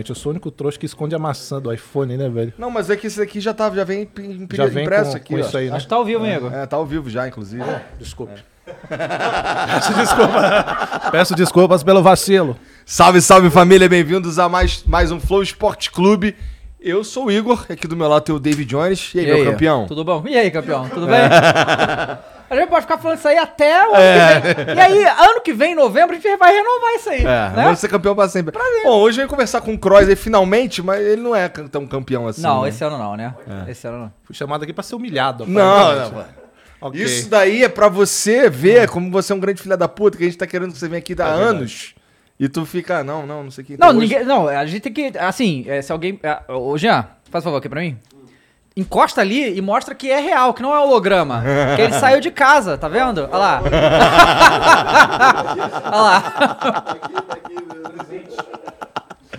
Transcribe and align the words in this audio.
Realmente, 0.00 0.10
eu 0.10 0.16
sou 0.16 0.30
o 0.30 0.32
único 0.32 0.50
trouxa 0.50 0.78
que 0.78 0.86
esconde 0.86 1.14
a 1.14 1.18
maçã 1.18 1.60
do 1.60 1.72
iPhone, 1.72 2.16
né, 2.16 2.28
velho? 2.28 2.52
Não, 2.56 2.70
mas 2.70 2.88
é 2.88 2.96
que 2.96 3.06
esse 3.06 3.20
aqui 3.20 3.40
já, 3.40 3.52
tá, 3.52 3.70
já 3.70 3.84
vem 3.84 4.08
Já 4.52 4.66
vem 4.66 4.84
impresso 4.84 5.10
com, 5.10 5.16
aqui, 5.16 5.34
com 5.34 5.38
isso 5.38 5.56
aí, 5.56 5.68
né? 5.68 5.76
Acho 5.76 5.86
que 5.86 5.90
tá 5.90 5.96
ao 5.96 6.04
vivo, 6.04 6.24
amigo. 6.24 6.48
É, 6.48 6.66
tá 6.66 6.76
ao 6.76 6.86
vivo 6.86 7.10
já, 7.10 7.28
inclusive. 7.28 7.62
Desculpe. 7.98 8.42
Peço 8.88 9.94
desculpa. 9.94 11.10
Peço 11.10 11.34
desculpas 11.34 11.82
pelo 11.82 12.02
vacilo. 12.02 12.56
Salve, 12.86 13.20
salve 13.20 13.50
família, 13.50 13.88
bem-vindos 13.88 14.38
a 14.38 14.48
mais, 14.48 14.82
mais 14.84 15.12
um 15.12 15.20
Flow 15.20 15.42
Esporte 15.42 15.90
Clube. 15.90 16.34
Eu 16.82 17.04
sou 17.04 17.26
o 17.26 17.30
Igor, 17.30 17.66
aqui 17.68 17.86
do 17.86 17.94
meu 17.94 18.08
lado 18.08 18.22
tem 18.22 18.34
o 18.34 18.38
David 18.38 18.64
Jones. 18.68 19.12
E 19.14 19.20
aí, 19.20 19.26
meu 19.26 19.52
campeão? 19.52 19.86
Tudo 19.86 20.02
bom? 20.02 20.24
E 20.26 20.36
aí, 20.36 20.50
campeão? 20.50 20.88
Tudo 20.88 21.06
bem? 21.06 21.20
A 22.50 22.56
gente 22.56 22.68
pode 22.68 22.82
ficar 22.82 22.98
falando 22.98 23.18
isso 23.18 23.28
aí 23.28 23.38
até 23.38 23.86
o 23.86 23.94
ano 23.94 24.42
que 24.42 24.64
vem. 24.64 24.76
E 24.76 24.80
aí, 24.80 25.04
ano 25.04 25.40
que 25.40 25.52
vem, 25.52 25.70
em 25.70 25.74
novembro, 25.76 26.16
a 26.16 26.18
gente 26.18 26.36
vai 26.36 26.52
renovar 26.52 26.94
isso 26.96 27.08
aí. 27.08 27.20
É, 27.20 27.24
né? 27.24 27.62
vamos 27.62 27.78
ser 27.78 27.86
campeão 27.86 28.12
pra 28.12 28.28
sempre. 28.28 28.58
Bom, 28.82 28.98
hoje 28.98 29.20
eu 29.20 29.28
vou 29.28 29.30
conversar 29.30 29.60
com 29.60 29.72
o 29.72 29.78
Kroos 29.78 30.08
aí 30.08 30.16
finalmente, 30.16 30.82
mas 30.82 31.00
ele 31.00 31.22
não 31.22 31.36
é 31.36 31.48
tão 31.48 31.86
campeão 31.86 32.26
assim. 32.26 32.42
Não, 32.42 32.62
né? 32.62 32.70
esse 32.70 32.82
ano 32.82 32.98
não, 32.98 33.16
né? 33.16 33.36
Esse 33.68 33.86
ano 33.86 33.98
não. 33.98 34.12
Fui 34.24 34.34
chamado 34.34 34.64
aqui 34.64 34.72
pra 34.72 34.82
ser 34.82 34.96
humilhado. 34.96 35.46
Não, 35.46 35.62
aparentemente. 35.62 36.14
não, 36.16 36.40
Ok. 36.88 37.00
Isso 37.00 37.28
daí 37.28 37.62
é 37.62 37.68
pra 37.68 37.88
você 37.88 38.50
ver 38.50 38.88
como 38.88 39.12
você 39.12 39.32
é 39.32 39.36
um 39.36 39.40
grande 39.40 39.62
filho 39.62 39.76
da 39.76 39.86
puta, 39.86 40.16
que 40.16 40.24
a 40.24 40.26
gente 40.26 40.38
tá 40.38 40.46
querendo 40.46 40.72
que 40.72 40.78
você 40.78 40.88
venha 40.88 40.98
aqui 40.98 41.14
há 41.20 41.26
anos. 41.26 41.94
E 42.40 42.48
tu 42.48 42.64
fica, 42.64 43.00
ah, 43.00 43.04
não, 43.04 43.26
não, 43.26 43.44
não 43.44 43.50
sei 43.50 43.62
o 43.62 43.66
que. 43.66 43.72
Não, 43.76 43.88
Então, 43.88 43.98
hoje- 43.98 44.08
ninguém. 44.08 44.24
Não, 44.24 44.48
a 44.48 44.64
gente 44.64 44.80
tem 44.80 44.90
que. 44.92 45.12
Assim, 45.18 45.62
é, 45.68 45.82
se 45.82 45.92
alguém. 45.92 46.18
é, 46.22 46.40
Ô, 46.50 46.78
Jean, 46.78 47.06
faz 47.30 47.44
um 47.44 47.48
favor 47.48 47.58
aqui 47.58 47.68
pra 47.68 47.82
mim. 47.82 47.98
Encosta 48.74 49.20
ali 49.20 49.58
e 49.58 49.60
mostra 49.60 49.94
que 49.94 50.10
é 50.10 50.18
real, 50.20 50.54
que 50.54 50.62
não 50.62 50.74
é 50.74 50.78
holograma. 50.80 51.42
que 51.76 51.82
ele 51.82 51.92
saiu 51.92 52.18
de 52.20 52.30
casa, 52.30 52.78
tá 52.78 52.88
vendo? 52.88 53.24
Olha 53.30 53.36
lá. 53.36 53.60
Olha 55.84 56.00
lá. 56.00 56.96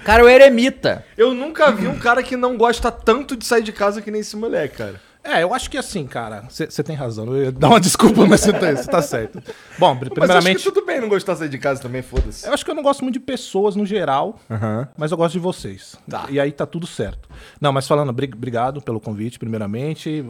Cara, 0.03 0.23
o 0.23 0.29
eremita. 0.29 1.05
Eu 1.17 1.33
nunca 1.33 1.71
vi 1.71 1.87
um 1.87 1.97
cara 1.97 2.23
que 2.23 2.35
não 2.35 2.57
gosta 2.57 2.91
tanto 2.91 3.35
de 3.35 3.45
sair 3.45 3.63
de 3.63 3.71
casa 3.71 4.01
que 4.01 4.11
nem 4.11 4.21
esse 4.21 4.35
moleque, 4.35 4.77
cara. 4.77 4.95
É, 5.23 5.43
eu 5.43 5.53
acho 5.53 5.69
que 5.69 5.77
assim, 5.77 6.07
cara, 6.07 6.45
você 6.49 6.83
tem 6.83 6.95
razão. 6.95 7.27
Eu 7.35 7.43
ia 7.45 7.51
dar 7.51 7.67
uma 7.69 7.79
desculpa, 7.81 8.25
mas 8.25 8.41
você 8.41 8.51
tá, 8.53 8.73
tá 8.83 9.01
certo. 9.03 9.41
Bom, 9.77 9.95
primeiramente, 9.95 10.57
que 10.57 10.63
tudo 10.63 10.85
bem 10.85 10.99
não 10.99 11.07
gostar 11.07 11.33
de 11.33 11.39
sair 11.39 11.49
de 11.49 11.59
casa 11.59 11.79
também, 11.81 12.01
foda-se. 12.01 12.47
eu 12.47 12.53
acho 12.53 12.65
que 12.65 12.71
eu 12.71 12.75
não 12.75 12.81
gosto 12.81 13.01
muito 13.03 13.13
de 13.13 13.19
pessoas 13.19 13.75
no 13.75 13.85
geral, 13.85 14.39
Aham. 14.49 14.87
mas 14.97 15.11
eu 15.11 15.17
gosto 15.17 15.33
de 15.33 15.39
vocês. 15.39 15.95
Tá. 16.09 16.25
E 16.29 16.39
aí 16.39 16.51
tá 16.51 16.65
tudo 16.65 16.87
certo. 16.87 17.29
Não, 17.59 17.71
mas 17.71 17.87
falando, 17.87 18.11
bri- 18.11 18.31
obrigado 18.33 18.81
pelo 18.81 18.99
convite, 18.99 19.37
primeiramente. 19.37 20.25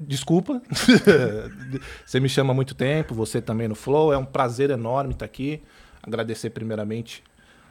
Desculpa. 0.00 0.60
você 2.04 2.20
me 2.20 2.28
chama 2.28 2.52
há 2.52 2.54
muito 2.54 2.74
tempo, 2.74 3.14
você 3.14 3.40
também 3.40 3.68
no 3.68 3.74
Flow. 3.74 4.12
É 4.12 4.18
um 4.18 4.24
prazer 4.24 4.70
enorme 4.70 5.12
estar 5.12 5.24
aqui. 5.24 5.62
Agradecer 6.02 6.50
primeiramente 6.50 7.22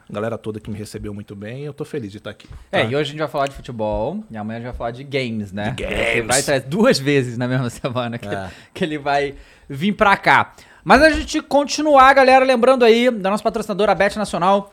a 0.08 0.12
galera 0.12 0.38
toda 0.38 0.58
que 0.60 0.70
me 0.70 0.78
recebeu 0.78 1.12
muito 1.12 1.36
bem. 1.36 1.64
Eu 1.64 1.72
tô 1.74 1.84
feliz 1.84 2.10
de 2.10 2.18
estar 2.18 2.30
aqui. 2.30 2.48
É, 2.72 2.82
tá? 2.82 2.84
e 2.90 2.96
hoje 2.96 3.10
a 3.10 3.12
gente 3.12 3.18
vai 3.18 3.28
falar 3.28 3.46
de 3.48 3.54
futebol 3.54 4.22
e 4.30 4.36
amanhã 4.36 4.56
a 4.58 4.60
gente 4.60 4.68
vai 4.70 4.76
falar 4.76 4.90
de 4.90 5.04
games, 5.04 5.52
né? 5.52 5.72
De 5.76 5.82
Ele 5.84 5.94
games. 6.22 6.26
vai 6.26 6.42
trazer 6.42 6.66
duas 6.66 6.98
vezes 6.98 7.36
na 7.36 7.46
mesma 7.46 7.68
semana 7.70 8.16
que, 8.18 8.28
É. 8.28 8.50
que 8.72 8.84
ele 8.84 8.98
vai 8.98 9.34
vir 9.68 9.92
pra 9.92 10.16
cá. 10.16 10.54
Mas 10.82 11.02
a 11.02 11.10
gente 11.10 11.42
continuar, 11.42 12.14
galera, 12.14 12.44
lembrando 12.44 12.84
aí 12.84 13.10
da 13.10 13.28
nossa 13.30 13.42
patrocinadora, 13.42 13.92
a 13.92 13.94
Bet 13.94 14.16
Nacional, 14.16 14.72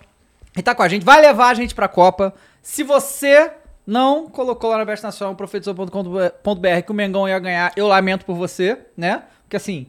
que 0.54 0.64
tá 0.64 0.74
com 0.74 0.84
a 0.84 0.88
gente, 0.88 1.04
vai 1.04 1.20
levar 1.20 1.50
a 1.50 1.54
gente 1.54 1.76
pra 1.76 1.88
Copa. 1.90 2.34
Se 2.62 2.84
você 2.84 3.52
não 3.86 4.30
colocou 4.30 4.70
lá 4.70 4.78
na 4.78 4.86
Bet 4.86 5.04
Nacional, 5.04 5.36
profetizou.com.br 5.36 6.82
que 6.86 6.92
o 6.92 6.96
Mengão 6.96 7.28
ia 7.28 7.38
ganhar, 7.40 7.74
eu 7.76 7.88
lamento 7.88 8.26
por 8.26 8.36
você, 8.36 8.78
né? 8.96 9.24
Porque 9.44 9.58
assim, 9.58 9.88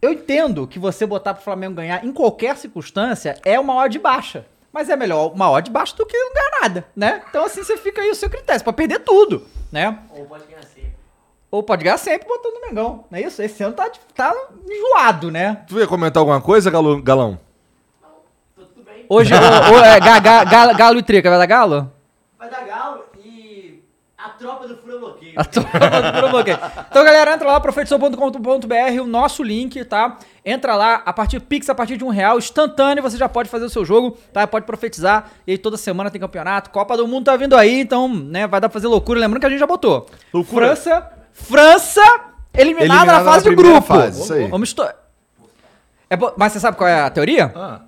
eu 0.00 0.12
entendo 0.12 0.66
que 0.66 0.78
você 0.78 1.04
botar 1.06 1.34
pro 1.34 1.42
Flamengo 1.44 1.74
ganhar 1.74 2.04
em 2.04 2.12
qualquer 2.12 2.56
circunstância 2.56 3.36
é 3.44 3.60
uma 3.60 3.74
odd 3.76 3.98
baixa. 3.98 4.46
Mas 4.72 4.88
é 4.88 4.96
melhor 4.96 5.32
uma 5.32 5.50
odd 5.50 5.70
baixa 5.70 5.94
do 5.96 6.06
que 6.06 6.16
não 6.16 6.32
ganhar 6.32 6.50
nada, 6.62 6.86
né? 6.96 7.22
Então 7.28 7.44
assim 7.44 7.62
você 7.62 7.76
fica 7.76 8.00
aí 8.00 8.10
o 8.10 8.14
seu 8.14 8.30
critério, 8.30 8.58
você 8.58 8.64
pode 8.64 8.76
perder 8.76 9.00
tudo, 9.00 9.46
né? 9.70 9.98
Ou 10.10 10.24
pode 10.24 10.44
ganhar 10.46 10.62
sempre. 10.64 10.92
Ou 11.50 11.62
pode 11.62 11.84
ganhar 11.84 11.98
sempre 11.98 12.26
botando 12.26 12.54
o 12.56 12.66
Mengão, 12.66 13.04
não 13.10 13.18
é 13.18 13.22
isso? 13.22 13.42
Esse 13.42 13.62
ano 13.62 13.74
tá, 13.74 13.90
tá 14.14 14.34
enjoado, 14.66 15.30
né? 15.30 15.62
Tu 15.68 15.78
ia 15.78 15.86
comentar 15.86 16.20
alguma 16.20 16.40
coisa, 16.40 16.70
Galo- 16.70 17.02
Galão? 17.02 17.38
Hoje, 19.08 19.34
o, 19.34 19.36
o- 19.36 19.84
é, 19.84 20.00
ga- 20.00 20.18
ga- 20.20 20.44
galo, 20.44 20.74
galo 20.74 20.98
e 20.98 21.02
trica, 21.02 21.28
vai 21.28 21.38
dar 21.38 21.46
galo? 21.46 21.92
Vai 22.38 22.48
dar 22.48 22.64
galo 22.64 23.04
e 23.22 23.82
a 24.16 24.30
tropa 24.30 24.66
do 24.66 24.78
furo 24.78 24.98
bloqueio. 25.00 25.21
A 25.36 25.44
turma 25.44 25.70
do 25.70 26.14
Furo 26.14 26.30
Bloqueio. 26.30 26.58
Então, 26.90 27.04
galera, 27.04 27.34
entra 27.34 27.46
lá, 27.48 27.60
profetizou.com.br, 27.60 29.00
o 29.02 29.06
nosso 29.06 29.42
link, 29.42 29.84
tá? 29.84 30.18
Entra 30.44 30.74
lá, 30.74 31.02
a 31.06 31.12
partir 31.12 31.40
Pix, 31.40 31.68
a 31.70 31.74
partir 31.74 31.96
de 31.96 32.04
um 32.04 32.08
real, 32.08 32.38
instantâneo, 32.38 33.02
você 33.02 33.16
já 33.16 33.28
pode 33.28 33.48
fazer 33.48 33.64
o 33.64 33.70
seu 33.70 33.84
jogo, 33.84 34.16
tá? 34.32 34.46
Pode 34.46 34.66
profetizar. 34.66 35.30
E 35.46 35.52
aí 35.52 35.58
toda 35.58 35.76
semana 35.76 36.10
tem 36.10 36.20
campeonato. 36.20 36.70
Copa 36.70 36.96
do 36.96 37.06
Mundo 37.06 37.24
tá 37.26 37.36
vindo 37.36 37.56
aí, 37.56 37.80
então, 37.80 38.08
né, 38.08 38.46
vai 38.46 38.60
dar 38.60 38.68
pra 38.68 38.74
fazer 38.74 38.88
loucura. 38.88 39.20
Lembrando 39.20 39.40
que 39.40 39.46
a 39.46 39.50
gente 39.50 39.60
já 39.60 39.66
botou. 39.66 40.06
Loucura. 40.32 40.66
França, 40.76 41.08
França 41.32 42.00
eliminada, 42.54 42.84
Eliminada 42.84 43.12
na 43.12 43.18
na 43.20 43.24
fase 43.32 43.48
de 43.48 43.54
primeira 43.54 43.78
grupo. 43.80 43.86
fase, 43.94 44.22
isso 44.22 44.32
aí. 44.34 44.48
Vamos 44.48 44.68
esto- 44.68 44.82
é, 46.10 46.16
mas 46.36 46.52
você 46.52 46.60
sabe 46.60 46.76
qual 46.76 46.88
é 46.88 47.00
a 47.02 47.10
teoria? 47.10 47.50
Ah, 47.56 47.80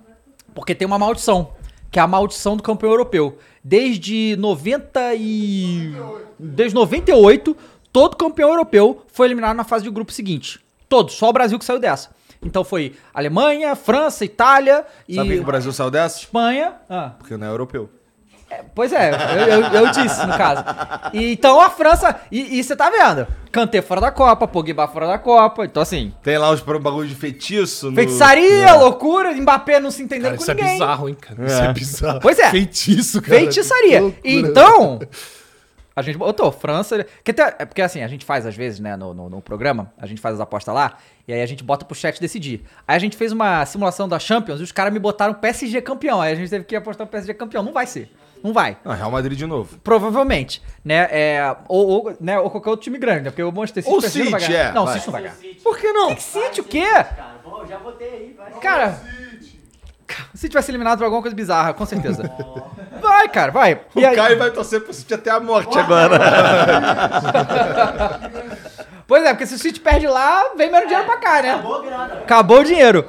Porque 0.55 0.73
tem 0.73 0.85
uma 0.85 0.97
maldição, 0.97 1.49
que 1.95 1.99
é 1.99 2.01
a 2.01 2.07
maldição 2.07 2.57
do 2.57 2.61
campeão 2.61 2.91
europeu. 2.91 3.37
Desde 3.63 4.35
90 4.37 5.15
e... 5.15 5.95
Desde 6.37 6.75
98, 6.75 7.55
todo 7.89 8.17
campeão 8.17 8.49
europeu 8.49 9.05
foi 9.07 9.27
eliminado 9.27 9.55
na 9.55 9.63
fase 9.63 9.85
de 9.85 9.89
grupo 9.89 10.11
seguinte. 10.11 10.59
Todos, 10.89 11.13
só 11.15 11.29
o 11.29 11.31
Brasil 11.31 11.57
que 11.57 11.63
saiu 11.63 11.79
dessa. 11.79 12.09
Então 12.43 12.65
foi 12.65 12.97
Alemanha, 13.13 13.77
França, 13.77 14.25
Itália 14.25 14.85
e 15.07 15.15
Sabe 15.15 15.35
que 15.35 15.39
o 15.39 15.45
Brasil 15.45 15.71
saiu 15.71 15.89
dessa? 15.89 16.19
Espanha. 16.19 16.73
Ah, 16.89 17.13
Porque 17.17 17.37
não 17.37 17.47
é 17.47 17.49
europeu. 17.49 17.89
Pois 18.73 18.91
é, 18.93 19.11
eu, 19.11 19.47
eu- 19.61 19.85
eu 19.85 19.91
disse, 19.91 20.25
no 20.25 20.37
caso. 20.37 20.63
E, 21.13 21.33
então 21.33 21.59
a 21.59 21.69
França... 21.69 22.15
E, 22.31 22.59
e 22.59 22.63
você 22.63 22.75
tá 22.75 22.89
vendo? 22.89 23.27
Kanté 23.51 23.81
fora 23.81 24.01
da 24.01 24.11
Copa, 24.11 24.47
Pogba 24.47 24.87
fora 24.87 25.07
da 25.07 25.17
Copa. 25.17 25.65
Então 25.65 25.81
assim... 25.83 26.13
Tem 26.23 26.37
lá 26.37 26.51
os 26.51 26.61
pro- 26.61 26.79
bagulho 26.79 27.07
de 27.07 27.15
feitiço. 27.15 27.89
no- 27.89 27.95
Feitiçaria, 27.95 28.73
loucura, 28.75 29.31
Mbappé 29.33 29.79
não 29.79 29.91
se 29.91 30.03
entendendo 30.03 30.25
cara, 30.25 30.37
com 30.37 30.41
isso 30.43 30.51
é 30.51 30.53
ninguém. 30.55 30.73
bizarro, 30.73 31.09
hein, 31.09 31.17
cara? 31.19 31.45
Isso 31.45 31.61
é 31.61 31.73
bizarro. 31.73 32.19
Pois 32.21 32.39
é. 32.39 32.49
Feitiço, 32.51 33.21
cara. 33.21 33.37
Feitiçaria. 33.39 34.13
Então, 34.23 34.99
a 35.95 36.01
gente 36.01 36.17
botou 36.17 36.51
França. 36.51 37.05
Que 37.23 37.31
até- 37.31 37.55
é 37.59 37.65
porque 37.65 37.81
assim, 37.81 38.01
a 38.03 38.07
gente 38.07 38.25
faz 38.25 38.45
às 38.45 38.55
vezes, 38.55 38.79
né, 38.79 38.95
no, 38.97 39.13
no, 39.13 39.29
no 39.29 39.41
programa, 39.41 39.91
a 39.97 40.05
gente 40.05 40.19
faz 40.19 40.35
as 40.35 40.41
apostas 40.41 40.73
lá, 40.75 40.97
e 41.27 41.31
aí 41.33 41.41
a 41.41 41.45
gente 41.45 41.63
bota 41.63 41.85
pro 41.85 41.95
chat 41.95 42.19
decidir. 42.19 42.63
Aí 42.85 42.95
a 42.97 42.99
gente 42.99 43.15
fez 43.15 43.31
uma 43.31 43.65
simulação 43.65 44.07
da 44.07 44.19
Champions 44.19 44.59
e 44.59 44.63
os 44.63 44.71
caras 44.73 44.91
me 44.91 44.99
botaram 44.99 45.33
PSG 45.33 45.81
campeão. 45.81 46.19
Aí 46.21 46.33
a 46.33 46.35
gente 46.35 46.49
teve 46.49 46.65
que 46.65 46.75
apostar 46.75 47.05
no 47.07 47.11
PSG 47.11 47.33
campeão. 47.33 47.63
Não 47.63 47.71
vai 47.71 47.87
ser. 47.87 48.11
Não 48.43 48.53
vai. 48.53 48.77
Ah, 48.85 48.93
Real 48.93 49.09
Madrid 49.09 49.37
de 49.37 49.45
novo. 49.45 49.77
Provavelmente, 49.83 50.61
né? 50.83 51.07
É, 51.11 51.55
ou, 51.67 51.87
ou, 51.87 52.13
né, 52.19 52.39
ou 52.39 52.49
qualquer 52.51 52.69
outro 52.69 52.83
time 52.83 52.97
grande, 52.99 53.21
né? 53.23 53.29
Porque 53.31 53.41
o 53.43 53.51
Manchester 53.51 53.83
City 53.83 53.93
Ou 53.93 53.99
o 53.99 54.03
não 54.03 54.31
vai 54.31 54.39
City, 54.41 54.51
ganhar. 54.53 54.69
é, 54.69 54.73
Não, 54.73 54.83
o 54.83 54.85
vai. 54.85 54.93
City 54.95 55.07
não 55.07 55.11
vai 55.13 55.21
ganhar. 55.23 55.35
Por 55.63 55.77
que 55.77 55.91
não? 55.91 56.17
City 56.17 56.61
o 56.61 56.63
quê? 56.63 56.85
Cara, 56.85 57.35
bom, 57.43 57.65
já 57.67 57.77
botei 57.79 58.07
aí, 58.09 58.35
vai. 58.37 58.51
Cara, 58.61 58.99
se 60.35 60.47
tivesse 60.47 60.69
eliminado 60.69 60.99
por 60.99 61.05
alguma 61.05 61.21
coisa 61.23 61.35
bizarra, 61.35 61.73
com 61.73 61.85
certeza. 61.85 62.31
Vai, 63.01 63.27
cara, 63.29 63.51
vai. 63.51 63.81
O 63.95 63.99
E 63.99 64.05
aí- 64.05 64.15
Caio 64.15 64.37
vai 64.37 64.51
torcer 64.51 64.81
pro 64.81 64.93
City 64.93 65.13
até 65.15 65.31
a 65.31 65.39
morte 65.39 65.77
agora. 65.79 66.19
Pois 69.07 69.23
é, 69.23 69.29
porque 69.33 69.45
se 69.45 69.53
o 69.53 69.59
City 69.59 69.79
perde 69.79 70.07
lá, 70.07 70.45
vem 70.57 70.71
menos 70.71 70.87
dinheiro 70.87 71.05
pra 71.07 71.17
cá, 71.17 71.39
né? 71.39 71.51
Acabou 71.53 71.75
a 71.75 71.81
grana. 71.83 72.13
Acabou 72.15 72.59
o 72.61 72.63
dinheiro. 72.63 73.05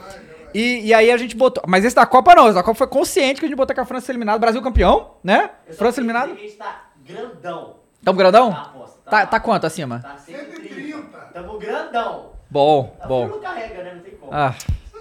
E, 0.57 0.87
e 0.87 0.95
aí 0.95 1.11
a 1.11 1.19
gente 1.19 1.37
botou. 1.37 1.63
Mas 1.67 1.85
esse 1.85 1.95
da 1.95 2.07
Copa 2.07 2.35
não. 2.35 2.47
Esse 2.47 2.55
da 2.55 2.63
Copa 2.63 2.79
foi 2.79 2.87
consciente 2.87 3.41
que 3.41 3.45
a 3.45 3.49
gente 3.49 3.59
botou 3.59 3.75
que 3.75 3.81
a 3.81 3.85
França 3.85 4.11
eliminada. 4.11 4.39
Brasil 4.39 4.63
campeão, 4.63 5.11
né? 5.23 5.51
França 5.77 6.01
eliminada. 6.01 6.33
A 6.33 6.35
gente 6.35 6.53
tá 6.53 6.85
grandão. 7.05 7.75
Tamo 8.03 8.19
grandão? 8.19 8.51
Tá, 8.51 8.63
aposta. 8.63 9.11
Tá, 9.11 9.27
tá 9.27 9.39
quanto 9.39 9.67
acima? 9.67 10.01
Tá 10.01 10.17
130. 10.17 11.03
Tamo 11.35 11.59
grandão. 11.59 12.31
Bom, 12.49 12.97
A 13.03 13.07
bom. 13.07 13.29
Não 13.29 13.41
carrega, 13.41 13.83
né? 13.83 13.95
Não 13.97 14.01
tem 14.03 14.15
como. 14.15 14.33
Ah, 14.33 14.55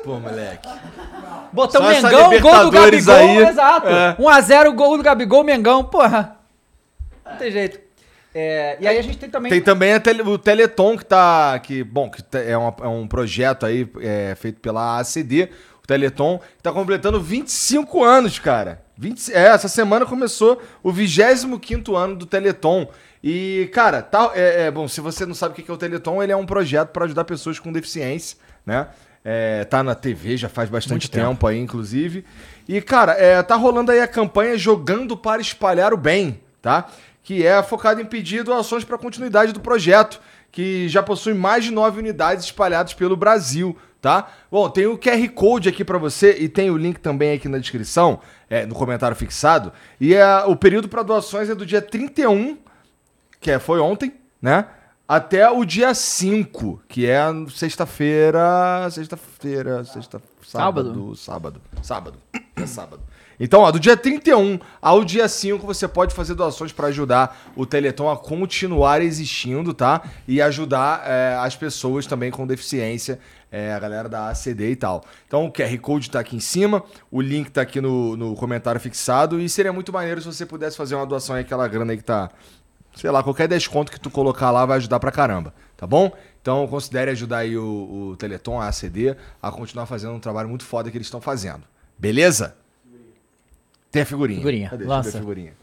Pô, 0.04 0.20
moleque. 0.20 0.68
Essa 0.68 1.80
Mengão, 1.82 2.40
gol 2.42 2.66
do 2.66 2.72
Gabigol, 2.72 3.16
aí. 3.16 3.38
exato. 3.38 3.88
É. 3.88 4.16
1x0, 4.20 4.76
gol 4.76 4.98
do 4.98 5.04
Gabigol, 5.04 5.44
Mengão, 5.44 5.86
porra. 5.86 6.38
Não 7.26 7.38
tem 7.38 7.50
jeito. 7.50 7.80
É, 8.38 8.78
e 8.82 8.88
aí 8.88 8.98
a 8.98 9.02
gente 9.02 9.18
tem 9.18 9.30
também... 9.30 9.50
Tem 9.50 9.62
também 9.62 9.92
o 10.26 10.38
Teleton 10.38 10.98
que 10.98 11.06
tá. 11.06 11.58
Que, 11.60 11.86
bom, 11.86 12.10
que 12.10 12.22
é, 12.38 12.58
uma- 12.58 12.76
é 12.82 12.88
um 12.88 13.08
projeto 13.08 13.66
aí 13.66 13.90
é, 14.02 14.36
feito 14.36 14.60
pela 14.60 15.00
ACD, 15.00 15.48
o 15.82 15.88
Teleton, 15.88 16.40
que 16.40 16.62
tá 16.62 16.74
completando 16.74 17.22
25 17.22 18.04
anos, 18.04 18.38
cara. 18.38 18.84
20, 18.98 19.32
é, 19.34 19.48
essa 19.48 19.70
semana 19.70 20.06
começou 20.06 20.62
o 20.84 20.92
25 20.92 21.96
ano 21.96 22.18
do 22.18 22.26
Teleton. 22.26 22.90
E, 23.24 23.70
cara, 23.74 24.02
tá, 24.02 24.32
é, 24.36 24.64
é, 24.66 24.72
bom, 24.72 24.86
se 24.86 25.00
você 25.00 25.26
não 25.26 25.34
sabe 25.34 25.54
o 25.54 25.64
que 25.64 25.72
é 25.72 25.74
o 25.74 25.78
Teleton, 25.78 26.22
ele 26.22 26.34
é 26.34 26.36
um 26.36 26.46
projeto 26.46 26.90
para 26.90 27.06
ajudar 27.06 27.24
pessoas 27.24 27.58
com 27.58 27.72
deficiência, 27.72 28.38
né? 28.66 28.88
É, 29.24 29.64
tá 29.64 29.82
na 29.82 29.96
TV 29.96 30.36
já 30.36 30.50
faz 30.50 30.70
bastante 30.70 31.10
tempo. 31.10 31.48
aí, 31.48 31.58
inclusive. 31.58 32.26
E, 32.68 32.82
cara, 32.82 33.14
é, 33.14 33.42
tá 33.42 33.56
rolando 33.56 33.92
aí 33.92 34.02
a 34.02 34.08
campanha 34.08 34.58
Jogando 34.58 35.16
para 35.18 35.42
Espalhar 35.42 35.94
o 35.94 35.98
Bem, 35.98 36.40
tá? 36.62 36.88
Que 37.26 37.46
é 37.46 37.62
focada 37.62 38.02
em 38.02 38.06
pedir 38.06 38.44
doações 38.44 38.86
para 38.86 38.96
a 38.96 39.00
continuidade 39.00 39.52
do 39.52 39.60
projeto, 39.60 40.22
que 40.50 40.88
já 40.88 41.04
possui 41.04 41.34
mais 41.34 41.66
de 41.66 41.72
nove 41.72 42.00
unidades 42.00 42.46
espalhadas 42.46 42.94
pelo 42.94 43.18
Brasil, 43.18 43.78
tá? 44.00 44.32
Bom, 44.50 44.70
tem 44.70 44.86
o 44.86 44.98
QR 44.98 45.28
Code 45.34 45.68
aqui 45.68 45.84
para 45.84 45.98
você 45.98 46.38
e 46.40 46.48
tem 46.48 46.72
o 46.72 46.78
link 46.78 47.00
também 47.00 47.34
aqui 47.34 47.50
na 47.50 47.58
descrição, 47.58 48.22
é, 48.50 48.66
no 48.66 48.74
comentário 48.74 49.18
fixado. 49.18 49.74
E 50.00 50.16
é, 50.16 50.46
o 50.46 50.56
período 50.56 50.88
para 50.88 51.04
doações 51.04 51.50
é 51.50 51.56
do 51.56 51.66
dia 51.66 51.82
31 51.82 52.58
que 53.46 53.52
é, 53.52 53.60
foi 53.60 53.80
ontem, 53.80 54.12
né? 54.42 54.66
Até 55.08 55.48
o 55.48 55.64
dia 55.64 55.94
5, 55.94 56.82
que 56.88 57.06
é 57.06 57.22
sexta-feira. 57.52 58.90
Sexta-feira. 58.90 59.84
Sexta, 59.84 60.20
sábado. 60.44 61.16
Sábado. 61.16 61.62
Sábado. 61.84 62.18
É 62.56 62.66
sábado. 62.66 63.04
Então, 63.40 63.62
ó, 63.62 63.72
do 63.72 63.80
dia 63.80 63.98
31 63.98 64.60
ao 64.82 65.04
dia 65.04 65.28
5, 65.28 65.66
você 65.66 65.88
pode 65.88 66.14
fazer 66.14 66.36
doações 66.36 66.72
para 66.72 66.88
ajudar 66.88 67.52
o 67.56 67.66
Teleton 67.66 68.10
a 68.10 68.18
continuar 68.18 69.02
existindo, 69.02 69.74
tá? 69.74 70.02
E 70.28 70.42
ajudar 70.42 71.04
é, 71.06 71.36
as 71.40 71.56
pessoas 71.56 72.06
também 72.06 72.32
com 72.32 72.48
deficiência, 72.48 73.20
é, 73.52 73.74
a 73.74 73.80
galera 73.80 74.08
da 74.08 74.30
ACD 74.30 74.72
e 74.72 74.76
tal. 74.76 75.04
Então, 75.28 75.46
o 75.46 75.52
QR 75.52 75.78
Code 75.80 76.10
tá 76.10 76.20
aqui 76.20 76.36
em 76.36 76.40
cima, 76.40 76.84
o 77.12 77.22
link 77.22 77.52
tá 77.52 77.62
aqui 77.62 77.82
no, 77.82 78.16
no 78.16 78.36
comentário 78.36 78.80
fixado. 78.80 79.40
E 79.40 79.50
seria 79.50 79.74
muito 79.74 79.92
maneiro 79.92 80.22
se 80.22 80.28
você 80.28 80.46
pudesse 80.46 80.78
fazer 80.78 80.96
uma 80.96 81.06
doação 81.06 81.36
aí, 81.36 81.42
aquela 81.42 81.68
grana 81.68 81.92
aí 81.92 81.98
que 81.98 82.04
tá 82.04 82.30
sei 82.96 83.12
lá, 83.12 83.22
qualquer 83.22 83.48
desconto 83.48 83.92
que 83.92 84.00
tu 84.00 84.10
colocar 84.10 84.52
lá 84.52 84.66
vai 84.66 84.78
ajudar 84.78 85.00
pra 85.02 85.12
caramba, 85.12 85.54
tá 85.76 85.86
bom? 85.86 86.12
Então 86.42 86.66
considere 86.68 87.12
ajudar 87.12 87.40
aí 87.40 87.58
o, 87.58 88.12
o 88.12 88.16
Teleton, 88.16 88.62
a 88.62 88.70
ACD, 88.70 89.18
a 89.42 89.52
continuar 89.52 89.86
fazendo 89.86 90.14
um 90.14 90.20
trabalho 90.20 90.48
muito 90.48 90.64
foda 90.64 90.90
que 90.90 90.98
eles 90.98 91.08
estão 91.08 91.20
fazendo. 91.20 91.64
Beleza? 92.00 92.56
Tem 93.96 94.02
a 94.02 94.06
figurinha. 94.06 94.40
Figurinha, 94.40 94.70
Cadê? 94.70 94.84
Deixa 94.84 94.94
eu 94.94 95.02
ver 95.02 95.06
lança. 95.06 95.18
a 95.18 95.22
figurinha. 95.22 95.54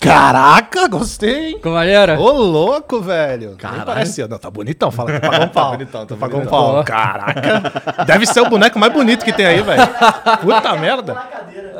Caraca, 0.00 0.86
gostei, 0.86 1.48
hein? 1.48 1.58
Com 1.60 1.70
maneira? 1.70 2.20
Ô, 2.20 2.30
louco, 2.30 3.00
velho. 3.00 3.56
Caralho. 3.56 3.78
Nem 3.78 3.86
Parece... 3.86 4.28
Não, 4.28 4.38
tá 4.38 4.48
bonitão. 4.48 4.92
Fala 4.92 5.10
que 5.10 5.18
pagou 5.26 5.42
um 5.44 5.48
pau. 5.48 5.70
bonitão, 5.72 6.06
tá 6.06 6.14
pagou 6.16 6.40
um 6.40 6.46
pau. 6.46 6.84
Caraca. 6.84 8.04
Deve 8.06 8.24
ser 8.26 8.40
o 8.42 8.48
boneco 8.48 8.78
mais 8.78 8.92
bonito 8.92 9.24
que 9.24 9.32
tem 9.32 9.44
aí, 9.44 9.60
velho. 9.60 9.82
Puta 10.40 10.76
merda. 10.76 11.20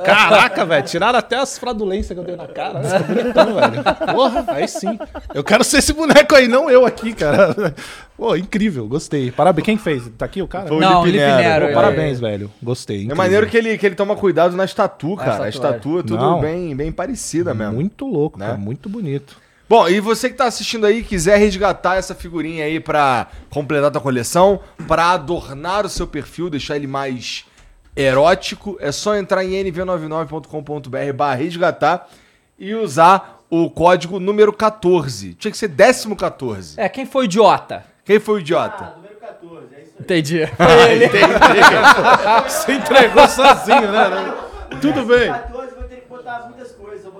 Caraca, 0.04 0.64
velho. 0.64 0.84
Tiraram 0.86 1.18
até 1.18 1.36
as 1.36 1.58
fraudulências 1.58 2.12
que 2.12 2.18
eu 2.18 2.24
dei 2.24 2.36
na 2.36 2.46
cara. 2.46 2.80
Tá 2.80 2.98
bonitão, 3.00 3.54
velho. 3.54 4.14
Porra, 4.14 4.44
aí 4.48 4.68
sim. 4.68 4.98
Eu 5.34 5.44
quero 5.44 5.62
ser 5.64 5.78
esse 5.78 5.92
boneco 5.92 6.34
aí, 6.34 6.48
não 6.48 6.70
eu 6.70 6.84
aqui, 6.86 7.12
cara. 7.14 7.74
Pô, 8.16 8.34
incrível. 8.36 8.86
Gostei. 8.88 9.30
Parabéns. 9.30 9.64
Quem 9.64 9.78
fez? 9.78 10.08
Tá 10.16 10.24
aqui 10.24 10.42
o 10.42 10.48
cara? 10.48 10.68
Foi 10.68 10.76
o 10.76 10.80
Não, 10.80 11.04
Lipe 11.04 11.18
Lipe 11.18 11.30
Nero. 11.30 11.66
Pô, 11.66 11.70
é. 11.70 11.74
parabéns, 11.74 12.20
velho. 12.20 12.50
Gostei. 12.62 12.96
É 12.96 12.98
incrível. 13.00 13.16
maneiro 13.16 13.46
que 13.46 13.56
ele, 13.56 13.78
que 13.78 13.86
ele 13.86 13.94
toma 13.94 14.16
cuidado 14.16 14.56
na 14.56 14.64
estatu, 14.64 15.16
cara. 15.16 15.44
A 15.44 15.48
estatua 15.48 16.00
é 16.00 16.02
tudo 16.02 16.16
Não. 16.22 16.40
bem, 16.40 16.74
bem 16.74 16.90
parecida 16.92 17.54
mesmo. 17.54 17.74
Muito 17.74 18.06
louco, 18.06 18.38
Né? 18.38 18.46
cara. 18.46 18.58
Muito 18.58 18.88
bonito. 18.88 19.36
Bom, 19.68 19.86
e 19.86 20.00
você 20.00 20.30
que 20.30 20.34
tá 20.34 20.46
assistindo 20.46 20.86
aí, 20.86 21.02
quiser 21.02 21.36
resgatar 21.36 21.96
essa 21.96 22.14
figurinha 22.14 22.64
aí 22.64 22.80
pra 22.80 23.26
completar 23.50 23.88
a 23.88 23.90
tua 23.90 24.00
coleção, 24.00 24.60
pra 24.86 25.10
adornar 25.10 25.84
o 25.84 25.90
seu 25.90 26.06
perfil, 26.06 26.48
deixar 26.48 26.74
ele 26.76 26.86
mais 26.86 27.44
erótico, 27.98 28.76
é 28.80 28.92
só 28.92 29.16
entrar 29.16 29.44
em 29.44 29.52
nv99.com.br 29.64 31.12
barra 31.14 31.34
resgatar 31.34 32.08
e 32.56 32.74
usar 32.74 33.40
o 33.50 33.68
código 33.68 34.20
número 34.20 34.52
14. 34.52 35.34
Tinha 35.34 35.50
que 35.50 35.58
ser 35.58 35.68
décimo 35.68 36.14
14. 36.14 36.80
É, 36.80 36.88
quem 36.88 37.04
foi 37.04 37.24
idiota? 37.24 37.84
Quem 38.04 38.20
foi 38.20 38.36
o 38.36 38.38
idiota? 38.38 38.94
Número 38.96 39.16
14, 39.16 39.74
é 39.74 39.82
isso 39.82 39.92
aí. 39.98 40.02
Entendi. 40.02 40.46
Foi 40.56 40.92
ele. 40.92 41.08
Você 42.48 42.72
entregou 42.78 43.28
sozinho, 43.28 43.92
né? 43.92 44.34
Tudo 44.80 45.04
bem. 45.04 45.28
14 45.28 45.74
vou 45.74 45.84
ter 45.84 45.96
que 45.96 46.08
botar 46.08 46.40
muitas 46.48 46.72
coisas, 46.72 47.04
eu 47.04 47.10
o 47.10 47.14
número 47.14 47.17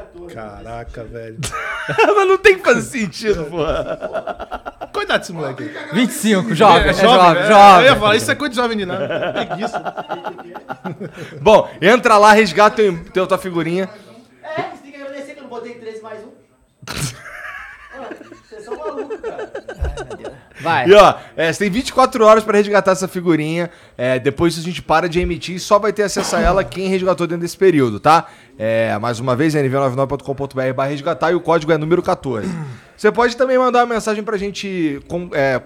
14. 0.00 0.34
Caraca, 0.34 1.04
velho. 1.04 1.38
Mas 1.88 2.28
não 2.28 2.38
tem 2.38 2.58
que 2.58 2.64
fazer 2.64 2.82
sentido, 2.82 3.44
pô. 3.44 3.58
Cuidado 4.92 5.20
desse 5.20 5.32
moleque 5.32 5.62
aí. 5.62 5.74
25, 5.92 6.54
jovem, 6.54 6.86
é, 6.86 6.90
É 6.90 6.92
jovem, 6.94 7.42
é. 7.42 7.46
jovem. 7.46 7.86
Eu 7.86 7.92
ia 7.92 7.96
falar, 7.96 8.16
isso 8.16 8.30
é 8.30 8.34
coisa 8.34 8.50
de 8.50 8.56
jovem 8.56 8.76
de 8.76 8.86
nada. 8.86 9.32
Preguiça. 9.32 9.82
Bom, 11.40 11.70
entra 11.80 12.16
lá, 12.18 12.32
resgata 12.32 12.76
teu, 12.76 13.04
teu, 13.12 13.26
tua 13.26 13.38
figurinha. 13.38 13.88
É, 14.42 14.62
você 14.62 14.82
tem 14.82 14.92
que 14.92 15.00
agradecer 15.00 15.34
que 15.34 15.38
eu 15.38 15.42
não 15.44 15.50
botei 15.50 15.74
13 15.74 16.02
mais 16.02 16.20
um. 16.24 16.30
Vocês 18.48 18.64
são 18.64 18.76
malucos, 18.76 19.20
cara. 19.20 19.52
Vai. 20.60 20.88
E 20.88 20.94
ó, 20.94 21.14
é, 21.36 21.52
você 21.52 21.58
tem 21.64 21.70
24 21.70 22.24
horas 22.24 22.44
pra 22.44 22.56
resgatar 22.56 22.92
essa 22.92 23.08
figurinha. 23.08 23.70
É, 23.96 24.18
depois 24.18 24.58
a 24.58 24.62
gente 24.62 24.82
para 24.82 25.08
de 25.08 25.20
emitir 25.20 25.56
e 25.56 25.60
só 25.60 25.78
vai 25.78 25.92
ter 25.92 26.02
acesso 26.02 26.36
a 26.36 26.40
ela 26.40 26.62
quem 26.64 26.88
resgatou 26.88 27.26
dentro 27.26 27.42
desse 27.42 27.56
período, 27.56 27.98
tá? 28.00 28.26
É, 28.58 28.96
mais 28.98 29.18
uma 29.20 29.34
vez, 29.34 29.54
nv99.com.br 29.54 30.72
barra 30.74 30.88
resgatar 30.90 31.30
e 31.32 31.34
o 31.34 31.40
código 31.40 31.72
é 31.72 31.78
número 31.78 32.02
14. 32.02 32.48
Você 32.96 33.10
pode 33.10 33.36
também 33.36 33.58
mandar 33.58 33.80
uma 33.80 33.94
mensagem 33.94 34.22
pra 34.22 34.36
gente 34.36 35.00
com- 35.08 35.30
é, 35.32 35.62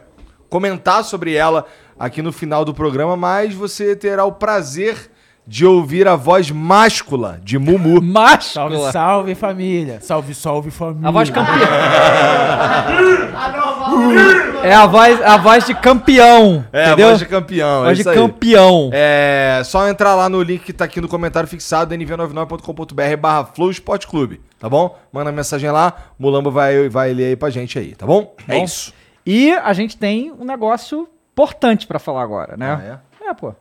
comentar 0.48 1.02
sobre 1.04 1.34
ela 1.34 1.66
aqui 1.98 2.22
no 2.22 2.32
final 2.32 2.64
do 2.64 2.72
programa, 2.74 3.16
mas 3.16 3.54
você 3.54 3.96
terá 3.96 4.24
o 4.24 4.32
prazer 4.32 5.10
de 5.46 5.66
ouvir 5.66 6.08
a 6.08 6.16
voz 6.16 6.50
máscula 6.50 7.38
de 7.42 7.58
Mumu. 7.58 8.00
Macho. 8.00 8.50
Salve, 8.50 8.92
salve 8.92 9.34
família. 9.34 9.98
Salve, 10.00 10.34
salve 10.34 10.70
família. 10.70 11.08
A 11.08 11.10
voz 11.12 11.28
de 11.28 11.34
campeão. 11.34 11.68
A 13.36 13.48
nova 13.56 14.66
É 14.66 14.74
a 14.74 14.86
voz, 14.86 15.20
a 15.22 15.36
voz 15.36 15.66
de 15.66 15.74
campeão. 15.74 16.64
É, 16.72 16.86
entendeu? 16.86 17.06
a 17.06 17.10
voz 17.10 17.18
de 17.18 17.26
campeão. 17.26 17.80
é 17.82 17.84
Voz 17.84 17.96
de 17.98 18.00
isso 18.02 18.10
aí. 18.10 18.16
campeão. 18.16 18.90
É 18.92 19.60
só 19.64 19.86
entrar 19.88 20.14
lá 20.14 20.28
no 20.28 20.42
link 20.42 20.62
que 20.64 20.72
tá 20.72 20.84
aqui 20.86 21.00
no 21.00 21.08
comentário 21.08 21.48
fixado, 21.48 21.94
nv99.com.br 21.94 23.16
barra 23.20 23.44
Flow 23.44 23.70
Esporte 23.70 24.06
Clube, 24.06 24.40
tá 24.58 24.68
bom? 24.68 24.98
Manda 25.12 25.30
mensagem 25.30 25.70
lá, 25.70 25.92
Mulamba 26.18 26.50
vai, 26.50 26.88
vai 26.88 27.12
ler 27.12 27.26
aí 27.26 27.36
pra 27.36 27.50
gente 27.50 27.78
aí, 27.78 27.94
tá 27.94 28.06
bom? 28.06 28.34
É 28.48 28.56
Bom. 28.58 28.64
isso. 28.64 28.92
E 29.26 29.52
a 29.52 29.72
gente 29.72 29.96
tem 29.96 30.32
um 30.32 30.44
negócio 30.44 31.08
importante 31.32 31.86
pra 31.86 31.98
falar 31.98 32.22
agora, 32.22 32.56
né? 32.56 32.98
Ah, 33.22 33.28
é? 33.30 33.34
pô. 33.34 33.54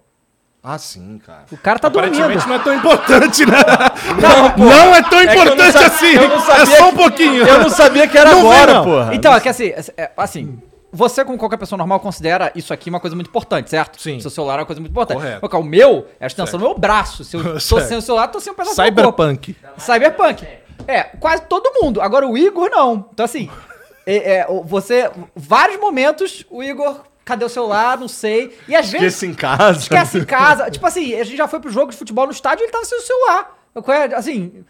Ah, 0.63 0.77
sim, 0.77 1.19
cara. 1.25 1.43
O 1.51 1.57
cara 1.57 1.77
tá 1.77 1.89
dormindo. 1.89 2.15
Aparentemente 2.23 2.47
não 2.47 2.55
é 2.55 2.59
tão 2.59 2.73
importante, 2.73 3.45
né? 3.45 3.57
Não, 4.21 4.51
pô. 4.51 4.63
Não 4.63 4.95
é 4.95 5.01
tão 5.03 5.21
não 5.23 5.33
importante 5.33 5.77
assim. 5.77 6.13
eu 6.13 6.29
não 6.29 6.51
É 6.51 6.65
só 6.65 6.87
um 6.87 6.91
que- 6.91 6.95
pouquinho. 6.97 7.45
Eu 7.45 7.59
não 7.59 7.69
sabia 7.69 8.07
que 8.07 8.17
era 8.17 8.31
Não 8.31 8.43
vem, 8.43 8.51
agora, 8.53 8.73
não. 8.75 8.83
porra. 8.85 9.13
Então, 9.15 9.33
é 9.33 9.41
que 9.41 9.49
assim, 9.49 9.73
é- 9.97 10.11
assim, 10.15 10.57
você 10.89 11.25
como 11.25 11.37
qualquer 11.37 11.57
pessoa 11.57 11.77
normal 11.77 11.99
considera 11.99 12.49
isso 12.55 12.71
aqui 12.73 12.89
uma 12.89 13.01
coisa 13.01 13.13
muito 13.13 13.27
importante, 13.27 13.69
certo? 13.69 14.01
Sim. 14.01 14.21
Seu 14.21 14.29
celular 14.31 14.53
é 14.55 14.59
uma 14.59 14.65
coisa 14.65 14.79
muito 14.79 14.91
importante. 14.91 15.17
Correto. 15.17 15.41
Porque 15.41 15.55
o 15.57 15.63
meu 15.63 16.07
é 16.17 16.23
a 16.23 16.27
extensão 16.27 16.57
do 16.57 16.65
meu 16.65 16.77
braço. 16.77 17.25
Se 17.25 17.35
eu 17.35 17.43
tô 17.55 17.59
Certo. 17.59 17.87
sem 17.89 17.97
o 17.97 18.01
celular, 18.01 18.27
tô 18.29 18.39
sem 18.39 18.53
um 18.53 18.55
pedaço. 18.55 18.75
Cyberpunk. 18.75 19.57
Cyberpunk. 19.77 20.47
É, 20.87 21.03
quase 21.03 21.43
todo 21.43 21.71
mundo. 21.81 21.99
Agora 22.01 22.25
o 22.25 22.37
Igor 22.37 22.69
não. 22.69 23.05
Então 23.13 23.25
assim, 23.25 23.49
é, 24.07 24.35
é, 24.35 24.47
você, 24.63 25.11
vários 25.35 25.77
momentos, 25.79 26.45
o 26.49 26.63
Igor, 26.63 27.01
cadê 27.25 27.45
o 27.45 27.49
celular? 27.49 27.97
Não 27.97 28.07
sei. 28.07 28.57
E 28.67 28.75
às 28.75 28.89
vezes 28.89 29.07
Esquece 29.13 29.27
em 29.27 29.33
casa. 29.33 29.79
esquece 29.79 30.17
em 30.19 30.25
casa. 30.25 30.69
tipo 30.71 30.85
assim, 30.85 31.13
a 31.15 31.23
gente 31.23 31.37
já 31.37 31.47
foi 31.47 31.59
pro 31.59 31.71
jogo 31.71 31.91
de 31.91 31.97
futebol 31.97 32.25
no 32.25 32.31
estádio 32.31 32.63
e 32.63 32.65
ele 32.65 32.71
tava 32.71 32.85
sem 32.85 32.97
o 32.97 33.01
celular. 33.01 33.57
É? 33.75 34.15
Assim, 34.15 34.63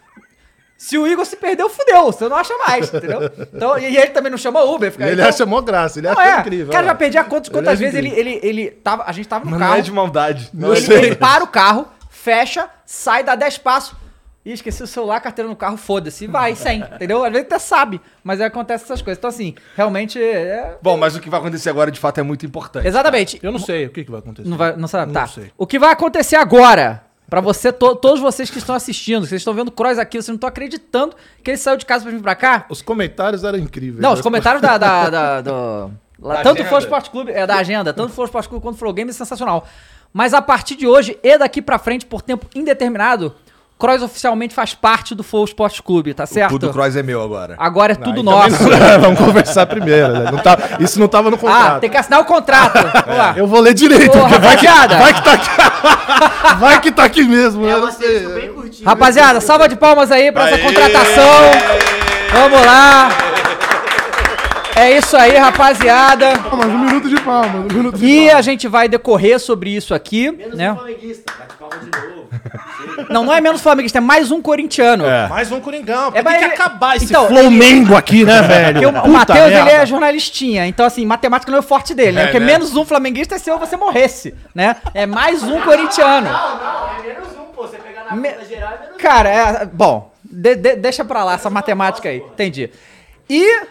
se 0.77 0.97
o 0.97 1.07
Igor 1.07 1.25
se 1.25 1.35
perdeu, 1.37 1.69
fudeu. 1.69 2.05
Você 2.05 2.27
não 2.27 2.35
acha 2.35 2.53
mais, 2.67 2.93
entendeu? 2.93 3.21
Então, 3.53 3.77
e 3.77 3.95
ele 3.97 4.07
também 4.07 4.29
não 4.29 4.37
chama 4.37 4.63
Uber. 4.63 4.91
Fica, 4.91 5.05
Ele 5.05 5.13
então, 5.13 5.29
acha 5.29 5.45
mó 5.45 5.61
graça, 5.61 5.99
ele 5.99 6.07
não 6.07 6.17
acha 6.19 6.29
é. 6.37 6.39
incrível. 6.41 6.71
Cara, 6.71 6.85
já 6.85 6.91
lá. 6.91 6.97
perdi 6.97 7.17
a 7.17 7.23
quantas, 7.23 7.47
Ele 7.47 7.57
quantas 7.57 7.73
acha 7.73 7.79
vezes 7.79 7.95
ele, 7.95 8.09
ele, 8.09 8.39
ele 8.43 8.71
tava, 8.71 9.03
a 9.05 9.11
gente 9.11 9.27
tava 9.27 9.45
no 9.45 9.51
Mas 9.51 9.59
carro. 9.59 9.71
não 9.71 9.77
é 9.79 9.81
de 9.81 9.91
maldade. 9.91 10.49
Não 10.53 10.73
ele, 10.73 10.93
ele 10.93 11.15
para 11.15 11.43
o 11.43 11.47
carro, 11.47 11.87
fecha, 12.09 12.69
sai, 12.85 13.23
dá 13.23 13.35
10 13.35 13.57
passos. 13.59 13.95
Ih, 14.45 14.51
esqueci 14.51 14.83
o 14.83 14.87
celular, 14.87 15.21
carteira 15.21 15.49
no 15.49 15.55
carro, 15.55 15.77
foda-se. 15.77 16.25
E 16.25 16.27
vai, 16.27 16.53
sem, 16.55 16.81
entendeu? 16.81 17.23
Às 17.23 17.31
vezes 17.31 17.47
até 17.47 17.57
sabe, 17.59 18.01
mas 18.23 18.41
aí 18.41 18.47
acontece 18.47 18.83
essas 18.83 19.01
coisas. 19.01 19.17
Então, 19.17 19.29
assim, 19.29 19.55
realmente. 19.75 20.21
É... 20.21 20.77
Bom, 20.81 20.97
mas 20.97 21.15
o 21.15 21.21
que 21.21 21.29
vai 21.29 21.39
acontecer 21.39 21.69
agora, 21.69 21.89
de 21.89 21.99
fato, 21.99 22.17
é 22.19 22.23
muito 22.23 22.45
importante. 22.45 22.85
Exatamente. 22.85 23.39
Eu 23.41 23.51
não 23.53 23.59
sei 23.59 23.85
o 23.85 23.89
que, 23.89 24.03
que 24.03 24.11
vai 24.11 24.19
acontecer. 24.19 24.49
Não, 24.49 24.57
vai, 24.57 24.75
não 24.75 24.87
sabe? 24.87 25.13
Não 25.13 25.21
tá. 25.21 25.27
sei. 25.27 25.51
O 25.57 25.65
que 25.65 25.79
vai 25.79 25.91
acontecer 25.93 26.35
agora, 26.35 27.03
pra 27.29 27.39
você, 27.39 27.71
to- 27.71 27.95
todos 27.95 28.19
vocês 28.19 28.49
que 28.49 28.57
estão 28.57 28.75
assistindo, 28.75 29.25
vocês 29.25 29.39
estão 29.39 29.53
vendo 29.53 29.69
o 29.69 29.71
Cross 29.71 29.97
aqui, 29.97 30.17
vocês 30.17 30.27
não 30.27 30.35
estão 30.35 30.49
acreditando 30.49 31.15
que 31.41 31.51
ele 31.51 31.57
saiu 31.57 31.77
de 31.77 31.85
casa 31.85 32.03
pra 32.03 32.11
vir 32.11 32.21
pra 32.21 32.35
cá? 32.35 32.65
Os 32.69 32.81
comentários 32.81 33.45
eram 33.45 33.57
incríveis. 33.59 34.01
Não, 34.01 34.11
os 34.11 34.19
comentários 34.21 34.61
da, 34.61 34.77
da- 34.77 35.09
da- 35.09 35.41
do, 35.41 35.91
Da 36.19 36.35
tanto 36.37 36.47
agenda. 36.59 36.65
Flow 36.69 36.79
Esporte 36.79 37.09
Clube, 37.09 37.31
é 37.31 37.45
da 37.47 37.55
agenda, 37.55 37.93
tanto 37.93 38.13
Flow 38.13 38.25
Esporte 38.25 38.47
Clube 38.49 38.61
quanto 38.63 38.77
Flow 38.77 38.93
Games 38.93 39.15
é 39.15 39.17
sensacional. 39.17 39.65
Mas 40.13 40.33
a 40.33 40.41
partir 40.41 40.75
de 40.75 40.85
hoje 40.85 41.17
e 41.23 41.37
daqui 41.37 41.61
pra 41.61 41.79
frente, 41.79 42.05
por 42.05 42.21
tempo 42.21 42.45
indeterminado, 42.53 43.33
Cross 43.77 44.01
oficialmente 44.03 44.53
faz 44.55 44.73
parte 44.73 45.13
do 45.13 45.23
Flow 45.23 45.43
Esporte 45.43 45.83
Clube, 45.83 46.13
tá 46.13 46.25
certo? 46.25 46.51
Tudo 46.51 46.71
Cross 46.71 46.95
é 46.95 47.03
meu 47.03 47.21
agora. 47.21 47.55
Agora 47.57 47.91
é 47.91 47.95
tudo 47.95 48.23
nosso. 48.23 48.51
não- 48.63 48.99
Vamos 49.01 49.19
conversar 49.19 49.65
primeiro. 49.65 50.13
né? 50.13 50.31
Não 50.31 50.37
tá- 50.39 50.57
isso 50.79 50.97
não 50.99 51.07
tava 51.09 51.29
no 51.29 51.35
Ah, 51.35 51.39
contrato. 51.39 51.79
tem 51.81 51.89
que 51.89 51.97
assinar 51.97 52.21
o 52.21 52.25
contrato. 52.25 52.73
Vamos 53.05 53.17
lá. 53.17 53.33
Eu 53.35 53.45
vou 53.45 53.59
ler 53.59 53.73
direito. 53.73 54.17
Ô, 54.17 54.21
vai, 54.21 54.55
que, 54.57 54.65
rapaziada. 54.65 54.97
vai 54.97 55.13
que 55.13 55.21
tá 55.23 55.33
aqui. 55.33 55.49
vai 56.59 56.79
que 56.81 56.91
tá 56.91 57.03
aqui 57.03 57.23
mesmo. 57.23 57.65
É 57.67 57.73
eu 57.73 57.77
uma 57.79 57.85
não 57.87 57.91
sei. 57.91 58.19
sessão 58.19 58.33
bem 58.33 58.53
curtinha. 58.53 58.87
Rapaziada, 58.89 59.41
salva 59.41 59.67
de 59.67 59.75
palmas 59.75 60.11
aí 60.11 60.31
pra 60.31 60.47
essa 60.49 60.59
contratação. 60.59 61.51
Vamos 62.31 62.65
lá. 62.65 63.09
É 64.75 64.97
isso 64.97 65.15
aí, 65.15 65.37
rapaziada. 65.37 66.37
Palmas, 66.39 66.65
um 66.67 66.79
minuto 66.79 67.07
de 67.09 67.21
palmas. 67.21 67.71
Um 67.71 67.75
minuto 67.77 67.97
de 67.97 68.05
E 68.05 68.29
a 68.31 68.41
gente 68.41 68.67
vai 68.67 68.87
decorrer 68.89 69.39
sobre 69.39 69.69
isso 69.69 69.93
aqui, 69.93 70.31
Menos 70.31 70.55
né? 70.57 70.71
um 70.71 70.75
flamenguista. 70.75 71.31
Bate 71.37 71.55
palma 71.55 71.77
de 71.77 71.91
novo. 71.91 72.23
Não, 73.09 73.23
não 73.25 73.33
é 73.33 73.39
menos 73.41 73.61
flamenguista, 73.61 73.97
é 73.99 74.01
mais 74.01 74.31
um 74.31 74.41
corintiano. 74.41 75.03
Mais 75.29 75.51
um 75.51 75.59
Coringão. 75.59 76.11
É, 76.13 76.21
tem 76.23 76.23
que 76.23 76.43
ele- 76.43 76.53
acabar 76.53 76.95
esse 76.95 77.05
Então, 77.05 77.27
Flamengo 77.27 77.95
aqui, 77.95 78.23
né, 78.23 78.41
velho? 78.43 78.91
Porque 78.91 79.07
o, 79.07 79.11
Matheus, 79.11 79.51
ele 79.51 79.69
é 79.69 79.85
jornalistinha, 79.85 80.65
então 80.67 80.85
assim, 80.85 81.05
matemática 81.05 81.51
não 81.51 81.57
é 81.57 81.61
o 81.61 81.63
forte 81.63 81.93
dele, 81.93 82.13
né? 82.13 82.23
Porque 82.25 82.39
menos 82.39 82.75
um 82.75 82.85
flamenguista 82.85 83.35
é 83.35 83.39
se 83.39 83.49
eu 83.49 83.57
você 83.59 83.75
morresse, 83.77 84.33
né? 84.53 84.75
É 84.93 85.05
mais 85.05 85.43
um 85.43 85.59
corintiano. 85.61 86.27
Não, 86.29 86.57
não, 86.57 86.89
é 86.99 87.01
menos 87.07 87.27
um, 87.37 87.43
pô. 87.55 87.67
Você 87.67 87.77
pegar 87.77 88.05
na 88.05 88.15
Me- 88.15 88.35
geral 88.47 88.73
é 88.73 88.81
menos 88.85 88.97
Cara, 89.01 89.29
é, 89.29 89.65
bom, 89.65 90.11
de- 90.23 90.55
de- 90.55 90.75
deixa 90.75 91.03
pra 91.05 91.23
lá 91.23 91.33
essa 91.35 91.49
matemática 91.49 92.09
aí, 92.09 92.17
entendi. 92.17 92.69
E... 93.29 93.61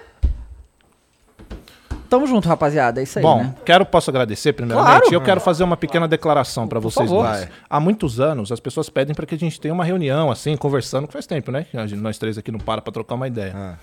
Tamo 2.13 2.27
junto, 2.27 2.47
rapaziada, 2.47 3.01
é 3.01 3.05
isso 3.05 3.19
aí, 3.19 3.23
Bom, 3.23 3.43
né? 3.43 3.55
quero, 3.65 3.87
posso 3.87 4.11
agradecer 4.11 4.53
primeiramente. 4.53 4.99
Claro. 4.99 5.07
E 5.11 5.15
eu 5.15 5.21
quero 5.23 5.41
fazer 5.41 5.65
uma 5.65 5.79
pequena 5.79 6.07
declaração 6.07 6.69
para 6.69 6.79
vocês 6.79 7.09
favor. 7.09 7.27
dois. 7.27 7.49
Há 7.71 7.81
muitos 7.81 8.21
anos, 8.21 8.53
as 8.53 8.61
pessoas 8.61 8.91
pedem 8.91 9.15
para 9.15 9.25
que 9.25 9.35
a 9.35 9.39
gente 9.39 9.59
tenha 9.59 9.73
uma 9.73 9.83
reunião, 9.83 10.31
assim, 10.31 10.55
conversando, 10.55 11.07
que 11.07 11.13
faz 11.15 11.27
tempo, 11.27 11.51
né? 11.51 11.65
a 11.73 11.87
Nós 11.97 12.19
três 12.19 12.37
aqui 12.37 12.53
não 12.53 12.59
para 12.59 12.83
pra 12.83 12.93
trocar 12.93 13.15
uma 13.15 13.27
ideia. 13.27 13.55
Ah. 13.57 13.77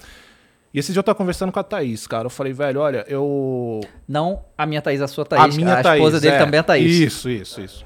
E 0.71 0.77
esse 0.77 0.93
dia 0.93 0.99
eu 0.99 1.03
tava 1.03 1.15
conversando 1.15 1.51
com 1.51 1.59
a 1.59 1.63
Thaís, 1.63 2.05
cara. 2.05 2.27
Eu 2.27 2.29
falei, 2.29 2.53
velho, 2.53 2.79
olha, 2.81 3.03
eu. 3.07 3.81
Não 4.07 4.43
a 4.55 4.67
minha 4.67 4.83
Thaís, 4.83 5.01
a 5.01 5.07
sua 5.07 5.25
Thaís. 5.25 5.55
a 5.55 5.57
minha 5.57 5.79
a 5.79 5.81
Thaís. 5.81 5.99
esposa 5.99 6.19
dele 6.19 6.35
é. 6.35 6.37
também 6.37 6.59
é 6.59 6.61
Thaís. 6.61 6.99
Isso, 6.99 7.31
isso, 7.31 7.61
isso. 7.61 7.83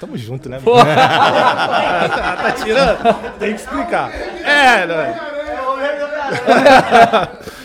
Tamo 0.00 0.16
junto, 0.18 0.48
né? 0.48 0.58
tá 0.66 2.52
tirando? 2.64 3.38
Tem 3.38 3.54
que 3.54 3.60
explicar. 3.60 4.10
É, 4.12 4.86
né? 4.88 5.20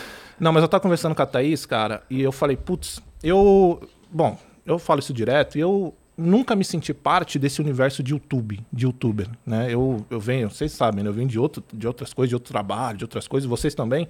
Não, 0.41 0.51
mas 0.51 0.63
eu 0.63 0.67
tava 0.67 0.81
conversando 0.81 1.13
com 1.13 1.21
a 1.21 1.25
Thaís, 1.27 1.67
cara, 1.67 2.01
e 2.09 2.19
eu 2.19 2.31
falei, 2.31 2.57
putz, 2.57 2.99
eu. 3.21 3.79
Bom, 4.11 4.35
eu 4.65 4.79
falo 4.79 4.99
isso 4.99 5.13
direto, 5.13 5.55
e 5.55 5.61
eu 5.61 5.93
nunca 6.17 6.55
me 6.55 6.65
senti 6.65 6.95
parte 6.95 7.37
desse 7.37 7.61
universo 7.61 8.01
de 8.01 8.11
YouTube, 8.11 8.59
de 8.73 8.85
youtuber, 8.85 9.27
né? 9.45 9.67
Eu, 9.71 10.03
eu 10.09 10.19
venho, 10.19 10.49
vocês 10.49 10.71
sabem, 10.71 11.03
né? 11.03 11.11
Eu 11.11 11.13
venho 11.13 11.27
de, 11.27 11.37
outro, 11.37 11.63
de 11.71 11.85
outras 11.85 12.11
coisas, 12.11 12.29
de 12.29 12.35
outro 12.35 12.51
trabalho, 12.51 12.97
de 12.97 13.03
outras 13.03 13.27
coisas, 13.27 13.47
vocês 13.47 13.75
também. 13.75 14.07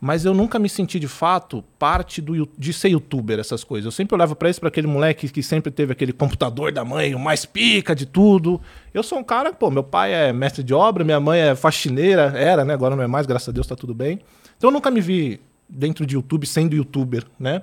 Mas 0.00 0.24
eu 0.24 0.32
nunca 0.32 0.60
me 0.60 0.68
senti 0.68 1.00
de 1.00 1.08
fato 1.08 1.64
parte 1.76 2.22
do, 2.22 2.48
de 2.56 2.72
ser 2.72 2.90
youtuber, 2.90 3.40
essas 3.40 3.64
coisas. 3.64 3.84
Eu 3.84 3.90
sempre 3.90 4.14
olhava 4.14 4.36
pra 4.36 4.48
isso, 4.48 4.60
pra 4.60 4.68
aquele 4.68 4.86
moleque 4.86 5.28
que 5.28 5.42
sempre 5.42 5.72
teve 5.72 5.90
aquele 5.90 6.12
computador 6.12 6.70
da 6.70 6.84
mãe, 6.84 7.16
o 7.16 7.18
mais 7.18 7.44
pica 7.44 7.96
de 7.96 8.06
tudo. 8.06 8.60
Eu 8.94 9.02
sou 9.02 9.18
um 9.18 9.24
cara, 9.24 9.52
pô, 9.52 9.72
meu 9.72 9.82
pai 9.82 10.14
é 10.14 10.32
mestre 10.32 10.62
de 10.62 10.72
obra, 10.72 11.02
minha 11.02 11.18
mãe 11.18 11.40
é 11.40 11.56
faxineira, 11.56 12.32
era, 12.36 12.64
né? 12.64 12.74
Agora 12.74 12.94
não 12.94 13.02
é 13.02 13.08
mais, 13.08 13.26
graças 13.26 13.48
a 13.48 13.52
Deus 13.52 13.66
tá 13.66 13.74
tudo 13.74 13.92
bem. 13.92 14.20
Então 14.56 14.70
eu 14.70 14.74
nunca 14.74 14.90
me 14.90 15.00
vi 15.00 15.40
dentro 15.68 16.06
de 16.06 16.14
YouTube 16.14 16.46
sendo 16.46 16.74
youtuber, 16.74 17.24
né? 17.38 17.62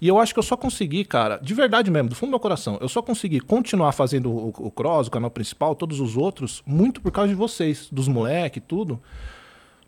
E 0.00 0.06
eu 0.06 0.18
acho 0.18 0.32
que 0.32 0.38
eu 0.38 0.42
só 0.42 0.56
consegui, 0.56 1.04
cara, 1.04 1.38
de 1.38 1.54
verdade 1.54 1.90
mesmo, 1.90 2.10
do 2.10 2.14
fundo 2.14 2.28
do 2.28 2.32
meu 2.32 2.40
coração, 2.40 2.78
eu 2.80 2.88
só 2.88 3.00
consegui 3.00 3.40
continuar 3.40 3.92
fazendo 3.92 4.30
o, 4.30 4.48
o 4.48 4.70
Cross, 4.70 5.08
o 5.08 5.10
canal 5.10 5.30
principal, 5.30 5.74
todos 5.74 5.98
os 6.00 6.16
outros, 6.16 6.62
muito 6.66 7.00
por 7.00 7.10
causa 7.10 7.28
de 7.28 7.34
vocês, 7.34 7.88
dos 7.90 8.06
moleques 8.06 8.62
tudo. 8.66 9.00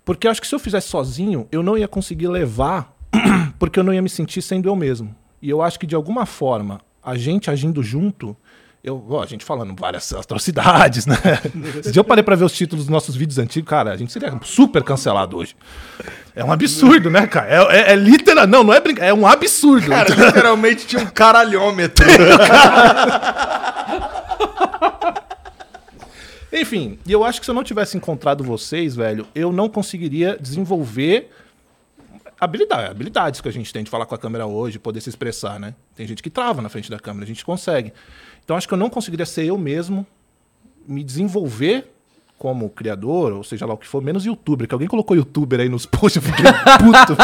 Porque 0.05 0.27
eu 0.27 0.31
acho 0.31 0.41
que 0.41 0.47
se 0.47 0.55
eu 0.55 0.59
fizesse 0.59 0.89
sozinho, 0.89 1.47
eu 1.53 1.63
não 1.63 1.77
ia 1.77 1.87
conseguir 1.87 2.29
levar, 2.29 2.97
porque 3.59 3.79
eu 3.79 3.85
não 3.85 3.93
ia 3.93 4.03
me 4.03 4.09
sentir 4.09 4.43
sendo 4.43 4.69
eu 4.69 4.75
mesmo. 4.75 5.15
E 5.43 5.49
eu 5.49 5.63
acho 5.63 5.79
que 5.79 5.87
de 5.87 5.95
alguma 5.95 6.27
forma, 6.27 6.81
a 7.03 7.17
gente 7.17 7.51
agindo 7.51 7.83
junto, 7.83 8.37
eu, 8.83 9.05
ó, 9.11 9.23
a 9.23 9.27
gente 9.27 9.45
falando 9.45 9.75
várias 9.79 10.11
atrocidades, 10.13 11.05
né? 11.05 11.17
Esse 11.81 11.93
dia 11.93 12.01
eu 12.01 12.05
parei 12.05 12.25
pra 12.25 12.35
ver 12.35 12.45
os 12.45 12.53
títulos 12.53 12.87
dos 12.87 12.91
nossos 12.91 13.15
vídeos 13.15 13.39
antigos, 13.39 13.69
cara, 13.69 13.93
a 13.93 13.97
gente 13.97 14.11
seria 14.11 14.33
super 14.43 14.83
cancelado 14.83 15.37
hoje. 15.37 15.55
É 16.35 16.43
um 16.43 16.51
absurdo, 16.51 17.11
né, 17.11 17.27
cara? 17.27 17.47
É, 17.49 17.77
é, 17.77 17.93
é 17.93 17.97
literal, 17.97 18.47
não, 18.47 18.65
não 18.65 18.73
é 18.73 18.81
brincadeira, 18.81 19.15
é 19.15 19.19
um 19.19 19.27
absurdo. 19.27 19.89
Cara, 19.89 20.09
literalmente 20.15 20.87
tinha 20.87 21.03
um 21.03 21.07
caralhômetro. 21.07 22.07
Enfim, 26.53 26.99
e 27.07 27.13
eu 27.13 27.23
acho 27.23 27.39
que 27.39 27.45
se 27.45 27.51
eu 27.51 27.55
não 27.55 27.63
tivesse 27.63 27.97
encontrado 27.97 28.43
vocês, 28.43 28.97
velho, 28.97 29.27
eu 29.35 29.53
não 29.53 29.69
conseguiria 29.69 30.39
desenvolver 30.41 31.31
habilidade, 32.41 32.91
habilidades 32.91 33.41
que 33.41 33.49
a 33.49 33.53
gente 33.53 33.73
tem 33.73 33.85
de 33.85 33.91
falar 33.91 34.07
com 34.07 34.15
a 34.15 34.19
câmera 34.19 34.47
hoje, 34.47 34.79
poder 34.79 35.01
se 35.01 35.11
expressar, 35.11 35.61
né? 35.61 35.75
Tem 35.95 36.07
gente 36.07 36.23
que 36.23 36.31
trava 36.31 36.63
na 36.63 36.71
frente 36.71 36.91
da 36.91 36.99
câmera, 36.99 37.25
a 37.25 37.27
gente 37.27 37.45
consegue. 37.45 37.93
Então 38.51 38.57
acho 38.57 38.67
que 38.67 38.75
eu 38.75 38.79
não 38.79 38.91
conseguiria 38.91 39.25
ser 39.25 39.45
eu 39.45 39.57
mesmo, 39.57 40.05
me 40.85 41.05
desenvolver 41.05 41.89
como 42.37 42.69
criador, 42.69 43.31
ou 43.31 43.45
seja 43.45 43.65
lá 43.65 43.75
o 43.75 43.77
que 43.77 43.87
for, 43.87 44.03
menos 44.03 44.27
youtuber, 44.27 44.67
que 44.67 44.75
alguém 44.75 44.89
colocou 44.89 45.17
youtuber 45.17 45.61
aí 45.61 45.69
nos 45.69 45.87
posts, 45.87 46.17
eu 46.17 46.23
fiquei 46.23 46.45
puto. 46.51 47.17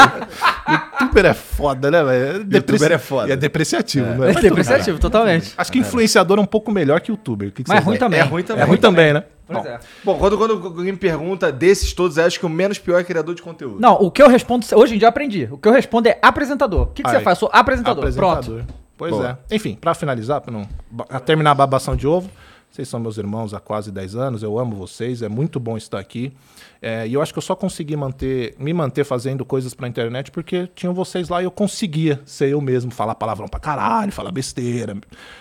youtuber 1.00 1.24
é 1.26 1.34
foda, 1.34 1.90
né, 1.90 2.04
velho? 2.04 2.44
Depressi- 2.44 2.92
é 2.92 2.98
foda. 2.98 3.28
E 3.28 3.32
é 3.32 3.36
depreciativo, 3.36 4.06
não 4.14 4.22
é? 4.22 4.30
É 4.30 4.34
tudo 4.34 4.42
depreciativo, 4.42 5.00
totalmente. 5.00 5.52
Acho 5.58 5.72
que 5.72 5.80
influenciador 5.80 6.38
é 6.38 6.40
um 6.42 6.46
pouco 6.46 6.70
melhor 6.70 7.00
que 7.00 7.10
youtuber. 7.10 7.50
Que 7.50 7.64
que 7.64 7.70
Mas 7.70 7.78
vocês 7.78 7.86
ruim 7.86 7.98
também. 7.98 8.20
É 8.20 8.22
ruim 8.22 8.44
também. 8.44 8.62
É 8.62 8.66
ruim 8.68 8.78
também, 8.78 9.12
né? 9.12 9.24
Pois 9.48 9.64
Bom, 9.64 9.68
é. 9.68 9.80
Bom, 10.04 10.18
quando, 10.18 10.38
quando 10.38 10.52
alguém 10.52 10.92
me 10.92 10.98
pergunta 10.98 11.50
desses 11.50 11.92
todos, 11.92 12.18
eu 12.18 12.24
acho 12.24 12.38
que 12.38 12.46
o 12.46 12.48
menos 12.48 12.78
pior 12.78 13.00
é 13.00 13.02
criador 13.02 13.34
de 13.34 13.42
conteúdo. 13.42 13.80
Não, 13.80 13.94
o 13.94 14.12
que 14.12 14.22
eu 14.22 14.28
respondo, 14.28 14.64
hoje 14.76 14.94
em 14.94 14.98
dia 14.98 15.06
eu 15.06 15.10
aprendi. 15.10 15.48
O 15.50 15.58
que 15.58 15.66
eu 15.66 15.72
respondo 15.72 16.08
é 16.08 16.20
apresentador. 16.22 16.82
O 16.82 16.86
que, 16.86 17.02
que 17.02 17.10
você 17.10 17.18
faz? 17.18 17.36
Eu 17.36 17.40
sou 17.40 17.50
apresentador. 17.52 18.04
apresentador. 18.04 18.44
Pronto. 18.44 18.85
Pois 18.96 19.12
Boa. 19.12 19.38
é. 19.50 19.54
Enfim, 19.56 19.74
pra 19.80 19.94
finalizar, 19.94 20.40
pra 20.40 20.52
não 20.52 20.66
ba- 20.90 21.06
a 21.10 21.20
terminar 21.20 21.50
a 21.50 21.54
babação 21.54 21.94
de 21.94 22.06
ovo, 22.06 22.30
vocês 22.70 22.88
são 22.88 22.98
meus 23.00 23.16
irmãos 23.16 23.54
há 23.54 23.60
quase 23.60 23.90
10 23.90 24.16
anos, 24.16 24.42
eu 24.42 24.58
amo 24.58 24.74
vocês, 24.76 25.22
é 25.22 25.28
muito 25.28 25.58
bom 25.60 25.76
estar 25.76 25.98
aqui. 25.98 26.32
É, 26.82 27.06
e 27.08 27.14
eu 27.14 27.22
acho 27.22 27.32
que 27.32 27.38
eu 27.38 27.42
só 27.42 27.54
consegui 27.56 27.96
manter, 27.96 28.54
me 28.58 28.72
manter 28.74 29.02
fazendo 29.04 29.44
coisas 29.46 29.72
pra 29.72 29.88
internet 29.88 30.30
porque 30.30 30.68
tinham 30.74 30.92
vocês 30.92 31.28
lá 31.30 31.40
e 31.40 31.44
eu 31.46 31.50
conseguia 31.50 32.20
ser 32.26 32.50
eu 32.50 32.60
mesmo, 32.60 32.90
falar 32.90 33.14
palavrão 33.14 33.48
pra 33.48 33.58
caralho, 33.60 34.12
falar 34.12 34.30
besteira. 34.30 34.94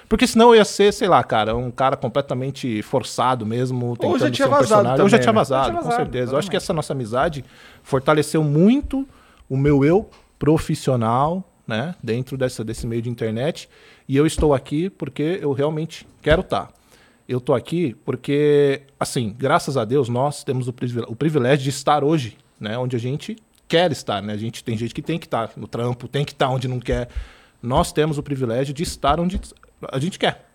Porque 0.08 0.26
senão 0.28 0.50
eu 0.50 0.56
ia 0.56 0.66
ser, 0.66 0.94
sei 0.94 1.08
lá, 1.10 1.22
cara, 1.24 1.56
um 1.56 1.72
cara 1.72 1.98
completamente 1.98 2.82
forçado 2.84 3.46
mesmo, 3.46 3.98
tentando 3.98 4.20
já 4.20 4.32
tinha 4.32 4.48
ser 4.48 4.54
um 4.54 4.56
vazado 4.58 4.68
personagem. 4.70 5.00
Eu 5.04 5.10
já 5.10 5.18
também, 5.18 5.24
tinha 5.24 5.34
né? 5.34 5.38
vazado, 5.40 5.64
Já 5.66 5.70
tinha 5.72 5.82
com 5.82 5.90
vazado, 5.90 6.04
certeza. 6.04 6.34
Eu 6.34 6.38
acho 6.40 6.50
que 6.50 6.58
essa 6.58 6.74
nossa 6.74 6.94
amizade 6.94 7.44
fortaleceu 7.84 8.44
muito 8.44 9.06
o 9.50 9.58
meu 9.58 9.84
eu 9.84 10.10
profissional, 10.40 11.44
né, 11.68 11.96
dentro 12.04 12.38
dessa, 12.38 12.64
desse 12.64 12.86
meio 12.86 13.02
de 13.02 13.10
internet. 13.10 13.68
E 14.08 14.16
eu 14.16 14.26
estou 14.26 14.54
aqui 14.54 14.90
porque 14.90 15.40
eu 15.42 15.52
realmente 15.52 16.08
quero 16.22 16.42
estar. 16.42 16.72
Eu 17.28 17.40
estou 17.40 17.56
aqui 17.56 17.96
porque, 18.06 18.84
assim, 19.00 19.34
graças 19.38 19.78
a 19.78 19.84
Deus, 19.86 20.08
nós 20.10 20.44
temos 20.44 20.68
o, 20.68 20.74
privile- 20.74 21.06
o 21.10 21.16
privilégio 21.16 21.64
de 21.64 21.70
estar 21.72 22.04
hoje, 22.04 22.38
né, 22.60 22.78
onde 22.78 22.96
a 22.96 23.00
gente 23.00 23.36
quer 23.68 23.92
estar, 23.92 24.22
né? 24.22 24.34
A 24.34 24.38
gente 24.38 24.64
tem 24.64 24.78
gente 24.78 24.94
que 24.94 25.02
tem 25.02 25.18
que 25.18 25.26
estar 25.26 25.50
no 25.58 25.68
trampo, 25.68 26.08
tem 26.08 26.24
que 26.24 26.34
estar 26.34 26.50
onde 26.50 26.68
não 26.68 26.80
quer. 26.80 27.10
Nós 27.64 27.92
temos 27.92 28.20
o 28.20 28.24
privilégio 28.24 28.76
de 28.76 28.84
estar 28.84 29.20
onde 29.20 29.42
a 29.92 29.98
gente 30.00 30.20
quer. 30.20 30.46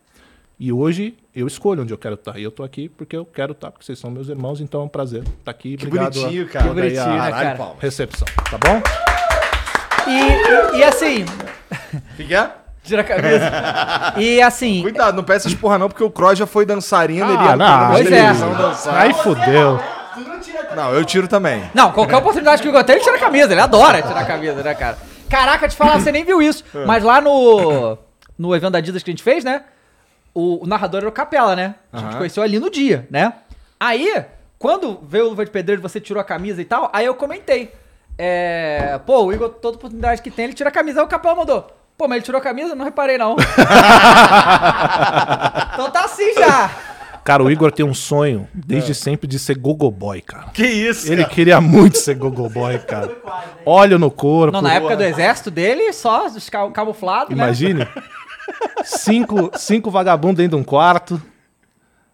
E 0.60 0.70
hoje 0.72 1.16
eu 1.34 1.46
escolho 1.48 1.82
onde 1.82 1.92
eu 1.92 1.98
quero 1.98 2.14
estar. 2.14 2.38
E 2.38 2.42
eu 2.44 2.52
tô 2.52 2.62
aqui 2.62 2.88
porque 2.88 3.16
eu 3.16 3.24
quero 3.24 3.50
estar, 3.50 3.72
porque 3.72 3.84
vocês 3.84 3.98
são 3.98 4.10
meus 4.12 4.28
irmãos, 4.28 4.60
então 4.60 4.82
é 4.82 4.84
um 4.84 4.88
prazer 4.88 5.24
estar 5.24 5.50
aqui. 5.50 5.76
Que 5.76 5.86
Obrigado 5.86 6.14
bonitinho, 6.20 6.46
cara. 6.48 6.68
toda 6.68 6.82
aí 6.82 6.96
a 6.98 7.04
bonitinho, 7.04 7.24
né, 7.24 7.30
Caralho, 7.30 7.58
cara? 7.58 7.74
Recepção, 7.80 8.26
tá 8.48 8.58
bom? 8.58 9.09
E, 10.10 10.76
e, 10.76 10.78
e 10.78 10.84
assim, 10.84 11.24
O 11.24 12.16
que 12.16 12.24
que 12.24 12.34
é? 12.34 12.50
tira 12.82 13.02
a 13.02 13.04
camisa. 13.04 13.50
E 14.16 14.40
assim, 14.42 14.82
Cuidado, 14.82 15.14
não 15.16 15.22
peça 15.24 15.46
essas 15.48 15.58
porra 15.58 15.78
não, 15.78 15.88
porque 15.88 16.02
o 16.02 16.10
Cross 16.10 16.38
já 16.38 16.46
foi 16.46 16.64
dançarino, 16.66 17.26
ele 17.32 17.36
Ah, 17.38 17.52
no 17.52 17.56
não, 17.56 17.90
pois 17.92 18.10
é. 18.10 18.32
dançar. 18.32 18.94
Aí 18.96 19.14
fudeu. 19.14 19.80
Não, 20.74 20.94
eu 20.94 21.04
tiro 21.04 21.26
também. 21.28 21.68
Não, 21.74 21.92
qualquer 21.92 22.16
oportunidade 22.16 22.62
que 22.62 22.68
o 22.68 22.70
Igor 22.70 22.84
tem, 22.84 22.96
ele 22.96 23.04
tira 23.04 23.16
a 23.16 23.20
camisa. 23.20 23.52
Ele 23.52 23.60
adora 23.60 24.00
tirar 24.02 24.20
a 24.20 24.24
camisa, 24.24 24.62
né, 24.62 24.74
cara? 24.74 24.96
Caraca, 25.28 25.68
te 25.68 25.76
falar, 25.76 26.00
você 26.00 26.10
nem 26.12 26.24
viu 26.24 26.40
isso. 26.40 26.64
Mas 26.86 27.02
lá 27.02 27.20
no, 27.20 27.98
no 28.38 28.54
evento 28.54 28.72
da 28.72 28.78
Adidas 28.78 29.02
que 29.02 29.10
a 29.10 29.12
gente 29.12 29.22
fez, 29.22 29.44
né? 29.44 29.62
O, 30.32 30.64
o 30.64 30.66
narrador 30.66 31.00
era 31.00 31.08
o 31.08 31.12
Capela, 31.12 31.54
né? 31.56 31.74
A 31.92 31.98
gente 31.98 32.08
Aham. 32.10 32.18
conheceu 32.18 32.42
ali 32.42 32.58
no 32.60 32.70
dia, 32.70 33.06
né? 33.10 33.32
Aí, 33.78 34.24
quando 34.58 35.00
veio 35.02 35.26
o 35.26 35.28
Luva 35.30 35.44
de 35.44 35.50
Pedreiro, 35.50 35.82
você 35.82 36.00
tirou 36.00 36.20
a 36.20 36.24
camisa 36.24 36.62
e 36.62 36.64
tal, 36.64 36.88
aí 36.92 37.04
eu 37.06 37.14
comentei. 37.14 37.72
É, 38.22 39.00
pô, 39.06 39.24
o 39.24 39.32
Igor, 39.32 39.48
toda 39.48 39.78
oportunidade 39.78 40.20
que 40.20 40.30
tem, 40.30 40.44
ele 40.44 40.52
tira 40.52 40.68
a 40.68 40.72
camisa. 40.72 41.00
Aí 41.00 41.06
o 41.06 41.08
Capela 41.08 41.34
mandou. 41.34 41.66
Pô, 41.96 42.06
mas 42.06 42.16
ele 42.16 42.24
tirou 42.26 42.38
a 42.38 42.42
camisa? 42.42 42.74
Não 42.74 42.84
reparei, 42.84 43.16
não. 43.16 43.34
então 45.72 45.90
tá 45.90 46.04
assim 46.04 46.34
já. 46.34 46.70
Cara, 47.24 47.42
o 47.42 47.50
Igor 47.50 47.72
tem 47.72 47.86
um 47.86 47.94
sonho 47.94 48.46
desde 48.52 48.94
sempre 48.94 49.26
de 49.26 49.38
ser 49.38 49.56
gogoboy, 49.56 50.20
cara. 50.20 50.48
Que 50.52 50.66
isso, 50.66 51.10
Ele 51.10 51.22
cara? 51.22 51.34
queria 51.34 51.62
muito 51.62 51.96
ser 51.96 52.14
gogoboy, 52.14 52.78
cara. 52.80 53.10
Óleo 53.64 53.98
no 53.98 54.10
corpo. 54.10 54.52
Não, 54.52 54.60
na 54.60 54.74
época 54.74 54.96
do 54.96 55.02
exército 55.02 55.50
dele, 55.50 55.90
só 55.90 56.26
os 56.26 56.50
camuflado, 56.74 57.34
né? 57.34 57.42
Imagine. 57.44 57.88
Cinco, 58.84 59.50
cinco 59.56 59.90
vagabundos 59.90 60.36
dentro 60.36 60.58
de 60.58 60.62
um 60.62 60.64
quarto. 60.64 61.22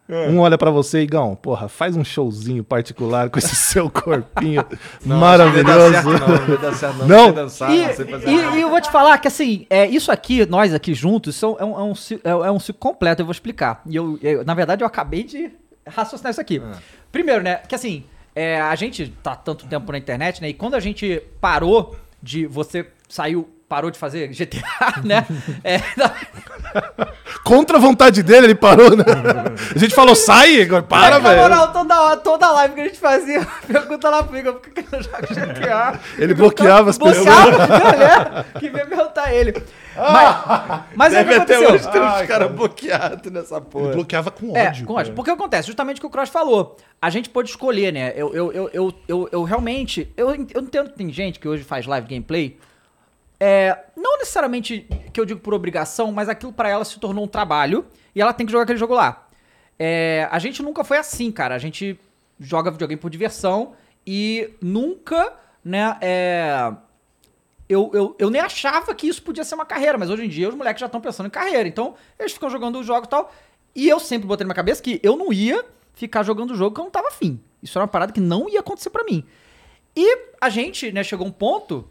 Um 0.09 0.39
olha 0.39 0.57
pra 0.57 0.71
você, 0.71 1.01
Igão, 1.03 1.35
porra, 1.35 1.69
faz 1.69 1.97
um 1.97 2.05
showzinho 2.05 2.63
particular 2.63 3.29
com 3.29 3.39
esse 3.39 3.55
seu 3.57 3.91
corpinho 3.91 4.65
Não 5.05 5.19
maravilhoso. 5.19 5.93
vai 6.03 6.57
dar 6.59 6.73
certo, 6.75 7.05
não, 7.07 7.33
dançar, 7.33 7.71
E, 7.73 7.79
não 8.07 8.55
e- 8.55 8.59
e 8.59 8.61
eu 8.61 8.71
vou 8.71 8.81
te 8.81 8.91
falar 8.91 9.19
que 9.19 9.27
assim, 9.27 9.67
é, 9.69 9.87
isso 9.87 10.13
aqui, 10.13 10.47
nós 10.47 10.73
aqui 10.73 10.95
juntos, 10.95 11.35
são, 11.35 11.57
é, 11.59 11.65
um, 11.65 11.79
é, 11.79 11.83
um, 11.83 11.93
é, 11.93 12.47
é 12.49 12.51
um 12.53 12.61
ciclo 12.61 12.79
completo, 12.81 13.23
eu 13.23 13.27
vou 13.27 13.33
explicar. 13.33 13.83
E 13.87 13.97
eu, 13.97 14.19
eu- 14.23 14.45
na 14.45 14.55
verdade, 14.55 14.83
eu 14.85 14.87
acabei 14.87 15.25
de 15.25 15.51
raciocinar 15.87 16.31
isso 16.31 16.41
aqui. 16.41 16.63
Primeiro, 17.11 17.43
né, 17.43 17.57
que 17.69 17.75
assim, 17.75 18.05
é, 18.35 18.61
a 18.61 18.75
gente 18.77 19.09
tá 19.23 19.35
tanto 19.35 19.67
tempo 19.67 19.91
na 19.91 19.99
internet, 19.99 20.41
né, 20.41 20.51
e 20.51 20.55
quando 20.55 20.75
a 20.75 20.81
gente 20.81 21.21
parou 21.41 21.97
de, 22.23 22.47
você 22.47 22.87
saiu, 23.09 23.49
parou 23.69 23.91
de 23.91 23.99
fazer 23.99 24.29
GTA, 24.29 25.01
né, 25.05 25.27
é, 25.65 25.81
Contra 27.43 27.79
a 27.79 27.81
vontade 27.81 28.23
dele, 28.23 28.47
ele 28.47 28.55
parou, 28.55 28.97
né? 28.97 29.05
A 29.75 29.79
gente 29.79 29.95
falou, 29.95 30.15
sai, 30.15 30.51
Igor, 30.61 30.83
para, 30.83 31.19
na 31.21 31.29
velho. 31.29 31.41
moral, 31.43 31.73
toda, 31.73 32.01
hora- 32.01 32.17
toda 32.17 32.51
live 32.53 32.75
que 32.75 32.81
a 32.81 32.85
gente 32.85 32.99
fazia, 32.99 33.47
pergunta 33.67 34.11
lá 34.11 34.23
pro 34.23 34.37
Igor, 34.37 34.55
por 34.55 34.71
que 34.71 34.81
eu 34.95 35.03
jogo 35.03 35.27
GTA? 35.31 36.01
Ele 36.19 36.35
bloqueava 36.35 36.91
as 36.91 36.99
pessoas. 36.99 37.25
Bloqueava, 37.25 37.97
né, 37.97 38.45
que 38.59 38.69
veio 38.69 38.87
perguntar 38.89 39.33
ele. 39.33 39.55
Mas, 39.97 40.81
mas 40.95 41.13
o 41.13 41.17
que 41.17 41.25
Deve 41.25 41.35
até 41.37 41.55
aconteceu? 41.57 41.75
hoje 41.75 41.91
ter 41.91 42.03
uns 42.03 42.27
caras 42.29 42.51
bloqueados 42.53 43.33
nessa 43.33 43.61
porra. 43.61 43.87
Ele 43.87 43.95
bloqueava 43.95 44.31
com 44.31 44.57
É, 44.57 44.69
ódio. 44.69 44.87
com 44.87 44.95
ódio. 44.95 45.13
Porque 45.15 45.31
acontece, 45.31 45.67
justamente 45.69 45.99
o 45.99 46.01
que 46.01 46.07
o 46.07 46.11
Cross 46.11 46.29
falou. 46.29 46.77
A 47.01 47.09
gente 47.11 47.31
pôde 47.31 47.49
escolher, 47.49 47.93
né? 47.93 48.13
Eu, 48.17 48.35
eu, 48.35 48.53
eu, 48.53 48.71
eu, 48.73 48.95
eu, 49.09 49.29
eu 49.33 49.43
realmente. 49.45 50.13
Eu, 50.17 50.31
eu 50.31 50.35
entendo 50.63 50.91
que 50.91 50.97
tem 50.97 51.11
gente 51.13 51.39
que 51.39 51.49
hoje 51.49 51.63
faz 51.65 51.87
live 51.87 52.07
gameplay. 52.09 52.59
É, 53.39 53.85
não 53.97 54.19
necessariamente 54.19 54.87
que 55.13 55.21
eu 55.21 55.25
digo 55.25 55.41
por 55.41 55.53
obrigação, 55.55 56.11
mas 56.11 56.29
aquilo 56.29 56.53
pra 56.53 56.69
ela 56.69 56.85
se 56.85 56.99
tornou 56.99 57.25
um 57.25 57.29
trabalho 57.29 57.87
e 58.15 58.21
ela 58.21 58.33
tem 58.33 58.47
que 58.47 58.53
jogar 58.53 58.65
aquele 58.65 58.79
jogo 58.79 58.95
lá. 58.95 59.29
É, 59.79 60.27
a 60.31 60.39
gente 60.39 60.63
nunca 60.63 60.83
foi 60.85 60.99
assim, 60.99 61.31
cara. 61.31 61.55
A 61.55 61.59
gente 61.59 61.99
joga 62.41 62.71
videogame 62.71 63.01
por 63.01 63.11
diversão 63.11 63.75
e 64.07 64.51
nunca, 64.61 65.35
né? 65.65 65.97
É, 66.01 66.73
eu, 67.69 67.91
eu, 67.93 68.17
eu 68.19 68.31
nem 68.31 68.41
achava 68.41 68.95
que 68.95 69.09
isso 69.09 69.23
podia 69.23 69.45
ser 69.45 69.55
uma 69.55 69.67
carreira, 69.67 69.99
mas 69.99 70.09
hoje 70.09 70.25
em 70.25 70.29
dia 70.29 70.49
os 70.49 70.55
moleques 70.55 70.81
já 70.81 70.87
estão 70.87 71.01
pensando 71.01 71.27
em 71.27 71.31
carreira. 71.31 71.69
Então, 71.69 71.95
eles 72.19 72.33
ficam 72.33 72.49
jogando 72.49 72.79
o 72.79 72.83
jogo 72.83 73.07
e 73.07 73.09
tal. 73.09 73.33
E 73.75 73.89
eu 73.89 74.01
sempre 74.01 74.27
botei 74.27 74.45
na 74.45 74.49
minha 74.49 74.55
cabeça 74.55 74.83
que 74.83 75.01
eu 75.03 75.17
não 75.17 75.33
ia 75.33 75.65
ficar 75.93 76.23
jogando 76.23 76.53
o 76.53 76.55
jogo 76.55 76.75
que 76.75 76.81
eu 76.81 76.85
não 76.85 76.91
tava 76.91 77.09
afim. 77.09 77.41
Isso 77.63 77.77
era 77.77 77.85
uma 77.85 77.89
parada 77.89 78.13
que 78.13 78.21
não 78.21 78.49
ia 78.49 78.61
acontecer 78.61 78.91
pra 78.91 79.05
mim. 79.05 79.25
E 79.95 80.19
a 80.41 80.49
gente, 80.49 80.93
né, 80.93 81.03
chegou 81.03 81.27
um 81.27 81.33
ponto. 81.33 81.89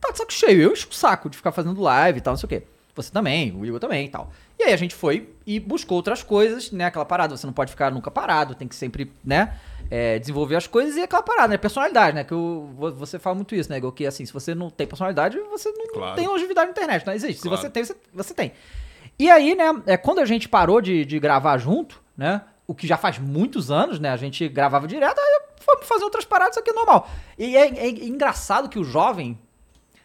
Tá 0.00 0.10
de 0.12 0.18
saco 0.18 0.32
cheio. 0.32 0.62
Eu 0.62 0.72
encho 0.72 0.88
o 0.90 0.94
saco 0.94 1.28
de 1.30 1.36
ficar 1.36 1.52
fazendo 1.52 1.80
live 1.80 2.18
e 2.18 2.20
tal, 2.20 2.32
não 2.32 2.38
sei 2.38 2.46
o 2.46 2.48
quê. 2.48 2.62
Você 2.94 3.10
também, 3.10 3.50
o 3.56 3.64
Igor 3.66 3.80
também 3.80 4.06
e 4.06 4.08
tal. 4.08 4.30
E 4.58 4.62
aí 4.64 4.72
a 4.72 4.76
gente 4.76 4.94
foi 4.94 5.28
e 5.46 5.58
buscou 5.58 5.96
outras 5.96 6.22
coisas, 6.22 6.70
né? 6.70 6.84
Aquela 6.84 7.04
parada, 7.04 7.36
você 7.36 7.44
não 7.46 7.52
pode 7.52 7.70
ficar 7.72 7.90
nunca 7.90 8.10
parado, 8.10 8.54
tem 8.54 8.68
que 8.68 8.74
sempre, 8.76 9.10
né? 9.24 9.54
é, 9.90 10.18
desenvolver 10.18 10.56
as 10.56 10.66
coisas 10.66 10.96
e 10.96 11.02
aquela 11.02 11.22
parada, 11.22 11.48
né? 11.48 11.58
Personalidade, 11.58 12.14
né? 12.14 12.24
Que 12.24 12.32
vo- 12.32 12.92
você 12.96 13.18
fala 13.18 13.34
muito 13.36 13.54
isso, 13.54 13.68
né? 13.70 13.76
Igor? 13.76 13.92
Que 13.92 14.06
assim, 14.06 14.24
se 14.24 14.32
você 14.32 14.54
não 14.54 14.70
tem 14.70 14.86
personalidade, 14.86 15.38
você 15.50 15.70
não 15.72 15.86
Claro. 15.88 16.16
tem 16.16 16.26
longevidade 16.26 16.66
na 16.68 16.70
internet, 16.72 17.06
não 17.06 17.12
existe. 17.12 17.42
Claro. 17.42 17.56
Se 17.58 17.62
você 17.64 17.70
tem, 17.70 17.84
você, 17.84 17.96
você 18.12 18.32
tem. 18.34 18.52
E 19.18 19.30
aí, 19.30 19.54
né, 19.54 19.64
é, 19.86 19.96
quando 19.98 20.20
a 20.20 20.24
gente 20.24 20.48
parou 20.48 20.80
de, 20.80 21.04
de 21.04 21.18
gravar 21.18 21.58
junto, 21.58 22.00
né? 22.16 22.42
O 22.66 22.74
que 22.74 22.86
já 22.86 22.96
faz 22.96 23.18
muitos 23.18 23.70
anos, 23.70 24.00
né? 24.00 24.08
A 24.10 24.16
gente 24.16 24.48
gravava 24.48 24.86
direto, 24.88 25.18
aí 25.18 25.40
fomos 25.60 25.86
fazer 25.86 26.04
outras 26.04 26.24
paradas, 26.24 26.52
isso 26.54 26.60
aqui 26.60 26.70
é 26.70 26.74
normal. 26.74 27.08
E 27.38 27.54
é, 27.56 27.68
é 27.86 27.88
engraçado 27.90 28.68
que 28.70 28.78
o 28.78 28.84
jovem 28.84 29.38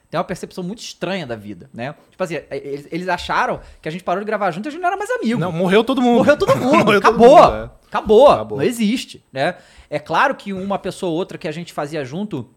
tem 0.09 0.17
uma 0.17 0.23
percepção 0.23 0.63
muito 0.63 0.79
estranha 0.79 1.25
da 1.27 1.35
vida, 1.35 1.69
né? 1.73 1.93
Tipo 2.09 2.23
assim, 2.23 2.35
é, 2.35 2.47
eles, 2.51 2.87
eles 2.91 3.07
acharam 3.07 3.61
que 3.81 3.87
a 3.87 3.91
gente 3.91 4.03
parou 4.03 4.23
de 4.23 4.25
gravar 4.25 4.49
junto 4.51 4.65
e 4.65 4.69
a 4.69 4.71
gente 4.71 4.81
não 4.81 4.87
era 4.87 4.97
mais 4.97 5.09
amigo. 5.11 5.39
Não, 5.39 5.51
morreu 5.51 5.83
todo 5.83 6.01
mundo. 6.01 6.17
Morreu 6.17 6.35
todo 6.37 6.55
mundo, 6.57 6.85
Morreu 6.85 7.01
todo 7.01 7.09
acabou. 7.09 7.43
mundo, 7.43 7.55
é. 7.55 7.63
acabou. 7.87 8.31
Acabou. 8.31 8.57
Não 8.57 8.65
existe, 8.65 9.23
né? 9.31 9.55
É 9.89 9.99
claro 9.99 10.33
que 10.33 10.51
uma 10.51 10.79
pessoa 10.79 11.11
ou 11.11 11.17
outra 11.17 11.37
que 11.37 11.47
a 11.47 11.51
gente 11.51 11.71
fazia 11.71 12.03
junto 12.03 12.49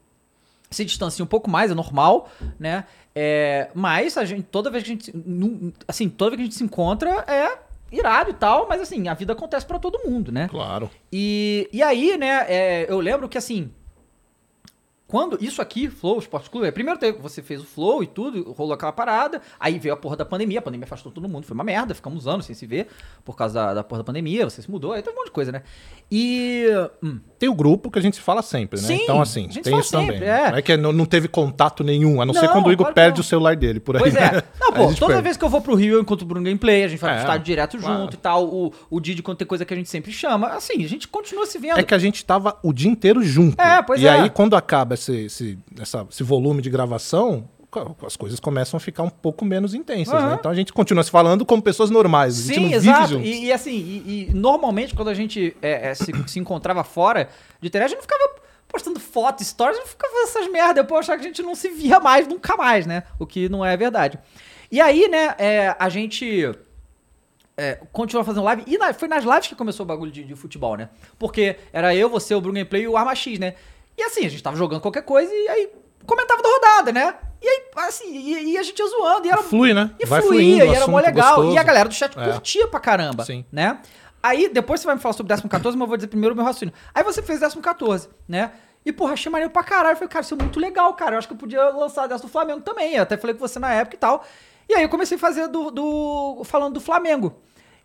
se 0.71 0.85
distancia 0.85 1.23
um 1.23 1.29
pouco 1.29 1.51
mais, 1.51 1.71
é 1.71 1.75
normal, 1.75 2.31
né? 2.59 2.85
É, 3.15 3.69
mas 3.75 4.17
a 4.17 4.25
gente, 4.25 4.45
toda 4.45 4.71
vez 4.71 4.83
que 4.83 4.91
a 4.91 4.95
gente, 4.95 5.12
assim, 5.87 6.09
toda 6.09 6.31
vez 6.31 6.38
que 6.38 6.43
a 6.43 6.47
gente 6.47 6.57
se 6.57 6.65
encontra 6.65 7.25
é 7.29 7.59
irado 7.91 8.31
e 8.31 8.35
tal, 8.35 8.67
mas 8.67 8.81
assim, 8.81 9.07
a 9.09 9.15
vida 9.15 9.35
acontece 9.35 9.67
pra 9.67 9.79
todo 9.79 10.01
mundo, 10.09 10.33
né? 10.33 10.49
Claro. 10.49 10.91
E, 11.12 11.69
e 11.71 11.83
aí, 11.83 12.17
né, 12.17 12.47
é, 12.49 12.87
eu 12.88 12.99
lembro 12.99 13.29
que 13.29 13.37
assim. 13.37 13.71
Quando 15.12 15.37
isso 15.44 15.61
aqui, 15.61 15.90
Flow 15.90 16.18
Esporte 16.18 16.48
Clube, 16.48 16.66
é, 16.66 16.70
primeiro 16.70 16.98
teve- 16.98 17.18
você 17.18 17.42
fez 17.42 17.61
o 17.61 17.66
Flow 17.66 18.03
e 18.03 18.07
tudo, 18.07 18.51
rolou 18.53 18.72
aquela 18.72 18.92
parada, 18.92 19.42
aí 19.61 19.79
veio 19.79 19.92
a 19.92 19.96
porra 19.98 20.16
da 20.16 20.25
pandemia, 20.25 20.59
a 20.59 20.62
pandemia 20.62 20.87
afastou 20.87 21.12
todo 21.12 21.29
mundo, 21.29 21.44
foi 21.44 21.55
uma 21.55 21.62
merda, 21.62 21.94
ficamos 21.94 22.27
anos 22.27 22.46
sem 22.46 22.55
se 22.55 22.64
ver 22.66 22.87
por 23.22 23.37
causa 23.37 23.53
da, 23.55 23.75
da 23.75 23.85
porra 23.85 23.98
da 24.01 24.05
pandemia, 24.05 24.48
você 24.48 24.62
se 24.62 24.70
mudou, 24.70 24.94
aí 24.94 25.03
teve 25.03 25.14
um 25.14 25.18
monte 25.18 25.27
de 25.27 25.33
coisa, 25.33 25.53
né? 25.53 25.62
E. 26.11 26.66
hum, 27.03 27.20
Tem 27.38 27.48
o 27.48 27.55
grupo 27.55 27.90
que 27.90 27.98
a 27.98 28.03
gente 28.03 28.20
fala 28.20 28.40
sempre, 28.42 28.81
né? 28.81 28.87
Sim, 28.87 29.01
então, 29.03 29.20
assim, 29.20 29.48
tem 29.48 29.79
isso 29.79 29.90
sempre, 29.90 30.14
também. 30.16 30.29
é. 30.29 30.51
Não 30.51 30.57
é 30.59 30.62
que 30.62 30.77
não, 30.77 30.92
não 30.92 31.05
teve 31.05 31.29
contato 31.29 31.83
nenhum, 31.85 32.20
a 32.20 32.27
não, 32.27 32.33
ser 32.35 32.46
Não, 32.46 32.53
quando 32.53 32.66
o 32.68 32.72
Igor 32.72 32.85
claro 32.87 32.94
perde 32.94 33.18
não. 33.18 33.20
o 33.20 33.25
celular 33.25 33.55
dele, 33.57 33.81
por 33.81 33.96
aí. 33.96 34.03
Pois 34.03 34.14
né? 34.14 34.20
é. 34.20 34.42
Não, 34.61 34.68
Aí 34.77 34.85
a 34.85 34.88
pô, 34.88 34.94
toda 34.94 35.07
perde. 35.14 35.22
vez 35.22 35.37
que 35.37 35.44
eu 35.44 35.48
vou 35.48 35.61
pro 35.61 35.75
Rio, 35.75 35.94
eu 35.96 36.01
encontro 36.01 36.25
o 36.25 36.29
Bruno 36.29 36.44
Gameplay, 36.44 36.85
a 36.85 36.88
gente 36.88 37.01
vai 37.01 37.12
É, 37.12 37.16
postar 37.18 37.37
direto 37.38 37.77
claro. 37.79 38.03
junto 38.03 38.14
e 38.14 38.16
tal. 38.16 38.44
O, 38.46 38.72
o 38.90 39.01
Didi, 39.01 39.22
quando 39.22 39.38
tem 39.38 39.46
coisa 39.46 39.64
que 39.64 39.75
a 39.75 39.77
gente 39.77 39.88
sempre 39.90 40.11
chama. 40.12 40.48
Assim, 40.48 40.85
a 40.85 40.88
gente 40.88 41.09
continua 41.09 41.44
se 41.46 41.59
vendo. 41.59 41.79
É 41.79 41.83
que 41.83 41.94
a 41.94 41.98
gente 41.98 42.25
tava 42.25 42.59
o 42.62 42.72
dia 42.72 42.90
inteiro 42.90 43.22
junto. 43.22 43.61
É, 43.61 43.83
pois 43.83 44.01
e 44.01 44.07
é. 44.07 44.11
aí, 44.11 44.31
quando 44.31 44.55
acaba 44.55 44.94
esse, 45.11 45.25
esse, 45.27 45.59
essa- 45.81 46.07
esse 46.11 46.23
volume 46.23 46.62
de 46.62 46.71
gravação, 46.71 47.49
as 48.07 48.17
coisas 48.17 48.38
começam 48.38 48.77
a 48.77 48.81
ficar 48.81 49.03
um 49.03 49.09
pouco 49.09 49.45
menos 49.47 49.73
intensas, 49.75 50.12
Aham. 50.15 50.29
né? 50.31 50.37
Então 50.38 50.51
a 50.51 50.55
gente 50.55 50.73
continua 50.73 51.03
se 51.03 51.11
falando 51.11 51.45
como 51.47 51.62
pessoas 51.62 51.88
normais. 51.91 52.35
Sim, 52.35 52.69
não 52.69 52.73
exato. 52.73 53.09
juntos. 53.15 53.27
E, 53.29 53.45
e 53.47 53.53
assim, 53.53 53.73
e, 53.73 54.29
e 54.31 54.35
normalmente 54.35 54.95
quando 54.95 55.09
a 55.09 55.15
gente 55.15 55.57
é, 55.62 55.88
é, 55.91 55.95
se, 55.95 56.12
se 56.27 56.38
encontrava 56.38 56.85
fora 56.85 57.29
de 57.61 57.69
internet, 57.69 57.87
a 57.87 57.88
gente 57.88 57.97
não 57.97 58.03
ficava 58.03 58.43
postando 58.69 59.01
fotos, 59.01 59.47
stories, 59.47 59.79
a 59.79 59.81
gente 59.81 59.91
ficava 59.91 60.12
fazendo 60.12 60.29
essas 60.29 60.53
merdas. 60.53 60.75
Depois 60.77 60.97
eu 60.97 61.01
achava 61.01 61.19
que 61.19 61.25
a 61.25 61.29
gente 61.29 61.43
não 61.43 61.55
se 61.55 61.69
via 61.71 61.99
mais, 61.99 62.27
nunca 62.29 62.57
mais, 62.57 62.87
né? 62.87 63.05
O 63.19 63.27
que 63.27 63.49
não 63.49 63.65
é 63.65 63.75
verdade. 63.77 64.19
E 64.71 64.81
aí, 64.81 65.09
né, 65.09 65.35
é, 65.38 65.77
a 65.79 65.88
gente 65.88 66.51
é, 67.57 67.79
continuou 67.93 68.25
fazendo 68.25 68.45
live. 68.45 68.65
E 68.67 68.79
na- 68.79 68.93
foi 68.95 69.09
nas 69.09 69.25
lives 69.25 69.47
que 69.49 69.55
começou 69.55 69.85
o 69.85 69.87
bagulho 69.87 70.11
de, 70.11 70.25
de 70.25 70.35
futebol, 70.35 70.77
né? 70.77 70.88
Porque 71.19 71.57
era 71.73 71.95
eu, 71.95 72.09
você, 72.09 72.35
o 72.35 72.41
Bruno 72.41 72.55
Gameplay 72.57 72.83
e 72.83 72.88
o 72.88 72.97
Arma 72.97 73.15
X, 73.15 73.38
né? 73.38 73.55
E 73.97 74.03
assim, 74.03 74.25
a 74.27 74.29
gente 74.29 74.43
tava 74.43 74.57
jogando 74.57 74.81
qualquer 74.81 75.03
coisa 75.03 75.33
e 75.33 75.49
aí 75.49 75.71
comentava 76.07 76.43
da 76.43 76.49
rodada, 76.49 76.93
né? 76.93 77.15
E 77.41 77.49
aí, 77.49 77.63
assim, 77.77 78.11
e, 78.15 78.53
e 78.53 78.59
a 78.59 78.63
gente 78.63 78.79
ia 78.79 78.87
zoando. 78.87 79.27
E 79.27 79.31
era 79.31 79.43
Flui, 79.43 79.75
né? 79.75 79.91
e 79.99 80.07
Vai 80.07 80.23
fluía, 80.23 80.57
fluindo, 80.61 80.73
e 80.73 80.77
era 80.77 80.87
mó 80.87 80.99
legal. 81.01 81.37
gostoso. 81.37 81.55
E 81.55 81.59
a 81.59 81.63
galera 81.63 81.89
do 81.89 81.95
chat 81.95 82.17
É. 82.19 82.33
curtia 82.33 82.69
pra 82.69 82.79
caramba. 82.81 83.25
Sim. 83.25 83.45
Né? 83.51 83.79
Aí, 84.23 84.49
depois 84.49 84.81
você 84.81 84.87
vai 84.87 84.95
me 84.95 85.01
falar 85.01 85.13
sobre 85.15 85.33
o 85.35 85.49
14, 85.49 85.77
mas 85.77 85.83
eu 85.85 85.89
vou 85.89 85.97
dizer 85.97 86.07
primeiro 86.07 86.33
o 86.33 86.37
meu 86.37 86.45
raciocínio. 86.45 86.73
Aí 86.95 87.03
você 87.03 87.21
fez 87.21 87.41
14, 87.41 88.09
né? 88.29 88.53
E, 88.87 88.93
porra, 88.93 89.13
achei 89.15 89.31
maneiro 89.31 89.53
pra 89.53 89.63
caralho. 89.65 89.93
Eu 89.93 89.97
falei, 89.97 90.09
cara, 90.09 90.25
isso 90.25 90.35
é 90.35 90.37
muito 90.37 90.59
legal, 90.61 90.95
cara. 90.95 91.15
Eu 91.15 91.19
acho 91.19 91.27
que 91.29 91.35
eu 91.35 91.39
podia 91.39 91.63
lançar 91.71 92.07
dessa 92.07 92.23
do 92.23 92.29
Flamengo 92.29 92.61
também. 92.61 92.95
Eu 92.95 93.03
até 93.03 93.17
falei 93.17 93.35
com 93.35 93.41
você 93.41 93.59
na 93.59 93.73
época 93.73 93.97
e 93.97 93.99
tal. 93.99 94.25
E 94.69 94.75
aí 94.75 94.83
eu 94.85 94.89
comecei 94.89 95.17
a 95.17 95.21
fazer 95.21 95.49
do, 95.49 95.71
do- 95.73 96.43
falando 96.45 96.75
do 96.75 96.81
Flamengo. 96.81 97.35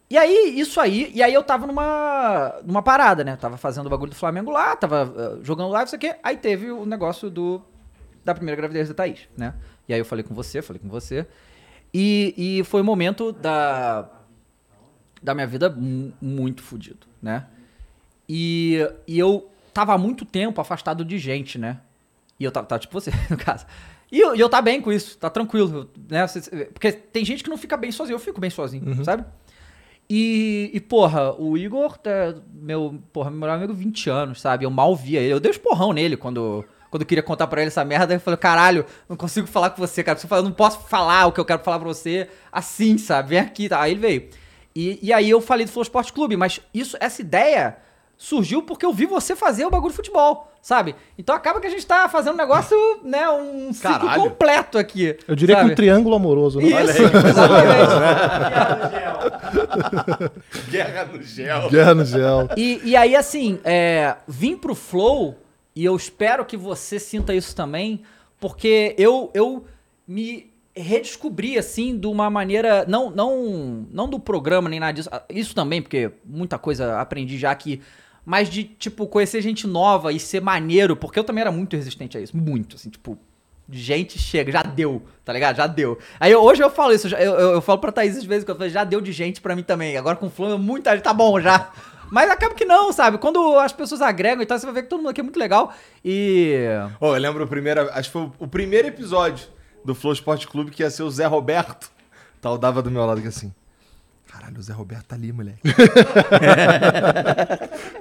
E 0.09 0.17
aí, 0.17 0.57
isso 0.57 0.79
aí, 0.79 1.11
e 1.13 1.21
aí 1.21 1.33
eu 1.33 1.43
tava 1.43 1.67
numa, 1.67 2.55
numa 2.63 2.81
parada, 2.81 3.23
né? 3.25 3.35
Tava 3.35 3.57
fazendo 3.57 3.87
o 3.87 3.89
bagulho 3.89 4.11
do 4.11 4.15
Flamengo 4.15 4.49
lá, 4.51 4.73
tava 4.75 5.13
eh, 5.17 5.43
jogando 5.43 5.69
live, 5.71 5.87
isso 5.87 5.95
aqui. 5.95 6.13
Aí 6.23 6.37
teve 6.37 6.71
o 6.71 6.85
negócio 6.85 7.29
do 7.29 7.61
da 8.23 8.33
primeira 8.33 8.55
gravidez 8.57 8.87
da 8.89 8.93
Thaís, 8.93 9.27
né? 9.37 9.53
E 9.87 9.93
aí 9.93 9.99
eu 9.99 10.05
falei 10.05 10.23
com 10.23 10.33
você, 10.33 10.61
falei 10.61 10.81
com 10.81 10.87
você. 10.89 11.25
E, 11.93 12.33
e 12.59 12.63
foi 12.65 12.81
um 12.81 12.85
momento 12.85 13.31
da, 13.31 14.09
da 15.21 15.33
minha 15.33 15.47
vida 15.47 15.69
mu- 15.69 16.13
muito 16.21 16.61
fudido, 16.61 17.05
né? 17.21 17.45
E, 18.29 18.77
e 19.07 19.17
eu 19.17 19.49
tava 19.73 19.93
há 19.93 19.97
muito 19.97 20.25
tempo 20.25 20.59
afastado 20.61 21.03
de 21.05 21.17
gente, 21.17 21.57
né? 21.57 21.79
E 22.39 22.43
eu 22.43 22.51
tava, 22.51 22.65
tava 22.67 22.79
tipo 22.79 22.93
você, 22.93 23.11
no 23.29 23.37
caso. 23.37 23.65
E 24.11 24.19
eu, 24.19 24.35
e 24.35 24.39
eu 24.39 24.47
tá 24.49 24.61
bem 24.61 24.81
com 24.81 24.91
isso, 24.91 25.17
tá 25.17 25.29
tranquilo, 25.29 25.89
né? 26.09 26.25
Porque 26.73 26.91
tem 26.93 27.25
gente 27.25 27.43
que 27.43 27.49
não 27.49 27.57
fica 27.57 27.75
bem 27.75 27.91
sozinho, 27.91 28.15
eu 28.15 28.19
fico 28.19 28.39
bem 28.39 28.49
sozinho, 28.49 29.03
sabe? 29.03 29.25
E, 30.09 30.71
e, 30.73 30.79
porra, 30.79 31.33
o 31.33 31.57
Igor, 31.57 31.97
tá, 31.97 32.35
meu, 32.53 33.01
porra, 33.11 33.29
meu 33.29 33.41
melhor 33.41 33.55
amigo 33.55 33.73
20 33.73 34.09
anos, 34.09 34.39
sabe? 34.39 34.65
Eu 34.65 34.69
mal 34.69 34.95
via 34.95 35.19
ele. 35.19 35.33
Eu 35.33 35.39
dei 35.39 35.51
os 35.51 35.57
porrão 35.57 35.91
nele 35.91 36.15
quando, 36.15 36.63
quando 36.89 37.01
eu 37.01 37.07
queria 37.07 37.23
contar 37.23 37.47
pra 37.47 37.61
ele 37.61 37.67
essa 37.67 37.83
merda. 37.83 38.13
Eu 38.13 38.19
falei, 38.19 38.37
caralho, 38.37 38.85
não 39.09 39.17
consigo 39.17 39.47
falar 39.47 39.71
com 39.71 39.77
você, 39.81 40.03
cara. 40.03 40.17
Eu 40.31 40.43
não 40.43 40.51
posso 40.51 40.79
falar 40.87 41.27
o 41.27 41.31
que 41.33 41.39
eu 41.39 41.45
quero 41.45 41.61
falar 41.61 41.79
pra 41.79 41.87
você 41.89 42.29
assim, 42.51 42.97
sabe? 42.97 43.29
Vem 43.29 43.39
aqui, 43.39 43.67
tá? 43.67 43.81
Aí 43.81 43.91
ele 43.91 43.99
veio. 43.99 44.29
E, 44.73 44.99
e 45.01 45.11
aí 45.11 45.29
eu 45.29 45.41
falei 45.41 45.65
do 45.65 45.71
Flow 45.71 45.83
Esporte 45.83 46.13
Clube, 46.13 46.37
mas 46.37 46.61
isso, 46.73 46.95
essa 47.01 47.21
ideia 47.21 47.77
surgiu 48.17 48.63
porque 48.63 48.85
eu 48.85 48.91
vi 48.91 49.05
você 49.05 49.35
fazer 49.35 49.65
o 49.65 49.69
bagulho 49.69 49.91
de 49.91 49.95
futebol, 49.95 50.51
sabe? 50.61 50.95
Então 51.17 51.35
acaba 51.35 51.61
que 51.61 51.67
a 51.67 51.69
gente 51.69 51.85
tá 51.85 52.09
fazendo 52.09 52.33
um 52.33 52.37
negócio, 52.37 52.75
né, 53.03 53.29
um 53.29 53.71
ciclo 53.71 53.99
Caralho. 53.99 54.23
completo 54.23 54.77
aqui. 54.77 55.15
Eu 55.27 55.35
diria 55.35 55.55
sabe? 55.55 55.67
que 55.67 55.73
um 55.73 55.75
triângulo 55.75 56.15
amoroso, 56.15 56.59
né? 56.59 56.67
Isso, 56.67 57.03
exatamente. 57.03 57.91
Guerra 60.69 61.05
no 61.05 61.21
gel. 61.21 61.69
Guerra 61.69 61.93
no 61.93 62.05
gel. 62.05 62.49
E, 62.57 62.81
e 62.83 62.95
aí, 62.95 63.15
assim, 63.15 63.59
é, 63.63 64.15
vim 64.27 64.57
pro 64.57 64.73
Flow, 64.75 65.35
e 65.75 65.85
eu 65.85 65.95
espero 65.95 66.43
que 66.45 66.57
você 66.57 66.99
sinta 66.99 67.33
isso 67.33 67.55
também, 67.55 68.01
porque 68.39 68.95
eu, 68.97 69.29
eu 69.33 69.65
me 70.07 70.51
redescobri, 70.75 71.57
assim, 71.57 71.97
de 71.97 72.07
uma 72.07 72.29
maneira. 72.29 72.85
Não, 72.87 73.09
não, 73.09 73.85
não 73.91 74.09
do 74.09 74.19
programa 74.19 74.69
nem 74.69 74.79
nada 74.79 74.93
disso. 74.93 75.09
ah, 75.11 75.23
Isso 75.29 75.53
também, 75.55 75.81
porque 75.81 76.11
muita 76.25 76.57
coisa 76.57 76.99
aprendi 76.99 77.37
já 77.37 77.51
aqui. 77.51 77.81
Mas 78.29 78.49
de, 78.49 78.65
tipo, 78.65 79.07
conhecer 79.07 79.41
gente 79.41 79.65
nova 79.65 80.11
e 80.11 80.19
ser 80.19 80.41
maneiro, 80.41 80.97
porque 80.97 81.17
eu 81.17 81.23
também 81.23 81.39
era 81.41 81.51
muito 81.51 81.77
resistente 81.77 82.17
a 82.17 82.21
isso. 82.21 82.35
Muito, 82.35 82.75
assim, 82.75 82.89
tipo. 82.89 83.17
Gente, 83.69 84.19
chega, 84.19 84.51
já 84.51 84.63
deu, 84.63 85.01
tá 85.25 85.31
ligado? 85.31 85.55
Já 85.57 85.65
deu. 85.67 85.97
Aí 86.19 86.31
eu- 86.33 86.41
hoje 86.43 86.61
eu 86.63 86.69
falo 86.69 86.93
isso, 86.93 87.07
eu, 87.07 87.17
eu, 87.17 87.49
eu- 87.55 87.61
falo 87.61 87.79
pra 87.79 87.91
Thaís 87.91 88.17
às 88.17 88.23
vezes 88.25 88.43
que 88.43 88.51
eu 88.51 88.55
falo, 88.55 88.69
já 88.69 88.83
deu 88.83 88.99
de 89.01 89.11
gente 89.13 89.39
pra 89.41 89.55
mim 89.55 89.63
também. 89.63 89.95
Agora 89.97 90.15
com 90.17 90.27
o 90.27 90.29
Flow, 90.29 90.57
muita 90.57 90.91
gente, 90.91 91.03
tá 91.03 91.13
bom 91.13 91.39
já. 91.39 91.69
Mas 92.11 92.29
acaba 92.29 92.53
que 92.55 92.63
não, 92.65 92.91
sabe? 92.93 93.17
Quando 93.17 93.57
as 93.59 93.71
pessoas 93.73 94.01
agregam 94.01 94.41
e 94.41 94.45
tal, 94.45 94.57
você 94.59 94.65
vai 94.65 94.75
ver 94.75 94.83
que 94.83 94.89
todo 94.89 94.99
mundo 94.99 95.09
aqui 95.09 95.19
é 95.19 95.23
muito 95.23 95.39
legal. 95.39 95.73
E. 96.03 96.63
Ô, 96.99 97.07
eu 97.15 97.21
lembro 97.21 97.43
o 97.43 97.47
primeiro, 97.47 97.89
acho 97.91 98.09
que 98.09 98.13
foi 98.13 98.29
o 98.39 98.47
primeiro 98.47 98.87
episódio 98.87 99.47
do 99.83 99.93
Flow 99.93 100.13
Esporte 100.13 100.47
Clube 100.47 100.71
que 100.71 100.81
ia 100.83 100.89
ser 100.89 101.03
o 101.03 101.11
Zé 101.11 101.25
Roberto. 101.25 101.91
Tal 102.41 102.57
dava 102.57 102.81
do 102.81 102.89
meu 102.91 103.05
lado 103.05 103.19
aqui 103.19 103.27
assim. 103.27 103.53
Caralho, 104.37 104.59
o 104.59 104.61
Zé 104.61 104.73
Roberto 104.73 105.05
tá 105.05 105.15
ali, 105.15 105.31
moleque. 105.33 105.59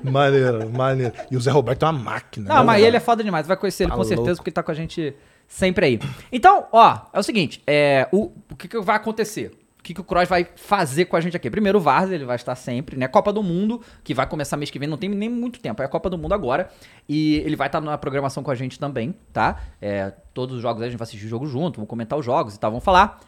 Maneiro, 0.03 0.71
maneiro. 0.71 1.13
E 1.31 1.37
o 1.37 1.41
Zé 1.41 1.51
Roberto 1.51 1.85
é 1.85 1.89
uma 1.89 1.93
máquina. 1.99 2.49
Não, 2.49 2.57
né, 2.59 2.63
mas 2.63 2.83
ele 2.83 2.97
é 2.97 3.01
foda 3.01 3.23
demais. 3.25 3.47
Vai 3.47 3.57
conhecer 3.57 3.85
ele 3.85 3.91
Tá 3.91 3.97
com 3.97 4.05
certeza, 4.05 4.23
louco. 4.29 4.37
porque 4.37 4.51
ele 4.51 4.55
tá 4.55 4.63
com 4.63 4.71
a 4.71 4.75
gente 4.75 5.15
sempre 5.49 5.87
aí. 5.87 6.01
Então, 6.31 6.67
ó, 6.73 6.99
é 7.13 7.19
o 7.19 7.23
seguinte: 7.23 7.63
é, 7.67 8.09
o, 8.13 8.33
o 8.51 8.57
que, 8.57 8.69
que 8.69 8.81
vai 8.81 8.97
acontecer? 8.97 9.53
O 9.79 9.83
que, 9.83 9.95
que 9.95 10.01
o 10.01 10.05
Kroos 10.05 10.29
vai 10.29 10.49
fazer 10.57 11.05
com 11.07 11.17
a 11.17 11.21
gente 11.21 11.37
aqui? 11.37 11.49
Primeiro, 11.49 11.79
o 11.79 11.81
Vars, 11.81 12.11
ele 12.11 12.25
vai 12.25 12.35
estar 12.37 12.55
sempre, 12.57 12.97
né? 12.97 13.07
Copa 13.07 13.33
do 13.33 13.43
Mundo, 13.43 13.81
que 14.03 14.13
vai 14.13 14.27
começar 14.27 14.57
mês 14.57 14.69
que 14.69 14.79
vem, 14.81 14.89
não 14.89 14.97
tem 14.99 15.09
nem 15.09 15.29
muito 15.29 15.61
tempo, 15.61 15.81
é 15.81 15.85
a 15.85 15.89
Copa 15.89 16.11
do 16.11 16.19
Mundo 16.19 16.35
agora. 16.35 16.69
E 17.09 17.37
ele 17.37 17.55
vai 17.55 17.69
estar 17.69 17.81
na 17.81 17.97
programação 17.97 18.43
com 18.43 18.51
a 18.51 18.55
gente 18.55 18.81
também, 18.81 19.15
tá? 19.33 19.61
É, 19.81 20.13
todos 20.35 20.57
os 20.57 20.63
jogos 20.63 20.83
aí 20.83 20.89
a 20.89 20.91
gente 20.91 20.99
vai 20.99 21.05
assistir 21.05 21.27
o 21.27 21.29
jogo 21.29 21.47
junto, 21.47 21.77
vamos 21.77 21.89
comentar 21.89 22.19
os 22.19 22.25
jogos 22.25 22.57
e 22.57 22.59
tal, 22.59 22.73
vamos 22.73 22.85
falar. 22.85 23.21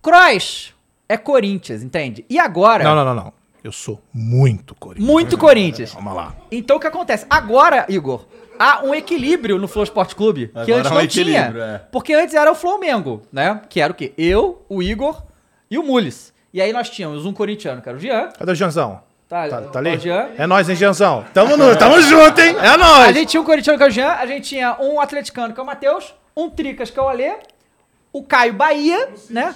Kroos 0.00 0.74
é 1.12 1.16
Corinthians, 1.16 1.82
entende? 1.82 2.24
E 2.30 2.38
agora. 2.38 2.84
Não, 2.84 2.94
não, 2.94 3.04
não, 3.04 3.14
não. 3.14 3.32
Eu 3.62 3.72
sou 3.72 4.00
muito 4.14 4.74
Corinthians. 4.74 5.06
Muito 5.10 5.36
Corinthians. 5.36 5.92
Vamos 5.92 6.14
lá. 6.14 6.34
Então 6.50 6.76
o 6.76 6.80
que 6.80 6.86
acontece? 6.86 7.26
Agora, 7.28 7.84
Igor, 7.90 8.24
há 8.58 8.82
um 8.82 8.94
equilíbrio 8.94 9.58
no 9.58 9.68
Flow 9.68 9.84
Esporte 9.84 10.14
Clube 10.16 10.48
que 10.48 10.58
Agora 10.58 10.78
antes 10.78 10.90
um 10.90 10.94
não 10.94 11.00
equilíbrio, 11.02 11.52
tinha. 11.52 11.64
é. 11.64 11.78
Porque 11.92 12.14
antes 12.14 12.34
era 12.34 12.50
o 12.50 12.54
Flamengo, 12.54 13.20
né? 13.30 13.60
Que 13.68 13.80
era 13.80 13.92
o 13.92 13.94
quê? 13.94 14.14
Eu, 14.16 14.64
o 14.68 14.82
Igor 14.82 15.22
e 15.70 15.76
o 15.78 15.82
Mules. 15.82 16.32
E 16.54 16.60
aí 16.62 16.72
nós 16.72 16.88
tínhamos 16.88 17.26
um 17.26 17.32
corintiano, 17.34 17.82
que 17.82 17.88
era 17.88 17.98
o 17.98 18.00
Jean. 18.00 18.28
Cadê 18.38 18.52
o 18.52 18.54
Janzão? 18.54 19.02
Tá, 19.28 19.46
Tá, 19.48 19.60
tá 19.60 19.70
o 19.74 19.78
ali? 19.78 19.98
Jean. 19.98 20.28
É 20.38 20.46
nóis, 20.46 20.68
hein, 20.68 20.74
Janzão? 20.74 21.24
Tamo, 21.34 21.56
no, 21.56 21.76
tamo 21.76 22.00
junto, 22.00 22.40
hein? 22.40 22.56
É 22.60 22.66
A 22.68 22.78
nóis. 22.78 23.14
gente 23.14 23.28
tinha 23.28 23.40
um 23.40 23.44
corintiano 23.44 23.78
que 23.78 23.84
é 23.84 23.88
o 23.88 23.90
Jean, 23.90 24.12
a 24.12 24.26
gente 24.26 24.48
tinha 24.48 24.76
um 24.80 24.98
atleticano 25.00 25.52
que 25.52 25.60
é 25.60 25.62
o 25.62 25.66
Matheus, 25.66 26.14
um 26.36 26.48
Tricas 26.48 26.90
que 26.90 26.98
é 26.98 27.02
o 27.02 27.08
Alê, 27.08 27.34
o 28.12 28.22
Caio 28.24 28.54
Bahia, 28.54 29.10
né? 29.28 29.54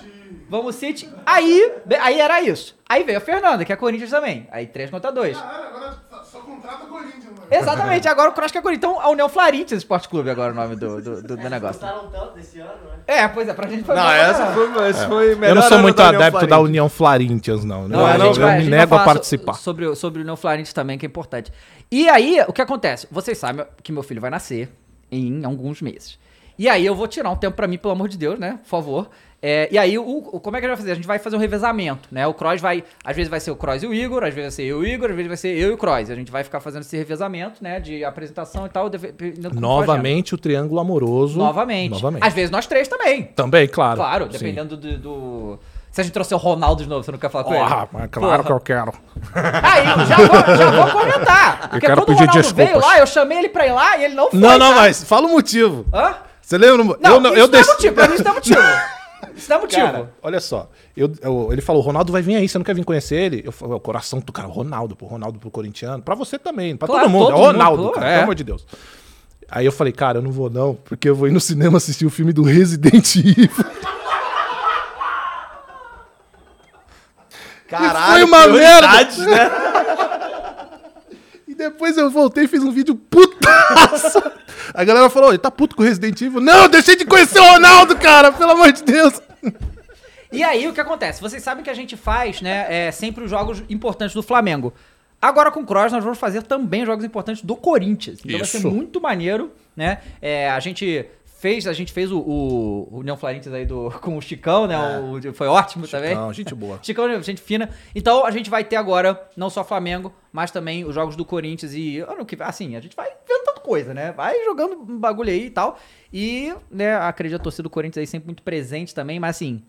Vamos 0.49 0.75
City. 0.77 1.09
Aí, 1.27 1.73
aí 2.01 2.21
era 2.21 2.41
isso. 2.43 2.77
Aí 2.89 3.03
veio 3.03 3.19
a 3.19 3.21
Fernanda, 3.21 3.65
que 3.65 3.73
é 3.73 3.77
Corinthians 3.77 4.11
também. 4.11 4.47
Aí 4.53 4.67
3 4.67 4.91
contra 4.91 5.11
2. 5.11 5.37
Agora 5.37 5.95
só 6.25 6.39
contrata 6.41 6.87
Corinthians, 6.87 7.25
mano. 7.25 7.35
Exatamente, 7.51 8.09
agora 8.09 8.31
o 8.31 8.33
Cross 8.33 8.51
que 8.53 8.59
é 8.59 8.63
Corinthians. 8.63 8.93
Então, 8.93 9.01
a 9.05 9.09
União 9.11 9.29
Florentias 9.29 9.79
Esporte 9.79 10.09
Clube 10.09 10.31
agora 10.31 10.51
é 10.51 10.53
o 10.53 10.55
nome 10.55 10.77
do, 10.77 11.01
do, 11.01 11.23
do- 11.23 11.37
do 11.37 11.49
negócio. 11.51 11.81
Gostaram 11.81 12.11
tanto 12.11 12.35
desse 12.35 12.61
ano, 12.61 12.71
né? 12.91 12.99
É, 13.07 13.29
pois 13.29 13.49
é, 13.49 13.55
pra 13.55 13.69
gente 13.69 13.85
foi 13.85 13.95
Não, 13.95 14.03
bom, 14.03 14.11
essa 14.11 14.45
né? 14.47 14.55
foi, 14.55 14.91
esse 14.91 15.07
foi 15.07 15.35
melhor 15.35 15.49
Eu 15.51 15.55
não 15.55 15.63
sou 15.69 15.79
muito 15.79 15.97
da 15.97 16.09
adepto 16.09 16.47
da. 16.47 16.59
União 16.59 16.89
Florentians, 16.89 17.65
não. 17.65 17.87
Não, 17.89 18.01
eu, 18.01 18.07
a 18.07 18.19
gente 18.19 18.39
eu 18.41 18.47
vai, 18.47 18.59
a 18.59 18.63
me 18.63 18.69
nego 18.69 18.95
a 18.95 19.05
participar. 19.05 19.55
Sobre, 19.55 19.95
sobre 19.95 20.21
o 20.21 20.23
União 20.23 20.37
Florentias 20.37 20.73
também, 20.73 20.97
que 20.99 21.05
é 21.05 21.09
importante. 21.09 21.53
E 21.91 22.09
aí, 22.09 22.43
o 22.49 22.53
que 22.53 22.63
acontece? 22.63 23.07
Vocês 23.11 23.37
sabem 23.39 23.65
que 23.83 23.93
meu 23.93 24.03
filho 24.03 24.21
vai 24.21 24.31
nascer 24.31 24.71
em 25.11 25.45
alguns 25.45 25.81
meses. 25.83 26.19
E 26.59 26.69
aí 26.69 26.87
eu 26.87 26.95
vou 26.95 27.07
tirar 27.09 27.31
um 27.31 27.37
tempo 27.37 27.57
pra 27.57 27.67
mim, 27.67 27.77
pelo 27.77 27.93
amor 27.93 28.09
de 28.09 28.17
Deus, 28.17 28.39
né? 28.39 28.59
Por 28.63 28.69
favor. 28.69 29.11
É, 29.47 29.69
e 29.71 29.77
aí, 29.77 29.99
o, 29.99 30.03
o- 30.33 30.41
como 30.41 30.57
é 30.57 30.61
que 30.61 30.65
a 30.65 30.69
gente 30.71 30.77
vai 30.77 30.83
fazer? 30.83 30.93
A 30.93 30.95
gente 30.95 31.07
vai 31.07 31.19
fazer 31.19 31.37
um 31.37 31.39
revezamento, 31.39 32.09
né? 32.11 32.27
O 32.27 32.33
Cross 32.33 32.63
vai. 32.63 32.83
Às 33.05 33.15
vezes 33.15 33.29
vai 33.29 33.39
ser 33.41 33.51
o 33.51 33.57
Cross 33.57 33.83
e 33.83 33.87
o 33.87 33.93
Igor, 33.93 34.25
às 34.25 34.33
vezes 34.33 34.43
vai 34.45 34.51
ser 34.51 34.63
eu 34.65 34.83
e 34.83 34.91
o 34.91 34.95
Igor, 34.95 35.11
às 35.11 35.17
vezes 35.17 35.29
vai 35.29 35.37
ser 35.37 35.49
eu 35.55 35.69
e 35.69 35.73
o 35.73 35.77
Cross. 35.77 36.09
A 36.11 36.15
gente 36.15 36.33
vai 36.33 36.43
ficar 36.43 36.61
fazendo 36.61 36.81
esse 36.81 36.97
revezamento, 36.97 37.63
né? 37.63 37.79
De 37.79 38.03
apresentação 38.05 38.65
e 38.65 38.71
tal. 38.71 38.87
agenda. 38.87 39.51
Novamente 39.53 40.35
o 40.35 40.39
triângulo 40.39 40.81
amoroso. 40.81 41.39
Novamente. 41.39 41.91
Novamente. 41.93 42.23
Às 42.27 42.33
vezes 42.33 42.51
nós 42.51 42.67
três 42.67 42.89
também. 42.89 43.25
Também, 43.37 43.69
claro. 43.69 43.97
Claro, 43.97 44.29
dependendo 44.31 44.79
do, 44.79 44.97
do- 44.99 45.59
Se 45.91 46.01
a 46.01 46.05
gente 46.05 46.15
trouxer 46.15 46.37
o 46.39 46.41
Ronaldo 46.41 46.83
de 46.83 46.89
novo, 46.89 47.05
você 47.05 47.13
não 47.13 47.19
quer 47.19 47.31
falar 47.31 47.45
com 47.45 47.53
ele? 47.55 47.65
mas 47.93 48.09
claro 48.11 48.43
que 48.43 48.49
Porra. 48.49 48.57
eu 48.57 48.61
quero. 48.61 48.93
Aí, 49.63 50.07
já 50.07 50.17
vou, 50.17 50.57
já 50.57 50.71
vou 50.71 50.91
comentar. 51.03 51.69
Porque 51.69 51.87
quero 51.87 52.01
quando 52.01 52.03
o 52.03 52.07
pedir 52.07 52.21
Ronaldo 52.21 52.41
desculpas. 52.41 52.67
veio 52.67 52.81
lá, 52.81 52.99
eu 52.99 53.07
chamei 53.07 53.39
ele 53.39 53.49
pra 53.51 53.67
ir 53.67 53.73
lá 53.73 53.99
e 53.99 54.05
ele 54.07 54.15
não 54.15 54.31
foi. 54.31 54.41
Não, 54.41 54.59
não, 54.59 54.71
tá? 54.71 54.77
mas 54.77 55.05
fala 55.05 55.27
o 55.27 55.31
motivo. 55.31 55.85
Hã? 55.93 56.15
Você 56.41 56.57
lembra? 56.59 56.97
Não, 57.01 57.15
eu, 57.15 57.21
não- 57.21 57.31
eu 57.31 57.37
não 57.37 57.45
é 57.45 57.49
deixei- 57.49 57.73
motivo. 57.75 57.95
Pra 57.95 58.09
mim 58.09 58.15
isso 58.15 58.25
não 58.25 58.33
é 58.33 58.35
motivo. 58.35 58.61
Isso 59.37 59.53
é 59.53 59.59
motivo. 59.59 59.81
Cara, 59.87 60.11
olha 60.23 60.41
só. 60.41 60.71
Eu, 60.97 61.13
eu- 61.23 61.49
ele 61.53 61.61
falou, 61.61 61.83
Ronaldo 61.83 62.13
vai 62.13 62.23
vir 62.23 62.37
aí, 62.37 62.49
você 62.49 62.59
não 62.59 62.65
quer 62.65 62.75
vir 62.75 62.85
conhecer 62.85 63.17
ele? 63.17 63.43
Eu 63.45 63.53
falei, 63.53 63.75
o 63.77 63.81
coração 63.81 64.21
do 64.21 64.33
cara, 64.33 64.49
Ronaldo, 64.49 64.95
pro 64.97 65.07
Ronaldo 65.07 65.39
pro 65.39 65.51
corintiano. 65.51 66.03
Pra 66.03 66.15
você 66.15 66.39
também, 66.39 66.77
pra 66.77 66.87
Claro, 66.89 67.05
todo 67.05 67.11
mundo. 67.13 67.27
todo 67.31 67.43
é 67.43 67.47
Ronaldo, 67.47 67.83
mundo, 67.83 67.93
cara, 67.93 68.07
é. 68.07 68.11
pelo 68.13 68.23
amor 68.25 68.35
de 68.35 68.45
Deus. 68.45 68.67
Aí 69.51 69.67
eu 69.67 69.73
falei, 69.73 69.93
cara, 69.93 70.19
eu 70.19 70.23
não 70.23 70.33
vou 70.33 70.49
não, 70.51 70.75
porque 70.75 71.09
eu 71.09 71.15
vou 71.15 71.29
ir 71.29 71.31
no 71.33 71.41
cinema 71.41 71.77
assistir 71.77 72.07
o 72.07 72.11
filme 72.11 72.33
do 72.33 72.43
Resident 72.43 73.15
Evil. 73.17 73.49
Caralho, 77.69 78.13
Foi 78.13 78.25
uma 78.25 78.43
prioridades, 78.43 79.19
né? 79.19 79.51
E 81.55 81.57
depois 81.57 81.97
eu 81.97 82.11
voltei 82.11 82.45
e 82.45 82.49
fiz 82.49 82.65
um 82.65 82.73
vídeo 82.73 82.97
putaço. 82.97 84.21
A 84.75 84.83
galera 84.83 85.09
falou, 85.09 85.29
ele 85.29 85.39
tá 85.39 85.53
puto 85.53 85.77
com 85.77 85.83
o 85.83 85.87
Resident 85.87 86.21
Evil. 86.21 86.41
Não, 86.41 86.65
eu 86.65 86.69
deixei 86.69 86.97
de 86.97 87.05
conhecer 87.05 87.39
o 87.39 87.45
Ronaldo, 87.45 87.97
cara, 87.97 88.33
pelo 88.33 88.51
amor 88.51 88.73
de 88.73 88.83
Deus. 88.83 89.23
E 90.33 90.43
aí, 90.43 90.67
o 90.67 90.73
que 90.73 90.81
acontece? 90.81 91.21
Vocês 91.21 91.41
sabem 91.41 91.63
que 91.63 91.71
a 91.71 91.75
gente 91.75 91.97
faz, 91.97 92.43
né, 92.43 92.67
é, 92.69 92.91
sempre 92.91 93.23
os 93.23 93.31
jogos 93.31 93.63
importantes 93.69 94.17
do 94.17 94.23
Flamengo. 94.23 94.75
Agora 95.23 95.51
com 95.53 95.61
o 95.61 95.65
Cross 95.65 95.93
nós 95.93 96.03
vamos 96.03 96.19
fazer 96.19 96.43
também 96.43 96.85
jogos 96.85 97.05
importantes 97.05 97.43
do 97.43 97.55
Corinthians. 97.55 98.19
Então 98.25 98.39
vai 98.39 98.47
ser 98.47 98.59
Isso. 98.59 98.71
muito 98.71 99.01
maneiro, 99.01 99.53
né? 99.77 99.99
É, 100.21 100.51
a 100.51 100.59
gente 100.59 101.07
fez, 101.45 101.67
a 101.67 101.75
gente 101.75 101.93
fez 101.93 102.11
o, 102.11 102.19
o, 102.21 102.89
o 102.91 102.99
União 103.01 103.19
Florentias 103.19 103.53
aí 103.53 103.67
do, 103.67 103.91
com 104.01 104.17
o 104.17 104.23
Chicão, 104.23 104.67
né? 104.67 104.79
O- 104.99 105.35
foi 105.35 105.47
ótimo 105.47 105.87
também. 105.87 106.15
Não, 106.15 106.33
gente 106.33 106.55
boa. 106.55 106.79
Chicão, 106.83 107.23
gente 107.23 107.43
fina. 107.43 107.69
Então 107.95 108.25
a 108.25 108.31
gente 108.31 108.49
vai 108.49 108.65
ter 108.65 108.77
agora 108.77 109.29
não 109.37 109.51
só 109.51 109.63
Flamengo, 109.63 110.11
mas 110.33 110.51
também 110.51 110.87
os 110.87 110.95
jogos 110.95 111.17
do 111.17 111.25
Corinthians 111.25 111.75
e 111.75 111.99
ano 111.99 112.25
que 112.25 112.43
assim, 112.43 112.77
a 112.77 112.81
gente 112.81 112.97
vai 112.97 113.11
vendo 113.29 113.45
tanta 113.45 113.61
coisa, 113.61 113.93
né? 113.93 114.11
Vai 114.13 114.43
jogando 114.43 114.75
um 114.75 114.99
bagulho 114.99 115.29
aí 115.29 115.45
e 115.47 115.51
tal. 115.51 115.79
E, 116.11 116.55
né, 116.71 116.97
acredito 116.97 117.39
a 117.39 117.43
torcida 117.43 117.65
do 117.65 117.71
Corinthians 117.71 118.01
aí 118.01 118.07
sempre 118.07 118.27
muito 118.29 118.43
presente 118.43 118.95
também, 118.95 119.21
mas 119.21 119.37
assim, 119.37 119.63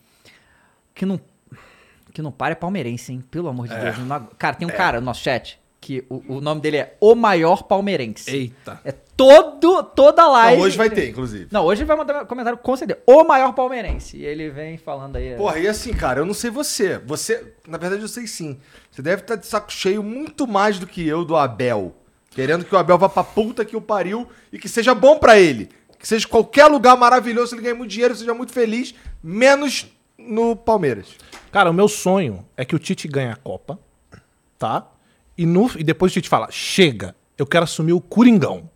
que 0.93 1.05
não 1.05 1.19
que 2.13 2.21
não 2.21 2.31
para 2.31 2.53
é 2.53 2.55
palmeirense, 2.55 3.11
hein? 3.11 3.21
Pelo 3.29 3.49
amor 3.49 3.67
de 3.67 3.75
Deus. 3.75 3.97
não 3.97 4.29
cara, 4.38 4.55
tem 4.55 4.65
um 4.65 4.71
cara 4.71 5.01
no 5.01 5.05
nosso 5.07 5.21
chat 5.21 5.59
que 5.86 6.04
o, 6.10 6.38
o 6.38 6.41
nome 6.41 6.62
dele 6.62 6.78
é 6.78 6.98
O 7.00 7.13
Maior 7.13 7.62
Palmeirense. 7.62 8.36
Eita. 8.36 8.82
É 8.84 8.91
todo, 8.91 9.84
toda 9.84 10.28
live. 10.28 10.58
Não, 10.58 10.65
hoje 10.65 10.76
vai 10.76 10.89
ter, 10.89 11.10
inclusive. 11.10 11.48
Não, 11.52 11.63
hoje 11.63 11.82
ele 11.82 11.88
vai 11.88 11.95
mandar 11.95 12.26
comentário 12.26 12.58
com 12.58 12.76
certeza. 12.76 13.02
O 13.06 13.24
Maior 13.24 13.54
Palmeirense. 13.54 14.17
E 14.17 14.26
ele 14.26 14.50
vem 14.50 14.80
falando 14.80 15.17
aí. 15.17 15.36
Porra, 15.36 15.60
e 15.60 15.67
assim, 15.67 15.93
cara, 15.93 16.21
eu 16.21 16.26
não 16.26 16.34
sei 16.34 16.50
você. 16.50 16.98
Você, 17.06 17.54
na 17.67 17.78
verdade, 17.78 18.02
eu 18.02 18.08
sei 18.08 18.26
sim. 18.26 18.58
Você 18.89 19.04
deve 19.04 19.21
estar 19.21 19.36
de 19.36 19.45
saco 19.45 19.71
cheio 19.71 20.02
muito 20.02 20.48
mais 20.48 20.80
do 20.80 20.88
que 20.88 21.08
eu 21.08 21.24
do 21.24 21.36
Abel. 21.36 21.95
Querendo 22.32 22.65
que 22.65 22.74
o 22.74 22.80
Abel 22.80 22.98
vá 22.98 23.08
pra 23.08 23.24
puta 23.24 23.63
que 23.63 23.78
o 23.78 23.82
pariu 23.82 24.28
e 24.52 24.58
que 24.58 24.67
seja 24.67 24.95
bom 24.95 25.19
pra 25.19 25.39
ele. 25.39 25.69
Que 26.00 26.08
seja 26.08 26.28
qualquer 26.28 26.65
lugar 26.65 26.98
maravilhoso, 26.98 27.54
ele 27.54 27.62
ganhe 27.62 27.76
muito 27.76 27.91
dinheiro, 27.91 28.15
seja 28.15 28.34
muito 28.34 28.52
feliz, 28.52 28.95
menos 29.21 29.86
no 30.17 30.56
Palmeiras. 30.56 31.15
Cara, 31.52 31.69
o 31.69 31.74
meu 31.74 31.88
sonho 31.88 32.43
é 32.58 32.65
que 32.65 32.76
o 32.76 32.80
Tite 32.80 33.08
ganhe 33.08 33.32
a 33.32 33.36
Copa, 33.36 33.78
tá? 34.58 34.88
E, 35.38 35.45
no, 35.45 35.69
e 35.78 35.84
depois 35.84 36.12
o 36.12 36.13
Tite 36.13 36.30
fala, 36.30 36.48
chega, 36.50 37.15
eu 37.38 37.45
quero 37.45 37.63
assumir 37.63 37.93
o 37.93 38.02
Coringão. 38.02 38.69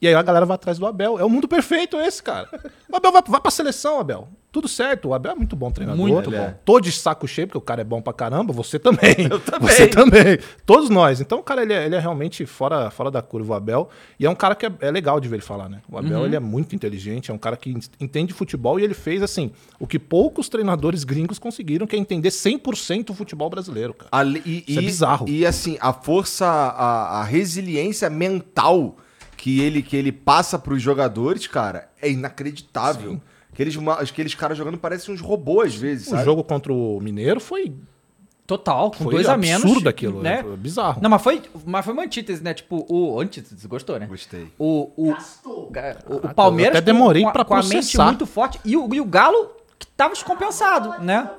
E 0.00 0.08
aí 0.08 0.14
a 0.14 0.22
galera 0.22 0.46
vai 0.46 0.54
atrás 0.54 0.78
do 0.78 0.86
Abel. 0.86 1.18
É 1.18 1.24
o 1.24 1.28
mundo 1.28 1.46
perfeito 1.46 2.00
esse, 2.00 2.22
cara. 2.22 2.48
O 2.90 2.96
Abel 2.96 3.12
vai, 3.12 3.22
vai 3.26 3.40
pra 3.40 3.50
seleção, 3.50 4.00
Abel. 4.00 4.28
Tudo 4.52 4.66
certo. 4.68 5.08
O 5.08 5.14
Abel 5.14 5.32
é 5.32 5.34
muito 5.34 5.54
bom 5.54 5.70
treinador. 5.70 6.06
Muito 6.06 6.30
bom. 6.30 6.36
é. 6.36 6.56
Tô 6.64 6.80
de 6.80 6.90
saco 6.90 7.26
cheio, 7.28 7.46
porque 7.46 7.58
o 7.58 7.60
cara 7.60 7.80
é 7.82 7.84
bom 7.84 8.02
pra 8.02 8.12
caramba. 8.12 8.52
Você 8.52 8.78
também. 8.78 9.14
Eu 9.30 9.38
também. 9.40 9.68
Você 9.68 9.86
também. 9.86 10.38
Todos 10.66 10.90
nós. 10.90 11.20
Então, 11.20 11.38
o 11.38 11.42
cara, 11.42 11.62
ele 11.62 11.72
é, 11.72 11.86
ele 11.86 11.94
é 11.94 11.98
realmente 11.98 12.44
fora, 12.46 12.90
fora 12.90 13.10
da 13.10 13.22
curva, 13.22 13.52
o 13.52 13.56
Abel. 13.56 13.88
E 14.18 14.26
é 14.26 14.30
um 14.30 14.34
cara 14.34 14.54
que 14.54 14.66
é, 14.66 14.72
é 14.80 14.90
legal 14.90 15.20
de 15.20 15.28
ver 15.28 15.36
ele 15.36 15.42
falar, 15.42 15.68
né? 15.68 15.80
O 15.88 15.96
Abel, 15.96 16.24
ele 16.26 16.34
é 16.36 16.40
muito 16.40 16.74
inteligente. 16.74 17.30
É 17.30 17.34
um 17.34 17.38
cara 17.38 17.56
que 17.56 17.74
entende 18.00 18.32
futebol 18.32 18.78
e 18.80 18.82
ele 18.84 18.94
fez, 18.94 19.22
assim, 19.22 19.52
o 19.78 19.86
que 19.86 19.98
poucos 19.98 20.48
treinadores 20.48 21.04
gringos 21.04 21.38
conseguiram, 21.38 21.86
que 21.86 21.94
é 21.94 21.98
entender 21.98 22.30
100% 22.30 23.10
o 23.10 23.14
futebol 23.14 23.48
brasileiro, 23.48 23.94
cara. 23.94 24.08
Ali- 24.12 24.42
e, 24.44 24.64
Isso 24.68 24.78
é 24.78 24.82
bizarro. 24.82 25.28
E 25.28 25.46
assim, 25.46 25.76
a 25.80 25.92
força, 25.92 26.46
a, 26.46 27.20
a 27.20 27.24
resiliência 27.24 28.10
mental 28.10 28.96
que 29.36 29.60
ele, 29.60 29.80
que 29.82 29.96
ele 29.96 30.12
passa 30.12 30.58
pros 30.58 30.82
jogadores, 30.82 31.46
cara, 31.46 31.88
é 32.02 32.10
inacreditável. 32.10 33.20
Aqueles, 33.52 33.76
aqueles 33.98 34.34
caras 34.34 34.56
jogando 34.56 34.78
parecem 34.78 35.12
uns 35.14 35.20
robôs 35.20 35.74
às 35.74 35.78
vezes, 35.78 36.06
O 36.06 36.10
sabe? 36.10 36.24
jogo 36.24 36.42
contra 36.44 36.72
o 36.72 36.98
Mineiro 37.00 37.40
foi, 37.40 37.72
Total, 38.46 38.90
com 38.90 39.04
foi 39.04 39.14
dois 39.14 39.28
a 39.28 39.36
menos. 39.36 39.62
absurdo 39.64 39.88
aquilo. 39.88 40.20
né? 40.22 40.42
Foi 40.42 40.56
bizarro. 40.56 41.00
Não, 41.00 41.08
mas 41.08 41.22
foi, 41.22 41.40
mas 41.64 41.84
foi 41.84 41.94
uma 41.94 42.02
antítese, 42.02 42.42
né? 42.42 42.52
Tipo, 42.52 42.84
o. 42.88 43.20
Antítese, 43.20 43.68
gostou, 43.68 43.96
né? 43.98 44.06
Gostei. 44.06 44.48
O, 44.58 44.90
o, 44.96 45.10
o- 45.12 46.34
Palmeiras 46.34 46.74
eu 46.74 46.78
até 46.78 46.92
demorei 46.92 47.22
com, 47.22 47.30
pra 47.30 47.44
com 47.44 47.54
a 47.54 47.62
mente 47.62 47.96
muito 47.98 48.26
forte 48.26 48.58
e 48.64 48.76
o, 48.76 48.92
e 48.92 49.00
o 49.00 49.04
Galo 49.04 49.50
que 49.78 49.86
tava 49.88 50.14
descompensado, 50.14 51.00
né? 51.02 51.30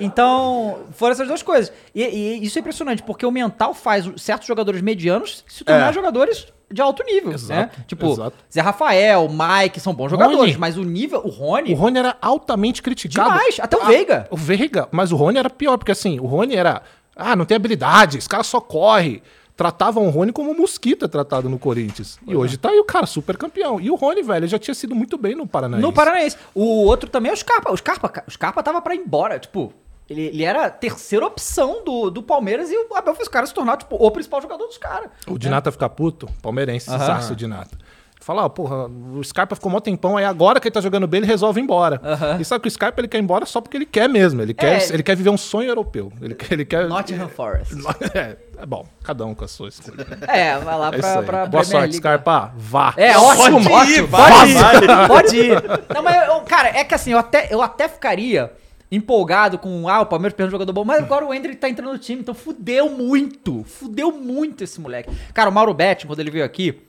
Então, 0.00 0.78
foram 0.92 1.12
essas 1.12 1.26
duas 1.28 1.42
coisas. 1.42 1.72
E, 1.94 2.02
e 2.04 2.44
isso 2.44 2.58
é 2.58 2.60
impressionante, 2.60 3.02
porque 3.02 3.24
o 3.26 3.30
mental 3.30 3.74
faz 3.74 4.10
certos 4.16 4.46
jogadores 4.46 4.80
medianos 4.80 5.44
se 5.48 5.64
tornar 5.64 5.90
É. 5.90 5.92
jogadores 5.92 6.46
de 6.70 6.82
alto 6.82 7.02
nível, 7.02 7.32
Exato, 7.32 7.78
né? 7.78 7.84
Tipo, 7.86 8.12
exato. 8.12 8.36
Zé 8.52 8.60
Rafael, 8.60 9.28
Mike, 9.28 9.80
são 9.80 9.94
bons 9.94 10.10
jogadores, 10.10 10.38
Rony. 10.38 10.56
mas 10.58 10.76
o 10.76 10.82
nível, 10.84 11.22
o 11.24 11.28
Rony, 11.30 11.72
O 11.72 11.76
Rony 11.76 11.98
era 11.98 12.16
altamente 12.20 12.82
criticado. 12.82 13.30
demais, 13.30 13.58
até 13.58 13.76
o 13.76 13.82
Ah, 13.82 13.86
Veiga. 13.86 14.26
O 14.30 14.36
Veiga, 14.36 14.86
mas 14.90 15.10
o 15.10 15.16
Rony 15.16 15.38
era 15.38 15.48
pior, 15.48 15.78
porque 15.78 15.92
assim, 15.92 16.20
o 16.20 16.26
Rony 16.26 16.54
era. 16.56 16.82
Ah, 17.16 17.34
não 17.34 17.44
tem 17.44 17.56
habilidade, 17.56 18.18
esse 18.18 18.28
cara 18.28 18.42
só 18.42 18.60
corre. 18.60 19.22
Tratavam 19.56 20.06
o 20.06 20.10
Rony 20.10 20.30
como 20.30 20.52
um 20.52 20.56
mosquito 20.56 21.04
é 21.04 21.08
tratado 21.08 21.48
no 21.48 21.58
Corinthians. 21.58 22.16
E 22.28 22.36
hoje 22.36 22.56
tá 22.56 22.68
aí 22.68 22.78
o 22.78 22.84
cara, 22.84 23.06
super 23.06 23.36
campeão. 23.36 23.80
E 23.80 23.90
o 23.90 23.96
Rony, 23.96 24.22
velho, 24.22 24.46
já 24.46 24.56
tinha 24.56 24.72
sido 24.72 24.94
muito 24.94 25.18
bem 25.18 25.34
no 25.34 25.48
Paranaense. 25.48 25.82
No 25.82 25.92
Paranaense. 25.92 26.36
O 26.54 26.84
outro 26.84 27.10
também 27.10 27.30
é 27.30 27.34
o 27.34 27.36
Scarpa. 27.36 27.72
O 27.72 27.76
Scarpa, 27.76 28.22
o 28.28 28.30
Scarpa 28.30 28.62
tava 28.62 28.80
pra 28.80 28.94
ir 28.94 28.98
embora. 29.00 29.36
Tipo, 29.36 29.72
ele, 30.08 30.22
ele 30.26 30.42
era 30.44 30.66
a 30.66 30.70
terceira 30.70 31.26
opção 31.26 31.82
do, 31.84 32.10
do 32.10 32.22
Palmeiras 32.22 32.70
e 32.70 32.76
o 32.76 32.94
Abel 32.96 33.14
fez 33.14 33.28
o 33.28 33.30
cara 33.30 33.46
se 33.46 33.52
tornar, 33.54 33.76
tipo, 33.76 33.96
o 33.96 34.10
principal 34.10 34.40
jogador 34.40 34.66
dos 34.66 34.78
caras. 34.78 35.10
O 35.26 35.38
Dinata 35.38 35.70
ficar 35.72 35.88
puto, 35.90 36.28
palmeirense, 36.42 36.88
Aham. 36.90 36.98
zaço 37.06 37.32
o 37.32 37.36
Dinata. 37.36 37.76
Fala, 38.20 38.44
ó, 38.44 38.48
porra, 38.48 38.88
o 38.88 39.24
Scarpa 39.24 39.54
ficou 39.54 39.70
mó 39.72 39.80
tempão, 39.80 40.18
aí 40.18 40.24
agora 40.24 40.60
que 40.60 40.68
ele 40.68 40.72
tá 40.74 40.82
jogando 40.82 41.06
bem, 41.06 41.18
ele 41.18 41.26
resolve 41.26 41.60
ir 41.60 41.62
embora. 41.62 41.98
Aham. 42.04 42.36
E 42.38 42.44
sabe 42.44 42.60
que 42.60 42.68
o 42.68 42.70
Scarpa 42.70 43.00
ele 43.00 43.08
quer 43.08 43.16
ir 43.16 43.22
embora 43.22 43.46
só 43.46 43.58
porque 43.58 43.74
ele 43.76 43.86
quer 43.86 44.06
mesmo. 44.06 44.42
Ele 44.42 44.52
quer, 44.52 44.82
É. 44.82 44.92
ele 44.92 45.02
quer 45.02 45.16
viver 45.16 45.30
um 45.30 45.36
sonho 45.38 45.68
europeu. 45.70 46.12
Ele, 46.20 46.34
quer- 46.34 46.52
ele 46.52 46.64
quer. 46.66 46.86
Nottingham 46.88 47.28
Forest. 47.28 47.74
É, 48.14 48.36
é 48.58 48.66
bom, 48.66 48.86
cada 49.02 49.24
um 49.24 49.34
com 49.34 49.44
a 49.44 49.48
sua 49.48 49.68
escolha. 49.68 50.06
É, 50.26 50.58
vai 50.58 50.78
lá 50.78 50.88
É 50.88 50.98
pra, 50.98 51.22
pra 51.22 51.46
Boa 51.46 51.64
sorte, 51.64 51.80
League. 51.82 51.96
Scarpa. 51.96 52.52
Vá. 52.54 52.92
É, 52.98 53.14
Pode 53.14 53.40
ótimo, 53.40 53.60
ir, 53.60 53.72
ótimo. 53.72 54.06
vai, 54.08 54.30
Pode 54.32 54.50
ir, 54.50 55.08
pode 55.08 55.36
ir. 55.36 55.62
Não, 55.94 56.02
mas, 56.02 56.28
eu- 56.28 56.40
cara, 56.42 56.68
é 56.76 56.84
que 56.84 56.94
assim, 56.94 57.12
eu 57.12 57.18
até, 57.18 57.48
eu 57.50 57.62
até 57.62 57.88
ficaria 57.88 58.52
empolgado 58.90 59.58
com, 59.58 59.88
ah, 59.88 60.00
o 60.00 60.06
Palmeiras 60.06 60.34
perdeu 60.34 60.48
um 60.48 60.50
jogador 60.52 60.72
bom, 60.72 60.84
mas 60.84 61.02
agora 61.02 61.24
o 61.24 61.32
Hendrick 61.32 61.56
tá 61.56 61.68
entrando 61.68 61.92
no 61.92 61.98
time, 61.98 62.20
então 62.20 62.34
fudeu 62.34 62.90
muito, 62.90 63.64
fudeu 63.64 64.12
muito 64.12 64.64
esse 64.64 64.80
moleque. 64.80 65.10
Cara, 65.34 65.50
o 65.50 65.52
Mauro 65.52 65.74
Betting, 65.74 66.06
quando 66.06 66.20
ele 66.20 66.30
veio 66.30 66.44
aqui, 66.44 66.80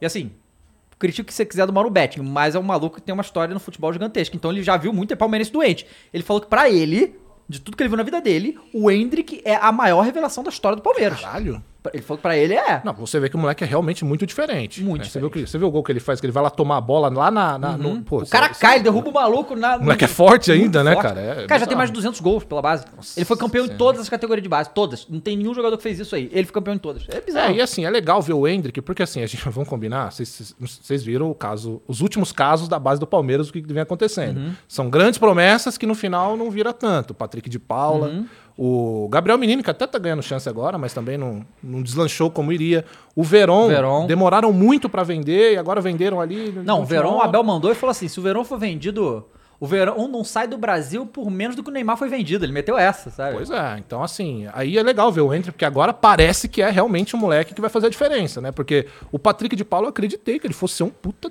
e 0.00 0.06
assim, 0.06 0.32
critique 0.98 1.22
o 1.22 1.24
que 1.24 1.34
você 1.34 1.44
quiser 1.44 1.66
do 1.66 1.72
Mauro 1.72 1.90
Betting, 1.90 2.20
mas 2.20 2.54
é 2.54 2.58
um 2.58 2.62
maluco 2.62 2.96
que 2.96 3.02
tem 3.02 3.12
uma 3.12 3.22
história 3.22 3.52
no 3.52 3.60
futebol 3.60 3.92
gigantesca, 3.92 4.36
então 4.36 4.50
ele 4.50 4.62
já 4.62 4.76
viu 4.76 4.92
muito 4.92 5.12
é 5.12 5.16
palmeirense 5.16 5.50
doente. 5.50 5.86
Ele 6.12 6.22
falou 6.22 6.40
que 6.40 6.48
pra 6.48 6.68
ele, 6.68 7.18
de 7.48 7.60
tudo 7.60 7.76
que 7.76 7.82
ele 7.82 7.88
viu 7.88 7.96
na 7.96 8.02
vida 8.02 8.20
dele, 8.20 8.58
o 8.72 8.90
Hendrick 8.90 9.40
é 9.44 9.56
a 9.56 9.72
maior 9.72 10.02
revelação 10.02 10.44
da 10.44 10.50
história 10.50 10.76
do 10.76 10.82
Palmeiras. 10.82 11.20
Caralho. 11.20 11.62
Ele 11.92 12.02
falou 12.02 12.18
que 12.18 12.22
pra 12.22 12.36
ele 12.36 12.54
é. 12.54 12.80
Não, 12.84 12.92
você 12.94 13.18
vê 13.20 13.28
que 13.28 13.36
o 13.36 13.38
moleque 13.38 13.64
é 13.64 13.66
realmente 13.66 14.04
muito 14.04 14.26
diferente. 14.26 14.82
Muito 14.82 15.02
né? 15.02 15.08
Você, 15.08 15.18
viu 15.18 15.30
que, 15.30 15.46
você 15.46 15.58
o 15.58 15.70
gol 15.70 15.82
que 15.82 15.92
ele 15.92 16.00
faz, 16.00 16.20
que 16.20 16.26
ele 16.26 16.32
vai 16.32 16.42
lá 16.42 16.50
tomar 16.50 16.76
a 16.76 16.80
bola 16.80 17.08
lá 17.08 17.30
na. 17.30 17.58
na- 17.58 17.76
no, 17.76 18.02
pô, 18.02 18.22
O 18.22 18.26
cara 18.28 18.48
cai, 18.48 18.80
derruba 18.80 19.10
o 19.10 19.12
maluco 19.12 19.54
na. 19.56 19.76
O 19.76 19.82
moleque 19.84 20.04
é 20.04 20.08
forte 20.08 20.50
ainda, 20.52 20.82
né, 20.84 20.92
forte. 20.92 21.08
cara? 21.08 21.20
É 21.20 21.46
cara, 21.46 21.60
já 21.60 21.66
tem 21.66 21.76
mais 21.76 21.90
de 21.90 21.94
200 21.94 22.20
gols 22.20 22.44
pela 22.44 22.60
base. 22.62 22.84
ele 23.16 23.24
foi 23.24 23.36
campeão 23.36 23.64
em 23.66 23.68
todas 23.76 24.00
as 24.00 24.08
categorias 24.08 24.42
de 24.42 24.48
base, 24.48 24.70
todas. 24.70 25.06
Não 25.08 25.20
tem 25.20 25.36
nenhum 25.36 25.54
jogador 25.54 25.76
que 25.76 25.82
fez 25.82 25.98
isso 25.98 26.14
aí. 26.14 26.28
Ele 26.32 26.44
foi 26.44 26.52
campeão 26.54 26.74
em 26.74 26.78
todas. 26.78 27.04
É 27.08 27.20
bizarro. 27.20 27.52
É, 27.52 27.56
e 27.56 27.60
assim, 27.60 27.84
é 27.84 27.90
legal 27.90 28.20
ver 28.22 28.32
o 28.34 28.46
Hendrick, 28.46 28.80
porque 28.82 29.02
assim, 29.02 29.22
a 29.22 29.26
gente, 29.26 29.42
vamos 29.50 29.68
combinar, 29.68 30.10
vocês, 30.12 30.54
vocês 30.58 31.02
viram 31.02 31.30
o 31.30 31.34
caso, 31.34 31.80
os 31.86 32.00
últimos 32.00 32.32
casos 32.32 32.68
da 32.68 32.78
base 32.78 33.00
do 33.00 33.06
Palmeiras, 33.06 33.48
o 33.48 33.52
que 33.52 33.60
vem 33.60 33.82
acontecendo. 33.82 34.38
Uhum. 34.38 34.52
São 34.68 34.88
grandes 34.90 35.18
promessas 35.18 35.76
que 35.78 35.86
no 35.86 35.94
final 35.94 36.36
não 36.36 36.50
vira 36.50 36.72
tanto. 36.72 37.14
Patrick 37.14 37.48
de 37.48 37.58
Paula, 37.58 38.08
Uhum. 38.08 38.26
O 38.58 39.06
Gabriel 39.10 39.36
Menino, 39.36 39.62
que 39.62 39.70
até 39.70 39.86
tá 39.86 39.98
ganhando 39.98 40.22
chance 40.22 40.48
agora, 40.48 40.78
mas 40.78 40.94
também 40.94 41.18
não, 41.18 41.44
não 41.62 41.82
deslanchou 41.82 42.30
como 42.30 42.52
iria. 42.52 42.84
O 43.14 43.22
Veron. 43.22 43.68
demoraram 44.06 44.52
muito 44.52 44.88
pra 44.88 45.02
vender 45.02 45.52
e 45.52 45.56
agora 45.58 45.80
venderam 45.80 46.20
ali. 46.20 46.52
Não, 46.64 46.80
o 46.80 46.84
Verão, 46.84 47.18
o. 47.18 47.20
Abel 47.20 47.42
mandou 47.42 47.70
e 47.70 47.74
falou 47.74 47.90
assim: 47.90 48.08
se 48.08 48.18
o 48.18 48.22
Verão 48.22 48.44
for 48.44 48.58
vendido. 48.58 49.26
O 49.58 49.66
Verão 49.66 50.06
não 50.06 50.22
sai 50.22 50.46
do 50.46 50.58
Brasil 50.58 51.06
por 51.06 51.30
menos 51.30 51.56
do 51.56 51.62
que 51.62 51.70
o 51.70 51.72
Neymar 51.72 51.96
foi 51.96 52.10
vendido. 52.10 52.44
Ele 52.44 52.52
meteu 52.52 52.76
essa, 52.76 53.10
sabe? 53.10 53.36
Pois 53.36 53.50
é, 53.50 53.78
então 53.78 54.02
assim, 54.02 54.46
aí 54.52 54.76
é 54.76 54.82
legal 54.82 55.10
ver 55.10 55.22
o 55.22 55.32
Hendrick, 55.32 55.52
porque 55.52 55.64
agora 55.64 55.94
parece 55.94 56.46
que 56.46 56.60
é 56.60 56.68
realmente 56.68 57.16
um 57.16 57.18
moleque 57.18 57.54
que 57.54 57.60
vai 57.62 57.70
fazer 57.70 57.86
a 57.86 57.90
diferença, 57.90 58.38
né? 58.38 58.52
Porque 58.52 58.86
o 59.10 59.18
Patrick 59.18 59.56
de 59.56 59.64
Paulo 59.64 59.86
eu 59.86 59.90
acreditei 59.90 60.38
que 60.38 60.46
ele 60.46 60.52
fosse 60.52 60.74
ser 60.74 60.82
um 60.82 60.90
puta. 60.90 61.30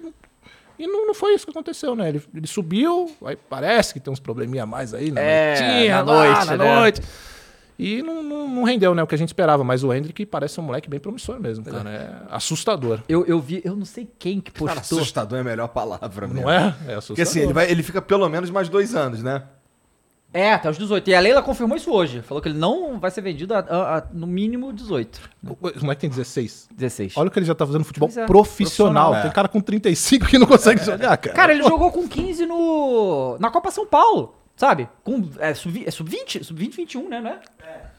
E 0.78 0.88
não, 0.88 1.08
não 1.08 1.14
foi 1.14 1.34
isso 1.34 1.46
que 1.46 1.52
aconteceu, 1.52 1.96
né? 1.96 2.10
Ele, 2.10 2.22
ele 2.34 2.48
subiu, 2.48 3.10
aí 3.26 3.36
parece 3.36 3.94
que 3.94 4.00
tem 4.00 4.12
uns 4.12 4.20
probleminha 4.20 4.64
a 4.64 4.66
mais 4.66 4.94
aí 4.94 5.12
na 5.12 5.22
É, 5.22 5.60
noitinha, 5.60 5.96
na 5.96 6.02
lá, 6.12 6.26
noite, 6.28 6.46
na 6.48 6.58
né? 6.58 6.76
noite. 6.80 7.02
E 7.78 8.02
não, 8.02 8.24
não, 8.24 8.48
não 8.48 8.64
rendeu, 8.64 8.96
né? 8.96 9.04
O 9.04 9.08
que 9.08 9.16
a 9.16 9.18
gente 9.18 9.30
esperava, 9.30 9.62
mas 9.62 9.84
o 9.84 9.94
Hendrick 9.94 10.26
parece 10.26 10.58
um 10.62 10.64
moleque 10.64 10.90
bem 10.90 10.98
promissor 11.00 11.40
mesmo, 11.42 11.66
cara. 11.66 11.90
É 11.90 12.34
assustador. 12.34 13.02
Eu, 13.10 13.26
eu 13.26 13.38
vi, 13.42 13.62
eu 13.66 13.76
não 13.76 13.86
sei 13.86 14.08
quem 14.18 14.40
que 14.40 14.50
Cara, 14.52 14.76
postou. 14.80 14.98
assustador 15.00 15.38
é 15.40 15.42
a 15.42 15.44
melhor 15.44 15.68
palavra, 15.68 16.26
Não 16.28 16.36
mesmo. 16.36 16.50
é? 16.50 16.56
É 16.58 16.94
assustador. 16.94 17.06
Porque 17.08 17.22
assim, 17.22 17.42
ele, 17.42 17.52
vai, 17.54 17.70
ele 17.70 17.84
fica 17.84 18.02
pelo 18.02 18.30
menos 18.30 18.50
mais 18.50 18.70
dois 18.70 18.96
anos, 18.96 19.22
né? 19.22 19.44
É, 20.36 20.54
até 20.54 20.70
os 20.70 20.78
18. 20.78 21.10
E 21.10 21.16
a 21.16 21.20
Leila 21.20 21.42
confirmou 21.42 21.78
isso 21.78 21.92
hoje. 21.92 22.22
Falou 22.22 22.42
que 22.42 22.50
ele 22.50 22.58
não 22.58 23.00
vai 23.00 23.10
ser 23.10 23.22
vendido 23.22 23.54
a, 23.54 23.60
a- 23.60 23.98
a- 24.00 24.04
no 24.12 24.28
mínimo 24.28 24.74
18. 24.74 25.22
O 25.48 25.52
o 25.54 25.82
moleque 25.82 26.02
tem 26.02 26.10
16. 26.10 26.68
16. 26.76 27.16
Olha 27.16 27.30
o 27.30 27.32
que 27.32 27.40
ele 27.40 27.46
já 27.46 27.56
tá 27.56 27.66
fazendo 27.66 27.80
no 27.80 27.86
futebol 27.86 28.10
é, 28.10 28.26
profissional. 28.26 29.12
profissional. 29.12 29.22
Tem 29.22 29.32
cara 29.32 29.48
com 29.48 29.62
35 29.62 30.26
que 30.28 30.38
não 30.38 30.46
consegue 30.46 30.84
jogar, 30.84 31.16
cara. 31.18 31.36
Cara, 31.36 31.54
ele 31.54 31.64
jogou 31.64 31.90
com 31.92 32.08
15 32.08 32.46
no. 32.46 33.38
na 33.40 33.50
Copa 33.50 33.72
São 33.72 33.86
Paulo, 33.88 34.36
sabe? 34.58 34.90
Com. 35.04 35.28
É 35.40 35.54
sub- 35.54 35.84
é 35.88 35.90
sub-20? 35.92 36.44
Sub-20, 36.44 36.76
21, 36.76 37.08
né? 37.10 37.22
Não 37.22 37.30
é? 37.30 37.40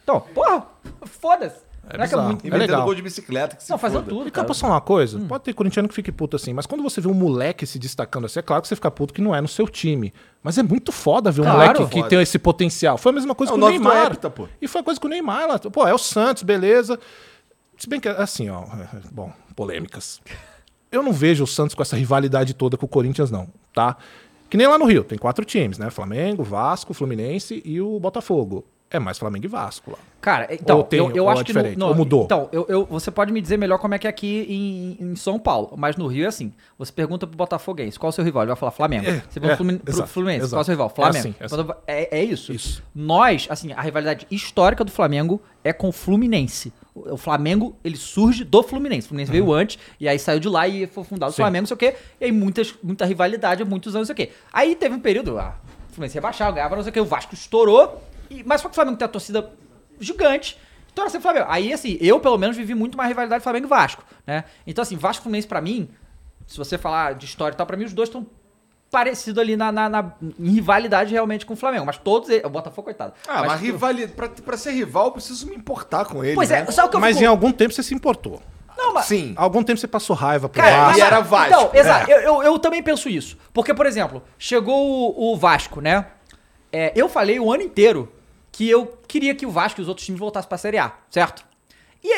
Então, 0.05 0.21
porra, 0.21 0.67
foda-se. 1.05 1.66
É 1.89 2.03
é 2.03 2.09
que 2.09 2.15
é 2.15 2.19
muito. 2.19 2.47
É 2.47 2.57
legal. 2.57 2.85
gol 2.85 2.95
de 2.95 3.03
bicicleta 3.03 3.55
que 3.57 3.63
se 3.63 3.71
Não, 3.71 3.79
fazendo 3.79 4.01
foda. 4.05 4.11
tudo. 4.11 4.29
E 4.29 4.31
cara, 4.31 4.47
posso 4.47 4.61
falar 4.61 4.75
uma 4.75 4.81
coisa? 4.81 5.19
Hum. 5.19 5.27
Pode 5.29 5.45
ter 5.45 5.53
corintiano 5.53 5.89
que 5.89 5.95
fique 5.95 6.11
puto 6.11 6.35
assim, 6.37 6.53
mas 6.53 6.67
quando 6.67 6.83
você 6.83 7.01
vê 7.01 7.07
um 7.09 7.15
moleque 7.15 7.65
se 7.67 7.79
destacando 7.79 8.25
assim, 8.27 8.41
é 8.41 8.43
claro 8.43 8.61
que 8.63 8.69
você 8.69 8.75
fica 8.75 8.91
puto 8.91 9.15
que 9.15 9.21
não 9.23 9.35
é 9.35 9.41
no 9.41 9.47
seu 9.49 9.69
time. 9.69 10.13
Mas 10.43 10.59
é 10.59 10.63
muito 10.63 10.91
foda 10.91 11.31
ver 11.31 11.43
um 11.43 11.45
Claro. 11.45 11.59
moleque 11.59 11.87
que 11.87 11.97
Foda. 11.99 12.09
tem 12.09 12.21
esse 12.21 12.39
potencial. 12.39 12.99
Foi 12.99 13.13
a 13.13 13.15
mesma 13.15 13.35
coisa 13.35 13.53
É 13.53 13.57
com 13.59 13.65
o 13.65 13.69
Neymar. 13.69 14.17
Pô. 14.31 14.49
E 14.61 14.67
foi 14.67 14.81
a 14.81 14.85
coisa 14.85 15.01
com 15.01 15.07
o 15.07 15.11
Neymar 15.11 15.47
lá. 15.49 15.59
Pô, 15.59 15.87
é 15.87 15.95
o 15.95 15.99
Santos, 15.99 16.43
beleza. 16.43 16.99
Se 17.79 17.89
bem 17.89 18.01
que, 18.01 18.09
assim, 18.09 18.49
ó, 18.51 18.65
bom, 19.13 19.33
polêmicas. 19.55 20.21
Eu 20.91 21.03
não 21.03 21.13
vejo 21.13 21.45
o 21.45 21.47
Santos 21.47 21.75
com 21.75 21.83
essa 21.83 21.97
rivalidade 21.97 22.55
toda 22.55 22.77
com 22.77 22.87
o 22.87 22.89
Corinthians, 22.89 23.31
não, 23.31 23.49
tá? 23.75 23.97
Que 24.49 24.57
nem 24.57 24.67
lá 24.67 24.79
no 24.79 24.85
Rio, 24.87 25.03
tem 25.05 25.19
quatro 25.19 25.45
times, 25.45 25.77
né? 25.79 25.91
Flamengo, 25.91 26.43
Vasco, 26.45 26.95
Fluminense 26.95 27.61
e 27.65 27.81
o 27.81 27.99
Botafogo. 27.99 28.65
É 28.89 29.01
mais 29.01 29.19
Flamengo 29.19 29.45
e 29.45 29.49
Vasco 29.49 29.91
lá. 29.91 29.99
Cara, 30.21 30.47
então, 30.53 30.83
tem- 30.83 30.99
eu, 31.01 31.11
eu 31.11 31.25
ou 31.25 31.31
acho 31.31 31.43
é 31.43 31.45
que. 31.45 31.77
no- 31.77 31.87
ou 31.89 31.95
mudou? 31.95 32.25
Então, 32.25 32.49
eu, 32.53 32.67
eu- 32.69 32.87
você 32.87 33.11
pode 33.11 33.33
me 33.33 33.41
dizer 33.41 33.57
melhor 33.57 33.79
como 33.79 33.95
é 33.95 33.99
que 33.99 34.07
é 34.07 34.11
aqui 34.11 34.47
em, 35.01 35.05
em 35.05 35.17
São 35.17 35.39
Paulo, 35.41 35.73
mas 35.77 35.97
no 35.97 36.07
Rio 36.07 36.25
é 36.25 36.29
assim. 36.29 36.53
Você 36.79 36.93
pergunta 36.93 37.27
pro 37.27 37.37
Botafoguense 37.37 37.99
qual 37.99 38.09
é 38.09 38.11
o 38.11 38.13
seu 38.13 38.25
rival, 38.25 38.43
ele 38.43 38.49
vai 38.49 38.57
falar 38.57 38.71
Flamengo. 38.73 39.09
É, 39.09 39.23
você 39.29 39.41
pergunta 39.41 39.63
é, 39.75 39.79
pro 39.79 39.91
exato, 39.93 40.09
Fluminense, 40.09 40.49
qual 40.49 40.59
é 40.59 40.59
o 40.59 40.63
exato. 40.63 40.65
seu 40.65 40.73
rival? 40.73 40.87
É 40.87 40.95
Flamengo. 40.95 41.19
assim, 41.19 41.35
é 41.41 41.45
assim. 41.45 41.81
É, 41.87 42.19
é 42.21 42.25
isso. 42.25 42.53
Isso. 42.53 42.83
Nós, 42.95 43.47
assim, 43.51 43.73
a 43.73 43.81
rivalidade 43.81 44.27
histórica 44.31 44.85
do 44.85 44.91
Flamengo 44.93 45.41
é 45.65 45.73
com 45.73 45.89
o 45.89 45.93
Fluminense. 45.93 46.73
O 46.95 47.17
Flamengo, 47.17 47.77
ele 47.85 47.97
surge 47.97 48.45
do 48.45 48.63
Fluminense. 48.63 49.07
O 49.07 49.09
Fluminense 49.09 49.31
veio 49.33 49.53
antes, 49.53 49.79
e 50.01 50.09
aí 50.09 50.19
saiu 50.19 50.39
de 50.41 50.49
lá 50.49 50.67
e 50.67 50.87
foi 50.87 51.03
fundado 51.05 51.31
o 51.31 51.33
Uhum. 51.33 51.37
Flamengo, 51.37 51.63
não 51.63 51.67
sei 51.67 51.75
o 51.75 51.79
quê. 51.79 51.95
E 52.21 52.25
aí 52.27 52.33
muitas, 52.33 52.73
muita 52.83 53.05
rivalidade 53.05 53.63
há 53.63 53.67
muitos 53.67 53.95
anos, 53.97 54.09
não 54.09 54.17
sei 54.17 54.25
o 54.25 54.29
quê. 54.29 54.35
Aí 54.53 54.75
teve 54.77 54.95
um 54.95 55.01
período, 55.01 55.39
ah, 55.39 55.57
o 55.91 55.93
Fluminense 55.93 56.15
rebaixava, 56.15 56.53
ganhava, 56.53 56.75
não 56.77 56.83
sei 56.83 56.91
o 56.91 56.93
quê, 56.93 57.01
o 57.01 57.05
Vasco 57.05 57.35
estourou. 57.35 58.01
E, 58.31 58.43
mas 58.45 58.61
só 58.61 58.69
que 58.69 58.73
o 58.73 58.75
Flamengo 58.75 58.97
tem 58.97 59.05
a 59.07 59.09
torcida 59.09 59.51
gigante. 60.01 60.59
Então 60.93 61.05
era 61.05 61.11
sempre 61.11 61.23
Flamengo. 61.23 61.47
Aí, 61.49 61.73
assim, 61.73 61.99
eu 62.01 62.19
pelo 62.21 62.39
menos 62.39 62.57
vivi 62.57 62.75
muito 62.75 62.97
mais 62.97 63.09
rivalidade 63.09 63.43
Flamengo 63.43 63.67
e 63.67 63.69
Vasco, 63.69 64.03
né? 64.27 64.45
Então, 64.67 64.83
assim, 64.83 64.97
Vasco 64.97 65.21
e 65.21 65.25
Fluminense 65.25 65.47
pra 65.47 65.61
mim, 65.61 65.89
se 66.47 66.57
você 66.57 66.79
falar 66.79 67.15
de 67.15 67.27
história 67.27 67.55
e 67.55 67.57
tal, 67.57 67.67
pra 67.67 67.77
mim 67.77 67.85
os 67.85 67.93
dois 67.93 68.09
estão 68.09 68.27
parecidos 68.91 69.39
ali 69.43 69.57
na, 69.57 69.71
na- 69.73 69.89
na- 69.89 70.13
em 70.39 70.51
rivalidade 70.53 71.13
realmente 71.13 71.45
com 71.45 71.55
o 71.55 71.57
Flamengo. 71.57 71.85
Mas 71.85 71.99
todos 71.99 72.29
eles. 72.31 72.45
O 72.45 72.49
Botafogo, 72.49 72.85
coitado. 72.85 73.13
Ah, 73.29 73.43
mas, 73.45 73.61
rivalidade. 73.61 74.13
Pra, 74.13 74.29
pra 74.29 74.57
ser 74.57 74.71
rival, 74.73 75.07
eu 75.07 75.13
preciso 75.13 75.47
me 75.49 75.57
importar 75.57 76.05
com 76.07 76.25
ele. 76.25 76.35
Pois 76.35 76.49
né? 76.51 76.61
é, 76.61 76.63
o 76.85 76.89
que 76.89 76.97
eu 76.97 77.01
Mas 77.01 77.17
fico- 77.17 77.25
em 77.25 77.27
algum 77.29 77.53
tempo 77.53 77.75
você 77.75 77.83
se 77.83 77.95
importou. 77.95 78.41
Não, 78.79 78.95
mas- 78.95 79.07
Sim. 79.07 79.35
Há 79.37 79.43
algum 79.43 79.63
tempo 79.63 79.79
você 79.81 79.89
passou 79.89 80.15
raiva 80.15 80.49
pro 80.49 80.63
Cara, 80.63 80.77
Vasco. 80.77 80.89
mas- 80.93 80.99
e 80.99 81.01
era 81.03 81.21
Vasco. 81.21 81.47
Então, 81.55 81.71
exato. 81.75 82.11
Eu, 82.11 82.21
eu, 82.21 82.43
eu 82.43 82.59
também 82.59 82.83
penso 82.83 83.09
isso. 83.09 83.37
Porque, 83.53 83.75
por 83.75 83.87
exemplo, 83.87 84.23
chegou 84.39 85.13
o, 85.15 85.33
o 85.33 85.37
Vasco, 85.37 85.81
né? 85.81 86.07
É, 86.73 86.93
eu 86.95 87.09
falei 87.09 87.41
o 87.41 87.53
ano 87.53 87.63
inteiro 87.63 88.13
que 88.57 88.69
eu 88.71 88.87
queria 89.07 89.35
que 89.35 89.45
o 89.45 89.51
Vasco 89.51 89.81
e 89.81 89.83
os 89.83 89.89
outros 89.89 90.07
times 90.07 90.19
voltassem 90.19 90.49
pra 90.49 90.57
Série 90.57 90.79
A, 90.79 90.93
certo? 91.11 91.45
E, 92.03 92.09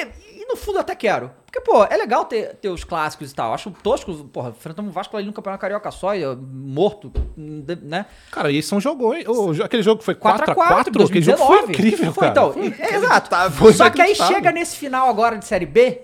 e 0.41 0.47
no 0.49 0.55
fundo 0.57 0.77
eu 0.77 0.83
até 0.83 0.95
quero. 0.95 1.31
Porque, 1.47 1.61
pô, 1.63 1.83
é 1.83 1.97
legal 1.97 2.27
ter, 2.27 2.55
ter 2.57 2.69
os 2.69 2.85
clássicos 2.85 3.33
e 3.33 3.35
tal. 3.35 3.55
Acho 3.55 3.71
tosco, 3.83 4.13
porra, 4.25 4.51
enfrentamos 4.51 4.91
o 4.91 4.93
Vasco 4.93 5.17
ali 5.17 5.27
no 5.27 5.33
Campeonato 5.33 5.61
Carioca 5.63 5.91
só, 5.91 6.15
e, 6.15 6.23
morto, 6.37 7.11
né? 7.37 8.05
Cara, 8.31 8.53
e 8.53 8.63
são 8.63 8.79
jogões. 8.79 9.27
O- 9.27 9.51
Aquele 9.65 9.83
jogo 9.83 9.99
que 9.99 10.05
foi 10.05 10.15
4x4, 10.15 10.55
4x4, 10.55 11.07
aquele 11.07 11.23
jogo 11.23 11.39
foi 11.39 11.63
incrível, 11.63 12.13
Foi, 12.13 12.29
cara. 12.29 12.31
então, 12.51 12.55
é, 12.79 12.95
exato. 12.97 13.51
Foi 13.53 13.73
Só 13.73 13.89
que 13.91 14.01
aí 14.03 14.15
chega 14.15 14.53
nesse 14.53 14.77
final 14.77 15.09
agora 15.09 15.37
de 15.39 15.47
Série 15.47 15.67
B, 15.67 16.03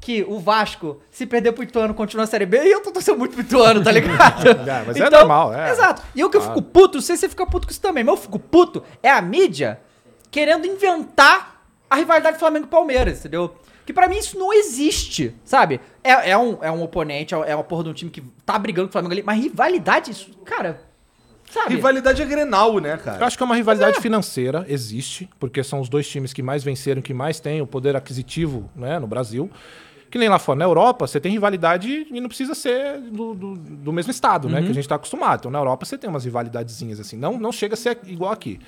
que 0.00 0.24
o 0.26 0.38
Vasco, 0.38 1.00
se 1.10 1.26
perder 1.26 1.52
pro 1.52 1.62
Ituano, 1.62 1.92
continua 1.92 2.24
a 2.24 2.26
Série 2.26 2.46
B, 2.46 2.58
e 2.64 2.72
eu 2.72 2.80
tô 2.82 2.90
torcendo 2.90 3.18
muito 3.18 3.32
pro 3.32 3.42
Ituano, 3.42 3.82
tá 3.84 3.92
ligado? 3.92 4.40
É, 4.66 4.84
mas 4.86 4.96
é 4.96 5.10
normal, 5.10 5.54
é. 5.54 5.70
Exato. 5.70 6.02
E 6.14 6.20
eu 6.20 6.30
que 6.30 6.36
eu 6.36 6.40
fico 6.40 6.62
puto, 6.62 6.96
não 6.98 7.02
sei 7.02 7.16
se 7.16 7.20
você 7.22 7.28
fica 7.28 7.46
puto 7.46 7.66
com 7.66 7.70
isso 7.70 7.80
também, 7.80 8.02
mas 8.02 8.14
eu 8.16 8.22
fico 8.22 8.38
puto, 8.38 8.82
é 9.02 9.10
a 9.10 9.20
mídia 9.20 9.80
querendo 10.30 10.66
inventar 10.66 11.62
a 11.88 11.96
rivalidade 11.96 12.38
Flamengo 12.38 12.66
e 12.66 12.68
Palmeiras, 12.68 13.18
entendeu? 13.18 13.54
Que 13.84 13.92
pra 13.92 14.08
mim 14.08 14.16
isso 14.16 14.38
não 14.38 14.52
existe, 14.52 15.34
sabe? 15.44 15.80
É, 16.02 16.30
é, 16.30 16.38
um, 16.38 16.58
é 16.62 16.70
um 16.70 16.82
oponente, 16.82 17.34
é 17.34 17.54
uma 17.54 17.64
porra 17.64 17.84
de 17.84 17.90
um 17.90 17.92
time 17.92 18.10
que 18.10 18.22
tá 18.46 18.58
brigando 18.58 18.88
com 18.88 18.90
o 18.90 18.92
Flamengo 18.92 19.12
ali, 19.12 19.22
mas 19.22 19.42
rivalidade, 19.42 20.12
isso, 20.12 20.30
cara, 20.44 20.80
sabe? 21.50 21.74
Rivalidade 21.74 22.22
é 22.22 22.24
Grenal, 22.24 22.78
né, 22.78 22.94
Eu 22.94 22.98
cara? 22.98 23.26
acho 23.26 23.36
que 23.36 23.42
é 23.42 23.46
uma 23.46 23.56
rivalidade 23.56 24.00
financeira, 24.00 24.64
existe, 24.68 25.28
porque 25.38 25.64
são 25.64 25.80
os 25.80 25.88
dois 25.88 26.08
times 26.08 26.32
que 26.32 26.42
mais 26.42 26.62
venceram, 26.62 27.02
que 27.02 27.12
mais 27.12 27.40
têm 27.40 27.60
o 27.60 27.66
poder 27.66 27.96
aquisitivo 27.96 28.70
né, 28.76 28.98
no 28.98 29.06
Brasil. 29.06 29.50
Que 30.10 30.18
nem 30.18 30.28
lá 30.28 30.38
fora. 30.38 30.58
Na 30.58 30.64
Europa, 30.64 31.06
você 31.06 31.20
tem 31.20 31.30
rivalidade 31.30 32.06
e 32.10 32.20
não 32.20 32.28
precisa 32.28 32.54
ser 32.54 32.98
do, 33.00 33.34
do, 33.34 33.54
do 33.54 33.92
mesmo 33.92 34.10
estado, 34.10 34.48
né? 34.48 34.60
Que 34.60 34.70
a 34.70 34.74
gente 34.74 34.80
está 34.80 34.96
acostumado. 34.96 35.40
Então, 35.40 35.50
na 35.50 35.58
Europa, 35.58 35.86
você 35.86 35.96
tem 35.96 36.10
umas 36.10 36.24
rivalidadezinhas 36.24 36.98
assim. 36.98 37.16
Não, 37.16 37.38
não 37.38 37.52
chega 37.52 37.74
a 37.74 37.76
ser 37.76 37.98
igual 38.06 38.32
aqui. 38.32 38.58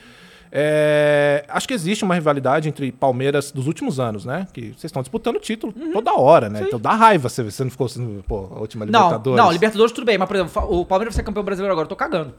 É, 0.55 1.46
acho 1.48 1.66
que 1.66 1.72
existe 1.72 2.05
uma 2.05 2.14
rivalidade 2.14 2.68
entre 2.68 2.92
Palmeiras 2.92 3.50
dos 3.50 3.66
últimos 3.66 3.98
anos, 3.98 4.26
né? 4.26 4.46
Que 4.52 4.66
vocês 4.66 4.85
estão 4.85 5.00
disputando 5.00 5.37
o 5.37 5.40
título 5.40 5.72
toda 5.94 6.12
hora, 6.12 6.50
né? 6.50 6.64
Então 6.66 6.78
dá 6.78 6.92
raiva 6.92 7.26
você, 7.31 7.42
você 7.42 7.64
não 7.64 7.70
ficou 7.70 7.88
sendo, 7.88 8.22
pô, 8.28 8.50
a 8.55 8.61
última 8.61 8.85
Não, 8.85 9.00
Libertadores. 9.00 9.42
não, 9.42 9.50
Libertadores 9.50 9.92
tudo 9.92 10.05
bem, 10.05 10.18
mas 10.18 10.28
por 10.28 10.37
exemplo, 10.37 10.81
o 10.81 10.85
Palmeiras 10.85 11.14
vai 11.14 11.22
ser 11.22 11.26
campeão 11.26 11.42
brasileiro 11.42 11.72
agora, 11.72 11.87
eu 11.87 11.88
tô 11.88 11.96
cagando. 11.96 12.35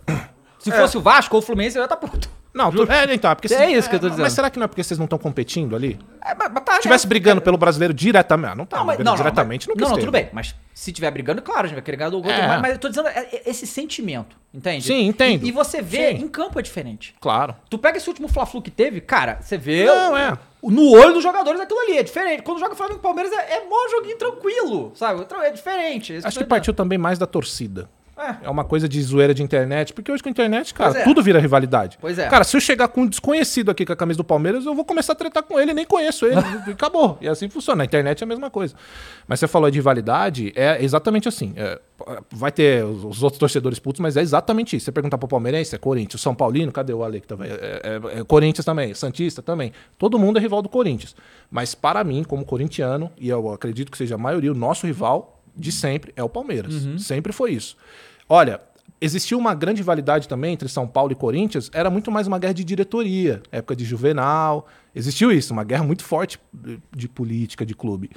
Se 0.64 0.72
É. 0.72 0.74
fosse 0.80 0.98
o 0.98 1.02
Vasco 1.02 1.36
ou 1.36 1.42
o 1.42 1.46
Fluminense, 1.46 1.78
eu 1.78 1.82
ia 1.82 1.86
estar 1.86 1.98
puto. 1.98 2.30
Não, 2.54 2.72
tu, 2.72 2.84
é, 2.90 3.12
então, 3.16 3.32
é 3.32 3.36
porque 3.36 3.52
É 3.52 3.72
isso 3.72 3.90
que 3.90 3.96
eu 3.96 4.00
tô 4.00 4.08
dizendo. 4.10 4.24
Mas 4.24 4.34
será 4.34 4.48
que 4.48 4.60
não 4.60 4.66
é 4.66 4.68
porque 4.68 4.84
vocês 4.84 4.98
não 5.00 5.06
estão 5.06 5.18
competindo 5.18 5.76
ali? 5.76 6.00
É, 6.24 6.36
mas, 6.36 6.52
mas 6.54 6.64
tá, 6.64 6.76
Se 6.76 6.82
tivesse 6.84 7.06
né? 7.08 7.10
brigando 7.10 7.42
pelo 7.42 7.58
brasileiro 7.58 7.92
diretamente. 7.96 8.52
Ah, 8.52 8.56
não 8.56 8.66
tá 8.66 8.78
Não, 8.78 8.86
mas, 8.86 8.98
não, 9.00 9.06
não, 9.06 9.16
diretamente, 9.16 9.68
mas, 9.68 9.76
não, 9.76 9.84
não, 9.86 9.92
não, 9.96 10.00
tudo 10.00 10.12
bem. 10.12 10.30
Mas 10.32 10.54
se 10.72 10.92
tiver 10.94 11.10
brigando, 11.10 11.42
claro, 11.42 11.62
a 11.62 11.68
gente 11.68 11.74
vai 11.76 11.82
querer 11.84 11.98
ganhar 11.98 12.12
do 12.12 12.22
gol. 12.22 12.32
É. 12.32 12.48
Mas, 12.48 12.62
mas 12.62 12.72
eu 12.74 12.78
tô 12.78 12.90
dizendo 12.90 13.08
é, 13.08 13.28
é, 13.32 13.50
esse 13.50 13.66
sentimento, 13.66 14.38
entende? 14.54 14.86
Sim, 14.86 15.08
entendo. 15.08 15.44
E, 15.44 15.50
e 15.50 15.52
você 15.52 15.82
vê, 15.82 16.12
Sim. 16.12 16.24
em 16.24 16.28
campo 16.28 16.60
é 16.60 16.62
diferente. 16.62 17.16
Claro. 17.20 17.56
Tu 17.72 17.78
pega 17.80 17.98
esse 17.98 18.08
último 18.08 18.28
Fla-Flu 18.28 18.62
que 18.62 18.70
teve, 18.72 19.02
cara, 19.02 19.40
você 19.42 19.58
vê... 19.58 19.86
Não, 19.86 20.14
o- 20.14 20.18
é. 20.18 20.38
o- 20.62 20.70
No 20.72 20.92
olho 20.92 21.14
dos 21.16 21.24
jogadores 21.24 21.60
aquilo 21.60 21.80
ali, 21.80 21.98
é 21.98 22.04
diferente. 22.04 22.44
Quando 22.44 22.60
joga 22.60 22.76
Flamengo 22.76 23.00
e 23.00 23.02
Palmeiras 23.02 23.32
é, 23.34 23.56
é 23.58 23.66
mó 23.68 23.76
joguinho 23.90 24.16
tranquilo, 24.18 24.92
sabe? 24.96 25.26
É 25.42 25.50
diferente. 25.50 26.18
Acho 26.24 26.38
que 26.38 26.44
tô 26.44 26.50
partiu 26.50 26.72
também 26.74 27.00
mais 27.00 27.18
da 27.18 27.26
torcida. 27.26 27.90
É. 28.16 28.46
É 28.46 28.50
uma 28.50 28.64
coisa 28.64 28.88
de 28.88 29.02
zoeira 29.02 29.34
de 29.34 29.42
internet, 29.42 29.92
porque 29.92 30.12
hoje 30.12 30.22
com 30.22 30.30
a 30.30 30.32
internet, 30.32 30.74
cara, 30.74 31.00
é. 31.00 31.04
tudo 31.04 31.22
vira 31.22 31.40
rivalidade. 31.40 31.98
Pois 32.00 32.20
é. 32.20 32.28
Cara, 32.30 32.44
se 32.44 32.56
eu 32.56 32.62
chegar 32.62 32.88
com 32.88 33.02
um 33.02 33.08
desconhecido 33.08 33.72
aqui 33.72 33.86
com 33.86 33.94
a 33.94 33.96
camisa 33.96 34.18
do 34.18 34.24
Palmeiras, 34.24 34.66
eu 34.66 34.76
vou 34.76 34.86
começar 34.86 35.14
a 35.14 35.16
tretar 35.16 35.42
com 35.42 35.60
ele, 35.60 35.74
nem 35.74 35.86
conheço 35.86 36.26
ele, 36.26 36.40
e 36.68 36.72
acabou. 36.72 37.18
E 37.20 37.28
assim 37.28 37.50
funciona. 37.50 37.78
Na 37.78 37.86
internet 37.86 38.22
é 38.22 38.24
a 38.24 38.28
mesma 38.28 38.50
coisa. 38.52 38.76
Mas 39.28 39.40
você 39.40 39.48
falou 39.48 39.70
de 39.72 39.80
rivalidade, 39.80 40.54
é 40.56 40.84
exatamente 40.84 41.28
assim. 41.28 41.54
É, 41.56 41.80
vai 42.32 42.52
ter 42.52 42.86
os, 42.86 43.04
os 43.04 43.24
outros 43.24 43.40
torcedores 43.40 43.80
putos, 43.80 44.00
mas 44.00 44.16
é 44.16 44.22
exatamente 44.22 44.76
isso. 44.76 44.86
Você 44.86 44.92
perguntar 44.92 45.18
pro 45.18 45.28
palmeirense, 45.28 45.74
é 45.74 45.78
Corinthians. 45.80 46.22
São 46.22 46.36
Paulino, 46.36 46.72
cadê 46.72 46.94
o 46.94 47.04
Ale 47.04 47.20
que 47.20 47.28
tava? 47.28 47.48
É, 47.48 47.50
é- 47.84 48.20
é 48.20 48.24
Corinthians 48.24 48.66
também, 48.66 48.94
Santista 48.94 49.42
também. 49.42 49.72
Todo 49.98 50.20
mundo 50.20 50.38
é 50.38 50.42
rival 50.42 50.62
do 50.62 50.70
Corinthians. 50.70 51.16
Mas 51.50 51.74
para 51.74 52.04
mim, 52.04 52.24
como 52.24 52.46
corintiano, 52.46 53.12
e 53.18 53.30
eu 53.30 53.52
acredito 53.52 53.92
que 53.92 53.98
seja 53.98 54.16
a 54.16 54.18
maioria, 54.18 54.52
o 54.52 54.56
nosso 54.56 54.86
rival 54.86 55.43
de 55.56 55.72
sempre 55.72 56.14
é 56.16 56.24
o 56.24 56.30
Palmeiras. 56.30 56.74
Sempre 56.98 57.32
foi 57.32 57.54
isso. 57.54 57.78
Olha, 58.28 58.62
existiu 59.00 59.38
uma 59.38 59.54
grande 59.54 59.82
rivalidade 59.82 60.28
também 60.28 60.54
entre 60.54 60.68
São 60.68 60.88
Paulo 60.88 61.12
e 61.12 61.16
Corinthians, 61.16 61.70
era 61.74 61.90
muito 61.90 62.12
mais 62.12 62.26
uma 62.28 62.40
guerra 62.40 62.54
de 62.54 62.64
diretoria, 62.64 63.42
época 63.52 63.76
de 63.76 63.86
Juvenal. 63.86 64.68
Existiu 64.96 65.32
isso, 65.32 65.54
uma 65.54 65.64
guerra 65.64 65.84
muito 65.84 66.04
forte 66.04 66.40
de- 66.96 67.08
política, 67.08 67.66
de 67.66 67.74
clube. 67.74 68.10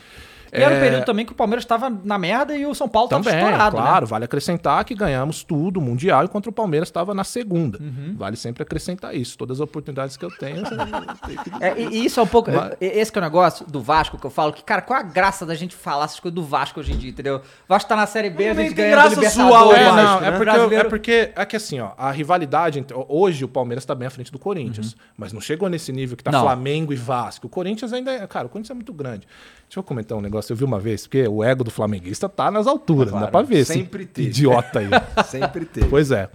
E 0.52 0.62
era 0.62 0.74
É, 0.74 0.78
um 0.78 0.80
período 0.80 1.04
também 1.04 1.26
que 1.26 1.32
o 1.32 1.34
Palmeiras 1.34 1.64
tava 1.64 1.90
na 1.90 2.16
merda 2.16 2.56
e 2.56 2.64
o 2.64 2.74
São 2.74 2.88
Paulo 2.88 3.08
tava 3.08 3.22
também, 3.24 3.38
estourado, 3.42 3.76
né? 3.76 3.82
claro, 3.82 4.06
vale 4.06 4.24
acrescentar 4.24 4.84
que 4.84 4.94
ganhamos 4.94 5.42
tudo, 5.42 5.78
o 5.80 5.82
Mundial, 5.82 6.24
enquanto 6.24 6.46
o 6.46 6.52
Palmeiras 6.52 6.88
estava 6.88 7.12
na 7.12 7.24
segunda. 7.24 7.78
Uhum. 7.82 8.14
Vale 8.16 8.36
sempre 8.36 8.62
acrescentar 8.62 9.14
isso. 9.14 9.36
Todas 9.36 9.56
as 9.58 9.60
oportunidades 9.60 10.16
que 10.16 10.24
eu 10.24 10.30
tenho. 10.30 10.62
tem 10.62 11.36
que- 11.58 11.64
É, 11.64 11.78
e, 11.78 12.04
isso 12.06 12.20
é 12.20 12.22
um 12.22 12.26
pouco. 12.26 12.50
Mas- 12.52 12.74
Esse 12.80 13.10
que 13.10 13.18
é 13.18 13.20
o 13.20 13.24
negócio 13.24 13.66
do 13.66 13.80
Vasco 13.82 14.18
que 14.18 14.24
eu 14.24 14.30
falo, 14.30 14.52
que, 14.52 14.62
cara, 14.62 14.80
qual 14.82 15.00
a 15.00 15.02
graça 15.02 15.44
da 15.44 15.54
gente 15.54 15.74
falar 15.74 16.04
essas 16.04 16.20
coisas 16.20 16.34
do 16.36 16.44
Vasco 16.44 16.78
hoje 16.78 16.92
em 16.92 16.96
dia, 16.96 17.10
entendeu? 17.10 17.38
O 17.38 17.42
Vasco 17.68 17.88
tá 17.88 17.96
na 17.96 18.06
Série 18.06 18.30
B, 18.30 18.44
a 18.46 18.50
Também 18.50 18.66
gente 18.68 18.76
tem 18.76 18.84
ganha 18.84 18.96
do 18.96 19.00
graça 19.00 19.14
Libertadores. 19.16 19.50
zoar 19.52 19.66
o 19.66 19.72
É, 19.72 19.84
Vasco, 19.84 19.96
não, 19.96 20.20
né? 20.20 20.26
é, 20.28 20.30
porque, 20.30 20.44
Brasileiro- 20.44 20.86
é 20.86 20.88
porque 20.90 21.32
é 21.34 21.44
que 21.44 21.56
assim, 21.56 21.80
ó, 21.80 21.90
a 21.98 22.10
rivalidade. 22.12 22.78
entre- 22.78 22.96
Hoje 23.08 23.44
o 23.44 23.48
Palmeiras 23.48 23.84
tá 23.84 23.94
bem 23.94 24.06
à 24.06 24.10
frente 24.10 24.30
do 24.30 24.38
Corinthians. 24.38 24.96
Mas 25.18 25.32
não 25.32 25.40
chegou 25.40 25.68
nesse 25.68 25.90
nível 25.92 26.16
que 26.16 26.22
tá 26.24 26.30
Não. 26.30 26.44
Flamengo 26.66 26.92
e 26.92 26.96
Vasco. 26.96 27.46
O 27.46 27.50
Corinthians 27.50 27.92
ainda 27.92 28.10
é. 28.10 28.26
Cara, 28.26 28.46
o 28.46 28.48
Corinthians 28.48 28.72
é 28.72 28.74
muito 28.74 28.92
grande. 28.92 29.26
Deixa 29.68 29.78
eu 29.78 29.82
comentar 29.82 30.18
um 30.18 30.20
negócio. 30.20 30.52
Eu 30.52 30.56
vi 30.56 30.64
uma 30.64 30.80
vez, 30.80 31.06
porque 31.06 31.26
o 31.28 31.44
ego 31.44 31.62
do 31.62 31.70
flamenguista 31.70 32.28
tá 32.28 32.50
nas 32.50 32.66
alturas. 32.66 33.10
Claro, 33.10 33.26
dá 33.26 33.30
pra 33.30 33.42
ver. 33.42 33.64
sempre 33.64 34.04
teve. 34.04 34.28
Idiota 34.28 34.80
aí. 34.80 34.88
Sempre 35.26 35.64
teve. 35.64 35.88
Pois 35.88 36.10
é. 36.10 36.28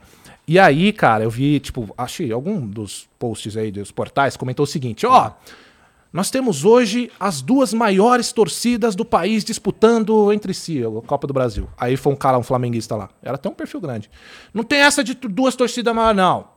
E 0.48 0.58
aí, 0.58 0.92
cara, 0.94 1.24
eu 1.24 1.30
vi, 1.30 1.60
tipo, 1.60 1.94
achei 1.98 2.32
algum 2.32 2.66
dos 2.66 3.08
posts 3.20 3.56
aí 3.58 3.72
dos 3.72 3.92
portais 3.92 4.38
comentou 4.38 4.64
o 4.64 4.68
seguinte: 4.68 5.06
ó, 5.06 5.32
nós 6.14 6.32
temos 6.32 6.64
hoje 6.64 7.12
as 7.20 7.42
duas 7.42 7.74
maiores 7.74 8.32
torcidas 8.32 8.96
do 8.96 9.04
país 9.04 9.44
disputando 9.44 10.32
entre 10.32 10.54
si 10.54 10.82
a 10.84 11.08
Copa 11.08 11.28
do 11.28 11.34
Brasil. 11.34 11.70
Aí 11.78 11.98
foi 11.98 12.14
um 12.14 12.16
cara, 12.16 12.38
um 12.38 12.44
flamenguista 12.44 12.96
lá. 12.96 13.10
Era 13.22 13.36
até 13.36 13.50
um 13.50 13.54
perfil 13.54 13.82
grande. 13.82 14.10
Não 14.54 14.64
tem 14.64 14.80
essa 14.80 15.04
de 15.04 15.14
duas 15.14 15.56
torcidas 15.56 15.94
maiores, 15.94 16.18
não. 16.18 16.48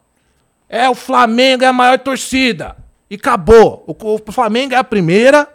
É 0.69 0.89
o 0.89 0.95
Flamengo 0.95 1.65
é 1.65 1.67
a 1.67 1.73
maior 1.73 1.99
torcida. 1.99 2.84
E 3.15 3.17
acabou. 3.17 3.85
O, 3.87 4.33
Flamengo 4.33 4.75
é 4.75 4.77
a 4.77 4.83
primeira 4.85 5.49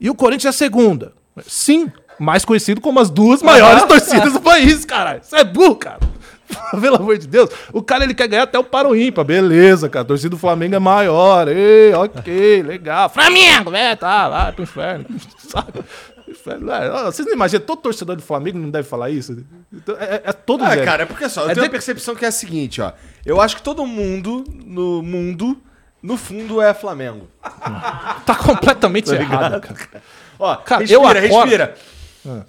e 0.00 0.08
o 0.08 0.14
Corinthians 0.14 0.44
é 0.46 0.48
a 0.50 0.52
segunda. 0.52 1.12
Sim, 1.46 1.90
mais 2.18 2.44
conhecido 2.44 2.80
como 2.80 3.00
as 3.00 3.10
duas 3.10 3.42
maiores 3.42 3.82
torcidas 3.84 4.32
do 4.32 4.40
país, 4.40 4.84
cara. 4.84 5.18
Isso 5.22 5.34
é 5.34 5.42
burro, 5.42 5.74
cara. 5.76 5.98
Pelo 6.80 6.96
amor 6.96 7.18
de 7.18 7.26
Deus. 7.26 7.50
O 7.72 7.82
cara 7.82 8.04
ele 8.04 8.14
quer 8.14 8.28
ganhar 8.28 8.42
até 8.44 8.58
o 8.58 8.64
Paro 8.64 8.94
Ímpar. 8.94 9.24
Beleza, 9.24 9.88
cara. 9.88 10.02
A 10.02 10.06
torcida 10.06 10.30
do 10.30 10.38
Flamengo 10.38 10.74
é 10.74 10.78
maior. 10.78 11.48
Ei, 11.48 11.92
ok, 11.94 12.62
legal. 12.62 13.08
Flamengo, 13.08 13.74
é, 13.74 13.96
tá, 13.96 14.28
vai 14.28 14.52
pro 14.52 14.62
inferno. 14.62 15.06
Sabe? 15.38 15.80
É. 16.28 17.02
Vocês 17.04 17.26
não 17.26 17.34
imaginam, 17.34 17.64
todo 17.66 17.80
torcedor 17.80 18.14
do 18.14 18.22
Flamengo 18.22 18.56
não 18.58 18.70
deve 18.70 18.86
falar 18.88 19.10
isso? 19.10 19.44
Então, 19.72 19.96
É, 19.98 20.04
é, 20.16 20.22
é 20.26 20.32
todo 20.32 20.62
Ah, 20.64 20.70
zero. 20.70 20.84
cara, 20.84 21.02
é 21.02 21.06
porque 21.06 21.28
só, 21.28 21.40
eu 21.42 21.50
É 21.50 21.54
tenho 21.54 21.62
de- 21.64 21.68
uma 21.68 21.70
percepção 21.72 22.14
que 22.14 22.24
é 22.24 22.28
a 22.28 22.32
seguinte, 22.32 22.80
ó. 22.80 22.92
Eu 23.26 23.40
acho 23.40 23.56
que 23.56 23.62
todo 23.62 23.84
mundo 23.84 24.44
no 24.64 25.02
mundo, 25.02 25.56
no 26.02 26.16
fundo, 26.16 26.60
é 26.60 26.72
Flamengo. 26.74 27.28
Tá 28.26 28.34
completamente 28.34 29.10
errado, 29.12 29.60
cara. 29.60 30.02
Ó, 30.38 30.56
Cara, 30.56 30.80
respira, 30.80 30.98
eu 31.00 31.06
acordo- 31.06 31.20
respira. 31.20 31.74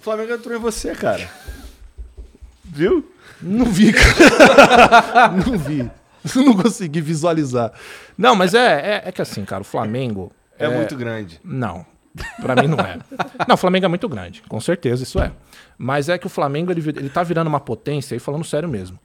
Flamengo 0.00 0.32
entrou 0.34 0.56
em 0.56 0.60
você, 0.60 0.94
cara. 0.94 1.28
Viu? 2.64 3.10
Não 3.40 3.64
vi, 3.66 3.92
cara. 3.92 5.28
não 5.46 5.58
vi. 5.58 5.90
Não 6.36 6.54
consegui 6.56 7.00
visualizar. 7.00 7.72
Não, 8.16 8.36
mas 8.36 8.54
é, 8.54 9.02
é, 9.04 9.08
é 9.08 9.12
que 9.12 9.20
assim, 9.20 9.44
cara, 9.44 9.62
o 9.62 9.64
Flamengo. 9.64 10.30
É, 10.58 10.68
muito 10.68 10.94
grande. 10.96 11.40
Não. 11.42 11.84
Pra 12.40 12.54
mim 12.54 12.68
não 12.68 12.78
é. 12.78 12.98
Não, 13.48 13.54
o 13.54 13.56
Flamengo 13.58 13.86
é 13.86 13.88
muito 13.88 14.08
grande, 14.08 14.42
com 14.48 14.60
certeza 14.60 15.02
isso 15.02 15.18
é. 15.18 15.32
Mas 15.78 16.08
é 16.08 16.18
que 16.18 16.26
o 16.26 16.30
Flamengo 16.30 16.70
ele, 16.70 16.80
ele 16.90 17.08
tá 17.08 17.22
virando 17.22 17.48
uma 17.48 17.58
potência, 17.58 18.14
e 18.14 18.18
falando 18.18 18.44
sério 18.44 18.68
mesmo. 18.68 18.98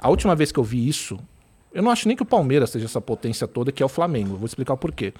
A 0.00 0.08
última 0.08 0.34
vez 0.34 0.50
que 0.50 0.58
eu 0.58 0.64
vi 0.64 0.88
isso, 0.88 1.18
eu 1.74 1.82
não 1.82 1.90
acho 1.90 2.06
nem 2.06 2.16
que 2.16 2.22
o 2.22 2.26
Palmeiras 2.26 2.70
seja 2.70 2.86
essa 2.86 3.00
potência 3.00 3.46
toda 3.48 3.72
que 3.72 3.82
é 3.82 3.86
o 3.86 3.88
Flamengo. 3.88 4.34
Eu 4.34 4.38
vou 4.38 4.46
explicar 4.46 4.74
o 4.74 4.76
porquê. 4.76 5.12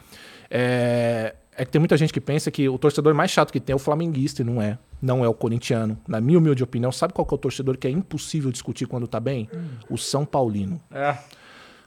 É, 0.51 1.35
é 1.57 1.65
que 1.65 1.71
tem 1.71 1.79
muita 1.79 1.97
gente 1.97 2.13
que 2.13 2.21
pensa 2.21 2.51
que 2.51 2.69
o 2.69 2.79
torcedor 2.79 3.13
mais 3.13 3.31
chato 3.31 3.53
que 3.53 3.61
tem 3.61 3.73
é 3.73 3.77
o 3.77 3.79
flamenguista 3.79 4.43
e 4.43 4.45
não 4.45 4.63
é. 4.63 4.79
Não 5.03 5.25
é 5.25 5.29
o 5.29 5.35
corintiano. 5.35 5.99
Na 6.07 6.21
minha 6.21 6.39
humilde 6.39 6.63
opinião, 6.63 6.91
sabe 6.91 7.13
qual 7.13 7.27
que 7.27 7.35
é 7.35 7.37
o 7.37 7.39
torcedor 7.39 7.77
que 7.77 7.87
é 7.87 7.91
impossível 7.91 8.51
discutir 8.51 8.87
quando 8.87 9.07
tá 9.07 9.21
bem? 9.21 9.49
O 9.91 9.99
São 9.99 10.25
Paulino. 10.25 10.81
É. 10.91 11.17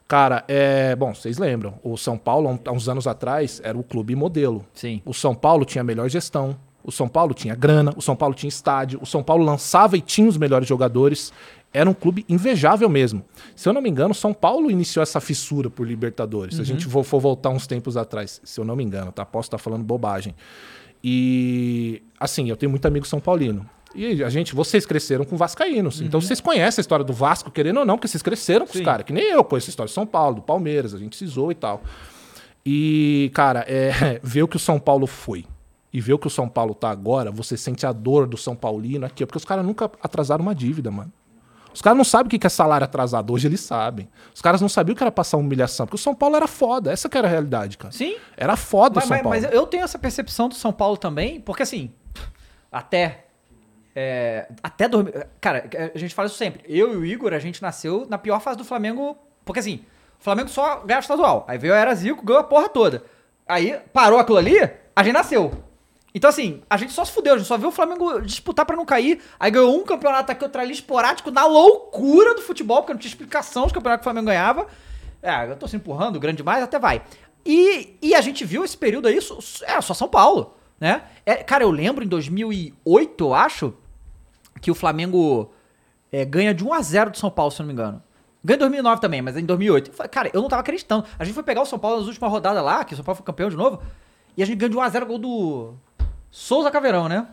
Cara, 0.08 0.44
é. 0.48 0.96
Bom, 0.96 1.14
vocês 1.14 1.38
lembram. 1.38 1.80
O 1.84 1.98
São 1.98 2.18
Paulo, 2.18 2.50
há 2.50 2.70
há 2.70 2.74
uns 2.74 2.88
anos 2.88 3.08
atrás, 3.08 3.60
era 3.64 3.78
o 3.78 3.84
clube 3.84 4.16
modelo. 4.16 4.66
Sim. 4.74 5.02
O 5.06 5.14
São 5.14 5.36
Paulo 5.36 5.66
tinha 5.66 5.82
a 5.82 5.86
melhor 5.86 6.10
gestão. 6.10 6.56
O 6.84 6.92
São 6.92 7.10
Paulo 7.10 7.34
tinha 7.34 7.54
grana. 7.54 7.94
O 7.98 8.02
São 8.02 8.16
Paulo 8.16 8.34
tinha 8.34 8.48
estádio. 8.48 9.00
O 9.02 9.06
São 9.06 9.22
Paulo 9.22 9.44
lançava 9.44 9.98
e 9.98 10.02
tinha 10.02 10.30
os 10.30 10.38
melhores 10.38 10.68
jogadores. 10.68 11.34
Era 11.74 11.90
um 11.90 11.94
clube 11.94 12.26
invejável 12.28 12.90
mesmo. 12.90 13.24
Se 13.56 13.68
eu 13.68 13.74
não 13.74 13.82
me 13.82 13.90
engano, 13.90 14.14
São 14.14 14.34
Paulo 14.34 14.72
iniciou 14.72 15.04
essa 15.04 15.20
fissura 15.20 15.70
por 15.70 15.88
Libertadores. 15.88 16.56
Se 16.56 16.62
a 16.62 16.64
gente 16.64 16.86
for, 16.86 17.04
for 17.04 17.20
voltar 17.20 17.50
uns 17.50 17.68
tempos 17.68 17.98
atrás, 17.98 18.42
se 18.44 18.60
eu 18.60 18.66
não 18.66 18.76
me 18.76 18.84
engano, 18.84 19.12
tá? 19.12 19.26
Posso 19.26 19.48
estar 19.48 19.58
falando 19.58 19.84
bobagem. 19.84 20.34
E 21.04 22.02
assim, 22.20 22.50
eu 22.50 22.58
tenho 22.58 22.70
muito 22.70 22.86
amigo 22.86 23.06
São 23.06 23.20
Paulino. 23.20 23.70
E 23.94 24.24
a 24.24 24.30
gente, 24.30 24.54
vocês 24.54 24.86
cresceram 24.86 25.26
com 25.26 25.36
vascaínos. 25.36 26.02
Então 26.02 26.22
vocês 26.22 26.40
conhecem 26.40 26.80
a 26.80 26.84
história 26.84 27.06
do 27.06 27.14
Vasco, 27.14 27.50
querendo 27.52 27.80
ou 27.80 27.86
não, 27.86 27.96
porque 27.96 28.08
vocês 28.08 28.22
cresceram 28.22 28.66
com 28.66 28.78
os 28.78 28.82
caras. 28.82 29.06
Que 29.06 29.14
nem 29.14 29.32
eu 29.32 29.44
conheço 29.44 29.70
a 29.70 29.72
história 29.72 29.88
de 29.88 29.94
São 29.94 30.06
Paulo, 30.06 30.36
do 30.36 30.42
Palmeiras, 30.42 30.94
a 30.94 30.98
gente 30.98 31.16
se 31.16 31.26
zoa 31.26 31.52
e 31.52 31.56
tal. 31.56 31.82
E, 32.66 33.32
cara, 33.34 33.66
é, 33.68 34.20
ver 34.24 34.44
o 34.44 34.48
que 34.48 34.58
o 34.58 34.60
São 34.60 34.80
Paulo 34.80 35.08
foi 35.08 35.46
e 35.92 36.02
ver 36.02 36.14
o 36.14 36.20
que 36.20 36.28
o 36.28 36.30
São 36.30 36.48
Paulo 36.48 36.76
tá 36.76 36.90
agora, 36.90 37.32
você 37.32 37.56
sente 37.58 37.86
a 37.86 37.92
dor 37.92 38.28
do 38.28 38.38
São 38.38 38.56
Paulino 38.56 39.06
aqui, 39.06 39.26
porque 39.26 39.38
os 39.38 39.46
caras 39.46 39.66
nunca 39.66 39.90
atrasaram 40.02 40.44
uma 40.44 40.54
dívida, 40.54 40.92
mano. 40.92 41.12
Os 41.78 41.82
caras 41.84 41.96
não 41.96 42.04
sabem 42.04 42.26
o 42.26 42.40
que 42.40 42.48
é 42.48 42.50
salário 42.50 42.86
atrasado, 42.86 43.32
hoje 43.32 43.48
eles 43.48 43.60
sabem. 43.62 44.10
Os 44.34 44.42
caras 44.42 44.60
não 44.60 44.68
sabiam 44.68 44.96
o 44.96 44.98
que 44.98 45.04
era 45.04 45.12
passar 45.12 45.38
humilhação, 45.38 45.86
porque 45.86 45.98
o 45.98 46.00
São 46.04 46.16
Paulo 46.16 46.36
era 46.36 46.48
foda, 46.48 46.92
essa 46.92 47.08
que 47.08 47.16
era 47.16 47.28
a 47.28 47.30
realidade, 47.30 47.78
cara. 47.78 47.92
Sim. 47.94 48.16
Era 48.36 48.56
foda 48.56 48.96
Mas, 48.96 49.04
o 49.04 49.08
São 49.08 49.16
mas- 49.18 49.24
Paulo. 49.24 49.40
mas 49.44 49.54
eu 49.54 49.68
tenho 49.68 49.84
essa 49.84 50.00
percepção 50.00 50.50
do 50.50 50.56
São 50.56 50.74
Paulo 50.74 50.98
também, 50.98 51.40
porque 51.40 51.62
assim, 51.62 51.92
até. 52.72 53.26
é, 53.96 54.48
até 54.64 54.88
dormir. 54.90 55.28
Cara, 55.40 55.70
a 55.94 55.98
gente 56.00 56.16
fala 56.16 56.26
isso 56.28 56.36
sempre. 56.38 56.64
Eu 56.68 56.94
e 56.94 56.98
o 56.98 57.06
Igor, 57.06 57.32
a 57.32 57.38
gente 57.40 57.62
nasceu 57.62 58.08
na 58.10 58.18
pior 58.18 58.40
fase 58.40 58.58
do 58.58 58.66
Flamengo. 58.66 59.16
Porque 59.46 59.60
assim, 59.60 59.82
o 60.20 60.24
Flamengo 60.24 60.50
só 60.50 60.78
ganhava 60.80 61.04
estadual. 61.04 61.46
Aí 61.48 61.60
veio 61.60 61.76
a 61.76 61.78
Era 61.78 61.94
Zico, 61.94 62.26
ganhou 62.26 62.42
a 62.42 62.44
porra 62.44 62.68
toda. 62.70 63.04
Aí 63.48 63.80
parou 63.94 64.18
aquilo 64.18 64.40
ali, 64.40 64.58
a 64.96 65.04
gente 65.04 65.14
nasceu. 65.14 65.64
Então, 66.18 66.32
assim, 66.32 66.64
a 66.68 66.78
gente 66.78 66.92
só 66.94 67.06
se 67.06 67.12
fudeu, 67.12 67.36
a 67.36 67.38
gente 67.38 67.46
só 67.46 67.60
viu 67.60 67.70
o 67.70 67.72
Flamengo 67.72 68.20
disputar 68.22 68.66
pra 68.66 68.76
não 68.76 68.86
cair. 68.86 69.22
Aí 69.40 69.52
ganhou 69.52 69.80
um 69.80 69.84
campeonato 69.84 70.32
aqui, 70.32 70.44
outro 70.44 70.60
ali, 70.60 70.74
esporádico, 70.74 71.30
na 71.30 71.46
loucura 71.46 72.34
do 72.34 72.42
futebol, 72.42 72.78
porque 72.78 72.92
não 72.92 73.00
tinha 73.00 73.12
explicação 73.12 73.68
os 73.68 73.72
campeonatos 73.72 74.02
que 74.02 74.10
o 74.10 74.12
Flamengo 74.12 74.26
ganhava. 74.26 74.66
É, 75.22 75.48
eu 75.48 75.56
tô 75.56 75.68
se 75.68 75.76
empurrando, 75.76 76.20
grande 76.20 76.38
demais, 76.38 76.64
até 76.64 76.80
vai. 76.80 77.04
E, 77.46 77.96
e 78.02 78.16
a 78.16 78.22
gente 78.22 78.44
viu 78.44 78.66
esse 78.66 78.76
período 78.76 79.08
aí, 79.08 79.20
é, 79.20 79.80
só 79.80 79.94
São 79.94 80.08
Paulo, 80.08 80.56
né? 80.80 81.04
É, 81.24 81.36
cara, 81.36 81.64
eu 81.64 81.70
lembro 81.70 82.04
em 82.04 82.08
2008, 82.08 83.24
eu 83.24 83.34
acho, 83.36 83.76
que 84.60 84.72
o 84.72 84.76
Flamengo 84.76 85.52
é, 86.12 86.26
ganha 86.26 86.52
de 86.52 86.64
1 86.64 86.74
a 86.74 86.82
0 86.82 87.12
do 87.12 87.18
São 87.20 87.30
Paulo, 87.30 87.52
se 87.52 87.62
eu 87.62 87.64
não 87.64 87.68
me 87.68 87.74
engano. 87.74 88.02
Ganha 88.44 88.56
em 88.56 88.60
2009 88.60 89.02
também, 89.02 89.22
mas 89.22 89.38
em 89.38 89.46
2008. 89.46 89.92
Eu 89.92 89.94
falei, 89.94 90.10
Cara, 90.10 90.32
eu 90.34 90.42
não 90.42 90.50
tava 90.50 90.62
acreditando. 90.62 91.06
A 91.20 91.24
gente 91.24 91.36
foi 91.36 91.44
pegar 91.44 91.62
o 91.62 91.66
São 91.66 91.78
Paulo 91.78 91.98
nas 91.98 92.08
últimas 92.08 92.32
rodadas 92.32 92.64
lá, 92.64 92.84
que 92.84 92.94
o 92.94 92.96
São 92.96 93.06
Paulo 93.06 93.18
foi 93.18 93.26
campeão 93.26 93.50
de 93.50 93.56
novo, 93.56 93.84
e 94.36 94.42
a 94.42 94.46
gente 94.48 94.58
ganhou 94.58 94.72
de 94.72 94.78
1 94.78 94.82
a 94.82 94.90
0 94.90 95.06
gol 95.06 95.20
do 95.20 95.74
Souza 96.32 96.70
Caveirão, 96.72 97.08
né? 97.10 97.26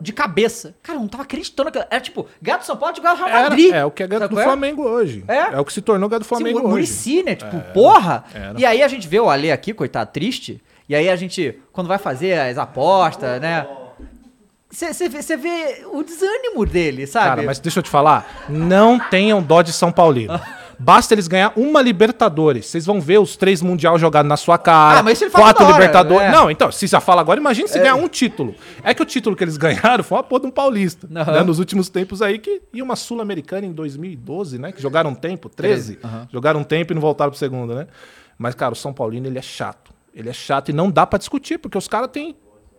De 0.00 0.12
cabeça. 0.12 0.76
Cara, 0.82 0.96
eu 0.96 1.00
não 1.02 1.08
tava 1.08 1.24
acreditando. 1.24 1.66
naquilo. 1.66 1.84
Era 1.90 2.00
tipo, 2.00 2.28
do 2.58 2.64
São 2.64 2.76
Paulo 2.76 2.94
de 2.94 3.00
ganhar 3.00 3.14
do 3.14 3.18
Real 3.18 3.28
Era- 3.28 3.42
Madrid. 3.50 3.72
é 3.72 3.84
o 3.84 3.90
que 3.90 4.02
é 4.02 4.06
ganho 4.06 4.20
Sabe 4.20 4.30
do 4.30 4.36
qual 4.36 4.44
Flamengo 4.46 4.82
hoje. 4.84 5.24
É? 5.26 5.58
o 5.60 5.64
que 5.64 5.72
se 5.72 5.82
tornou 5.82 6.08
ganho 6.08 6.20
do 6.20 6.24
Flamengo 6.24 6.58
Sim, 6.58 6.64
o 6.64 6.68
hoje. 6.68 6.72
Muricy, 6.72 7.22
né? 7.24 7.34
Tipo, 7.34 7.60
porra! 7.72 8.24
era. 8.32 8.54
E 8.60 8.64
aí 8.64 8.82
a 8.82 8.86
gente 8.88 9.08
vê 9.08 9.18
o 9.18 9.28
Ale 9.28 9.50
aqui, 9.50 9.72
coitado, 9.74 10.10
triste. 10.12 10.62
E 10.88 10.94
aí 10.94 11.08
a 11.08 11.16
gente, 11.16 11.60
quando 11.72 11.88
vai 11.88 11.98
fazer 11.98 12.38
as 12.38 12.56
apostas, 12.58 13.40
né? 13.40 13.66
Você 14.70 15.08
vê, 15.08 15.22
vê 15.36 15.86
o 15.90 16.02
desânimo 16.02 16.64
dele, 16.66 17.06
sabe? 17.06 17.26
Cara, 17.26 17.42
mas 17.42 17.58
deixa 17.58 17.78
eu 17.78 17.82
te 17.82 17.88
falar, 17.90 18.44
não 18.48 18.98
tenham 19.00 19.42
dó 19.42 19.62
de 19.62 19.72
São 19.72 19.90
Paulino. 19.90 20.38
Basta 20.78 21.12
eles 21.14 21.26
ganhar 21.26 21.52
uma 21.56 21.82
Libertadores. 21.82 22.66
Vocês 22.66 22.86
vão 22.86 23.00
ver 23.00 23.18
os 23.18 23.36
três 23.36 23.60
Mundial 23.60 23.98
jogados 23.98 24.28
na 24.28 24.36
sua 24.36 24.56
cara. 24.56 25.00
Ah, 25.00 25.02
mas 25.02 25.14
isso 25.14 25.24
ele 25.24 25.30
fala 25.30 25.44
quatro 25.46 25.64
hora, 25.64 25.72
Libertadores. 25.74 26.28
é. 26.28 26.30
Não, 26.30 26.50
então, 26.50 26.70
se 26.70 26.86
já 26.86 27.00
fala 27.00 27.20
agora, 27.20 27.40
imagine 27.40 27.66
se 27.68 27.78
ganhar 27.78 27.96
um 27.96 28.08
título. 28.08 28.54
É 28.82 28.94
que 28.94 29.02
o 29.02 29.04
título 29.04 29.34
que 29.34 29.42
eles 29.42 29.56
ganharam 29.56 30.04
foi 30.04 30.18
uma 30.18 30.24
porra 30.24 30.42
de 30.42 30.46
um 30.46 30.50
paulista. 30.50 31.08
Aham. 31.14 31.32
né, 31.32 31.42
nos 31.42 31.58
últimos 31.58 31.88
tempos 31.88 32.22
aí, 32.22 32.38
que 32.38 32.62
e 32.72 32.80
uma 32.80 32.94
Sul-Americana 32.94 33.66
em 33.66 33.72
2012, 33.72 34.58
né? 34.58 34.70
Que 34.72 34.80
jogaram 34.80 35.10
um 35.10 35.14
tempo, 35.14 35.48
13. 35.48 35.98
Jogaram 36.32 36.60
um 36.60 36.64
tempo 36.64 36.92
e 36.92 36.94
não 36.94 37.02
voltaram 37.02 37.30
pro 37.30 37.38
segundo, 37.38 37.74
né? 37.74 37.86
Mas, 38.38 38.54
cara, 38.54 38.72
o 38.72 38.76
São 38.76 38.92
Paulino, 38.92 39.26
ele 39.26 39.38
é 39.38 39.42
chato. 39.42 39.92
Ele 40.14 40.28
é 40.28 40.32
chato 40.32 40.68
e 40.68 40.72
não 40.72 40.90
dá 40.90 41.06
pra 41.06 41.18
discutir, 41.18 41.58
porque 41.58 41.76
os 41.76 41.88
caras 41.88 42.08
têm. 42.12 42.36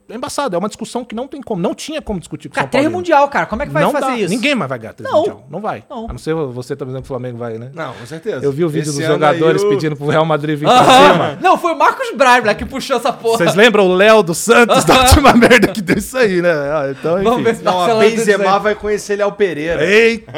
É 0.10 0.16
embaçado, 0.16 0.56
é 0.56 0.60
uma 0.60 0.68
discussão 0.68 1.06
que 1.06 1.14
não 1.14 1.28
tem 1.28 1.42
como. 1.42 1.62
Não 1.62 1.76
tinha 1.76 2.02
como 2.02 2.20
discutir 2.20 2.50
com 2.50 2.54
o 2.54 2.56
Cara, 2.56 2.66
São 2.68 2.72
Paulino. 2.72 2.92
mundial, 2.92 3.28
cara. 3.28 3.46
Como 3.46 3.62
é 3.62 3.66
que 3.68 3.72
vai 3.72 3.84
não 3.84 3.92
fazer 3.92 4.06
dá. 4.08 4.18
isso? 4.18 4.30
Ninguém 4.34 4.56
mais 4.56 4.68
vai 4.70 4.80
ganhar 4.80 4.94
três 4.94 5.12
Não. 5.12 5.20
mundial. 5.20 5.46
Não 5.50 5.60
vai. 5.62 5.84
Não. 5.90 6.06
A 6.06 6.14
não 6.14 6.18
ser 6.18 6.34
você 6.34 6.76
tá 6.76 6.84
dizendo 6.86 7.02
que 7.02 7.06
o 7.06 7.08
Flamengo 7.08 7.38
vai, 7.38 7.58
né? 7.58 7.70
Não, 7.74 7.94
com 7.94 8.06
certeza. 8.06 8.44
Eu 8.44 8.52
vi 8.52 8.66
o 8.66 8.70
vídeo 8.70 8.90
Esse 8.90 8.98
dos 9.00 9.08
jogadores 9.08 9.62
o- 9.62 9.70
pedindo 9.70 9.96
pro 9.96 10.08
Real 10.08 10.26
Madrid 10.26 10.58
vir 10.58 10.66
pra 10.68 10.80
Aham. 10.80 11.12
cima. 11.14 11.38
Não, 11.42 11.58
foi 11.58 11.74
o 11.74 11.78
Marcos 11.78 12.12
Braibla 12.16 12.56
que 12.56 12.66
puxou 12.66 12.98
essa 12.98 13.14
porra. 13.14 13.38
Vocês 13.38 13.54
lembram 13.56 13.88
o 13.88 13.94
Léo 13.94 14.24
do 14.24 14.34
Santos 14.34 14.84
da 14.84 14.98
última 15.04 15.34
merda 15.34 15.68
que 15.68 15.82
deu 15.82 15.98
isso 15.98 16.18
aí, 16.18 16.42
né? 16.42 16.52
Ah, 16.52 16.88
Então, 16.92 17.16
enfim. 17.18 17.24
Vamos 17.30 17.44
ver 17.44 17.56
se 17.56 17.64
Não, 17.64 17.80
a 17.82 17.96
Benzema 18.00 18.58
vai 18.60 18.76
conhecer 18.76 19.16
Léo 19.18 19.32
Pereira. 19.34 19.86
Eita, 19.86 20.32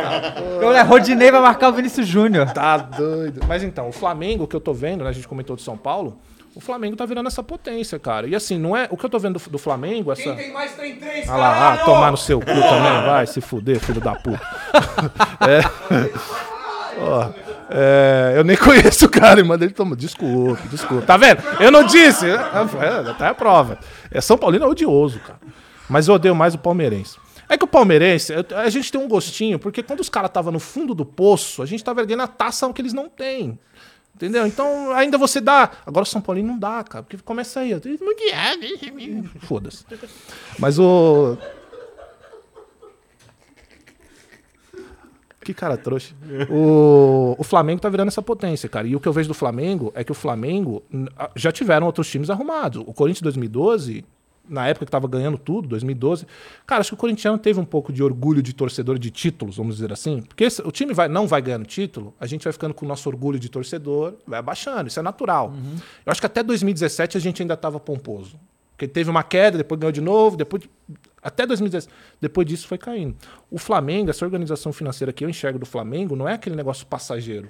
Olha, 0.63 0.84
Rodinei 0.84 1.32
vai 1.32 1.41
marcar 1.41 1.69
o 1.69 1.74
Vinícius 1.74 2.07
Júnior. 2.07 2.49
tá 2.51 2.78
doido. 2.78 3.41
Mas 3.47 3.63
então, 3.63 3.88
o 3.89 3.91
Flamengo 3.91 4.45
que 4.47 4.55
eu 4.55 4.59
tô 4.61 4.74
vendo, 4.74 5.03
né? 5.03 5.09
A 5.09 5.13
gente 5.13 5.28
comentou 5.28 5.55
de 5.55 5.61
São 5.61 5.78
Paulo. 5.78 6.17
O 6.54 6.60
Flamengo 6.60 6.95
tá 6.97 7.06
virando 7.06 7.28
essa 7.28 7.41
potência, 7.41 7.97
cara. 7.97 8.28
E 8.28 8.36
assim, 8.36 8.58
não 8.58 8.76
é. 8.76 8.88
O 8.91 8.97
que 8.97 9.06
eu 9.06 9.10
tô 9.10 9.18
vendo 9.18 9.39
do, 9.39 9.49
do 9.52 9.58
Flamengo, 9.58 10.12
essa. 10.12 10.24
Quem 10.24 10.36
tem 10.36 10.52
mais 10.52 10.74
tem 10.76 10.95
três, 10.97 11.30
Ah 11.30 11.38
lá, 11.38 11.74
ah, 11.74 11.78
tomar 11.86 12.12
no 12.12 12.18
seu 12.18 12.39
cu 12.39 12.45
também, 12.45 13.06
vai 13.06 13.26
se 13.26 13.39
fuder, 13.39 13.80
filho 13.80 14.02
da 14.02 14.16
puta. 14.16 14.41
é. 15.47 15.62
Ó, 16.99 17.30
é, 17.70 18.34
eu 18.36 18.43
nem 18.43 18.58
conheço 18.58 19.06
o 19.06 19.10
cara, 19.10 19.43
mas 19.45 19.62
ele 19.62 19.72
toma. 19.72 19.95
Desculpa, 19.95 20.62
desculpa. 20.68 21.06
Tá 21.06 21.16
vendo? 21.16 21.41
Eu 21.60 21.72
não 21.72 21.86
disse. 21.86 22.30
É, 22.30 22.38
tá 23.18 23.30
a 23.30 23.34
prova. 23.34 23.80
É, 24.12 24.20
São 24.20 24.38
Paulino 24.38 24.66
é 24.66 24.68
odioso, 24.68 25.20
cara. 25.20 25.39
Mas 25.89 26.10
eu 26.10 26.16
odeio 26.16 26.36
mais 26.36 26.54
o 26.54 26.58
palmeirense. 26.58 27.18
É 27.47 27.58
que 27.58 27.66
o 27.66 27.68
palmeirense, 27.68 28.34
a 28.56 28.70
gente 28.70 28.89
tem 28.89 28.99
um 28.99 29.10
gostinho, 29.10 29.60
porque 29.60 29.84
quando 29.84 29.99
os 29.99 30.08
caras 30.08 30.30
estavam 30.30 30.54
no 30.54 30.60
fundo 30.60 30.95
do 30.95 31.06
poço, 31.06 31.62
a 31.62 31.66
gente 31.66 31.84
tava 31.84 31.99
erguendo 31.99 32.24
a 32.24 32.28
taça 32.28 32.72
que 32.72 32.82
eles 32.82 32.93
não 32.93 33.10
têm. 33.10 33.60
Entendeu? 34.22 34.45
Então, 34.45 34.91
ainda 34.91 35.17
você 35.17 35.41
dá. 35.41 35.72
Agora 35.84 36.03
o 36.03 36.05
São 36.05 36.22
Paulino 36.22 36.49
não 36.49 36.59
dá, 36.59 36.84
cara. 36.84 37.03
Porque 37.03 37.17
começa 37.17 37.61
aí. 37.61 37.72
Foda-se. 39.41 39.84
Mas 40.59 40.78
o. 40.78 41.36
Que 45.43 45.55
cara 45.55 45.76
trouxa. 45.76 46.13
O, 46.51 47.36
o 47.36 47.43
Flamengo 47.43 47.82
tá 47.82 47.89
virando 47.89 48.09
essa 48.09 48.22
potência, 48.22 48.69
cara. 48.69 48.88
E 48.88 48.95
o 48.95 48.99
que 48.99 49.07
eu 49.07 49.13
vejo 49.13 49.28
do 49.28 49.34
Flamengo 49.34 49.91
é 49.95 50.03
que 50.03 50.11
o 50.11 50.15
Flamengo 50.15 50.84
já 51.36 51.51
tiveram 51.51 51.88
outros 51.88 52.07
times 52.07 52.30
arrumados. 52.30 52.84
O 52.86 52.93
Corinthians 52.93 53.24
2012, 53.24 54.05
na 54.50 54.68
época 54.68 54.86
que 54.86 54.92
tava 54.92 55.08
ganhando 55.08 55.38
tudo, 55.38 55.68
2012. 55.70 56.26
Cara, 56.68 56.82
acho 56.82 56.89
que 56.92 56.94
o 56.96 56.98
corintiano 56.98 57.38
teve 57.38 57.60
um 57.60 57.66
pouco 57.66 57.94
de 57.94 58.04
orgulho 58.04 58.42
de 58.42 58.54
torcedor 58.54 59.00
de 59.00 59.10
títulos, 59.10 59.58
vamos 59.58 59.76
dizer 59.76 59.92
assim. 59.94 60.22
Porque 60.22 60.44
esse- 60.44 60.62
o 60.62 60.72
time 60.72 60.94
vai, 60.94 61.08
não 61.08 61.28
vai 61.28 61.42
ganhando 61.42 61.66
título, 61.66 62.14
a 62.20 62.26
gente 62.26 62.44
vai 62.44 62.52
ficando 62.54 62.74
com 62.74 62.86
o 62.86 62.88
nosso 62.89 63.08
orgulho 63.08 63.39
de 63.39 63.48
torcedor, 63.50 64.16
vai 64.28 64.39
abaixando. 64.39 64.88
Isso 64.88 65.00
é 65.00 65.04
natural. 65.04 65.54
Eu 66.06 66.12
acho 66.12 66.20
que 66.20 66.26
até 66.28 66.44
2017 66.44 67.18
a 67.18 67.20
gente 67.22 67.42
ainda 67.42 67.56
tava 67.56 67.80
pomposo. 67.80 68.39
Porque 68.72 68.88
teve 68.88 69.10
uma 69.12 69.22
queda, 69.22 69.60
depois 69.60 69.80
ganhou 69.80 69.92
de 69.92 70.02
novo, 70.02 70.36
depois. 70.36 70.64
Até 71.22 71.46
2017. 71.46 71.94
Depois 72.20 72.48
disso 72.48 72.68
foi 72.68 72.80
caindo. 72.80 73.16
O 73.52 73.60
Flamengo, 73.60 74.10
essa 74.10 74.26
organização 74.26 74.74
financeira 74.74 75.14
que 75.14 75.24
eu 75.24 75.30
enxergo 75.30 75.60
do 75.60 75.68
Flamengo, 75.68 76.16
não 76.16 76.28
é 76.28 76.34
aquele 76.34 76.56
negócio 76.56 76.86
passageiro. 76.88 77.48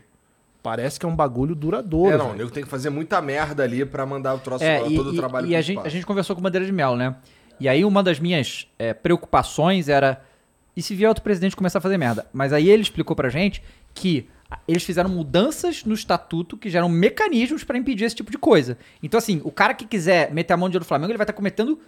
Parece 0.64 1.00
que 1.00 1.06
é 1.06 1.10
um 1.10 1.16
bagulho 1.16 1.56
duradouro. 1.56 2.14
É, 2.14 2.18
não, 2.18 2.26
o 2.26 2.28
velho. 2.30 2.38
nego 2.40 2.52
tem 2.52 2.64
que 2.64 2.70
fazer 2.70 2.90
muita 2.92 3.20
merda 3.22 3.64
ali 3.64 3.84
pra 3.84 4.06
mandar 4.06 4.36
o 4.36 4.40
troço, 4.40 4.64
É, 4.64 4.88
e, 4.88 4.96
todo 4.96 5.10
o 5.10 5.14
e- 5.14 5.18
trabalho 5.18 5.48
e 5.48 5.56
a, 5.56 5.62
gente, 5.62 5.80
a 5.86 5.90
gente 5.90 6.06
conversou 6.06 6.36
com 6.36 6.42
Bandeira 6.42 6.66
de 6.66 6.72
Mel, 6.72 6.96
né? 6.96 7.16
E 7.60 7.68
aí 7.68 7.84
uma 7.84 8.04
das 8.04 8.20
minhas 8.20 8.68
é, 8.78 8.94
preocupações 8.94 9.90
era. 9.90 10.22
E 10.76 10.82
se 10.82 10.96
vier 10.96 11.10
outro 11.10 11.24
presidente 11.24 11.56
começar 11.56 11.80
a 11.80 11.82
fazer 11.82 11.98
merda? 11.98 12.26
Mas 12.32 12.54
aí 12.54 12.70
ele 12.70 12.82
explicou 12.82 13.16
pra 13.16 13.30
gente 13.30 13.62
que 13.94 14.28
eles 14.68 14.84
fizeram 14.84 15.10
mudanças 15.10 15.84
no 15.84 15.94
estatuto 15.94 16.58
que 16.58 16.70
geram 16.70 16.90
mecanismos 16.90 17.64
pra 17.64 17.78
impedir 17.78 18.06
esse 18.06 18.16
tipo 18.16 18.32
de 18.32 18.38
coisa. 18.38 18.78
Então, 19.02 19.18
assim, 19.18 19.42
o 19.44 19.52
cara 19.52 19.74
que 19.74 19.86
quiser 19.86 20.32
meter 20.34 20.54
a 20.54 20.58
mão 20.58 20.68
no 20.68 20.72
dinheiro 20.72 20.86
do 20.86 20.88
Flamengo, 20.88 21.12
ele 21.12 21.18
vai 21.18 21.24
estar 21.24 21.34
cometendo 21.34 21.80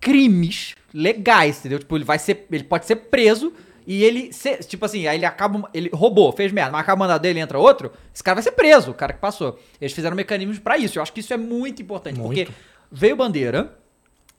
crimes 0.00 0.74
legais, 0.92 1.58
entendeu? 1.60 1.78
Tipo, 1.78 1.96
ele 1.96 2.04
vai 2.04 2.18
ser. 2.18 2.46
Ele 2.50 2.64
pode 2.64 2.86
ser 2.86 2.96
preso. 2.96 3.52
E 3.92 4.04
ele, 4.04 4.32
se- 4.32 4.58
tipo 4.58 4.84
assim, 4.84 5.08
aí 5.08 5.16
ele 5.18 5.26
acaba, 5.26 5.68
ele 5.74 5.90
roubou, 5.92 6.30
fez 6.30 6.52
merda, 6.52 6.70
mas 6.70 6.82
acaba 6.82 6.94
o 6.96 6.98
mandato 7.00 7.22
dele 7.22 7.40
entra 7.40 7.58
outro, 7.58 7.90
esse 8.14 8.22
cara 8.22 8.36
vai 8.36 8.42
ser 8.44 8.52
preso, 8.52 8.92
o 8.92 8.94
cara 8.94 9.12
que 9.12 9.18
passou. 9.18 9.58
Eles 9.80 9.92
fizeram 9.92 10.14
mecanismos 10.14 10.60
pra 10.60 10.78
isso. 10.78 10.96
Eu 10.96 11.02
acho 11.02 11.12
que 11.12 11.18
isso 11.18 11.34
é 11.34 11.36
muito 11.36 11.82
importante, 11.82 12.20
porque 12.20 12.46
veio 12.92 13.16
Bandeira, 13.16 13.76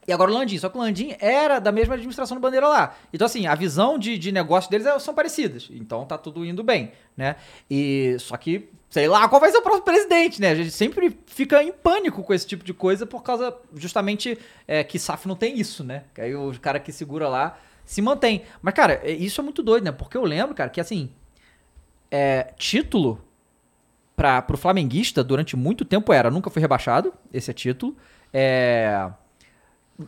e 0.07 0.13
agora 0.13 0.31
o 0.31 0.33
Landim. 0.33 0.57
Só 0.57 0.69
que 0.69 0.77
o 0.77 0.79
Landim 0.81 1.15
era 1.19 1.59
da 1.59 1.69
mesma 1.69 1.95
administração 1.95 2.37
do 2.37 2.39
Bandeira 2.41 2.65
lá. 2.65 2.95
Então, 3.13 3.25
assim, 3.25 3.45
a 3.45 3.53
visão 3.53 3.99
de, 3.99 4.17
de 4.17 4.31
negócio 4.31 4.71
deles 4.71 4.87
é- 4.87 4.97
são 4.99 5.13
parecidas. 5.13 5.67
Então 5.69 6.05
tá 6.05 6.17
tudo 6.17 6.45
indo 6.45 6.63
bem, 6.63 6.93
né? 7.17 7.35
E 7.69 8.15
só 8.19 8.37
que, 8.37 8.69
sei 8.89 9.09
lá, 9.09 9.27
qual 9.27 9.41
vai 9.41 9.51
ser 9.51 9.57
o 9.57 9.61
próximo 9.61 9.83
presidente, 9.83 10.39
né? 10.39 10.51
A 10.51 10.55
gente 10.55 10.71
sempre 10.71 11.19
fica 11.25 11.61
em 11.61 11.73
pânico 11.73 12.23
com 12.23 12.33
esse 12.33 12.47
tipo 12.47 12.63
de 12.63 12.73
coisa 12.73 13.05
por 13.05 13.21
causa, 13.21 13.53
justamente, 13.75 14.37
é, 14.65 14.81
que 14.81 14.97
SAF 14.97 15.27
não 15.27 15.35
tem 15.35 15.59
isso, 15.59 15.83
né? 15.83 16.03
Que 16.15 16.21
aí 16.21 16.33
o 16.35 16.57
cara 16.59 16.79
que 16.79 16.91
segura 16.93 17.27
lá 17.27 17.57
se 17.91 18.01
mantém. 18.01 18.43
Mas, 18.61 18.73
cara, 18.73 19.01
é- 19.03 19.11
isso 19.11 19.41
é 19.41 19.43
muito 19.43 19.61
doido, 19.61 19.83
né? 19.83 19.91
Porque 19.91 20.15
eu 20.17 20.23
lembro, 20.23 20.55
cara, 20.55 20.69
que 20.69 20.79
assim, 20.79 21.09
é, 22.09 22.53
título 22.57 23.21
para 24.15 24.41
pro 24.41 24.57
flamenguista 24.57 25.23
durante 25.23 25.55
muito 25.55 25.83
tempo 25.83 26.13
era 26.13 26.29
nunca 26.31 26.49
foi 26.49 26.61
rebaixado, 26.61 27.13
esse 27.33 27.49
é 27.51 27.53
título. 27.53 27.95
É, 28.33 29.09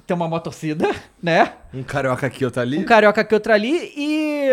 tem 0.08 0.16
uma 0.16 0.28
maior 0.30 0.40
torcida, 0.40 0.88
né? 1.22 1.54
Um 1.74 1.84
carioca 1.84 2.26
aqui, 2.28 2.46
outro 2.46 2.62
ali. 2.62 2.78
Um 2.78 2.86
carioca 2.86 3.20
aqui, 3.22 3.34
outro 3.34 3.52
ali 3.52 3.92
e. 3.98 4.50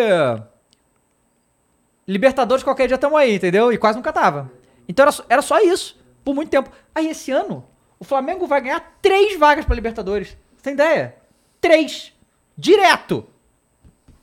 Libertadores 2.07 2.64
qualquer 2.64 2.89
dia 2.89 2.99
tamo 2.99 3.16
aí, 3.16 3.37
entendeu? 3.37 3.72
E 3.72 3.78
quase 3.78 3.97
nunca 3.97 4.12
tava. 4.12 4.51
Então 4.89 5.05
era, 5.05 5.12
só- 5.12 5.24
era 5.28 5.43
só 5.43 5.61
isso, 5.61 5.97
por 6.24 6.35
muito 6.35 6.51
tempo. 6.51 6.70
Aí 6.95 7.07
esse 7.09 7.31
ano, 7.31 7.64
o 7.99 8.05
Flamengo 8.05 8.47
vai 8.47 8.61
ganhar 8.61 8.99
três 9.01 9.39
vagas 9.39 9.64
pra 9.64 9.74
Libertadores. 9.76 10.37
Você 10.57 10.62
tem 10.64 10.72
ideia? 10.72 11.14
Três. 11.61 12.12
Direto. 12.57 13.26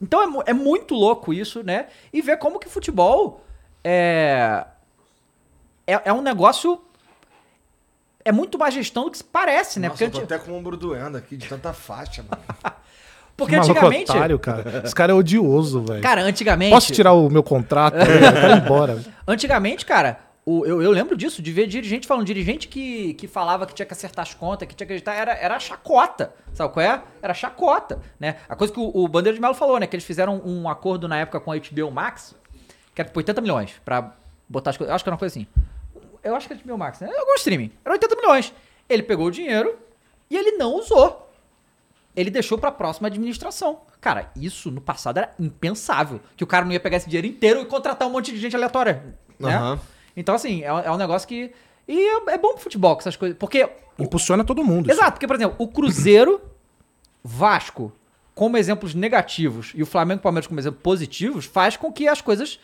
Então 0.01 0.41
é, 0.41 0.51
é 0.51 0.53
muito 0.53 0.93
louco 0.93 1.33
isso, 1.33 1.63
né? 1.63 1.87
E 2.13 2.21
ver 2.21 2.37
como 2.37 2.59
que 2.59 2.69
futebol 2.69 3.43
é, 3.83 4.65
é, 5.85 6.01
é 6.05 6.13
um 6.13 6.21
negócio. 6.21 6.81
É 8.23 8.31
muito 8.31 8.57
mais 8.57 8.73
gestão 8.73 9.05
do 9.05 9.11
que 9.11 9.17
se 9.17 9.23
parece, 9.23 9.79
né? 9.79 9.87
Nossa, 9.87 10.03
eu 10.03 10.07
porque 10.09 10.19
tô 10.19 10.23
anti- 10.25 10.33
até 10.33 10.45
com 10.45 10.51
o 10.51 10.55
ombro 10.57 10.75
doendo 10.75 11.17
aqui 11.17 11.37
de 11.37 11.47
tanta 11.47 11.71
faixa, 11.71 12.23
mano. 12.29 12.43
porque 13.37 13.55
antigamente. 13.55 14.11
otário, 14.11 14.37
cara. 14.37 14.81
Esse 14.83 14.93
cara 14.93 15.13
é 15.13 15.15
odioso, 15.15 15.81
velho. 15.81 16.01
Cara, 16.01 16.21
antigamente. 16.23 16.71
Posso 16.73 16.91
tirar 16.91 17.13
o 17.13 17.29
meu 17.29 17.41
contrato? 17.41 17.95
eu 17.97 18.05
quero 18.05 18.51
ir 18.53 18.57
embora. 18.57 19.01
Antigamente, 19.25 19.85
cara, 19.85 20.19
o- 20.49 20.65
eu, 20.65 20.81
eu 20.81 20.91
lembro 20.91 21.15
disso, 21.17 21.41
de 21.41 21.51
ver 21.51 21.67
dirigente 21.67 22.07
falando, 22.07 22.25
dirigente 22.25 22.67
que, 22.67 23.13
que 23.15 23.27
falava 23.27 23.65
que 23.65 23.73
tinha 23.75 23.85
que 23.85 23.93
acertar 23.93 24.23
as 24.23 24.33
contas, 24.33 24.67
que 24.67 24.73
tinha 24.75 24.87
que 24.87 24.93
acreditar, 24.93 25.13
era, 25.13 25.33
era 25.33 25.59
chacota. 25.59 26.33
Sabe 26.53 26.73
qual 26.73 26.85
é? 26.85 27.03
Era 27.21 27.33
chacota, 27.33 28.01
né? 28.19 28.37
A 28.47 28.55
coisa 28.55 28.71
que 28.73 28.79
o, 28.79 28.89
o 28.93 29.07
Bandeira 29.07 29.35
de 29.35 29.41
Melo 29.41 29.53
falou, 29.53 29.79
né? 29.79 29.85
Que 29.87 29.95
eles 29.95 30.05
fizeram 30.05 30.41
um 30.45 30.69
acordo 30.69 31.07
na 31.07 31.17
época 31.19 31.39
com 31.39 31.51
a 31.51 31.55
HBO 31.57 31.91
Max, 31.91 32.33
que 32.95 33.01
era 33.01 33.07
tipo 33.09 33.19
80 33.19 33.41
milhões, 33.41 33.73
pra 33.83 34.15
botar 34.47 34.69
as 34.71 34.77
coisas. 34.77 34.93
Acho 34.95 35.03
que 35.03 35.09
era 35.09 35.13
uma 35.15 35.19
coisa 35.19 35.33
assim. 35.33 35.47
Eu 36.23 36.35
acho 36.35 36.47
que 36.47 36.53
era 36.53 36.61
HBO 36.63 36.77
Max, 36.77 36.99
né? 36.99 37.09
Algum 37.15 37.33
streaming. 37.35 37.71
Era 37.85 37.93
80 37.93 38.15
milhões. 38.15 38.53
Ele 38.89 39.03
pegou 39.03 39.27
o 39.27 39.31
dinheiro 39.31 39.77
e 40.29 40.35
ele 40.37 40.51
não 40.57 40.75
usou. 40.75 41.29
Ele 42.15 42.31
deixou 42.31 42.57
pra 42.57 42.71
próxima 42.71 43.07
administração. 43.07 43.81
Cara, 44.01 44.31
isso 44.35 44.71
no 44.71 44.81
passado 44.81 45.17
era 45.17 45.33
impensável. 45.39 46.19
Que 46.35 46.43
o 46.43 46.47
cara 46.47 46.65
não 46.65 46.71
ia 46.71 46.79
pegar 46.79 46.97
esse 46.97 47.07
dinheiro 47.07 47.27
inteiro 47.27 47.61
e 47.61 47.65
contratar 47.65 48.07
um 48.07 48.11
monte 48.11 48.31
de 48.31 48.37
gente 48.39 48.55
aleatória. 48.55 49.03
Né? 49.39 49.53
Aham. 49.53 49.79
Então, 50.17 50.35
assim, 50.35 50.63
é, 50.63 50.67
é 50.67 50.91
um 50.91 50.97
negócio 50.97 51.27
que. 51.27 51.51
E 51.87 51.97
é, 51.97 52.33
é 52.33 52.37
bom 52.37 52.53
pro 52.53 52.63
futebol 52.63 52.95
com 52.95 52.99
essas 53.01 53.15
coisas. 53.15 53.37
Porque. 53.37 53.69
Impulsiona 53.99 54.43
todo 54.43 54.63
mundo. 54.63 54.89
isso. 54.89 54.99
Exato, 54.99 55.13
porque, 55.13 55.27
por 55.27 55.35
exemplo, 55.35 55.55
o 55.59 55.67
Cruzeiro, 55.67 56.41
Vasco, 57.23 57.91
como 58.35 58.57
exemplos 58.57 58.93
negativos, 58.93 59.71
e 59.75 59.81
o 59.81 59.85
Flamengo 59.85 60.19
e 60.19 60.21
o 60.21 60.23
Palmeiras 60.23 60.47
como 60.47 60.59
exemplos 60.59 60.81
positivos, 60.83 61.45
faz 61.45 61.77
com 61.77 61.91
que 61.91 62.07
as 62.07 62.21
coisas. 62.21 62.59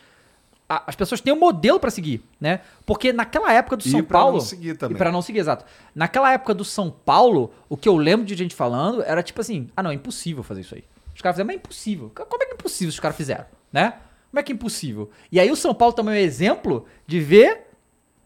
as 0.68 0.94
pessoas 0.94 1.20
tenham 1.20 1.36
um 1.36 1.40
modelo 1.40 1.78
pra 1.80 1.90
seguir, 1.90 2.22
né? 2.40 2.60
Porque 2.86 3.12
naquela 3.12 3.52
época 3.52 3.76
do 3.76 3.86
E 3.86 3.90
São 3.90 4.02
pra 4.04 4.18
não 4.18 4.26
Paulo. 4.26 4.40
seguir 4.40 4.76
também. 4.76 4.94
E 4.94 4.98
pra 4.98 5.10
não 5.12 5.22
seguir, 5.22 5.40
exato. 5.40 5.64
Naquela 5.94 6.32
época 6.32 6.54
do 6.54 6.64
São 6.64 6.90
Paulo, 6.90 7.52
o 7.68 7.76
que 7.76 7.88
eu 7.88 7.96
lembro 7.96 8.24
de 8.26 8.34
gente 8.34 8.54
falando 8.54 9.02
era 9.02 9.22
tipo 9.22 9.40
assim: 9.40 9.68
ah, 9.76 9.82
não, 9.82 9.90
é 9.90 9.94
impossível 9.94 10.42
fazer 10.42 10.60
isso 10.62 10.74
aí. 10.74 10.84
Os 11.14 11.20
caras 11.20 11.34
fizeram, 11.36 11.46
mas 11.46 11.54
é 11.56 11.58
impossível. 11.58 12.12
Como 12.14 12.42
é 12.42 12.46
que 12.46 12.52
é 12.52 12.54
impossível 12.54 12.90
se 12.90 12.96
os 12.96 13.00
caras 13.00 13.16
fizeram, 13.16 13.44
né? 13.72 13.94
Como 14.34 14.40
é 14.40 14.42
que 14.42 14.50
é 14.50 14.54
impossível? 14.56 15.12
E 15.30 15.38
aí 15.38 15.48
o 15.48 15.54
São 15.54 15.72
Paulo 15.72 15.94
também 15.94 16.16
é 16.16 16.18
um 16.18 16.20
exemplo 16.20 16.86
de 17.06 17.20
ver 17.20 17.68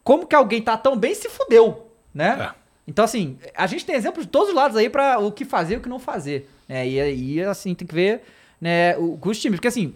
como 0.03 0.27
que 0.27 0.35
alguém 0.35 0.63
tá 0.63 0.75
tão 0.75 0.97
bem 0.97 1.13
e 1.13 1.15
se 1.15 1.29
fudeu, 1.29 1.93
né? 2.15 2.55
Então, 2.87 3.05
assim, 3.05 3.39
a 3.55 3.67
gente 3.67 3.85
tem 3.85 3.95
exemplos 3.95 4.25
de 4.25 4.33
todos 4.33 4.49
os 4.49 4.55
lados 4.55 4.75
aí 4.75 4.89
pra 4.89 5.19
o 5.19 5.31
que 5.31 5.45
fazer 5.45 5.75
e 5.75 5.77
o 5.77 5.81
que 5.83 5.89
não 5.91 5.99
fazer. 5.99 6.49
Né? 6.67 6.89
E 6.89 6.99
aí, 6.99 7.45
assim, 7.45 7.75
tem 7.75 7.87
que 7.87 7.95
ver 7.95 8.23
né, 8.59 8.97
o, 8.97 9.19
com 9.19 9.29
os 9.29 9.39
times. 9.39 9.59
Porque, 9.59 9.69
assim, 9.69 9.95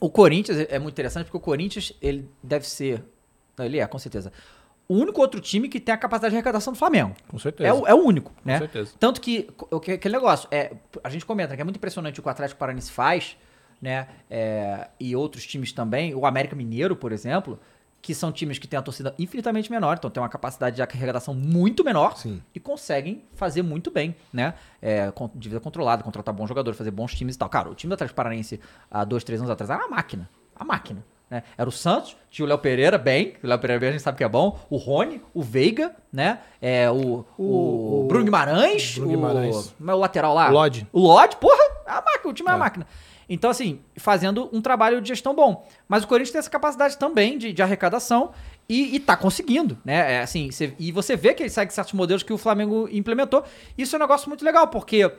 o 0.00 0.08
Corinthians 0.08 0.58
é 0.58 0.68
é 0.70 0.78
muito 0.78 0.94
interessante 0.94 1.26
porque 1.26 1.36
o 1.36 1.40
Corinthians, 1.40 1.92
ele 2.00 2.26
deve 2.42 2.66
ser. 2.66 3.04
Ele 3.58 3.78
é, 3.78 3.86
com 3.86 3.98
certeza. 3.98 4.32
O 4.88 4.94
único 4.94 5.20
outro 5.20 5.38
time 5.38 5.68
que 5.68 5.78
tem 5.78 5.94
a 5.94 5.98
capacidade 5.98 6.30
de 6.30 6.36
arrecadação 6.36 6.72
do 6.72 6.78
Flamengo. 6.78 7.14
Com 7.28 7.38
certeza. 7.38 7.68
É 7.68 7.74
o, 7.74 7.86
é 7.86 7.92
o 7.92 7.98
único, 7.98 8.32
né? 8.42 8.58
certeza. 8.58 8.94
Tanto 8.98 9.20
que, 9.20 9.50
aquele 9.92 10.14
negócio, 10.14 10.48
é, 10.50 10.72
a 11.04 11.10
gente 11.10 11.26
comenta 11.26 11.54
que 11.54 11.60
é 11.60 11.64
muito 11.64 11.76
impressionante 11.76 12.18
o 12.18 12.22
que 12.22 12.28
o 12.28 12.30
Atlético 12.30 12.58
Paranaense 12.58 12.90
faz, 12.90 13.36
né? 13.80 14.08
é, 14.30 14.88
e 14.98 15.14
outros 15.16 15.46
times 15.46 15.72
também, 15.72 16.14
o 16.14 16.24
América 16.26 16.54
Mineiro, 16.56 16.96
por 16.96 17.12
exemplo, 17.12 17.58
que 18.02 18.14
são 18.14 18.30
times 18.30 18.58
que 18.58 18.68
têm 18.68 18.78
a 18.78 18.82
torcida 18.82 19.14
infinitamente 19.18 19.68
menor, 19.70 19.96
então 19.98 20.08
tem 20.08 20.22
uma 20.22 20.28
capacidade 20.28 20.76
de 20.76 20.82
arrecadação 20.82 21.34
muito 21.34 21.82
menor 21.82 22.16
Sim. 22.16 22.40
e 22.54 22.60
conseguem 22.60 23.24
fazer 23.34 23.62
muito 23.62 23.90
bem, 23.90 24.14
né? 24.32 24.54
É, 24.80 25.10
com 25.10 25.28
dívida 25.34 25.60
controlada, 25.60 26.04
contratar 26.04 26.32
bons 26.32 26.46
jogadores, 26.48 26.78
fazer 26.78 26.92
bons 26.92 27.14
times 27.14 27.34
e 27.34 27.38
tal. 27.38 27.48
Cara, 27.48 27.68
o 27.68 27.74
time 27.74 27.88
do 27.90 27.94
Atlético 27.94 28.14
Paranaense 28.16 28.60
há 28.88 29.02
dois, 29.04 29.24
três 29.24 29.40
anos 29.40 29.50
atrás 29.50 29.68
era 29.70 29.80
uma 29.80 29.88
máquina. 29.96 30.28
A 30.54 30.64
máquina. 30.64 31.04
Né? 31.28 31.42
Era 31.58 31.68
o 31.68 31.72
Santos, 31.72 32.16
tinha 32.30 32.46
o 32.46 32.48
Léo 32.48 32.58
Pereira 32.58 32.96
bem, 32.96 33.34
o 33.42 33.46
Léo 33.48 33.58
Pereira 33.58 33.80
bem 33.80 33.88
a 33.88 33.92
gente 33.92 34.02
sabe 34.02 34.16
que 34.16 34.22
é 34.22 34.28
bom, 34.28 34.56
o 34.70 34.76
Rony, 34.76 35.20
o 35.34 35.42
Veiga, 35.42 35.90
né? 36.12 36.38
É, 36.62 36.88
o, 36.88 37.24
o, 37.36 37.42
O- 37.42 38.04
o- 38.04 38.06
Bruno 38.06 38.24
Guimarães, 38.24 38.94
Bruno 38.96 39.08
o, 39.12 39.16
Guimarães. 39.16 39.74
como 39.76 39.90
é 39.90 39.94
o 39.94 39.98
lateral 39.98 40.32
lá? 40.32 40.48
O 40.48 40.52
Lodge. 40.52 40.86
O 40.92 41.00
Lodge, 41.00 41.36
porra, 41.38 41.64
é 41.84 41.90
a 41.90 42.00
máquina, 42.00 42.30
o 42.30 42.32
time 42.32 42.48
é 42.48 42.52
uma 42.52 42.58
máquina. 42.58 42.86
Então, 43.28 43.50
assim, 43.50 43.80
fazendo 43.96 44.48
um 44.52 44.60
trabalho 44.60 45.00
de 45.00 45.08
gestão 45.08 45.34
bom. 45.34 45.66
Mas 45.88 46.04
o 46.04 46.06
Corinthians 46.06 46.30
tem 46.32 46.38
essa 46.38 46.50
capacidade 46.50 46.96
também 46.96 47.36
de, 47.36 47.52
de 47.52 47.60
arrecadação 47.60 48.30
e, 48.68 48.94
e 48.94 49.00
tá 49.00 49.16
conseguindo, 49.16 49.76
né? 49.84 50.14
É, 50.14 50.20
assim, 50.20 50.50
cê- 50.52 50.74
e 50.78 50.92
você 50.92 51.16
vê 51.16 51.34
que 51.34 51.42
ele 51.42 51.50
segue 51.50 51.72
certos 51.72 51.92
modelos 51.92 52.22
que 52.22 52.32
o 52.32 52.38
Flamengo 52.38 52.88
implementou. 52.92 53.42
Isso 53.76 53.96
é 53.96 53.98
um 53.98 54.00
negócio 54.02 54.28
muito 54.28 54.44
legal, 54.44 54.68
porque 54.68 55.10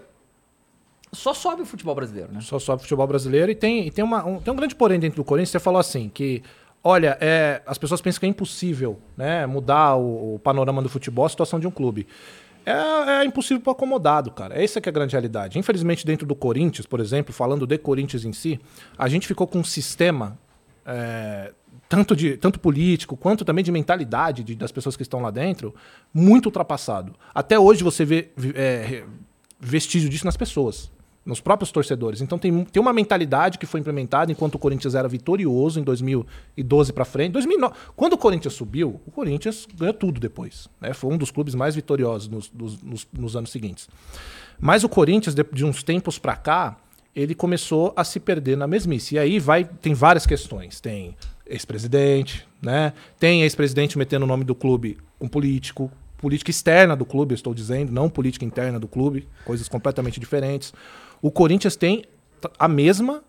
só 1.12 1.34
sobe 1.34 1.62
o 1.62 1.66
futebol 1.66 1.95
brasileiro, 1.95 2.32
né? 2.32 2.39
Só 2.41 2.60
sobe 2.60 2.82
futebol 2.82 3.08
brasileiro 3.08 3.51
e 3.51 3.55
tem, 3.55 3.88
e 3.88 3.91
tem, 3.91 4.03
uma, 4.03 4.26
um, 4.26 4.39
tem 4.39 4.53
um 4.53 4.55
grande 4.58 4.76
porém 4.76 4.99
dentro 4.99 5.18
do 5.18 5.24
Corinthians. 5.26 5.49
Você 5.51 5.60
falou 5.60 5.80
assim, 5.80 6.10
que, 6.10 6.43
olha, 6.84 7.18
é, 7.20 7.62
as 7.66 7.78
pessoas 7.78 8.01
pensam 8.01 8.20
que 8.20 8.26
é 8.26 8.30
impossível 8.30 8.99
né, 9.16 9.45
mudar 9.45 9.95
o, 9.95 10.36
o 10.36 10.39
panorama 10.39 10.82
do 10.82 10.89
futebol, 10.89 11.26
a 11.26 11.30
situação 11.30 11.60
de 11.60 11.68
um 11.68 11.72
clube. 11.72 12.08
É, 12.70 13.22
é 13.22 13.26
impossível 13.26 13.61
para 13.61 13.72
acomodado, 13.72 14.30
cara. 14.32 14.61
Essa 14.61 14.82
que 14.82 14.89
é 14.89 14.91
a 14.91 14.93
grande 14.93 15.13
realidade. 15.13 15.57
Infelizmente, 15.57 16.05
dentro 16.05 16.28
do 16.28 16.36
Corinthians, 16.36 16.86
por 16.86 16.99
exemplo, 16.99 17.34
falando 17.34 17.65
de 17.65 17.78
Corinthians 17.78 18.26
em 18.26 18.34
si, 18.34 18.59
a 18.97 19.07
gente 19.07 19.26
ficou 19.26 19.47
com 19.47 19.59
um 19.59 19.63
sistema 19.63 20.38
é, 20.86 21.53
tanto, 21.88 22.15
de, 22.15 22.36
tanto 22.38 22.59
político 22.59 23.15
quanto 23.15 23.45
também 23.45 23.63
de 23.63 23.72
mentalidade 23.72 24.43
de- 24.43 24.55
das 24.55 24.72
pessoas 24.72 24.95
que 24.97 25.01
estão 25.03 25.22
lá 25.22 25.32
dentro, 25.32 25.74
muito 26.13 26.47
ultrapassado. 26.47 27.13
Até 27.34 27.57
hoje 27.57 27.84
você 27.84 28.03
vê 28.03 28.30
é, 28.55 29.03
vestígio 29.59 30.09
disso 30.09 30.26
nas 30.26 30.36
pessoas, 30.38 30.91
nos 31.28 31.41
próprios 31.41 31.71
torcedores. 31.71 32.21
Então 32.21 32.39
tem, 32.39 32.63
tem 32.63 32.82
uma 32.82 32.93
mentalidade 32.93 33.57
que 33.59 33.65
foi 33.65 33.80
implementada 33.82 34.32
enquanto 34.32 34.55
o 34.55 34.59
Corinthians 34.59 34.95
era 34.95 35.07
vitorioso 35.07 35.80
em 35.80 35.84
2012 35.84 36.93
para 36.93 37.03
frente. 37.05 37.34
2009, 37.34 37.73
quando 37.95 38.13
o 38.13 38.17
Corinthians 38.17 38.53
subiu, 38.53 39.01
o 39.05 39.11
Corinthians 39.11 39.67
ganhou 39.78 39.93
tudo 39.93 40.19
depois. 40.19 40.69
né? 40.80 40.93
Foi 40.93 41.13
um 41.13 41.17
dos 41.17 41.30
clubes 41.30 41.53
mais 41.53 41.75
vitoriosos 41.75 42.30
nos, 42.30 42.51
nos- 42.82 43.07
nos 43.11 43.36
anos 43.36 43.51
seguintes. 43.51 43.89
Mas 44.57 44.84
o 44.84 44.89
Corinthians, 44.89 45.36
de, 45.36 45.43
de 45.51 45.65
uns 45.65 45.84
tempos 45.84 46.17
para 46.17 46.36
cá, 46.36 46.78
ele 47.13 47.36
começou 47.36 47.91
a 47.95 48.03
se 48.03 48.19
perder 48.19 48.55
na 48.55 48.65
mesmice. 48.65 49.15
E 49.15 49.19
aí 49.19 49.38
vai, 49.38 49.65
tem 49.65 49.93
várias 49.93 50.25
questões. 50.25 50.80
Tem 50.80 51.13
ex-presidente, 51.45 52.47
né? 52.61 52.93
Tem 53.19 53.41
ex-presidente 53.41 53.97
metendo 53.97 54.23
o 54.25 54.28
nome 54.28 54.43
do 54.43 54.55
clube 54.55 54.97
um 55.19 55.28
político, 55.28 55.91
política 56.17 56.51
externa 56.51 56.95
do 56.95 57.05
clube, 57.05 57.34
estou 57.34 57.53
dizendo, 57.53 57.91
não 57.91 58.09
política 58.09 58.45
interna 58.45 58.80
do 58.80 58.88
clube, 58.88 59.28
coisas 59.45 59.67
completamente 59.67 60.19
diferentes. 60.19 60.73
O 61.22 61.32
Corinthians 61.32 61.76
tem 61.76 62.03
a 62.57 62.68
mesma, 62.68 63.24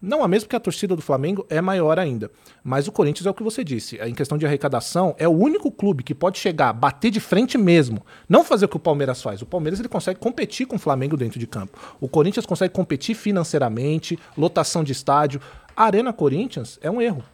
não 0.00 0.22
a 0.22 0.28
mesma 0.28 0.46
porque 0.46 0.56
a 0.56 0.60
torcida 0.60 0.96
do 0.96 1.02
Flamengo 1.02 1.46
é 1.48 1.60
maior 1.60 1.98
ainda, 1.98 2.30
mas 2.62 2.88
o 2.88 2.92
Corinthians 2.92 3.26
é 3.26 3.30
o 3.30 3.34
que 3.34 3.42
você 3.42 3.62
disse, 3.62 3.96
em 3.96 4.14
questão 4.14 4.38
de 4.38 4.46
arrecadação, 4.46 5.14
é 5.18 5.28
o 5.28 5.32
único 5.32 5.70
clube 5.70 6.02
que 6.02 6.14
pode 6.14 6.38
chegar, 6.38 6.72
bater 6.72 7.10
de 7.10 7.20
frente 7.20 7.56
mesmo, 7.58 8.04
não 8.28 8.44
fazer 8.44 8.66
o 8.66 8.68
que 8.68 8.76
o 8.76 8.80
Palmeiras 8.80 9.22
faz. 9.22 9.42
O 9.42 9.46
Palmeiras 9.46 9.80
ele 9.80 9.88
consegue 9.88 10.18
competir 10.18 10.66
com 10.66 10.76
o 10.76 10.78
Flamengo 10.78 11.16
dentro 11.16 11.38
de 11.38 11.46
campo. 11.46 11.78
O 12.00 12.08
Corinthians 12.08 12.46
consegue 12.46 12.74
competir 12.74 13.14
financeiramente, 13.14 14.18
lotação 14.36 14.82
de 14.82 14.92
estádio. 14.92 15.40
A 15.76 15.84
Arena 15.84 16.12
Corinthians 16.12 16.78
é 16.82 16.90
um 16.90 17.00
erro. 17.00 17.24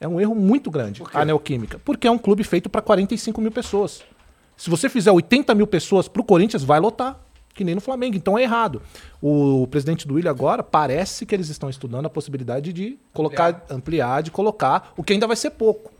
É 0.00 0.08
um 0.08 0.18
erro 0.18 0.34
muito 0.34 0.70
grande, 0.70 1.02
a 1.12 1.24
Neoquímica. 1.26 1.78
Porque 1.84 2.06
é 2.06 2.10
um 2.10 2.16
clube 2.16 2.42
feito 2.42 2.70
para 2.70 2.80
45 2.80 3.38
mil 3.38 3.52
pessoas. 3.52 4.02
Se 4.56 4.70
você 4.70 4.88
fizer 4.88 5.12
80 5.12 5.54
mil 5.54 5.66
pessoas 5.66 6.08
pro 6.08 6.24
Corinthians, 6.24 6.64
vai 6.64 6.80
lotar. 6.80 7.18
Que 7.60 7.64
nem 7.64 7.74
no 7.74 7.80
Flamengo. 7.82 8.16
Então 8.16 8.38
é 8.38 8.42
errado. 8.42 8.80
O 9.20 9.66
presidente 9.66 10.08
do 10.08 10.14
Willian 10.14 10.30
agora 10.30 10.62
parece 10.62 11.26
que 11.26 11.34
eles 11.34 11.50
estão 11.50 11.68
estudando 11.68 12.06
a 12.06 12.08
possibilidade 12.08 12.72
de 12.72 12.98
colocar, 13.12 13.66
ampliar, 13.68 14.22
de 14.22 14.30
colocar, 14.30 14.94
o 14.96 15.04
que 15.04 15.12
ainda 15.12 15.26
vai 15.26 15.36
ser 15.36 15.50
pouco. 15.50 15.92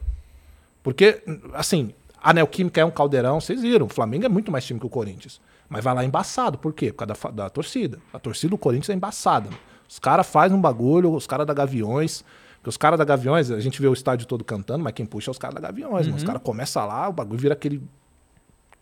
Porque, 0.82 1.22
assim, 1.52 1.92
a 2.22 2.32
Neoquímica 2.32 2.80
é 2.80 2.84
um 2.86 2.90
caldeirão, 2.90 3.42
vocês 3.42 3.61
viram. 3.61 3.84
O 3.84 3.88
Flamengo 3.90 4.24
é 4.24 4.28
muito 4.30 4.50
mais 4.50 4.64
time 4.64 4.80
que 4.80 4.86
o 4.86 4.88
Corinthians. 4.88 5.38
Mas 5.68 5.84
vai 5.84 5.94
lá 5.94 6.02
embaçado. 6.02 6.56
Por 6.56 6.72
quê? 6.72 6.94
Por 6.94 7.04
causa 7.04 7.24
da, 7.24 7.42
da 7.42 7.50
torcida. 7.50 7.98
A 8.11 8.18
torcida 8.18 8.48
do 8.48 8.56
Corinthians 8.56 8.88
é 8.88 8.94
embaçada. 8.94 9.50
Os 9.86 9.98
caras 9.98 10.26
fazem 10.26 10.56
um 10.56 10.61
bagulho, 10.62 11.12
os 11.12 11.26
caras 11.26 11.46
da 11.46 11.52
Gaviões. 11.52 12.24
Porque 12.54 12.70
os 12.70 12.78
caras 12.78 12.98
da 12.98 13.04
Gaviões, 13.04 13.50
a 13.50 13.61
gente 13.61 13.82
vê 13.82 13.86
o 13.86 13.92
estádio 13.92 14.26
todo 14.26 14.42
cantando, 14.44 14.82
mas 14.82 14.94
quem 14.94 15.04
puxa 15.04 15.30
é 15.30 15.32
os 15.32 15.36
caras 15.36 15.56
da 15.56 15.61
Gaviões. 15.61 16.06
mano. 16.06 16.16
Os 16.16 16.24
caras 16.24 16.40
começam 16.42 16.86
lá, 16.86 17.06
o 17.06 17.12
bagulho 17.12 17.38
vira 17.38 17.52
aquele 17.52 17.82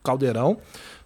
caldeirão. 0.01 0.59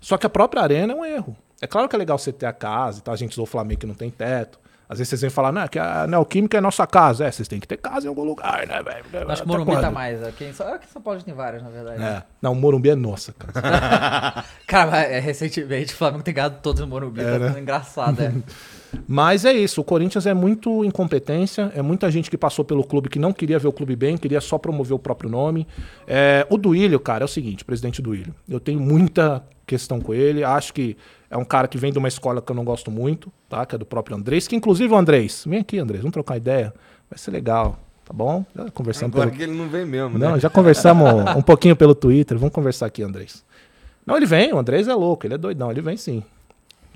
Só 0.03 0.19
que 0.19 0.27
a 0.27 0.31
própria 0.31 0.63
arena 0.63 0.93
é 0.93 0.97
um 0.97 1.05
erro. 1.05 1.35
É 1.63 1.67
claro 1.69 1.89
que 1.89 1.95
é 1.95 1.99
legal 1.99 2.19
você 2.19 2.33
ter 2.33 2.47
a 2.47 2.53
casa 2.53 2.99
e 2.99 3.03
tal. 3.03 3.15
A 3.15 3.17
gente 3.17 3.31
usou 3.33 3.45
o 3.45 3.47
Flamengo 3.47 3.81
que 3.81 3.87
não 3.87 3.95
tem 3.95 4.11
teto. 4.11 4.59
Às 4.89 4.99
vezes 4.99 5.09
vocês 5.09 5.21
vêm 5.23 5.31
falar, 5.31 5.53
não, 5.53 5.67
que 5.69 5.79
a 5.79 6.07
Neoquímica 6.07 6.59
é 6.59 6.61
nossa 6.61 6.87
casa. 6.87 7.25
É, 7.25 7.31
vocês 7.31 7.49
têm 7.49 7.59
que 7.59 7.67
ter 7.67 7.79
casa 7.79 8.05
em 8.05 8.09
algum 8.09 8.25
lugar, 8.25 8.67
né, 8.67 8.83
velho? 8.83 9.31
Acho 9.31 9.41
que 9.43 9.49
Morumbi 9.49 9.81
tá 9.81 9.91
mais. 9.91 10.23
Aqui 10.23 10.45
em, 10.45 10.53
São- 10.53 10.67
aqui 10.71 10.85
em 10.87 10.93
São 10.93 11.01
Paulo 11.01 11.23
tem 11.23 11.33
várias, 11.33 11.63
na 11.63 11.71
verdade. 11.71 12.03
É. 12.03 12.23
Não, 12.43 12.53
o 12.53 12.55
Morumbi 12.57 12.91
é 12.91 12.95
nossa, 12.95 13.33
cara. 13.33 14.45
Cara, 14.67 14.91
mas, 14.91 15.11
é, 15.11 15.19
recentemente 15.19 15.95
o 15.95 15.97
Flamengo 15.97 16.23
tem 16.23 16.35
ganhado 16.35 16.59
todos 16.63 16.81
no 16.81 16.87
Morumbi, 16.89 17.23
tá 17.23 17.33
ficando 17.33 17.59
engraçado, 17.59 18.21
é. 18.23 18.33
Mas 19.07 19.45
é 19.45 19.53
isso, 19.53 19.81
o 19.81 19.85
Corinthians 19.85 20.27
é 20.27 20.35
muito 20.35 20.85
incompetência, 20.85 21.73
é 21.75 21.83
muita 21.83 22.11
gente 22.11 22.31
que 22.31 22.37
passou 22.37 22.65
pelo 22.65 22.85
clube 22.85 23.09
que 23.09 23.19
não 23.19 23.33
queria 23.33 23.59
ver 23.59 23.69
o 23.69 23.73
clube 23.73 23.97
bem, 23.97 24.17
queria 24.17 24.41
só 24.41 24.59
promover 24.59 24.95
o 24.95 24.99
próprio 24.99 25.31
nome. 25.31 25.67
É, 26.07 26.47
o 26.51 26.57
Duílio, 26.57 27.01
cara, 27.01 27.25
é 27.25 27.27
o 27.27 27.29
seguinte, 27.29 27.65
presidente 27.65 28.03
Duílio, 28.03 28.35
eu 28.49 28.61
tenho 28.61 28.81
muita 28.81 29.45
questão 29.67 30.01
com 30.01 30.13
ele, 30.13 30.45
acho 30.45 30.73
que 30.75 30.97
é 31.31 31.37
um 31.37 31.45
cara 31.45 31.67
que 31.67 31.79
vem 31.79 31.93
de 31.93 31.99
uma 31.99 32.09
escola 32.09 32.43
que 32.43 32.53
eu 32.53 32.57
não 32.57 32.65
gosto 32.65 32.91
muito, 32.91 33.33
tá? 33.49 33.65
Que 33.65 33.75
é 33.75 33.79
do 33.79 33.87
próprio 33.87 34.17
Andrés, 34.17 34.47
que 34.47 34.55
inclusive 34.55 34.93
o 34.93 34.97
Andrés, 34.97 35.45
vem 35.47 35.61
aqui, 35.61 35.79
Andrés, 35.79 36.03
vamos 36.03 36.13
trocar 36.13 36.37
ideia, 36.37 36.75
vai 37.09 37.19
ser 37.19 37.31
legal, 37.31 37.79
tá 38.05 38.13
bom? 38.13 38.45
Já 38.55 38.71
conversamos 38.71 39.15
Agora 39.15 39.31
pelo... 39.31 39.39
que 39.39 39.51
ele 39.51 39.57
não 39.57 39.69
vem 39.69 39.87
mesmo, 39.87 40.19
Não, 40.19 40.33
né? 40.33 40.41
já 40.41 40.51
conversamos 40.51 41.09
um 41.35 41.41
pouquinho 41.43 41.75
pelo 41.75 41.95
Twitter. 41.95 42.37
Vamos 42.39 42.55
conversar 42.55 42.87
aqui, 42.87 43.03
Andrés. 43.03 43.43
Não, 44.05 44.17
ele 44.17 44.27
vem, 44.27 44.53
o 44.53 44.59
Andrés 44.59 44.89
é 44.89 44.95
louco, 44.95 45.27
ele 45.27 45.35
é 45.35 45.39
doidão, 45.39 45.71
ele 45.71 45.81
vem 45.81 45.97
sim. 45.97 46.23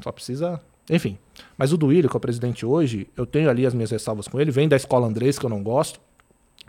Só 0.03 0.12
precisa. 0.12 0.61
Enfim. 0.91 1.18
Mas 1.57 1.72
o 1.72 1.76
Duílio, 1.76 2.09
que 2.09 2.16
é 2.16 2.18
o 2.18 2.20
presidente 2.20 2.64
hoje, 2.64 3.09
eu 3.16 3.26
tenho 3.26 3.51
ali 3.51 3.66
as 3.66 3.74
minhas 3.74 3.91
ressalvas 3.91 4.28
com 4.28 4.41
ele, 4.41 4.51
vem 4.51 4.68
da 4.68 4.76
escola 4.76 5.07
Andrés, 5.07 5.39
que 5.39 5.45
eu 5.45 5.51
não 5.51 5.62
gosto. 5.62 6.01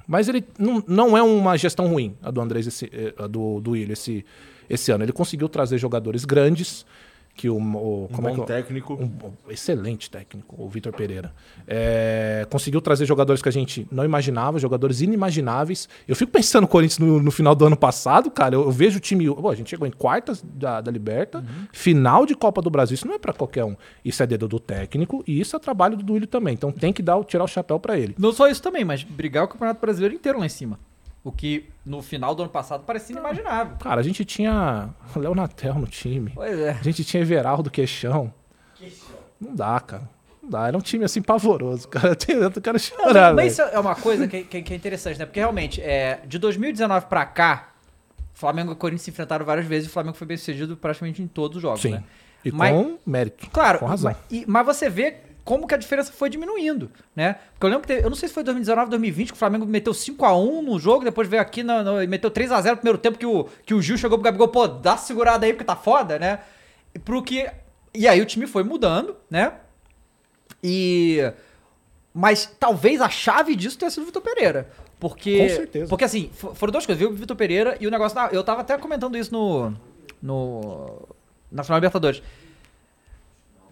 Mas 0.07 0.27
ele 0.27 0.43
não, 0.57 0.83
não 0.87 1.17
é 1.17 1.21
uma 1.21 1.57
gestão 1.57 1.87
ruim, 1.87 2.15
a 2.21 2.31
do 2.31 2.39
Andrés, 2.39 2.65
esse, 2.65 2.85
eh, 2.93 3.13
a 3.17 3.27
do 3.27 3.59
Duílio, 3.59 3.93
esse, 3.93 4.25
esse 4.69 4.91
ano. 4.91 5.03
Ele 5.03 5.11
conseguiu 5.11 5.49
trazer 5.49 5.77
jogadores 5.77 6.23
grandes, 6.23 6.85
que 7.37 7.49
o. 7.49 7.55
o 7.57 8.09
como 8.11 8.27
é 8.27 8.31
que 8.31 8.37
bom 8.37 8.43
eu- 8.43 8.47
técnico. 8.47 8.93
um 8.95 9.07
bom- 9.07 9.31
excelente 9.49 10.09
técnico, 10.11 10.55
o 10.57 10.67
Vitor 10.67 10.91
Pereira. 10.91 11.31
É, 11.67 12.45
conseguiu 12.49 12.81
trazer 12.81 13.05
jogadores 13.05 13.41
que 13.41 13.47
a 13.47 13.51
gente 13.51 13.87
não 13.91 14.03
imaginava, 14.03 14.57
jogadores 14.59 15.01
inimagináveis. 15.01 15.87
Eu 16.07 16.15
fico 16.15 16.31
pensando 16.31 16.63
no 16.63 16.67
Corinthians 16.67 16.99
no, 16.99 17.21
no 17.21 17.31
final 17.31 17.53
do 17.53 17.65
ano 17.65 17.77
passado, 17.77 18.31
cara. 18.31 18.55
Eu, 18.55 18.63
eu 18.63 18.71
vejo 18.71 18.97
o 18.97 18.99
time. 18.99 19.27
Pô, 19.33 19.49
a 19.49 19.55
gente 19.55 19.69
chegou 19.69 19.87
em 19.87 19.91
quartas 19.91 20.41
da, 20.43 20.81
da 20.81 20.91
Liberta, 20.91 21.43
final 21.71 22.25
de 22.25 22.35
Copa 22.35 22.61
do 22.61 22.69
Brasil. 22.69 22.95
Isso 22.95 23.07
não 23.07 23.13
é 23.15 23.19
pra 23.19 23.31
qualquer 23.33 23.63
um. 23.63 23.75
Isso 24.03 24.23
é 24.23 24.27
dedo 24.27 24.47
do 24.47 24.59
técnico 24.59 25.23
e 25.27 25.39
isso 25.39 25.55
é 25.55 25.59
trabalho 25.59 25.95
do 25.95 26.03
Duílio 26.03 26.27
também. 26.27 26.53
Então 26.55 26.71
tem 26.71 26.91
que 26.91 27.03
dar, 27.03 27.23
tirar 27.23 27.43
o 27.43 27.47
chapéu 27.47 27.79
pra 27.79 27.97
ele. 27.99 28.15
Não 28.17 28.31
só 28.33 28.47
isso 28.47 28.61
também, 28.63 28.83
mas 28.83 29.03
brigar 29.03 29.43
o 29.43 29.47
Campeonato 29.47 29.79
Brasileiro 29.79 30.15
inteiro 30.15 30.39
lá 30.39 30.45
em 30.45 30.49
cima. 30.49 30.79
O 31.27 31.31
que 31.31 31.69
no 31.85 32.01
final 32.01 32.33
do 32.33 32.43
ano 32.43 32.51
passado 32.51 32.83
parecia 32.85 33.13
inimaginável. 33.13 33.75
Cara, 33.77 33.99
a 33.99 34.03
gente 34.03 34.23
tinha 34.23 34.89
Léo 35.15 35.35
Natel 35.35 35.75
no 35.75 35.85
time. 35.87 36.31
Pois 36.33 36.57
é. 36.57 36.69
A 36.71 36.83
gente 36.83 37.03
tinha 37.03 37.21
Everaldo 37.21 37.69
Queixão. 37.69 38.33
Não 39.39 39.53
dá, 39.55 39.79
cara. 39.79 40.09
Não 40.41 40.49
dá. 40.49 40.67
Era 40.67 40.77
um 40.77 40.81
time 40.81 41.03
assim 41.03 41.21
pavoroso, 41.21 41.87
cara. 41.89 42.09
Eu, 42.09 42.15
tenho, 42.15 42.41
eu 42.43 42.51
quero 42.51 42.73
Não, 42.73 42.79
chorar, 42.79 43.33
mas 43.33 43.53
isso 43.53 43.61
é 43.61 43.77
uma 43.79 43.95
coisa 43.95 44.27
que, 44.27 44.43
que- 44.43 44.61
que 44.61 44.73
é 44.73 44.75
interessante, 44.75 45.19
né? 45.19 45.25
Porque 45.25 45.39
realmente, 45.39 45.81
é, 45.81 46.21
de 46.25 46.39
2019 46.39 47.07
pra 47.07 47.25
cá, 47.25 47.69
Flamengo 48.33 48.71
e 48.71 48.75
Corinthians 48.75 49.01
se 49.03 49.09
enfrentaram 49.11 49.45
várias 49.45 49.65
vezes 49.65 49.87
e 49.87 49.89
o 49.89 49.93
Flamengo 49.93 50.15
foi 50.15 50.27
bem 50.27 50.37
sucedido 50.37 50.77
praticamente 50.77 51.21
em 51.21 51.27
todos 51.27 51.57
os 51.57 51.61
jogos, 51.61 51.81
Sim. 51.81 51.91
né? 51.91 52.03
E 52.45 52.51
Mas- 52.51 52.71
com 52.71 52.97
mérito. 53.05 53.49
Claro, 53.51 53.79
Com 53.79 53.85
razão. 53.87 54.11
Mas, 54.11 54.17
e- 54.31 54.45
mas 54.47 54.65
você 54.65 54.89
vê 54.89 55.17
como 55.47 55.65
que 55.65 55.73
a 55.73 55.77
diferença 55.77 56.11
foi 56.11 56.29
diminuindo, 56.29 56.91
né? 57.15 57.37
Porque 57.53 57.65
eu 57.65 57.69
lembro 57.69 57.81
que 57.81 57.87
teve, 57.87 58.05
eu 58.05 58.09
não 58.09 58.17
sei 58.17 58.27
se 58.27 58.33
foi 58.35 58.43
2019, 58.43 58.89
2020 58.91 59.27
que 59.29 59.33
o 59.33 59.37
Flamengo 59.37 59.65
meteu 59.65 59.93
5x1 59.93 60.61
no 60.61 60.77
jogo, 60.77 61.05
depois 61.05 61.27
veio 61.27 61.41
aqui 61.41 61.61
e 61.61 62.07
meteu 62.07 62.29
3x0 62.29 62.71
no 62.71 62.75
primeiro 62.77 62.97
tempo 62.97 63.17
que 63.17 63.25
o, 63.25 63.45
que 63.65 63.73
o 63.73 63.81
Gil 63.81 63.97
chegou 63.97 64.17
pro 64.17 64.25
Gabigol, 64.25 64.49
pô, 64.49 64.67
dá 64.67 64.97
segurada 64.97 65.45
aí 65.45 65.53
porque 65.53 65.63
tá 65.63 65.75
foda, 65.75 66.19
né? 66.19 66.39
E 66.93 66.99
pro 66.99 67.23
que 67.23 67.49
e 67.95 68.07
aí 68.07 68.19
o 68.21 68.25
time 68.25 68.45
foi 68.45 68.63
mudando, 68.63 69.15
né? 69.29 69.53
E 70.63 71.19
mas 72.13 72.45
talvez 72.59 72.99
a 72.99 73.09
chave 73.09 73.55
disso 73.55 73.77
tenha 73.77 73.89
sido 73.91 74.03
o 74.03 74.05
Vitor 74.07 74.21
Pereira. 74.21 74.69
Porque, 74.99 75.37
Com 75.37 75.49
certeza. 75.55 75.87
Porque 75.89 76.03
assim, 76.03 76.29
fo- 76.33 76.55
foram 76.55 76.71
duas 76.71 76.85
coisas. 76.85 76.99
Viu 76.99 77.09
o 77.11 77.13
Vitor 77.13 77.35
Pereira 77.37 77.77
e 77.79 77.85
o 77.85 77.91
negócio. 77.91 78.15
da- 78.15 78.29
Eu 78.31 78.43
tava 78.43 78.61
até 78.61 78.75
comentando 78.77 79.15
isso 79.17 79.31
no. 79.31 79.73
No. 80.21 81.07
Na 81.51 81.63
final 81.63 81.77
Libertadores. 81.77 82.21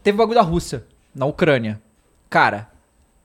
Teve 0.04 0.16
o 0.16 0.20
bagulho 0.20 0.36
da 0.36 0.44
Rússia, 0.44 0.86
na 1.16 1.26
Ucrânia. 1.26 1.82
Cara, 2.30 2.70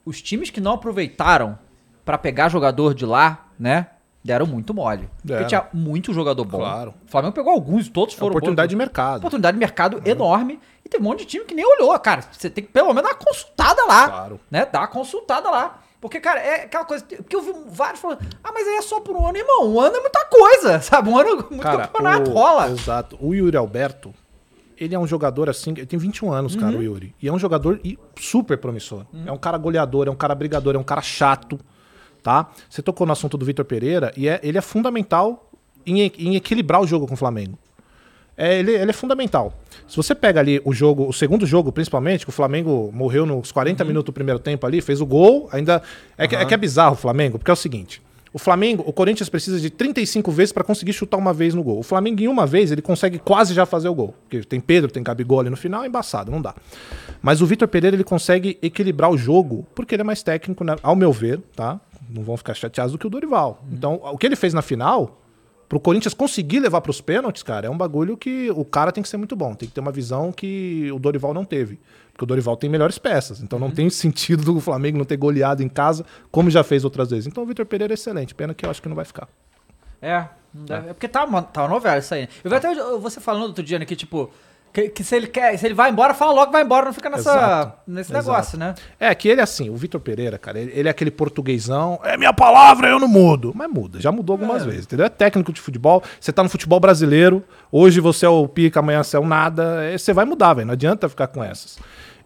os 0.05 0.23
times 0.23 0.51
que 0.51 0.61
não 0.61 0.73
aproveitaram 0.75 1.59
pra 2.05 2.17
pegar 2.17 2.49
jogador 2.49 2.95
de 2.95 3.05
lá, 3.05 3.47
né? 3.59 3.89
Deram 4.23 4.47
muito 4.47 4.75
mole. 4.75 5.09
Porque 5.27 5.45
tinha 5.47 5.67
muito 5.73 6.13
jogador 6.13 6.45
bom. 6.45 6.59
Claro. 6.59 6.95
O 7.07 7.11
Flamengo 7.11 7.33
pegou 7.35 7.53
alguns, 7.53 7.89
todos 7.89 8.15
foram 8.15 8.33
oportunidade 8.33 8.69
bons. 8.69 8.71
de 8.71 8.77
mercado. 8.77 9.19
Oportunidade 9.19 9.55
de 9.55 9.59
mercado 9.59 10.03
enorme. 10.05 10.61
E 10.85 10.89
tem 10.91 11.01
um 11.01 11.05
monte 11.05 11.21
de 11.21 11.25
time 11.27 11.45
que 11.47 11.55
nem 11.55 11.65
olhou, 11.65 11.99
cara. 11.99 12.23
Você 12.31 12.51
tem 12.51 12.63
que 12.63 12.71
pelo 12.71 12.89
menos 12.93 13.03
dar 13.03 13.17
uma 13.17 13.25
consultada 13.25 13.85
lá. 13.87 14.09
Claro. 14.09 14.41
Né? 14.51 14.67
Dar 14.67 14.81
uma 14.81 14.89
consultada 14.89 15.51
lá. 15.51 15.79
Porque, 16.03 16.21
cara, 16.21 16.39
é 16.41 16.65
aquela 16.65 16.85
coisa. 16.85 17.05
Que 17.05 17.35
eu 17.35 17.41
vi 17.43 17.53
vários 17.69 18.01
falando, 18.01 18.21
ah, 18.45 18.51
mas 18.53 18.67
aí 18.69 18.75
é 18.77 18.83
só 18.83 19.01
por 19.01 19.17
um 19.17 19.27
ano, 19.27 19.39
irmão. 19.39 19.67
Um 19.75 19.81
ano 19.81 19.97
é 19.97 20.01
muita 20.01 20.25
coisa, 20.27 20.81
sabe? 20.83 21.09
Um 21.09 21.19
ano, 21.19 21.37
muito 21.51 21.63
Cara, 21.63 21.87
campeonato 21.89 22.31
o- 22.31 22.35
rola. 22.35 22.69
Exato. 22.71 23.19
O 23.21 23.35
Yuri 23.35 23.57
Alberto, 23.57 24.13
ele 24.81 24.95
é 24.95 24.99
um 24.99 25.07
jogador 25.07 25.49
assim, 25.51 25.71
ele 25.77 25.87
tem 25.87 25.99
21 25.99 26.33
anos, 26.33 26.57
cara, 26.57 26.73
Uhum. 26.73 26.79
o 26.81 26.83
Yuri. 26.83 27.15
E 27.23 27.29
é 27.29 27.33
um 27.33 27.39
jogador 27.39 27.79
super 28.19 28.57
promissor. 28.59 29.05
É 29.27 29.31
um 29.31 29.37
cara 29.39 29.59
goleador, 29.59 30.09
é 30.09 30.11
um 30.11 30.17
cara 30.17 30.35
brigador, 30.35 30.75
é 30.75 30.79
um 30.79 30.83
cara 30.83 31.03
chato, 31.03 31.61
tá? 32.23 32.51
Você 32.69 32.81
tocou 32.83 33.07
no 33.07 33.13
assunto 33.13 33.37
do 33.39 33.45
Vitor 33.45 33.65
Pereira 33.65 34.13
e 34.17 34.27
é- 34.29 34.41
ele 34.43 34.57
é 34.59 34.61
fundamental 34.61 35.51
em, 35.87 36.01
em 36.19 36.35
equilibrar 36.37 36.81
o 36.81 36.87
jogo 36.87 37.07
com 37.07 37.15
o 37.15 37.17
Flamengo. 37.17 37.59
É, 38.37 38.59
ele, 38.59 38.73
ele 38.73 38.91
é 38.91 38.95
fundamental. 38.95 39.53
Se 39.87 39.97
você 39.97 40.15
pega 40.15 40.41
ali 40.41 40.63
o 40.65 40.73
jogo, 40.73 41.07
o 41.07 41.13
segundo 41.13 41.45
jogo, 41.45 41.71
principalmente, 41.71 42.25
que 42.25 42.31
o 42.31 42.33
Flamengo 42.33 42.91
morreu 42.95 43.27
nos 43.27 43.49
Uhum. 43.49 43.55
40 43.55 43.85
minutos 43.85 44.07
do 44.07 44.13
primeiro 44.15 44.39
tempo 44.39 44.67
ali, 44.67 44.81
fez 44.81 45.01
o 45.03 45.07
gol, 45.07 45.47
ainda. 45.53 45.83
É, 46.17 46.27
que, 46.27 46.35
é 46.37 46.45
que 46.47 46.55
é 46.55 46.57
bizarro 46.57 46.95
o 46.95 46.97
Flamengo, 46.97 47.39
porque 47.39 47.51
é 47.51 47.55
o 47.55 47.57
seguinte. 47.57 48.01
O 48.33 48.39
Flamengo, 48.39 48.85
o 48.87 48.93
Corinthians 48.93 49.29
precisa 49.29 49.59
de 49.59 49.71
35 49.71 50.31
vezes 50.31 50.53
para 50.53 50.63
conseguir 50.63 50.93
chutar 50.93 51.17
uma 51.17 51.33
vez 51.33 51.53
no 51.53 51.63
gol. 51.63 51.81
O 51.81 51.83
Flamengo, 51.83 52.23
em 52.23 52.29
uma 52.29 52.47
vez, 52.47 52.71
ele 52.71 52.81
consegue 52.81 53.19
quase 53.19 53.53
já 53.53 53.67
fazer 53.67 53.89
o 53.89 53.95
gol. 53.95 54.15
Porque 54.23 54.45
tem 54.45 54.61
Pedro, 54.61 54.91
tem 54.91 55.03
Gabigol 55.03 55.41
ali 55.41 55.51
no 55.51 55.57
final, 55.57 55.83
é 55.83 55.89
embaçado, 55.89 56.31
não 56.31 56.41
dá. 56.41 56.55
Mas 57.21 57.41
o 57.43 57.47
Vitor 57.47 57.67
Pereira, 57.67 57.97
ele 57.97 58.05
consegue 58.05 58.57
equilibrar 58.63 59.11
o 59.11 59.19
jogo, 59.19 59.67
porque 59.75 59.95
ele 59.97 60.03
é 60.03 60.05
mais 60.05 60.23
técnico, 60.23 60.63
né? 60.63 60.77
ao 60.83 60.95
meu 60.95 61.13
ver, 61.13 61.41
tá? 61.57 61.81
Não 62.09 62.23
vão 62.23 62.37
ficar 62.37 62.55
chateados 62.55 62.93
do 62.93 62.99
que 62.99 63.07
o 63.07 63.11
Dorival. 63.11 63.65
Então, 63.73 64.01
o 64.03 64.17
que 64.17 64.27
ele 64.27 64.37
fez 64.37 64.55
na 64.55 64.63
final, 64.63 65.21
pro 65.69 65.81
Corinthians 65.81 66.15
conseguir 66.15 66.61
levar 66.61 66.81
pros 66.81 67.01
pênaltis, 67.01 67.43
cara, 67.43 67.67
é 67.67 67.71
um 67.71 67.77
bagulho 67.77 68.17
que 68.17 68.51
o 68.53 68.65
cara 68.65 68.93
tem 68.93 69.03
que 69.03 69.09
ser 69.09 69.17
muito 69.17 69.35
bom. 69.35 69.55
Tem 69.55 69.69
que 69.69 69.75
ter 69.75 69.81
uma 69.81 69.93
visão 69.93 70.31
que 70.31 70.91
o 70.93 70.99
Dorival 71.01 71.35
não 71.35 71.45
teve. 71.45 71.81
Porque 72.21 72.25
o 72.25 72.27
Dorival 72.27 72.55
tem 72.55 72.69
melhores 72.69 72.99
peças. 72.99 73.41
Então 73.41 73.59
não 73.59 73.71
tem 73.71 73.89
sentido 73.89 74.45
do 74.53 74.61
Flamengo 74.61 74.99
não 74.99 75.07
ter 75.07 75.17
goleado 75.17 75.63
em 75.63 75.69
casa, 75.71 76.05
como 76.31 76.51
já 76.51 76.63
fez 76.63 76.85
outras 76.85 77.09
vezes. 77.09 77.27
Então 77.27 77.43
o 77.43 77.47
Vitor 77.47 77.65
Pereira 77.65 77.93
é 77.93 77.97
excelente. 77.97 78.35
Pena 78.35 78.53
que 78.53 78.67
eu 78.67 78.71
acho 78.71 78.83
que 78.83 78.89
não 78.91 78.97
vai 78.97 79.07
ficar. 79.07 79.27
É, 80.03 80.27
deve- 80.53 80.91
é 80.91 80.93
porque 80.93 81.09
tá 81.09 81.25
uma, 81.25 81.41
tá 81.43 81.63
uma 81.63 81.69
novela 81.71 81.99
isso 81.99 82.13
aí. 82.13 82.23
né? 82.23 82.29
Eu 82.45 82.51
vi 82.51 82.57
até 82.59 82.75
você 82.99 83.21
falando 83.21 83.45
outro 83.45 83.65
dia, 83.65 83.79
né, 83.79 83.87
que 83.87 83.97
tipo. 83.97 84.31
Que, 84.73 84.89
que 84.89 85.03
se 85.03 85.17
ele 85.17 85.27
quer, 85.27 85.59
se 85.59 85.67
ele 85.67 85.75
vai 85.75 85.91
embora, 85.91 86.15
fala 86.15 86.31
logo 86.33 86.47
que 86.47 86.53
vai 86.53 86.63
embora, 86.63 86.87
não 86.87 86.93
fica 86.93 87.11
nessa, 87.11 87.29
Exato. 87.33 87.79
nesse 87.89 88.13
Exato. 88.13 88.29
negócio, 88.29 88.57
né? 88.57 88.75
É, 89.01 89.13
que 89.17 89.27
ele 89.29 89.41
é 89.41 89.43
assim, 89.43 89.69
o 89.69 89.75
Vitor 89.75 90.01
Pereira, 90.01 90.39
cara, 90.39 90.61
ele, 90.61 90.71
ele 90.73 90.87
é 90.87 90.91
aquele 90.93 91.11
portuguesão, 91.11 91.99
é 92.05 92.17
minha 92.17 92.33
palavra, 92.33 92.89
eu 92.89 93.01
não 93.01 93.09
mudo. 93.09 93.51
Mas 93.53 93.69
muda, 93.69 94.01
já 94.01 94.13
mudou 94.13 94.35
algumas 94.35 94.65
vezes, 94.65 94.85
entendeu? 94.85 95.07
É 95.07 95.09
técnico 95.09 95.53
de 95.53 95.61
futebol, 95.61 96.05
você 96.21 96.33
tá 96.33 96.45
no 96.45 96.49
futebol 96.49 96.79
brasileiro, 96.79 97.43
hoje 97.73 97.99
você 97.99 98.25
é 98.25 98.29
o 98.29 98.47
pica, 98.47 98.79
amanhã 98.79 99.03
você 99.03 99.17
é 99.17 99.19
o 99.19 99.27
nada, 99.27 99.83
é, 99.83 99.99
você 99.99 100.13
vai 100.13 100.25
mudar, 100.25 100.55
velho, 100.55 100.69
não 100.69 100.75
adianta 100.75 101.09
ficar 101.09 101.27
com 101.27 101.43
essas. 101.43 101.77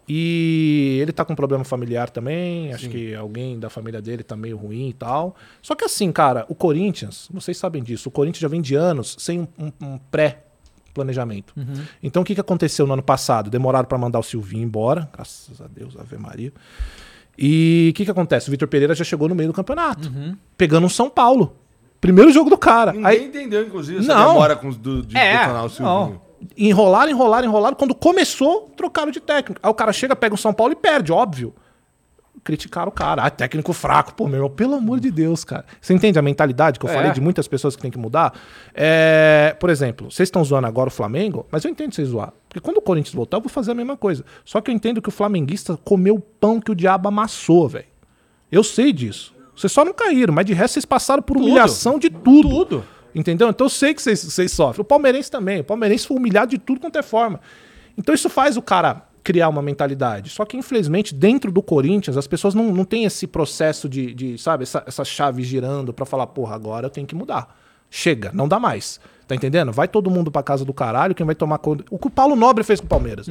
E 0.09 0.99
ele 1.01 1.13
tá 1.13 1.25
com 1.25 1.35
problema 1.35 1.65
familiar 1.65 2.11
também, 2.11 2.73
acho 2.75 2.89
que 2.91 3.15
alguém 3.15 3.59
da 3.59 3.71
família 3.71 4.03
dele 4.03 4.23
tá 4.23 4.37
meio 4.37 4.57
ruim 4.57 4.89
e 4.89 4.93
tal. 4.93 5.35
Só 5.63 5.75
que 5.75 5.85
assim, 5.85 6.13
cara, 6.13 6.45
o 6.49 6.55
Corinthians, 6.55 7.29
vocês 7.33 7.57
sabem 7.57 7.83
disso, 7.83 8.09
o 8.09 8.13
Corinthians 8.13 8.41
já 8.43 8.49
vem 8.49 8.61
de 8.61 8.75
anos 8.75 9.17
sem 9.19 9.41
um, 9.41 9.49
um- 9.59 9.73
um 9.95 9.99
pré 10.11 10.45
planejamento. 10.93 11.55
Então 12.03 12.23
o 12.23 12.25
que, 12.25 12.35
que 12.35 12.41
aconteceu 12.41 12.87
no 12.87 12.93
ano 12.93 13.03
passado? 13.03 13.49
Demoraram 13.51 13.87
para 13.89 13.99
mandar 13.99 14.19
o 14.19 14.23
Silvinho 14.23 14.63
embora, 14.65 15.09
graças 15.13 15.61
a 15.61 15.67
Deus, 15.67 15.97
Ave 15.99 16.17
Maria. 16.19 16.53
E 17.37 17.89
o 17.91 17.95
que, 17.97 18.05
que 18.05 18.11
acontece? 18.11 18.49
O 18.49 18.51
Vitor 18.53 18.69
Pereira 18.69 18.95
já 18.95 19.03
chegou 19.05 19.29
no 19.29 19.35
meio 19.35 19.49
do 19.49 19.53
campeonato, 19.55 20.13
pegando 20.57 20.87
um 20.87 20.91
São 20.91 21.11
Paulo. 21.11 21.57
Primeiro 22.01 22.31
jogo 22.31 22.51
do 22.51 22.59
cara. 22.59 22.93
Ninguém 22.93 23.07
Aí 23.07 23.25
entendeu, 23.25 23.67
inclusive, 23.67 24.01
essa 24.01 24.15
Não. 24.15 24.29
demora 24.35 24.55
com 24.55 24.71
do, 24.71 25.03
de 25.03 25.17
É, 25.17 25.39
detonar 25.39 25.65
o 25.65 25.69
Silvinho. 25.71 26.21
Enrolaram, 26.57 27.11
enrolaram, 27.11 27.47
enrolaram. 27.49 27.77
Quando 27.77 27.95
começou, 27.95 28.71
trocaram 28.77 29.11
de 29.11 29.21
técnico. 29.21 29.61
Aí 29.63 29.71
o 29.71 29.75
cara 29.75 29.93
chega, 29.93 30.15
pega 30.17 30.35
o 30.35 30.39
São 30.39 30.53
Paulo 30.53 30.73
e 30.73 30.77
perde, 30.77 31.13
óbvio. 31.13 31.55
Criticaram 32.43 32.89
o 32.89 32.93
cara. 32.93 33.23
Ah, 33.23 33.31
técnico 33.31 33.73
fraco. 33.73 34.13
Pô, 34.15 34.27
meu 34.27 34.37
irmão, 34.37 34.51
pelo 34.51 34.75
amor 34.75 35.01
de 35.01 35.11
Deus, 35.11 35.45
cara. 35.45 35.65
Você 35.81 35.95
entende 35.95 36.19
a 36.19 36.23
mentalidade 36.23 36.79
que 36.79 36.85
eu 36.85 36.91
É. 36.91 36.93
falei 36.95 37.11
de 37.13 37.21
muitas 37.21 37.49
pessoas 37.49 37.75
que 37.75 37.81
tem 37.81 37.91
que 37.91 37.97
mudar? 37.99 38.35
É, 38.75 39.57
por 39.59 39.71
exemplo, 39.71 40.11
vocês 40.11 40.27
estão 40.27 40.45
zoando 40.45 40.67
agora 40.67 40.89
o 40.89 40.93
Flamengo, 40.93 41.47
mas 41.51 41.65
eu 41.65 41.71
entendo 41.71 41.95
vocês 41.95 42.09
zoar. 42.09 42.33
Porque 42.49 42.61
quando 42.61 42.79
o 42.79 42.83
Corinthians 42.83 43.15
voltar, 43.15 43.39
eu 43.39 43.41
vou 43.41 43.49
fazer 43.49 43.71
a 43.71 43.75
mesma 43.75 43.97
coisa. 43.97 44.25
Só 44.45 44.61
que 44.61 44.71
eu 44.71 44.75
entendo 44.75 45.01
que 45.01 45.09
o 45.09 45.13
flamenguista 45.13 45.79
comeu 45.85 46.17
o 46.17 46.21
pão 46.21 46.61
que 46.61 46.71
o 46.71 46.75
diabo 46.75 47.09
amassou, 47.09 47.67
velho. 47.69 47.87
Eu 48.53 48.63
sei 48.63 48.93
disso. 48.93 49.33
Vocês 49.57 49.73
só 49.73 49.85
não 49.85 49.95
caíram, 49.95 50.35
mas 50.35 50.45
de 50.45 50.53
resto 50.53 50.75
vocês 50.75 50.85
passaram 50.85 51.23
por 51.23 51.37
humilhação 51.37 51.99
de 51.99 52.11
tudo. 52.11 52.49
Tudo. 52.49 52.85
Entendeu? 53.15 53.49
Então 53.49 53.67
eu 53.67 53.71
sei 53.71 53.95
que 53.95 54.03
vocês, 54.03 54.25
vocês 54.25 54.53
sofrem. 54.53 54.83
O 54.83 54.85
palmeirense 54.85 55.31
também. 55.31 55.61
O 55.61 55.65
palmeirense 55.65 56.07
foi 56.07 56.17
humilhado 56.17 56.51
de 56.51 56.59
tudo 56.59 56.81
quanto 56.81 56.99
é 56.99 57.03
forma. 57.03 57.41
Então 57.97 58.15
isso 58.15 58.29
faz 58.29 58.57
o 58.57 58.63
cara 58.63 59.03
criar 59.23 59.49
uma 59.49 59.63
mentalidade. 59.63 60.29
Só 60.31 60.45
que, 60.45 60.57
infelizmente, 60.57 61.15
dentro 61.15 61.51
do 61.51 61.63
Corinthians, 61.63 62.17
as 62.17 62.27
pessoas 62.27 62.55
não, 62.55 62.73
não 62.73 62.85
têm 62.85 63.05
esse 63.05 63.27
processo 63.27 63.89
de, 63.89 64.13
de 64.13 64.37
sabe, 64.37 64.65
essa, 64.65 64.85
essa 64.87 65.05
chave 65.05 65.43
girando 65.43 65.95
pra 65.95 66.05
falar, 66.05 66.27
porra, 66.27 66.55
agora 66.55 66.87
eu 66.87 66.91
tenho 66.91 67.07
que 67.07 67.15
mudar. 67.15 67.57
Chega, 67.91 68.31
não 68.35 68.47
dá 68.47 68.59
mais. 68.59 69.01
Tá 69.27 69.35
entendendo? 69.35 69.73
Vai 69.73 69.89
todo 69.89 70.11
mundo 70.11 70.31
pra 70.31 70.43
casa 70.43 70.65
do 70.65 70.75
caralho, 70.75 71.15
quem 71.15 71.25
vai 71.25 71.35
tomar 71.35 71.57
conta. 71.57 71.83
O 71.91 71.99
que 71.99 72.09
o 72.09 72.11
Paulo 72.11 72.37
Nobre 72.37 72.63
fez 72.63 72.79
com 72.79 72.87
o 72.87 72.89
Palmeiras. 72.89 73.27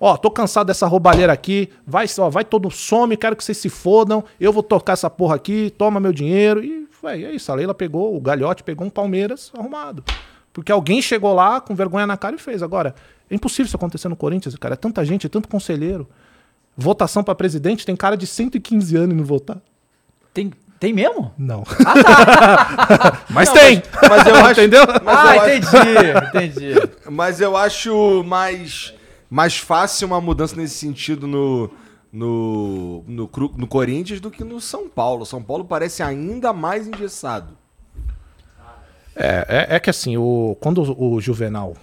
Ó, 0.00 0.16
tô 0.16 0.30
cansado 0.30 0.68
dessa 0.68 0.86
roubalheira 0.86 1.32
aqui. 1.32 1.68
Vai, 1.84 2.06
ó, 2.18 2.30
vai 2.30 2.44
todo 2.44 2.70
some, 2.70 3.16
quero 3.16 3.34
que 3.34 3.42
vocês 3.42 3.58
se 3.58 3.68
fodam. 3.68 4.22
Eu 4.38 4.52
vou 4.52 4.62
tocar 4.62 4.92
essa 4.92 5.10
porra 5.10 5.34
aqui, 5.34 5.70
toma 5.76 5.98
meu 5.98 6.12
dinheiro. 6.12 6.62
E 6.62 6.83
véi, 7.04 7.24
é 7.24 7.32
isso. 7.32 7.52
A 7.52 7.54
Leila 7.54 7.74
pegou, 7.74 8.16
o 8.16 8.20
Galhote 8.20 8.62
pegou 8.64 8.86
um 8.86 8.90
Palmeiras 8.90 9.52
arrumado. 9.56 10.02
Porque 10.52 10.72
alguém 10.72 11.00
chegou 11.02 11.32
lá 11.34 11.60
com 11.60 11.74
vergonha 11.74 12.06
na 12.06 12.16
cara 12.16 12.36
e 12.36 12.38
fez. 12.38 12.62
Agora, 12.62 12.94
é 13.30 13.34
impossível 13.34 13.66
isso 13.66 13.76
acontecer 13.76 14.08
no 14.08 14.16
Corinthians, 14.16 14.54
cara. 14.56 14.74
É 14.74 14.76
tanta 14.76 15.04
gente, 15.04 15.26
é 15.26 15.28
tanto 15.28 15.48
conselheiro. 15.48 16.08
Votação 16.76 17.22
pra 17.22 17.34
presidente, 17.34 17.86
tem 17.86 17.94
cara 17.94 18.16
de 18.16 18.26
115 18.26 18.96
anos 18.96 19.14
e 19.14 19.16
não 19.16 19.24
votar. 19.24 19.58
Tem, 20.32 20.52
tem 20.80 20.92
mesmo? 20.92 21.32
Não. 21.38 21.62
mas 23.30 23.50
tem! 23.50 23.82
Mas 24.08 24.26
eu 24.26 24.34
acho. 24.44 24.60
Entendeu? 24.60 24.84
Mas 25.04 25.18
ah, 25.18 25.36
eu 25.36 25.42
acho- 25.42 25.50
entendi, 25.50 26.28
entendi. 26.28 26.74
Mas 27.10 27.40
eu 27.40 27.56
acho 27.56 28.24
mais, 28.24 28.94
mais 29.30 29.56
fácil 29.56 30.06
uma 30.08 30.20
mudança 30.20 30.56
nesse 30.56 30.74
sentido 30.74 31.26
no, 31.26 31.70
no, 32.14 33.02
no, 33.08 33.26
Cru- 33.26 33.52
no 33.56 33.66
Corinthians 33.66 34.20
do 34.20 34.30
que 34.30 34.44
no 34.44 34.60
São 34.60 34.88
Paulo. 34.88 35.26
São 35.26 35.42
Paulo 35.42 35.64
parece 35.64 36.00
ainda 36.02 36.52
mais 36.52 36.86
engessado. 36.86 37.56
É, 39.16 39.66
é, 39.70 39.76
é 39.76 39.80
que 39.80 39.90
assim, 39.90 40.16
o, 40.16 40.56
quando 40.60 40.82
o, 40.82 41.14
o 41.14 41.20
Juvenal. 41.20 41.74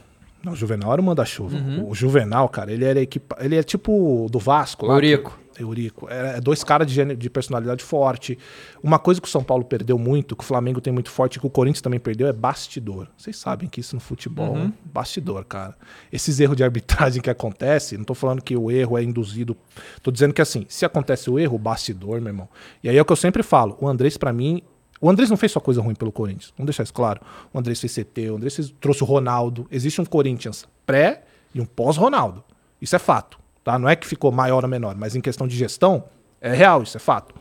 Não, 0.44 0.54
o 0.54 0.56
Juvenal 0.56 0.92
era 0.94 1.02
o 1.02 1.06
manda-chuva. 1.06 1.56
O 1.88 1.94
Juvenal, 1.94 2.50
cara, 2.50 2.72
ele 2.72 2.84
era 2.86 3.00
equipa, 3.00 3.38
ele 3.40 3.56
é 3.56 3.62
tipo 3.64 4.28
do 4.32 4.40
Vasco. 4.40 4.86
lá, 4.88 4.94
Eurico. 4.96 5.38
Eurico. 5.62 6.07
Era 6.09 6.38
é 6.38 6.41
dois 6.41 6.64
caras 6.64 6.91
de, 6.91 7.16
de 7.16 7.30
personalidade 7.30 7.84
forte. 7.84 8.38
Uma 8.84 8.99
coisa 8.99 9.22
que 9.22 9.28
o 9.28 9.32
São 9.32 9.43
Paulo 9.43 9.64
perdeu 9.64 9.97
muito, 9.97 10.36
que 10.36 10.43
o 10.43 10.47
Flamengo 10.47 10.82
tem 10.82 10.91
muito 10.91 11.09
forte, 11.09 11.39
que 11.39 11.45
o 11.47 11.49
Corinthians 11.49 11.82
também 11.82 11.99
perdeu, 11.99 12.28
é 12.28 12.34
bastidor. 12.34 13.07
Vocês 13.18 13.38
sabem 13.38 13.68
que 13.70 13.80
isso 13.80 13.95
no 13.95 14.01
futebol 14.01 14.57
é 14.57 14.72
bastidor, 14.86 15.45
cara. 15.45 15.76
Esses 16.12 16.39
erros 16.39 16.57
de 16.57 16.64
arbitragem 16.64 17.22
que 17.22 17.30
acontecem, 17.30 17.97
não 17.97 18.05
tô 18.05 18.14
falando 18.14 18.41
que 18.41 18.55
o 18.55 18.70
erro 18.72 18.97
é 18.97 19.03
induzido. 19.03 19.55
Tô 20.01 20.12
dizendo 20.12 20.34
que 20.34 20.41
assim, 20.41 20.66
se 20.68 20.86
acontece 20.86 21.30
o 21.30 21.39
erro, 21.39 21.57
bastidor, 21.57 22.20
meu 22.22 22.30
irmão. 22.30 22.49
E 22.84 22.89
aí 22.89 22.97
é 22.97 23.01
o 23.01 23.05
que 23.05 23.12
eu 23.12 23.16
sempre 23.18 23.43
falo. 23.43 23.78
O 23.80 23.88
Andrés, 23.88 24.18
pra 24.18 24.32
mim, 24.34 24.62
o 24.99 25.09
Andrés 25.09 25.30
não 25.30 25.38
fez 25.38 25.51
só 25.51 25.59
coisa 25.59 25.82
ruim 25.82 25.95
pelo 25.95 26.12
Corinthians. 26.12 26.53
Vamos 26.57 26.68
deixar 26.68 26.84
isso 26.84 26.93
claro. 26.93 27.22
O 27.51 27.57
Andrés 27.57 27.80
fez 27.80 27.93
CT, 27.95 28.30
o 28.30 28.36
Andrés 28.36 28.55
fez- 28.55 28.74
trouxe 28.80 29.03
o 29.03 29.05
Ronaldo. 29.05 29.68
Existe 29.72 29.99
um 29.99 30.05
Corinthians 30.05 30.66
pré 30.86 31.24
e 31.55 31.59
um 31.59 31.66
pós-Ronaldo. 31.66 32.43
Isso 32.80 32.95
é 32.95 32.99
fato. 32.99 33.39
Tá? 33.64 33.78
Não 33.78 33.88
é 33.88 33.95
que 33.95 34.07
ficou 34.07 34.32
maior 34.32 34.64
ou 34.64 34.70
menor, 34.70 34.95
mas 34.95 35.16
em 35.16 35.22
questão 35.22 35.47
de 35.47 35.55
gestão, 35.55 36.03
é 36.39 36.53
real, 36.53 36.82
isso 36.82 36.97
é 36.97 36.99
fato. 36.99 37.36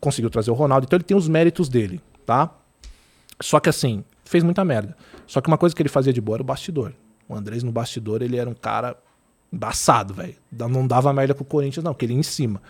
Conseguiu 0.00 0.30
trazer 0.30 0.50
o 0.50 0.54
Ronaldo, 0.54 0.86
então 0.86 0.96
ele 0.96 1.04
tem 1.04 1.16
os 1.16 1.28
méritos 1.28 1.68
dele, 1.68 2.00
tá? 2.24 2.50
Só 3.40 3.60
que 3.60 3.68
assim, 3.68 4.04
fez 4.24 4.42
muita 4.42 4.64
merda. 4.64 4.96
Só 5.26 5.40
que 5.40 5.48
uma 5.48 5.58
coisa 5.58 5.74
que 5.74 5.82
ele 5.82 5.88
fazia 5.88 6.12
de 6.12 6.20
boa 6.20 6.36
era 6.36 6.42
o 6.42 6.46
bastidor. 6.46 6.92
O 7.28 7.34
Andrés 7.34 7.62
no 7.62 7.72
bastidor, 7.72 8.22
ele 8.22 8.36
era 8.36 8.48
um 8.48 8.54
cara 8.54 8.96
embaçado, 9.52 10.14
velho. 10.14 10.36
Não 10.52 10.86
dava 10.86 11.12
merda 11.12 11.34
com 11.34 11.42
o 11.42 11.46
Corinthians, 11.46 11.84
não, 11.84 11.92
porque 11.92 12.06
ele 12.06 12.14
ia 12.14 12.20
em 12.20 12.22
cima. 12.22 12.62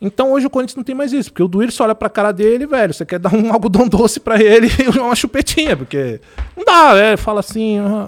Então 0.00 0.32
hoje 0.32 0.46
o 0.46 0.50
Corinthians 0.50 0.76
não 0.76 0.84
tem 0.84 0.94
mais 0.94 1.12
isso, 1.12 1.30
porque 1.30 1.42
o 1.42 1.48
Duílio 1.48 1.74
olha 1.80 1.94
pra 1.94 2.08
cara 2.08 2.30
dele, 2.30 2.66
velho, 2.66 2.94
você 2.94 3.04
quer 3.04 3.18
dar 3.18 3.34
um 3.34 3.50
algodão 3.52 3.88
doce 3.88 4.20
pra 4.20 4.40
ele 4.40 4.68
e 4.78 4.98
uma 4.98 5.16
chupetinha, 5.16 5.76
porque 5.76 6.20
não 6.56 6.64
dá, 6.64 6.94
velho, 6.94 7.18
fala 7.18 7.40
assim, 7.40 7.78
ah, 7.78 8.06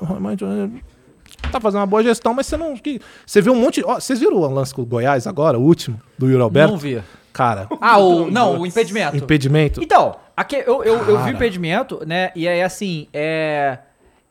tá 1.50 1.60
fazendo 1.60 1.80
uma 1.80 1.86
boa 1.86 2.02
gestão, 2.02 2.32
mas 2.34 2.46
você 2.46 2.56
não... 2.56 2.76
que- 2.76 3.00
Você 3.26 3.40
viu 3.40 3.52
um 3.52 3.56
monte... 3.56 3.82
Ó, 3.84 3.94
vocês 4.00 4.18
viram 4.18 4.36
o 4.36 4.48
lance 4.52 4.74
com 4.74 4.82
o 4.82 4.86
Goiás 4.86 5.26
agora, 5.26 5.58
o 5.58 5.62
último, 5.62 6.00
do 6.18 6.28
Yuri 6.28 6.42
Alberto? 6.42 6.72
Não 6.72 6.78
vi. 6.78 7.02
Cara, 7.32 7.68
Ah, 7.80 7.98
o. 7.98 8.30
Não, 8.30 8.60
o 8.60 8.66
impedimento. 8.66 9.16
impedimento... 9.16 9.82
Então, 9.82 10.16
aqui, 10.36 10.56
eu, 10.56 10.82
eu, 10.82 10.96
eu 11.08 11.18
vi 11.24 11.30
o 11.30 11.34
impedimento, 11.34 12.02
né? 12.06 12.32
E 12.34 12.48
aí, 12.48 12.62
assim, 12.62 13.06
é. 13.12 13.78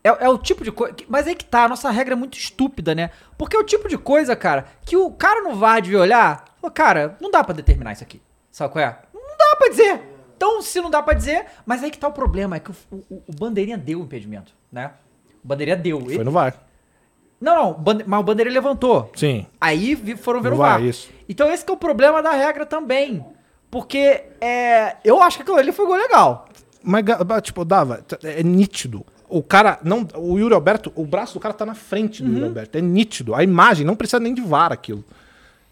É, 0.03 0.09
é 0.25 0.29
o 0.29 0.37
tipo 0.37 0.63
de 0.63 0.71
coisa. 0.71 0.95
Mas 1.09 1.27
aí 1.27 1.35
que 1.35 1.43
tá, 1.45 1.65
a 1.65 1.69
nossa 1.69 1.89
regra 1.91 2.13
é 2.13 2.17
muito 2.17 2.37
estúpida, 2.37 2.95
né? 2.95 3.09
Porque 3.37 3.55
é 3.55 3.59
o 3.59 3.63
tipo 3.65 3.87
de 3.89 3.97
coisa, 3.97 4.33
cara, 4.35 4.65
que 4.85 4.95
o 4.95 5.11
cara 5.11 5.41
no 5.43 5.55
VAR 5.55 5.81
devia 5.81 5.99
olhar. 5.99 6.45
Cara, 6.73 7.17
não 7.21 7.29
dá 7.31 7.43
pra 7.43 7.53
determinar 7.53 7.93
isso 7.93 8.03
aqui. 8.03 8.21
Sabe 8.51 8.71
qual 8.73 8.83
é? 8.83 8.97
Não 9.13 9.21
dá 9.37 9.55
pra 9.57 9.69
dizer. 9.69 10.01
Então, 10.35 10.61
se 10.61 10.79
não 10.81 10.89
dá 10.89 11.01
pra 11.03 11.13
dizer. 11.13 11.45
Mas 11.65 11.83
aí 11.83 11.91
que 11.91 11.97
tá 11.97 12.07
o 12.07 12.13
problema, 12.13 12.55
é 12.55 12.59
que 12.59 12.71
o, 12.71 12.75
o, 13.09 13.23
o 13.27 13.33
Bandeirinha 13.37 13.77
deu 13.77 13.99
o 13.99 14.03
impedimento, 14.03 14.53
né? 14.71 14.91
O 15.43 15.47
Bandeirinha 15.47 15.75
deu. 15.77 15.99
Foi 16.01 16.23
no 16.23 16.31
VAR. 16.31 16.53
Não, 17.39 17.55
não, 17.55 17.73
Bande- 17.73 18.03
mas 18.05 18.19
o 18.19 18.23
Bandeirinha 18.23 18.53
levantou. 18.53 19.11
Sim. 19.15 19.45
Aí 19.61 19.95
foram 20.17 20.41
ver 20.41 20.53
o 20.53 20.57
VAR. 20.57 20.83
Isso. 20.83 21.09
Então 21.27 21.49
esse 21.51 21.63
que 21.63 21.71
é 21.71 21.73
o 21.73 21.77
problema 21.77 22.21
da 22.21 22.31
regra 22.31 22.65
também. 22.65 23.23
Porque 23.71 24.23
é, 24.41 24.95
eu 25.05 25.21
acho 25.21 25.37
que 25.37 25.43
aquilo 25.43 25.57
ali 25.57 25.71
foi 25.71 25.85
gol 25.85 25.95
legal. 25.95 26.47
Mas, 26.83 27.03
tipo, 27.43 27.63
dava, 27.63 28.03
é 28.23 28.41
nítido. 28.41 29.05
O 29.27 29.43
cara, 29.43 29.77
não, 29.83 30.07
o 30.15 30.39
Yuri 30.39 30.55
Alberto, 30.55 30.91
o 30.95 31.05
braço 31.05 31.35
do 31.35 31.39
cara 31.39 31.53
tá 31.53 31.65
na 31.65 31.75
frente 31.75 32.23
do 32.23 32.31
Yuri 32.31 32.45
Alberto. 32.45 32.77
É 32.77 32.81
nítido. 32.81 33.35
A 33.35 33.43
imagem 33.43 33.85
não 33.85 33.95
precisa 33.95 34.19
nem 34.19 34.33
de 34.33 34.41
VAR 34.41 34.71
aquilo. 34.71 35.03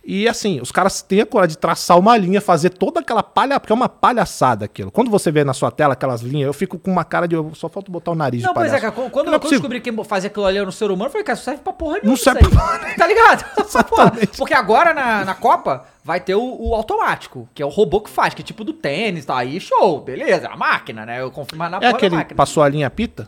E 0.10 0.26
assim, 0.26 0.62
os 0.62 0.72
caras 0.72 1.01
têm 1.01 1.20
a 1.20 1.26
coragem 1.26 1.49
de 1.55 1.58
traçar 1.58 1.99
uma 1.99 2.16
linha, 2.16 2.39
fazer 2.39 2.70
toda 2.70 3.01
aquela 3.01 3.22
palha, 3.22 3.60
porque 3.60 3.74
é 3.74 3.76
uma 3.76 3.89
palhaçada 3.89 4.64
aquilo. 4.64 4.89
Quando 4.89 5.12
você 5.12 5.30
vê 5.30 5.43
na 5.43 5.53
sua 5.53 5.70
tela 5.70 5.91
aquelas 5.91 6.22
linhas, 6.22 6.47
eu 6.47 6.53
fico 6.53 6.80
com 6.80 6.89
uma 6.89 7.03
cara 7.03 7.28
de. 7.28 7.36
eu 7.36 7.51
Só 7.53 7.68
falta 7.68 7.91
botar 7.91 8.12
o 8.12 8.16
nariz 8.16 8.41
Não, 8.41 8.53
pois 8.53 8.72
é, 8.72 8.80
cara. 8.80 8.93
Quando, 8.93 9.12
quando 9.12 9.34
é 9.34 9.36
eu 9.36 9.39
descobri 9.39 9.82
que 9.82 9.91
fazia 10.05 10.30
aquilo 10.30 10.45
ali 10.45 10.64
no 10.64 10.72
ser 10.72 10.86
humano, 10.91 11.08
eu 11.08 11.10
falei, 11.10 11.26
cara, 11.26 11.36
isso 11.36 11.43
serve 11.43 11.62
pra 11.62 11.74
porra 11.74 11.95
nenhuma. 11.95 12.12
Não 12.12 12.16
serve 12.16 12.39
pra 12.47 12.80
Tá 12.97 13.05
ligado? 13.05 13.43
Porque 14.38 14.53
agora 14.53 14.93
na, 14.93 15.26
na 15.26 15.36
Copa 15.36 15.84
vai 16.05 16.22
ter 16.22 16.36
o, 16.36 16.41
o 16.41 16.74
automático, 16.74 17.49
que 17.53 17.62
é 17.62 17.66
o 17.66 17.70
robô 17.70 17.99
que 17.99 18.10
faz, 18.10 18.34
que 18.34 18.41
é 18.41 18.45
tipo 18.45 18.64
do 18.64 18.72
tênis, 18.72 19.26
tá 19.26 19.38
aí, 19.38 19.60
show, 19.60 19.99
beleza, 19.99 20.47
a 20.47 20.55
máquina, 20.55 21.05
né? 21.05 21.22
Eu 21.22 21.30
confirmo 21.32 21.68
na 21.68 21.78
É 21.78 21.80
porra 21.82 21.91
aquele 21.91 22.16
máquina. 22.16 22.38
passou 22.38 22.64
a 22.64 22.70
linha 22.70 22.89
pita? 22.89 23.28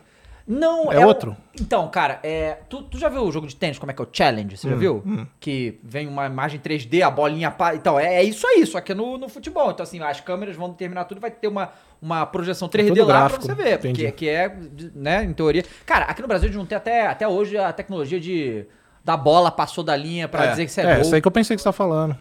Não, 0.51 0.91
É 0.91 0.97
o- 0.97 1.07
outro? 1.07 1.37
Então, 1.61 1.87
cara, 1.89 2.19
é, 2.23 2.57
tu, 2.67 2.81
tu 2.81 2.97
já 2.97 3.07
viu 3.07 3.21
o 3.23 3.31
jogo 3.31 3.45
de 3.45 3.55
tênis, 3.55 3.77
como 3.77 3.91
é 3.91 3.93
que 3.93 4.01
é 4.01 4.05
o 4.05 4.07
Challenge? 4.11 4.57
Você 4.57 4.67
já 4.67 4.75
Hum, 4.75 4.79
viu? 4.79 5.03
Que 5.39 5.79
vem 5.83 6.07
uma 6.07 6.25
imagem 6.25 6.59
3D, 6.59 7.03
a 7.03 7.11
bolinha... 7.11 7.51
Pa... 7.51 7.75
Então, 7.75 7.99
é, 7.99 8.15
é 8.15 8.23
isso 8.23 8.47
aí, 8.47 8.65
só 8.65 8.81
que 8.81 8.91
é 8.91 8.95
no, 8.95 9.17
no 9.17 9.29
futebol. 9.29 9.69
Então, 9.69 9.83
assim, 9.83 10.01
as 10.01 10.19
câmeras 10.21 10.55
vão 10.55 10.69
determinar 10.71 11.05
tudo, 11.05 11.21
vai 11.21 11.29
ter 11.29 11.47
uma, 11.47 11.69
uma 12.01 12.25
projeção 12.25 12.67
3D 12.67 12.97
É 12.97 13.01
lá 13.01 13.07
gráfico, 13.07 13.45
pra 13.45 13.55
você 13.55 13.61
ver. 13.63 13.75
entendi. 13.75 14.01
Porque, 14.05 14.11
que 14.11 14.29
é, 14.29 14.57
né, 14.95 15.23
em 15.23 15.33
teoria... 15.33 15.63
Cara, 15.85 16.05
aqui 16.05 16.21
no 16.21 16.27
Brasil 16.27 16.49
a 16.49 16.51
gente 16.51 16.57
não 16.59 16.65
tem 16.65 16.77
até, 16.77 17.05
até 17.05 17.27
hoje 17.27 17.55
a 17.55 17.71
tecnologia 17.71 18.19
de... 18.19 18.65
Da 19.05 19.15
bola 19.15 19.49
passou 19.51 19.83
da 19.83 19.95
linha 19.95 20.27
pra 20.27 20.45
É. 20.45 20.49
dizer 20.51 20.65
que 20.65 20.71
você 20.71 20.81
é, 20.81 20.83
É, 20.85 20.93
gol. 20.95 21.01
isso 21.01 21.15
aí 21.15 21.21
que 21.21 21.27
eu 21.27 21.31
pensei 21.31 21.55
que 21.55 21.61
você 21.61 21.69
tá 21.69 21.73
falando. 21.73 22.17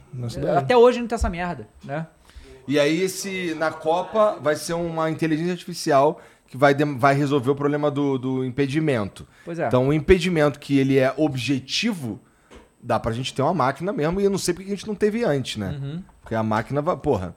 Até 0.56 0.76
hoje 0.76 1.00
não 1.00 1.06
tem 1.08 1.16
essa 1.16 1.28
merda, 1.30 1.66
né? 1.84 2.06
E 2.66 2.78
aí, 2.78 3.00
esse, 3.02 3.54
na 3.58 3.70
Copa, 3.70 4.36
vai 4.42 4.54
ser 4.54 4.74
uma 4.74 5.10
inteligência 5.10 5.52
artificial 5.52 6.20
que 6.48 6.56
vai, 6.56 6.74
vai 6.74 7.14
resolver 7.14 7.50
o 7.50 7.54
problema 7.54 7.90
do, 7.90 8.18
do 8.18 8.44
impedimento. 8.44 9.26
Pois 9.44 9.58
é. 9.58 9.66
Então, 9.66 9.88
o 9.88 9.92
impedimento 9.92 10.58
que 10.58 10.78
ele 10.78 10.98
é 10.98 11.12
objetivo, 11.16 12.20
dá 12.82 12.98
pra 12.98 13.12
gente 13.12 13.34
ter 13.34 13.42
uma 13.42 13.54
máquina 13.54 13.92
mesmo, 13.92 14.20
e 14.20 14.24
eu 14.24 14.30
não 14.30 14.38
sei 14.38 14.54
porque 14.54 14.68
a 14.68 14.74
gente 14.74 14.86
não 14.86 14.94
teve 14.94 15.24
antes, 15.24 15.56
né? 15.56 15.78
Uhum. 15.80 16.02
Porque 16.22 16.34
a 16.34 16.42
máquina 16.42 16.80
vai. 16.80 16.96
Porra. 16.96 17.34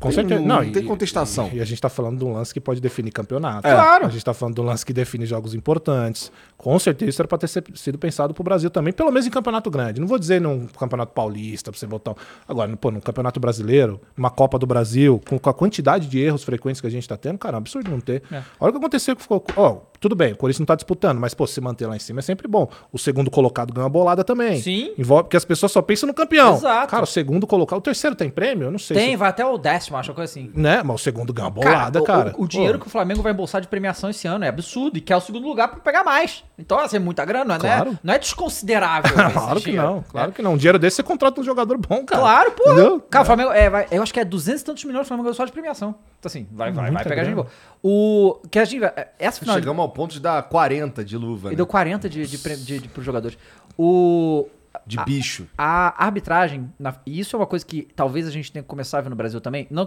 Com 0.00 0.08
tem- 0.08 0.14
certeza. 0.16 0.40
Não, 0.40 0.64
e- 0.64 0.72
tem 0.72 0.82
contestação. 0.84 1.50
E, 1.52 1.60
a 1.60 1.64
gente 1.64 1.80
tá 1.80 1.90
falando 1.90 2.18
de 2.18 2.24
um 2.24 2.32
lance 2.32 2.52
que 2.54 2.60
pode 2.60 2.80
definir 2.80 3.10
campeonato. 3.12 3.68
É. 3.68 3.72
Claro. 3.74 4.06
A 4.06 4.08
gente 4.08 4.24
tá 4.24 4.32
falando 4.32 4.54
de 4.54 4.60
um 4.62 4.64
lance 4.64 4.84
que 4.84 4.92
define 4.94 5.26
jogos 5.26 5.54
importantes. 5.54 6.32
Com 6.56 6.78
certeza 6.78 7.10
isso 7.10 7.20
era 7.22 7.28
pra 7.28 7.36
ter 7.38 7.48
sido 7.48 7.98
pensado 7.98 8.32
pro 8.32 8.42
Brasil 8.42 8.70
também, 8.70 8.92
pelo 8.94 9.10
menos 9.12 9.26
em 9.26 9.30
campeonato 9.30 9.70
grande. 9.70 10.00
Não 10.00 10.08
vou 10.08 10.18
dizer 10.18 10.40
num 10.40 10.66
campeonato 10.66 11.12
paulista 11.12 11.70
pra 11.70 11.78
você 11.78 11.86
votar. 11.86 12.14
Agora, 12.48 12.74
pô, 12.76 12.90
num 12.90 13.00
campeonato 13.00 13.38
brasileiro, 13.38 14.00
numa 14.16 14.30
Copa 14.30 14.58
do 14.58 14.66
Brasil, 14.66 15.20
com, 15.28 15.38
com 15.38 15.50
a 15.50 15.54
quantidade 15.54 16.08
de 16.08 16.18
erros 16.18 16.42
frequentes 16.44 16.80
que 16.80 16.86
a 16.86 16.90
gente 16.90 17.06
tá 17.06 17.16
tendo, 17.18 17.38
cara, 17.38 17.56
é 17.56 17.58
um 17.58 17.58
absurdo 17.58 17.90
não 17.90 18.00
ter. 18.00 18.22
É. 18.32 18.42
Olha 18.58 18.70
o 18.70 18.72
que 18.72 18.78
aconteceu 18.78 19.14
que 19.14 19.22
ficou. 19.22 19.44
Ó, 19.56 19.80
tudo 20.00 20.16
bem, 20.16 20.32
o 20.32 20.36
Corinthians 20.36 20.60
não 20.60 20.66
tá 20.66 20.74
disputando, 20.74 21.18
mas, 21.20 21.34
pô, 21.34 21.46
se 21.46 21.60
manter 21.60 21.86
lá 21.86 21.94
em 21.94 21.98
cima 21.98 22.20
é 22.20 22.22
sempre 22.22 22.48
bom. 22.48 22.68
O 22.90 22.98
segundo 22.98 23.30
colocado 23.30 23.72
ganha 23.72 23.84
uma 23.84 23.90
bolada 23.90 24.24
também. 24.24 24.60
Sim. 24.60 24.92
Envolve, 24.98 25.24
porque 25.24 25.36
as 25.36 25.44
pessoas 25.44 25.70
só 25.70 25.82
pensam 25.82 26.06
no 26.06 26.14
campeão. 26.14 26.54
Exato. 26.54 26.88
Cara, 26.90 27.02
o 27.04 27.06
segundo 27.06 27.46
colocado. 27.46 27.78
O 27.78 27.82
terceiro 27.82 28.16
tem 28.16 28.30
prêmio? 28.30 28.66
Eu 28.68 28.70
não 28.70 28.78
sei. 28.78 28.96
Tem, 28.96 29.10
se- 29.10 29.16
vai 29.16 29.28
até 29.28 29.44
o 29.44 29.58
décimo, 29.58 29.96
acho, 29.98 30.10
uma 30.10 30.14
coisa 30.14 30.30
assim. 30.32 30.50
né? 30.54 30.82
Mas 30.82 30.94
o 31.00 31.04
segundo 31.04 31.32
ganha 31.32 31.46
uma 31.46 31.50
bolada, 31.50 32.00
o- 32.00 32.04
cara. 32.04 32.34
O, 32.38 32.44
o 32.44 32.48
dinheiro 32.48 32.78
Pô, 32.78 32.84
que 32.84 32.88
o 32.88 32.90
Flamengo 32.90 33.20
vai 33.22 33.32
embolsar 33.32 33.60
de 33.60 33.68
premiação 33.68 34.08
esse 34.10 34.26
ano 34.26 34.44
é 34.44 34.48
absurdo 34.48 34.96
e 34.96 35.00
quer 35.02 35.16
o 35.16 35.20
segundo 35.20 35.46
lugar 35.46 35.68
pra 35.68 35.80
pegar 35.80 36.02
mais. 36.02 36.42
Então, 36.58 36.78
assim, 36.78 36.96
é 36.96 37.00
muita 37.00 37.24
grana, 37.24 37.58
não 37.58 37.66
é, 37.68 37.76
Claro. 37.76 37.98
não 38.02 38.14
é 38.14 38.18
desconsiderável. 38.18 39.10
Claro 39.32 39.58
que 39.60 39.66
dinheiro, 39.66 39.86
não, 39.86 40.02
claro 40.02 40.28
né? 40.28 40.34
que 40.34 40.42
não. 40.42 40.54
Um 40.54 40.56
dinheiro 40.56 40.78
desse 40.78 40.96
você 40.96 41.02
contrata 41.02 41.40
um 41.40 41.44
jogador 41.44 41.76
bom, 41.78 42.04
cara. 42.04 42.20
Claro, 42.22 42.50
pô. 42.52 42.64
Entendeu? 42.72 43.00
Cara, 43.10 43.22
o 43.22 43.26
Flamengo, 43.26 43.50
é, 43.52 43.68
vai- 43.70 43.86
eu 43.90 44.02
acho 44.02 44.12
que 44.12 44.20
é 44.20 44.24
200 44.24 44.62
e 44.62 44.64
tantos 44.64 44.84
milhões 44.84 45.04
o 45.04 45.08
Flamengo 45.08 45.24
ganhou 45.24 45.34
só 45.34 45.44
de 45.44 45.52
premiação. 45.52 45.94
Então, 46.18 46.28
assim, 46.28 46.46
vai, 46.52 46.70
vai, 46.72 46.90
vai 46.90 47.04
pegar 47.04 47.22
a 47.22 47.24
gente 47.24 47.34
grana. 47.34 47.48
boa. 47.48 47.70
O. 47.82 48.40
Que 48.50 48.58
a 48.58 48.64
gente. 48.64 48.80
vai- 48.80 48.92
Essa 49.18 49.40
final. 49.40 49.54
Chegamos 49.56 49.80
ao 49.82 49.88
ponto 49.90 50.12
de 50.12 50.20
dar 50.20 50.42
40 50.44 51.04
de 51.04 51.16
luva, 51.16 51.48
Ele 51.48 51.54
né? 51.54 51.56
deu 51.56 51.66
40 51.66 52.08
de, 52.08 52.26
de, 52.26 52.56
de, 52.64 52.78
de, 52.80 52.88
pros 52.88 53.04
jogadores. 53.04 53.36
O. 53.78 54.48
De 54.86 54.96
bicho. 55.04 55.46
A 55.58 56.04
arbitragem, 56.04 56.72
na- 56.78 56.94
e 57.04 57.18
isso 57.18 57.34
é 57.34 57.38
uma 57.38 57.46
coisa 57.46 57.64
que 57.66 57.88
talvez 57.94 58.26
a 58.26 58.30
gente 58.30 58.50
tenha 58.52 58.62
que 58.62 58.68
começar 58.68 58.98
a 58.98 59.00
ver 59.00 59.08
no 59.10 59.16
Brasil 59.16 59.40
também. 59.40 59.66
Não, 59.70 59.84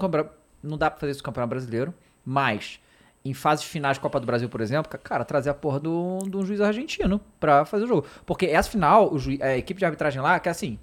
não 0.61 0.77
dá 0.77 0.89
pra 0.91 0.99
fazer 0.99 1.11
isso 1.11 1.21
no 1.21 1.23
Campeonato 1.25 1.49
Brasileiro, 1.49 1.93
mas 2.25 2.79
em 3.25 3.33
fases 3.33 3.63
finais 3.63 3.95
de 3.95 4.01
Copa 4.01 4.19
do 4.19 4.25
Brasil, 4.25 4.49
por 4.49 4.59
exemplo, 4.59 4.89
ca- 4.91 4.97
cara, 4.97 5.23
trazer 5.23 5.49
a 5.49 5.53
porra 5.53 5.79
do, 5.79 6.19
de 6.29 6.35
um 6.35 6.45
juiz 6.45 6.59
argentino 6.59 7.21
pra 7.39 7.63
fazer 7.63 7.85
o 7.85 7.87
jogo. 7.87 8.05
Porque 8.25 8.45
essa 8.47 8.69
final, 8.69 9.13
o 9.13 9.17
juiz, 9.17 9.39
a 9.41 9.55
equipe 9.57 9.79
de 9.79 9.85
arbitragem 9.85 10.21
lá, 10.21 10.37
que 10.39 10.49
assim, 10.49 10.77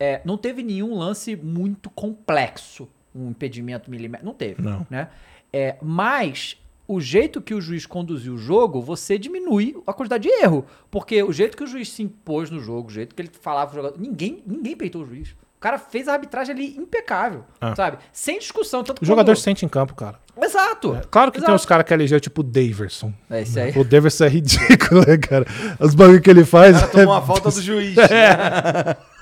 é, 0.00 0.22
não 0.24 0.38
teve 0.38 0.62
nenhum 0.62 0.96
lance 0.96 1.36
muito 1.36 1.90
complexo, 1.90 2.88
um 3.14 3.28
impedimento 3.30 3.90
milimétrico. 3.90 4.24
Não 4.26 4.34
teve, 4.34 4.62
Não. 4.62 4.86
né? 4.88 5.08
É, 5.52 5.76
mas 5.82 6.56
o 6.88 7.00
jeito 7.00 7.40
que 7.40 7.54
o 7.54 7.60
juiz 7.60 7.86
conduziu 7.86 8.34
o 8.34 8.38
jogo, 8.38 8.80
você 8.80 9.18
diminui 9.18 9.76
a 9.86 9.92
quantidade 9.92 10.28
de 10.28 10.34
erro. 10.42 10.64
Porque 10.90 11.22
o 11.22 11.32
jeito 11.32 11.56
que 11.56 11.64
o 11.64 11.66
juiz 11.66 11.90
se 11.90 12.02
impôs 12.02 12.50
no 12.50 12.60
jogo, 12.60 12.88
o 12.88 12.92
jeito 12.92 13.14
que 13.14 13.22
ele 13.22 13.30
falava 13.40 13.70
pro 13.70 13.80
jogador. 13.80 14.00
Ninguém, 14.00 14.42
ninguém 14.46 14.76
peitou 14.76 15.02
o 15.02 15.06
juiz. 15.06 15.30
O 15.30 15.60
cara 15.60 15.78
fez 15.78 16.06
a 16.06 16.12
arbitragem 16.12 16.54
ali 16.54 16.76
impecável, 16.76 17.44
sabe? 17.74 17.98
Sem 18.12 18.38
discussão. 18.38 18.84
Tanto. 18.84 19.02
O 19.02 19.06
jogador 19.06 19.36
sente 19.36 19.64
em 19.64 19.68
campo, 19.68 19.94
cara. 19.94 20.20
Exato. 20.40 21.00
Claro 21.10 21.32
que 21.32 21.38
tem 21.38 21.46
Exato. 21.46 21.54
uns 21.54 21.66
caras 21.66 21.86
que 21.86 21.94
é 21.94 21.96
ligeiro, 21.96 22.20
tipo 22.20 22.42
o 22.42 22.44
Daverson. 22.44 23.12
É 23.30 23.40
isso 23.40 23.58
aí. 23.58 23.72
O 23.76 23.82
Daverson 23.82 24.26
é 24.26 24.28
ridículo, 24.28 25.00
né, 25.06 25.16
cara? 25.16 25.46
Os 25.80 25.94
bagulho 25.94 26.20
que 26.20 26.28
ele 26.28 26.44
faz. 26.44 26.78
Tomou 26.90 27.06
uma 27.06 27.22
falta 27.22 27.50
do 27.50 27.62
juiz. 27.62 27.96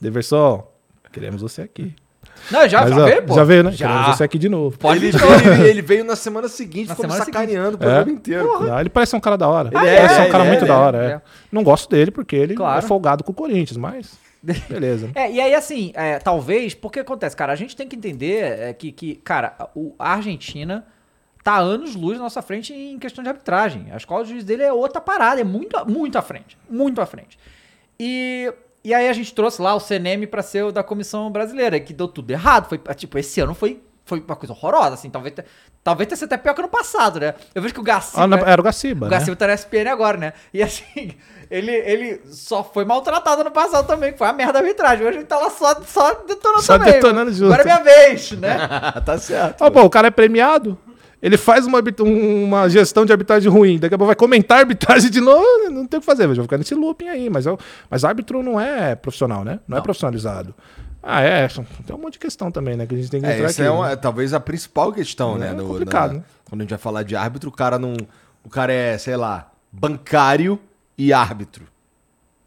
Daverson, 0.00 0.66
queremos 1.12 1.42
você 1.42 1.62
aqui. 1.62 1.94
Não, 2.50 2.68
já, 2.68 2.80
Mas, 2.82 2.90
já 2.94 3.02
ó, 3.02 3.04
veio, 3.04 3.22
pô. 3.24 3.34
Já 3.34 3.44
veio, 3.44 3.64
né? 3.64 3.72
Já. 3.72 3.88
Queremos 3.88 4.16
você 4.16 4.24
aqui 4.24 4.38
de 4.38 4.48
novo. 4.48 4.78
Pode 4.78 5.04
Ele, 5.04 5.18
novo. 5.18 5.62
ele- 5.64 5.82
veio 5.82 6.04
na 6.04 6.16
semana 6.16 6.48
seguinte, 6.48 6.88
Na 6.88 6.94
ficou 6.94 7.10
sacaneando 7.10 7.72
o 7.72 7.74
É. 7.74 7.78
programa 7.78 8.10
inteiro. 8.10 8.60
Não, 8.66 8.80
ele 8.80 8.88
parece 8.90 9.14
um 9.16 9.20
cara 9.20 9.36
da 9.36 9.48
hora. 9.48 9.68
Ele 9.72 9.78
Ele 9.78 9.88
é, 9.88 10.02
é, 10.04 10.20
um 10.22 10.30
cara 10.30 10.44
é, 10.44 10.48
muito 10.48 10.60
ele 10.60 10.68
da 10.68 10.74
é, 10.74 10.76
hora, 10.78 11.04
é. 11.04 11.10
é. 11.12 11.20
Não 11.52 11.62
gosto 11.62 11.88
dele 11.90 12.10
porque 12.10 12.36
ele 12.36 12.54
Claro. 12.54 12.78
é 12.78 12.82
folgado 12.82 13.22
com 13.24 13.32
o 13.32 13.34
Corinthians, 13.34 13.76
mas 13.76 14.18
beleza. 14.68 15.10
É, 15.14 15.30
e 15.30 15.40
aí 15.40 15.54
assim, 15.54 15.92
é, 15.94 16.18
talvez, 16.18 16.74
porque 16.74 17.00
acontece, 17.00 17.36
cara, 17.36 17.52
a 17.52 17.56
gente 17.56 17.76
tem 17.76 17.86
que 17.88 17.96
entender 17.96 18.42
é, 18.42 18.72
que, 18.72 18.90
que, 18.92 19.16
cara, 19.16 19.54
o, 19.74 19.94
a 19.98 20.14
Argentina 20.14 20.84
tá 21.42 21.56
anos 21.58 21.94
luz 21.94 22.18
na 22.18 22.24
nossa 22.24 22.42
frente 22.42 22.72
em 22.72 22.98
questão 22.98 23.22
de 23.24 23.30
arbitragem. 23.30 23.86
A 23.92 23.96
escola 23.96 24.24
de 24.24 24.30
juiz 24.30 24.44
dele 24.44 24.62
é 24.62 24.72
outra 24.72 25.00
parada, 25.00 25.40
é 25.40 25.44
muito, 25.44 25.76
muito 25.88 26.16
à 26.18 26.22
frente, 26.22 26.56
muito 26.68 27.00
à 27.00 27.06
frente. 27.06 27.38
E, 27.98 28.52
e 28.84 28.94
aí 28.94 29.08
a 29.08 29.12
gente 29.12 29.34
trouxe 29.34 29.60
lá 29.60 29.74
o 29.74 29.80
CNM 29.80 30.26
pra 30.26 30.42
ser 30.42 30.64
o 30.64 30.72
da 30.72 30.82
comissão 30.82 31.30
brasileira, 31.30 31.78
que 31.80 31.92
deu 31.92 32.08
tudo 32.08 32.30
errado. 32.30 32.68
Foi, 32.68 32.78
tipo, 32.94 33.18
esse 33.18 33.40
ano 33.40 33.54
foi, 33.54 33.82
foi 34.04 34.20
uma 34.20 34.36
coisa 34.36 34.52
horrorosa, 34.52 34.94
assim, 34.94 35.10
talvez, 35.10 35.34
talvez 35.84 36.08
tenha 36.08 36.16
sido 36.16 36.32
até 36.32 36.36
pior 36.36 36.54
que 36.54 36.62
no 36.62 36.68
passado, 36.68 37.20
né? 37.20 37.34
Eu 37.54 37.60
vejo 37.62 37.74
que 37.74 37.80
o 37.80 37.82
Gaciba... 37.82 38.22
Ah, 38.22 38.26
não, 38.26 38.38
era 38.38 38.60
o 38.60 38.64
Gaciba, 38.64 39.06
O 39.06 39.10
né? 39.10 39.16
Gaciba 39.16 39.36
tá 39.36 39.46
na 39.46 39.54
SPN 39.54 39.88
agora, 39.90 40.16
né? 40.16 40.32
E 40.52 40.62
assim, 40.62 41.14
ele, 41.50 41.72
ele 41.72 42.20
só 42.26 42.64
foi 42.64 42.84
maltratado 42.84 43.44
no 43.44 43.50
passado 43.50 43.86
também, 43.86 44.12
que 44.12 44.18
foi 44.18 44.26
a 44.28 44.32
merda 44.32 44.54
da 44.54 44.58
arbitragem. 44.60 45.06
Hoje 45.06 45.18
ele 45.18 45.26
tá 45.26 45.36
lá 45.36 45.50
só, 45.50 45.74
só 45.82 46.14
detonando 46.26 46.62
Só 46.62 46.78
também. 46.78 46.94
detonando 46.94 47.32
junto. 47.32 47.52
Agora 47.52 47.62
é 47.62 47.64
minha 47.64 47.82
vez, 47.84 48.32
né? 48.32 48.56
tá 49.04 49.18
certo. 49.18 49.62
Ah, 49.62 49.70
pô, 49.70 49.82
o 49.82 49.90
cara 49.90 50.08
é 50.08 50.10
premiado. 50.10 50.78
Ele 51.22 51.36
faz 51.36 51.66
uma, 51.66 51.80
um- 52.00 52.44
uma 52.44 52.68
gestão 52.68 53.04
de 53.04 53.12
arbitragem 53.12 53.50
ruim, 53.50 53.78
daqui 53.78 53.94
a 53.94 53.98
pouco 53.98 54.06
vai 54.08 54.16
comentar 54.16 54.58
a 54.58 54.60
arbitragem 54.60 55.10
de 55.10 55.20
novo, 55.20 55.44
não 55.70 55.86
tem 55.86 55.98
o 55.98 56.00
que 56.00 56.06
fazer, 56.06 56.26
vai 56.26 56.36
ficar 56.36 56.56
nesse 56.58 56.74
looping 56.74 57.08
aí. 57.08 57.28
Mas, 57.28 57.44
eu- 57.46 57.58
mas 57.90 58.04
árbitro 58.04 58.42
não 58.42 58.58
é 58.60 58.94
profissional, 58.94 59.44
né? 59.44 59.60
Não, 59.68 59.78
é 59.78 59.80
profissionalizado. 59.80 60.54
Ah, 61.02 61.22
é. 61.22 61.48
Tem 61.48 61.96
um 61.96 61.98
monte 61.98 62.14
de 62.14 62.18
questão 62.18 62.50
também, 62.50 62.76
né? 62.76 62.86
Que 62.86 62.94
a 62.94 62.98
gente 62.98 63.10
tem 63.10 63.20
que 63.20 63.26
É, 63.26 63.34
entrar 63.34 63.44
essa 63.46 63.62
aqui. 63.62 63.68
é 63.68 63.70
uma- 63.70 63.88
né? 63.90 63.96
talvez 63.96 64.32
a 64.34 64.40
principal 64.40 64.92
questão, 64.92 65.36
né? 65.38 65.48
É 65.48 65.52
no- 65.54 65.66
complicado, 65.66 66.12
na- 66.12 66.18
né? 66.18 66.24
Quando 66.48 66.60
a 66.60 66.64
gente 66.64 66.70
vai 66.70 66.78
falar 66.78 67.02
de 67.02 67.16
árbitro, 67.16 67.48
o 67.48 67.52
cara 67.52 67.78
não. 67.78 67.94
O 68.44 68.48
cara 68.50 68.72
é, 68.72 68.96
sei 68.98 69.16
lá, 69.16 69.50
bancário 69.72 70.58
e 70.98 71.12
árbitro. 71.12 71.64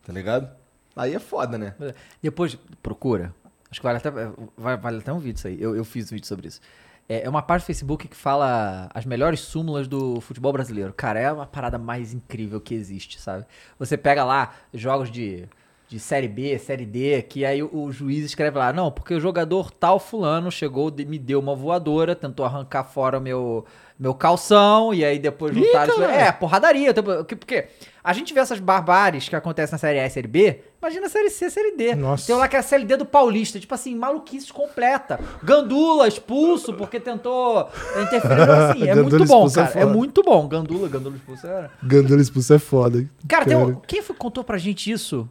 Tá 0.05 0.11
ligado? 0.13 0.47
Aí 0.95 1.15
é 1.15 1.19
foda, 1.19 1.57
né? 1.57 1.73
Depois, 2.21 2.57
procura. 2.81 3.33
Acho 3.71 3.79
que 3.79 3.85
vale 3.85 3.97
até, 3.97 4.11
vai- 4.55 4.77
vale 4.77 4.97
até 4.99 5.11
um 5.11 5.17
vídeo 5.19 5.37
isso 5.37 5.47
aí. 5.47 5.59
Eu, 5.59 5.75
eu 5.75 5.83
fiz 5.83 6.11
um 6.11 6.15
vídeo 6.15 6.27
sobre 6.27 6.47
isso. 6.47 6.59
É 7.07 7.23
é 7.23 7.29
uma 7.29 7.41
página 7.41 7.63
do 7.63 7.67
Facebook 7.67 8.07
que 8.07 8.15
fala 8.15 8.89
as 8.93 9.05
melhores 9.05 9.41
súmulas 9.41 9.87
do 9.87 10.21
futebol 10.21 10.53
brasileiro. 10.53 10.93
Cara, 10.93 11.19
é 11.19 11.31
uma 11.31 11.45
parada 11.45 11.77
mais 11.77 12.13
incrível 12.13 12.59
que 12.61 12.73
existe, 12.73 13.19
sabe? 13.19 13.45
Você 13.77 13.97
pega 13.97 14.23
lá 14.23 14.53
jogos 14.73 15.11
de, 15.11 15.47
de 15.87 15.99
Série 15.99 16.27
B, 16.27 16.57
Série 16.57 16.85
D, 16.85 17.21
que 17.23 17.45
aí 17.45 17.61
o, 17.61 17.69
o 17.71 17.91
juiz 17.91 18.25
escreve 18.25 18.57
lá, 18.57 18.73
não, 18.73 18.91
porque 18.91 19.13
o 19.13 19.19
jogador 19.19 19.69
tal 19.71 19.99
fulano 19.99 20.51
chegou, 20.51 20.91
me 20.91 21.19
deu 21.19 21.39
uma 21.39 21.55
voadora, 21.55 22.15
tentou 22.15 22.45
arrancar 22.45 22.83
fora 22.83 23.17
o 23.19 23.21
meu, 23.21 23.65
meu 24.03 24.13
calção, 24.13 24.93
e 24.93 25.05
aí 25.05 25.17
depois 25.17 25.55
juntaram... 25.55 26.03
É, 26.03 26.29
porradaria. 26.29 26.93
que- 27.25 27.35
Porque 27.37 27.67
a 28.03 28.11
gente 28.11 28.33
vê 28.33 28.41
essas 28.41 28.59
barbáries 28.59 29.29
que 29.29 29.35
acontecem 29.35 29.71
na 29.71 29.77
Série 29.77 29.97
A 29.97 30.05
e 30.05 30.09
Série 30.09 30.27
B, 30.27 30.59
imagina 30.81 31.05
a 31.05 31.09
Série 31.09 31.29
C, 31.29 31.49
Série 31.49 31.77
D. 31.77 31.95
Nossa. 31.95 32.27
Tem 32.27 32.35
lá 32.35 32.49
que 32.49 32.57
é 32.57 32.59
a 32.59 32.61
CLD 32.61 32.97
do 32.97 33.05
Paulista, 33.05 33.61
tipo 33.61 33.73
assim, 33.73 33.95
maluquice 33.95 34.51
completa. 34.51 35.17
Gandula 35.41 36.05
expulso 36.05 36.73
porque 36.73 36.99
tentou 36.99 37.69
interferir. 38.01 38.41
Assim, 38.41 38.83
é 38.89 38.93
muito 38.95 39.23
bom, 39.23 39.47
é 39.47 39.51
cara. 39.53 39.69
É, 39.69 39.71
foda. 39.71 39.85
muito 39.87 40.21
bom. 40.21 40.47
Gandula, 40.49 40.89
Gandula 40.89 41.15
expulso. 41.15 41.47
É... 41.47 41.69
Gandula 41.81 42.21
expulso 42.21 42.53
é 42.53 42.59
foda. 42.59 42.97
hein? 42.99 43.09
Cara, 43.25 43.57
um- 43.57 43.75
quem 43.87 44.01
foi 44.01 44.15
contou 44.17 44.43
pra 44.43 44.57
gente 44.57 44.91
isso? 44.91 45.29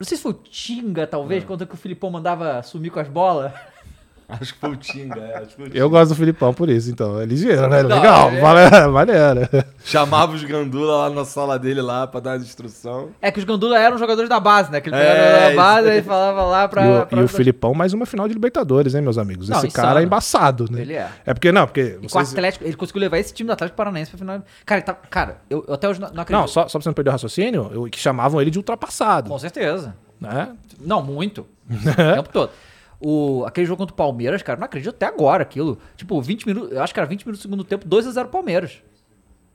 Não 0.00 0.06
sei 0.06 0.16
se 0.16 0.22
foi 0.22 0.32
o 0.32 0.34
Tinga, 0.34 1.06
talvez, 1.06 1.42
Ah. 1.44 1.46
quando 1.46 1.66
que 1.66 1.74
o 1.74 1.76
Filipão 1.76 2.10
mandava 2.10 2.62
sumir 2.62 2.90
com 2.90 3.00
as 3.00 3.08
bolas. 3.08 3.52
Acho 4.40 4.54
que 4.54 4.58
foi 4.60 4.70
o 4.70 4.76
Tinga, 4.76 5.20
é, 5.20 5.36
acho 5.38 5.46
que 5.48 5.54
foi 5.54 5.68
o 5.68 5.70
Eu 5.72 5.88
gosto 5.88 6.08
do 6.08 6.14
Filipão 6.16 6.52
por 6.52 6.68
isso, 6.68 6.90
então. 6.90 7.20
É 7.20 7.24
ligeiro, 7.24 7.68
né? 7.68 7.82
Não, 7.82 7.96
Legal, 7.96 8.30
é- 8.30 8.40
vale- 8.40 8.86
maneiro. 8.88 9.48
Chamava 9.84 10.32
os 10.34 10.42
gandula 10.42 10.96
lá 11.08 11.10
na 11.10 11.24
sala 11.24 11.56
dele 11.58 11.80
lá 11.80 12.06
pra 12.08 12.18
dar 12.18 12.30
uma 12.36 12.44
instrução. 12.44 13.10
É 13.22 13.30
que 13.30 13.38
os 13.38 13.44
Gandula 13.44 13.78
eram 13.78 13.96
jogadores 13.96 14.28
da 14.28 14.40
base, 14.40 14.72
né? 14.72 14.80
Que 14.80 14.88
ele 14.88 14.96
É, 14.96 15.50
da 15.50 15.56
base 15.56 15.88
e 15.90 16.02
falava 16.02 16.42
lá 16.42 16.66
pra. 16.66 16.84
E 16.84 16.88
o, 17.02 17.06
pra- 17.06 17.20
e 17.20 17.24
o 17.24 17.28
Filipão, 17.28 17.72
mais 17.72 17.92
uma 17.92 18.04
final 18.04 18.26
de 18.26 18.34
Libertadores, 18.34 18.94
hein, 18.96 19.00
meus 19.00 19.16
amigos? 19.16 19.48
Não, 19.48 19.58
Esse 19.58 19.68
insano. 19.68 19.86
cara 19.86 20.00
é 20.00 20.04
embaçado, 20.04 20.66
né? 20.72 20.80
Ele 20.80 20.94
é. 20.94 21.08
É 21.24 21.32
porque, 21.32 21.52
não, 21.52 21.64
porque. 21.66 21.96
E 22.02 22.08
vocês- 22.08 22.32
Atlético, 22.32 22.64
ele 22.64 22.74
conseguiu 22.74 23.00
levar 23.02 23.18
esse 23.18 23.32
time 23.32 23.46
do 23.46 23.52
Atlético 23.52 23.76
Paranaense 23.76 24.10
pra 24.10 24.18
final. 24.18 24.42
Cara, 24.64 24.82
tá, 24.82 24.92
cara 24.94 25.36
eu, 25.48 25.64
eu 25.68 25.74
até 25.74 25.88
hoje 25.88 26.00
não, 26.00 26.08
não 26.12 26.22
acredito. 26.22 26.40
Não, 26.42 26.48
só, 26.48 26.62
só 26.66 26.78
pra 26.78 26.82
você 26.82 26.88
não 26.88 26.94
perder 26.94 27.10
o 27.10 27.12
raciocínio, 27.12 27.70
eu- 27.72 27.84
que 27.84 27.98
chamavam 28.00 28.40
ele 28.40 28.50
de 28.50 28.58
ultrapassado. 28.58 29.30
Com 29.30 29.38
certeza. 29.38 29.94
Né? 30.20 30.48
Não, 30.80 31.00
muito. 31.00 31.46
o 31.70 32.14
tempo 32.14 32.28
todo. 32.32 32.50
O, 33.00 33.44
aquele 33.46 33.66
jogo 33.66 33.78
contra 33.78 33.92
o 33.92 33.96
Palmeiras, 33.96 34.42
cara, 34.42 34.58
não 34.58 34.66
acredito 34.66 34.94
até 34.94 35.06
agora 35.06 35.42
aquilo. 35.42 35.78
Tipo, 35.96 36.20
20 36.20 36.46
minutos, 36.46 36.72
eu 36.72 36.82
acho 36.82 36.94
que 36.94 37.00
era 37.00 37.06
20 37.06 37.24
minutos 37.24 37.40
do 37.40 37.42
segundo 37.42 37.64
tempo, 37.64 37.86
2x0 37.86 38.26
Palmeiras. 38.28 38.80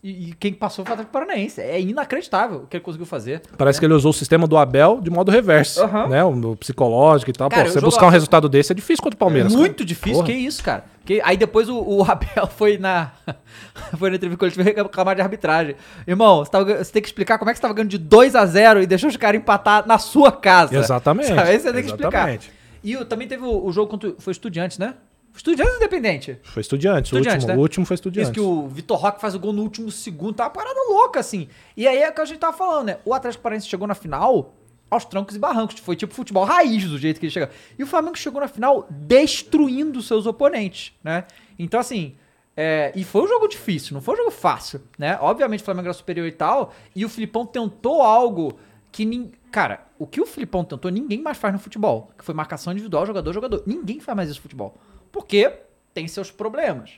E, 0.03 0.29
e 0.29 0.33
quem 0.33 0.51
passou 0.51 0.83
foi 0.83 0.91
o 0.91 0.93
Atlético 0.93 1.13
Paranaense. 1.13 1.61
É 1.61 1.79
inacreditável 1.79 2.61
o 2.63 2.67
que 2.67 2.77
ele 2.77 2.83
conseguiu 2.83 3.05
fazer. 3.05 3.41
Parece 3.55 3.79
que 3.79 3.85
ele 3.85 3.93
usou 3.93 4.09
o 4.09 4.13
sistema 4.13 4.47
do 4.47 4.57
Abel 4.57 4.99
de 4.99 5.11
modo 5.11 5.29
reverso, 5.29 5.83
Aham. 5.83 6.07
né? 6.07 6.23
O, 6.23 6.51
o 6.51 6.55
psicológico 6.55 7.29
e 7.29 7.33
tal. 7.33 7.49
Cara, 7.49 7.65
Pô, 7.65 7.71
você 7.71 7.81
buscar 7.81 8.07
um 8.07 8.09
resultado 8.09 8.49
desse 8.49 8.71
é 8.71 8.75
difícil 8.75 9.03
contra 9.03 9.15
o 9.15 9.19
Palmeiras. 9.19 9.53
Muito 9.53 9.75
cara. 9.75 9.85
difícil, 9.85 10.15
Porra. 10.15 10.25
que 10.25 10.33
isso, 10.33 10.63
cara. 10.63 10.85
Que, 11.05 11.21
aí 11.23 11.37
depois 11.37 11.69
o, 11.69 11.77
o 11.77 12.03
Abel 12.09 12.47
foi 12.47 12.79
na. 12.79 13.11
foi 13.95 14.09
na 14.09 14.15
entrevista 14.15 14.39
coletiva 14.39 14.63
reclamar 14.63 15.15
de 15.15 15.21
arbitragem. 15.21 15.75
Irmão, 16.07 16.39
você, 16.39 16.49
tava 16.49 16.83
você 16.83 16.91
tem 16.91 17.01
que 17.01 17.07
explicar 17.07 17.37
como 17.37 17.51
é 17.51 17.53
que 17.53 17.59
você 17.59 17.61
tava 17.61 17.73
ganhando 17.75 17.91
de 17.91 17.99
2 17.99 18.35
a 18.35 18.45
0 18.45 18.81
e 18.81 18.87
deixou 18.87 19.07
os 19.07 19.17
caras 19.17 19.39
empatar 19.39 19.85
na 19.87 19.99
sua 19.99 20.31
casa. 20.31 20.75
Exatamente. 20.75 21.27
Sabe? 21.27 21.41
Aí 21.41 21.59
você 21.59 21.71
tem 21.71 21.83
que 21.83 21.89
explicar. 21.89 22.39
E 22.83 22.95
o- 22.97 23.05
também 23.05 23.27
teve 23.27 23.43
o, 23.43 23.65
o 23.65 23.71
jogo 23.71 23.89
contra. 23.89 24.13
Foi 24.19 24.31
Estudiantes, 24.31 24.77
né? 24.77 24.95
Estudiantes 25.35 25.75
Independente. 25.77 26.37
Foi 26.43 26.59
estudiante, 26.59 27.13
o 27.13 27.17
Estudiantes, 27.17 27.43
último, 27.43 27.47
né? 27.53 27.57
o 27.57 27.61
último 27.61 27.85
foi 27.85 27.95
estudiante. 27.95 28.23
Isso 28.25 28.33
que 28.33 28.39
o 28.41 28.67
Vitor 28.67 28.97
Roque 28.97 29.21
faz 29.21 29.33
o 29.33 29.39
gol 29.39 29.53
no 29.53 29.61
último 29.61 29.89
segundo, 29.89 30.33
tá 30.35 30.43
uma 30.43 30.49
parada 30.49 30.77
louca, 30.89 31.21
assim. 31.21 31.47
E 31.77 31.87
aí 31.87 31.99
é 31.99 32.09
o 32.09 32.13
que 32.13 32.19
a 32.19 32.25
gente 32.25 32.39
tava 32.39 32.51
falando, 32.57 32.87
né? 32.87 32.97
O 33.05 33.13
Atlético 33.13 33.41
Paranaense 33.41 33.65
chegou 33.67 33.87
na 33.87 33.95
final 33.95 34.53
aos 34.89 35.05
trancos 35.05 35.33
e 35.33 35.39
barrancos. 35.39 35.79
Foi 35.79 35.95
tipo 35.95 36.13
futebol 36.13 36.43
raiz 36.43 36.83
do 36.83 36.97
jeito 36.97 37.17
que 37.17 37.27
ele 37.27 37.31
chegou. 37.31 37.47
E 37.79 37.83
o 37.83 37.87
Flamengo 37.87 38.17
chegou 38.17 38.41
na 38.41 38.49
final 38.49 38.85
destruindo 38.89 40.01
seus 40.01 40.25
oponentes, 40.25 40.91
né? 41.01 41.23
Então, 41.57 41.79
assim. 41.79 42.13
é, 42.57 42.91
e 42.93 43.03
foi 43.05 43.21
um 43.23 43.27
jogo 43.27 43.47
difícil, 43.47 43.93
não 43.93 44.01
foi 44.01 44.15
um 44.15 44.17
jogo 44.17 44.31
fácil, 44.31 44.81
né? 44.99 45.17
Obviamente 45.21 45.61
o 45.61 45.63
Flamengo 45.63 45.87
era 45.87 45.93
superior 45.93 46.27
e 46.27 46.31
tal. 46.33 46.73
E 46.93 47.05
o 47.05 47.09
Filipão 47.09 47.45
tentou 47.45 48.01
algo 48.01 48.59
que. 48.91 49.31
Cara, 49.51 49.81
o 49.99 50.07
que 50.07 50.21
o 50.21 50.25
Filipão 50.25 50.63
tentou, 50.63 50.89
ninguém 50.89 51.21
mais 51.21 51.37
faz 51.37 51.53
no 51.53 51.59
futebol. 51.59 52.09
Que 52.17 52.23
foi 52.23 52.33
marcação 52.33 52.71
individual, 52.71 53.05
jogador, 53.05 53.33
jogador. 53.33 53.63
Ninguém 53.65 53.99
faz 53.99 54.15
mais 54.15 54.29
isso 54.29 54.39
no 54.39 54.43
futebol. 54.43 54.77
Porque 55.11 55.51
tem 55.93 56.07
seus 56.07 56.31
problemas. 56.31 56.91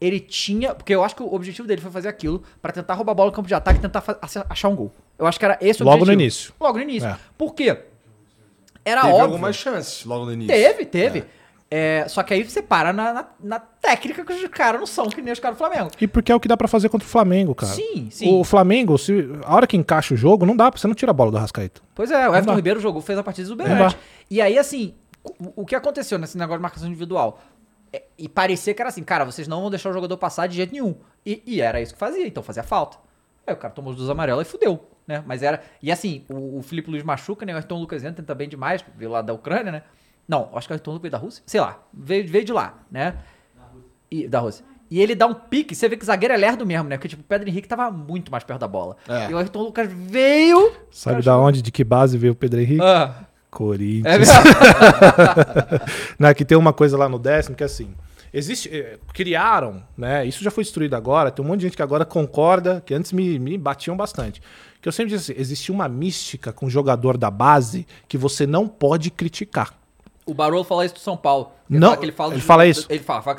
Ele 0.00 0.18
tinha. 0.18 0.74
Porque 0.74 0.94
eu 0.94 1.04
acho 1.04 1.14
que 1.14 1.22
o 1.22 1.34
objetivo 1.34 1.68
dele 1.68 1.82
foi 1.82 1.90
fazer 1.90 2.08
aquilo 2.08 2.42
pra 2.62 2.72
tentar 2.72 2.94
roubar 2.94 3.12
a 3.12 3.14
bola 3.14 3.30
no 3.30 3.36
campo 3.36 3.48
de 3.48 3.54
ataque 3.54 3.78
e 3.78 3.82
tentar 3.82 4.02
achar 4.48 4.68
um 4.68 4.74
gol. 4.76 4.92
Eu 5.18 5.26
acho 5.26 5.38
que 5.38 5.44
era 5.44 5.58
esse 5.60 5.82
o 5.82 5.84
Logo 5.84 5.96
no 5.98 6.02
objetivo. 6.04 6.22
início. 6.22 6.54
Logo 6.58 6.78
no 6.78 6.84
início. 6.84 7.08
É. 7.08 7.18
Por 7.36 7.54
quê? 7.54 7.78
Era 8.84 9.02
Teve 9.02 9.12
óbvio. 9.12 9.24
algumas 9.26 9.56
chances 9.56 10.04
logo 10.04 10.24
no 10.24 10.32
início. 10.32 10.54
Teve, 10.54 10.86
teve. 10.86 11.18
É, 11.18 11.24
só 12.08 12.22
que 12.22 12.32
aí 12.32 12.42
você 12.42 12.62
para 12.62 12.92
na, 12.92 13.12
na, 13.12 13.26
na 13.42 13.58
técnica 13.58 14.24
que 14.24 14.32
os 14.32 14.42
caras 14.48 14.80
não 14.80 14.86
são, 14.86 15.08
que 15.08 15.20
nem 15.20 15.32
os 15.32 15.38
caras 15.38 15.56
do 15.56 15.58
Flamengo. 15.58 15.90
E 16.00 16.06
porque 16.06 16.32
é 16.32 16.34
o 16.34 16.40
que 16.40 16.48
dá 16.48 16.56
pra 16.56 16.66
fazer 16.66 16.88
contra 16.88 17.06
o 17.06 17.10
Flamengo, 17.10 17.54
cara. 17.54 17.72
Sim, 17.72 18.08
sim. 18.10 18.34
O 18.34 18.42
Flamengo, 18.42 18.96
se, 18.96 19.28
a 19.44 19.54
hora 19.54 19.66
que 19.66 19.76
encaixa 19.76 20.14
o 20.14 20.16
jogo, 20.16 20.46
não 20.46 20.56
dá, 20.56 20.70
você 20.70 20.86
não 20.86 20.94
tira 20.94 21.10
a 21.10 21.14
bola 21.14 21.30
do 21.30 21.36
Rascaeta. 21.36 21.82
Pois 21.94 22.10
é, 22.10 22.28
o 22.28 22.34
Everton. 22.34 22.54
Ribeiro 22.54 22.80
jogou, 22.80 23.02
fez 23.02 23.18
a 23.18 23.22
partida 23.22 23.46
exuberante. 23.46 23.96
E 24.30 24.40
aí, 24.40 24.58
assim, 24.58 24.94
o, 25.22 25.62
o 25.62 25.66
que 25.66 25.74
aconteceu 25.74 26.18
nesse 26.18 26.38
negócio 26.38 26.58
de 26.58 26.62
marcação 26.62 26.88
individual? 26.88 27.40
É, 27.92 28.02
e 28.18 28.28
parecia 28.28 28.72
que 28.74 28.80
era 28.80 28.88
assim, 28.88 29.02
cara, 29.02 29.24
vocês 29.24 29.48
não 29.48 29.60
vão 29.60 29.70
deixar 29.70 29.90
o 29.90 29.92
jogador 29.92 30.16
passar 30.16 30.46
de 30.46 30.56
jeito 30.56 30.72
nenhum. 30.72 30.94
E, 31.24 31.42
e 31.46 31.60
era 31.60 31.80
isso 31.80 31.92
que 31.92 31.98
fazia, 31.98 32.26
então 32.26 32.42
fazia 32.42 32.62
falta. 32.62 32.98
Aí 33.46 33.54
o 33.54 33.56
cara 33.56 33.72
tomou 33.72 33.92
os 33.92 33.96
dois 33.96 34.10
amarelos 34.10 34.46
e 34.46 34.50
fudeu, 34.50 34.88
né? 35.06 35.22
Mas 35.26 35.42
era. 35.42 35.62
E 35.82 35.90
assim, 35.90 36.24
o, 36.28 36.58
o 36.58 36.62
Felipe 36.62 36.90
Luiz 36.90 37.02
machuca, 37.02 37.46
né? 37.46 37.52
O 37.54 37.56
Ayrton 37.56 37.80
Lucas 37.80 38.04
entra 38.04 38.22
também 38.22 38.48
demais, 38.48 38.84
veio 38.96 39.10
lá 39.10 39.22
da 39.22 39.32
Ucrânia, 39.32 39.72
né? 39.72 39.82
Não, 40.28 40.50
acho 40.54 40.66
que 40.66 40.72
o 40.72 40.74
Ayrton 40.74 40.90
Lucas 40.90 41.02
veio 41.02 41.12
da 41.12 41.18
Rússia. 41.18 41.42
Sei 41.46 41.60
lá, 41.60 41.78
veio, 41.92 42.28
veio 42.28 42.44
de 42.44 42.52
lá, 42.52 42.74
né? 42.90 43.16
E, 44.10 44.28
da 44.28 44.40
Rússia. 44.40 44.64
E 44.90 45.00
ele 45.00 45.14
dá 45.14 45.26
um 45.26 45.34
pique, 45.34 45.74
você 45.74 45.88
vê 45.88 45.96
que 45.96 46.02
o 46.02 46.06
zagueiro 46.06 46.34
é 46.34 46.36
lerdo 46.36 46.64
mesmo, 46.64 46.88
né? 46.88 46.96
Porque, 46.96 47.08
tipo, 47.08 47.22
o 47.22 47.24
Pedro 47.24 47.48
Henrique 47.48 47.68
tava 47.68 47.90
muito 47.90 48.30
mais 48.30 48.44
perto 48.44 48.60
da 48.60 48.68
bola. 48.68 48.96
É. 49.08 49.30
E 49.30 49.34
o 49.34 49.38
Ayrton 49.38 49.62
Lucas 49.62 49.88
veio. 49.90 50.72
Sabe 50.90 51.22
da 51.22 51.36
onde, 51.36 51.60
de 51.62 51.70
que 51.70 51.84
base 51.84 52.16
veio 52.16 52.32
o 52.32 52.36
Pedro 52.36 52.60
Henrique? 52.60 52.82
Ah, 52.82 53.14
é 53.22 53.26
Corinthians. 53.50 54.28
verdade. 54.28 55.82
Não, 56.18 56.34
que 56.34 56.44
tem 56.44 56.56
uma 56.56 56.72
coisa 56.72 56.96
lá 56.96 57.08
no 57.08 57.18
décimo 57.18 57.56
que 57.56 57.62
é 57.62 57.66
assim. 57.66 57.94
Existe, 58.32 58.68
eh, 58.70 58.98
criaram, 59.12 59.82
né? 59.96 60.26
Isso 60.26 60.44
já 60.44 60.50
foi 60.50 60.62
destruído 60.62 60.94
agora. 60.94 61.30
Tem 61.30 61.44
um 61.44 61.48
monte 61.48 61.60
de 61.60 61.66
gente 61.66 61.76
que 61.76 61.82
agora 61.82 62.04
concorda, 62.04 62.82
que 62.84 62.92
antes 62.92 63.12
me, 63.12 63.38
me 63.38 63.56
batiam 63.56 63.96
bastante. 63.96 64.42
Que 64.80 64.88
eu 64.88 64.92
sempre 64.92 65.14
disse 65.14 65.32
assim: 65.32 65.40
existe 65.40 65.72
uma 65.72 65.88
mística 65.88 66.52
com 66.52 66.66
o 66.66 66.70
jogador 66.70 67.16
da 67.16 67.30
base 67.30 67.86
que 68.06 68.18
você 68.18 68.46
não 68.46 68.68
pode 68.68 69.10
criticar. 69.10 69.77
O 70.30 70.34
Barolo 70.34 70.62
fala 70.64 70.84
isso 70.84 70.94
do 70.94 71.00
São 71.00 71.16
Paulo. 71.16 71.50
Ele 71.70 71.78
Não, 71.78 71.88
fala 71.88 71.96
que 71.98 72.04
ele 72.04 72.12
fala 72.12 72.32
ele 72.34 72.40
do- 72.40 72.46
fala 72.46 72.66
isso. 72.66 72.86
Ele 72.90 73.02
fala, 73.02 73.22
fala 73.22 73.36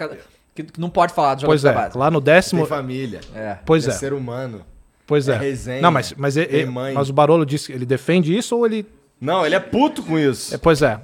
que, 0.55 0.63
que 0.63 0.79
não 0.81 0.89
pode 0.89 1.13
falar 1.13 1.35
do 1.35 1.41
jogador 1.41 1.51
Pois 1.51 1.61
da 1.61 1.71
é, 1.71 1.73
base. 1.73 1.97
lá 1.97 2.09
no 2.11 2.19
Tem 2.21 2.33
décimo. 2.33 2.65
família. 2.65 3.21
É. 3.35 3.57
Pois 3.65 3.87
é 3.87 3.91
é. 3.91 3.93
ser 3.93 4.13
humano. 4.13 4.61
Pois 5.07 5.27
é. 5.27 5.33
é 5.33 5.37
resenha, 5.37 5.81
Não, 5.81 5.91
mas, 5.91 6.13
mas, 6.17 6.35
é- 6.37 6.45
tem 6.45 6.61
é- 6.61 6.65
mãe. 6.65 6.93
mas 6.93 7.09
o 7.09 7.13
Barolo 7.13 7.45
disse 7.45 7.67
que 7.67 7.73
ele 7.73 7.85
defende 7.85 8.35
isso 8.35 8.55
ou 8.57 8.65
ele 8.65 8.85
Não, 9.19 9.45
ele 9.45 9.55
é 9.55 9.59
puto 9.59 10.03
com 10.03 10.17
isso. 10.19 10.53
É, 10.53 10.57
pois 10.57 10.81
é. 10.81 10.99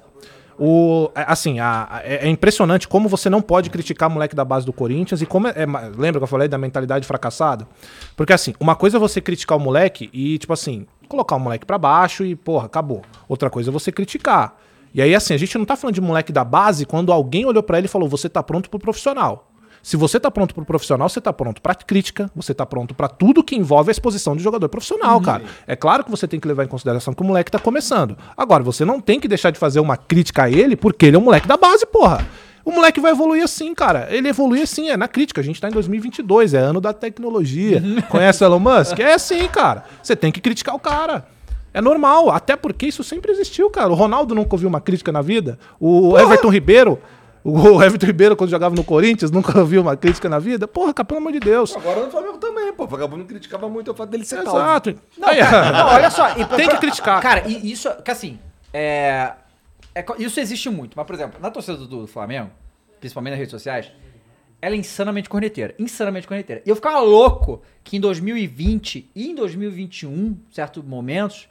O, 0.57 1.11
é, 1.13 1.25
assim, 1.27 1.59
a- 1.59 1.87
a- 1.89 2.01
é 2.03 2.25
é 2.25 2.29
impressionante 2.29 2.87
como 2.87 3.09
você 3.09 3.29
não 3.29 3.41
pode 3.41 3.69
criticar 3.69 4.09
moleque 4.09 4.33
da 4.35 4.45
base 4.45 4.65
do 4.65 4.71
Corinthians 4.71 5.21
e 5.21 5.25
como 5.25 5.47
é, 5.47 5.51
é 5.55 5.65
lembra 5.97 6.19
que 6.19 6.23
eu 6.23 6.27
falei 6.27 6.47
da 6.47 6.57
mentalidade 6.57 7.05
fracassada? 7.05 7.67
Porque 8.15 8.31
assim, 8.31 8.53
uma 8.59 8.73
coisa 8.75 8.95
é 8.97 8.99
você 8.99 9.19
criticar 9.19 9.57
o 9.57 9.61
moleque 9.61 10.09
e 10.13 10.37
tipo 10.37 10.53
assim, 10.53 10.87
colocar 11.09 11.35
o 11.35 11.39
moleque 11.39 11.65
pra 11.65 11.77
baixo 11.77 12.23
e 12.23 12.35
porra, 12.37 12.67
acabou. 12.67 13.01
Outra 13.27 13.49
coisa 13.49 13.69
é 13.69 13.73
você 13.73 13.91
criticar. 13.91 14.55
E 14.95 15.01
aí 15.01 15.13
assim, 15.13 15.33
a 15.33 15.37
gente 15.37 15.57
não 15.57 15.65
tá 15.65 15.75
falando 15.75 15.93
de 15.93 16.01
moleque 16.01 16.31
da 16.31 16.45
base 16.45 16.85
quando 16.85 17.11
alguém 17.11 17.45
olhou 17.45 17.61
pra 17.61 17.77
ele 17.77 17.85
e 17.85 17.89
falou: 17.89 18.07
"Você 18.07 18.29
tá 18.29 18.41
pronto 18.41 18.69
pro 18.69 18.79
profissional". 18.79 19.51
Se 19.83 19.95
você 19.97 20.19
tá 20.19 20.31
pronto 20.31 20.55
pro 20.55 20.65
profissional, 20.65 21.07
você 21.07 21.21
tá 21.21 21.31
pronto 21.31 21.61
pra 21.61 21.75
crítica, 21.75 22.31
você 22.35 22.55
tá 22.55 22.65
pronto 22.65 22.95
pra 22.95 23.07
tudo 23.07 23.43
que 23.43 23.55
envolve 23.55 23.89
a 23.89 23.91
exposição 23.91 24.35
de 24.35 24.41
jogador 24.41 24.67
profissional, 24.67 25.21
cara. 25.21 25.43
É 25.67 25.75
claro 25.75 26.03
que 26.03 26.09
você 26.09 26.27
tem 26.27 26.39
que 26.39 26.47
levar 26.47 26.63
em 26.63 26.67
consideração 26.67 27.13
que 27.13 27.21
o 27.21 27.25
moleque 27.25 27.51
tá 27.51 27.59
começando. 27.59 28.17
Agora, 28.35 28.63
você 28.63 28.83
não 28.83 28.99
tem 28.99 29.19
que 29.19 29.27
deixar 29.27 29.51
de 29.51 29.59
fazer 29.59 29.79
uma 29.79 29.95
crítica 29.95 30.45
a 30.45 30.49
ele 30.49 30.75
porque 30.75 31.05
ele 31.05 31.17
é 31.17 31.19
um 31.19 31.23
moleque 31.23 31.47
da 31.47 31.55
base, 31.55 31.85
porra. 31.85 32.25
O 32.63 32.71
moleque 32.71 32.99
vai 32.99 33.11
evoluir 33.11 33.43
assim, 33.43 33.75
cara. 33.75 34.07
Ele 34.09 34.27
evolui 34.27 34.63
assim, 34.63 34.89
é 34.89 34.97
na 34.97 35.07
crítica. 35.07 35.39
A 35.39 35.43
gente 35.43 35.61
tá 35.61 35.67
em 35.67 35.71
2022, 35.71 36.55
é 36.55 36.57
ano 36.57 36.81
da 36.81 36.91
tecnologia. 36.91 37.83
Conhece 38.09 38.43
o 38.43 38.45
Elon 38.45 38.59
Musk? 38.59 38.97
É 38.97 39.13
assim, 39.13 39.47
cara. 39.49 39.83
Você 40.01 40.15
tem 40.15 40.31
que 40.31 40.41
criticar 40.41 40.73
o 40.73 40.79
cara. 40.79 41.27
É 41.75 41.81
normal, 41.81 42.29
até 42.31 42.55
porque 42.55 42.85
isso 42.85 43.03
sempre 43.03 43.31
existiu, 43.33 43.69
cara. 43.69 43.89
O 43.89 43.95
Ronaldo 43.95 44.33
nunca 44.33 44.55
ouviu 44.55 44.69
uma 44.69 44.79
crítica 44.79 45.11
na 45.11 45.21
vida. 45.21 45.59
O 45.79 46.17
Everton 46.17 46.47
Ribeiro, 46.49 46.97
o 47.43 47.83
Everton 47.83 48.05
Ribeiro, 48.05 48.35
quando 48.35 48.49
jogava 48.49 48.73
no 48.73 48.83
Corinthians, 48.83 49.29
nunca 49.29 49.55
ouviu 49.59 49.81
uma 49.81 49.97
crítica 49.97 50.29
na 50.29 50.39
vida. 50.39 50.67
Porra, 50.69 50.93
cara, 50.93 51.05
pelo 51.05 51.19
amor 51.19 51.33
de 51.33 51.39
Deus. 51.41 51.75
Agora 51.75 52.05
no 52.05 52.09
Flamengo 52.09 52.37
também, 52.37 52.71
pô. 52.71 52.85
O 52.85 52.87
vagabundo 52.87 53.25
criticava 53.25 53.67
muito 53.67 53.91
o 53.91 53.93
fato 53.93 54.09
dele 54.09 54.23
ser 54.23 54.41
calvo. 54.43 54.57
Exato. 54.57 54.95
Não, 55.17 55.27
Aí, 55.27 55.37
cara, 55.39 55.71
não, 55.71 55.87
olha 55.87 56.09
só. 56.09 56.29
e- 56.37 56.45
Tem 56.55 56.69
que 56.69 56.77
criticar. 56.77 57.21
Cara, 57.21 57.43
e 57.45 57.69
isso, 57.71 57.89
que 58.03 58.09
assim, 58.09 58.39
é, 58.73 59.33
é 59.93 60.05
isso 60.19 60.39
existe 60.39 60.69
muito. 60.69 60.93
Mas, 60.95 61.05
por 61.05 61.13
exemplo, 61.13 61.39
na 61.41 61.51
torcida 61.51 61.75
do, 61.77 61.85
do 61.87 62.07
Flamengo, 62.07 62.51
principalmente 63.01 63.31
nas 63.31 63.39
redes 63.39 63.51
sociais, 63.51 63.91
ela 64.61 64.75
é 64.75 64.77
insanamente 64.77 65.27
corneteira. 65.27 65.75
Insanamente 65.77 66.25
corneteira. 66.25 66.61
E 66.65 66.69
eu 66.69 66.75
ficava 66.77 66.99
louco 67.01 67.61
que 67.83 67.97
em 67.97 67.99
2020 67.99 69.11
e 69.13 69.27
em 69.29 69.35
2021, 69.35 70.37
certos 70.51 70.81
momentos, 70.83 71.49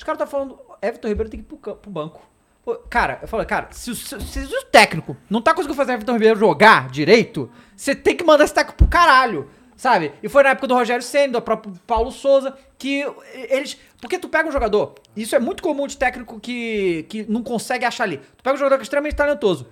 os 0.00 0.04
caras 0.04 0.18
estão 0.18 0.26
falando, 0.26 0.58
Everton 0.80 1.08
Ribeiro 1.08 1.28
tem 1.28 1.42
que 1.42 1.54
ir 1.54 1.58
pro, 1.58 1.76
pro 1.76 1.90
banco. 1.90 2.22
Pô, 2.64 2.74
cara, 2.88 3.18
eu 3.20 3.28
falo, 3.28 3.44
cara, 3.44 3.68
se, 3.70 3.94
se, 3.94 4.18
se 4.18 4.40
o 4.40 4.64
técnico 4.64 5.14
não 5.28 5.42
tá 5.42 5.52
conseguindo 5.52 5.76
fazer 5.76 5.92
Everton 5.92 6.14
Ribeiro 6.14 6.38
jogar 6.38 6.88
direito, 6.88 7.50
você 7.76 7.94
tem 7.94 8.16
que 8.16 8.24
mandar 8.24 8.44
esse 8.44 8.54
técnico 8.54 8.78
pro 8.78 8.88
caralho. 8.88 9.50
Sabe? 9.76 10.12
E 10.22 10.28
foi 10.28 10.42
na 10.42 10.50
época 10.50 10.66
do 10.66 10.74
Rogério 10.74 11.02
Senna, 11.02 11.34
do 11.34 11.42
próprio 11.42 11.74
Paulo 11.86 12.10
Souza, 12.10 12.56
que 12.78 13.04
eles. 13.34 13.78
Porque 14.00 14.18
tu 14.18 14.28
pega 14.28 14.48
um 14.48 14.52
jogador, 14.52 14.94
isso 15.14 15.36
é 15.36 15.38
muito 15.38 15.62
comum 15.62 15.86
de 15.86 15.98
técnico 15.98 16.40
que, 16.40 17.04
que 17.08 17.30
não 17.30 17.42
consegue 17.42 17.84
achar 17.84 18.04
ali. 18.04 18.18
Tu 18.38 18.42
pega 18.42 18.54
um 18.54 18.58
jogador 18.58 18.76
que 18.76 18.82
é 18.82 18.84
extremamente 18.84 19.16
talentoso. 19.16 19.66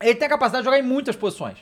Ele 0.00 0.14
tem 0.14 0.26
a 0.26 0.30
capacidade 0.30 0.62
de 0.62 0.64
jogar 0.64 0.78
em 0.78 0.82
muitas 0.82 1.14
posições. 1.14 1.58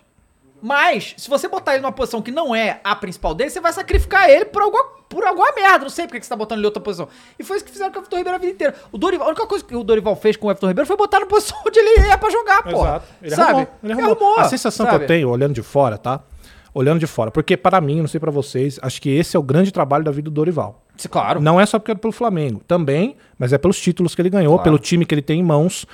Mas, 0.65 1.13
se 1.19 1.29
você 1.29 1.47
botar 1.47 1.75
ele 1.75 1.83
numa 1.83 1.93
posição 1.93 2.23
que 2.23 2.31
não 2.31 2.57
é 2.57 2.81
a 2.83 2.97
principal 2.97 3.35
dele, 3.35 3.51
você 3.51 3.61
vai 3.61 3.71
sacrificar 3.71 4.31
ele 4.31 4.47
por 4.47 4.63
alguma, 4.63 4.85
por 5.11 5.23
alguma 5.23 5.53
merda. 5.53 5.81
Não 5.81 5.91
sei 5.91 6.07
porque 6.07 6.19
que 6.19 6.25
você 6.25 6.31
tá 6.31 6.37
botando 6.37 6.57
ele 6.57 6.65
em 6.65 6.69
outra 6.69 6.83
posição. 6.83 7.07
E 7.39 7.45
foi 7.45 7.57
isso 7.57 7.67
que 7.67 7.71
fizeram 7.71 7.93
com 7.93 7.99
o 7.99 8.01
Everton 8.01 8.17
Ribeiro 8.17 8.37
a 8.37 8.41
vida 8.41 8.53
inteira. 8.55 8.75
O 8.91 8.97
Dorival, 8.97 9.27
a 9.27 9.31
única 9.31 9.47
coisa 9.47 9.63
que 9.63 9.77
o 9.77 9.85
Dorival 9.85 10.17
fez 10.17 10.39
com 10.39 10.47
o 10.47 10.51
Everton 10.51 10.69
Ribeiro 10.69 10.87
foi 10.87 10.97
botar 10.97 11.21
na 11.21 11.27
posição 11.27 11.59
onde 11.69 11.79
ele 11.79 12.09
ia 12.09 12.17
pra 12.17 12.31
jogar, 12.31 12.63
pô. 12.63 12.81
Exato. 12.81 13.07
Ele 13.21 13.35
sabe? 13.35 13.51
arrumou. 13.51 13.69
Ele 13.83 13.93
arrumou. 13.93 14.39
a 14.39 14.45
sensação 14.45 14.87
que 14.87 14.93
sabe? 14.93 15.05
eu 15.05 15.07
tenho, 15.07 15.29
olhando 15.29 15.53
de 15.53 15.63
fora, 15.63 15.99
tá? 15.99 16.21
Olhando 16.73 16.99
de 16.99 17.07
fora. 17.07 17.31
Porque 17.31 17.59
para 17.59 17.79
mim, 17.83 18.01
não 18.01 18.09
sei 18.09 18.19
pra 18.19 18.31
vocês, 18.31 18.81
acho 18.81 19.03
que 19.03 19.11
esse 19.11 19.37
é 19.37 19.39
o 19.39 19.43
grande 19.43 19.71
trabalho 19.71 20.03
da 20.03 20.11
vida 20.11 20.31
do 20.31 20.35
Dorival. 20.35 20.83
Claro. 21.11 21.43
Não 21.43 21.61
é 21.61 21.67
só 21.67 21.79
porque 21.79 21.93
é 21.93 21.95
pelo 21.95 22.13
Flamengo, 22.13 22.63
também, 22.67 23.17
mas 23.39 23.53
é 23.53 23.59
pelos 23.59 23.79
títulos 23.79 24.15
que 24.15 24.23
ele 24.23 24.31
ganhou, 24.31 24.59
pelo 24.61 24.79
time 24.79 25.05
que 25.05 25.15
ele 25.15 25.21
tem 25.21 25.41
em 25.41 25.43
mãos. 25.43 25.85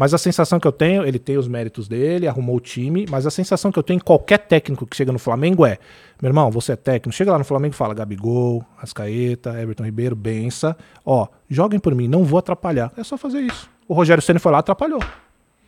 Mas 0.00 0.14
a 0.14 0.18
sensação 0.18 0.58
que 0.58 0.66
eu 0.66 0.72
tenho, 0.72 1.04
ele 1.04 1.18
tem 1.18 1.36
os 1.36 1.46
méritos 1.46 1.86
dele, 1.86 2.26
arrumou 2.26 2.56
o 2.56 2.60
time, 2.60 3.04
mas 3.10 3.26
a 3.26 3.30
sensação 3.30 3.70
que 3.70 3.78
eu 3.78 3.82
tenho 3.82 3.98
em 3.98 4.00
qualquer 4.00 4.38
técnico 4.38 4.86
que 4.86 4.96
chega 4.96 5.12
no 5.12 5.18
Flamengo 5.18 5.66
é: 5.66 5.76
meu 6.22 6.30
irmão, 6.30 6.50
você 6.50 6.72
é 6.72 6.76
técnico, 6.76 7.14
chega 7.14 7.30
lá 7.30 7.36
no 7.36 7.44
Flamengo 7.44 7.74
e 7.74 7.76
fala 7.76 7.92
Gabigol, 7.92 8.64
Ascaeta, 8.80 9.60
Everton 9.60 9.84
Ribeiro, 9.84 10.16
Bença, 10.16 10.74
ó, 11.04 11.28
joguem 11.50 11.78
por 11.78 11.94
mim, 11.94 12.08
não 12.08 12.24
vou 12.24 12.38
atrapalhar. 12.38 12.90
É 12.96 13.04
só 13.04 13.18
fazer 13.18 13.40
isso. 13.40 13.68
O 13.86 13.92
Rogério 13.92 14.22
Ceni 14.22 14.38
foi 14.38 14.50
lá, 14.50 14.60
atrapalhou. 14.60 15.02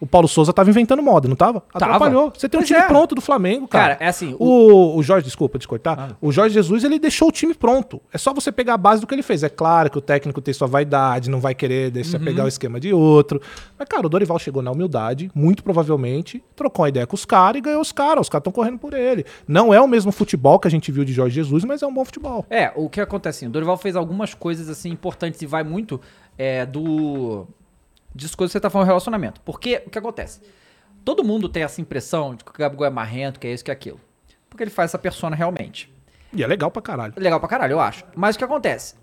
O 0.02 0.06
Paulo 0.06 0.26
Souza 0.26 0.52
tava 0.52 0.68
inventando 0.68 1.00
moda, 1.00 1.28
não 1.28 1.36
tava? 1.36 1.62
Atrapalhou. 1.72 2.32
Você 2.36 2.48
tem 2.48 2.58
um 2.58 2.62
Pois 2.62 2.66
time 2.66 2.80
é. 2.80 2.88
pronto 2.88 3.14
do 3.14 3.20
Flamengo, 3.20 3.68
cara. 3.68 3.94
Cara, 3.94 4.04
é 4.04 4.08
assim, 4.08 4.34
O, 4.36 4.96
o 4.96 5.02
Jorge, 5.04 5.24
desculpa 5.24 5.60
te 5.60 5.68
cortar. 5.68 6.16
O 6.20 6.32
Jorge 6.32 6.54
Jesus, 6.54 6.82
ele 6.82 6.98
deixou 6.98 7.28
o 7.28 7.30
time 7.30 7.54
pronto. 7.54 8.02
É 8.12 8.18
só 8.18 8.34
você 8.34 8.50
pegar 8.50 8.74
a 8.74 8.76
base 8.76 9.00
do 9.00 9.06
que 9.06 9.14
ele 9.14 9.22
fez. 9.22 9.44
É 9.44 9.48
claro 9.48 9.88
que 9.88 9.96
o 9.96 10.00
técnico 10.00 10.40
tem 10.40 10.52
sua 10.52 10.66
vaidade, 10.66 11.30
não 11.30 11.38
vai 11.38 11.54
querer 11.54 11.92
deixar 11.92 12.18
pegar 12.18 12.44
o 12.46 12.48
esquema 12.48 12.80
de 12.80 12.92
outro. 12.92 13.40
Mas, 13.78 13.86
cara, 13.86 14.04
o 14.04 14.08
Dorival 14.08 14.40
chegou 14.40 14.60
na 14.60 14.72
humildade, 14.72 15.30
muito 15.32 15.62
provavelmente, 15.62 16.42
trocou 16.56 16.82
uma 16.82 16.88
ideia 16.88 17.06
com 17.06 17.14
os 17.14 17.24
caras 17.24 17.58
e 17.58 17.60
ganhou 17.60 17.80
os 17.80 17.92
caras. 17.92 18.22
Os 18.22 18.28
caras 18.28 18.40
estão 18.40 18.52
correndo 18.52 18.78
por 18.78 18.94
ele. 18.94 19.24
Não 19.46 19.72
é 19.72 19.80
o 19.80 19.86
mesmo 19.86 20.10
futebol 20.10 20.58
que 20.58 20.66
a 20.66 20.70
gente 20.70 20.90
viu 20.90 21.04
de 21.04 21.12
Jorge 21.12 21.36
Jesus, 21.36 21.62
mas 21.62 21.80
é 21.80 21.86
um 21.86 21.94
bom 21.94 22.04
futebol. 22.04 22.44
É, 22.50 22.72
o 22.74 22.88
que 22.88 23.00
acontece 23.00 23.38
assim, 23.38 23.46
o 23.46 23.50
Dorival 23.50 23.76
fez 23.76 23.94
algumas 23.94 24.34
coisas 24.34 24.68
assim 24.68 24.90
importantes 24.90 25.40
e 25.42 25.46
vai 25.46 25.62
muito 25.62 26.00
é, 26.36 26.66
do 26.66 27.46
disso 28.14 28.36
que 28.36 28.42
você 28.46 28.60
tá 28.60 28.68
falando 28.70 28.86
relacionamento. 28.88 29.40
Porque 29.42 29.82
o 29.86 29.90
que 29.90 29.98
acontece? 29.98 30.40
Todo 31.04 31.24
mundo 31.24 31.48
tem 31.48 31.62
essa 31.62 31.80
impressão 31.80 32.34
de 32.34 32.44
que 32.44 32.50
o 32.50 32.54
Gabigol 32.56 32.86
é 32.86 32.90
marrento, 32.90 33.40
que 33.40 33.46
é 33.46 33.52
isso, 33.52 33.64
que 33.64 33.70
é 33.70 33.74
aquilo. 33.74 34.00
Porque 34.48 34.62
ele 34.62 34.70
faz 34.70 34.90
essa 34.90 34.98
persona 34.98 35.34
realmente. 35.34 35.92
E 36.32 36.42
é 36.42 36.46
legal 36.46 36.70
pra 36.70 36.80
caralho. 36.80 37.14
Legal 37.16 37.40
pra 37.40 37.48
caralho, 37.48 37.72
eu 37.72 37.80
acho. 37.80 38.04
Mas 38.14 38.34
o 38.36 38.38
que 38.38 38.44
acontece? 38.44 38.94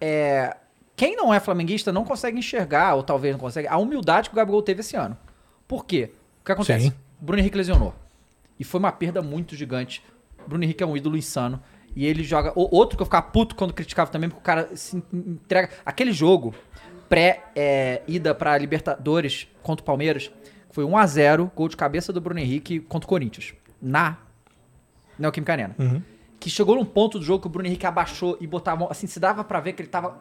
É, 0.00 0.56
quem 0.96 1.16
não 1.16 1.32
é 1.32 1.38
flamenguista 1.40 1.92
não 1.92 2.04
consegue 2.04 2.38
enxergar, 2.38 2.94
ou 2.94 3.02
talvez 3.02 3.32
não 3.34 3.40
consegue, 3.40 3.68
a 3.68 3.76
humildade 3.78 4.28
que 4.28 4.34
o 4.34 4.36
Gabigol 4.36 4.62
teve 4.62 4.80
esse 4.80 4.96
ano. 4.96 5.16
Por 5.68 5.84
quê? 5.86 6.10
O 6.42 6.44
que 6.44 6.52
acontece? 6.52 6.86
Sim. 6.88 6.92
Bruno 7.20 7.40
Henrique 7.40 7.56
lesionou. 7.56 7.94
E 8.58 8.64
foi 8.64 8.78
uma 8.80 8.92
perda 8.92 9.22
muito 9.22 9.54
gigante. 9.56 10.02
Bruno 10.46 10.62
Henrique 10.64 10.82
é 10.82 10.86
um 10.86 10.96
ídolo 10.96 11.16
insano. 11.16 11.62
E 11.96 12.04
ele 12.06 12.22
joga. 12.24 12.52
o- 12.56 12.68
Outro 12.76 12.96
que 12.96 13.02
eu 13.02 13.06
ficava 13.06 13.26
puto 13.26 13.54
quando 13.54 13.72
criticava 13.72 14.10
também, 14.10 14.28
porque 14.28 14.40
o 14.40 14.44
cara 14.44 14.68
se 14.76 14.96
entrega. 15.12 15.70
Aquele 15.86 16.12
jogo 16.12 16.54
pré-ida 17.08 18.34
pra 18.34 18.56
Libertadores 18.58 19.48
contra 19.62 19.82
o 19.82 19.86
Palmeiras 19.86 20.30
foi 20.70 20.84
1x0, 20.84 21.50
gol 21.54 21.68
de 21.68 21.76
cabeça 21.76 22.12
do 22.12 22.20
Bruno 22.20 22.40
Henrique 22.40 22.80
contra 22.80 23.06
o 23.06 23.08
Corinthians. 23.08 23.54
Na 23.80 24.18
Neoquímica 25.18 25.52
Arena. 25.52 25.76
Que 26.40 26.50
chegou 26.50 26.74
num 26.74 26.84
ponto 26.84 27.18
do 27.18 27.24
jogo 27.24 27.42
que 27.42 27.46
o 27.46 27.50
Bruno 27.50 27.68
Henrique 27.68 27.86
abaixou 27.86 28.36
e 28.40 28.46
botava 28.46 28.76
a 28.76 28.80
mão. 28.80 28.88
Assim, 28.90 29.06
se 29.06 29.20
dava 29.20 29.44
pra 29.44 29.60
ver 29.60 29.72
que 29.72 29.82
ele 29.82 29.88
tava 29.88 30.18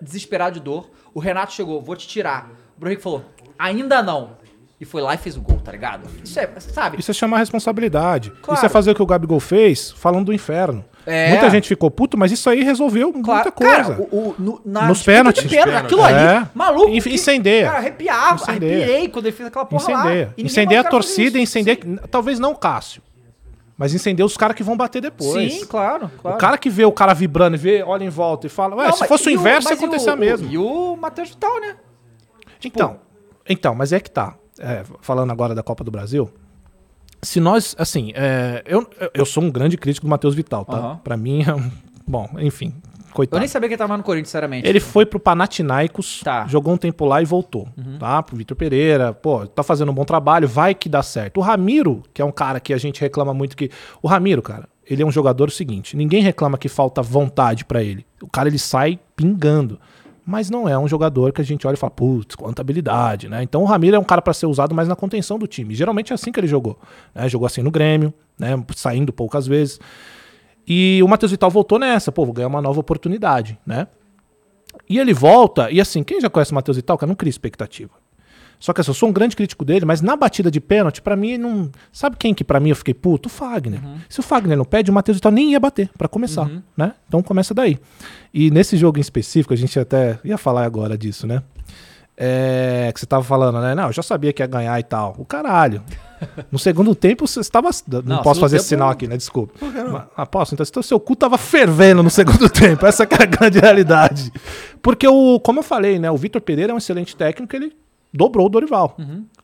desesperado 0.00 0.58
de 0.58 0.60
dor. 0.60 0.90
O 1.12 1.20
Renato 1.20 1.52
chegou, 1.52 1.80
vou 1.82 1.94
te 1.94 2.08
tirar. 2.08 2.50
O 2.76 2.80
Bruno 2.80 2.92
Henrique 2.92 3.02
falou, 3.02 3.24
ainda 3.58 4.02
não. 4.02 4.38
E 4.80 4.84
foi 4.86 5.02
lá 5.02 5.14
e 5.14 5.18
fez 5.18 5.36
o 5.36 5.42
gol, 5.42 5.60
tá 5.60 5.70
ligado? 5.70 6.08
Isso 6.24 6.40
é, 6.40 6.48
sabe? 6.58 6.98
Isso 6.98 7.10
é 7.10 7.14
chamar 7.14 7.36
responsabilidade. 7.36 8.30
Claro. 8.42 8.56
Isso 8.56 8.64
é 8.64 8.68
fazer 8.68 8.92
o 8.92 8.94
que 8.94 9.02
o 9.02 9.06
Gabigol 9.06 9.38
fez 9.38 9.90
falando 9.90 10.26
do 10.26 10.32
inferno. 10.32 10.82
É. 11.06 11.30
Muita 11.30 11.48
gente 11.50 11.66
ficou 11.66 11.90
puto, 11.90 12.16
mas 12.18 12.30
isso 12.30 12.48
aí 12.50 12.62
resolveu 12.62 13.12
muita 13.12 13.50
coisa. 13.50 13.74
Cara, 13.76 14.00
o, 14.10 14.16
o- 14.30 14.34
no, 14.38 14.60
na 14.64 14.86
Nos 14.88 15.02
pênaltis. 15.02 15.44
pênalti, 15.44 15.84
aquilo 15.84 16.02
pênaltis. 16.02 16.32
ali, 16.32 16.44
É. 16.44 16.48
maluco. 16.54 16.90
Inf- 16.90 17.04
que- 17.04 17.14
incendeia. 17.14 17.66
Cara, 17.66 17.78
arrepiava, 17.78 18.34
Incendeia. 18.42 18.84
arrepiei 18.84 19.08
quando 19.08 19.26
ele 19.26 19.36
fez 19.36 19.46
aquela 19.48 19.64
porra 19.64 19.82
lá. 19.92 20.00
Incendeia. 20.00 20.22
E 20.22 20.26
ninguém 20.42 20.46
Incendeia 20.46 20.80
a 20.82 20.84
torcida, 20.84 21.38
incendeia. 21.38 21.78
Talvez 22.10 22.38
não 22.38 22.52
o 22.52 22.56
Cássio. 22.56 23.02
Mas 23.78 23.94
incendeia 23.94 24.26
os 24.26 24.36
caras 24.36 24.54
que 24.54 24.62
vão 24.62 24.76
bater 24.76 25.00
depois. 25.00 25.52
Sim, 25.54 25.64
claro, 25.64 26.10
claro. 26.20 26.36
O 26.36 26.38
cara 26.38 26.58
que 26.58 26.68
vê 26.68 26.84
o 26.84 26.92
cara 26.92 27.14
vibrando 27.14 27.54
e 27.56 27.58
vê, 27.58 27.82
olha 27.82 28.04
em 28.04 28.10
volta 28.10 28.46
e 28.46 28.50
fala, 28.50 28.76
ué, 28.76 28.88
Não, 28.88 28.92
se 28.92 29.06
fosse 29.08 29.28
o 29.28 29.32
inverso, 29.32 29.70
ia 29.70 29.74
acontecer 29.74 30.12
o- 30.12 30.16
mesmo. 30.18 30.50
E 30.50 30.58
o 30.58 30.96
Matheus 30.96 31.30
Vital, 31.30 31.58
né? 31.62 31.76
Então, 32.62 32.98
então, 33.48 33.74
mas 33.74 33.92
é 33.92 33.98
que 34.00 34.10
tá. 34.10 34.34
É, 34.58 34.82
falando 35.00 35.30
agora 35.32 35.54
da 35.54 35.62
Copa 35.62 35.82
do 35.82 35.90
Brasil, 35.90 36.30
se 37.22 37.40
nós, 37.40 37.74
assim, 37.78 38.12
é, 38.14 38.62
eu, 38.66 38.88
eu 39.14 39.24
sou 39.26 39.42
um 39.42 39.50
grande 39.50 39.76
crítico 39.76 40.06
do 40.06 40.10
Matheus 40.10 40.34
Vital, 40.34 40.64
tá? 40.64 40.76
Aham. 40.76 41.00
Pra 41.02 41.16
mim, 41.16 41.42
é 41.46 41.54
um, 41.54 41.70
bom, 42.06 42.28
enfim, 42.38 42.72
coitado. 43.12 43.36
Eu 43.36 43.40
nem 43.40 43.48
sabia 43.48 43.68
que 43.68 43.74
ele 43.74 43.78
tava 43.78 43.96
no 43.96 44.02
Corinthians, 44.02 44.28
sinceramente. 44.28 44.68
Ele 44.68 44.80
foi 44.80 45.04
pro 45.04 45.20
Panathinaikos, 45.20 46.20
Tá. 46.24 46.42
Uhum. 46.42 46.48
jogou 46.48 46.74
um 46.74 46.76
tempo 46.76 47.04
lá 47.04 47.20
e 47.20 47.24
voltou, 47.24 47.68
tá? 47.98 48.22
Pro 48.22 48.36
Vitor 48.36 48.56
Pereira, 48.56 49.12
pô, 49.12 49.46
tá 49.46 49.62
fazendo 49.62 49.90
um 49.90 49.94
bom 49.94 50.04
trabalho, 50.04 50.48
vai 50.48 50.74
que 50.74 50.88
dá 50.88 51.02
certo. 51.02 51.38
O 51.38 51.40
Ramiro, 51.40 52.02
que 52.14 52.22
é 52.22 52.24
um 52.24 52.32
cara 52.32 52.58
que 52.60 52.72
a 52.72 52.78
gente 52.78 53.00
reclama 53.00 53.34
muito 53.34 53.56
que... 53.56 53.70
O 54.02 54.08
Ramiro, 54.08 54.40
cara, 54.42 54.68
ele 54.88 55.02
é 55.02 55.06
um 55.06 55.12
jogador 55.12 55.50
seguinte, 55.50 55.96
ninguém 55.96 56.22
reclama 56.22 56.58
que 56.58 56.68
falta 56.68 57.00
vontade 57.02 57.64
pra 57.64 57.82
ele. 57.82 58.04
O 58.22 58.28
cara, 58.28 58.48
ele 58.48 58.58
sai 58.58 58.98
pingando. 59.14 59.78
Mas 60.30 60.48
não 60.48 60.68
é 60.68 60.78
um 60.78 60.86
jogador 60.86 61.32
que 61.32 61.40
a 61.40 61.44
gente 61.44 61.66
olha 61.66 61.74
e 61.74 61.76
fala, 61.76 61.90
putz, 61.90 62.36
quanta 62.36 62.62
habilidade, 62.62 63.28
né? 63.28 63.42
Então 63.42 63.62
o 63.62 63.64
Ramiro 63.64 63.96
é 63.96 63.98
um 63.98 64.04
cara 64.04 64.22
para 64.22 64.32
ser 64.32 64.46
usado 64.46 64.72
mais 64.72 64.86
na 64.86 64.94
contenção 64.94 65.36
do 65.36 65.46
time. 65.48 65.74
Geralmente 65.74 66.12
é 66.12 66.14
assim 66.14 66.30
que 66.30 66.38
ele 66.38 66.46
jogou. 66.46 66.78
Né? 67.12 67.28
Jogou 67.28 67.46
assim 67.46 67.62
no 67.62 67.70
Grêmio, 67.70 68.14
né? 68.38 68.50
Saindo 68.76 69.12
poucas 69.12 69.48
vezes. 69.48 69.80
E 70.64 71.02
o 71.02 71.08
Matheus 71.08 71.32
Vital 71.32 71.50
voltou 71.50 71.80
nessa, 71.80 72.12
pô, 72.12 72.24
ganhar 72.32 72.46
uma 72.46 72.62
nova 72.62 72.78
oportunidade, 72.78 73.58
né? 73.66 73.88
E 74.88 75.00
ele 75.00 75.12
volta, 75.12 75.68
e 75.68 75.80
assim, 75.80 76.04
quem 76.04 76.20
já 76.20 76.30
conhece 76.30 76.52
o 76.52 76.54
Matheus 76.54 76.76
Vital, 76.76 76.96
cara, 76.96 77.08
não 77.08 77.16
cria 77.16 77.30
expectativa. 77.30 77.90
Só 78.60 78.72
que 78.74 78.80
assim, 78.82 78.90
eu 78.90 78.94
sou 78.94 79.08
um 79.08 79.12
grande 79.12 79.34
crítico 79.34 79.64
dele, 79.64 79.84
mas 79.86 80.00
na 80.02 80.14
batida 80.14 80.50
de 80.50 80.60
pênalti, 80.60 81.00
pra 81.02 81.16
mim, 81.16 81.38
não. 81.38 81.70
Sabe 81.90 82.14
quem 82.18 82.32
que 82.34 82.44
pra 82.44 82.60
mim 82.60 82.68
eu 82.68 82.76
fiquei 82.76 82.92
puto? 82.94 83.26
O 83.28 83.32
Fagner. 83.32 83.80
Se 84.08 84.20
o 84.20 84.22
Fagner 84.22 84.56
não 84.56 84.66
pede, 84.66 84.90
o 84.90 84.94
Matheus 84.94 85.16
Vital 85.16 85.32
nem 85.32 85.52
ia 85.52 85.58
bater, 85.58 85.88
pra 85.96 86.06
começar, 86.06 86.48
né? 86.76 86.92
Então 87.08 87.22
começa 87.22 87.54
daí. 87.54 87.78
E 88.34 88.50
nesse 88.50 88.76
jogo 88.76 88.98
em 88.98 89.00
específico, 89.00 89.54
a 89.54 89.56
gente 89.56 89.80
até 89.80 90.18
ia 90.22 90.36
falar 90.38 90.64
agora 90.64 90.96
disso, 90.98 91.26
né? 91.26 91.42
É, 92.22 92.90
que 92.92 93.00
você 93.00 93.06
tava 93.06 93.24
falando, 93.24 93.60
né? 93.62 93.74
Não, 93.74 93.86
eu 93.86 93.92
já 93.94 94.02
sabia 94.02 94.30
que 94.30 94.42
ia 94.42 94.46
ganhar 94.46 94.78
e 94.78 94.82
tal. 94.82 95.14
O 95.16 95.24
caralho. 95.24 95.82
No 96.52 96.58
segundo 96.58 96.94
tempo, 96.94 97.26
você 97.26 97.40
estava. 97.40 97.70
Não, 97.88 98.02
Não, 98.02 98.22
posso 98.22 98.40
fazer 98.40 98.56
esse 98.56 98.68
sinal 98.68 98.90
aqui, 98.90 99.08
né? 99.08 99.16
Desculpa. 99.16 99.54
Mas- 99.90 100.02
Ah, 100.14 100.26
posso? 100.26 100.52
Então, 100.54 100.66
então 100.68 100.82
seu 100.82 101.00
cu 101.00 101.16
tava 101.16 101.38
fervendo 101.38 102.02
no 102.02 102.10
segundo 102.10 102.46
tempo. 102.52 102.84
Essa 102.84 103.04
é 103.04 103.22
a 103.22 103.24
grande 103.24 103.58
realidade. 103.58 104.30
Porque, 104.82 105.08
o, 105.08 105.40
como 105.40 105.60
eu 105.60 105.62
falei, 105.62 105.98
né? 105.98 106.10
O 106.10 106.16
Vitor 106.18 106.42
Pereira 106.42 106.72
é 106.72 106.74
um 106.74 106.78
excelente 106.78 107.16
técnico, 107.16 107.56
ele 107.56 107.72
dobrou 108.12 108.46
o 108.46 108.48
Dorival. 108.48 108.96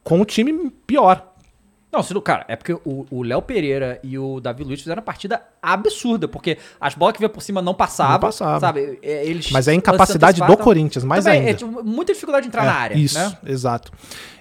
Com 0.03 0.21
o 0.21 0.25
time 0.25 0.71
pior. 0.87 1.33
Não, 1.93 2.03
se 2.03 2.13
não- 2.13 2.21
cara, 2.21 2.45
é 2.49 2.57
porque 2.57 2.75
o 2.85 3.23
Léo 3.23 3.41
Pereira 3.41 3.99
e 4.03 4.19
o 4.19 4.39
Davi 4.39 4.65
Luiz 4.65 4.81
fizeram 4.81 4.99
uma 5.01 5.05
partida 5.05 5.41
absurda, 5.63 6.29
porque 6.29 6.59
as 6.79 6.95
bolas 6.95 7.15
que 7.15 7.21
veio 7.21 7.31
por 7.31 7.41
cima 7.41 7.63
não 7.63 7.73
passavam, 7.73 8.13
Não 8.15 8.21
passavam. 8.21 8.61
sabe? 8.61 8.99
É, 9.03 9.25
Eles 9.27 9.51
Mas 9.51 9.67
é 9.67 9.71
a 9.71 9.75
incapacidade 9.75 10.43
do. 10.43 10.57
Corinthians, 10.59 11.05
mais 11.05 11.25
Também, 11.25 11.39
ainda. 11.41 11.51
É, 11.53 11.55
tipo, 11.55 11.83
muita 11.85 12.13
dificuldade 12.13 12.43
de 12.45 12.49
entrar 12.49 12.65
É, 12.65 12.67
na 12.67 12.73
área, 12.75 12.95
Isso, 12.97 13.19
né? 13.19 13.39
exato. 13.47 13.91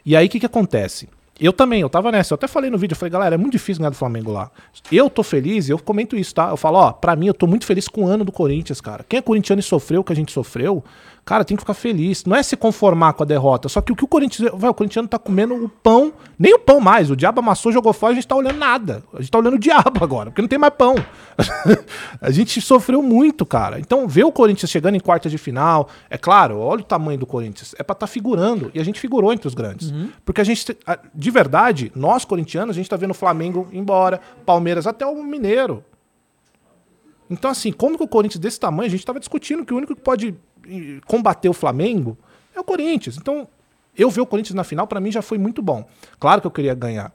E 0.05 0.15
aí, 0.17 0.25
o 0.25 0.29
que, 0.29 0.39
que 0.39 0.45
acontece? 0.45 1.07
Eu 1.39 1.53
também, 1.53 1.81
eu 1.81 1.89
tava 1.89 2.11
nessa. 2.11 2.33
Eu 2.33 2.35
até 2.35 2.47
falei 2.47 2.69
no 2.69 2.77
vídeo, 2.77 2.93
eu 2.93 2.97
falei, 2.97 3.11
galera, 3.11 3.35
é 3.35 3.37
muito 3.37 3.51
difícil 3.53 3.79
ganhar 3.81 3.89
do 3.89 3.95
Flamengo 3.97 4.31
lá. 4.31 4.49
Eu 4.91 5.09
tô 5.09 5.21
feliz, 5.21 5.67
e 5.67 5.71
eu 5.71 5.77
comento 5.79 6.15
isso, 6.17 6.33
tá? 6.33 6.49
Eu 6.49 6.57
falo, 6.57 6.77
ó, 6.77 6.91
pra 6.93 7.15
mim, 7.15 7.27
eu 7.27 7.33
tô 7.33 7.45
muito 7.45 7.65
feliz 7.65 7.87
com 7.87 8.05
o 8.05 8.07
ano 8.07 8.23
do 8.25 8.31
Corinthians, 8.31 8.79
cara. 8.81 9.05
Quem 9.07 9.19
é 9.19 9.21
corintiano 9.21 9.59
e 9.59 9.63
sofreu 9.63 10.01
o 10.01 10.03
que 10.03 10.13
a 10.13 10.15
gente 10.15 10.31
sofreu, 10.31 10.83
cara, 11.25 11.43
tem 11.43 11.57
que 11.57 11.61
ficar 11.61 11.73
feliz. 11.73 12.23
Não 12.23 12.35
é 12.35 12.43
se 12.43 12.55
conformar 12.55 13.13
com 13.13 13.23
a 13.23 13.25
derrota. 13.25 13.67
Só 13.67 13.81
que 13.81 13.91
o 13.91 13.95
que 13.95 14.03
o 14.03 14.07
Corinthians. 14.07 14.51
Vai, 14.53 14.69
o 14.69 14.73
corintiano 14.73 15.07
tá 15.07 15.17
comendo 15.17 15.55
o 15.55 15.67
pão, 15.67 16.13
nem 16.37 16.53
o 16.53 16.59
pão 16.59 16.79
mais. 16.79 17.09
O 17.09 17.15
diabo 17.15 17.39
amassou, 17.39 17.71
jogou 17.71 17.91
fora, 17.91 18.11
a 18.11 18.15
gente 18.15 18.27
tá 18.27 18.35
olhando 18.35 18.57
nada. 18.57 19.03
A 19.11 19.17
gente 19.17 19.31
tá 19.31 19.39
olhando 19.39 19.55
o 19.55 19.59
diabo 19.59 20.03
agora, 20.03 20.29
porque 20.29 20.41
não 20.41 20.47
tem 20.47 20.59
mais 20.59 20.73
pão. 20.75 20.95
a 22.21 22.29
gente 22.29 22.61
sofreu 22.61 23.01
muito, 23.01 23.45
cara. 23.45 23.79
Então, 23.79 24.07
ver 24.07 24.23
o 24.23 24.31
Corinthians 24.31 24.69
chegando 24.69 24.95
em 24.95 24.99
quartas 24.99 25.31
de 25.31 25.37
final, 25.37 25.89
é 26.09 26.17
claro, 26.17 26.59
olha 26.59 26.81
o 26.81 26.85
tamanho 26.85 27.17
do 27.17 27.25
Corinthians. 27.25 27.73
É 27.77 27.83
pra 27.83 27.93
estar 27.93 28.07
figurando. 28.07 28.69
E 28.73 28.79
a 28.79 28.83
gente 28.83 28.99
figurou 28.99 29.33
entre 29.33 29.47
os 29.47 29.55
grandes. 29.55 29.91
Porque 30.23 30.41
a 30.41 30.43
gente, 30.43 30.77
de 31.13 31.31
verdade, 31.31 31.91
nós 31.95 32.23
corintianos, 32.23 32.75
a 32.75 32.79
gente 32.79 32.89
tá 32.89 32.95
vendo 32.95 33.11
o 33.11 33.15
Flamengo 33.15 33.67
embora, 33.73 34.21
Palmeiras, 34.45 34.85
até 34.85 35.05
o 35.05 35.23
Mineiro. 35.23 35.83
Então, 37.29 37.49
assim, 37.51 37.71
como 37.71 37.97
que 37.97 38.03
o 38.03 38.07
Corinthians 38.07 38.39
desse 38.39 38.59
tamanho, 38.59 38.87
a 38.87 38.89
gente 38.89 38.99
estava 38.99 39.19
discutindo 39.19 39.65
que 39.65 39.73
o 39.73 39.77
único 39.77 39.95
que 39.95 40.01
pode 40.01 40.35
eh, 40.67 40.99
combater 41.05 41.49
o 41.49 41.53
Flamengo 41.53 42.17
é 42.55 42.59
o 42.59 42.63
Corinthians. 42.63 43.17
Então, 43.17 43.47
eu 43.97 44.09
ver 44.09 44.21
o 44.21 44.25
Corinthians 44.25 44.55
na 44.55 44.63
final, 44.63 44.85
pra 44.85 44.99
mim, 44.99 45.11
já 45.11 45.21
foi 45.21 45.37
muito 45.37 45.61
bom. 45.61 45.87
Claro 46.19 46.41
que 46.41 46.47
eu 46.47 46.51
queria 46.51 46.75
ganhar. 46.75 47.11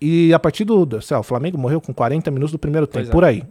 E 0.00 0.34
a 0.34 0.38
partir 0.38 0.64
do. 0.64 1.00
sei 1.00 1.14
lá, 1.14 1.20
o 1.20 1.22
Flamengo 1.22 1.56
morreu 1.56 1.80
com 1.80 1.94
40 1.94 2.30
minutos 2.30 2.52
do 2.52 2.58
primeiro 2.58 2.86
tempo, 2.86 3.08
é. 3.08 3.10
por 3.10 3.24
aí. 3.24 3.42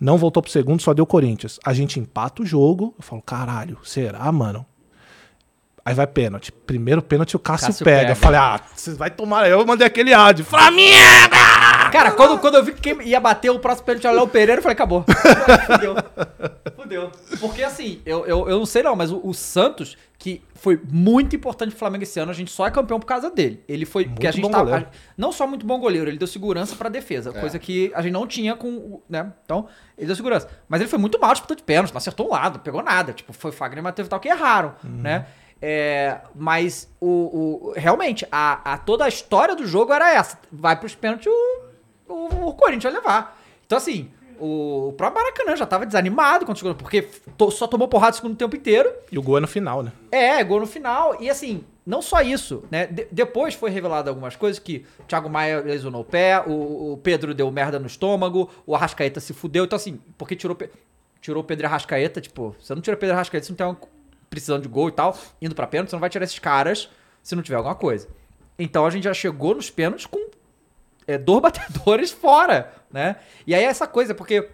Não 0.00 0.16
voltou 0.18 0.42
pro 0.42 0.50
segundo, 0.50 0.82
só 0.82 0.92
deu 0.92 1.06
Corinthians. 1.06 1.60
A 1.64 1.72
gente 1.72 2.00
empata 2.00 2.42
o 2.42 2.46
jogo. 2.46 2.94
Eu 2.98 3.04
falo, 3.04 3.22
caralho, 3.22 3.78
será, 3.84 4.30
mano? 4.32 4.66
Aí 5.84 5.94
vai 5.94 6.06
pênalti. 6.06 6.50
Primeiro 6.52 7.02
pênalti 7.02 7.36
o 7.36 7.38
Cássio, 7.38 7.68
Cássio 7.68 7.84
pega. 7.84 8.00
pega. 8.00 8.12
Eu 8.12 8.16
falei, 8.16 8.40
ah, 8.40 8.60
você 8.74 8.94
vai 8.94 9.10
tomar. 9.10 9.48
Eu 9.48 9.64
mandei 9.66 9.86
aquele 9.86 10.12
áudio. 10.12 10.44
Flamengo! 10.44 11.71
Cara, 11.92 12.12
quando, 12.12 12.38
quando 12.40 12.54
eu 12.56 12.64
vi 12.64 12.72
que 12.72 12.80
quem 12.80 13.08
ia 13.08 13.20
bater 13.20 13.50
o 13.50 13.58
próximo 13.58 13.86
pênalti 13.86 14.06
era 14.06 14.14
o 14.14 14.18
Léo 14.18 14.28
Pereira, 14.28 14.58
eu 14.58 14.62
falei, 14.62 14.74
acabou. 14.74 15.04
Fudeu. 15.66 15.94
Fudeu. 16.76 17.12
Porque 17.40 17.62
assim, 17.62 18.00
eu, 18.06 18.26
eu, 18.26 18.48
eu 18.48 18.58
não 18.58 18.66
sei 18.66 18.82
não, 18.82 18.96
mas 18.96 19.10
o, 19.12 19.20
o 19.22 19.32
Santos, 19.34 19.96
que 20.18 20.42
foi 20.54 20.80
muito 20.90 21.34
importante 21.36 21.70
pro 21.70 21.78
Flamengo 21.78 22.02
esse 22.04 22.18
ano, 22.18 22.30
a 22.30 22.34
gente 22.34 22.50
só 22.50 22.66
é 22.66 22.70
campeão 22.70 22.98
por 22.98 23.06
causa 23.06 23.30
dele. 23.30 23.62
Ele 23.68 23.84
foi. 23.84 24.04
porque 24.06 24.26
a 24.26 24.30
Muito 24.30 24.36
gente 24.36 24.44
bom 24.44 24.50
tava. 24.50 24.64
goleiro. 24.64 24.86
a- 24.90 25.12
não 25.16 25.32
só 25.32 25.46
muito 25.46 25.66
bom 25.66 25.78
goleiro, 25.78 26.08
ele 26.08 26.18
deu 26.18 26.26
segurança 26.28 26.74
pra 26.76 26.88
defesa, 26.88 27.32
coisa 27.32 27.58
que 27.58 27.92
a 27.94 28.02
gente 28.02 28.12
não 28.12 28.26
tinha 28.26 28.56
com. 28.56 29.00
né? 29.08 29.32
Então, 29.44 29.66
ele 29.96 30.06
deu 30.06 30.16
segurança. 30.16 30.48
Mas 30.68 30.80
ele 30.80 30.88
foi 30.90 30.98
muito 30.98 31.18
mal 31.20 31.32
disputando 31.32 31.58
de 31.58 31.64
pênalti, 31.64 31.90
não 31.92 31.98
acertou 31.98 32.26
um 32.26 32.30
lado, 32.30 32.54
não 32.54 32.60
pegou 32.62 32.82
nada. 32.82 33.12
Tipo, 33.12 33.32
foi 33.32 33.52
Fagner 33.52 33.78
e 33.78 33.82
Matheus 33.82 34.06
Vital 34.06 34.20
que 34.20 34.28
erraram, 34.28 34.74
né? 34.82 35.26
É, 35.64 36.18
mas 36.34 36.90
o, 37.00 37.68
o- 37.68 37.72
realmente, 37.76 38.26
a, 38.32 38.72
a- 38.74 38.78
toda 38.78 39.04
a 39.04 39.08
história 39.08 39.54
do 39.54 39.64
jogo 39.66 39.92
era 39.92 40.12
essa. 40.12 40.36
Vai 40.50 40.74
pros 40.78 40.94
pênaltis, 40.96 41.26
o, 41.28 41.61
o, 42.12 42.48
o 42.48 42.54
Corinthians 42.54 42.92
vai 42.92 43.02
levar. 43.02 43.42
Então, 43.66 43.78
assim, 43.78 44.10
o, 44.38 44.88
o 44.88 44.92
próprio 44.92 45.22
Maracanã 45.22 45.56
já 45.56 45.66
tava 45.66 45.86
desanimado 45.86 46.44
quando 46.44 46.58
chegou, 46.58 46.74
porque 46.74 47.02
to- 47.36 47.50
só 47.50 47.66
tomou 47.66 47.88
porrada 47.88 48.12
o 48.12 48.16
segundo 48.16 48.36
tempo 48.36 48.54
inteiro. 48.56 48.92
E 49.10 49.18
o 49.18 49.22
gol 49.22 49.38
é 49.38 49.40
no 49.40 49.48
final, 49.48 49.82
né? 49.82 49.92
É, 50.10 50.42
gol 50.44 50.60
no 50.60 50.66
final. 50.66 51.16
E 51.20 51.30
assim, 51.30 51.64
não 51.86 52.02
só 52.02 52.20
isso, 52.20 52.64
né? 52.70 52.86
De- 52.86 53.06
depois 53.10 53.54
foi 53.54 53.70
revelado 53.70 54.08
algumas 54.10 54.36
coisas 54.36 54.58
que 54.58 54.84
o 55.00 55.04
Thiago 55.04 55.28
Maia 55.30 55.60
lesionou 55.60 56.02
o 56.02 56.04
pé, 56.04 56.40
o, 56.46 56.92
o 56.92 57.00
Pedro 57.02 57.32
deu 57.34 57.50
merda 57.50 57.78
no 57.78 57.86
estômago, 57.86 58.50
o 58.66 58.74
Arrascaeta 58.74 59.20
se 59.20 59.32
fudeu. 59.32 59.64
Então, 59.64 59.76
assim, 59.76 60.00
porque 60.18 60.34
tirou, 60.36 60.54
Pe- 60.56 60.70
tirou 61.20 61.42
o 61.42 61.46
Pedro 61.46 61.64
e 61.64 61.66
Arrascaeta, 61.66 62.20
tipo, 62.20 62.54
você 62.60 62.74
não 62.74 62.82
tira 62.82 62.96
o 62.96 62.98
Pedro 62.98 63.14
e 63.14 63.16
Arrascaeta 63.16 63.46
se 63.46 63.52
não 63.52 63.56
tem 63.56 63.66
uma 63.66 63.76
precisando 64.28 64.62
de 64.62 64.68
gol 64.68 64.88
e 64.88 64.92
tal, 64.92 65.16
indo 65.42 65.54
pra 65.54 65.66
pênalti, 65.66 65.90
você 65.90 65.96
não 65.96 66.00
vai 66.00 66.08
tirar 66.08 66.24
esses 66.24 66.38
caras 66.38 66.88
se 67.22 67.36
não 67.36 67.42
tiver 67.42 67.56
alguma 67.56 67.74
coisa. 67.74 68.08
Então 68.58 68.86
a 68.86 68.90
gente 68.90 69.04
já 69.04 69.12
chegou 69.12 69.54
nos 69.54 69.68
pênaltis 69.70 70.06
com 70.06 70.18
é, 71.14 71.18
dois 71.18 71.40
batedores 71.42 72.10
fora, 72.10 72.72
né? 72.90 73.16
E 73.46 73.54
aí 73.54 73.64
essa 73.64 73.86
coisa, 73.86 74.14
porque 74.14 74.48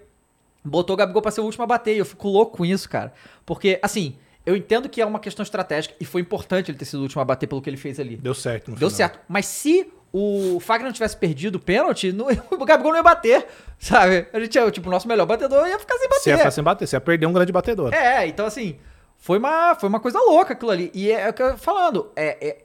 botou 0.64 0.94
o 0.94 0.96
Gabigol 0.96 1.22
pra 1.22 1.30
ser 1.30 1.40
o 1.40 1.44
último 1.44 1.64
a 1.64 1.66
bater, 1.66 1.94
e 1.94 1.98
eu 1.98 2.04
fico 2.04 2.28
louco 2.28 2.59
com 2.59 2.66
isso, 2.66 2.88
cara. 2.88 3.12
Porque, 3.46 3.78
assim, 3.82 4.16
eu 4.44 4.56
entendo 4.56 4.88
que 4.88 5.00
é 5.00 5.06
uma 5.06 5.18
questão 5.20 5.42
estratégica, 5.42 5.94
e 6.00 6.04
foi 6.04 6.20
importante 6.20 6.70
ele 6.70 6.78
ter 6.78 6.84
sido 6.84 6.98
o 7.00 7.02
último 7.02 7.22
a 7.22 7.24
bater 7.24 7.46
pelo 7.46 7.62
que 7.62 7.70
ele 7.70 7.76
fez 7.76 7.98
ali. 8.00 8.16
Deu 8.16 8.34
certo 8.34 8.70
no 8.70 8.76
Deu 8.76 8.90
final. 8.90 8.96
certo. 9.11 9.20
Mas 9.28 9.46
se 9.46 9.90
o 10.12 10.59
Fagner 10.61 10.86
não 10.86 10.92
tivesse 10.92 11.16
perdido 11.16 11.56
o 11.56 11.61
pênalti, 11.61 12.12
não- 12.12 12.26
o 12.59 12.64
Gabigol 12.64 12.92
não 12.92 12.98
ia 12.98 13.02
bater, 13.02 13.46
sabe? 13.78 14.26
A 14.32 14.40
gente, 14.40 14.59
é, 14.59 14.70
tipo, 14.70 14.88
o 14.88 14.90
nosso 14.90 15.06
melhor 15.09 15.26
batedor 15.26 15.66
ia 15.66 15.78
ficar 15.78 15.96
sem 15.98 16.09
bater. 16.09 16.20
Você 16.22 16.30
ia 16.30 16.38
ficar 16.38 16.50
sem 16.50 16.64
bater, 16.64 16.86
você 16.86 16.96
ia 16.96 17.00
perder 17.00 17.26
um 17.26 17.32
grande 17.32 17.52
batedor. 17.52 17.92
É, 17.94 18.26
então 18.26 18.46
assim, 18.46 18.76
foi 19.18 19.38
uma, 19.38 19.74
foi 19.74 19.88
uma 19.88 20.00
coisa 20.00 20.18
louca 20.18 20.54
aquilo 20.54 20.70
ali. 20.70 20.90
E 20.94 21.11
é, 21.11 21.28
o 21.28 21.32
que 21.32 21.42
eu 21.42 21.52
tô 21.52 21.56
falando, 21.59 22.11
é, 22.16 22.46
é- 22.48 22.64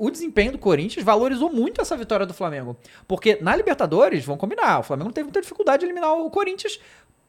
o 0.00 0.10
desempenho 0.10 0.52
do 0.52 0.58
Corinthians 0.58 1.04
valorizou 1.04 1.52
muito 1.52 1.80
essa 1.80 1.94
vitória 1.94 2.24
do 2.24 2.32
Flamengo. 2.32 2.74
Porque 3.06 3.38
na 3.42 3.54
Libertadores, 3.54 4.24
vamos 4.24 4.40
combinar, 4.40 4.80
o 4.80 4.82
Flamengo 4.82 5.12
teve 5.12 5.24
muita 5.24 5.42
dificuldade 5.42 5.80
de 5.80 5.86
eliminar 5.86 6.14
o 6.14 6.30
Corinthians. 6.30 6.80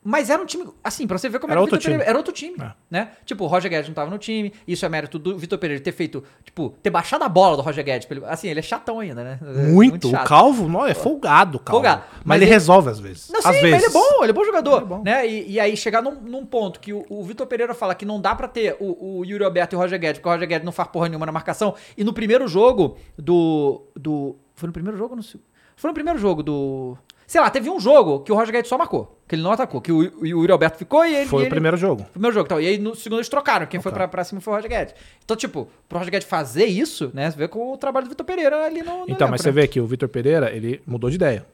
Mas 0.03 0.31
era 0.31 0.41
um 0.41 0.45
time, 0.47 0.67
assim, 0.83 1.05
pra 1.05 1.15
você 1.15 1.29
ver 1.29 1.37
como 1.37 1.53
Era 1.53 1.59
era, 1.59 1.61
o 1.61 1.63
outro 1.65 1.77
Vitor 1.77 1.91
Pereira, 1.91 2.03
time. 2.03 2.09
era 2.09 2.17
outro 2.17 2.33
time, 2.33 2.55
É. 2.59 2.73
né? 2.89 3.11
Tipo, 3.23 3.43
o 3.43 3.47
Roger 3.47 3.69
Guedes 3.69 3.87
não 3.87 3.93
tava 3.93 4.09
no 4.09 4.17
time, 4.17 4.51
isso 4.67 4.83
é 4.83 4.89
mérito 4.89 5.19
do 5.19 5.37
Vitor 5.37 5.59
Pereira 5.59 5.83
ter 5.83 5.91
feito, 5.91 6.23
tipo, 6.43 6.71
ter 6.81 6.89
baixado 6.89 7.23
a 7.23 7.29
bola 7.29 7.55
do 7.55 7.61
Roger 7.61 7.85
Guedes. 7.85 8.07
ele- 8.09 8.25
Assim, 8.25 8.47
ele 8.47 8.59
é 8.59 8.63
chatão 8.63 8.99
ainda, 8.99 9.23
né? 9.23 9.39
É 9.39 9.67
Muito. 9.67 10.07
o 10.07 10.11
chato. 10.11 10.27
Calvo, 10.27 10.67
não, 10.67 10.87
é 10.87 10.95
folgado, 10.95 11.57
o 11.57 11.59
Calvo. 11.59 11.83
Folgado. 11.83 12.03
Mas, 12.13 12.21
Mas 12.25 12.35
ele, 12.37 12.45
ele- 12.45 12.51
resolve 12.51 12.89
às 12.89 12.99
vezes. 12.99 13.29
Não, 13.29 13.37
às 13.39 13.45
sim, 13.45 13.51
vezes. 13.61 13.69
mas 13.71 13.83
ele 13.83 13.85
é 13.85 13.93
bom, 13.93 14.23
ele 14.23 14.29
é 14.31 14.33
bom 14.33 14.43
jogador. 14.43 14.81
É 14.81 14.85
bom. 14.85 15.03
Né? 15.03 15.27
E, 15.27 15.51
e 15.51 15.59
aí 15.59 15.77
chegar 15.77 16.01
num, 16.01 16.15
num 16.19 16.45
ponto 16.47 16.79
que 16.79 16.91
o, 16.93 17.05
o 17.07 17.23
Vitor 17.23 17.45
Pereira 17.45 17.75
fala 17.75 17.93
que 17.93 18.03
não 18.03 18.19
dá 18.19 18.33
pra 18.33 18.47
ter 18.47 18.75
o, 18.79 19.19
o 19.19 19.23
Yuri 19.25 19.43
Alberto 19.43 19.75
e 19.75 19.77
o 19.77 19.79
Roger 19.79 19.99
Guedes, 19.99 20.17
porque 20.17 20.29
o 20.29 20.31
Roger 20.31 20.47
Guedes 20.47 20.65
não 20.65 20.71
faz 20.71 20.89
porra 20.89 21.09
nenhuma 21.09 21.27
na 21.27 21.31
marcação. 21.31 21.75
E 21.95 22.03
no 22.03 22.11
primeiro 22.11 22.47
jogo 22.47 22.97
do. 23.15 23.83
do 23.95 24.35
foi 24.55 24.65
no 24.65 24.73
primeiro 24.73 24.97
jogo? 24.97 25.11
ou 25.11 25.17
No, 25.17 25.21
se- 25.23 25.39
foi 25.75 25.89
no 25.89 25.93
primeiro 25.93 26.17
jogo 26.17 26.41
do. 26.41 26.97
Sei 27.32 27.39
lá, 27.39 27.49
teve 27.49 27.69
um 27.69 27.79
jogo 27.79 28.19
que 28.19 28.29
o 28.29 28.36
Roger 28.36 28.51
Guedes 28.51 28.67
só 28.67 28.77
marcou, 28.77 29.17
que 29.25 29.36
ele 29.36 29.41
não 29.41 29.53
atacou, 29.53 29.79
que 29.79 29.89
o, 29.89 29.99
o 30.19 30.25
Yuri 30.27 30.51
Alberto 30.51 30.77
ficou 30.77 31.05
e 31.05 31.15
ele. 31.15 31.25
Foi 31.27 31.39
e 31.39 31.43
o 31.43 31.45
ele- 31.45 31.49
primeiro 31.49 31.77
jogo. 31.77 32.05
Primeiro 32.11 32.34
jogo, 32.34 32.45
então. 32.45 32.59
E 32.59 32.67
aí 32.67 32.77
no 32.77 32.93
segundo 32.93 33.19
eles 33.19 33.29
trocaram. 33.29 33.65
Quem 33.67 33.79
foi 33.79 33.89
pra, 33.93 34.05
pra 34.05 34.21
cima 34.25 34.41
foi 34.41 34.51
o 34.51 34.55
Roger 34.57 34.69
Guedes. 34.69 34.93
Então, 35.23 35.38
tipo, 35.38 35.69
pro 35.88 35.97
Roger 35.97 36.11
Guedes 36.11 36.27
fazer 36.27 36.65
isso, 36.65 37.09
né? 37.13 37.32
Você 37.32 37.38
vê 37.38 37.47
com 37.47 37.71
o 37.71 37.77
trabalho 37.77 38.05
do 38.05 38.09
Vitor 38.09 38.25
Pereira 38.25 38.65
ali 38.65 38.82
no. 38.84 38.97
no 38.97 39.03
Então, 39.07 39.29
mas 39.29 39.39
elenco, 39.39 39.43
você 39.43 39.47
né? 39.49 39.61
vê 39.61 39.67
que 39.69 39.79
o 39.79 39.88
Vitor 39.88 40.09
Pereira, 40.09 40.51
ele 40.53 40.82
mudou 40.86 41.09
de 41.09 41.15
ideia. 41.15 41.45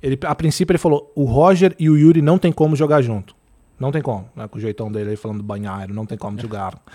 Ele, 0.00 0.16
a 0.24 0.34
princípio 0.36 0.70
ele 0.72 0.78
falou, 0.78 1.10
o 1.16 1.24
Roger 1.24 1.74
e 1.76 1.90
o 1.90 1.96
Yuri 1.98 2.22
não 2.22 2.38
tem 2.38 2.52
como 2.52 2.76
jogar 2.76 3.02
junto. 3.02 3.34
Não 3.80 3.90
tem 3.90 4.00
como, 4.00 4.28
né? 4.36 4.46
Com 4.46 4.58
o 4.58 4.60
jeitão 4.60 4.92
dele 4.92 5.10
aí 5.10 5.16
falando 5.16 5.38
do 5.38 5.42
banheiro, 5.42 5.92
não 5.92 6.06
tem 6.06 6.16
como 6.16 6.38
jogar. 6.40 6.72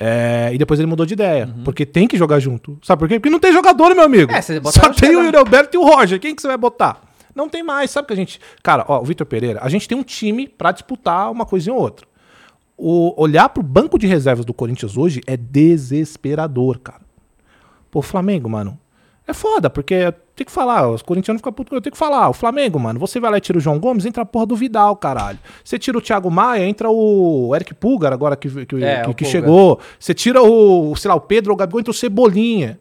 É, 0.00 0.50
e 0.54 0.58
depois 0.58 0.78
ele 0.78 0.86
mudou 0.86 1.04
de 1.04 1.14
ideia, 1.14 1.52
porque 1.64 1.84
tem 1.84 2.06
que 2.06 2.16
jogar 2.16 2.38
junto. 2.38 2.78
Sabe 2.84 3.00
por 3.00 3.08
quê? 3.08 3.18
Porque 3.18 3.28
não 3.28 3.40
tem 3.40 3.52
jogador, 3.52 3.92
meu 3.96 4.04
amigo. 4.04 4.30
Uhum. 4.30 4.38
É, 4.38 4.42
Só 4.70 4.90
tem 4.92 5.16
o 5.16 5.24
Yuri 5.24 5.36
Alberto 5.36 5.76
e 5.76 5.78
o 5.78 5.82
Roger. 5.84 6.20
Quem 6.20 6.36
que 6.36 6.40
você 6.40 6.46
vai 6.46 6.56
botar? 6.56 7.02
Não 7.38 7.48
tem 7.48 7.62
mais. 7.62 7.90
Sabe 7.90 8.08
que 8.08 8.12
a 8.12 8.16
gente. 8.16 8.40
Cara, 8.62 8.84
ó, 8.88 9.00
o 9.00 9.04
Vitor 9.04 9.26
Pereira, 9.26 9.60
a 9.62 9.68
gente 9.68 9.88
tem 9.88 9.96
um 9.96 10.02
time 10.02 10.48
pra 10.48 10.72
disputar 10.72 11.30
uma 11.30 11.46
coisinha 11.46 11.74
ou 11.74 11.80
outra. 11.80 12.06
O, 12.76 13.14
olhar 13.20 13.48
pro 13.48 13.62
banco 13.62 13.98
de 13.98 14.06
reservas 14.06 14.44
do 14.44 14.52
Corinthians 14.52 14.96
hoje 14.96 15.20
é 15.26 15.36
desesperador, 15.36 16.78
cara. 16.78 17.00
Pô, 17.90 18.02
Flamengo, 18.02 18.48
mano. 18.48 18.78
É 19.26 19.32
foda, 19.34 19.68
porque 19.68 20.12
tem 20.34 20.46
que 20.46 20.50
falar, 20.52 20.88
os 20.88 21.02
corintianos 21.02 21.40
ficam 21.40 21.52
putos, 21.52 21.72
eu 21.74 21.82
tenho 21.82 21.92
que 21.92 21.98
falar, 21.98 22.30
o 22.30 22.32
Flamengo, 22.32 22.78
mano, 22.80 22.98
você 22.98 23.20
vai 23.20 23.30
lá 23.30 23.36
e 23.36 23.40
tira 23.42 23.58
o 23.58 23.60
João 23.60 23.78
Gomes, 23.78 24.06
entra 24.06 24.22
a 24.22 24.26
porra 24.26 24.46
do 24.46 24.56
Vidal, 24.56 24.96
caralho. 24.96 25.38
Você 25.62 25.78
tira 25.78 25.98
o 25.98 26.00
Thiago 26.00 26.30
Maia, 26.30 26.64
entra 26.66 26.88
o 26.88 27.54
Eric 27.54 27.74
Pulgar, 27.74 28.10
agora 28.12 28.34
que, 28.36 28.48
que, 28.64 28.76
É, 28.82 29.02
que- 29.02 29.12
que 29.14 29.24
chegou. 29.26 29.78
Você 30.00 30.14
tira 30.14 30.42
o, 30.42 30.96
sei 30.96 31.10
lá, 31.10 31.14
o 31.14 31.20
Pedro 31.20 31.50
ou 31.50 31.56
o 31.56 31.58
Gabigol, 31.58 31.80
entra 31.80 31.90
o 31.90 31.94
Cebolinha. 31.94 32.78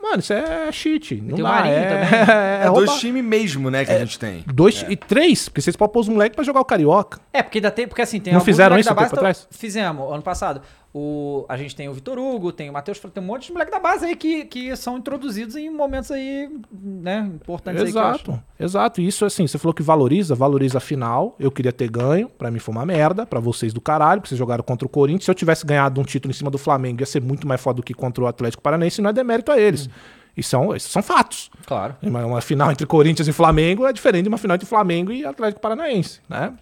Mano, 0.00 0.20
isso 0.20 0.32
é 0.32 0.72
cheat. 0.72 1.16
Não 1.16 1.36
tem 1.36 1.44
dá, 1.44 1.50
Marinho 1.50 1.74
é, 1.74 1.88
também. 1.88 2.34
é, 2.34 2.66
É, 2.66 2.70
dois 2.70 2.92
times 2.98 3.22
mesmo, 3.22 3.70
né, 3.70 3.84
que 3.84 3.92
a 3.92 3.98
gente 3.98 4.18
tem. 4.18 4.42
Dois 4.46 4.84
e 4.88 4.96
três, 4.96 5.48
porque 5.48 5.60
vocês 5.60 5.76
podem 5.76 5.92
pôr 5.92 6.00
os 6.00 6.08
moleques 6.08 6.34
pra 6.34 6.44
jogar 6.44 6.60
o 6.60 6.64
Carioca. 6.64 7.20
É, 7.32 7.42
porque 7.42 7.58
ainda 7.58 7.70
tem, 7.70 7.86
porque 7.86 8.02
assim, 8.02 8.18
tem 8.18 8.32
Não 8.32 8.40
fizeram 8.40 8.78
isso 8.78 8.90
um 8.90 8.96
tempo 8.96 9.14
atrás? 9.14 9.46
Fizemos, 9.50 10.12
ano 10.12 10.22
passado. 10.22 10.62
O, 10.92 11.46
a 11.48 11.56
gente 11.56 11.76
tem 11.76 11.88
o 11.88 11.92
Vitor 11.92 12.18
Hugo, 12.18 12.50
tem 12.50 12.68
o 12.68 12.72
Matheus, 12.72 12.98
tem 12.98 13.22
um 13.22 13.26
monte 13.26 13.46
de 13.46 13.52
moleque 13.52 13.70
da 13.70 13.78
base 13.78 14.06
aí 14.06 14.16
que, 14.16 14.44
que 14.44 14.74
são 14.74 14.98
introduzidos 14.98 15.54
em 15.54 15.70
momentos 15.70 16.10
aí, 16.10 16.50
né, 16.72 17.30
importantes 17.32 17.82
aí. 17.82 17.88
Exato, 17.88 18.42
exato. 18.58 19.00
E 19.00 19.06
isso, 19.06 19.24
assim, 19.24 19.46
você 19.46 19.56
falou 19.56 19.72
que 19.72 19.84
valoriza, 19.84 20.34
valoriza 20.34 20.78
a 20.78 20.80
final. 20.80 21.36
Eu 21.38 21.52
queria 21.52 21.72
ter 21.72 21.88
ganho, 21.88 22.28
pra 22.28 22.50
mim 22.50 22.58
foi 22.58 22.74
uma 22.74 22.84
merda, 22.84 23.24
pra 23.24 23.38
vocês 23.38 23.72
do 23.72 23.80
caralho, 23.80 24.20
porque 24.20 24.30
vocês 24.30 24.38
jogaram 24.38 24.64
contra 24.64 24.84
o 24.84 24.88
Corinthians. 24.88 25.26
Se 25.26 25.30
eu 25.30 25.34
tivesse 25.34 25.64
ganhado 25.64 26.00
um 26.00 26.04
título 26.04 26.32
em 26.32 26.34
cima 26.34 26.50
do 26.50 26.58
Flamengo, 26.58 27.00
ia 27.02 27.06
ser 27.06 27.22
muito 27.22 27.46
mais 27.46 27.60
foda 27.60 27.76
do 27.76 27.82
que 27.84 27.94
contra 27.94 28.24
o 28.24 28.26
Atlético 28.26 28.60
Paranaense, 28.60 29.00
e 29.00 29.02
não 29.02 29.10
é 29.10 29.12
demérito 29.12 29.52
a 29.52 29.60
eles. 29.60 29.88
Isso 30.36 30.50
são, 30.50 30.78
são 30.78 31.02
fatos. 31.02 31.50
Claro. 31.66 31.96
Uma, 32.02 32.24
uma 32.24 32.40
final 32.40 32.70
entre 32.70 32.86
Corinthians 32.86 33.28
e 33.28 33.32
Flamengo 33.32 33.86
é 33.86 33.92
diferente 33.92 34.24
de 34.24 34.28
uma 34.28 34.38
final 34.38 34.54
entre 34.54 34.66
Flamengo 34.66 35.12
e 35.12 35.24
Atlético 35.24 35.60
Paranaense, 35.60 36.20
né? 36.28 36.52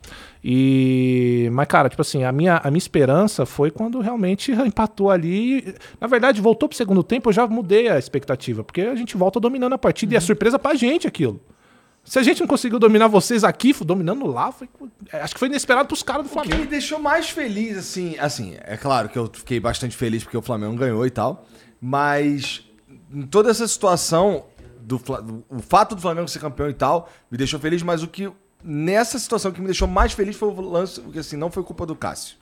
E 0.42 1.48
mas 1.52 1.66
cara, 1.66 1.88
tipo 1.88 2.00
assim, 2.02 2.24
a 2.24 2.32
minha, 2.32 2.56
a 2.62 2.70
minha 2.70 2.78
esperança 2.78 3.44
foi 3.44 3.70
quando 3.70 4.00
realmente 4.00 4.52
empatou 4.66 5.10
ali. 5.10 5.74
Na 6.00 6.06
verdade, 6.06 6.40
voltou 6.40 6.68
pro 6.68 6.76
segundo 6.76 7.02
tempo, 7.02 7.28
eu 7.28 7.32
já 7.32 7.46
mudei 7.46 7.88
a 7.88 7.98
expectativa, 7.98 8.64
porque 8.64 8.80
a 8.82 8.94
gente 8.94 9.16
volta 9.16 9.38
dominando 9.40 9.74
a 9.74 9.78
partida 9.78 10.14
e 10.14 10.16
é 10.16 10.20
surpresa 10.20 10.58
pra 10.58 10.74
gente 10.74 11.06
aquilo. 11.06 11.40
Se 12.04 12.18
a 12.18 12.22
gente 12.22 12.40
não 12.40 12.46
conseguiu 12.46 12.78
dominar 12.78 13.06
vocês 13.06 13.44
aqui, 13.44 13.74
dominando 13.84 14.26
lá, 14.26 14.50
foi, 14.50 14.66
é, 15.12 15.20
acho 15.20 15.34
que 15.34 15.38
foi 15.38 15.48
inesperado 15.48 15.88
pros 15.88 16.02
caras 16.02 16.22
do 16.22 16.26
O 16.26 16.28
que 16.30 16.34
Flamengo. 16.34 16.62
me 16.62 16.66
deixou 16.66 16.98
mais 16.98 17.28
feliz, 17.28 17.76
assim, 17.76 18.16
assim, 18.18 18.56
é 18.64 18.78
claro 18.78 19.10
que 19.10 19.18
eu 19.18 19.30
fiquei 19.30 19.60
bastante 19.60 19.94
feliz 19.94 20.24
porque 20.24 20.36
o 20.36 20.40
Flamengo 20.40 20.74
ganhou 20.74 21.04
e 21.04 21.10
tal, 21.10 21.44
mas 21.78 22.64
em 23.12 23.22
toda 23.22 23.50
essa 23.50 23.66
situação, 23.66 24.46
do, 24.80 25.00
o 25.48 25.60
fato 25.60 25.94
do 25.94 26.00
Flamengo 26.00 26.28
ser 26.28 26.38
campeão 26.38 26.68
e 26.68 26.74
tal, 26.74 27.08
me 27.30 27.36
deixou 27.36 27.58
feliz, 27.60 27.82
mas 27.82 28.02
o 28.02 28.08
que, 28.08 28.30
nessa 28.62 29.18
situação 29.18 29.52
que 29.52 29.60
me 29.60 29.66
deixou 29.66 29.88
mais 29.88 30.12
feliz 30.12 30.36
foi 30.36 30.48
o 30.48 30.60
lance, 30.60 31.00
porque 31.00 31.18
assim, 31.18 31.36
não 31.36 31.50
foi 31.50 31.62
culpa 31.62 31.84
do 31.86 31.94
Cássio. 31.94 32.36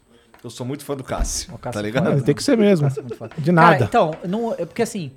Eu 0.44 0.51
sou 0.51 0.64
muito 0.66 0.84
fã 0.84 0.97
do 0.97 1.02
Cássio, 1.02 1.48
Cássio 1.59 1.72
tá 1.72 1.80
é 1.80 1.82
ligado? 1.82 2.22
Tem 2.22 2.34
que 2.34 2.43
ser 2.43 2.56
mesmo. 2.56 2.88
De 2.88 3.52
Cara, 3.52 3.52
nada. 3.52 3.84
então, 3.84 4.14
não, 4.28 4.52
é 4.52 4.64
porque 4.64 4.82
assim, 4.82 5.10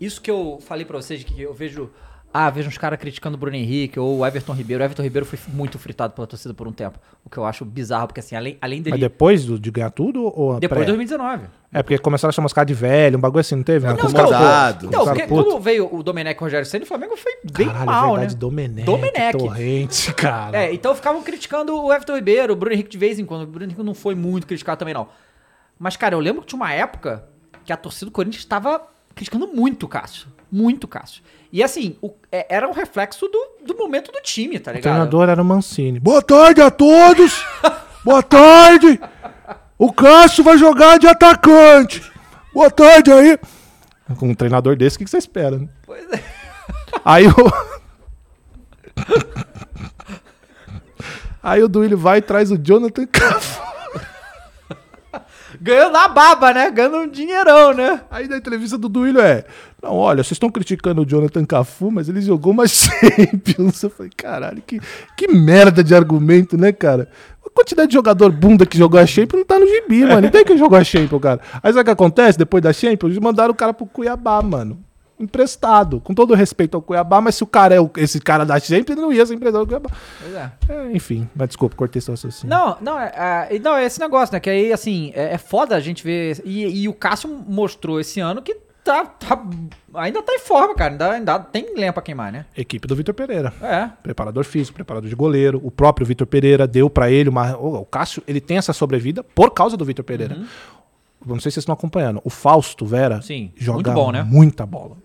isso 0.00 0.20
que 0.20 0.30
eu 0.30 0.58
falei 0.66 0.84
pra 0.84 0.96
vocês, 0.96 1.24
que 1.24 1.40
eu 1.40 1.54
vejo. 1.54 1.90
Ah, 2.38 2.50
vejo 2.50 2.68
uns 2.68 2.76
caras 2.76 2.98
criticando 2.98 3.34
o 3.36 3.38
Bruno 3.40 3.56
Henrique 3.56 3.98
ou 3.98 4.18
o 4.18 4.26
Everton 4.26 4.52
Ribeiro. 4.52 4.82
O 4.82 4.84
Everton 4.84 5.02
Ribeiro 5.02 5.24
foi 5.24 5.38
muito 5.54 5.78
fritado 5.78 6.12
pela 6.12 6.26
torcida 6.26 6.52
por 6.52 6.68
um 6.68 6.72
tempo. 6.72 6.98
O 7.24 7.30
que 7.30 7.38
eu 7.38 7.44
acho 7.46 7.64
bizarro, 7.64 8.08
porque 8.08 8.20
assim, 8.20 8.36
além, 8.36 8.58
além 8.60 8.80
Mas 8.80 8.84
dele. 8.84 8.98
depois 8.98 9.46
do- 9.46 9.58
de 9.58 9.70
ganhar 9.70 9.90
tudo 9.90 10.22
ou 10.24 10.60
Depois 10.60 10.80
de 10.82 10.84
pré? 10.84 10.84
2019. 10.84 11.44
É 11.72 11.82
porque 11.82 11.96
começaram 11.98 12.28
a 12.28 12.32
chamar 12.32 12.46
os 12.46 12.52
caras 12.52 12.66
de 12.68 12.74
velho, 12.74 13.16
um 13.16 13.20
bagulho 13.20 13.40
assim, 13.40 13.54
não 13.56 13.62
teve? 13.62 13.86
Não, 13.86 13.94
Né? 13.94 13.98
não, 14.00 14.06
Os 14.06 14.12
caras- 14.12 14.30
Incomodado. 14.30 14.86
Então, 14.86 15.04
porque 15.04 15.22
puto. 15.26 15.44
quando 15.44 15.60
veio 15.60 15.88
o 15.94 16.02
Domenech 16.02 16.36
e 16.36 16.40
o 16.40 16.44
Rogério 16.44 16.66
Senna, 16.66 16.84
o 16.84 16.86
Flamengo 16.86 17.16
foi 17.16 17.32
bem 17.52 17.66
Caralho, 17.68 17.86
mal, 17.86 18.04
é 18.04 18.10
verdade, 18.20 18.34
né? 18.34 18.40
Domenech, 18.40 18.84
Domenech. 18.86 19.38
Torrente, 19.38 20.12
cara. 20.14 20.58
É, 20.58 20.74
então 20.74 20.94
ficavam 20.94 21.22
criticando 21.22 21.74
o 21.74 21.92
Everton 21.92 22.16
Ribeiro, 22.16 22.52
o 22.52 22.56
Bruno 22.56 22.74
Henrique 22.74 22.90
de 22.90 22.98
vez 22.98 23.18
em 23.18 23.24
quando. 23.24 23.42
O 23.42 23.46
Bruno 23.46 23.64
Henrique 23.64 23.82
não 23.82 23.94
foi 23.94 24.14
muito 24.14 24.46
criticado 24.46 24.78
também, 24.78 24.92
não. 24.94 25.08
Mas, 25.78 25.96
cara, 25.96 26.14
eu 26.14 26.20
lembro 26.20 26.42
que 26.42 26.48
tinha 26.48 26.58
uma 26.58 26.72
época 26.72 27.24
que 27.64 27.72
a 27.72 27.76
torcida 27.76 28.06
do 28.06 28.12
Corinthians 28.12 28.42
estava 28.42 28.80
criticando 29.14 29.46
muito 29.48 29.84
o 29.86 29.88
Cássio. 29.88 30.26
Muito 30.50 30.84
o 30.84 30.88
Cássio. 30.88 31.22
E 31.52 31.62
assim, 31.62 31.96
o- 32.02 32.12
é- 32.30 32.46
era 32.56 32.68
um 32.68 32.72
reflexo 32.72 33.28
do, 33.28 33.46
do 33.66 33.76
momento 33.76 34.12
do 34.12 34.20
time, 34.20 34.58
tá 34.58 34.70
O 34.70 34.74
ligado? 34.74 34.92
treinador 34.92 35.28
era 35.28 35.42
o 35.42 35.44
Mancini. 35.44 35.98
Boa 36.00 36.22
tarde 36.22 36.60
a 36.60 36.70
todos! 36.70 37.44
Boa 38.04 38.22
tarde! 38.22 39.00
O 39.78 39.92
Cássio 39.92 40.44
vai 40.44 40.56
jogar 40.58 40.98
de 40.98 41.06
atacante! 41.06 42.02
Boa 42.54 42.70
tarde 42.70 43.12
aí! 43.12 43.38
Com 44.18 44.28
um 44.30 44.34
treinador 44.34 44.76
desse, 44.76 44.96
o 44.96 44.98
que 45.00 45.04
que 45.04 45.10
você 45.10 45.18
espera? 45.18 45.58
Né? 45.58 45.68
Pois 45.84 46.04
é. 46.12 46.22
Aí 47.04 47.26
o. 47.26 47.32
Aí 51.42 51.62
o 51.62 51.68
Duílio 51.68 51.96
vai 51.98 52.18
e 52.18 52.22
traz 52.22 52.50
o 52.50 52.58
Jonathan 52.58 53.06
Cafu. 53.06 53.62
Ganhando 55.60 55.92
na 55.92 56.08
baba, 56.08 56.52
né? 56.52 56.70
Ganhando 56.70 56.98
um 56.98 57.08
dinheirão, 57.08 57.72
né? 57.72 58.00
Aí 58.10 58.28
na 58.28 58.36
entrevista 58.36 58.76
do 58.76 58.88
Duílio 58.88 59.20
é: 59.20 59.44
Não, 59.82 59.94
olha, 59.94 60.22
vocês 60.22 60.32
estão 60.32 60.50
criticando 60.50 61.02
o 61.02 61.06
Jonathan 61.06 61.44
Cafu, 61.44 61.90
mas 61.90 62.08
ele 62.08 62.20
jogou 62.20 62.52
mais 62.52 62.72
Champions. 62.90 63.82
Eu 63.82 63.90
falei: 63.90 64.12
Caralho, 64.16 64.62
que, 64.66 64.80
que 65.16 65.28
merda 65.28 65.82
de 65.82 65.94
argumento, 65.94 66.56
né, 66.56 66.72
cara? 66.72 67.08
A 67.44 67.50
quantidade 67.50 67.88
de 67.88 67.94
jogador 67.94 68.30
bunda 68.30 68.66
que 68.66 68.76
jogou 68.76 69.00
a 69.00 69.06
Champions 69.06 69.40
não 69.40 69.46
tá 69.46 69.58
no 69.58 69.66
gibi, 69.66 70.04
mano. 70.04 70.22
Não 70.22 70.30
tem 70.30 70.44
que 70.44 70.56
jogou 70.56 70.78
a 70.78 70.84
Champions, 70.84 71.20
cara. 71.20 71.40
Aí 71.62 71.72
sabe 71.72 71.80
o 71.80 71.84
que 71.84 71.90
acontece 71.90 72.38
depois 72.38 72.62
da 72.62 72.72
Champions? 72.72 73.12
Eles 73.12 73.22
mandaram 73.22 73.52
o 73.52 73.56
cara 73.56 73.72
pro 73.72 73.86
Cuiabá, 73.86 74.42
mano. 74.42 74.85
Emprestado. 75.18 76.00
Com 76.00 76.14
todo 76.14 76.34
respeito 76.34 76.76
ao 76.76 76.82
Cuiabá, 76.82 77.20
mas 77.20 77.34
se 77.36 77.42
o 77.42 77.46
cara 77.46 77.74
é 77.74 77.80
o- 77.80 77.90
esse 77.96 78.20
cara 78.20 78.44
da 78.44 78.58
Champions, 78.60 78.90
ele 78.96 79.00
não 79.00 79.12
ia 79.12 79.24
ser 79.24 79.34
emprestado 79.34 79.60
ao 79.60 79.66
Cuiabá. 79.66 79.90
Pois 80.20 80.34
é. 80.34 80.52
É, 80.68 80.92
enfim, 80.92 81.28
mas 81.34 81.48
desculpa, 81.48 81.74
cortei 81.76 82.00
seu 82.02 82.12
raciocínio. 82.12 82.50
Não, 82.54 82.76
não, 82.80 82.98
é, 82.98 83.48
é, 83.50 83.58
não, 83.58 83.74
é 83.76 83.84
esse 83.84 83.98
negócio, 83.98 84.32
né? 84.32 84.40
Que 84.40 84.50
aí, 84.50 84.72
assim, 84.72 85.12
é, 85.14 85.34
é 85.34 85.38
foda 85.38 85.74
a 85.74 85.80
gente 85.80 86.04
ver. 86.04 86.42
E, 86.44 86.82
e 86.82 86.88
o 86.88 86.92
Cássio 86.94 87.28
mostrou 87.48 87.98
esse 87.98 88.20
ano 88.20 88.42
que 88.42 88.54
tá, 88.84 89.04
tá- 89.06 89.42
ainda 89.94 90.22
tá 90.22 90.32
em 90.34 90.38
forma, 90.38 90.74
cara. 90.74 90.92
Ainda, 90.92 91.10
ainda 91.12 91.38
tem 91.40 91.74
lenha 91.74 91.92
pra 91.92 92.02
queimar, 92.02 92.30
né? 92.30 92.44
Equipe 92.56 92.86
do 92.86 92.94
Vitor 92.94 93.14
Pereira. 93.14 93.52
É. 93.62 93.88
Preparador 94.02 94.44
físico, 94.44 94.74
preparador 94.74 95.08
de 95.08 95.16
goleiro. 95.16 95.60
O 95.64 95.70
próprio 95.70 96.06
Vitor 96.06 96.26
Pereira 96.26 96.66
deu 96.66 96.88
pra 96.90 97.10
ele 97.10 97.28
uma. 97.28 97.56
O 97.56 97.84
Cássio, 97.86 98.22
ele 98.28 98.40
tem 98.40 98.58
essa 98.58 98.72
sobrevida 98.72 99.24
por 99.24 99.50
causa 99.52 99.76
do 99.76 99.84
Vitor 99.84 100.04
Pereira. 100.04 100.34
Eu 100.34 101.34
Não 101.34 101.40
sei 101.40 101.50
se 101.50 101.54
vocês 101.54 101.62
estão 101.62 101.72
acompanhando. 101.72 102.20
O 102.22 102.30
Fausto 102.30 102.86
Vera 102.86 103.20
Sim, 103.22 103.50
joga 103.56 103.76
muito 103.78 103.92
bom, 103.92 104.12
né? 104.12 104.22
muita 104.22 104.64
bola. 104.64 104.96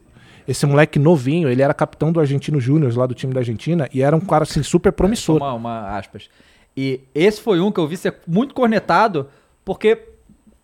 Esse 0.48 0.66
moleque 0.66 1.00
novinho, 1.00 1.50
ele 1.50 1.62
era 1.62 1.74
capitão 1.74 2.12
do 2.12 2.20
Argentino 2.20 2.60
Júnior, 2.60 2.96
lá 2.98 3.06
do 3.06 3.14
time 3.14 3.34
da 3.34 3.40
Argentina, 3.40 3.90
e 3.94 4.02
era 4.02 4.16
um 4.16 4.20
cara 4.20 4.44
assim 4.44 4.64
super 4.64 4.92
promissor. 4.92 5.38
Uma, 5.38 5.54
uma 5.54 5.98
aspas. 5.98 6.30
E 6.76 7.02
esse 7.14 7.42
foi 7.42 7.60
um 7.60 7.72
que 7.72 7.80
eu 7.80 7.88
vi 7.88 7.98
ser 7.98 8.16
muito 8.28 8.54
cornetado, 8.54 9.28
porque 9.64 9.98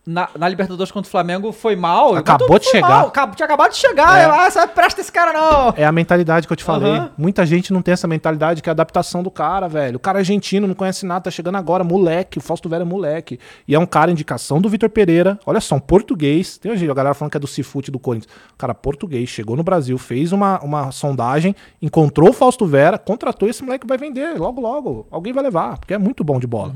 na, 0.08 0.28
na 0.38 0.48
Libertadores 0.48 0.90
contra 0.90 1.06
o 1.06 1.10
Flamengo 1.10 1.52
foi 1.52 1.76
mal. 1.76 2.16
Acabou 2.16 2.46
Enquanto 2.46 2.62
de 2.62 2.70
chegar. 2.70 2.88
mal, 2.88 3.08
acabou- 3.08 3.36
tinha 3.36 3.44
acabado 3.44 3.70
de 3.72 3.76
chegar. 3.76 4.18
É. 4.18 4.24
eu, 4.24 4.32
Ah, 4.32 4.50
sabe, 4.50 4.72
presta 4.72 5.00
esse 5.02 5.12
cara 5.12 5.32
não. 5.32 5.74
É 5.76 5.84
a 5.84 5.92
mentalidade 5.92 6.46
que 6.46 6.52
eu 6.52 6.56
te 6.56 6.64
falei. 6.64 6.90
Aham. 6.92 7.10
Muita 7.18 7.44
gente 7.44 7.72
não 7.72 7.82
tem 7.82 7.92
essa 7.92 8.08
mentalidade 8.08 8.62
que 8.62 8.68
é 8.68 8.70
a 8.70 8.72
adaptação 8.72 9.22
do 9.22 9.30
cara, 9.30 9.68
velho. 9.68 9.96
O 9.96 10.00
cara 10.00 10.18
é 10.18 10.20
argentino, 10.20 10.66
não 10.66 10.74
conhece 10.74 11.04
nada, 11.04 11.22
tá 11.24 11.30
chegando 11.30 11.56
agora, 11.56 11.84
moleque. 11.84 12.38
O 12.38 12.40
Fausto 12.40 12.68
Vera 12.68 12.82
é 12.82 12.86
moleque. 12.86 13.38
E 13.66 13.74
é 13.74 13.78
um 13.78 13.84
cara 13.86 14.10
indicação 14.10 14.60
do 14.60 14.68
Vitor 14.68 14.88
Pereira. 14.88 15.38
Olha 15.44 15.60
só, 15.60 15.74
um 15.74 15.80
português. 15.80 16.56
Tem 16.56 16.72
a 16.72 16.94
galera 16.94 17.12
falando 17.14 17.30
que 17.32 17.36
é 17.36 17.40
do 17.40 17.46
Cifute 17.46 17.90
do 17.90 17.98
Corinthians. 17.98 18.32
Cara, 18.56 18.74
português, 18.74 19.28
chegou 19.28 19.56
no 19.56 19.62
Brasil, 19.62 19.98
fez 19.98 20.32
uma, 20.32 20.58
uma 20.60 20.90
sondagem, 20.90 21.54
encontrou 21.82 22.30
o 22.30 22.32
Fausto 22.32 22.64
Vera, 22.66 22.96
contratou 22.98 23.48
esse 23.48 23.62
moleque 23.62 23.86
vai 23.86 23.98
vender 23.98 24.38
logo, 24.38 24.60
logo. 24.60 25.06
Alguém 25.10 25.32
vai 25.32 25.42
levar, 25.44 25.78
porque 25.78 25.92
é 25.94 25.98
muito 25.98 26.24
bom 26.24 26.38
de 26.40 26.46
bola. 26.46 26.72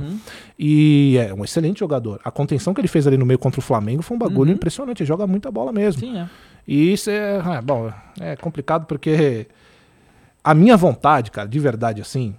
E 0.59 1.17
é 1.19 1.33
um 1.33 1.45
excelente 1.45 1.81
jogador. 1.81 2.21
A 2.25 2.31
contenção 2.31 2.75
que 2.75 2.81
ele 2.81 2.89
fez 2.89 3.07
ali 3.07 3.17
no 3.17 3.22
meio 3.27 3.39
contra 3.39 3.61
o 3.61 3.63
Flamengo 3.63 4.03
foi 4.03 4.17
um 4.17 4.21
bagulho 4.21 4.53
impressionante. 4.53 5.03
Ele 5.03 5.09
joga 5.09 5.27
muita 5.27 5.51
bola 5.51 5.73
mesmo. 5.73 6.01
Sim, 6.01 6.19
é. 6.19 6.29
E 6.67 6.93
isso 6.93 7.11
é, 7.11 7.39
é, 7.39 7.61
bom, 7.61 7.93
é 8.21 8.37
complicado 8.37 8.87
porque 8.87 9.47
a 10.45 10.55
minha 10.55 10.77
vontade, 10.77 11.31
cara, 11.31 11.49
de 11.49 11.59
verdade 11.59 12.01
assim, 12.01 12.35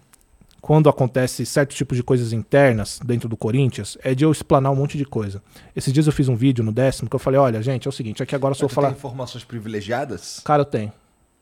quando 0.61 0.87
acontece 0.87 1.45
certos 1.45 1.75
tipos 1.75 1.97
de 1.97 2.03
coisas 2.03 2.31
internas 2.31 2.99
dentro 3.03 3.27
do 3.27 3.35
Corinthians, 3.35 3.97
é 4.01 4.15
de 4.15 4.23
eu 4.23 4.31
explanar 4.31 4.71
um 4.71 4.75
monte 4.75 4.97
de 4.97 5.03
coisa. 5.03 5.43
Esses 5.75 5.91
dias 5.91 6.07
eu 6.07 6.13
fiz 6.13 6.29
um 6.29 6.35
vídeo 6.37 6.63
no 6.63 6.71
décimo 6.71 7.09
que 7.09 7.15
eu 7.15 7.19
falei, 7.19 7.37
olha, 7.37 7.61
gente, 7.61 7.85
é 7.85 7.89
o 7.89 7.91
seguinte, 7.91 8.23
aqui 8.23 8.33
agora 8.33 8.53
eu 8.53 8.55
só 8.55 8.67
vou 8.67 8.69
falar... 8.69 8.87
tem 8.89 8.97
informações 8.97 9.43
privilegiadas? 9.43 10.39
Cara, 10.45 10.61
eu 10.61 10.65
tenho. 10.65 10.93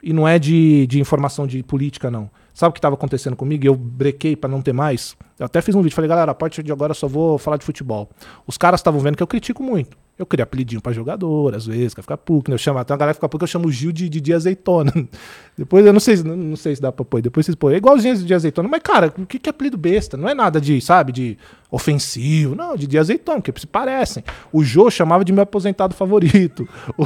E 0.02 0.12
não 0.12 0.28
é 0.28 0.40
de, 0.40 0.88
de 0.88 1.00
informação 1.00 1.46
de 1.46 1.62
política, 1.62 2.10
não. 2.10 2.32
Sabe 2.54 2.70
o 2.70 2.74
que 2.74 2.80
estava 2.80 2.96
acontecendo 2.96 3.36
comigo? 3.36 3.66
Eu 3.66 3.76
brequei 3.76 4.36
para 4.36 4.50
não 4.50 4.62
ter 4.62 4.74
mais. 4.74 5.16
Eu 5.40 5.46
até 5.46 5.62
fiz 5.62 5.74
um 5.74 5.82
vídeo, 5.82 5.96
falei, 5.96 6.08
galera, 6.08 6.32
a 6.32 6.36
partir 6.36 6.62
de 6.62 6.72
agora 6.72 6.92
eu 6.92 6.96
só 6.96 7.08
vou 7.08 7.38
falar 7.38 7.58
de 7.58 7.66
futebol. 7.66 8.10
Os 8.46 8.58
caras 8.58 8.80
estavam 8.80 9.00
vendo 9.00 9.18
que 9.18 9.24
eu 9.24 9.28
critico 9.28 9.64
muito. 9.64 9.98
Eu 10.20 10.26
queria 10.26 10.44
apelidinho 10.44 10.80
pra 10.80 10.94
jogador, 10.94 11.56
às 11.56 11.66
vezes, 11.66 11.96
quer 11.96 12.04
ficar 12.04 12.18
PUC, 12.18 12.50
né? 12.50 12.54
Eu 12.54 12.60
chamo, 12.60 12.78
até 12.78 12.94
uma 12.94 12.98
galera 13.00 13.14
que 13.14 13.18
fica 13.18 13.28
PUC, 13.28 13.42
eu 13.42 13.48
chamo 13.48 13.68
o 13.68 13.72
Gil 13.72 13.92
de, 13.92 14.08
de, 14.08 14.22
de 14.22 14.34
azeitona. 14.34 14.94
Depois, 15.58 15.84
eu 15.84 15.92
não 15.92 16.00
sei, 16.00 16.18
não, 16.18 16.36
não 16.36 16.56
sei 16.56 16.76
se 16.76 16.82
dá 16.82 16.92
pra 16.92 17.04
pôr, 17.04 17.22
depois 17.24 17.46
vocês 17.46 17.56
põem. 17.56 17.74
É 17.74 17.78
igualzinho 17.78 18.16
de 18.18 18.34
azeitona, 18.34 18.70
mas, 18.70 18.82
cara, 18.84 19.12
o 19.18 19.26
que, 19.26 19.40
que 19.40 19.50
é 19.50 19.52
apelido 19.52 19.78
besta? 19.78 20.16
Não 20.16 20.30
é 20.30 20.36
nada 20.36 20.62
de, 20.62 20.80
sabe, 20.80 21.12
de 21.12 21.38
ofensivo, 21.72 22.54
não, 22.54 22.76
de, 22.76 22.86
de 22.86 23.00
azeitona, 23.00 23.42
porque 23.42 23.60
se 23.60 23.66
parecem. 23.66 24.24
O 24.54 24.64
Jô 24.64 24.92
chamava 24.92 25.26
de 25.26 25.34
meu 25.34 25.42
aposentado 25.42 25.96
favorito. 25.96 26.68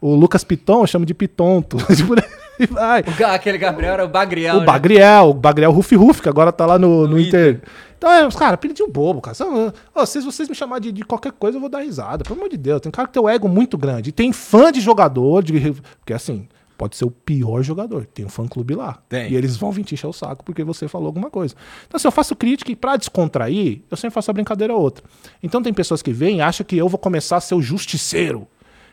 O, 0.00 0.12
o 0.12 0.14
Lucas 0.14 0.44
Piton 0.44 0.82
eu 0.82 0.86
chamo 0.86 1.04
de 1.04 1.14
Pitonto. 1.14 1.76
Aí 2.58 2.66
vai. 2.66 3.04
Aquele 3.34 3.58
Gabriel 3.58 3.94
era 3.94 4.04
o 4.04 4.08
Bagriel. 4.08 4.56
O 4.56 4.60
né? 4.60 4.66
Bagriel, 4.66 5.30
o 5.30 5.34
Bagriel 5.34 5.72
Rufi 5.72 5.94
Rufi, 5.96 6.22
que 6.22 6.28
agora 6.28 6.52
tá 6.52 6.66
lá 6.66 6.78
no, 6.78 7.02
no 7.02 7.08
No 7.14 7.20
Inter. 7.20 7.62
Então, 7.96 8.10
é, 8.12 8.26
os 8.26 8.36
caras, 8.36 8.54
apelidinho 8.54 8.88
bobo, 8.90 9.20
cara. 9.20 9.34
São, 9.34 9.72
ó, 9.94 10.04
se 10.04 10.20
vocês 10.20 10.48
me 10.48 10.54
chamarem 10.54 10.82
de, 10.82 10.92
de 10.92 11.04
qualquer 11.04 11.32
coisa, 11.32 11.56
eu 11.56 11.60
vou 11.60 11.70
dar 11.70 11.80
risada. 11.80 12.22
Pelo 12.22 12.36
amor 12.38 12.50
de 12.50 12.56
Deus. 12.56 12.80
Tem 12.80 12.92
cara 12.92 13.08
que 13.08 13.14
tem 13.14 13.22
o 13.22 13.28
ego 13.28 13.48
muito 13.48 13.78
grande. 13.78 14.10
E 14.10 14.12
tem 14.12 14.32
fã 14.32 14.70
de 14.70 14.80
jogador, 14.80 15.42
de, 15.42 15.72
porque 16.00 16.12
assim, 16.12 16.46
pode 16.76 16.96
ser 16.96 17.06
o 17.06 17.10
pior 17.10 17.62
jogador. 17.62 18.04
Tem 18.06 18.24
um 18.26 18.28
fã-clube 18.28 18.74
lá. 18.74 18.98
Tem. 19.08 19.32
E 19.32 19.36
eles 19.36 19.56
vão 19.56 19.72
vir 19.72 19.84
te 19.84 19.94
encher 19.94 20.06
o 20.06 20.12
saco 20.12 20.44
porque 20.44 20.62
você 20.62 20.86
falou 20.86 21.06
alguma 21.06 21.30
coisa. 21.30 21.54
Então, 21.88 21.98
se 21.98 22.06
eu 22.06 22.12
faço 22.12 22.36
crítica 22.36 22.70
e 22.70 22.76
pra 22.76 22.96
descontrair, 22.96 23.80
eu 23.90 23.96
sempre 23.96 24.14
faço 24.14 24.30
a 24.30 24.34
brincadeira 24.34 24.74
ou 24.74 24.80
outra. 24.80 25.02
Então, 25.42 25.62
tem 25.62 25.72
pessoas 25.72 26.02
que 26.02 26.12
vêm 26.12 26.38
e 26.38 26.40
acham 26.42 26.64
que 26.66 26.76
eu 26.76 26.88
vou 26.88 26.98
começar 26.98 27.38
a 27.38 27.40
ser 27.40 27.54
o 27.54 27.62
justiceiro. 27.62 28.46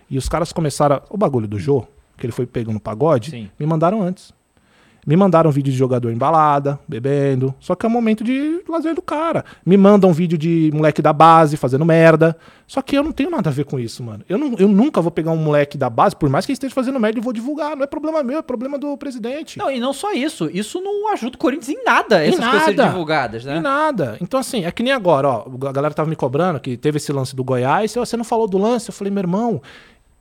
E 0.10 0.18
os 0.18 0.30
caras 0.30 0.54
começaram. 0.54 0.96
a- 0.98 1.02
O 1.10 1.18
bagulho 1.18 1.48
do 1.50 1.60
Jô, 1.60 1.86
que 2.22 2.26
ele 2.27 2.31
foi 2.34 2.45
pego 2.45 2.72
no 2.72 2.80
pagode, 2.80 3.31
Sim. 3.31 3.49
me 3.60 3.65
mandaram 3.65 4.02
antes. 4.02 4.31
Me 5.03 5.15
mandaram 5.18 5.49
vídeo 5.49 5.72
de 5.72 5.77
jogador 5.80 6.11
em 6.11 6.15
balada, 6.15 6.80
bebendo. 6.88 7.56
Só 7.60 7.73
que 7.73 7.88
é 7.88 7.89
um 7.89 7.91
momento 7.91 8.23
de 8.23 8.61
lazer 8.69 8.93
do 8.93 9.02
cara. 9.02 9.43
Me 9.65 9.76
mandam 9.76 10.14
vídeo 10.14 10.38
de 10.38 10.69
moleque 10.76 11.02
da 11.02 11.11
base 11.11 11.57
fazendo 11.57 11.84
merda. 11.84 12.38
Só 12.68 12.84
que 12.84 12.95
eu 12.95 13.02
não 13.03 13.11
tenho 13.11 13.31
nada 13.31 13.49
a 13.49 13.52
ver 13.52 13.65
com 13.65 13.80
isso, 13.80 14.03
mano. 14.03 14.23
Eu, 14.30 14.38
não- 14.38 14.53
eu 14.60 14.68
nunca 14.68 15.02
vou 15.02 15.10
pegar 15.10 15.31
um 15.31 15.38
moleque 15.38 15.76
da 15.76 15.89
base, 15.89 16.15
por 16.15 16.30
mais 16.30 16.45
que 16.45 16.52
ele 16.52 16.56
esteja 16.57 16.76
fazendo 16.76 16.99
merda, 16.99 17.18
e 17.18 17.22
vou 17.22 17.34
divulgar. 17.34 17.76
Não 17.76 17.84
é 17.84 17.88
problema 17.88 18.22
meu, 18.22 18.38
é 18.38 18.41
problema 18.43 18.77
do 18.77 18.95
presidente. 18.95 19.57
Não, 19.57 19.72
e 19.72 19.80
não 19.80 19.91
só 19.91 20.14
isso. 20.14 20.48
Isso 20.53 20.80
não 20.80 21.11
ajuda 21.11 21.35
o 21.35 21.39
Corinthians 21.39 21.69
em 21.69 21.84
nada, 21.84 22.23
Em 22.23 22.30
essas 22.30 22.39
coisas 22.45 22.61
serem 22.65 22.77
nada. 22.77 22.89
divulgadas, 22.91 23.43
né? 23.43 23.57
Em 23.57 23.61
nada. 23.61 24.18
Então, 24.22 24.39
assim, 24.39 24.65
é 24.65 24.72
que 24.72 24.84
nem 24.84 24.93
agora, 24.93 25.27
ó. 25.27 25.45
A 25.68 25.72
galera 25.72 25.95
tava 25.95 26.11
me 26.11 26.15
cobrando 26.15 26.60
que 26.60 26.77
teve 26.77 26.98
esse 26.98 27.11
lance 27.11 27.35
do 27.35 27.43
Goiás. 27.43 27.98
"Ó, 27.98 28.06
Você 28.06 28.15
não 28.15 28.23
falou 28.23 28.48
do 28.48 28.60
lance? 28.60 28.89
Eu 28.89 28.93
falei, 28.93 29.11
meu 29.11 29.22
irmão, 29.22 29.60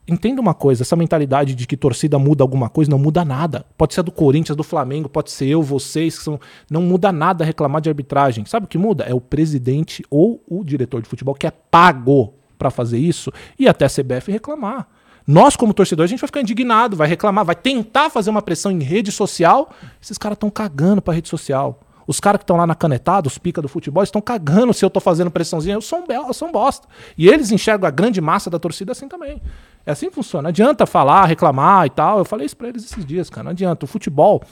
entenda 0.06 0.40
uma 0.40 0.54
coisa: 0.54 0.82
essa 0.82 0.96
mentalidade 0.96 1.54
de 1.54 1.66
que 1.66 1.76
torcida 1.76 2.18
muda 2.18 2.44
alguma 2.44 2.68
coisa, 2.68 2.90
não 2.90 2.98
muda 2.98 3.24
nada. 3.24 3.64
Pode 3.76 3.94
ser 3.94 4.02
do 4.02 4.12
Corinthians, 4.12 4.56
do 4.56 4.62
Flamengo, 4.62 5.08
pode 5.08 5.30
ser 5.30 5.46
eu, 5.46 5.62
vocês, 5.62 6.18
que 6.18 6.24
são. 6.24 6.40
Não 6.70 6.82
muda 6.82 7.12
nada 7.12 7.44
reclamar 7.44 7.80
de 7.80 7.88
arbitragem. 7.88 8.44
Sabe 8.44 8.66
o 8.66 8.68
que 8.68 8.78
muda? 8.78 9.04
É 9.04 9.14
o 9.14 9.20
presidente 9.20 10.04
ou 10.10 10.42
o 10.48 10.64
diretor 10.64 11.02
de 11.02 11.08
futebol 11.08 11.34
que 11.34 11.46
é 11.46 11.50
pago 11.50 12.34
pra 12.58 12.70
fazer 12.70 12.98
isso 12.98 13.32
e 13.58 13.66
até 13.66 13.86
a 13.86 13.88
CBF 13.88 14.30
reclamar. 14.30 14.86
Nós, 15.26 15.54
como 15.54 15.72
torcedor, 15.72 16.04
a 16.04 16.06
gente 16.06 16.20
vai 16.20 16.26
ficar 16.26 16.40
indignado, 16.40 16.96
vai 16.96 17.06
reclamar, 17.06 17.44
vai 17.44 17.54
tentar 17.54 18.10
fazer 18.10 18.30
uma 18.30 18.42
pressão 18.42 18.70
em 18.72 18.82
rede 18.82 19.12
social. 19.12 19.70
Esses 20.02 20.18
caras 20.18 20.36
estão 20.36 20.50
cagando 20.50 21.00
pra 21.00 21.14
rede 21.14 21.28
social. 21.28 21.80
Os 22.06 22.18
caras 22.18 22.38
que 22.38 22.42
estão 22.42 22.56
lá 22.56 22.66
na 22.66 22.74
canetada, 22.74 23.28
os 23.28 23.38
pica 23.38 23.62
do 23.62 23.68
futebol, 23.68 24.02
estão 24.02 24.20
cagando 24.20 24.74
se 24.74 24.84
eu 24.84 24.90
tô 24.90 24.98
fazendo 24.98 25.30
pressãozinha. 25.30 25.76
Eu 25.76 25.80
sou 25.80 26.00
um, 26.00 26.12
eu 26.12 26.34
sou 26.34 26.48
um 26.48 26.52
bosta. 26.52 26.88
E 27.16 27.28
eles 27.28 27.52
enxergam 27.52 27.86
a 27.86 27.90
grande 27.90 28.20
massa 28.20 28.50
da 28.50 28.58
torcida 28.58 28.90
assim 28.90 29.06
também. 29.06 29.40
É 29.86 29.92
assim 29.92 30.08
que 30.08 30.14
funciona. 30.14 30.42
Não 30.44 30.48
adianta 30.50 30.86
falar, 30.86 31.24
reclamar 31.26 31.86
e 31.86 31.90
tal. 31.90 32.18
Eu 32.18 32.24
falei 32.24 32.46
isso 32.46 32.56
pra 32.56 32.68
eles 32.68 32.84
esses 32.84 33.04
dias, 33.04 33.30
cara. 33.30 33.44
Não 33.44 33.50
adianta. 33.52 33.84
O 33.84 33.88
futebol 33.88 34.42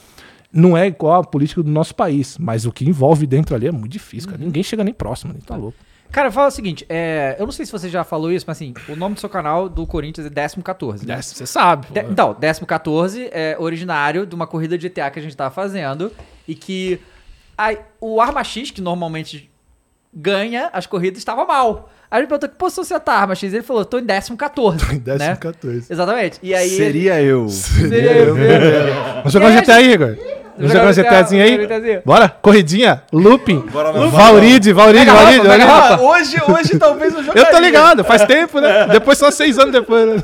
não 0.51 0.75
é 0.77 0.87
igual 0.87 1.21
a 1.21 1.23
política 1.23 1.61
do 1.63 1.69
nosso 1.69 1.93
país. 1.95 2.37
Mas 2.37 2.65
o 2.65 2.71
que 2.71 2.83
envolve 2.87 3.25
dentro 3.27 3.55
ali 3.55 3.67
é 3.67 3.71
muito 3.71 3.91
difícil, 3.91 4.29
cara. 4.29 4.43
Ninguém 4.43 4.63
chega 4.63 4.83
nem 4.83 4.93
próximo, 4.93 5.31
nem 5.33 5.41
tá 5.41 5.55
louco. 5.55 5.77
Cara, 6.11 6.31
fala 6.31 6.47
o 6.47 6.51
seguinte, 6.51 6.83
é, 6.89 7.35
eu 7.37 7.45
não 7.45 7.51
sei 7.51 7.67
se 7.67 7.71
você 7.71 7.87
já 7.87 8.03
falou 8.03 8.31
isso, 8.31 8.43
mas 8.47 8.57
assim, 8.57 8.73
o 8.87 8.95
nome 8.95 9.13
do 9.13 9.19
seu 9.19 9.29
canal 9.29 9.69
do 9.69 9.85
Corinthians 9.85 10.25
é 10.25 10.29
14, 10.63 11.05
né? 11.05 11.21
Você 11.21 11.45
sabe. 11.45 11.85
De- 11.91 11.99
então, 11.99 12.33
14 12.65 13.29
é 13.31 13.55
originário 13.59 14.25
de 14.25 14.33
uma 14.33 14.47
corrida 14.47 14.75
de 14.75 14.89
GTA 14.89 15.11
que 15.11 15.19
a 15.19 15.21
gente 15.21 15.37
tava 15.37 15.51
fazendo 15.53 16.11
e 16.47 16.55
que 16.55 16.99
aí, 17.55 17.77
o 18.01 18.19
Arma 18.19 18.43
X, 18.43 18.71
que 18.71 18.81
normalmente 18.81 19.51
ganha 20.13 20.69
as 20.73 20.85
corridas, 20.85 21.19
estava 21.19 21.45
mal. 21.45 21.89
Aí 22.09 22.17
gente 22.21 22.29
perguntou 22.29 22.49
que 22.49 22.55
posição 22.55 22.83
você 22.83 22.99
tá, 22.99 23.13
Arma 23.13 23.35
X? 23.35 23.53
Ele 23.53 23.61
falou, 23.61 23.85
tô 23.85 23.99
em 23.99 24.05
14. 24.35 24.83
Em 24.95 25.17
né? 25.17 25.35
14. 25.35 25.91
Exatamente. 25.91 26.39
E 26.41 26.55
aí... 26.55 26.69
Seria 26.69 27.21
eu. 27.21 27.47
Seria 27.49 28.11
eu. 28.17 28.35
Vamos 28.35 29.33
jogar 29.33 29.45
um 29.45 29.49
aí, 29.49 29.61
GTA 29.61 29.75
aí, 29.75 29.91
Igor? 29.93 30.17
Vamos 30.59 30.73
jogar 30.73 30.89
um 30.89 30.93
GTAzinho 30.93 31.43
aí? 31.43 31.57
GTAzinho. 31.57 32.01
Bora? 32.05 32.27
Corridinha? 32.27 33.03
Looping? 33.13 33.59
Bora, 33.71 33.93
meu. 33.93 34.09
Valride, 34.09 34.73
hoje, 36.01 36.41
hoje 36.51 36.77
talvez 36.77 37.13
eu 37.13 37.23
jogaria. 37.23 37.43
Eu 37.43 37.51
tô 37.51 37.59
ligado, 37.59 38.03
faz 38.03 38.25
tempo, 38.25 38.59
né? 38.59 38.87
Depois 38.91 39.17
só 39.17 39.31
seis 39.31 39.57
anos 39.57 39.71
depois. 39.71 40.05
Né? 40.05 40.21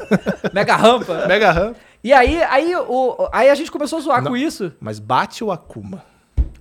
Mega 0.52 0.76
rampa. 0.76 1.26
Mega 1.26 1.52
rampa. 1.52 1.78
E 2.04 2.12
aí, 2.12 2.44
aí, 2.44 2.76
o, 2.76 3.30
aí 3.32 3.50
a 3.50 3.56
gente 3.56 3.72
começou 3.72 4.00
a 4.00 4.02
zoar 4.02 4.24
com 4.24 4.36
isso. 4.36 4.74
Mas 4.80 5.00
bate 5.00 5.42
ou 5.44 5.52
Akuma? 5.52 6.04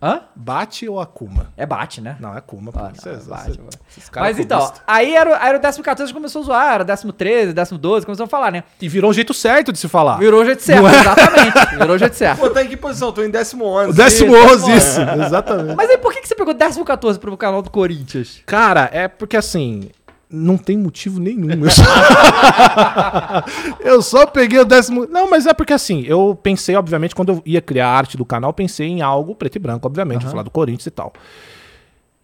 Hã? 0.06 0.20
Bate 0.36 0.86
ou 0.86 1.00
Akuma? 1.00 1.46
É 1.56 1.64
bate, 1.64 2.00
né? 2.02 2.16
Não, 2.20 2.34
é 2.34 2.38
Akuma. 2.38 2.70
Ah, 2.70 2.72
pô. 2.72 2.78
não, 2.80 2.90
bate, 3.26 3.52
cê- 3.52 3.58
mano. 3.58 3.70
esses 3.90 4.08
caras 4.10 4.28
Mas 4.28 4.38
então, 4.38 4.70
aí 4.86 5.14
era, 5.14 5.30
o- 5.30 5.34
aí 5.34 5.48
era 5.48 5.56
o 5.56 5.60
14 5.82 6.02
a 6.02 6.06
gente 6.06 6.14
começou 6.14 6.42
a 6.42 6.44
zoar, 6.44 6.74
era 6.74 6.84
o 7.08 7.12
13, 7.12 7.54
12, 7.78 8.04
começou 8.04 8.24
a 8.24 8.26
falar, 8.28 8.52
né? 8.52 8.64
E 8.82 8.88
virou 8.88 9.10
um 9.10 9.14
jeito 9.14 9.32
certo 9.32 9.72
de 9.72 9.78
se 9.78 9.88
falar. 9.88 10.18
Virou 10.18 10.42
o 10.42 10.44
jeito 10.44 10.60
certo, 10.62 10.82
Não 10.82 10.88
é? 10.90 11.00
exatamente. 11.00 11.76
Virou 11.78 11.96
o 11.96 11.98
jeito 11.98 12.14
certo. 12.16 12.38
Pô, 12.40 12.50
tá 12.50 12.62
em 12.62 12.68
que 12.68 12.76
posição? 12.76 13.12
Tô 13.12 13.22
em 13.24 13.30
décimo 13.30 13.66
ano. 13.74 13.90
O 13.90 13.94
décimo 13.94 14.34
onze, 14.36 14.76
isso. 14.76 15.00
Exatamente. 15.00 15.74
Mas 15.76 15.88
aí 15.88 15.96
por 15.96 16.12
que, 16.12 16.20
que 16.20 16.28
você 16.28 16.34
pegou 16.34 16.54
14 16.84 17.18
pro 17.18 17.34
canal 17.38 17.62
do 17.62 17.70
Corinthians? 17.70 18.42
Cara, 18.44 18.90
é 18.92 19.08
porque 19.08 19.36
assim. 19.38 19.88
Não 20.34 20.56
tem 20.56 20.76
motivo 20.76 21.20
nenhum. 21.20 21.48
Eu 21.50 21.70
só, 21.70 21.82
eu 23.80 24.02
só 24.02 24.26
peguei 24.26 24.58
o 24.58 24.64
décimo. 24.64 25.06
Não, 25.06 25.30
mas 25.30 25.46
é 25.46 25.54
porque 25.54 25.72
assim, 25.72 26.02
eu 26.06 26.38
pensei, 26.42 26.74
obviamente, 26.76 27.14
quando 27.14 27.32
eu 27.32 27.42
ia 27.46 27.60
criar 27.60 27.88
a 27.88 27.96
arte 27.96 28.16
do 28.16 28.24
canal, 28.24 28.52
pensei 28.52 28.88
em 28.88 29.02
algo 29.02 29.34
preto 29.34 29.56
e 29.56 29.58
branco, 29.58 29.86
obviamente, 29.86 30.22
vou 30.22 30.30
falar 30.30 30.42
do 30.42 30.50
Corinthians 30.50 30.86
e 30.86 30.90
tal. 30.90 31.12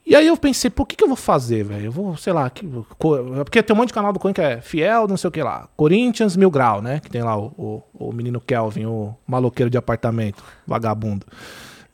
E 0.04 0.16
aí 0.16 0.26
eu 0.26 0.36
pensei, 0.36 0.72
o 0.76 0.84
que, 0.84 0.96
que 0.96 1.04
eu 1.04 1.08
vou 1.08 1.16
fazer, 1.16 1.62
velho? 1.62 1.84
Eu 1.84 1.92
vou, 1.92 2.16
sei 2.16 2.32
lá, 2.32 2.50
que, 2.50 2.66
porque 2.98 3.62
tem 3.62 3.74
um 3.74 3.76
monte 3.76 3.88
de 3.88 3.94
canal 3.94 4.12
do 4.12 4.18
Corinthians 4.18 4.48
que 4.48 4.54
é 4.54 4.60
fiel, 4.60 5.06
não 5.06 5.16
sei 5.16 5.28
o 5.28 5.30
que 5.30 5.40
lá. 5.40 5.68
Corinthians 5.76 6.36
Mil 6.36 6.50
Grau, 6.50 6.82
né? 6.82 6.98
Que 6.98 7.08
tem 7.08 7.22
lá 7.22 7.38
o, 7.38 7.52
o, 7.56 8.08
o 8.08 8.12
menino 8.12 8.40
Kelvin, 8.40 8.86
o 8.86 9.14
maloqueiro 9.24 9.70
de 9.70 9.78
apartamento, 9.78 10.42
vagabundo. 10.66 11.24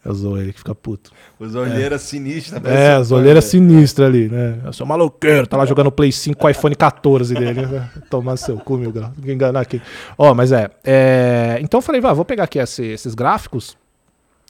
Eu 0.06 0.14
zoo 0.14 0.38
ele 0.38 0.52
que 0.52 0.58
fica 0.60 0.74
puto. 0.74 1.10
Os 1.38 1.54
olheiras 1.56 2.02
sinistras. 2.02 2.64
É, 2.64 2.92
as 2.94 3.10
olheiras 3.10 3.44
sinistras 3.44 4.06
ali, 4.08 4.28
né? 4.28 4.58
Eu 4.64 4.72
sou 4.72 4.86
maloqueiro, 4.86 5.46
tá 5.46 5.56
lá 5.56 5.66
jogando 5.66 5.90
Play 5.90 6.12
5 6.12 6.38
com 6.38 6.46
o 6.46 6.50
iPhone 6.50 6.74
14 6.76 7.34
dele. 7.34 7.66
né? 7.66 7.90
Tomar 8.08 8.36
seu 8.36 8.56
cu, 8.56 8.76
meu 8.78 8.92
grau. 8.92 9.10
Enganar 9.26 9.60
aqui. 9.60 9.82
Ó, 10.16 10.32
mas 10.32 10.52
é, 10.52 10.70
é, 10.84 11.58
Então 11.60 11.78
eu 11.78 11.82
falei, 11.82 12.00
vai, 12.00 12.14
vou 12.14 12.24
pegar 12.24 12.44
aqui 12.44 12.58
esse- 12.60 12.84
esses 12.86 13.14
gráficos 13.14 13.76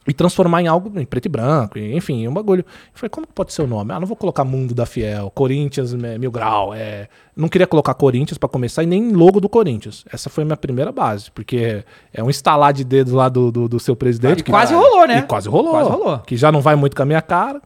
e 0.06 0.14
transformar 0.14 0.62
em 0.62 0.66
algo 0.66 0.92
em 0.98 1.04
preto 1.04 1.26
e 1.26 1.28
branco, 1.28 1.78
enfim, 1.78 2.26
um 2.28 2.32
bagulho. 2.32 2.60
Eu 2.60 2.92
falei, 2.94 3.10
como 3.10 3.26
que 3.26 3.32
pode 3.32 3.52
ser 3.52 3.62
o 3.62 3.66
nome? 3.66 3.92
Ah, 3.92 4.00
não 4.00 4.06
vou 4.06 4.16
colocar 4.16 4.44
Mundo 4.44 4.74
da 4.74 4.86
Fiel, 4.86 5.30
Corinthians 5.34 5.92
é, 5.92 6.18
Mil 6.18 6.30
Grau, 6.30 6.72
é... 6.74 7.08
Não 7.36 7.48
queria 7.48 7.66
colocar 7.66 7.92
Corinthians 7.92 8.38
pra 8.38 8.48
começar 8.48 8.82
e 8.82 8.86
nem 8.86 9.12
logo 9.12 9.40
do 9.40 9.48
Corinthians. 9.48 10.06
Essa 10.10 10.30
foi 10.30 10.42
a 10.42 10.44
minha 10.46 10.56
primeira 10.56 10.90
base, 10.90 11.30
porque 11.32 11.84
é 12.12 12.22
um 12.22 12.30
instalar 12.30 12.72
de 12.72 12.82
dedos 12.82 13.12
lá 13.12 13.28
do, 13.28 13.52
do, 13.52 13.68
do 13.68 13.78
seu 13.78 13.94
presidente. 13.94 14.40
E 14.40 14.42
quase 14.42 14.72
rolou, 14.72 15.06
né? 15.06 15.18
E 15.18 15.22
quase 15.22 15.46
rolou. 15.46 15.72
Quase 15.72 15.90
rolou. 15.90 16.18
Que 16.20 16.34
já 16.34 16.50
não 16.50 16.62
vai 16.62 16.76
muito 16.76 16.96
com 16.96 17.02
a 17.02 17.04
minha 17.06 17.20
cara. 17.20 17.60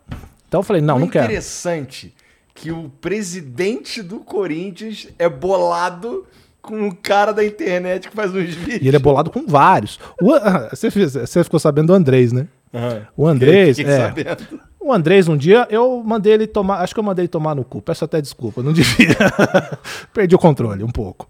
Então 0.49 0.59
eu 0.59 0.65
falei, 0.65 0.83
não, 0.83 0.97
o 0.97 0.99
não 0.99 1.09
quero. 1.09 1.27
interessante 1.27 2.12
que 2.53 2.73
o 2.73 2.91
presidente 3.01 4.03
do 4.03 4.19
Corinthians 4.19 5.09
é 5.19 5.29
bolado 5.29 6.27
com 6.62 6.89
o 6.89 6.95
cara 6.95 7.32
da 7.32 7.45
internet 7.45 8.09
que 8.09 8.15
faz 8.16 8.31
uns 8.35 8.55
vídeos. 8.55 8.82
E 8.82 8.89
ele 8.89 8.97
é 8.97 9.01
bolado 9.01 9.31
com 9.31 9.47
vários. 9.47 9.99
O 10.20 10.32
você, 10.70 10.91
fez- 10.91 11.12
você 11.15 11.43
ficou 11.45 11.59
sabendo 11.61 11.89
do 11.89 11.95
Andrés, 11.95 12.32
né? 12.32 12.47
O 13.16 13.27
Andrés, 13.27 13.77
Fiquei 13.78 13.93
é, 13.93 13.99
sabendo. 14.07 14.61
o 14.81 14.93
Andrés 14.93 15.27
um 15.27 15.37
dia 15.37 15.66
eu 15.70 16.03
mandei 16.05 16.32
ele 16.35 16.47
tomar, 16.47 16.77
acho 16.81 16.95
que 16.95 17.01
eu 17.01 17.05
mandei 17.05 17.24
ele 17.24 17.28
tomar 17.28 17.55
no 17.55 17.65
cu. 17.65 17.82
Peço 17.82 18.05
até 18.05 18.20
desculpa, 18.20 18.62
não 18.62 18.73
devia. 18.73 19.16
Perdi 20.15 20.35
o 20.37 20.39
controle 20.39 20.85
um 20.85 20.91
pouco. 20.91 21.28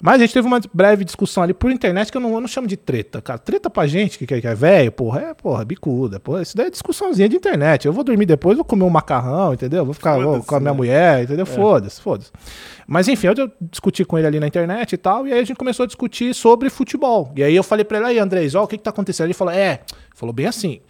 Mas 0.00 0.14
a 0.14 0.18
gente 0.18 0.32
teve 0.32 0.46
uma 0.46 0.60
breve 0.72 1.04
discussão 1.04 1.42
ali 1.42 1.52
por 1.52 1.70
internet 1.72 2.10
que 2.12 2.16
eu 2.16 2.20
não, 2.20 2.32
eu 2.32 2.40
não 2.40 2.46
chamo 2.46 2.68
de 2.68 2.76
treta, 2.76 3.20
cara. 3.20 3.38
Treta 3.38 3.68
pra 3.68 3.86
gente 3.86 4.16
que, 4.16 4.26
que, 4.26 4.40
que 4.40 4.46
é 4.46 4.54
velho, 4.54 4.92
porra, 4.92 5.20
é 5.20 5.34
porra, 5.34 5.64
bicuda. 5.64 6.20
Porra, 6.20 6.42
isso 6.42 6.56
daí 6.56 6.68
é 6.68 6.70
discussãozinha 6.70 7.28
de 7.28 7.36
internet. 7.36 7.86
Eu 7.86 7.92
vou 7.92 8.04
dormir 8.04 8.24
depois, 8.24 8.56
vou 8.56 8.64
comer 8.64 8.84
um 8.84 8.90
macarrão, 8.90 9.54
entendeu? 9.54 9.84
Vou 9.84 9.94
ficar 9.94 10.16
vou, 10.18 10.42
com 10.42 10.54
a 10.54 10.60
minha 10.60 10.74
mulher, 10.74 11.24
entendeu? 11.24 11.44
Foda-se, 11.44 12.00
foda-se. 12.00 12.30
Mas 12.86 13.08
enfim, 13.08 13.26
eu, 13.26 13.34
eu 13.36 13.52
discuti 13.60 14.04
com 14.04 14.16
ele 14.16 14.26
ali 14.28 14.40
na 14.40 14.46
internet 14.46 14.92
e 14.92 14.96
tal, 14.96 15.26
e 15.26 15.32
aí 15.32 15.40
a 15.40 15.44
gente 15.44 15.56
começou 15.56 15.82
a 15.82 15.86
discutir 15.86 16.32
sobre 16.32 16.70
futebol. 16.70 17.32
E 17.34 17.42
aí 17.42 17.56
eu 17.56 17.64
falei 17.64 17.84
pra 17.84 17.98
ele, 17.98 18.06
aí, 18.06 18.18
Andrés, 18.18 18.54
ó, 18.54 18.62
o 18.62 18.66
que 18.68 18.78
que 18.78 18.84
tá 18.84 18.90
acontecendo? 18.90 19.26
Ele 19.26 19.34
falou, 19.34 19.52
é, 19.52 19.80
falou 20.14 20.32
bem 20.32 20.46
assim. 20.46 20.80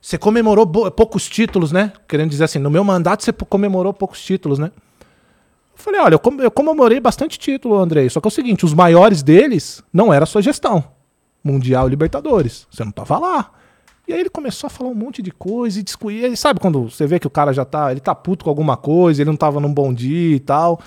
Você 0.00 0.16
comemorou 0.16 0.66
poucos 0.92 1.28
títulos, 1.28 1.72
né? 1.72 1.92
Querendo 2.06 2.30
dizer 2.30 2.44
assim, 2.44 2.58
no 2.58 2.70
meu 2.70 2.84
mandato 2.84 3.24
você 3.24 3.32
comemorou 3.32 3.92
poucos 3.92 4.22
títulos, 4.22 4.58
né? 4.58 4.70
Falei, 5.78 6.00
olha, 6.00 6.14
eu, 6.14 6.18
com- 6.18 6.40
eu 6.42 6.50
comemorei 6.50 6.98
bastante 6.98 7.38
título, 7.38 7.76
Andrei. 7.78 8.08
Só 8.10 8.20
que 8.20 8.26
é 8.26 8.30
o 8.30 8.32
seguinte, 8.32 8.64
os 8.64 8.74
maiores 8.74 9.22
deles 9.22 9.82
não 9.92 10.12
era 10.12 10.24
a 10.24 10.26
sua 10.26 10.42
gestão. 10.42 10.84
Mundial 11.42 11.86
e 11.86 11.90
Libertadores. 11.90 12.66
Você 12.70 12.84
não 12.84 12.90
tava 12.90 13.16
lá. 13.18 13.52
E 14.06 14.12
aí 14.12 14.20
ele 14.20 14.28
começou 14.28 14.66
a 14.66 14.70
falar 14.70 14.90
um 14.90 14.94
monte 14.94 15.22
de 15.22 15.30
coisa 15.30 15.78
e 15.78 15.82
discutir. 15.82 16.24
Ele 16.24 16.36
sabe 16.36 16.58
quando 16.58 16.90
você 16.90 17.06
vê 17.06 17.18
que 17.20 17.26
o 17.26 17.30
cara 17.30 17.52
já 17.52 17.64
tá. 17.64 17.92
Ele 17.92 18.00
tá 18.00 18.14
puto 18.14 18.44
com 18.44 18.50
alguma 18.50 18.76
coisa, 18.76 19.22
ele 19.22 19.30
não 19.30 19.36
tava 19.36 19.60
num 19.60 19.72
bom 19.72 19.94
dia 19.94 20.34
e 20.36 20.40
tal. 20.40 20.80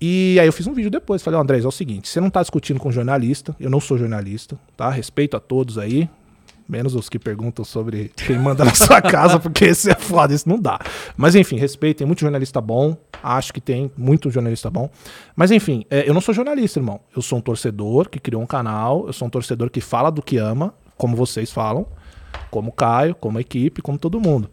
E 0.00 0.38
aí 0.40 0.46
eu 0.46 0.52
fiz 0.52 0.66
um 0.66 0.72
vídeo 0.74 0.90
depois, 0.90 1.22
falei, 1.22 1.38
ó, 1.38 1.42
Andrés, 1.42 1.64
é 1.64 1.68
o 1.68 1.72
seguinte, 1.72 2.08
você 2.08 2.20
não 2.20 2.30
tá 2.30 2.40
discutindo 2.40 2.78
com 2.78 2.92
jornalista, 2.92 3.56
eu 3.58 3.68
não 3.68 3.80
sou 3.80 3.98
jornalista, 3.98 4.56
tá? 4.76 4.88
Respeito 4.90 5.36
a 5.36 5.40
todos 5.40 5.76
aí, 5.76 6.08
menos 6.68 6.94
os 6.94 7.08
que 7.08 7.18
perguntam 7.18 7.64
sobre 7.64 8.12
quem 8.14 8.38
manda 8.38 8.64
na 8.64 8.74
sua 8.74 9.00
casa, 9.00 9.38
porque 9.40 9.64
esse 9.64 9.90
é 9.90 9.94
foda, 9.94 10.34
isso 10.34 10.48
não 10.48 10.58
dá. 10.58 10.78
Mas 11.16 11.34
enfim, 11.34 11.56
respeito, 11.56 11.98
tem 11.98 12.06
muito 12.06 12.20
jornalista 12.20 12.60
bom, 12.60 12.96
acho 13.22 13.52
que 13.52 13.60
tem 13.60 13.90
muito 13.96 14.30
jornalista 14.30 14.68
bom. 14.68 14.90
Mas 15.34 15.50
enfim, 15.50 15.84
é, 15.90 16.08
eu 16.08 16.12
não 16.12 16.20
sou 16.20 16.34
jornalista, 16.34 16.78
irmão. 16.78 17.00
Eu 17.14 17.22
sou 17.22 17.38
um 17.38 17.42
torcedor 17.42 18.08
que 18.08 18.20
criou 18.20 18.42
um 18.42 18.46
canal, 18.46 19.06
eu 19.06 19.12
sou 19.12 19.26
um 19.26 19.30
torcedor 19.30 19.70
que 19.70 19.80
fala 19.80 20.10
do 20.10 20.22
que 20.22 20.36
ama, 20.36 20.74
como 20.96 21.16
vocês 21.16 21.50
falam, 21.50 21.86
como 22.50 22.72
Caio, 22.72 23.14
como 23.14 23.38
a 23.38 23.40
equipe, 23.40 23.80
como 23.80 23.96
todo 23.96 24.20
mundo. 24.20 24.50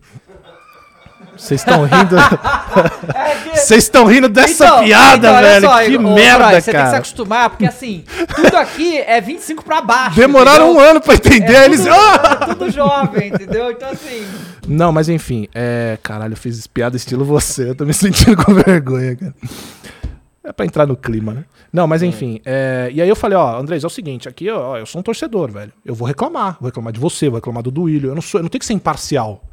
Vocês 1.37 1.61
estão 1.61 1.83
rindo. 1.83 2.15
Vocês 3.53 3.83
estão 3.83 4.05
rindo 4.05 4.27
dessa 4.29 4.65
Então, 4.65 4.83
piada, 4.83 5.29
então, 5.29 5.41
velho. 5.41 5.65
só, 5.67 5.83
que 5.83 5.97
ô, 5.97 6.01
merda, 6.13 6.47
Troy, 6.49 6.61
Você 6.61 6.71
tem 6.71 6.79
que 6.79 6.85
se 6.85 6.85
cara. 6.85 6.97
acostumar, 6.97 7.49
porque 7.49 7.65
assim, 7.65 8.03
tudo 8.35 8.55
aqui 8.57 8.97
é 8.99 9.19
25 9.21 9.63
pra 9.63 9.81
baixo. 9.81 10.15
Demoraram 10.17 10.67
um 10.69 10.71
entendeu? 10.73 10.89
ano 10.91 11.01
pra 11.01 11.13
entender. 11.15 11.53
É 11.55 11.65
eles. 11.65 11.79
tudo, 11.81 11.91
Ah! 11.93 12.37
é 12.41 12.45
tudo 12.45 12.71
jovem, 12.71 13.27
entendeu? 13.29 13.71
Então 13.71 13.89
assim. 13.89 14.25
Não, 14.67 14.91
mas 14.91 15.09
enfim, 15.09 15.47
é. 15.53 15.97
Caralho, 16.03 16.33
eu 16.33 16.37
fiz 16.37 16.67
piada 16.67 16.95
estilo 16.97 17.23
você. 17.25 17.69
Eu 17.69 17.75
tô 17.75 17.85
me 17.85 17.93
sentindo 17.93 18.35
com 18.43 18.53
vergonha, 18.53 19.15
cara. 19.15 19.33
É 20.43 20.51
pra 20.53 20.65
entrar 20.65 20.85
no 20.85 20.95
clima, 20.95 21.33
né? 21.33 21.43
Não, 21.73 21.87
mas 21.87 22.03
enfim. 22.03 22.39
é, 22.45 22.89
E 22.93 23.01
aí 23.01 23.09
eu 23.09 23.15
falei, 23.15 23.35
ó, 23.37 23.57
Andrés, 23.59 23.83
é 23.83 23.87
o 23.87 23.89
seguinte, 23.89 24.29
aqui, 24.29 24.49
ó, 24.49 24.77
eu 24.77 24.85
sou 24.85 24.99
um 24.99 25.03
torcedor, 25.03 25.51
velho. 25.51 25.71
Eu 25.83 25.95
vou 25.95 26.07
reclamar. 26.07 26.57
Vou 26.59 26.67
reclamar 26.67 26.93
de 26.93 26.99
você, 26.99 27.27
vou 27.29 27.35
reclamar 27.37 27.63
do 27.63 27.71
Duílio. 27.71 28.11
Eu 28.11 28.15
não 28.15 28.21
sou, 28.21 28.39
eu 28.39 28.43
não 28.43 28.49
tenho 28.49 28.59
que 28.59 28.65
ser 28.65 28.73
imparcial. 28.73 29.43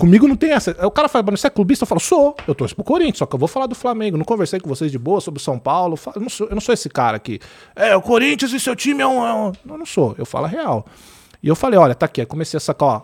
Comigo 0.00 0.26
não 0.26 0.34
tem 0.34 0.52
essa. 0.52 0.74
O 0.86 0.90
cara 0.90 1.08
fala, 1.08 1.24
mas 1.30 1.40
você 1.40 1.46
é 1.46 1.50
clubista? 1.50 1.82
Eu 1.84 1.86
falo, 1.86 2.00
sou. 2.00 2.34
Eu 2.48 2.54
torço 2.54 2.74
pro 2.74 2.82
Corinthians, 2.82 3.18
só 3.18 3.26
que 3.26 3.34
eu 3.34 3.38
vou 3.38 3.46
falar 3.46 3.66
do 3.66 3.74
Flamengo. 3.74 4.16
Não 4.16 4.24
conversei 4.24 4.58
com 4.58 4.68
vocês 4.68 4.90
de 4.90 4.98
boa 4.98 5.20
sobre 5.20 5.40
São 5.42 5.58
Paulo. 5.58 5.98
Eu 6.16 6.22
não 6.22 6.28
sou, 6.30 6.46
eu 6.48 6.54
não 6.54 6.60
sou 6.60 6.72
esse 6.72 6.88
cara 6.88 7.18
aqui. 7.18 7.38
É, 7.76 7.94
o 7.94 8.00
Corinthians 8.00 8.52
e 8.52 8.58
seu 8.58 8.74
time 8.74 9.02
é 9.02 9.06
um. 9.06 9.26
é 9.26 9.32
um-" 9.34 9.52
Não, 9.64 9.78
não 9.78 9.86
sou. 9.86 10.14
Eu 10.18 10.24
falo 10.24 10.46
a 10.46 10.48
real. 10.48 10.86
E 11.42 11.48
eu 11.48 11.54
falei, 11.54 11.78
olha, 11.78 11.94
tá 11.94 12.06
aqui. 12.06 12.20
Aí 12.22 12.26
comecei 12.26 12.56
a 12.56 12.60
sacar, 12.60 12.88
ó. 12.88 13.02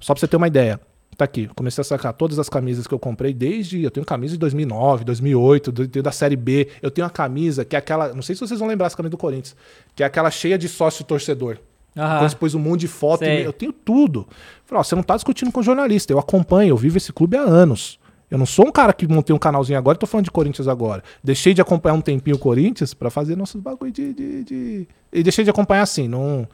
Só 0.00 0.12
pra 0.12 0.20
você 0.20 0.26
ter 0.26 0.36
uma 0.36 0.48
ideia. 0.48 0.80
Tá 1.16 1.26
aqui. 1.26 1.48
Comecei 1.54 1.80
a 1.82 1.84
sacar 1.84 2.12
todas 2.14 2.38
as 2.38 2.48
camisas 2.48 2.86
que 2.86 2.94
eu 2.94 2.98
comprei 2.98 3.32
desde. 3.32 3.82
Eu 3.84 3.90
tenho 3.90 4.04
camisa 4.04 4.32
de 4.32 4.38
2009, 4.38 5.04
2008, 5.04 5.70
do- 5.70 6.02
da 6.02 6.10
Série 6.10 6.34
B. 6.36 6.68
Eu 6.80 6.90
tenho 6.90 7.04
uma 7.04 7.10
camisa 7.10 7.64
que 7.64 7.76
é 7.76 7.78
aquela. 7.78 8.12
Não 8.14 8.22
sei 8.22 8.34
se 8.34 8.40
vocês 8.40 8.58
vão 8.58 8.66
lembrar 8.68 8.86
essa 8.86 8.96
camisa 8.96 9.10
do 9.10 9.18
Corinthians. 9.18 9.54
Que 9.94 10.02
é 10.02 10.06
aquela 10.06 10.30
cheia 10.30 10.56
de 10.58 10.68
sócio 10.68 11.04
torcedor. 11.04 11.58
Aham. 11.96 12.18
Quando 12.20 12.30
você 12.30 12.36
pôs 12.36 12.54
um 12.54 12.58
monte 12.58 12.80
de 12.80 12.88
foto. 12.88 13.20
Eu 13.44 13.52
tenho 13.52 13.72
tudo. 13.72 14.26
Falei, 14.64 14.80
ó, 14.80 14.82
você 14.82 14.94
não 14.94 15.02
tá 15.02 15.14
discutindo 15.14 15.52
com 15.52 15.62
jornalista. 15.62 16.12
Eu 16.12 16.18
acompanho, 16.18 16.70
eu 16.70 16.76
vivo 16.76 16.96
esse 16.96 17.12
clube 17.12 17.36
há 17.36 17.42
anos. 17.42 17.98
Eu 18.30 18.38
não 18.38 18.46
sou 18.46 18.66
um 18.66 18.72
cara 18.72 18.94
que 18.94 19.06
montei 19.06 19.36
um 19.36 19.38
canalzinho 19.38 19.78
agora 19.78 19.96
e 19.96 19.98
tô 19.98 20.06
falando 20.06 20.24
de 20.24 20.30
Corinthians 20.30 20.66
agora. 20.66 21.02
Deixei 21.22 21.52
de 21.52 21.60
acompanhar 21.60 21.94
um 21.94 22.00
tempinho 22.00 22.36
o 22.36 22.38
Corinthians 22.38 22.94
pra 22.94 23.10
fazer 23.10 23.36
nossos 23.36 23.60
bagulho 23.60 23.92
de, 23.92 24.14
de, 24.14 24.44
de- 24.44 24.88
E 25.12 25.22
deixei 25.22 25.44
de 25.44 25.50
acompanhar 25.50 25.82
assim. 25.82 26.08
Não, 26.08 26.48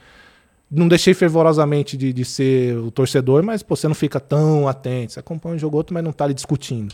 não 0.69 0.89
deixei 0.89 1.15
fervorosamente 1.15 1.97
de, 1.97 2.13
de 2.13 2.25
ser 2.25 2.77
o 2.77 2.91
torcedor, 2.91 3.45
mas 3.45 3.63
pô, 3.63 3.77
você 3.77 3.87
não 3.87 3.95
fica 3.95 4.19
tão 4.19 4.67
atento. 4.67 5.13
Você 5.13 5.21
acompanha 5.21 5.55
um 5.55 5.59
jogo 5.59 5.77
ou 5.77 5.79
outro, 5.79 5.95
mas 5.95 6.03
não 6.03 6.11
tá 6.13 6.25
ali 6.25 6.35
discutindo. 6.35 6.93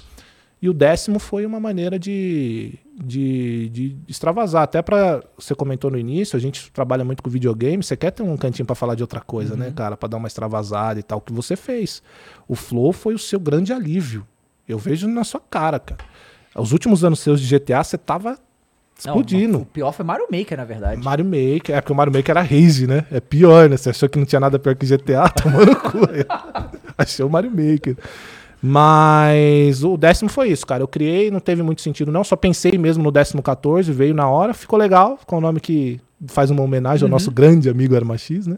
E 0.65 0.69
o 0.71 0.73
décimo 0.73 1.19
foi 1.19 1.45
uma 1.45 1.61
maneira 1.61 1.99
de, 1.99 2.79
de, 2.97 3.69
de 3.69 3.97
extravasar. 4.09 4.63
Até 4.63 4.81
pra. 4.81 5.23
Você 5.37 5.55
comentou 5.55 5.91
no 5.91 5.99
início, 5.99 6.39
a 6.39 6.41
gente 6.41 6.73
trabalha 6.73 7.05
muito 7.05 7.23
com 7.23 7.29
videogame. 7.29 7.83
Você 7.83 7.95
quer 7.99 8.13
ter 8.13 8.23
um 8.23 8.35
cantinho 8.35 8.65
pra 8.65 8.75
falar 8.75 8.95
de 8.95 9.03
outra 9.03 9.21
coisa, 9.21 9.55
né, 9.57 9.75
cara? 9.77 9.95
Pra 9.95 10.09
dar 10.09 10.17
uma 10.17 10.27
extravasada 10.27 10.99
e 10.99 11.03
tal. 11.03 11.19
O 11.19 11.21
que 11.21 11.35
você 11.35 11.55
fez. 11.55 12.03
O 12.49 12.55
Flow 12.55 12.95
foi 12.95 13.13
o 13.15 13.19
seu 13.19 13.39
grande 13.39 13.75
alívio. 13.75 14.27
Eu 14.67 14.79
vejo 14.79 15.07
na 15.07 15.23
sua 15.23 15.39
cara, 15.39 15.79
cara. 15.79 16.03
Os 16.57 16.73
últimos 16.73 17.05
anos 17.05 17.21
seus 17.21 17.43
de 17.43 17.59
GTA, 17.59 17.85
você 17.85 17.99
tava 17.99 18.39
explodindo. 18.99 19.53
Não, 19.53 19.61
o 19.61 19.67
pior 19.67 19.93
foi 19.93 20.03
Mario 20.03 20.29
Maker, 20.33 20.57
na 20.57 20.65
verdade. 20.65 21.05
Mario 21.05 21.27
Maker, 21.27 21.77
é 21.77 21.81
porque 21.83 21.93
o 21.93 21.97
Mario 21.97 22.13
Maker 22.15 22.39
era 22.39 22.41
Rage, 22.41 22.87
né? 22.87 23.05
É 23.11 23.21
pior, 23.21 23.69
né? 23.69 23.77
Você 23.77 23.91
achou 23.91 24.09
que 24.09 24.19
não 24.19 24.25
tinha 24.25 24.41
nada 24.41 24.59
pior 24.59 24.75
que 24.75 24.87
GTA? 24.87 25.29
Tomou 25.43 25.67
no 25.67 25.77
cu. 25.77 25.99
Achei 26.97 27.23
o 27.23 27.29
Mario 27.29 27.51
Maker. 27.51 27.99
Mas 28.67 29.85
o 29.85 29.95
décimo 29.95 30.31
foi 30.31 30.49
isso, 30.49 30.67
cara. 30.67 30.83
Eu 30.83 30.89
criei, 30.89 31.31
não 31.31 31.39
teve 31.39 31.63
muito 31.63 31.83
sentido, 31.83 32.11
não. 32.11 32.25
Só 32.25 32.35
pensei 32.35 32.79
mesmo 32.79 33.03
no 33.03 33.11
décimo 33.11 33.43
14, 33.43 33.93
veio 33.93 34.15
na 34.15 34.27
hora, 34.27 34.55
ficou 34.55 34.79
legal. 34.79 35.19
Ficou 35.19 35.39
um 35.39 35.43
nome 35.43 35.61
que 35.61 36.01
faz 36.29 36.51
uma 36.51 36.63
homenagem 36.63 37.05
ao 37.05 37.11
nosso 37.11 37.31
grande 37.31 37.69
amigo 37.69 37.95
Arma 37.95 38.17
X, 38.17 38.47
né? 38.47 38.57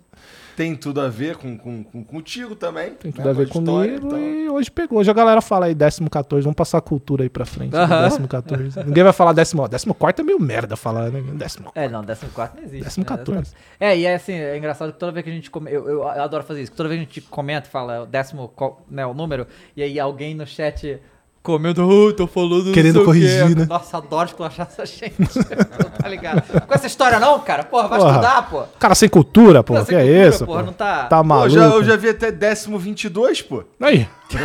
Tem 0.56 0.74
tudo 0.74 1.00
a 1.02 1.08
ver 1.08 1.36
com, 1.36 1.56
com, 1.58 1.84
com- 1.84 2.02
contigo 2.02 2.56
também. 2.56 2.94
Tem 2.94 3.12
tudo 3.12 3.24
né, 3.24 3.30
a 3.30 3.34
ver 3.34 3.48
com 3.48 3.58
história, 3.60 4.00
comigo. 4.00 4.06
então. 4.16 4.18
E 4.18 4.48
hoje 4.48 4.70
pegou. 4.70 4.98
Hoje 4.98 5.10
a 5.10 5.14
galera 5.14 5.40
fala 5.42 5.66
aí 5.66 5.74
décimo 5.74 6.08
14, 6.08 6.42
vamos 6.42 6.56
passar 6.56 6.78
a 6.78 6.80
cultura 6.80 7.22
aí 7.24 7.28
pra 7.28 7.44
frente. 7.44 7.76
Aham. 7.76 8.02
Décimo 8.02 8.26
14. 8.28 8.84
Ninguém 8.84 9.04
vai 9.04 9.12
falar 9.12 9.32
décimo. 9.34 9.62
ó, 9.62 9.68
Décimo 9.68 9.94
quarto 9.94 10.20
é 10.20 10.24
meio 10.24 10.40
merda 10.40 10.74
falar, 10.76 11.10
né? 11.10 11.22
Décimo 11.34 11.70
É, 11.74 11.88
não, 11.88 12.02
14 12.04 12.52
não 12.56 12.62
existe. 12.64 12.84
Décimo 12.84 13.04
né? 13.04 13.16
14. 13.16 13.52
É, 13.78 13.96
e 13.98 14.06
é 14.06 14.14
assim, 14.14 14.32
é 14.32 14.56
engraçado 14.56 14.92
que 14.92 14.98
toda 14.98 15.12
vez 15.12 15.22
que 15.24 15.30
a 15.30 15.34
gente. 15.34 15.50
Come... 15.50 15.70
Eu, 15.70 15.84
eu, 15.88 15.98
eu 15.98 16.08
adoro 16.08 16.42
fazer 16.42 16.62
isso. 16.62 16.72
Toda 16.72 16.88
vez 16.88 16.98
que 17.00 17.02
a 17.02 17.06
gente 17.06 17.20
comenta, 17.30 17.68
fala 17.68 18.02
o 18.02 18.06
décimo, 18.06 18.48
qual- 18.48 18.82
né, 18.90 19.04
o 19.04 19.12
número, 19.12 19.46
e 19.76 19.82
aí 19.82 20.00
alguém 20.00 20.34
no 20.34 20.46
chat 20.46 20.98
comenta, 21.46 21.82
oh, 21.84 22.12
tô 22.12 22.26
falando 22.26 22.66
não 22.66 22.72
Querendo 22.72 22.94
sei 22.94 23.02
o 23.02 23.04
quê." 23.04 23.06
corrigir, 23.06 23.56
né? 23.56 23.66
Nossa, 23.68 23.96
adoro 23.98 24.26
esculachar 24.26 24.66
essa 24.70 24.84
gente. 24.84 25.14
tá 26.02 26.08
ligado? 26.08 26.42
Com 26.66 26.74
essa 26.74 26.86
história 26.86 27.18
não, 27.20 27.38
cara? 27.40 27.62
Porra, 27.64 27.86
vai 27.88 27.98
Porra. 28.00 28.10
estudar, 28.10 28.50
pô. 28.50 28.62
Cara 28.78 28.94
sem 28.96 29.08
cultura, 29.08 29.62
pô. 29.62 29.74
Não, 29.74 29.84
que 29.84 29.94
é 29.94 30.00
cultura, 30.00 30.28
isso? 30.28 30.44
porra, 30.44 30.60
pô? 30.60 30.66
não 30.66 30.72
tá- 30.72 31.04
Tá 31.04 31.18
Pô, 31.18 31.24
maluco. 31.24 31.50
já, 31.50 31.64
eu 31.66 31.84
já 31.84 31.96
vi 31.96 32.08
até 32.08 32.32
décimo 32.32 32.78
22, 32.78 33.42
pô. 33.42 33.62
Aí. 33.80 34.08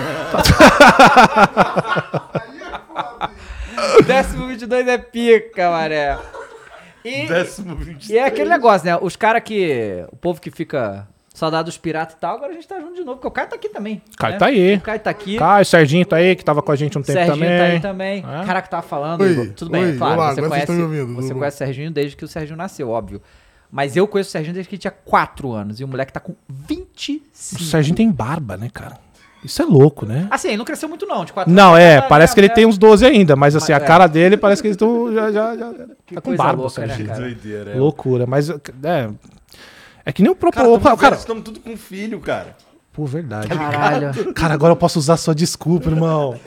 Décimo 4.06 4.48
22 4.48 4.88
é 4.88 4.98
pica, 4.98 5.70
maré. 5.70 6.18
E, 7.04 7.26
Décimo 7.28 7.76
22. 7.76 8.10
e 8.10 8.18
é 8.18 8.26
aquele 8.26 8.50
negócio, 8.50 8.86
né? 8.86 8.98
Os 9.02 9.16
caras 9.16 9.42
que. 9.44 10.06
O 10.12 10.16
povo 10.16 10.40
que 10.40 10.52
fica 10.52 11.08
saudade 11.34 11.66
dos 11.66 11.78
piratas 11.78 12.16
e 12.16 12.20
tal, 12.20 12.36
agora 12.36 12.52
a 12.52 12.54
gente 12.54 12.68
tá 12.68 12.80
junto 12.80 12.94
de 12.94 13.04
novo, 13.04 13.14
porque 13.14 13.28
o 13.28 13.32
Caio 13.32 13.50
tá 13.50 13.56
aqui 13.56 13.70
também. 13.70 14.02
O 14.14 14.18
Caio 14.18 14.34
né? 14.34 14.40
tá 14.40 14.46
aí. 14.48 14.76
O 14.76 14.82
Caio 14.82 15.00
tá 15.00 15.10
aqui. 15.10 15.38
Caio, 15.38 15.66
Serginho 15.66 16.06
tá 16.06 16.16
aí, 16.18 16.36
que 16.36 16.44
tava 16.44 16.62
com 16.62 16.72
a 16.72 16.76
gente 16.76 16.98
um 16.98 17.02
tempo 17.02 17.18
Serginho 17.18 17.38
também. 17.38 17.58
tá 17.58 17.64
aí 17.64 17.80
também. 17.80 18.26
É. 18.28 18.42
O 18.42 18.46
cara 18.46 18.62
que 18.62 18.70
tava 18.70 18.84
falando, 18.84 19.22
Oi, 19.22 19.32
Igor, 19.32 19.50
tudo 19.54 19.72
bem, 19.72 19.86
oi, 19.86 19.98
claro, 19.98 20.20
olá, 20.20 20.34
você 20.34 20.42
conhece, 20.42 20.72
ouvindo, 20.72 21.16
você 21.16 21.34
conhece 21.34 21.56
o 21.56 21.58
Serginho 21.58 21.92
desde 21.92 22.16
que 22.16 22.26
o 22.26 22.28
Serginho 22.28 22.58
nasceu, 22.58 22.90
óbvio. 22.90 23.22
Mas 23.72 23.96
eu 23.96 24.06
conheço 24.06 24.30
o 24.30 24.32
Serginho 24.32 24.54
desde 24.54 24.68
que 24.68 24.76
ele 24.76 24.82
tinha 24.82 24.92
4 24.92 25.52
anos, 25.52 25.80
e 25.80 25.84
o 25.84 25.88
moleque 25.88 26.12
tá 26.12 26.20
com 26.20 26.36
25. 26.50 27.62
O 27.62 27.64
Serginho 27.64 27.96
tem 27.96 28.12
barba, 28.12 28.58
né, 28.58 28.70
cara? 28.72 28.98
Isso 29.44 29.62
é 29.62 29.66
louco, 29.66 30.06
né? 30.06 30.28
Assim, 30.30 30.50
ele 30.50 30.58
não 30.58 30.66
cresceu 30.66 30.88
muito 30.88 31.06
não, 31.06 31.26
de 31.26 31.34
4 31.34 31.52
Não, 31.52 31.74
anos. 31.74 31.80
é, 31.80 32.02
parece 32.02 32.32
né, 32.32 32.36
que 32.36 32.40
ele 32.42 32.48
né? 32.50 32.54
tem 32.54 32.66
uns 32.66 32.78
12 32.78 33.06
ainda, 33.06 33.36
mas 33.36 33.56
assim, 33.56 33.74
a 33.74 33.78
é. 33.78 33.80
cara 33.80 34.06
dele 34.06 34.38
parece 34.38 34.62
que 34.62 34.68
eles 34.68 34.76
estão. 34.76 35.12
Já, 35.12 35.32
já, 35.32 35.58
já, 35.58 35.74
tá 36.14 36.22
com 36.22 36.36
barba, 36.36 36.64
louca, 36.64 36.82
né, 36.82 36.88
Serginho. 36.88 37.08
cara? 37.08 37.22
Doideira, 37.22 37.72
é. 37.72 37.76
Loucura, 37.76 38.26
mas. 38.28 38.50
É. 38.50 39.10
É 40.06 40.12
que 40.12 40.22
nem 40.22 40.32
o 40.32 40.36
próprio. 40.36 40.80
Cara, 40.80 40.98
cara, 40.98 41.16
estamos 41.16 41.44
tudo 41.44 41.60
com 41.60 41.76
filho, 41.78 42.20
cara. 42.20 42.56
Pô, 42.94 43.06
verdade. 43.06 43.48
Caralho. 43.48 44.34
Cara, 44.34 44.54
agora 44.54 44.72
eu 44.74 44.78
posso 44.78 45.00
usar 45.00 45.18
sua 45.18 45.34
desculpa, 45.36 45.90
irmão. 45.90 46.38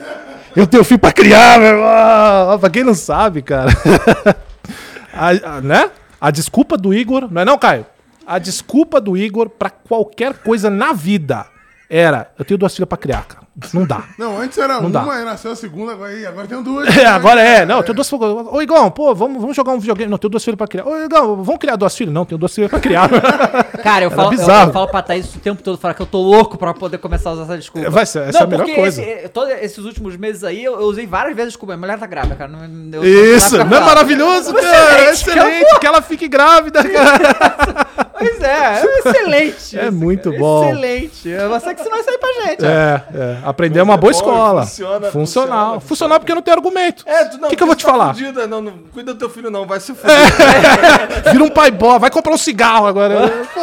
Eu 0.55 0.67
tenho 0.67 0.83
filho 0.83 0.99
pra 0.99 1.11
criar, 1.11 1.59
meu 1.59 1.69
irmão. 1.69 2.59
Pra 2.59 2.69
quem 2.69 2.83
não 2.83 2.93
sabe, 2.93 3.41
cara. 3.41 3.71
A, 5.13 5.29
a- 5.57 5.61
né? 5.61 5.89
A 6.19 6.29
desculpa 6.31 6.77
do 6.77 6.93
Igor. 6.93 7.31
Não 7.31 7.41
é 7.41 7.45
não, 7.45 7.57
Caio? 7.57 7.85
A 8.27 8.37
desculpa 8.39 8.99
do 8.99 9.15
Igor 9.15 9.49
pra 9.49 9.69
qualquer 9.69 10.33
coisa 10.39 10.69
na 10.69 10.91
vida 10.93 11.45
era: 11.89 12.29
eu 12.37 12.43
tenho 12.43 12.57
duas 12.57 12.73
filhas 12.75 12.89
pra 12.89 12.97
criar, 12.97 13.25
cara. 13.25 13.44
Não 13.73 13.85
dá. 13.85 14.03
Não, 14.17 14.37
antes 14.41 14.57
era 14.57 14.81
Não 14.81 14.91
dá. 14.91 15.01
uma, 15.01 15.13
aí 15.15 15.23
nasceu 15.23 15.51
a 15.51 15.55
segunda, 15.55 15.93
agora, 15.93 16.11
aí, 16.11 16.25
agora 16.25 16.45
tem 16.45 16.61
duas. 16.61 16.93
É, 16.97 17.05
agora 17.05 17.39
é. 17.41 17.65
Não, 17.65 17.77
eu 17.77 17.83
tenho 17.83 17.95
duas 17.95 18.09
filhas. 18.09 18.21
Ô, 18.51 18.61
Igão, 18.61 18.91
pô, 18.91 19.15
vamos, 19.15 19.39
vamos 19.39 19.55
jogar 19.55 19.71
um 19.71 19.79
videogame. 19.79 20.11
Não, 20.11 20.17
tenho 20.17 20.29
duas 20.29 20.43
filhas 20.43 20.57
pra 20.57 20.67
criar. 20.67 20.85
Ô, 20.85 21.05
Igão, 21.05 21.41
vamos 21.41 21.57
criar 21.59 21.77
duas 21.77 21.95
filhas? 21.95 22.13
Não, 22.13 22.25
tenho 22.25 22.37
duas 22.37 22.53
filhas 22.53 22.69
pra 22.69 22.81
criar. 22.81 23.09
Cara, 23.81 24.03
eu 24.03 24.11
falo, 24.11 24.27
eu, 24.33 24.37
bizarro. 24.37 24.69
eu 24.69 24.73
falo 24.73 24.87
pra 24.89 25.01
Thaís 25.01 25.33
o 25.35 25.39
tempo 25.39 25.61
todo, 25.63 25.77
falar 25.77 25.93
que 25.93 26.01
eu 26.01 26.05
tô 26.05 26.17
louco 26.19 26.57
pra 26.57 26.73
poder 26.73 26.97
começar 26.97 27.29
a 27.29 27.33
usar 27.33 27.43
essa 27.43 27.57
desculpa. 27.57 27.89
Vai 27.89 28.05
ser- 28.05 28.27
essa 28.27 28.39
é 28.39 28.43
a 28.43 28.47
melhor 28.47 28.65
porque 28.65 28.79
coisa. 28.79 29.01
esse- 29.01 29.29
todos 29.29 29.49
esses 29.61 29.77
últimos 29.85 30.17
meses 30.17 30.43
aí, 30.43 30.61
eu, 30.63 30.73
eu 30.73 30.87
usei 30.87 31.05
várias 31.07 31.33
vezes 31.35 31.53
desculpa. 31.53 31.77
Minha 31.77 31.87
mulher 31.87 31.99
tá 31.99 32.07
grávida, 32.07 32.35
cara. 32.35 32.51
Não, 32.51 32.59
eu- 33.01 33.05
Isso, 33.37 33.55
não 33.57 33.61
é 33.61 33.69
brava. 33.69 33.85
maravilhoso, 33.85 34.53
cara? 34.53 35.11
Excelente, 35.11 35.29
Excelente, 35.39 35.79
que 35.79 35.87
ela 35.87 36.01
fique 36.01 36.27
grávida, 36.27 36.83
cara. 36.83 37.87
Pois 38.17 38.41
é, 38.41 38.81
é 38.81 38.99
excelente. 38.99 39.79
É 39.79 39.83
isso, 39.83 39.91
muito 39.93 40.29
cara, 40.29 40.39
bom. 40.41 40.63
Excelente. 40.69 41.31
É 41.33 41.47
Você 41.47 41.75
que 41.75 41.83
senão 41.83 41.95
vai 41.97 42.03
sair 42.03 42.17
pra 42.17 42.29
gente. 42.45 42.63
ó. 42.63 42.67
É, 42.67 43.03
é. 43.13 43.37
Aprender 43.45 43.79
é 43.79 43.83
uma 43.83 43.95
boa 43.97 44.11
bom, 44.11 44.17
escola. 44.17 44.61
funciona, 44.65 45.11
Funcional. 45.11 45.11
funciona, 45.11 45.79
Funcional 45.81 46.19
porque 46.19 46.33
não 46.33 46.41
tem 46.41 46.53
argumento. 46.53 47.03
É. 47.07 47.23
O 47.23 47.47
que, 47.49 47.55
que 47.55 47.63
eu 47.63 47.67
vou 47.67 47.75
te 47.75 47.85
tá 47.85 47.91
falar? 47.91 48.13
fudida, 48.13 48.47
Não, 48.47 48.61
não, 48.61 48.73
cuida 48.93 49.13
do 49.13 49.19
teu 49.19 49.29
filho, 49.29 49.49
não. 49.51 49.65
Vai 49.65 49.79
se 49.79 49.93
fuder. 49.93 50.15
Vira 51.31 51.43
um 51.43 51.49
pai 51.49 51.71
boa, 51.71 51.99
vai 51.99 52.09
comprar 52.09 52.33
um 52.33 52.37
cigarro 52.37 52.87
agora. 52.87 53.29
Pô. 53.53 53.61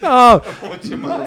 Não. 0.00 0.40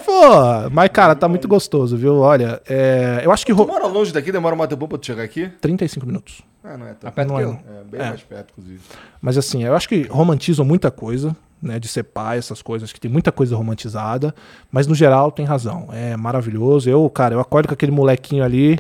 Pô, 0.04 0.70
mas 0.72 0.90
cara, 0.92 1.16
tá 1.16 1.28
muito 1.28 1.48
gostoso, 1.48 1.96
viu? 1.96 2.20
Olha, 2.20 2.62
é, 2.68 3.22
eu 3.24 3.32
acho 3.32 3.46
que 3.46 3.54
Tu 3.54 3.68
mora 3.68 3.88
longe 3.88 4.12
daqui? 4.12 4.32
Demora 4.32 4.56
um 4.56 4.68
tempo 4.68 4.88
pra 4.88 4.98
tu 4.98 5.06
chegar 5.06 5.24
aqui? 5.24 5.48
35 5.62 6.06
minutos. 6.06 6.42
Ah, 6.64 6.78
não 6.78 6.88
é 6.88 6.94
tão 6.94 7.12
perto 7.12 7.28
Não 7.30 7.40
é, 7.40 7.44
eu. 7.44 7.52
É, 7.52 7.84
bem 7.90 8.02
É. 8.02 8.10
mais 8.10 8.22
perto, 8.22 8.54
inclusive. 8.58 8.82
Mas 9.22 9.38
assim, 9.38 9.64
eu 9.64 9.76
acho 9.76 9.88
que 9.88 10.04
romantizam 10.04 10.66
muita 10.66 10.90
coisa, 10.90 11.36
né? 11.64 11.80
De 11.80 11.88
ser 11.88 12.04
pai, 12.04 12.38
essas 12.38 12.62
coisas, 12.62 12.92
que 12.92 13.00
tem 13.00 13.10
muita 13.10 13.32
coisa 13.32 13.56
romantizada. 13.56 14.34
Mas 14.72 14.88
no 14.88 14.96
geral 14.96 15.32
tem 15.32 15.46
razão. 15.46 15.88
É 15.92 16.16
maravilhoso. 16.18 16.90
Eu, 16.90 17.10
cara, 17.10 17.36
eu 17.36 17.40
acordo 17.40 17.68
com 17.68 17.74
aquele 17.74 17.92
molequinho 17.92 18.44
ali. 18.44 18.80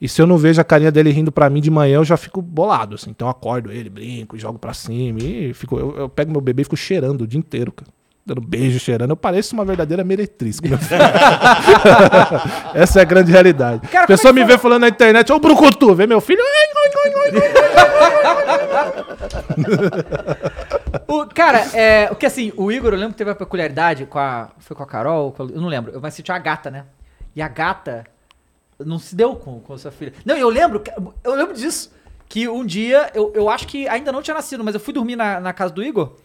E 0.00 0.08
se 0.08 0.20
eu 0.20 0.26
não 0.26 0.36
vejo 0.36 0.60
a 0.60 0.64
carinha 0.64 0.90
dele 0.90 1.10
rindo 1.10 1.30
pra 1.30 1.48
mim 1.48 1.60
de 1.60 1.70
manhã, 1.70 1.96
eu 1.96 2.04
já 2.04 2.16
fico 2.16 2.42
bolado, 2.42 2.96
assim. 2.96 3.10
Então 3.10 3.28
eu 3.28 3.30
acordo 3.30 3.70
ele, 3.70 3.88
brinco, 3.88 4.36
jogo 4.36 4.58
pra 4.58 4.74
cima. 4.74 5.20
E 5.22 5.54
fico, 5.54 5.78
eu, 5.78 5.96
eu 5.96 6.08
pego 6.08 6.32
meu 6.32 6.40
bebê 6.40 6.62
e 6.62 6.64
fico 6.64 6.76
cheirando 6.76 7.22
o 7.22 7.26
dia 7.26 7.38
inteiro, 7.38 7.70
cara. 7.70 7.90
Dando 8.24 8.40
beijo, 8.40 8.78
cheirando. 8.78 9.10
Eu 9.10 9.16
pareço 9.16 9.52
uma 9.52 9.64
verdadeira 9.64 10.04
meretriz. 10.04 10.60
com 10.60 10.68
meu 10.68 10.78
filho. 10.78 11.00
Essa 12.72 13.00
é 13.00 13.02
a 13.02 13.04
grande 13.04 13.32
realidade. 13.32 13.88
Cara, 13.88 14.04
a 14.04 14.06
pessoa 14.06 14.30
é 14.30 14.32
me 14.32 14.42
que 14.42 14.46
vê 14.46 14.58
falando 14.58 14.82
na 14.82 14.88
internet, 14.88 15.32
ô 15.32 15.40
Brucutu, 15.40 15.92
vê 15.94 16.06
meu 16.06 16.20
filho. 16.20 16.40
O, 21.08 21.26
cara, 21.26 21.58
é, 21.76 22.08
o 22.10 22.16
que 22.16 22.26
assim, 22.26 22.52
o 22.56 22.70
Igor, 22.70 22.92
eu 22.92 22.98
lembro 22.98 23.12
que 23.12 23.18
teve 23.18 23.30
a 23.30 23.34
peculiaridade 23.34 24.06
com 24.06 24.18
a. 24.18 24.50
Foi 24.58 24.76
com 24.76 24.82
a 24.82 24.86
Carol? 24.86 25.32
com 25.32 25.42
a 25.42 25.46
eu 25.46 25.60
não 25.60 25.68
lembro. 25.68 25.98
Mas 26.00 26.14
você 26.14 26.22
tinha 26.22 26.36
a 26.36 26.40
gata, 26.40 26.70
né? 26.70 26.84
E 27.34 27.42
a 27.42 27.48
gata. 27.48 28.04
não 28.78 28.98
se 28.98 29.14
deu 29.14 29.34
com, 29.36 29.60
com 29.60 29.76
sua 29.76 29.90
filha. 29.90 30.12
Não, 30.24 30.36
eu 30.36 30.48
lembro, 30.48 30.82
eu 31.24 31.34
lembro 31.34 31.54
disso. 31.54 31.92
Que 32.28 32.48
um 32.48 32.64
dia, 32.64 33.10
eu, 33.14 33.30
eu 33.34 33.50
acho 33.50 33.66
que 33.66 33.86
ainda 33.88 34.10
não 34.10 34.22
tinha 34.22 34.34
nascido, 34.34 34.64
mas 34.64 34.74
eu 34.74 34.80
fui 34.80 34.94
dormir 34.94 35.16
na, 35.16 35.38
na 35.38 35.52
casa 35.52 35.74
do 35.74 35.82
Igor. 35.82 36.16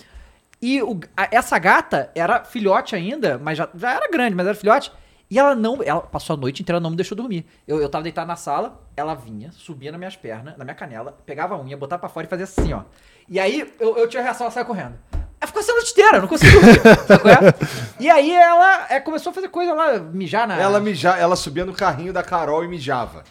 E 0.61 0.81
o- 0.81 0.99
a- 1.15 1.27
essa 1.31 1.57
gata 1.59 2.09
era 2.15 2.43
filhote 2.43 2.95
ainda, 2.95 3.37
mas 3.37 3.57
já, 3.57 3.69
já 3.75 3.91
era 3.93 4.07
grande, 4.09 4.35
mas 4.35 4.45
era 4.47 4.55
filhote. 4.55 4.91
E 5.29 5.37
ela 5.37 5.53
não. 5.53 5.83
Ela 5.83 6.01
passou 6.01 6.35
a 6.35 6.37
noite 6.37 6.61
inteira, 6.61 6.79
não 6.79 6.89
me 6.89 6.95
deixou 6.95 7.15
dormir. 7.15 7.45
Eu, 7.67 7.81
eu 7.81 7.89
tava 7.89 8.03
deitado 8.03 8.27
na 8.27 8.35
sala, 8.37 8.81
ela 8.95 9.13
vinha, 9.13 9.51
subia 9.51 9.91
nas 9.91 9.99
minhas 9.99 10.15
pernas, 10.15 10.57
na 10.57 10.63
minha 10.63 10.73
canela, 10.75 11.17
pegava 11.25 11.53
a 11.55 11.59
unha, 11.61 11.75
botava 11.77 11.99
pra 11.99 12.09
fora 12.09 12.25
e 12.25 12.29
fazia 12.29 12.45
assim, 12.45 12.73
ó. 12.73 12.81
E 13.27 13.39
aí 13.39 13.71
eu, 13.79 13.97
eu 13.97 14.07
tinha 14.07 14.23
reação, 14.23 14.45
ela 14.45 14.51
saia 14.53 14.65
correndo. 14.65 14.95
Ela 15.39 15.45
ficou 15.47 15.59
assim 15.59 15.71
a 15.71 15.75
noite 15.75 15.91
inteira, 15.91 16.21
não 16.21 16.27
conseguia 16.27 16.59
dormir. 16.61 16.79
é? 17.99 18.03
E 18.03 18.09
aí 18.09 18.31
ela 18.33 18.87
é, 18.89 18.99
começou 19.01 19.31
a 19.31 19.33
fazer 19.33 19.49
coisa 19.49 19.73
lá, 19.73 19.99
mijar 19.99 20.47
na. 20.47 20.57
Ela, 20.57 20.79
mija, 20.79 21.15
ela 21.17 21.35
subia 21.35 21.65
no 21.65 21.73
carrinho 21.73 22.13
da 22.13 22.23
Carol 22.23 22.63
e 22.63 22.67
mijava. 22.69 23.23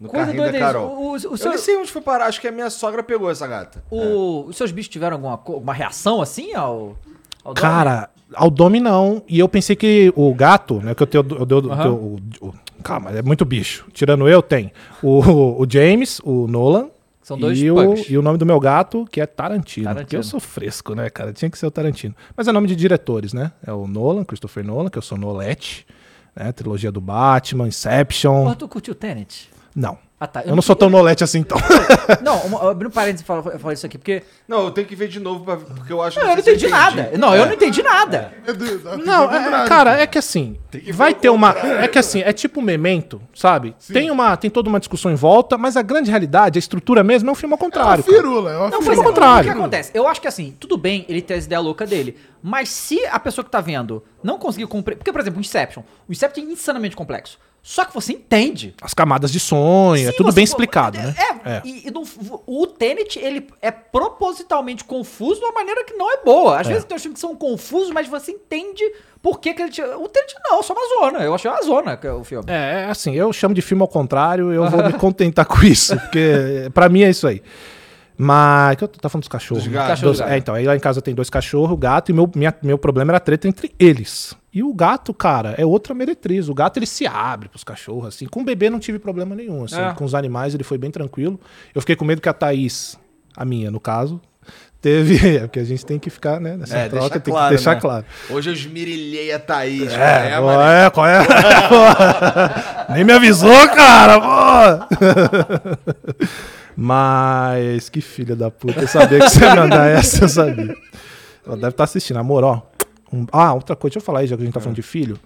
No 0.00 0.08
Coisa 0.08 0.26
carrinho 0.26 0.52
da. 0.52 0.58
Carol. 0.58 0.86
O- 0.88 1.08
o- 1.08 1.10
o 1.12 1.16
Eu 1.16 1.36
seu- 1.36 1.48
nem 1.50 1.58
sei 1.58 1.76
onde 1.76 1.90
foi 1.90 2.00
parar, 2.00 2.26
acho 2.26 2.40
que 2.40 2.46
a 2.46 2.52
minha 2.52 2.70
sogra 2.70 3.02
pegou 3.02 3.30
essa 3.30 3.46
gata. 3.46 3.82
O- 3.90 4.44
Os 4.46 4.56
seus 4.56 4.70
bichos 4.70 4.88
tiveram 4.88 5.16
alguma, 5.16 5.32
alguma 5.32 5.72
reação 5.74 6.22
assim 6.22 6.54
ao. 6.54 6.96
ao? 7.44 7.54
Cara, 7.54 8.08
ao 8.34 8.48
Domi 8.50 8.78
não. 8.78 9.22
E 9.28 9.38
eu 9.40 9.48
pensei 9.48 9.74
que 9.74 10.12
o 10.14 10.32
gato, 10.34 10.74
né? 10.80 10.94
Que 10.94 11.02
eu 11.02 11.06
tenho. 11.06 11.26
Eu, 11.30 11.46
eu, 11.50 11.84
eu- 11.84 12.18
o- 12.48 12.54
calma, 12.82 13.10
é 13.10 13.22
muito 13.22 13.44
bicho. 13.44 13.86
Tirando 13.92 14.28
eu, 14.28 14.40
tem 14.40 14.72
o, 15.02 15.60
o 15.62 15.66
James, 15.68 16.20
o 16.22 16.46
Nolan. 16.46 16.90
São 17.20 17.36
dois 17.36 17.58
e 17.60 17.70
o, 17.70 17.94
e 18.08 18.16
o 18.16 18.22
nome 18.22 18.38
do 18.38 18.46
meu 18.46 18.58
gato, 18.58 19.04
que 19.12 19.20
é 19.20 19.26
Tarantino. 19.26 19.84
Tarantino. 19.84 20.06
Porque 20.06 20.16
eu 20.16 20.22
sou 20.22 20.40
fresco, 20.40 20.94
né, 20.94 21.10
cara? 21.10 21.30
Tinha 21.30 21.50
que 21.50 21.58
ser 21.58 21.66
o 21.66 21.70
Tarantino. 21.70 22.14
Mas 22.34 22.48
é 22.48 22.52
nome 22.52 22.66
de 22.66 22.74
diretores, 22.74 23.34
né? 23.34 23.52
É 23.66 23.70
o 23.72 23.86
Nolan, 23.86 24.24
Christopher 24.24 24.64
Nolan, 24.64 24.88
que 24.88 24.96
eu 24.96 25.02
sou 25.02 25.18
Nolete. 25.18 25.86
Né? 26.34 26.50
Trilogia 26.52 26.90
do 26.90 27.02
Batman, 27.02 27.68
Inception. 27.68 28.44
Porra, 28.44 28.56
tu 28.56 28.66
curtiu 28.68 28.94
Tenet? 28.94 29.50
Não. 29.74 29.98
Ah, 30.20 30.26
tá. 30.26 30.42
Eu 30.44 30.56
não 30.56 30.62
sou 30.62 30.74
tão 30.74 30.90
Nolete 30.90 31.22
assim, 31.22 31.38
então. 31.38 31.56
Não, 32.24 32.38
uma- 32.40 32.70
abrindo 32.72 32.90
parênteses 32.90 33.22
e 33.22 33.24
falar 33.24 33.56
falar 33.56 33.72
isso 33.72 33.86
aqui, 33.86 33.96
porque. 33.96 34.24
Não, 34.48 34.64
eu 34.64 34.72
tenho 34.72 34.84
que 34.84 34.96
ver 34.96 35.06
de 35.06 35.20
novo, 35.20 35.44
pra- 35.44 35.56
porque 35.56 35.92
eu 35.92 36.02
acho 36.02 36.18
Não, 36.18 36.26
eu 36.30 36.32
não 36.34 36.40
entendi 36.40 36.66
nada. 36.66 37.12
Não, 37.16 37.36
eu 37.36 37.46
não 37.46 37.52
entendi 37.52 37.82
nada. 37.84 38.32
Não, 39.04 39.32
é- 39.32 39.68
cara, 39.68 39.96
é 40.00 40.08
que 40.08 40.18
assim, 40.18 40.56
vai 40.92 41.14
ter 41.14 41.28
uma. 41.28 41.50
É 41.52 41.86
que 41.86 42.00
assim, 42.00 42.20
é 42.20 42.32
tipo 42.32 42.58
um 42.58 42.62
memento, 42.64 43.20
sabe? 43.32 43.76
Tem, 43.92 44.10
uma, 44.10 44.36
tem 44.36 44.50
toda 44.50 44.68
uma 44.68 44.80
discussão 44.80 45.12
em 45.12 45.14
volta, 45.14 45.56
mas 45.56 45.76
a 45.76 45.82
grande 45.82 46.10
realidade, 46.10 46.58
a 46.58 46.60
estrutura 46.60 47.04
mesmo, 47.04 47.28
é 47.28 47.32
um 47.32 47.36
filme 47.36 47.52
ao 47.54 47.58
contrário. 47.58 48.02
cara. 48.02 48.16
Firula, 48.16 48.50
é 48.50 48.56
uma 48.56 48.70
Não, 48.70 48.82
firula. 48.82 48.86
pois 48.86 48.98
é, 48.98 49.02
contrário. 49.04 49.50
O 49.50 49.52
que 49.52 49.58
acontece? 49.58 49.90
Eu 49.94 50.08
acho 50.08 50.20
que 50.20 50.26
assim, 50.26 50.52
tudo 50.58 50.76
bem 50.76 51.04
ele 51.08 51.22
ter 51.22 51.34
as 51.34 51.44
ideias 51.44 51.62
loucas 51.62 51.88
dele, 51.88 52.16
mas 52.42 52.68
se 52.70 53.04
a 53.06 53.20
pessoa 53.20 53.44
que 53.44 53.50
tá 53.52 53.60
vendo 53.60 54.02
não 54.20 54.36
conseguir 54.36 54.66
cumprir. 54.66 54.96
Porque, 54.96 55.12
por 55.12 55.20
exemplo, 55.20 55.38
o 55.38 55.40
Inception. 55.40 55.82
O 56.08 56.12
Inception 56.12 56.44
é 56.44 56.46
insanamente 56.52 56.96
complexo. 56.96 57.38
Só 57.62 57.84
que 57.84 57.92
você 57.92 58.12
entende. 58.14 58.74
As 58.80 58.94
camadas 58.94 59.30
de 59.30 59.38
sonho, 59.38 60.08
é 60.08 60.10
Sim, 60.10 60.16
tudo 60.16 60.30
você- 60.30 60.36
bem 60.36 60.44
explicado, 60.44 60.96
né? 60.96 61.14
É, 61.44 61.60
e, 61.64 61.88
e 61.88 61.90
não- 61.90 62.02
o 62.46 62.66
Tenet, 62.66 63.18
ele 63.18 63.46
é 63.60 63.70
propositalmente 63.70 64.84
confuso 64.84 65.38
de 65.40 65.44
uma 65.46 65.52
maneira 65.52 65.84
que 65.84 65.92
não 65.92 66.10
é 66.10 66.18
boa. 66.24 66.60
Às 66.60 66.66
vezes 66.66 66.84
tem 66.84 66.96
uns 66.96 67.02
filmes 67.02 67.16
que 67.16 67.20
são 67.20 67.36
confusos, 67.36 67.90
mas 67.92 68.08
você 68.08 68.32
entende 68.32 68.82
por 69.22 69.38
que, 69.40 69.52
que 69.52 69.60
ele... 69.62 69.70
tinha- 69.70 69.98
O 69.98 70.08
Tenet 70.08 70.34
não, 70.44 70.60
é 70.60 70.62
só 70.62 70.72
uma 70.72 70.88
zona. 71.10 71.18
Eu 71.24 71.34
achei 71.34 71.50
uma 71.50 71.62
zona 71.62 71.96
que 71.96 72.06
é 72.06 72.12
o 72.12 72.24
filme. 72.24 72.44
É, 72.48 72.84
é 72.86 72.90
assim, 72.90 73.14
eu 73.14 73.30
chamo 73.34 73.54
de 73.54 73.60
filme 73.60 73.82
ao 73.82 73.88
contrário, 73.88 74.50
eu 74.52 74.68
vou 74.70 74.82
me 74.84 74.92
contentar 74.94 75.44
com 75.44 75.62
isso, 75.62 75.94
porque 76.00 76.70
pra 76.72 76.88
mim 76.88 77.02
é 77.02 77.10
isso 77.10 77.26
aí. 77.26 77.42
Mas. 78.16 78.76
Que 78.76 78.84
eu 78.84 78.88
tá 78.88 79.08
falando 79.08 79.22
dos 79.22 79.28
cachorros. 79.28 79.64
Dos 79.64 79.72
né? 79.72 79.78
gatos. 79.78 79.90
Cachorro, 79.90 80.10
Dos- 80.12 80.20
gato. 80.20 80.32
é, 80.32 80.38
então, 80.38 80.54
aí 80.54 80.64
lá 80.64 80.74
em 80.74 80.80
casa 80.80 81.00
tem 81.00 81.14
dois 81.14 81.30
cachorros, 81.30 81.78
gato, 81.78 82.10
e 82.10 82.14
meu, 82.14 82.28
minha- 82.34 82.54
meu 82.62 82.76
problema 82.78 83.12
era 83.12 83.18
a 83.18 83.20
treta 83.20 83.46
entre 83.46 83.72
eles. 83.78 84.34
E 84.58 84.62
o 84.64 84.74
gato, 84.74 85.14
cara, 85.14 85.54
é 85.56 85.64
outra 85.64 85.94
meretriz. 85.94 86.48
O 86.48 86.54
gato 86.54 86.78
ele 86.80 86.86
se 86.86 87.06
abre 87.06 87.48
pros 87.48 87.62
cachorros, 87.62 88.06
assim. 88.06 88.26
Com 88.26 88.40
o 88.40 88.44
bebê 88.44 88.68
não 88.68 88.80
tive 88.80 88.98
problema 88.98 89.32
nenhum, 89.32 89.62
assim. 89.62 89.80
É. 89.80 89.92
Com 89.92 90.04
os 90.04 90.16
animais 90.16 90.52
ele 90.52 90.64
foi 90.64 90.76
bem 90.76 90.90
tranquilo. 90.90 91.38
Eu 91.72 91.80
fiquei 91.80 91.94
com 91.94 92.04
medo 92.04 92.20
que 92.20 92.28
a 92.28 92.32
Thaís, 92.32 92.98
a 93.36 93.44
minha, 93.44 93.70
no 93.70 93.78
caso, 93.78 94.20
teve. 94.80 95.14
É 95.38 95.40
porque 95.42 95.60
a 95.60 95.64
gente 95.64 95.86
tem 95.86 95.96
que 95.96 96.10
ficar, 96.10 96.40
né? 96.40 96.56
Nessa 96.56 96.76
É, 96.76 96.88
troca, 96.88 97.20
tem 97.20 97.32
claro, 97.32 97.50
que 97.50 97.54
deixar 97.54 97.76
né? 97.76 97.80
claro. 97.80 98.04
Hoje 98.30 98.50
eu 98.50 98.54
esmirilhei 98.54 99.32
a 99.32 99.38
Thaís. 99.38 99.92
É, 99.92 100.32
é, 100.32 100.36
pô, 100.40 100.46
mano. 100.46 100.62
é, 100.62 100.90
qual 100.90 101.06
é? 101.06 101.20
Nem 102.94 103.04
me 103.04 103.12
avisou, 103.12 103.68
cara. 103.68 104.88
Mas 106.76 107.88
que 107.88 108.00
filha 108.00 108.34
da 108.34 108.50
puta. 108.50 108.80
Eu 108.80 108.88
sabia 108.88 109.20
que 109.20 109.30
você 109.30 109.44
ia 109.44 109.54
mandar 109.54 109.86
essa, 109.88 110.24
eu 110.24 110.28
sabia. 110.28 110.74
Ela 111.46 111.56
deve 111.56 111.68
estar 111.70 111.84
assistindo. 111.84 112.16
Amor, 112.18 112.42
ó. 112.42 112.67
Um- 113.12 113.26
ah, 113.32 113.54
outra 113.54 113.74
coisa, 113.76 113.92
deixa 113.94 114.02
eu 114.02 114.06
falar 114.06 114.20
aí, 114.20 114.26
já 114.26 114.36
que 114.36 114.42
a 114.42 114.44
gente 114.44 114.54
tá 114.54 114.60
falando 114.60 114.76
de 114.76 114.82
filho. 114.82 115.18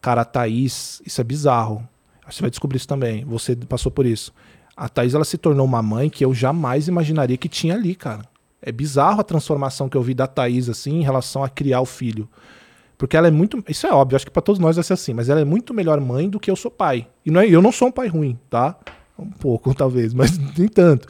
Cara, 0.00 0.22
a 0.22 0.24
Thaís, 0.24 1.00
isso 1.06 1.20
é 1.20 1.24
bizarro. 1.24 1.86
Acho 2.20 2.28
que 2.28 2.34
Você 2.36 2.40
vai 2.42 2.50
descobrir 2.50 2.76
isso 2.76 2.88
também. 2.88 3.24
Você 3.24 3.54
passou 3.56 3.90
por 3.92 4.06
isso. 4.06 4.32
A 4.76 4.88
Thaís, 4.88 5.14
ela 5.14 5.24
se 5.24 5.36
tornou 5.38 5.64
uma 5.66 5.82
mãe 5.82 6.08
que 6.10 6.24
eu 6.24 6.32
jamais 6.34 6.88
imaginaria 6.88 7.36
que 7.36 7.48
tinha 7.48 7.74
ali, 7.74 7.94
cara. 7.94 8.24
É 8.60 8.70
bizarro 8.72 9.20
a 9.20 9.24
transformação 9.24 9.88
que 9.88 9.96
eu 9.96 10.02
vi 10.02 10.14
da 10.14 10.26
Thaís, 10.26 10.68
assim, 10.68 10.98
em 11.00 11.02
relação 11.02 11.42
a 11.44 11.48
criar 11.48 11.80
o 11.80 11.86
filho. 11.86 12.28
Porque 12.96 13.16
ela 13.16 13.26
é 13.26 13.30
muito. 13.30 13.62
Isso 13.68 13.86
é 13.86 13.92
óbvio, 13.92 14.14
acho 14.16 14.24
que 14.24 14.30
pra 14.30 14.40
todos 14.42 14.60
nós 14.60 14.76
vai 14.76 14.84
ser 14.84 14.92
assim, 14.92 15.12
mas 15.12 15.28
ela 15.28 15.40
é 15.40 15.44
muito 15.44 15.74
melhor 15.74 16.00
mãe 16.00 16.28
do 16.30 16.38
que 16.38 16.48
eu 16.50 16.54
sou 16.56 16.70
pai. 16.70 17.08
E 17.26 17.30
não 17.30 17.40
é, 17.40 17.48
eu 17.48 17.60
não 17.60 17.72
sou 17.72 17.88
um 17.88 17.92
pai 17.92 18.06
ruim, 18.06 18.38
tá? 18.48 18.76
Um 19.18 19.30
pouco, 19.30 19.74
talvez, 19.74 20.14
mas 20.14 20.38
nem 20.56 20.68
tanto. 20.68 21.08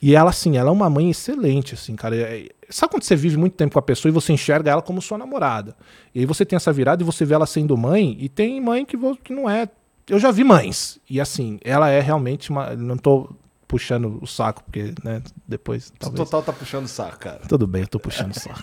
E 0.00 0.14
ela, 0.14 0.30
assim, 0.30 0.56
ela 0.58 0.68
é 0.68 0.72
uma 0.72 0.90
mãe 0.90 1.08
excelente, 1.10 1.74
assim, 1.74 1.96
cara. 1.96 2.16
É- 2.16 2.48
Sabe 2.72 2.90
quando 2.92 3.02
você 3.02 3.14
vive 3.14 3.36
muito 3.36 3.54
tempo 3.54 3.72
com 3.72 3.78
a 3.78 3.82
pessoa 3.82 4.10
e 4.10 4.12
você 4.12 4.32
enxerga 4.32 4.70
ela 4.70 4.82
como 4.82 5.02
sua 5.02 5.18
namorada? 5.18 5.76
E 6.14 6.20
aí 6.20 6.26
você 6.26 6.44
tem 6.44 6.56
essa 6.56 6.72
virada 6.72 7.02
e 7.02 7.06
você 7.06 7.24
vê 7.24 7.34
ela 7.34 7.46
sendo 7.46 7.76
mãe, 7.76 8.16
e 8.18 8.28
tem 8.28 8.60
mãe 8.60 8.84
que, 8.84 8.96
que 9.22 9.32
não 9.32 9.48
é. 9.48 9.68
Eu 10.08 10.18
já 10.18 10.30
vi 10.30 10.42
mães. 10.42 10.98
E 11.08 11.20
assim, 11.20 11.60
ela 11.62 11.90
é 11.90 12.00
realmente 12.00 12.50
uma. 12.50 12.74
Não 12.74 12.96
tô 12.96 13.30
puxando 13.68 14.18
o 14.20 14.26
saco, 14.26 14.62
porque, 14.64 14.94
né, 15.02 15.22
depois. 15.46 15.92
Talvez. 15.98 16.18
total 16.28 16.42
tá 16.42 16.52
puxando 16.52 16.84
o 16.84 16.88
saco, 16.88 17.18
cara. 17.18 17.40
Tudo 17.48 17.66
bem, 17.66 17.82
eu 17.82 17.88
tô 17.88 17.98
puxando 17.98 18.32
o 18.34 18.38
saco. 18.38 18.60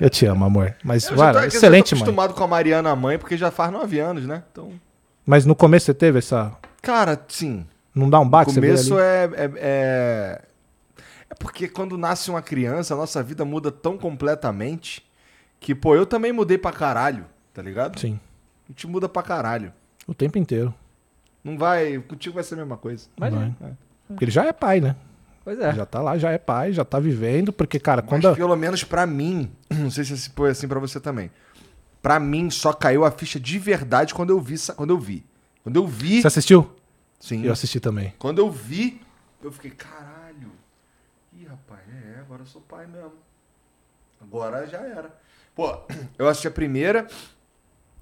Eu 0.00 0.08
te 0.08 0.24
amo, 0.26 0.44
amor. 0.44 0.74
Mas, 0.84 1.04
Eu 1.04 1.16
já 1.16 1.16
tô, 1.16 1.22
cara, 1.22 1.38
é 1.38 1.48
que 1.48 1.56
eu 1.56 1.58
excelente 1.58 1.90
tô 1.90 1.96
mãe. 1.96 2.02
acostumado 2.02 2.34
com 2.34 2.44
a 2.44 2.46
Mariana 2.46 2.94
mãe, 2.94 3.18
porque 3.18 3.36
já 3.36 3.50
faz 3.50 3.72
nove 3.72 3.98
anos, 3.98 4.26
né? 4.26 4.42
Então. 4.52 4.70
Mas 5.26 5.44
no 5.44 5.54
começo 5.54 5.86
você 5.86 5.94
teve 5.94 6.18
essa. 6.18 6.52
Cara, 6.80 7.20
sim. 7.28 7.66
Não 7.94 8.08
dá 8.08 8.20
um 8.20 8.22
O 8.22 8.28
baque? 8.28 8.52
você 8.52 8.60
vê 8.60 8.68
começo 8.68 8.98
é, 8.98 9.24
é, 9.24 9.50
é. 9.56 10.42
É 11.30 11.34
porque 11.34 11.68
quando 11.68 11.96
nasce 11.98 12.30
uma 12.30 12.42
criança, 12.42 12.94
a 12.94 12.96
nossa 12.96 13.22
vida 13.22 13.44
muda 13.44 13.70
tão 13.70 13.96
completamente 13.98 15.04
que, 15.60 15.74
pô, 15.74 15.94
eu 15.94 16.06
também 16.06 16.32
mudei 16.32 16.56
pra 16.58 16.72
caralho, 16.72 17.26
tá 17.52 17.60
ligado? 17.62 17.98
Sim, 17.98 18.18
A 18.68 18.72
gente 18.72 18.86
muda 18.86 19.08
pra 19.08 19.22
caralho. 19.22 19.72
o 20.06 20.14
tempo 20.14 20.38
inteiro. 20.38 20.72
Não 21.44 21.56
vai. 21.56 21.98
Contigo 22.00 22.34
vai 22.34 22.44
ser 22.44 22.54
a 22.54 22.58
mesma 22.58 22.76
coisa. 22.76 23.08
Mas, 23.18 23.32
Vai. 23.32 23.54
Porque 24.08 24.24
ele 24.24 24.30
já 24.30 24.44
é 24.44 24.52
pai, 24.52 24.80
né? 24.80 24.96
Pois 25.44 25.58
é. 25.60 25.74
Já 25.74 25.86
tá 25.86 26.00
lá, 26.02 26.18
já 26.18 26.30
é 26.30 26.38
pai, 26.38 26.72
já 26.72 26.84
tá 26.84 26.98
vivendo. 26.98 27.52
Porque, 27.52 27.78
cara, 27.78 28.02
Mas 28.02 28.08
quando. 28.08 28.28
a- 28.28 28.34
pelo 28.34 28.54
menos 28.56 28.84
pra 28.84 29.06
mim, 29.06 29.50
não 29.70 29.90
sei 29.90 30.04
se 30.04 30.30
foi 30.30 30.50
assim 30.50 30.66
pra 30.68 30.78
você 30.80 30.98
também. 31.00 31.30
Pra 32.02 32.18
mim 32.20 32.48
só 32.50 32.72
caiu 32.72 33.04
a 33.04 33.10
ficha 33.10 33.38
de 33.40 33.58
verdade 33.58 34.14
quando 34.14 34.30
eu 34.30 34.40
vi, 34.40 34.56
quando 34.76 34.90
eu 34.90 34.98
vi. 34.98 35.24
Quando 35.62 35.76
eu 35.76 35.86
vi, 35.86 36.20
Você 36.22 36.26
assistiu? 36.28 36.70
sim. 37.18 37.44
Eu 37.44 37.52
assisti 37.52 37.80
também. 37.80 38.14
Quando 38.18 38.38
eu 38.38 38.50
vi, 38.50 39.00
eu 39.42 39.50
fiquei, 39.52 39.70
caralho. 39.72 40.07
É, 42.38 42.42
agora 42.42 42.42
eu 42.42 42.46
sou 42.46 42.60
pai 42.62 42.86
mesmo. 42.86 43.12
Agora 44.20 44.66
já 44.66 44.78
era. 44.78 45.12
Pô, 45.54 45.76
eu 46.18 46.28
assisti 46.28 46.46
a 46.48 46.50
primeira. 46.50 47.06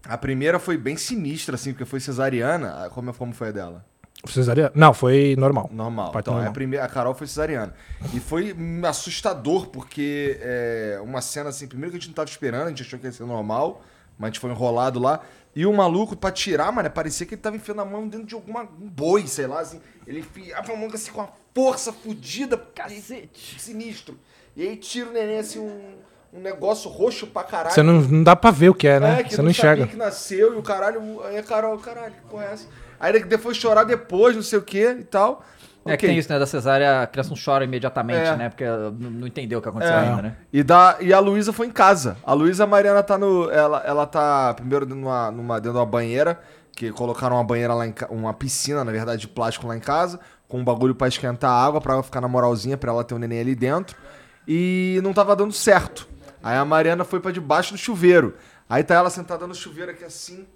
A 0.05 0.17
primeira 0.17 0.59
foi 0.59 0.77
bem 0.77 0.97
sinistra, 0.97 1.57
assim, 1.57 1.73
porque 1.73 1.85
foi 1.85 2.01
cesariana. 2.01 2.85
Ah, 2.85 2.91
Como, 2.91 3.13
como 3.15 3.33
foi 3.33 3.49
a 3.49 3.53
dela? 3.53 3.85
Cesaria? 4.27 4.73
Não, 4.75 4.93
foi 4.95 5.37
normal. 5.37 5.69
Normal. 5.73 6.11
Parto 6.11 6.27
então, 6.27 6.35
normal. 6.35 6.51
A, 6.51 6.55
primeira, 6.55 6.85
a 6.85 6.89
Carol 6.89 7.15
foi 7.15 7.27
cesariana. 7.27 7.75
E 8.15 8.21
foi 8.21 8.55
assustador, 8.89 9.69
porque 9.69 10.39
é, 10.41 11.01
uma 11.03 11.21
cena 11.21 11.51
assim, 11.51 11.67
primeiro 11.67 11.93
que 11.93 11.97
a 11.97 12.01
gente 12.01 12.09
não 12.09 12.15
tava 12.15 12.29
esperando, 12.29 12.67
a 12.67 12.69
gente 12.71 12.83
achou 12.83 12.99
que 12.99 13.07
ia 13.07 13.13
ser 13.13 13.25
normal, 13.25 13.83
mas 14.19 14.29
a 14.29 14.31
gente 14.33 14.41
foi 14.41 14.51
enrolado 14.51 14.99
lá. 14.99 15.21
E 15.55 15.65
o 15.67 15.73
maluco, 15.73 16.17
pra 16.17 16.31
tirar, 16.31 16.73
mano, 16.73 16.91
parecia 16.91 17.27
que 17.27 17.35
ele 17.35 17.43
tava 17.43 17.57
enfiando 17.57 17.83
a 17.83 17.85
mão 17.85 18.09
dentro 18.09 18.27
de 18.27 18.35
alguma, 18.35 18.63
um 18.63 18.89
boi, 18.89 19.27
sei 19.27 19.47
lá, 19.47 19.61
assim. 19.61 19.81
Ele 20.07 20.21
enfiava 20.21 20.73
a 20.73 20.77
mão 20.77 20.89
assim 20.93 21.13
com 21.13 21.21
uma 21.21 21.31
força 21.57 21.91
fodida. 21.91 22.59
Cacete. 22.75 23.59
Sinistro. 23.59 24.19
E 24.55 24.63
aí 24.63 24.77
tira 24.77 25.09
o 25.09 25.13
neném 25.13 25.39
assim, 25.39 25.59
um, 25.59 25.95
um 26.35 26.41
negócio 26.41 26.91
roxo 26.91 27.27
pra 27.27 27.43
caralho. 27.43 27.75
Você 27.75 27.83
não, 27.83 28.01
não 28.03 28.23
dá 28.23 28.37
pra 28.37 28.51
ver 28.51 28.69
o 28.69 28.75
que 28.75 28.87
é, 28.87 29.01
né? 29.01 29.23
que 29.23 29.35
Você 29.35 29.41
não 29.41 29.51
enxerga. 29.51 29.83
sabia 29.83 29.87
que 29.87 29.97
nasceu 29.97 30.55
e 30.55 30.59
o 30.59 30.63
caralho. 30.63 31.23
Aí 31.25 31.39
a 31.39 31.43
Carol, 31.43 31.79
caralho, 31.79 32.13
que 32.13 32.21
porra 32.31 32.45
é 32.45 32.53
essa? 32.53 32.67
Aí 33.01 33.11
ele 33.15 33.25
depois 33.25 33.57
chorar 33.57 33.85
depois, 33.85 34.37
não 34.37 34.43
sei 34.43 34.59
o 34.59 34.63
que 34.63 34.87
e 34.87 35.05
tal. 35.05 35.43
É 35.87 35.91
que 35.97 36.05
Ok. 36.05 36.09
tem 36.09 36.19
isso, 36.19 36.31
né? 36.33 36.39
Da 36.39 36.47
cesárea, 36.47 37.03
a 37.03 37.07
criança 37.07 37.31
não 37.31 37.37
chora 37.43 37.65
imediatamente, 37.65 38.27
É. 38.29 38.37
né? 38.37 38.49
Porque 38.51 38.65
não 38.67 38.91
não 39.11 39.27
entendeu 39.27 39.61
o 39.61 39.63
que 39.63 39.69
aconteceu 39.69 39.95
É. 39.95 39.99
ainda, 40.09 40.23
né? 40.23 40.37
E, 40.53 40.63
da, 40.63 40.97
e 41.01 41.13
a 41.13 41.21
Luísa 41.21 41.53
foi 41.53 41.69
em 41.69 41.71
casa. 41.71 42.17
A 42.25 42.33
Luísa 42.35 42.67
Mariana 42.67 43.03
tá 43.03 43.17
no. 43.17 43.49
Ela, 43.51 43.83
ela 43.87 44.05
tá 44.07 44.53
primeiro 44.55 44.85
numa, 44.85 45.31
numa, 45.31 45.57
dentro 45.61 45.73
de 45.75 45.79
uma 45.79 45.87
banheira, 45.87 46.41
que 46.73 46.91
colocaram 46.91 47.37
uma 47.37 47.45
banheira 47.45 47.73
lá 47.73 47.87
em 47.87 47.95
uma 48.11 48.35
piscina, 48.35 48.83
na 48.85 48.91
verdade, 48.91 49.21
de 49.23 49.29
plástico 49.29 49.67
lá 49.69 49.77
em 49.77 49.81
casa, 49.81 50.19
com 50.49 50.61
um 50.61 50.65
bagulho 50.65 50.95
pra 50.95 51.09
esquentar 51.09 51.51
a 51.51 51.65
água, 51.65 51.81
pra 51.81 51.95
ela 51.95 52.03
ficar 52.03 52.21
na 52.21 52.29
moralzinha, 52.29 52.77
pra 52.77 52.91
ela 52.93 53.05
ter 53.05 53.15
o 53.15 53.19
neném 53.19 53.41
ali 53.41 53.55
dentro. 53.55 53.97
E 54.47 55.01
não 55.03 55.13
tava 55.13 55.35
dando 55.35 55.53
certo. 55.53 56.09
Aí 56.43 56.57
a 56.57 56.65
Mariana 56.65 57.05
foi 57.05 57.19
pra 57.21 57.33
debaixo 57.33 57.73
do 57.73 57.79
chuveiro. 57.79 58.35
Aí 58.69 58.85
tá 58.85 58.95
ela 58.95 59.11
sentada 59.11 59.47
no 59.47 59.55
chuveiro 59.55 59.91
aqui 59.91 60.05
assim, 60.05 60.47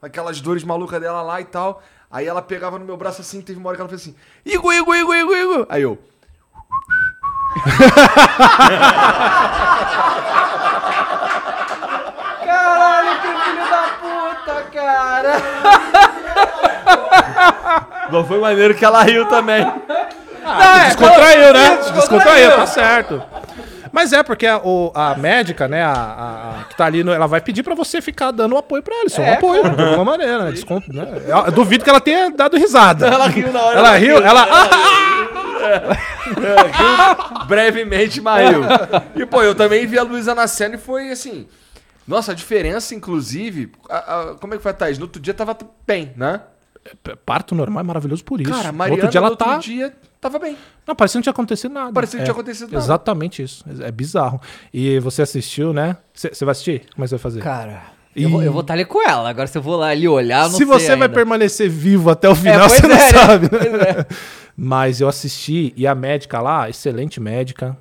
com 0.00 0.06
aquelas 0.06 0.40
dores 0.40 0.64
malucas 0.64 1.00
dela 1.00 1.22
lá 1.22 1.40
e 1.40 1.44
tal. 1.44 1.82
Aí 2.10 2.26
ela 2.26 2.42
pegava 2.42 2.78
no 2.78 2.84
meu 2.84 2.96
braço 2.96 3.20
assim, 3.20 3.40
teve 3.40 3.58
uma 3.58 3.68
hora 3.68 3.76
que 3.76 3.82
ela 3.82 3.88
fez 3.88 4.02
assim, 4.02 4.14
Igor, 4.44 4.72
Igor, 4.72 4.96
Igor, 4.96 5.16
Igor, 5.16 5.36
Igor. 5.36 5.66
Aí 5.68 5.82
eu, 5.82 5.98
Caralho, 12.44 13.20
que 13.20 13.28
filho 13.44 13.64
da 13.70 13.82
puta, 14.00 14.62
cara. 14.72 15.32
não 18.10 18.24
foi 18.24 18.38
maneiro 18.40 18.74
que 18.74 18.84
ela 18.84 19.02
riu 19.02 19.26
também. 19.26 19.62
Não, 20.42 20.62
é, 20.62 20.84
Descontraiu, 20.86 21.52
né? 21.52 21.78
Descontraiu, 21.94 22.50
tá 22.56 22.66
certo. 22.66 23.22
Mas 23.90 24.12
é 24.12 24.22
porque 24.22 24.46
a, 24.46 24.58
o- 24.58 24.92
a 24.94 25.14
médica, 25.16 25.66
né, 25.66 25.82
a, 25.82 25.92
a- 25.92 26.60
a 26.60 26.64
que 26.64 26.76
tá 26.76 26.84
ali, 26.84 27.02
no- 27.02 27.12
ela 27.12 27.26
vai 27.26 27.40
pedir 27.40 27.62
pra 27.62 27.74
você 27.74 28.02
ficar 28.02 28.30
dando 28.30 28.54
um 28.54 28.58
apoio 28.58 28.82
pra 28.82 28.94
ela. 28.94 29.06
Isso 29.06 29.20
é, 29.20 29.24
um 29.24 29.28
É, 29.28 29.32
apoio, 29.34 29.62
de 29.70 29.82
alguma 29.82 30.04
maneira, 30.04 30.44
né? 30.44 30.50
Desconto, 30.52 30.92
né? 30.92 31.06
Eu, 31.26 31.36
eu 31.46 31.52
duvido 31.52 31.82
que 31.84 31.90
ela 31.90 32.00
tenha 32.00 32.30
dado 32.30 32.56
risada. 32.58 33.06
Ela 33.06 33.26
riu 33.28 33.50
na 33.52 33.62
hora. 33.62 33.78
Ela 33.78 33.96
riu, 33.96 34.18
ela. 34.18 34.46
brevemente, 37.46 38.20
mas 38.20 38.48
riu. 38.50 38.60
E, 39.16 39.26
pô, 39.26 39.42
eu 39.42 39.54
também 39.54 39.86
vi 39.86 39.98
a 39.98 40.02
Luísa 40.02 40.34
na 40.34 40.46
cena 40.46 40.74
e 40.74 40.78
foi 40.78 41.10
assim. 41.10 41.46
Nossa, 42.06 42.32
a 42.32 42.34
diferença, 42.34 42.94
inclusive. 42.94 43.72
a- 43.88 43.96
a- 43.96 44.34
como 44.40 44.54
é 44.54 44.56
que 44.56 44.62
foi 44.62 44.70
a 44.70 44.74
Thaís? 44.74 44.98
No 44.98 45.04
outro 45.04 45.20
dia 45.20 45.34
tava 45.34 45.56
bem, 45.86 46.12
né? 46.16 46.40
Parto 47.26 47.54
normal 47.54 47.80
é 47.82 47.86
maravilhoso 47.86 48.24
por 48.24 48.40
isso. 48.40 48.50
Cara, 48.50 48.72
Mariana 48.72 49.02
outro 49.02 49.10
dia 49.10 49.18
ela 49.18 49.30
outro 49.30 49.46
tá. 49.46 49.58
dia 49.58 49.94
tava 50.20 50.38
bem. 50.38 50.56
Não, 50.86 50.94
parecia 50.94 51.14
que 51.14 51.18
não 51.18 51.22
tinha 51.22 51.30
acontecido 51.32 51.72
nada. 51.72 51.92
Parecia 51.92 52.12
que 52.12 52.16
não 52.18 52.22
É, 52.22 52.24
tinha 52.24 52.32
acontecido 52.32 52.72
nada. 52.72 52.84
Exatamente 52.84 53.42
isso. 53.42 53.64
É 53.80 53.90
bizarro. 53.90 54.40
E 54.72 54.98
você 55.00 55.22
assistiu, 55.22 55.72
né? 55.72 55.96
Você 56.12 56.44
vai 56.44 56.52
assistir? 56.52 56.80
Como 56.94 57.04
é 57.04 57.06
que 57.06 57.08
você 57.08 57.14
vai 57.16 57.22
fazer? 57.22 57.40
Cara, 57.42 57.82
eu 58.16 58.30
vou, 58.30 58.42
eu 58.42 58.52
vou 58.52 58.62
estar 58.62 58.74
ali 58.74 58.84
com 58.84 59.06
ela. 59.06 59.28
Agora, 59.30 59.46
se 59.46 59.56
eu 59.56 59.62
vou 59.62 59.76
lá 59.76 59.88
ali 59.88 60.08
olhar, 60.08 60.44
não 60.44 60.50
Se 60.50 60.58
sei 60.58 60.66
você 60.66 60.86
vai 60.88 60.94
ainda. 60.94 61.08
permanecer 61.10 61.68
vivo 61.70 62.10
até 62.10 62.28
o 62.28 62.34
final, 62.34 62.66
pois 62.68 62.80
você 62.80 62.86
não 62.86 62.96
é, 62.96 62.98
né? 62.98 63.10
sabe, 63.18 63.44
né? 63.52 63.90
É. 64.00 64.06
Mas 64.56 65.00
eu 65.00 65.08
assisti 65.08 65.72
e 65.76 65.86
a 65.86 65.94
médica 65.94 66.40
lá, 66.40 66.68
excelente 66.68 67.20
médica. 67.20 67.76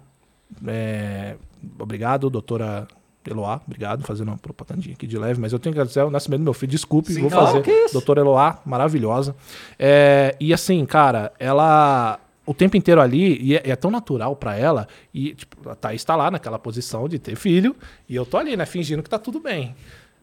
É, 0.68 1.36
Obrigado, 1.80 2.30
doutora 2.30 2.88
Eloá. 3.30 3.62
Obrigado, 3.66 4.04
fazendo 4.04 4.30
uma 4.30 4.38
propagandinha 4.38 4.94
aqui 4.96 5.06
de 5.08 5.18
leve, 5.18 5.40
mas 5.40 5.54
eu 5.54 5.60
tenho 5.60 5.74
que 5.74 5.80
agradecer 5.80 6.02
o 6.04 6.10
nascimento 6.10 6.40
do 6.40 6.44
meu 6.46 6.54
filho. 6.54 6.72
Desculpe, 6.72 7.12
Sim, 7.14 7.22
vou 7.22 7.32
não, 7.32 7.46
fazer. 7.46 7.62
que 7.62 7.72
isso. 7.72 7.94
Doutora 7.94 8.22
Eloá, 8.22 8.60
maravilhosa. 8.66 9.36
É, 9.78 10.36
e 10.40 10.54
assim, 10.54 10.86
cara, 10.86 11.32
ela. 11.40 12.20
O 12.46 12.54
tempo 12.54 12.78
inteiro 12.78 13.02
ali, 13.02 13.38
e 13.42 13.58
é, 13.58 13.72
é 13.72 13.76
tão 13.76 13.92
natural 13.92 14.34
pra 14.34 14.56
ela, 14.56 14.88
e 15.14 15.34
tipo, 15.36 15.70
a 15.70 15.76
Thaís 15.76 16.02
tá 16.06 16.16
lá 16.16 16.32
naquela 16.32 16.58
posição 16.58 17.06
de 17.10 17.20
ter 17.20 17.36
filho, 17.36 17.76
e 18.08 18.16
eu 18.16 18.26
tô 18.26 18.38
ali, 18.38 18.56
né, 18.56 18.66
fingindo 18.66 19.04
que 19.04 19.10
tá 19.10 19.20
tudo 19.20 19.38
bem. 19.42 19.76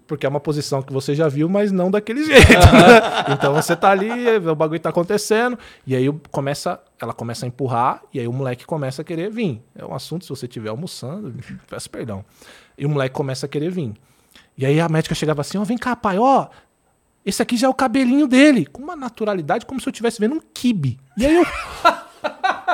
Porque 0.07 0.25
é 0.25 0.29
uma 0.29 0.41
posição 0.41 0.81
que 0.83 0.91
você 0.91 1.15
já 1.15 1.29
viu, 1.29 1.51
mas 1.51 1.71
não 1.71 1.91
daquele 1.91 2.25
jeito. 2.29 2.49
né? 2.49 3.35
Então 3.35 3.53
você 3.53 3.77
tá 3.77 3.91
ali, 3.91 4.39
o 4.39 4.55
bagulho 4.55 4.81
tá 4.81 4.89
acontecendo, 4.89 5.59
e 5.87 5.95
aí 5.95 6.11
começa, 6.31 6.81
ela 6.99 7.13
começa 7.13 7.45
a 7.45 7.49
empurrar, 7.49 8.03
e 8.13 8.19
aí 8.21 8.27
o 8.27 8.33
moleque 8.33 8.65
começa 8.65 9.03
a 9.03 9.05
querer 9.05 9.31
vir. 9.31 9.61
É 9.77 9.85
um 9.85 9.95
assunto, 9.95 10.25
se 10.25 10.31
você 10.31 10.47
estiver 10.47 10.71
almoçando, 10.71 11.35
peço 11.69 11.91
perdão. 11.91 12.25
E 12.77 12.87
o 12.87 12.89
moleque 12.89 13.15
começa 13.15 13.47
a 13.47 13.49
querer 13.49 13.71
vir. 13.71 13.95
E 14.57 14.65
aí 14.65 14.81
a 14.81 14.89
médica 14.89 15.15
chegava 15.15 15.41
assim, 15.41 15.59
ó, 15.59 15.65
vem 15.65 15.79
cá, 15.79 15.97
pai, 15.97 16.19
ó, 16.19 16.49
esse 17.25 17.43
aqui 17.43 17.57
já 17.57 17.67
é 17.67 17.71
o 17.71 17.75
cabelinho 17.75 18.27
dele. 18.27 18.67
Com 18.67 18.83
uma 18.83 18.95
naturalidade, 18.95 19.67
como 19.67 19.81
se 19.81 19.89
eu 19.89 19.91
estivesse 19.91 20.21
vendo 20.21 20.37
um 20.37 20.41
kibe. 20.53 20.99
E 21.17 21.27
aí 21.27 21.37
eu... 21.37 21.45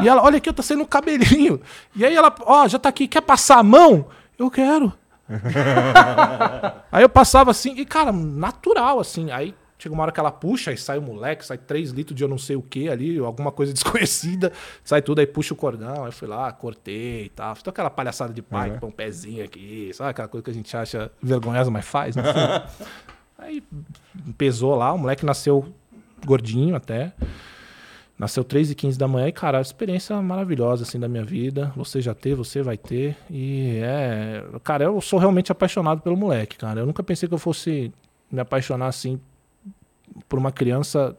E 0.03 0.09
ela, 0.09 0.23
olha 0.23 0.39
aqui, 0.39 0.49
eu 0.49 0.55
tô 0.55 0.63
sendo 0.63 0.83
um 0.83 0.87
cabelinho. 0.87 1.61
E 1.95 2.05
aí 2.07 2.15
ela, 2.15 2.35
ó, 2.43 2.67
já 2.67 2.79
tá 2.79 2.89
aqui, 2.89 3.07
quer 3.07 3.21
passar 3.21 3.59
a 3.59 3.63
mão? 3.63 4.07
Eu 4.39 4.51
quero. 4.51 4.93
aí 6.91 7.03
eu 7.03 7.09
passava 7.09 7.51
assim, 7.51 7.75
e 7.77 7.85
cara, 7.85 8.11
natural, 8.11 8.99
assim. 8.99 9.31
Aí 9.31 9.55
chega 9.81 9.95
uma 9.95 10.03
hora 10.03 10.13
que 10.13 10.21
ela 10.21 10.31
puxa, 10.31 10.71
aí 10.71 10.77
sai 10.77 10.99
o 10.99 11.03
moleque, 11.03 11.45
sai 11.45 11.57
3 11.59 11.91
litros 11.91 12.17
de 12.17 12.23
eu 12.23 12.29
não 12.29 12.39
sei 12.39 12.57
o 12.57 12.63
que 12.63 12.89
ali, 12.89 13.19
alguma 13.25 13.51
coisa 13.51 13.73
desconhecida, 13.73 14.53
sai 14.85 15.01
tudo, 15.03 15.21
aí 15.21 15.27
puxa 15.27 15.55
o 15.55 15.57
cordão. 15.57 16.05
Aí 16.05 16.13
fui 16.13 16.29
lá, 16.29 16.53
cortei 16.53 17.25
e 17.25 17.29
tal. 17.31 17.55
Fiz 17.55 17.63
toda 17.63 17.75
aquela 17.75 17.91
palhaçada 17.91 18.33
de 18.33 18.43
pai, 18.43 18.79
põe 18.79 18.89
um 18.89 18.93
pezinho 18.93 19.45
aqui, 19.45 19.91
sabe 19.95 20.11
aquela 20.11 20.29
coisa 20.29 20.45
que 20.45 20.51
a 20.51 20.55
gente 20.55 20.77
acha 20.77 21.11
vergonhosa, 21.23 21.71
mas 21.71 21.85
faz, 21.85 22.15
fundo. 22.15 22.29
Aí 23.39 23.63
pesou 24.37 24.75
lá, 24.75 24.93
o 24.93 24.99
moleque 24.99 25.25
nasceu 25.25 25.73
gordinho 26.25 26.77
até. 26.77 27.13
Nasceu 28.19 28.45
3 28.45 28.73
e 28.73 28.75
15 28.75 28.99
da 28.99 29.09
manhã 29.09 29.29
e, 29.29 29.33
cara, 29.33 29.63
experiência 29.63 30.15
maravilhosa, 30.21 30.83
assim, 30.83 31.01
da 31.01 31.09
minha 31.09 31.25
vida. 31.25 31.73
Você 31.75 32.03
já 32.03 32.13
teve, 32.13 32.35
você 32.35 32.63
vai 32.63 32.77
ter. 32.77 33.17
E 33.31 33.81
é... 33.83 34.45
Cara, 34.63 34.85
eu 34.85 35.01
sou 35.01 35.19
realmente 35.19 35.51
apaixonado 35.51 36.03
pelo 36.03 36.19
moleque, 36.19 36.59
cara. 36.59 36.81
Eu 36.81 36.87
nunca 36.87 37.03
pensei 37.03 37.27
que 37.27 37.35
eu 37.35 37.39
fosse 37.39 37.91
me 38.31 38.39
apaixonar, 38.39 38.89
assim, 38.89 39.19
por 40.29 40.39
uma 40.39 40.53
criança... 40.53 41.17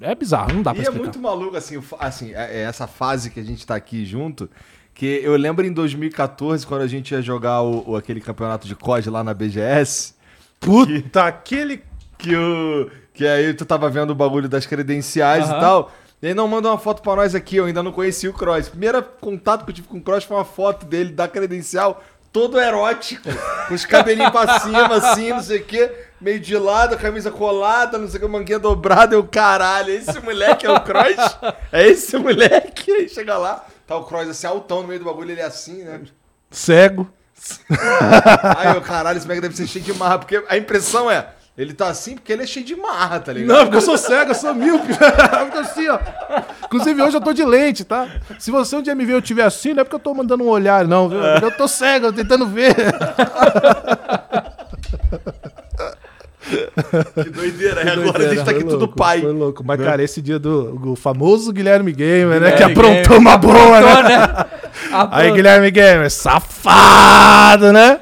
É 0.00 0.14
bizarro, 0.14 0.52
não 0.54 0.62
dá 0.62 0.72
pra 0.72 0.78
E 0.80 0.80
é 0.80 0.88
explicar. 0.88 1.04
muito 1.04 1.18
maluco, 1.18 1.56
assim, 1.56 1.82
assim, 1.98 2.32
é- 2.32 2.58
é 2.58 2.62
essa 2.62 2.86
fase 2.86 3.30
que 3.30 3.40
a 3.40 3.42
gente 3.44 3.66
tá 3.66 3.74
aqui 3.74 4.04
junto. 4.06 4.48
Que 4.94 5.20
eu 5.24 5.34
lembro 5.36 5.66
em 5.66 5.72
2014, 5.72 6.64
quando 6.66 6.82
a 6.82 6.86
gente 6.86 7.12
ia 7.12 7.20
jogar 7.20 7.62
o, 7.62 7.90
o- 7.90 7.96
aquele 7.96 8.20
campeonato 8.20 8.66
de 8.68 8.76
COD 8.76 9.10
lá 9.10 9.24
na 9.24 9.34
BGS. 9.34 10.14
Puta, 10.60 11.24
aquele... 11.26 11.82
que 12.16 12.34
o. 12.36 12.90
Que 13.12 13.26
aí 13.26 13.52
tu 13.54 13.64
tava 13.64 13.90
vendo 13.90 14.10
o 14.10 14.14
bagulho 14.14 14.48
das 14.48 14.64
credenciais 14.66 15.46
e 15.48 15.50
tal. 15.50 15.90
E 16.22 16.28
aí, 16.28 16.34
não, 16.34 16.46
manda 16.46 16.68
uma 16.68 16.78
foto 16.78 17.02
pra 17.02 17.16
nós 17.16 17.34
aqui, 17.34 17.56
eu 17.56 17.64
ainda 17.64 17.82
não 17.82 17.90
conheci 17.90 18.28
o 18.28 18.32
Cross. 18.32 18.68
Primeiro 18.68 19.02
contato 19.20 19.64
que 19.64 19.70
eu 19.70 19.74
tive 19.74 19.88
com 19.88 19.98
o 19.98 20.00
Cross 20.00 20.22
foi 20.24 20.36
uma 20.36 20.44
foto 20.44 20.86
dele 20.86 21.10
da 21.10 21.26
credencial, 21.26 22.02
todo 22.32 22.60
erótico, 22.60 23.28
com 23.66 23.74
os 23.74 23.84
cabelinhos 23.84 24.30
pra 24.30 24.60
cima, 24.60 24.94
assim, 24.94 25.30
não 25.30 25.42
sei 25.42 25.58
o 25.60 25.64
quê, 25.64 25.92
meio 26.20 26.40
de 26.40 26.56
lado, 26.56 26.94
a 26.94 26.98
camisa 26.98 27.30
colada, 27.30 27.98
não 27.98 28.08
sei 28.08 28.18
o 28.18 28.22
que, 28.22 28.28
manguinha 28.28 28.58
dobrada, 28.58 29.14
eu, 29.14 29.24
caralho, 29.24 29.92
esse 29.92 30.20
moleque 30.20 30.66
é 30.66 30.70
o 30.70 30.80
Cross? 30.80 31.38
É 31.70 31.86
esse 31.86 32.16
moleque? 32.16 32.90
Aí 32.90 33.08
chega 33.08 33.36
lá, 33.36 33.64
tá 33.86 33.96
o 33.96 34.04
Cross 34.04 34.28
assim, 34.28 34.46
altão 34.46 34.82
no 34.82 34.88
meio 34.88 35.00
do 35.00 35.06
bagulho, 35.06 35.30
ele 35.30 35.40
é 35.40 35.44
assim, 35.44 35.84
né? 35.84 36.00
Cego. 36.50 37.08
Aí 38.56 38.74
eu, 38.74 38.80
caralho, 38.80 39.18
esse 39.18 39.26
moleque 39.26 39.42
deve 39.42 39.56
ser 39.56 39.66
cheio 39.66 39.84
de 39.84 39.94
marra, 39.94 40.18
porque 40.18 40.42
a 40.48 40.56
impressão 40.56 41.10
é, 41.10 41.28
ele 41.56 41.72
tá 41.72 41.88
assim 41.88 42.14
porque 42.14 42.32
ele 42.32 42.44
é 42.44 42.46
cheio 42.46 42.64
de 42.64 42.76
marra, 42.76 43.18
tá 43.18 43.32
ligado? 43.32 43.56
Não, 43.56 43.64
porque 43.64 43.78
eu 43.78 43.80
sou 43.80 43.98
cego, 43.98 44.30
eu 44.30 44.34
sou 44.34 44.54
míope. 44.54 44.92
Fica 44.94 45.60
assim, 45.60 45.88
ó. 45.88 45.98
Inclusive, 46.64 47.02
hoje 47.02 47.16
eu 47.16 47.20
tô 47.20 47.32
de 47.32 47.44
lente, 47.44 47.84
tá? 47.84 48.08
Se 48.38 48.50
você 48.50 48.76
um 48.76 48.82
dia 48.82 48.94
me 48.94 49.04
ver 49.04 49.14
eu 49.14 49.18
estiver 49.18 49.42
assim, 49.42 49.74
não 49.74 49.80
é 49.80 49.84
porque 49.84 49.96
eu 49.96 50.00
tô 50.00 50.14
mandando 50.14 50.44
um 50.44 50.48
olhar, 50.48 50.86
não, 50.86 51.08
viu? 51.08 51.20
Porque 51.20 51.44
eu 51.44 51.56
tô 51.56 51.66
cego, 51.66 52.06
eu 52.06 52.12
tô 52.12 52.18
tentando 52.18 52.46
ver. 52.46 52.76
Que 57.22 57.30
doideira, 57.30 57.82
é 57.82 57.90
agora 57.90 58.24
a 58.24 58.34
gente 58.34 58.44
tá 58.44 58.50
aqui 58.50 58.60
Foi 58.60 58.70
tudo 58.70 58.78
louco, 58.78 58.96
pai. 58.96 59.20
Foi 59.20 59.32
louco. 59.32 59.62
Mas, 59.64 59.80
cara, 59.80 60.02
esse 60.02 60.22
dia 60.22 60.38
do, 60.38 60.94
famoso 60.96 61.52
Guilherme 61.52 61.92
Gamer, 61.92 62.40
né? 62.40 62.52
Que 62.52 62.62
aprontou 62.62 63.18
uma 63.18 63.36
boa, 63.36 64.02
né? 64.02 64.46
A 64.92 65.18
Aí, 65.18 65.32
Guilherme 65.32 65.70
Gamer, 65.70 66.10
safado, 66.10 67.72
né? 67.72 68.00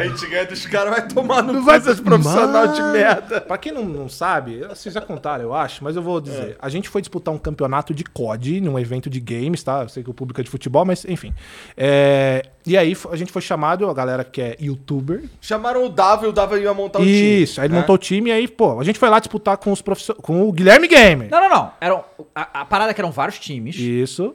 A 0.00 0.04
gente 0.08 0.26
ganha 0.26 0.44
dos 0.46 0.66
caras, 0.66 0.90
vai 0.90 1.06
tomar 1.08 1.42
no 1.42 1.52
Não 1.54 1.64
vai- 1.64 1.78
esses 1.78 2.00
profissional 2.00 2.68
de 2.68 2.82
merda. 2.82 3.40
Pra 3.40 3.56
quem 3.58 3.72
não, 3.72 3.84
não 3.84 4.08
sabe, 4.08 4.60
vocês 4.68 4.94
já 4.94 5.00
contaram, 5.00 5.44
eu 5.44 5.54
acho, 5.54 5.82
mas 5.82 5.96
eu 5.96 6.02
vou 6.02 6.20
dizer. 6.20 6.56
A 6.60 6.68
gente 6.68 6.88
foi 6.88 7.00
disputar 7.00 7.32
um 7.34 7.38
campeonato 7.38 7.94
de 7.94 8.04
COD 8.04 8.60
num 8.60 8.78
evento 8.78 9.08
de 9.10 9.20
games, 9.20 9.62
tá? 9.62 9.82
Eu 9.82 9.88
sei 9.88 10.02
que 10.02 10.10
o 10.10 10.14
público 10.14 10.40
é 10.40 10.44
de 10.44 10.50
futebol, 10.50 10.84
mas 10.84 11.04
enfim. 11.04 11.32
É, 11.76 12.42
E 12.66 12.76
aí 12.76 12.96
a 13.12 13.16
gente 13.16 13.30
foi 13.30 13.40
chamado, 13.42 13.88
a 13.88 13.94
galera 13.94 14.24
que 14.24 14.40
é 14.42 14.56
youtuber. 14.60 15.22
Chamaram 15.40 15.84
o 15.84 15.88
Dava 15.88 16.26
e 16.26 16.28
o 16.28 16.32
Dava 16.32 16.58
ia 16.58 16.74
montar 16.74 16.98
o 16.98 17.02
time. 17.02 17.42
Isso, 17.42 17.60
aí 17.60 17.66
ele 17.68 17.74
né? 17.74 17.80
montou 17.80 17.94
o 17.94 17.98
time 17.98 18.30
e 18.30 18.32
aí, 18.32 18.48
pô, 18.48 18.80
a 18.80 18.84
gente 18.84 18.98
foi 18.98 19.08
lá 19.08 19.18
disputar 19.20 19.56
com 19.56 19.70
os 19.70 19.80
professores, 19.80 20.20
com 20.20 20.48
o 20.48 20.52
Guilherme 20.52 20.88
Gamer. 20.88 21.28
Não, 21.30 21.40
não, 21.40 21.48
não. 21.48 21.70
Eram, 21.80 22.04
a, 22.34 22.60
a 22.62 22.64
parada 22.64 22.90
é 22.90 22.94
que 22.94 23.00
eram 23.00 23.12
vários 23.12 23.38
times. 23.38 23.76
Isso. 23.76 24.34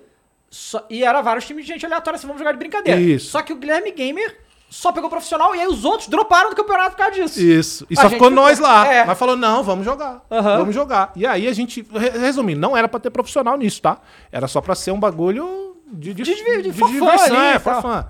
só- 0.49 0.85
e 0.89 1.03
era 1.03 1.21
vários 1.21 1.45
times 1.45 1.65
de 1.65 1.73
gente 1.73 1.85
aleatória, 1.85 2.17
assim, 2.17 2.27
vamos 2.27 2.39
jogar 2.39 2.51
de 2.53 2.57
brincadeira. 2.57 2.99
Isso. 2.99 3.31
Só 3.31 3.41
que 3.41 3.51
o 3.51 3.55
Guilherme 3.57 3.91
Gamer 3.91 4.37
só 4.73 4.91
pegou 4.93 5.09
profissional 5.09 5.53
e 5.53 5.59
aí 5.59 5.67
os 5.67 5.83
outros 5.83 6.07
droparam 6.07 6.49
do 6.49 6.55
campeonato 6.55 6.91
por 6.91 6.97
causa 6.97 7.11
disso. 7.13 7.39
Isso. 7.41 7.85
E 7.89 7.93
A 7.93 8.03
só 8.03 8.09
ficou 8.09 8.29
ficou- 8.29 8.43
nós 8.43 8.57
lá. 8.57 8.87
é. 8.91 9.05
Mas 9.05 9.19
falou, 9.19 9.35
não, 9.35 9.61
vamos 9.63 9.83
jogar. 9.83 10.25
Aham. 10.31 10.57
Vamos 10.59 10.73
jogar. 10.73 11.11
E 11.15 11.27
aí 11.27 11.45
a 11.47 11.53
gente, 11.53 11.85
re- 11.93 12.09
resumindo, 12.17 12.59
não 12.61 12.75
era 12.75 12.87
pra 12.87 12.99
ter 12.99 13.09
profissional 13.09 13.57
nisso, 13.57 13.81
tá? 13.81 13.99
Era 14.31 14.47
só 14.47 14.61
pra 14.61 14.73
ser 14.73 14.91
um 14.91 14.99
bagulho 14.99 15.75
de, 15.91 16.13
de, 16.13 16.23
De- 16.23 16.33
de- 16.35 16.61
de 16.63 16.71
fun 16.73 16.85
ali 17.07 17.35
é, 17.35 17.55
e 17.57 17.59
fun. 17.59 18.03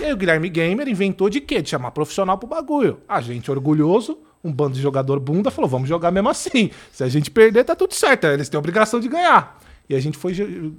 E 0.00 0.04
aí 0.06 0.12
o 0.12 0.16
Guilherme 0.16 0.48
Gamer 0.48 0.88
inventou 0.88 1.28
de 1.28 1.40
quê? 1.42 1.60
De 1.60 1.68
chamar 1.68 1.90
profissional 1.90 2.38
pro 2.38 2.48
bagulho. 2.48 3.00
A 3.08 3.20
gente 3.20 3.50
orgulhoso, 3.50 4.18
um 4.42 4.50
bando 4.52 4.74
de 4.76 4.80
jogador 4.80 5.20
bunda, 5.20 5.50
falou, 5.50 5.68
vamos 5.68 5.88
jogar 5.88 6.10
mesmo 6.10 6.28
assim. 6.30 6.70
Se 6.90 7.04
a 7.04 7.08
gente 7.08 7.30
perder, 7.30 7.64
tá 7.64 7.76
tudo 7.76 7.92
certo. 7.94 8.26
Eles 8.28 8.48
têm 8.48 8.56
a 8.56 8.60
obrigação 8.60 8.98
de 8.98 9.08
ganhar. 9.08 9.58
E 9.90 9.94
a 9.94 10.00
gente 10.00 10.16
foi 10.16 10.32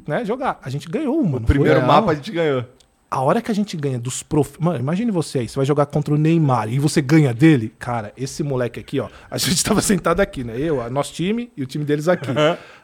né, 0.08 0.24
jogar. 0.26 0.60
A 0.64 0.70
gente 0.70 0.88
ganhou, 0.90 1.22
mano. 1.24 1.46
Primeiro 1.46 1.80
Foi- 1.80 1.88
mapa 1.88 2.12
a 2.12 2.16
gente 2.16 2.32
ganhou. 2.32 2.64
A 3.12 3.22
hora 3.22 3.42
que 3.42 3.50
a 3.50 3.56
gente 3.56 3.76
ganha 3.76 3.98
dos 3.98 4.22
prof... 4.22 4.52
Mano, 4.60 4.78
imagine 4.78 5.10
você 5.12 5.40
aí, 5.40 5.50
você 5.50 5.56
vai 5.56 5.66
jogar 5.66 5.88
contra 5.88 6.14
o 6.14 6.18
Neymar 6.18 6.72
e 6.72 6.78
você 6.78 7.02
ganha 7.02 7.34
dele. 7.34 7.74
Cara, 7.80 8.14
esse 8.16 8.44
moleque 8.44 8.80
aqui, 8.80 9.00
ó. 9.00 9.08
A 9.32 9.38
gente 9.40 9.64
tava 9.64 9.82
sentado 9.82 10.20
aqui, 10.20 10.44
né? 10.44 10.54
Eu, 10.58 10.88
nosso 10.92 11.14
time 11.14 11.52
e 11.58 11.64
o 11.64 11.66
time 11.66 11.84
deles 11.84 12.08
aqui. 12.08 12.30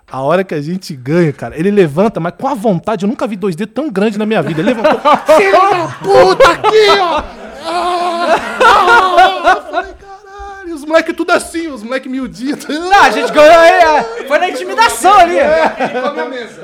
A 0.07 0.21
hora 0.21 0.43
que 0.43 0.53
a 0.53 0.61
gente 0.61 0.95
ganha, 0.95 1.31
cara, 1.31 1.57
ele 1.57 1.69
levanta, 1.71 2.19
mas 2.19 2.33
com 2.39 2.47
a 2.47 2.53
vontade, 2.53 3.05
eu 3.05 3.09
nunca 3.09 3.27
vi 3.27 3.35
dois 3.35 3.55
dedos 3.55 3.73
tão 3.73 3.89
grandes 3.89 4.17
na 4.17 4.25
minha 4.25 4.41
vida. 4.41 4.61
Ele 4.61 4.73
levantou. 4.73 4.99
Filho 5.37 5.51
da 5.51 5.87
puta 6.01 6.51
aqui, 6.51 6.89
ó! 6.99 7.23
Ah, 7.67 8.35
ah, 8.61 9.55
eu 9.55 9.71
falei, 9.71 9.93
caralho, 9.93 10.75
os 10.75 10.85
os 10.85 10.87
moleques 10.87 11.15
tudo 11.15 11.31
assim, 11.31 11.67
os 11.67 11.81
moleques 11.81 12.09
miudinhos. 12.09 12.65
Não, 12.67 13.03
a 13.03 13.09
gente 13.09 13.31
ganhou 13.31 13.59
aí. 13.59 14.05
É, 14.25 14.27
Foi 14.27 14.39
na 14.39 14.49
intimidação 14.49 15.13
ali. 15.17 15.37
Ele 15.37 16.01
come 16.01 16.19
a 16.19 16.25
mesa. 16.29 16.61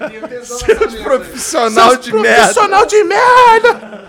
Ele 0.00 0.08
tem 0.10 0.24
o 0.24 0.28
tesão 0.28 0.58
nessa 0.58 0.84
mesa. 0.86 1.02
Profissional 1.04 1.90
Seus 1.90 2.00
de 2.04 2.12
merda. 2.12 2.36
profissional 2.42 2.86
de 2.86 3.04
merda! 3.04 4.02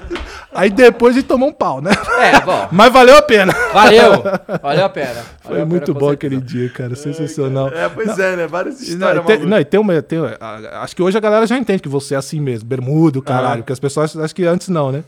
Aí 0.56 0.70
depois 0.70 1.16
a 1.16 1.20
gente 1.20 1.28
tomou 1.28 1.50
um 1.50 1.54
pau, 1.54 1.82
né? 1.82 1.90
É, 2.20 2.40
bom. 2.42 2.68
Mas 2.72 2.94
valeu 2.94 3.18
a 3.18 3.22
pena. 3.24 3.52
Valeu. 3.74 4.24
Valeu 4.62 4.86
a 4.86 4.90
pena. 4.90 5.22
Foi 5.42 5.52
Valeu 5.54 5.66
muito 5.68 5.88
pena, 5.94 6.00
bom 6.00 6.10
aquele 6.12 6.40
dia, 6.40 6.70
cara. 6.70 6.96
Sensacional. 6.96 7.70
É, 7.70 7.90
pois 7.90 8.20
é, 8.20 8.36
né? 8.36 8.46
Várias 8.48 8.88
E 8.88 8.96
Não, 8.96 9.08
e 9.08 9.12
histórias 9.18 9.26
tem, 9.26 9.46
não, 9.50 9.60
e 9.60 9.66
tem 9.66 9.80
uma. 9.80 10.00
Tem, 10.04 10.20
a- 10.40 10.82
acho 10.84 10.96
que 10.96 11.02
hoje 11.02 11.18
a 11.18 11.22
galera 11.22 11.48
já 11.48 11.58
entende 11.58 11.82
que 11.82 11.90
você 11.90 12.14
é 12.14 12.18
assim 12.18 12.40
mesmo, 12.40 12.70
bermudo, 12.70 13.20
caralho. 13.20 13.64
Porque 13.64 13.74
as 13.74 13.80
pessoas 13.80 14.16
acham 14.16 14.36
que 14.36 14.46
antes 14.46 14.70
não, 14.70 14.92
né? 14.92 15.04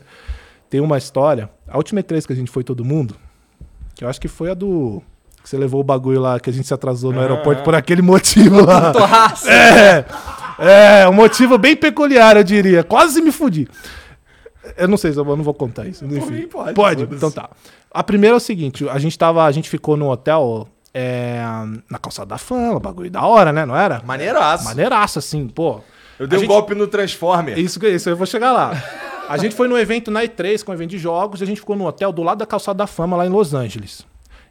Tem 0.68 0.80
uma 0.80 0.98
história. 0.98 1.48
A 1.68 1.76
última 1.76 2.02
E3 2.02 2.26
que 2.26 2.32
a 2.32 2.36
gente 2.36 2.50
foi 2.50 2.64
todo 2.64 2.84
mundo, 2.84 3.14
que 3.94 4.02
eu 4.04 4.08
acho 4.08 4.20
que 4.20 4.26
foi 4.26 4.50
a 4.50 4.54
do. 4.54 5.00
Que 5.46 5.50
você 5.50 5.56
levou 5.56 5.80
o 5.80 5.84
bagulho 5.84 6.20
lá, 6.20 6.40
que 6.40 6.50
a 6.50 6.52
gente 6.52 6.66
se 6.66 6.74
atrasou 6.74 7.12
no 7.12 7.20
aeroporto 7.20 7.62
por 7.62 7.72
aquele 7.72 8.02
motivo 8.02 8.64
lá. 8.66 8.92
É, 10.58 11.02
é, 11.02 11.08
um 11.08 11.12
motivo 11.12 11.56
bem 11.56 11.76
peculiar, 11.76 12.36
eu 12.36 12.42
diria. 12.42 12.82
Quase 12.82 13.22
me 13.22 13.30
fudi. 13.30 13.68
Eu 14.76 14.88
não 14.88 14.96
sei 14.96 15.12
se 15.12 15.18
eu 15.20 15.24
não 15.24 15.44
vou 15.44 15.54
contar 15.54 15.86
isso. 15.86 16.04
Enfim. 16.04 16.30
mim 16.32 16.48
pode, 16.48 16.74
Pode, 16.74 17.02
então 17.04 17.30
tá. 17.30 17.48
A 17.92 18.02
primeira 18.02 18.34
é 18.34 18.38
o 18.38 18.40
seguinte: 18.40 18.88
a 18.88 18.98
gente 18.98 19.16
tava. 19.16 19.44
A 19.44 19.52
gente 19.52 19.70
ficou 19.70 19.96
no 19.96 20.10
hotel 20.10 20.66
é, 20.92 21.40
na 21.88 21.98
calçada 21.98 22.30
da 22.30 22.38
fama, 22.38 22.80
bagulho 22.80 23.08
da 23.08 23.24
hora, 23.24 23.52
né? 23.52 23.64
Não 23.64 23.76
era? 23.76 24.02
Maneiraço. 24.04 24.64
Maneiraço, 24.64 25.20
assim, 25.20 25.46
pô. 25.46 25.80
Eu 26.18 26.26
dei 26.26 26.38
A 26.38 26.38
um 26.38 26.40
gente- 26.40 26.48
golpe 26.48 26.74
no 26.74 26.88
Transformer. 26.88 27.56
Isso, 27.56 27.78
isso 27.86 28.10
eu 28.10 28.16
vou 28.16 28.26
chegar 28.26 28.50
lá. 28.50 28.82
A 29.28 29.36
gente 29.36 29.54
foi 29.54 29.68
no 29.68 29.78
evento 29.78 30.10
na 30.10 30.24
E3, 30.24 30.64
com 30.64 30.72
um 30.72 30.74
evento 30.74 30.90
de 30.90 30.98
jogos, 30.98 31.40
e 31.40 31.44
a 31.44 31.46
gente 31.46 31.60
ficou 31.60 31.76
no 31.76 31.86
hotel 31.86 32.10
do 32.10 32.24
lado 32.24 32.38
da 32.38 32.46
calçada 32.46 32.78
da 32.78 32.86
fama, 32.88 33.16
lá 33.16 33.24
em 33.24 33.30
Los 33.30 33.54
Angeles. 33.54 34.04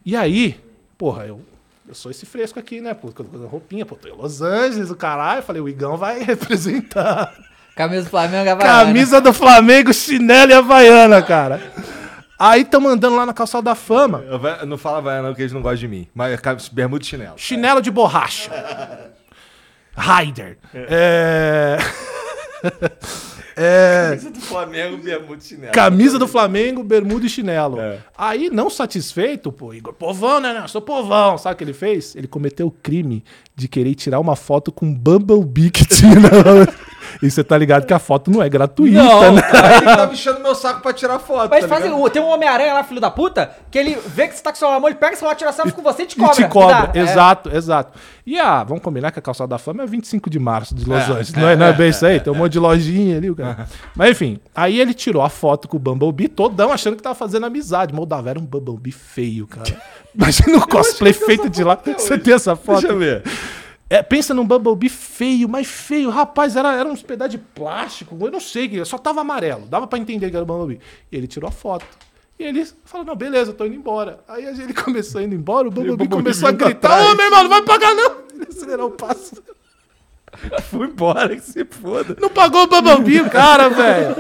E 0.06 0.16
aí, 0.16 0.64
porra, 0.98 1.26
eu, 1.26 1.42
eu 1.88 1.94
sou 1.96 2.10
esse 2.12 2.26
fresco 2.26 2.60
aqui, 2.60 2.82
né? 2.82 2.94
Pô, 2.94 3.10
com 3.12 3.24
a 3.24 3.48
roupinha, 3.48 3.86
pô, 3.86 3.96
tô 3.96 4.08
em 4.08 4.12
Los 4.16 4.42
Angeles, 4.42 4.90
o 4.90 4.96
caralho. 4.96 5.44
Falei, 5.44 5.62
o 5.62 5.70
Igão 5.70 5.98
vai 5.98 6.20
representar. 6.24 7.34
Camisa 7.76 8.04
do 8.04 8.10
Flamengo, 8.10 8.50
Havaiana. 8.50 8.86
Camisa 8.86 9.22
do 9.22 9.34
Flamengo, 9.34 9.94
chinelo 9.94 10.52
e 10.52 10.54
havaiana, 10.54 11.22
cara. 11.22 11.62
Aí 12.40 12.64
tamo 12.66 12.88
andando 12.88 13.16
lá 13.16 13.26
na 13.26 13.34
calçada 13.34 13.64
da 13.64 13.76
fama. 13.76 14.24
Eu 14.28 14.66
não 14.66 14.78
fala 14.78 15.02
vai 15.02 15.22
não, 15.22 15.34
que 15.34 15.42
eles 15.42 15.52
não 15.54 15.62
gostam 15.62 15.80
de 15.80 15.88
mim. 15.88 16.08
Mas 16.14 16.40
ca- 16.40 16.56
bermuda 16.72 17.04
e 17.04 17.08
chinelo. 17.08 17.34
Chinelo 17.38 17.82
de 17.82 17.92
borracha. 17.92 18.50
Raider. 19.96 20.58
É. 20.74 21.78
é. 23.58 24.16
do 24.16 24.42
Flamengo, 24.42 24.98
bermuda 24.98 25.38
e 25.42 25.46
chinelo. 25.46 25.74
Camisa 25.74 26.20
do 26.20 26.28
Flamengo, 26.28 26.84
bermuda 26.84 27.26
e 27.26 27.30
chinelo. 27.30 27.80
É. 27.80 28.00
Aí, 28.18 28.50
não 28.50 28.70
satisfeito, 28.70 29.52
pô, 29.52 29.74
Igor, 29.74 29.94
povão, 29.94 30.40
né? 30.40 30.54
né? 30.54 30.62
Eu 30.64 30.68
sou 30.68 30.82
povão. 30.82 31.38
Sabe 31.38 31.56
o 31.56 31.58
que 31.58 31.64
ele 31.64 31.74
fez? 31.74 32.16
Ele 32.16 32.28
cometeu 32.28 32.68
o 32.68 32.72
crime 32.72 33.24
de 33.56 33.68
querer 33.68 33.96
tirar 33.96 34.20
uma 34.20 34.36
foto 34.36 34.72
com 34.72 34.86
um 34.86 34.94
Bumblebee 34.94 35.70
que 35.72 35.86
tinha 35.86 36.16
na... 36.20 36.30
E 37.22 37.30
você 37.32 37.44
tá 37.44 37.58
ligado 37.58 37.86
que 37.86 37.94
a 37.94 38.00
foto 38.00 38.30
não 38.30 38.42
é 38.42 38.50
gratuita, 38.50 39.02
Não, 39.02 39.34
né? 39.34 39.42
Aí 39.54 39.78
ele 39.78 39.86
tava 39.96 40.14
enchendo 40.14 40.40
meu 40.42 40.54
saco 40.56 40.82
pra 40.82 40.94
tirar 40.94 41.20
foto. 41.20 41.50
Mas 41.50 41.62
tá 41.62 41.68
faz, 41.68 41.84
tem 42.12 42.22
um 42.22 42.28
Homem-Aranha 42.30 42.74
lá, 42.74 42.84
filho 42.84 43.00
da 43.02 43.10
puta, 43.12 43.50
que 43.72 43.78
ele 43.78 43.98
vê 44.08 44.28
que 44.28 44.36
você 44.36 44.44
tá 44.44 44.52
com 44.52 44.56
o 44.56 44.60
celular 44.60 44.76
na 44.76 44.80
mão, 44.82 44.90
ele 44.90 44.98
pega 44.98 45.16
o 45.16 45.18
celular, 45.18 45.36
tira 45.36 45.52
selfie 45.52 45.74
com 45.74 45.82
você 45.82 46.04
e 46.04 46.06
te 46.06 46.14
E 46.14 46.20
cobra. 46.20 46.36
te 46.36 46.48
cobra, 46.48 46.88
dá. 46.88 47.00
É. 47.00 47.04
exato, 47.04 47.56
exato. 47.56 47.98
E 48.26 48.40
a, 48.40 48.64
vamos 48.64 48.84
combinar 48.84 49.12
que 49.12 49.20
a 49.20 49.22
calçada 49.22 49.50
da 49.50 49.58
fama 49.58 49.84
é 49.84 49.86
25 49.86 50.30
de 50.30 50.40
março 50.40 50.74
de 50.74 50.84
Los 50.88 50.98
É, 50.98 51.04
Angeles, 51.04 51.34
não, 51.34 51.48
é, 51.48 51.56
não 51.56 51.66
é 51.68 51.74
bem 51.74 51.90
isso 51.90 52.06
aí? 52.06 52.20
Tem 52.20 52.34
um 52.34 52.36
monte 52.36 52.54
de 52.54 52.60
lojinha 52.60 53.18
ali, 53.18 53.30
o 53.30 53.36
cara. 53.36 53.68
Mas 53.96 54.12
enfim, 54.12 54.40
aí 54.56 54.80
ele 54.80 54.94
tirou 54.94 55.22
a 55.22 55.30
foto 55.30 55.68
com 55.68 55.78
o 55.78 55.80
Bumblebee 55.80 56.28
todão, 56.28 56.72
achando 56.72 56.96
que 56.96 57.04
tava 57.04 57.16
fazendo 57.16 57.46
amizade. 57.46 57.94
Moldavia 57.94 58.32
era 58.32 58.40
um 58.40 58.46
Bumblebee 58.46 58.92
feio, 58.92 59.46
cara. 59.48 59.70
Imagina 60.16 60.58
o 60.58 60.68
cosplay 60.68 61.14
feito 61.14 61.50
de 61.50 61.64
lá. 61.64 61.78
Você 61.98 62.18
tem 62.18 62.34
essa 62.34 62.56
foto? 62.56 62.82
Deixa 62.82 62.94
eu 62.94 62.98
ver. 63.00 63.24
É, 63.90 64.02
pensa 64.02 64.34
num 64.34 64.46
Bumblebee 64.46 64.90
feio, 64.90 65.48
mas 65.48 65.68
feio. 65.68 66.10
Rapaz, 66.10 66.56
era, 66.56 66.74
era 66.74 66.90
uns 66.90 67.04
pedaços 67.04 67.32
de 67.32 67.38
plástico, 67.38 68.18
eu 68.20 68.32
não 68.32 68.40
sei, 68.40 68.84
só 68.84 68.98
tava 68.98 69.22
amarelo. 69.22 69.68
Dava 69.68 69.86
pra 69.86 70.00
entender 70.00 70.30
que 70.30 70.36
era 70.36 70.44
o 70.44 70.48
Bumblebee. 70.48 70.82
E 71.12 71.16
ele 71.16 71.28
tirou 71.28 71.48
a 71.48 71.52
foto. 71.52 71.86
E 72.38 72.44
ele 72.44 72.66
falou, 72.84 73.06
não, 73.06 73.16
beleza, 73.16 73.52
eu 73.52 73.56
tô 73.56 73.66
indo 73.66 73.76
embora. 73.76 74.20
Aí 74.28 74.44
ele 74.46 74.74
começou 74.76 75.22
indo 75.22 75.36
embora, 75.36 75.68
o 75.68 75.72
Bumblebee, 75.72 76.08
Bumblebee 76.08 76.24
começou 76.24 76.50
a 76.50 76.52
gritar, 76.52 77.12
ô, 77.12 77.16
meu 77.16 77.26
irmão, 77.26 77.44
não 77.44 77.50
vai 77.50 77.62
pagar 77.62 77.94
não. 77.94 78.26
Ele 78.36 78.48
acelerou 78.50 78.90
o 78.90 78.92
passo. 78.92 79.42
Fui 80.70 80.88
embora, 80.88 81.36
que 81.36 81.42
se 81.42 81.66
foda. 81.66 82.16
Não 82.20 82.30
pagou 82.30 82.64
o 82.64 82.66
o 82.66 83.30
cara, 83.30 83.70
velho. 83.70 84.16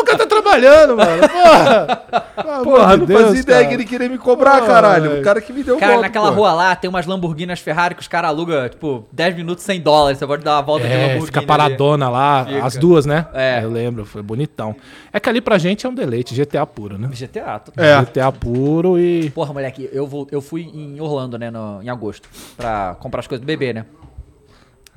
O 0.00 0.04
cara 0.04 0.18
tá 0.18 0.26
trabalhando, 0.26 0.96
mano. 0.96 1.22
Porra. 1.28 2.64
Porra, 2.64 2.92
de 2.94 2.98
não 3.00 3.06
Deus, 3.06 3.22
fazia 3.22 3.40
ideia 3.40 3.58
cara. 3.58 3.68
que 3.68 3.74
ele 3.74 3.84
queria 3.84 4.08
me 4.08 4.18
cobrar, 4.18 4.62
Ai. 4.62 4.66
caralho. 4.66 5.20
O 5.20 5.22
cara 5.22 5.40
que 5.40 5.52
me 5.52 5.62
deu 5.62 5.76
Cara, 5.78 5.92
golpe, 5.92 6.06
naquela 6.08 6.28
pô. 6.30 6.34
rua 6.38 6.52
lá 6.52 6.76
tem 6.76 6.88
umas 6.88 7.06
Lamborghinis 7.06 7.60
Ferrari 7.60 7.94
que 7.94 8.00
os 8.00 8.08
caras 8.08 8.30
alugam, 8.30 8.68
tipo, 8.68 9.06
10 9.12 9.36
minutos 9.36 9.64
100 9.64 9.80
dólares. 9.80 10.18
Você 10.18 10.26
pode 10.26 10.42
dar 10.44 10.56
uma 10.56 10.62
volta 10.62 10.86
de 10.86 10.92
É, 10.92 10.96
Lamborghini. 10.96 11.26
fica 11.26 11.40
ali. 11.40 11.46
paradona 11.46 12.08
lá, 12.08 12.44
Fica. 12.44 12.64
as 12.66 12.76
duas, 12.76 13.06
né? 13.06 13.26
É. 13.32 13.60
Eu 13.62 13.70
lembro, 13.70 14.04
foi 14.04 14.22
bonitão. 14.22 14.74
É 15.12 15.20
que 15.20 15.28
ali 15.28 15.40
pra 15.40 15.58
gente 15.58 15.86
é 15.86 15.88
um 15.88 15.94
deleite, 15.94 16.34
GTA 16.34 16.66
puro, 16.66 16.98
né? 16.98 17.08
GTA, 17.12 17.58
tô... 17.60 17.72
É. 17.80 18.00
GTA 18.00 18.32
puro 18.32 18.98
e. 18.98 19.30
Porra, 19.30 19.52
moleque, 19.52 19.88
eu, 19.92 20.06
vou, 20.06 20.26
eu 20.30 20.40
fui 20.40 20.62
em 20.62 21.00
Orlando, 21.00 21.38
né, 21.38 21.50
no- 21.50 21.82
em 21.82 21.88
agosto, 21.88 22.28
pra 22.56 22.96
comprar 23.00 23.20
as 23.20 23.26
coisas 23.26 23.42
do 23.42 23.46
bebê, 23.46 23.72
né? 23.72 23.84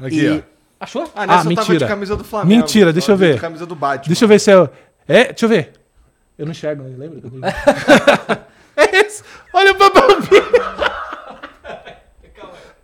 Aqui, 0.01 0.19
E- 0.25 0.37
ó. 0.39 0.41
Achou? 0.79 1.11
Ah, 1.15 1.25
nessa 1.25 1.39
Ah, 1.49 1.51
eu 1.51 1.55
tava 1.55 1.67
mentira. 1.69 1.79
de 1.79 1.87
camisa 1.87 2.15
do 2.15 2.23
Flamengo. 2.23 2.61
Mentira, 2.61 2.93
deixa 2.93 3.11
eu 3.11 3.17
ver. 3.17 3.33
De 3.35 3.41
camisa 3.41 3.65
do 3.65 3.75
Batman. 3.75 4.07
Deixa 4.07 4.25
eu 4.25 4.29
ver 4.29 4.39
se 4.39 4.51
eu. 4.51 4.69
É, 5.07 5.25
deixa 5.25 5.45
eu 5.45 5.49
ver. 5.49 5.71
Eu 6.37 6.45
não 6.45 6.51
enxergo, 6.51 6.83
né? 6.83 6.95
lembra? 6.95 7.19
é 8.77 8.97
esse. 8.99 9.23
Olha 9.53 9.71
o 9.71 9.73
Bumblebee. 9.73 10.43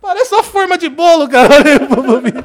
Parece 0.02 0.34
uma 0.34 0.42
forma 0.42 0.76
de 0.76 0.88
bolo, 0.88 1.28
cara. 1.28 1.54
Olha 1.54 1.76
o 1.76 1.88
Bumblebee. 1.88 2.34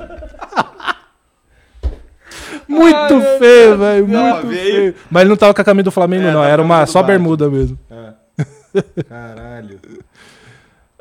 Muito 2.67 3.21
feio, 3.39 3.77
velho. 3.77 4.07
Muito 4.07 4.47
aí? 4.47 4.55
feio. 4.55 4.95
Mas 5.09 5.21
ele 5.21 5.29
não 5.29 5.37
tava 5.37 5.53
com 5.53 5.61
a 5.61 5.65
camisa 5.65 5.83
do 5.85 5.91
Flamengo, 5.91 6.27
É, 6.27 6.31
não. 6.31 6.43
Era 6.43 6.61
uma 6.61 6.85
só 6.85 7.01
Batman. 7.01 7.13
bermuda 7.17 7.49
mesmo. 7.49 7.79
Caralho. 9.09 9.79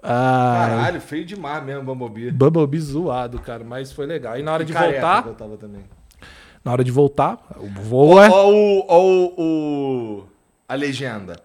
Ah, 0.03 0.67
Caralho, 0.69 1.01
feio 1.01 1.25
demais 1.25 1.63
mesmo, 1.65 1.83
Bumblebee. 1.83 2.31
Bumblebee 2.31 2.81
zoado, 2.81 3.39
cara. 3.41 3.65
Mas 3.65 3.93
foi 3.93 4.07
legal. 4.07 4.35
Aí 4.35 4.43
na 4.43 4.53
hora 4.53 4.65
de 4.65 4.73
Careca 4.73 5.01
voltar, 5.01 5.27
eu 5.27 5.35
tava 5.35 5.57
também. 5.57 5.83
na 6.65 6.73
hora 6.73 6.85
de 6.85 6.91
voltar, 6.91 7.39
o 7.57 7.67
voo 7.67 8.23
é. 8.23 8.29
Ó 8.31 8.51
o, 8.51 8.85
ó 8.89 9.01
o, 9.43 10.25
A 10.69 10.75
legenda. 10.75 11.37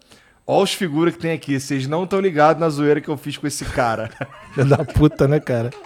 Ó 0.45 0.61
os 0.61 0.73
figuras 0.73 1.15
que 1.15 1.21
tem 1.21 1.31
aqui. 1.31 1.59
Vocês 1.59 1.87
não 1.87 2.03
estão 2.03 2.19
ligados 2.19 2.59
na 2.59 2.69
zoeira 2.69 3.01
que 3.01 3.09
eu 3.09 3.17
fiz 3.17 3.37
com 3.37 3.47
esse 3.47 3.65
cara. 3.65 4.09
Filho 4.53 4.67
da 4.69 4.83
puta, 4.83 5.27
né, 5.27 5.39
cara? 5.39 5.69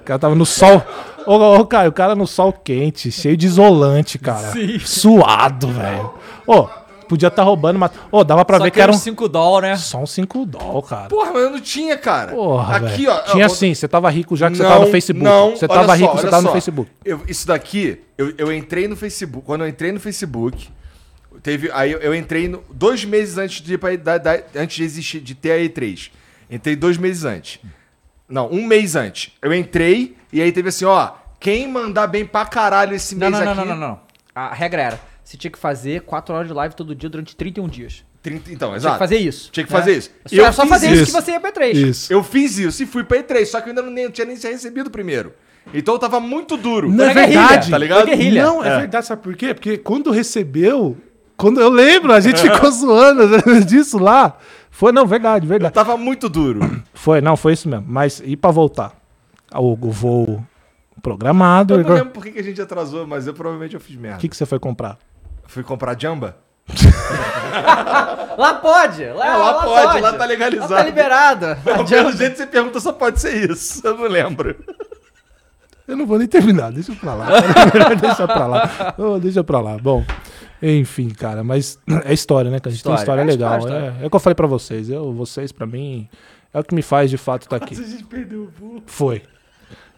O 0.00 0.02
cara 0.04 0.18
tava 0.18 0.34
no 0.34 0.46
sol. 0.46 0.82
Ô, 1.26 1.34
ô, 1.58 1.66
Caio, 1.66 1.90
o 1.90 1.92
cara 1.92 2.14
no 2.14 2.26
sol 2.26 2.52
quente, 2.52 3.10
cheio 3.10 3.36
de 3.36 3.46
isolante, 3.46 4.18
cara. 4.18 4.52
Suado, 4.84 5.68
velho. 5.68 6.14
Ô, 6.46 6.68
podia 7.10 7.28
estar 7.28 7.42
roubando, 7.42 7.78
mas. 7.78 7.90
Ô, 8.10 8.24
dava 8.24 8.44
pra 8.44 8.56
Só 8.58 8.64
ver 8.64 8.70
que 8.70 8.76
que 8.76 8.80
era 8.80 8.90
um. 8.92 8.94
5 8.94 9.28
dólares, 9.28 9.68
né? 9.70 9.76
Só 9.76 9.98
um 9.98 10.06
5 10.06 10.46
doll, 10.46 10.82
cara. 10.82 11.08
Porra, 11.08 11.32
mas 11.32 11.42
eu 11.42 11.50
não 11.50 11.60
tinha, 11.60 11.98
cara. 11.98 12.32
Porra, 12.32 12.76
Aqui, 12.76 13.06
ó. 13.06 13.18
Tinha 13.22 13.44
eu 13.44 13.50
sim, 13.50 13.74
você 13.74 13.86
tava 13.86 14.08
rico 14.08 14.36
já 14.36 14.48
que 14.50 14.56
você 14.56 14.62
Não, 14.62 14.70
tava 14.70 14.84
no 14.86 14.90
Facebook. 14.90 15.24
Não, 15.24 15.50
você 15.50 15.68
tava 15.68 15.86
só, 15.88 15.92
rico, 15.94 16.16
você 16.16 16.28
tava 16.30 16.42
no. 16.42 16.52
Facebook. 16.52 16.90
Eu- 17.04 17.20
isso 17.28 17.46
daqui, 17.46 18.00
eu, 18.16 18.32
eu 18.38 18.52
entrei 18.52 18.88
no 18.88 18.96
Facebook. 18.96 19.44
Quando 19.44 19.62
eu 19.62 19.68
entrei 19.68 19.92
no 19.92 20.00
Facebook, 20.00 20.68
teve. 21.42 21.70
Aí 21.72 21.92
eu, 21.92 22.14
entrei 22.14 22.48
no- 22.48 22.62
dois 22.72 23.04
meses 23.04 23.36
antes 23.36 23.60
de, 23.60 23.76
da- 23.98 24.18
da- 24.18 24.40
antes 24.56 24.76
de 24.76 24.84
existir, 24.84 25.20
de 25.20 25.34
ter 25.34 25.52
a 25.52 25.58
E3. 25.58 26.10
Entrei 26.50 26.74
dois 26.76 26.96
meses 26.96 27.24
antes. 27.24 27.58
Não, 28.28 28.48
um 28.50 28.64
mês 28.64 28.94
antes. 28.96 29.32
Eu 29.42 29.52
entrei 29.52 30.16
e 30.32 30.40
aí 30.40 30.52
teve 30.52 30.68
assim, 30.68 30.84
ó. 30.84 31.10
Quem 31.40 31.66
mandar 31.66 32.06
bem 32.06 32.24
pra 32.24 32.44
caralho 32.44 32.94
esse 32.94 33.14
Não, 33.16 33.30
mês 33.30 33.42
não, 33.44 33.52
aqui. 33.52 33.58
não, 33.58 33.66
não, 33.66 33.74
não, 33.76 33.88
não. 33.88 34.00
A 34.34 34.54
regra 34.54 34.82
era, 34.82 35.00
você 35.30 35.36
tinha 35.36 35.50
que 35.50 35.58
fazer 35.58 36.02
4 36.02 36.34
horas 36.34 36.48
de 36.48 36.54
live 36.54 36.74
todo 36.74 36.92
dia 36.92 37.08
durante 37.08 37.36
31 37.36 37.68
dias. 37.68 38.04
30, 38.20 38.52
então, 38.52 38.68
Tinha 38.70 38.76
exato. 38.78 38.94
que 38.94 38.98
fazer 38.98 39.16
isso. 39.18 39.50
Tinha 39.52 39.64
que 39.64 39.72
né? 39.72 39.78
fazer 39.78 39.96
isso. 39.96 40.10
Só, 40.26 40.36
era 40.36 40.52
só 40.52 40.66
fazer 40.66 40.92
isso 40.92 41.06
que 41.06 41.12
você 41.12 41.30
ia 41.30 41.40
pra 41.40 41.52
3. 41.52 41.78
Isso. 41.78 42.12
Eu 42.12 42.22
fiz 42.24 42.58
isso 42.58 42.82
e 42.82 42.86
fui 42.86 43.04
pra 43.04 43.22
E3, 43.22 43.46
só 43.46 43.60
que 43.60 43.68
eu 43.68 43.70
ainda 43.70 43.82
não, 43.82 43.90
nem, 43.90 44.04
não 44.04 44.10
tinha 44.10 44.26
nem 44.26 44.36
recebido 44.36 44.88
o 44.88 44.90
primeiro. 44.90 45.32
Então 45.72 45.94
eu 45.94 45.98
tava 46.00 46.18
muito 46.18 46.56
duro. 46.56 46.90
Não 46.90 47.04
é 47.04 47.14
verdade. 47.14 47.70
tá 47.70 47.78
ligado? 47.78 48.06
Guerrilha. 48.06 48.42
Não, 48.42 48.64
é, 48.64 48.80
verdade, 48.80 49.06
sabe 49.06 49.22
por 49.22 49.36
quê? 49.36 49.54
Porque 49.54 49.78
quando 49.78 50.10
recebeu. 50.10 50.96
Quando 51.36 51.60
eu 51.60 51.70
lembro, 51.70 52.12
a 52.12 52.18
gente 52.20 52.40
ficou 52.42 52.70
zoando 52.70 53.28
disso 53.64 53.98
lá. 53.98 54.36
Foi, 54.68 54.90
não, 54.90 55.06
verdade, 55.06 55.46
Eu 55.46 55.48
verdade. 55.48 55.72
tava 55.74 55.96
muito 55.96 56.28
duro. 56.28 56.60
Foi, 56.92 57.20
não, 57.20 57.36
foi 57.36 57.52
isso 57.54 57.68
mesmo. 57.68 57.84
Mas 57.88 58.20
e 58.24 58.36
pra 58.36 58.50
voltar? 58.50 58.92
O, 59.54 59.72
o 59.72 59.90
voo 59.90 60.44
programado. 61.00 61.74
Eu 61.74 61.82
não 61.82 61.94
lembro 61.94 62.10
por 62.10 62.22
que 62.22 62.32
que 62.32 62.38
a 62.38 62.42
gente 62.44 62.60
atrasou, 62.60 63.06
mas 63.06 63.26
eu 63.26 63.34
provavelmente 63.34 63.74
eu 63.74 63.80
fiz 63.80 63.96
merda. 63.96 64.18
O 64.18 64.20
que, 64.20 64.28
que 64.28 64.36
você 64.36 64.44
foi 64.46 64.58
comprar? 64.58 64.98
Fui 65.50 65.64
comprar 65.64 66.00
jamba? 66.00 66.36
Lá 68.38 68.54
pode. 68.54 69.04
Lá, 69.04 69.26
É, 69.26 69.36
lá 69.36 69.54
pode, 69.64 70.00
lá 70.00 70.12
tá 70.12 70.24
legalizado. 70.24 70.72
Lá 70.72 70.78
tá 70.78 70.84
liberado. 70.84 71.46
Não, 71.66 71.84
pelo 71.84 72.12
jeito 72.12 72.32
que 72.32 72.38
você 72.38 72.46
pergunta, 72.46 72.78
só 72.80 72.92
pode 72.92 73.20
ser 73.20 73.50
isso. 73.50 73.84
Eu 73.84 73.96
não 73.98 74.04
lembro. 74.04 74.54
Eu 75.88 75.96
não 75.96 76.06
vou 76.06 76.16
nem 76.18 76.28
terminar, 76.28 76.70
deixa 76.70 76.94
pra 76.94 77.14
lá. 77.14 77.26
deixa 78.00 78.26
pra 78.28 78.46
lá. 78.46 78.94
Ô, 78.96 79.18
deixa 79.18 79.42
pra 79.42 79.60
lá. 79.60 79.76
Bom, 79.76 80.04
Enfim, 80.62 81.08
cara, 81.10 81.42
mas 81.42 81.78
é 82.04 82.14
história, 82.14 82.50
né? 82.50 82.60
cara? 82.60 82.70
A 82.70 82.72
gente 82.72 82.84
tem 82.84 82.92
uma 82.92 82.98
História, 82.98 83.22
história 83.22 83.22
é 83.22 83.24
legal. 83.24 83.58
história, 83.58 83.94
É, 84.00 84.04
é 84.04 84.06
o 84.06 84.10
que 84.10 84.16
eu 84.16 84.20
falei 84.20 84.34
pra 84.36 84.46
vocês. 84.46 84.88
Eu, 84.88 85.12
vocês, 85.12 85.50
pra 85.50 85.66
mim, 85.66 86.08
é 86.54 86.60
o 86.60 86.64
que 86.64 86.74
me 86.74 86.82
faz 86.82 87.10
de 87.10 87.18
fato 87.18 87.42
estar 87.42 87.56
aqui. 87.56 87.74
A 87.74 87.82
gente 87.84 88.04
perdeu 88.04 88.42
o 88.44 88.48
voo. 88.48 88.82
Foi. 88.86 89.22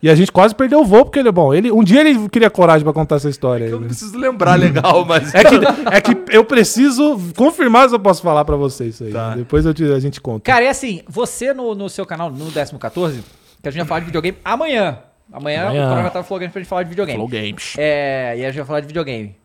E 0.03 0.11
a 0.11 0.15
gente 0.17 0.33
quase 0.33 0.53
perdeu 0.53 0.81
o 0.81 0.85
voo, 0.85 1.05
porque 1.05 1.21
ele, 1.21 1.31
bom, 1.31 1.55
ele, 1.55 1.71
um 1.71 1.85
dia 1.85 2.01
ele 2.01 2.29
queria 2.29 2.51
coragem 2.51 2.83
pra 2.83 2.93
contar 2.93 3.17
essa 3.17 3.29
história. 3.31 3.67
aí, 3.67 3.71
Eu 3.71 3.77
não 3.77 3.83
né? 3.83 3.87
preciso 3.87 4.19
lembrar 4.19 4.57
legal, 4.57 5.05
mas. 5.05 5.33
É 5.33 5.45
que, 5.45 5.55
é 5.93 6.01
que 6.01 6.37
eu 6.37 6.45
preciso 6.45 7.17
confirmar 7.37 7.89
se 7.89 7.95
eu 7.95 8.01
posso 8.01 8.21
falar 8.21 8.45
pra 8.45 8.57
vocês 8.57 8.95
isso 8.97 9.05
aí. 9.05 9.13
Tá. 9.13 9.37
Depois 9.37 9.65
eu 9.65 9.73
te- 9.73 9.85
a 9.85 10.01
gente 10.01 10.21
conta. 10.21 10.41
Cara, 10.51 10.65
é 10.65 10.69
assim, 10.69 11.03
você 11.09 11.55
no, 11.55 11.73
no 11.77 11.89
seu 11.89 12.05
canal, 12.05 12.31
no 12.33 12.51
14, 12.81 13.23
que 13.63 13.69
a 13.69 13.71
gente 13.71 13.79
vai 13.81 13.87
falar 13.89 14.01
de 14.01 14.07
videogame 14.07 14.37
amanhã. 14.45 14.99
Amanhã, 15.33 15.63
Amanhã. 15.67 15.81
o 15.81 15.85
Coronel 15.85 15.97
vai 16.03 16.07
estar 16.09 16.23
falando 16.25 16.51
pra 16.51 16.61
gente 16.61 16.69
falar 16.69 16.83
de 16.83 16.89
videogame. 16.91 17.17
Flow 17.19 17.29
Games. 17.29 17.75
É, 17.79 18.35
e 18.37 18.43
a 18.45 18.49
gente 18.49 18.57
vai 18.57 18.67
falar 18.67 18.81
de 18.81 18.87
videogame. 18.89 19.37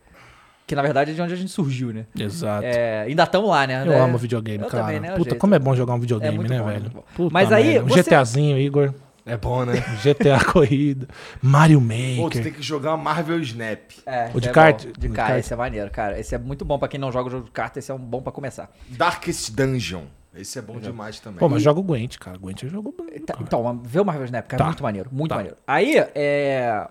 Que 0.66 0.76
na 0.76 0.82
verdade 0.82 1.12
é 1.12 1.14
de 1.14 1.22
onde 1.22 1.34
a 1.34 1.38
gente 1.38 1.52
surgiu, 1.52 1.94
né? 1.94 2.06
Exato. 2.20 2.66
É, 2.66 3.04
ainda 3.04 3.24
estamos 3.24 3.50
lá, 3.50 3.66
né? 3.66 3.84
Eu 3.86 3.94
É, 3.94 4.00
amo 4.02 4.18
videogame, 4.18 4.64
eu 4.64 4.70
cara. 4.70 4.84
também, 4.84 5.00
né, 5.00 5.14
o 5.14 5.18
Puta, 5.18 5.30
jeito. 5.30 5.40
como 5.40 5.56
é 5.56 5.60
bom 5.60 5.74
jogar 5.76 5.94
um 5.94 5.98
É 5.98 6.00
videogame, 6.02 6.36
muito 6.36 6.50
né, 6.50 6.60
bom, 6.60 6.66
velho? 6.66 6.82
muito 6.82 6.94
bom. 6.94 7.04
Puta 7.16 7.30
Mas 7.32 7.52
aí. 7.54 7.80
Um 7.80 7.86
você- 7.88 8.04
GTAzinho, 8.04 8.58
Igor. 8.58 8.92
É 9.28 9.38
bom, 9.38 9.66
né? 9.66 9.74
GTA 10.02 10.44
Corrida. 10.44 11.08
Mario 11.42 11.80
Pô, 11.80 11.86
tu 11.88 12.24
Maker. 12.24 12.44
tem 12.44 12.54
que 12.54 12.62
jogar 12.62 12.96
uma 12.96 13.04
Marvel 13.04 13.40
Snap. 13.42 13.80
É, 14.06 14.32
O 14.34 14.40
de 14.40 14.48
é 14.50 14.52
kart? 14.52 14.84
bom. 14.86 14.90
O 14.90 14.94
De 15.00 15.10
kart, 15.10 15.28
kart. 15.30 15.40
esse 15.40 15.54
é 15.54 15.56
maneiro, 15.56 15.92
cara. 15.92 16.20
Esse 16.20 16.34
é 16.34 16.38
muito 16.38 16.64
bom 16.66 16.80
pra 16.80 16.88
quem 16.88 17.00
não 17.00 17.12
joga 17.12 17.28
o 17.28 17.32
jogo 17.32 17.46
de 17.46 17.52
carta, 17.52 17.78
esse 17.80 17.92
é 17.92 17.94
um 17.94 18.00
bom 18.00 18.22
pra 18.22 18.32
começar. 18.32 18.72
Darkest 18.90 19.52
Dungeon. 19.54 20.04
Esse 20.36 20.60
é 20.60 20.62
bom 20.62 20.80
demais 20.80 21.20
também. 21.20 21.40
Pô, 21.40 21.50
mas 21.50 21.64
joga 21.64 21.80
o 21.80 21.84
Gwent, 21.84 22.18
cara. 22.20 22.38
Gwent 22.38 22.64
é 22.64 22.68
jogo 22.68 22.94
bom. 22.96 23.06
Tá, 23.26 23.36
então, 23.42 23.82
vê 23.84 24.00
o 24.00 24.06
Marvel 24.06 24.26
Snap, 24.26 24.46
cara, 24.48 24.60
Tá. 24.64 24.66
muito 24.68 24.84
maneiro, 24.84 25.10
muito 25.12 25.30
Tá. 25.30 25.36
maneiro. 25.36 25.58
Aí, 25.66 25.96
é... 26.14 26.88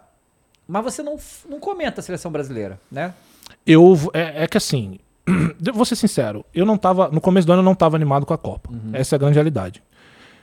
Mas 0.67 0.83
você 0.83 1.03
não, 1.03 1.17
não 1.49 1.61
comenta 1.61 2.01
a 2.01 2.03
seleção 2.03 2.31
brasileira, 2.33 2.81
né? 2.91 3.15
Eu. 3.65 3.97
É, 4.13 4.43
é 4.43 4.47
que 4.49 4.57
assim. 4.57 4.99
Vou 5.75 5.85
ser 5.85 5.95
sincero. 5.97 6.45
Eu 6.53 6.67
não 6.67 6.77
tava. 6.77 7.09
No 7.09 7.21
começo 7.21 7.47
do 7.47 7.53
ano 7.53 7.61
eu 7.63 7.65
não 7.65 7.75
tava 7.75 7.95
animado 7.97 8.27
com 8.27 8.35
a 8.35 8.39
Copa. 8.39 8.71
Essa 8.93 9.15
é 9.15 9.17
a 9.17 9.19
grande 9.21 9.35
realidade. 9.35 9.83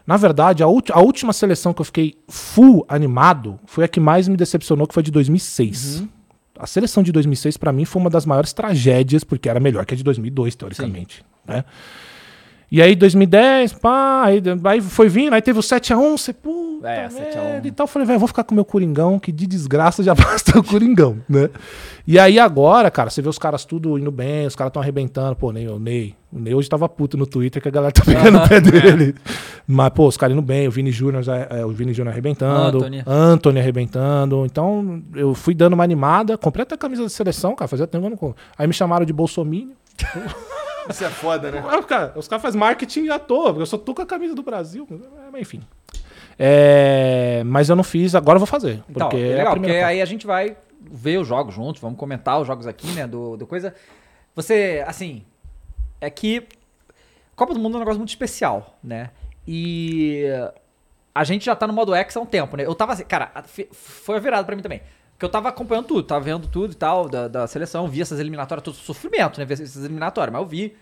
Na 0.06 0.18
verdade, 0.18 0.64
a, 0.64 0.66
a 0.66 1.02
última 1.02 1.32
seleção 1.32 1.74
que 1.74 1.82
eu 1.82 1.86
fiquei 1.86 2.16
full 2.28 2.86
animado 2.90 3.60
foi 3.66 3.86
a 3.86 3.88
que 3.88 4.00
mais 4.00 4.28
me 4.28 4.36
decepcionou, 4.36 4.86
que 4.86 4.94
foi 4.94 5.02
a 5.02 5.04
de 5.04 5.12
2006. 5.12 6.04
A 6.60 6.68
seleção 6.68 7.02
de 7.02 7.12
2006, 7.12 7.58
pra 7.58 7.72
mim, 7.72 7.86
foi 7.86 8.02
uma 8.02 8.10
das 8.10 8.26
maiores 8.26 8.54
tragédias, 8.54 9.24
porque 9.24 9.50
era 9.50 9.60
melhor 9.60 9.86
que 9.86 9.94
a 9.94 9.98
de 9.98 10.04
2002, 10.04 10.56
teoricamente. 10.56 11.24
Né? 11.48 11.64
E 12.72 12.82
aí, 12.82 12.96
2010, 12.96 13.74
pá, 13.74 14.24
aí, 14.26 14.42
aí 14.64 14.82
foi 14.82 15.08
vindo, 15.08 15.34
aí 15.34 15.42
teve 15.44 15.60
o 15.60 15.62
7x1, 15.62 16.18
você, 16.18 16.34
puta, 16.34 16.90
É, 16.90 17.08
7 17.08 17.38
a 17.38 17.42
1. 17.42 17.44
merda, 17.46 17.68
e 17.68 17.72
tal. 17.72 17.84
Eu 17.84 17.88
falei, 17.88 18.08
velho, 18.08 18.18
vou 18.20 18.28
ficar 18.28 18.44
com 18.44 18.54
o 18.54 18.56
meu 18.56 18.66
Coringão, 18.66 19.20
que 19.20 19.32
de 19.32 19.46
desgraça 19.46 20.02
já 20.02 20.16
basta 20.16 20.58
o 20.58 20.64
Coringão, 20.64 21.18
né? 21.30 21.50
E 22.08 22.18
aí 22.18 22.40
agora, 22.40 22.90
cara, 22.90 23.10
você 23.12 23.22
vê 23.22 23.30
os 23.30 23.38
caras 23.38 23.64
tudo 23.64 23.98
indo 23.98 24.12
bem, 24.12 24.48
os 24.48 24.56
caras 24.56 24.72
estão 24.72 24.82
arrebentando, 24.82 25.36
pô, 25.36 25.52
nem 25.52 25.68
o 25.68 25.78
Ney. 25.80 26.16
O 26.32 26.40
Ney 26.40 26.54
hoje 26.56 26.68
tava 26.68 26.90
puto 26.90 27.16
no 27.16 27.28
Twitter 27.28 27.62
que 27.62 27.68
a 27.68 27.72
galera 27.72 27.94
tá 27.94 28.04
pegando 28.04 28.40
o 28.40 28.50
pé 28.50 28.60
dele. 28.60 29.14
Mas, 29.68 29.90
pô, 29.92 30.08
os 30.08 30.18
caras 30.18 30.34
indo 30.36 30.42
bem, 30.42 30.68
o 30.68 30.72
Vini 30.72 30.92
Júnior, 30.92 31.24
é, 31.50 31.64
o 31.64 31.70
Vini 31.70 31.94
Júnior 31.94 32.12
arrebentando, 32.12 32.80
Anthony. 32.80 33.04
Anthony 33.06 33.60
arrebentando. 33.60 34.46
Então, 34.46 35.02
eu 35.16 35.34
fui 35.36 35.54
dando 35.54 35.74
uma 35.74 35.84
animada, 35.84 36.38
comprei 36.40 36.64
até 36.64 36.74
a 36.76 36.78
camisa 36.78 37.04
da 37.04 37.10
seleção, 37.10 37.56
cara, 37.56 37.68
fazia 37.68 37.86
tempo 37.86 38.02
que 38.02 38.08
eu 38.08 38.10
não 38.10 38.18
compro. 38.18 38.36
Aí 38.58 38.66
me 38.68 38.74
chamaram 38.74 39.06
de 39.06 39.14
Bolsominion. 39.14 39.70
Isso 40.90 41.04
é 41.06 41.10
foda, 41.10 41.52
né? 41.52 41.64
Cara, 41.88 42.14
os 42.16 42.28
caras 42.28 42.42
fazem 42.42 42.60
marketing 42.60 43.10
à 43.10 43.20
toa, 43.20 43.48
porque 43.48 43.62
eu 43.62 43.66
só 43.66 43.78
tô 43.78 43.94
com 43.94 44.02
a 44.02 44.06
camisa 44.06 44.36
do 44.36 44.44
Brasil. 44.44 44.88
Mas, 45.32 45.42
enfim. 45.42 45.62
É, 46.38 47.44
mas 47.46 47.70
eu 47.70 47.76
não 47.76 47.84
fiz, 47.84 48.16
agora 48.16 48.36
eu 48.36 48.40
vou 48.40 48.48
fazer. 48.48 48.84
Então, 48.90 49.08
Porque 49.10 49.18
é 49.18 49.30
é 49.30 49.34
a 49.34 49.38
legal, 49.38 49.46
porque 49.54 49.60
primeira 49.60 49.80
Copa. 49.82 49.90
aí 49.92 50.02
a 50.02 50.06
gente 50.06 50.26
vai 50.26 50.58
ver 50.80 51.18
os 51.20 51.28
jogos 51.28 51.54
juntos, 51.54 51.82
vamos 51.82 51.98
comentar 51.98 52.40
os 52.40 52.48
jogos 52.48 52.68
aqui, 52.68 52.88
né, 52.88 53.08
do, 53.08 53.38
do 53.38 53.46
coisa. 53.48 53.74
Você, 54.36 54.84
assim, 54.88 55.24
é 56.02 56.10
que 56.10 56.48
Copa 57.36 57.54
do 57.54 57.60
Mundo 57.60 57.74
é 57.74 57.78
um 57.78 57.80
negócio 57.80 58.00
muito 58.00 58.10
especial, 58.10 58.78
né? 58.84 59.12
E 59.48 60.24
a 61.14 61.24
gente 61.24 61.46
já 61.46 61.56
tá 61.56 61.68
no 61.68 61.74
modo 61.74 61.94
X 61.94 62.18
há 62.18 62.20
um 62.20 62.26
tempo, 62.26 62.58
né? 62.58 62.66
Eu 62.66 62.74
tava 62.76 62.94
assim, 62.94 63.06
cara, 63.06 63.32
foi 63.72 64.18
a 64.18 64.20
virada 64.20 64.44
pra 64.44 64.56
mim 64.56 64.62
também. 64.62 64.82
Porque 65.24 65.28
eu 65.28 65.32
tava 65.32 65.48
acompanhando 65.48 65.86
tudo, 65.86 66.04
tava 66.04 66.20
vendo 66.20 66.50
tudo 66.50 66.74
e 66.74 66.76
tal, 66.76 67.08
da, 67.08 67.30
da 67.30 67.48
seleção, 67.48 67.88
vi 67.88 68.02
essas 68.02 68.20
eliminatórias, 68.20 68.62
todo 68.62 68.76
sofrimento, 68.76 69.40
né? 69.40 69.46
Ver 69.46 69.54
essas 69.54 69.86
eliminatórias, 69.86 70.34
mas 70.34 70.42
eu 70.42 70.48
vi. 70.48 70.76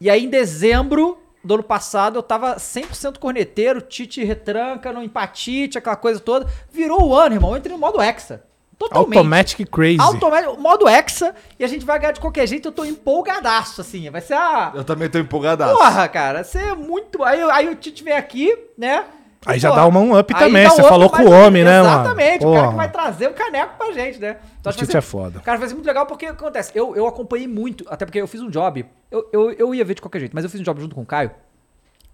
E 0.00 0.08
aí, 0.08 0.24
em 0.24 0.30
dezembro 0.30 1.18
do 1.44 1.52
ano 1.52 1.62
passado, 1.62 2.16
eu 2.16 2.22
tava 2.22 2.56
100% 2.56 3.18
corneteiro, 3.18 3.82
Tite 3.82 4.24
retranca, 4.24 4.90
no 4.90 5.02
empatite, 5.02 5.76
aquela 5.76 5.96
coisa 5.96 6.18
toda. 6.18 6.46
Virou 6.72 7.08
o 7.08 7.14
ano, 7.14 7.34
irmão. 7.34 7.50
Eu 7.50 7.58
entrei 7.58 7.74
no 7.74 7.78
modo 7.78 8.00
Hexa. 8.00 8.42
Totalmente. 8.78 9.18
Automatic 9.18 9.68
Crazy. 9.70 10.00
Automático, 10.00 10.58
modo 10.58 10.88
Hexa, 10.88 11.34
e 11.58 11.64
a 11.64 11.68
gente 11.68 11.84
vai 11.84 11.98
ganhar 11.98 12.12
de 12.12 12.20
qualquer 12.20 12.46
jeito. 12.46 12.68
Eu 12.68 12.72
tô 12.72 12.86
empolgadaço, 12.86 13.82
assim. 13.82 14.08
Vai 14.08 14.22
ser 14.22 14.34
a. 14.34 14.72
Eu 14.74 14.84
também 14.84 15.10
tô 15.10 15.18
empolgadaço. 15.18 15.76
Porra, 15.76 16.08
cara, 16.08 16.42
você 16.42 16.58
é 16.58 16.74
muito. 16.74 17.22
Aí, 17.22 17.42
aí 17.42 17.68
o 17.68 17.74
Tite 17.74 18.02
vem 18.02 18.14
aqui, 18.14 18.56
né? 18.78 19.04
Aí 19.46 19.58
já 19.58 19.68
porra, 19.70 19.82
dá 19.82 19.86
uma 19.86 20.00
um 20.00 20.18
up 20.18 20.34
também, 20.34 20.68
você 20.68 20.80
up, 20.80 20.88
falou 20.88 21.08
com 21.08 21.22
o 21.22 21.30
homem, 21.30 21.64
né, 21.64 21.80
mano? 21.80 22.00
Exatamente, 22.00 22.44
o 22.44 22.52
cara 22.52 22.68
que 22.68 22.74
vai 22.74 22.90
trazer 22.90 23.28
o 23.28 23.34
caneco 23.34 23.78
pra 23.78 23.92
gente, 23.92 24.18
né? 24.18 24.38
Então, 24.60 24.72
O 24.72 24.76
Tite 24.76 24.96
é 24.96 25.00
foda. 25.00 25.40
Cara, 25.40 25.58
vai 25.58 25.68
ser 25.68 25.74
muito 25.74 25.86
legal 25.86 26.06
porque 26.06 26.26
o 26.26 26.34
que 26.34 26.42
acontece? 26.42 26.72
Eu, 26.74 26.96
eu 26.96 27.06
acompanhei 27.06 27.46
muito, 27.46 27.84
até 27.88 28.04
porque 28.04 28.20
eu 28.20 28.26
fiz 28.26 28.42
um 28.42 28.50
job. 28.50 28.84
Eu, 29.10 29.28
eu, 29.32 29.52
eu 29.52 29.74
ia 29.74 29.84
ver 29.84 29.94
de 29.94 30.02
qualquer 30.02 30.18
jeito, 30.18 30.34
mas 30.34 30.44
eu 30.44 30.50
fiz 30.50 30.60
um 30.60 30.64
job 30.64 30.80
junto 30.80 30.94
com 30.94 31.02
o 31.02 31.06
Caio 31.06 31.30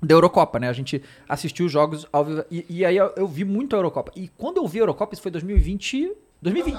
da 0.03 0.15
Eurocopa, 0.15 0.59
né? 0.59 0.69
A 0.69 0.73
gente 0.73 1.03
assistiu 1.29 1.67
os 1.67 1.73
jogos 1.73 2.07
ao 2.13 2.25
vivo. 2.25 2.45
E, 2.51 2.67
e 2.69 2.85
aí 2.85 2.97
eu, 2.97 3.13
eu 3.17 3.27
vi 3.27 3.45
muito 3.45 3.75
a 3.75 3.79
Eurocopa. 3.79 4.13
E 4.15 4.29
quando 4.29 4.59
eu 4.59 4.69
vi 4.69 4.79
a 4.79 4.83
Eurocopa, 4.83 5.15
isso 5.15 5.23
foi 5.23 5.31
2020. 5.31 6.13
2020. 6.43 6.77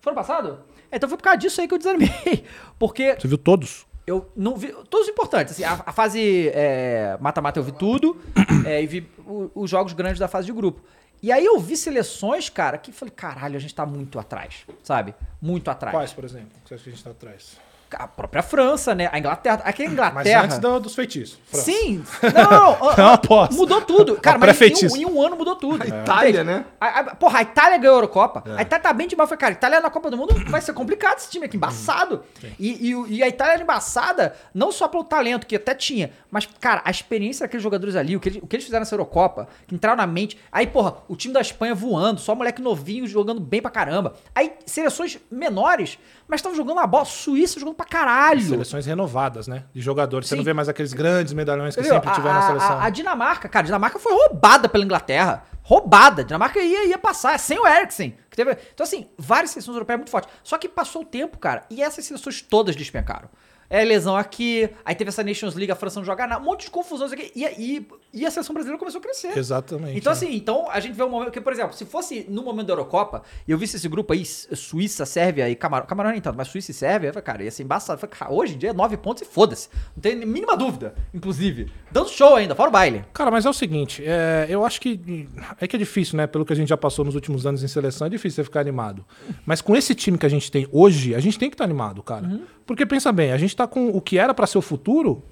Foi 0.00 0.10
ano 0.10 0.14
passado? 0.16 0.58
É, 0.90 0.96
então 0.96 1.08
foi 1.08 1.16
por 1.16 1.24
causa 1.24 1.38
disso 1.38 1.60
aí 1.60 1.68
que 1.68 1.74
eu 1.74 1.78
desanimei. 1.78 2.44
Porque 2.78 3.14
Você 3.18 3.28
viu 3.28 3.38
todos? 3.38 3.86
Eu 4.06 4.30
não 4.36 4.56
vi. 4.56 4.72
Todos 4.90 5.08
importantes. 5.08 5.54
Assim, 5.54 5.64
a, 5.64 5.82
a 5.86 5.92
fase 5.92 6.48
é, 6.54 7.16
mata-mata 7.20 7.58
eu 7.58 7.64
vi 7.64 7.72
tudo. 7.72 8.20
é, 8.66 8.82
e 8.82 8.86
vi 8.86 9.08
o- 9.26 9.50
os 9.54 9.70
jogos 9.70 9.92
grandes 9.92 10.18
da 10.18 10.28
fase 10.28 10.46
de 10.46 10.52
grupo. 10.52 10.82
E 11.22 11.30
aí 11.30 11.44
eu 11.44 11.58
vi 11.60 11.76
seleções, 11.76 12.48
cara, 12.48 12.76
que 12.76 12.90
falei, 12.90 13.14
caralho, 13.14 13.56
a 13.56 13.60
gente 13.60 13.74
tá 13.74 13.86
muito 13.86 14.18
atrás, 14.18 14.64
sabe? 14.82 15.14
Muito 15.40 15.70
atrás. 15.70 16.12
por 16.12 16.24
exemplo? 16.24 16.48
Que 16.64 16.68
você 16.70 16.74
acha 16.74 16.82
que 16.84 16.90
a 16.90 16.92
gente 16.92 17.04
tá 17.04 17.10
atrás? 17.10 17.56
A 17.98 18.06
própria 18.08 18.42
França, 18.42 18.94
né? 18.94 19.08
A 19.12 19.18
Inglaterra. 19.18 19.60
Aqui 19.64 19.82
a 19.82 19.86
Mas 19.86 19.92
Inglaterra. 19.92 20.44
antes 20.44 20.58
do- 20.58 20.80
dos 20.80 20.94
feitiços. 20.94 21.38
França. 21.46 21.64
Sim! 21.64 22.04
Não, 22.32 22.50
não, 22.50 22.78
não. 22.96 23.44
É. 23.44 23.52
Mudou 23.52 23.80
tudo. 23.82 24.16
Cara, 24.16 24.36
Uma 24.38 24.46
mas 24.46 24.60
em 24.60 24.86
um, 24.86 24.96
em 24.96 25.06
um 25.06 25.22
ano 25.22 25.36
mudou 25.36 25.56
tudo. 25.56 25.86
Itália, 25.86 26.30
Entende? 26.30 26.44
né? 26.44 26.64
A, 26.80 27.00
a- 27.00 27.14
porra, 27.14 27.38
a 27.40 27.42
Itália 27.42 27.78
ganhou 27.78 27.94
a 27.94 27.98
Eurocopa. 27.98 28.42
A 28.56 28.62
Itália 28.62 28.82
tá 28.82 28.92
bem 28.92 29.06
demais. 29.06 29.28
Foi, 29.28 29.36
cara, 29.36 29.52
a 29.52 29.56
Itália 29.56 29.80
na 29.80 29.90
Copa 29.90 30.10
do 30.10 30.16
Mundo 30.16 30.34
vai 30.48 30.60
ser 30.60 30.72
complicado 30.72 31.18
esse 31.18 31.30
time 31.30 31.46
aqui, 31.46 31.56
embaçado. 31.56 32.22
E, 32.58 32.90
e, 32.90 33.16
e 33.16 33.22
a 33.22 33.28
Itália 33.28 33.54
era 33.54 33.62
embaçada, 33.62 34.34
não 34.54 34.72
só 34.72 34.88
pelo 34.88 35.04
talento, 35.04 35.46
que 35.46 35.56
até 35.56 35.74
tinha, 35.74 36.12
mas, 36.30 36.46
cara, 36.60 36.80
a 36.84 36.90
experiência 36.90 37.44
daqueles 37.44 37.62
jogadores 37.62 37.94
ali, 37.96 38.16
o 38.16 38.20
que, 38.20 38.28
eles, 38.30 38.42
o 38.42 38.46
que 38.46 38.56
eles 38.56 38.64
fizeram 38.64 38.80
nessa 38.80 38.94
Eurocopa, 38.94 39.48
que 39.66 39.74
entraram 39.74 39.96
na 39.96 40.06
mente. 40.06 40.38
Aí, 40.50 40.66
porra, 40.66 40.94
o 41.08 41.16
time 41.16 41.34
da 41.34 41.40
Espanha 41.40 41.74
voando, 41.74 42.20
só 42.20 42.34
moleque 42.34 42.60
novinho 42.62 43.06
jogando 43.06 43.40
bem 43.40 43.60
pra 43.60 43.70
caramba. 43.70 44.14
Aí, 44.34 44.52
seleções 44.66 45.18
menores, 45.30 45.98
mas 46.28 46.38
estavam 46.40 46.56
jogando 46.56 46.78
a 46.80 46.86
bola. 46.86 47.04
Suíça 47.04 47.58
jogando 47.60 47.74
pra 47.82 47.98
caralho. 47.98 48.40
Seleções 48.40 48.86
renovadas, 48.86 49.46
né? 49.46 49.64
De 49.74 49.80
jogadores. 49.80 50.28
Você 50.28 50.36
não 50.36 50.44
vê 50.44 50.52
mais 50.52 50.68
aqueles 50.68 50.92
grandes 50.92 51.32
medalhões 51.32 51.74
que 51.74 51.80
Entendeu? 51.80 52.00
sempre 52.00 52.14
tiveram 52.14 52.36
a, 52.36 52.40
na 52.40 52.46
seleção. 52.46 52.78
A, 52.78 52.84
a 52.84 52.90
Dinamarca, 52.90 53.48
cara, 53.48 53.62
a 53.62 53.66
Dinamarca 53.66 53.98
foi 53.98 54.12
roubada 54.12 54.68
pela 54.68 54.84
Inglaterra. 54.84 55.44
Roubada. 55.62 56.22
A 56.22 56.24
Dinamarca 56.24 56.58
ia, 56.60 56.86
ia 56.88 56.98
passar, 56.98 57.38
sem 57.38 57.58
o 57.58 57.66
Eriksen. 57.66 58.16
que 58.30 58.36
teve- 58.36 58.56
Então, 58.74 58.84
assim, 58.84 59.08
várias 59.16 59.50
seleções 59.50 59.74
europeias 59.74 59.98
muito 59.98 60.10
fortes. 60.10 60.30
Só 60.42 60.58
que 60.58 60.68
passou 60.68 61.02
o 61.02 61.04
tempo, 61.04 61.38
cara, 61.38 61.64
e 61.70 61.82
essas 61.82 62.04
seleções 62.04 62.40
todas 62.42 62.74
despencaram. 62.74 63.28
É 63.70 63.82
lesão 63.84 64.16
aqui, 64.16 64.68
aí 64.84 64.94
teve 64.94 65.08
essa 65.08 65.22
Nations 65.22 65.54
League, 65.54 65.72
a 65.72 65.74
França 65.76 65.98
não 65.98 66.04
joga 66.04 66.26
nada, 66.26 66.42
um 66.42 66.44
monte 66.44 66.64
de 66.66 66.70
confusões 66.70 67.10
aqui. 67.12 67.32
E, 67.34 67.44
e, 67.46 67.88
e 68.12 68.26
a 68.26 68.30
seleção 68.30 68.52
brasileira 68.52 68.78
começou 68.78 68.98
a 68.98 69.02
crescer. 69.02 69.36
Exatamente. 69.36 69.96
Então, 69.96 70.12
né? 70.12 70.16
assim, 70.16 70.34
então 70.34 70.70
a 70.70 70.80
gente 70.80 70.94
vê 70.94 71.02
um 71.02 71.08
momento 71.08 71.30
que, 71.30 71.40
por 71.40 71.52
exemplo, 71.52 71.74
se 71.74 71.84
fosse 71.84 72.26
no 72.28 72.42
momento 72.42 72.66
da 72.66 72.72
Eurocopa, 72.74 73.22
e 73.48 73.50
eu 73.50 73.58
visse 73.58 73.76
esse 73.76 73.88
grupo 73.88 74.12
aí, 74.12 74.24
Suíça, 74.24 75.06
Sérvia 75.06 75.48
e 75.48 75.56
Camarão, 75.56 75.86
Camarão 75.86 76.10
nem 76.10 76.20
tanto, 76.20 76.36
mas 76.36 76.48
Suíça 76.48 76.70
e 76.70 76.74
Sérvia, 76.74 77.08
eu 77.08 77.12
falei, 77.12 77.24
cara, 77.24 77.44
ia 77.44 77.50
ser 77.50 77.62
embaçado. 77.62 77.98
Falei, 77.98 78.14
cara, 78.14 78.32
hoje 78.32 78.54
em 78.54 78.58
dia 78.58 78.70
é 78.70 78.72
nove 78.72 78.96
pontos 78.96 79.22
e 79.22 79.24
foda-se. 79.24 79.68
Não 79.96 80.02
tem 80.02 80.16
mínima 80.16 80.56
dúvida, 80.56 80.94
inclusive. 81.14 81.70
Dando 81.90 82.10
show 82.10 82.36
ainda, 82.36 82.54
fora 82.54 82.68
o 82.68 82.72
baile. 82.72 83.04
Cara, 83.14 83.30
mas 83.30 83.46
é 83.46 83.50
o 83.50 83.54
seguinte, 83.54 84.02
é, 84.04 84.46
eu 84.48 84.64
acho 84.64 84.80
que 84.80 85.28
é 85.60 85.66
que 85.66 85.76
é 85.76 85.78
difícil, 85.78 86.16
né? 86.16 86.26
Pelo 86.26 86.44
que 86.44 86.52
a 86.52 86.56
gente 86.56 86.68
já 86.68 86.76
passou 86.76 87.04
nos 87.04 87.14
últimos 87.14 87.46
anos 87.46 87.62
em 87.62 87.68
seleção, 87.68 88.06
é 88.06 88.10
difícil 88.10 88.36
você 88.36 88.44
ficar 88.44 88.60
animado. 88.60 89.04
Mas 89.46 89.62
com 89.62 89.74
esse 89.74 89.94
time 89.94 90.18
que 90.18 90.26
a 90.26 90.28
gente 90.28 90.50
tem 90.50 90.68
hoje, 90.70 91.14
a 91.14 91.20
gente 91.20 91.38
tem 91.38 91.48
que 91.48 91.54
estar 91.54 91.64
animado, 91.64 92.02
cara. 92.02 92.26
Uhum. 92.26 92.42
Porque 92.66 92.84
pensa 92.84 93.10
bem, 93.10 93.32
a 93.32 93.38
gente 93.38 93.56
tá 93.56 93.66
com 93.66 93.88
o 93.88 94.00
que 94.00 94.18
era 94.18 94.32
pra 94.34 94.46
ser 94.46 94.58
o 94.58 94.62
futuro, 94.62 95.22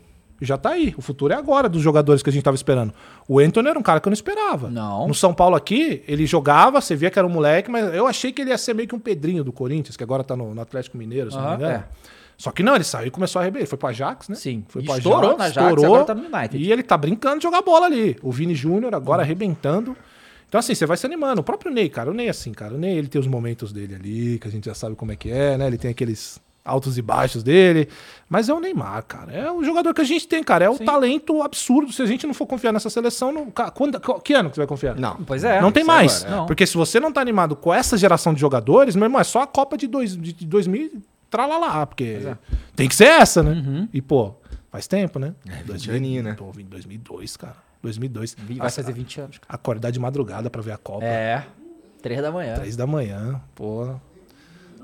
já 0.45 0.57
tá 0.57 0.71
aí. 0.71 0.95
O 0.97 1.03
futuro 1.03 1.33
é 1.33 1.37
agora 1.37 1.69
dos 1.69 1.83
jogadores 1.83 2.23
que 2.23 2.31
a 2.31 2.33
gente 2.33 2.43
tava 2.43 2.55
esperando. 2.55 2.93
O 3.29 3.39
Anthony 3.39 3.69
era 3.69 3.79
um 3.79 3.83
cara 3.83 4.01
que 4.01 4.09
eu 4.09 4.11
não 4.11 4.15
esperava. 4.15 4.71
Não. 4.71 5.09
No 5.09 5.15
São 5.15 5.35
Paulo 5.35 5.55
aqui, 5.57 6.03
ele 6.09 6.27
jogava, 6.27 6.81
você 6.81 6.97
via 6.97 7.11
que 7.11 7.19
era 7.19 7.27
um 7.27 7.31
moleque, 7.31 7.71
mas 7.71 7.95
eu 7.95 8.07
achei 8.07 8.33
que 8.33 8.41
ele 8.43 8.51
ia 8.51 8.59
ser 8.59 8.75
meio 8.75 8.89
que 8.89 8.95
um 8.95 8.99
Pedrinho 8.99 9.45
do 9.45 9.53
Corinthians, 9.53 9.97
que 9.97 10.03
agora 10.05 10.25
tá 10.25 10.37
no, 10.37 10.55
no 10.55 10.61
Atlético 10.61 10.97
Mineiro, 10.97 11.31
se 11.31 11.37
não 11.37 11.51
me 11.51 11.55
engano. 11.57 11.75
é. 11.75 11.85
Só 12.41 12.51
que 12.51 12.63
não, 12.63 12.75
ele 12.75 12.85
saiu 12.85 13.09
e 13.09 13.11
começou 13.11 13.39
a 13.39 13.43
arrebentar. 13.43 13.61
Ele 13.61 13.67
foi 13.69 13.77
pro 13.77 13.89
Ajax, 13.89 14.31
né? 14.31 14.35
Sim. 14.35 14.65
Foi 14.67 14.83
pro 14.83 14.97
estourou 14.97 15.37
na 15.37 15.45
Ajax, 15.45 15.85
agora 15.85 16.05
tá 16.07 16.15
no 16.15 16.23
United. 16.25 16.57
E 16.57 16.73
ele 16.73 16.83
tá 16.83 16.97
brincando 16.97 17.37
de 17.37 17.43
jogar 17.43 17.61
bola 17.61 17.85
ali. 17.85 18.17
O 18.23 18.33
Vini 18.33 18.55
Júnior 18.55 18.95
agora 18.95 19.23
arrebentando. 19.23 19.95
Então, 20.49 20.59
assim, 20.59 20.75
você 20.75 20.87
vai 20.87 20.97
se 20.97 21.05
animando. 21.05 21.43
O 21.43 21.45
próprio 21.45 21.71
Ney, 21.71 21.91
cara, 21.91 22.11
o 22.11 22.15
Ney, 22.15 22.31
assim, 22.31 22.53
cara, 22.53 22.75
o 22.75 22.79
Ney, 22.79 22.97
ele 22.97 23.09
tem 23.09 23.21
os 23.21 23.27
momentos 23.27 23.75
dele 23.75 23.95
ali, 23.95 24.39
que 24.39 24.49
a 24.49 24.51
gente 24.51 24.65
já 24.65 24.75
sabe 24.75 24.97
como 24.97 25.13
é 25.13 25.17
que 25.17 25.31
é, 25.31 25.59
né? 25.59 25.67
Ele 25.67 25.77
tem 25.77 25.91
aqueles 25.91 26.41
altos 26.71 26.97
e 26.97 27.03
baixos 27.03 27.43
dele. 27.43 27.89
Mas 28.29 28.49
é 28.49 28.55
o 28.55 28.61
Neymar, 28.61 29.05
cara. 29.05 29.33
É 29.33 29.51
o 29.51 29.63
jogador 29.65 29.93
que 29.93 30.01
a 30.01 30.05
gente 30.05 30.27
tem, 30.29 30.43
cara. 30.43 30.65
É 30.65 30.71
o 30.71 30.79
talento 30.79 31.43
absurdo. 31.43 31.93
Se 31.93 32.01
a 32.01 32.07
gente 32.07 32.27
não 32.27 32.33
for 32.35 32.47
confiar 32.47 32.73
nessa 32.73 32.89
seleção, 32.89 33.33
não... 33.33 33.51
quando- 33.75 34.01
que 34.23 34.33
ano 34.35 34.49
que 34.51 34.55
você 34.57 34.61
vai 34.61 34.67
confiar? 34.69 34.97
Não. 34.97 35.17
Pois 35.25 35.43
é. 35.43 35.61
Não 35.61 35.73
tem 35.73 35.83
isso 35.83 35.87
mais. 35.89 36.25
agora, 36.25 36.43
é. 36.43 36.47
Porque 36.47 36.67
se 36.67 36.77
você 36.77 37.01
não 37.01 37.13
tá 37.13 37.21
animado 37.21 37.57
com 37.57 37.75
essa 37.75 37.99
geração 37.99 38.33
de 38.33 38.41
jogadores, 38.41 38.95
meu 38.95 39.07
irmão, 39.07 39.21
é 39.21 39.25
só 39.25 39.43
a 39.43 39.47
Copa 39.47 39.77
de, 39.77 39.87
dois, 39.89 40.17
de 40.17 40.33
de 40.33 40.47
2000 40.47 41.03
tralalá, 41.29 41.87
porque 41.87 42.19
é. 42.25 42.37
tem 42.75 42.89
que 42.89 42.95
ser 42.95 43.05
essa, 43.07 43.43
né? 43.43 43.53
Uhum. 43.53 43.89
E, 43.93 44.01
pô, 44.03 44.35
faz 44.71 44.87
tempo, 44.87 45.19
né? 45.19 45.35
É, 45.49 45.63
20 45.63 45.91
aninho, 45.91 46.23
né? 46.23 46.35
Pô, 46.35 46.51
vim 46.51 46.63
em 46.63 46.67
2002, 46.67 47.37
cara. 47.37 47.57
2002. 47.83 48.37
Vai 48.57 48.71
fazer 48.71 48.93
20 48.93 49.21
anos. 49.21 49.39
cara. 49.39 49.55
Acordar 49.55 49.91
de 49.91 49.99
madrugada 49.99 50.51
pra 50.51 50.61
ver 50.63 50.73
a 50.73 50.77
Copa. 50.77 51.05
É. 51.05 51.45
3 52.03 52.23
da 52.23 52.33
manhã. 52.33 52.55
Três 52.55 52.77
da 52.77 52.87
manhã, 52.87 53.41
pô. 53.55 53.95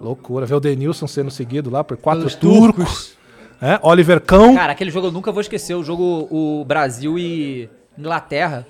Loucura. 0.01 0.47
Ver 0.47 0.55
o 0.55 0.61
Denilson 0.61 1.07
sendo 1.07 1.31
seguido 1.31 1.71
lá 1.71 1.83
por 1.85 1.97
quatro 1.97 2.35
turcos. 2.37 3.17
É, 3.61 3.79
Oliver 3.83 4.21
Cão. 4.21 4.55
Cara, 4.55 4.73
aquele 4.73 4.91
jogo 4.91 5.07
eu 5.07 5.13
nunca 5.13 5.33
vou 5.33 5.41
esquecer. 5.41 5.75
O 5.75 5.83
jogo 5.83 6.29
o 6.31 6.65
Brasil 6.65 7.19
e 7.19 7.71
Inglaterra, 7.97 8.67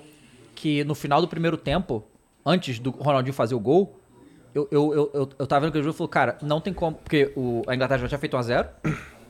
que 0.55 0.83
no 0.85 0.95
final 0.95 1.19
do 1.19 1.27
primeiro 1.27 1.57
tempo, 1.57 2.03
antes 2.45 2.79
do 2.79 2.91
Ronaldinho 2.91 3.33
fazer 3.33 3.53
o 3.55 3.59
gol, 3.59 3.99
eu, 4.55 4.67
eu, 4.71 4.93
eu, 4.93 5.11
eu, 5.13 5.29
eu 5.39 5.47
tava 5.47 5.61
vendo 5.61 5.69
aquele 5.69 5.83
jogo 5.83 5.95
e 5.95 5.97
falei, 5.97 6.09
cara, 6.11 6.37
não 6.41 6.61
tem 6.61 6.73
como. 6.73 6.95
Porque 6.95 7.31
o, 7.35 7.61
a 7.67 7.75
Inglaterra 7.75 7.99
já 7.99 8.07
tinha 8.07 8.19
feito 8.19 8.37
1x0. 8.37 8.67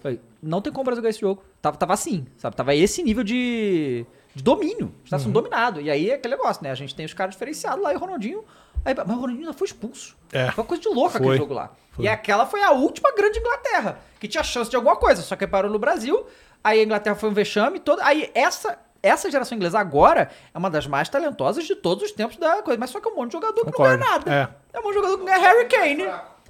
Falei, 0.02 0.20
não 0.42 0.62
tem 0.62 0.72
como 0.72 0.84
o 0.84 0.86
Brasil 0.86 1.02
ganhar 1.02 1.10
esse 1.10 1.20
jogo. 1.22 1.44
Tava, 1.60 1.76
tava 1.76 1.94
assim, 1.94 2.26
sabe? 2.38 2.56
Tava 2.56 2.76
esse 2.76 3.02
nível 3.02 3.24
de, 3.24 4.06
de 4.36 4.44
domínio. 4.44 4.92
Está 5.04 5.18
Uhum. 5.18 5.24
sendo 5.24 5.34
dominado. 5.34 5.82
E 5.82 5.90
aí 5.90 6.12
é 6.12 6.14
aquele 6.14 6.36
negócio, 6.36 6.64
né? 6.64 6.70
A 6.70 6.76
gente 6.76 6.94
tem 6.94 7.04
os 7.06 7.16
caras 7.16 7.34
diferenciados 7.34 7.84
lá 7.84 7.92
e 7.92 7.96
o 7.96 8.00
Ronaldinho. 8.00 8.44
Aí, 8.88 8.96
mas 8.96 9.06
o 9.06 9.20
Ronaldinho 9.20 9.40
ainda 9.42 9.54
foi 9.54 9.68
expulso. 9.68 10.16
É. 10.32 10.50
Foi 10.52 10.64
uma 10.64 10.68
coisa 10.68 10.82
de 10.82 10.88
louco 10.88 11.12
Foi. 11.12 11.20
aquele 11.22 11.38
jogo 11.38 11.54
lá. 11.54 11.72
E 12.00 12.08
aquela 12.08 12.46
foi 12.46 12.64
a 12.64 12.72
última 12.72 13.12
grande 13.14 13.38
Inglaterra, 13.38 14.00
que 14.18 14.30
tinha 14.30 14.42
chance 14.44 14.70
de 14.70 14.78
alguma 14.78 14.96
coisa, 14.96 15.22
só 15.22 15.36
que 15.36 15.46
parou 15.46 15.70
no 15.70 15.78
Brasil. 15.78 16.26
Aí 16.64 16.80
a 16.80 16.84
Inglaterra 16.84 17.14
foi 17.18 17.30
um 17.30 17.34
vexame 17.34 17.82
todo. 17.82 18.00
Aí 18.02 18.32
essa 18.34 18.80
essa 19.04 19.30
geração 19.30 19.58
inglesa 19.58 19.78
agora 19.78 20.32
é 20.54 20.58
uma 20.58 20.70
das 20.70 20.88
mais 20.88 21.10
talentosas 21.10 21.66
de 21.66 21.76
todos 21.76 22.06
os 22.06 22.12
tempos 22.14 22.38
da 22.38 22.62
coisa, 22.62 22.80
mas 22.80 22.90
só 22.90 23.02
que 23.02 23.10
é 23.10 23.12
um 23.12 23.16
monte 23.16 23.32
de 23.32 23.34
jogador 23.34 23.66
que 23.66 23.72
Concordo. 23.72 23.98
não 23.98 24.00
ganha 24.00 24.12
nada. 24.12 24.34
É. 24.74 24.78
É 24.78 24.80
um 24.80 24.84
monte 24.84 24.94
de 24.94 25.00
jogador 25.00 25.18
que 25.18 25.26
não 25.26 25.34
ganha 25.34 25.48
Harry 25.48 25.68
Kane. 25.68 26.04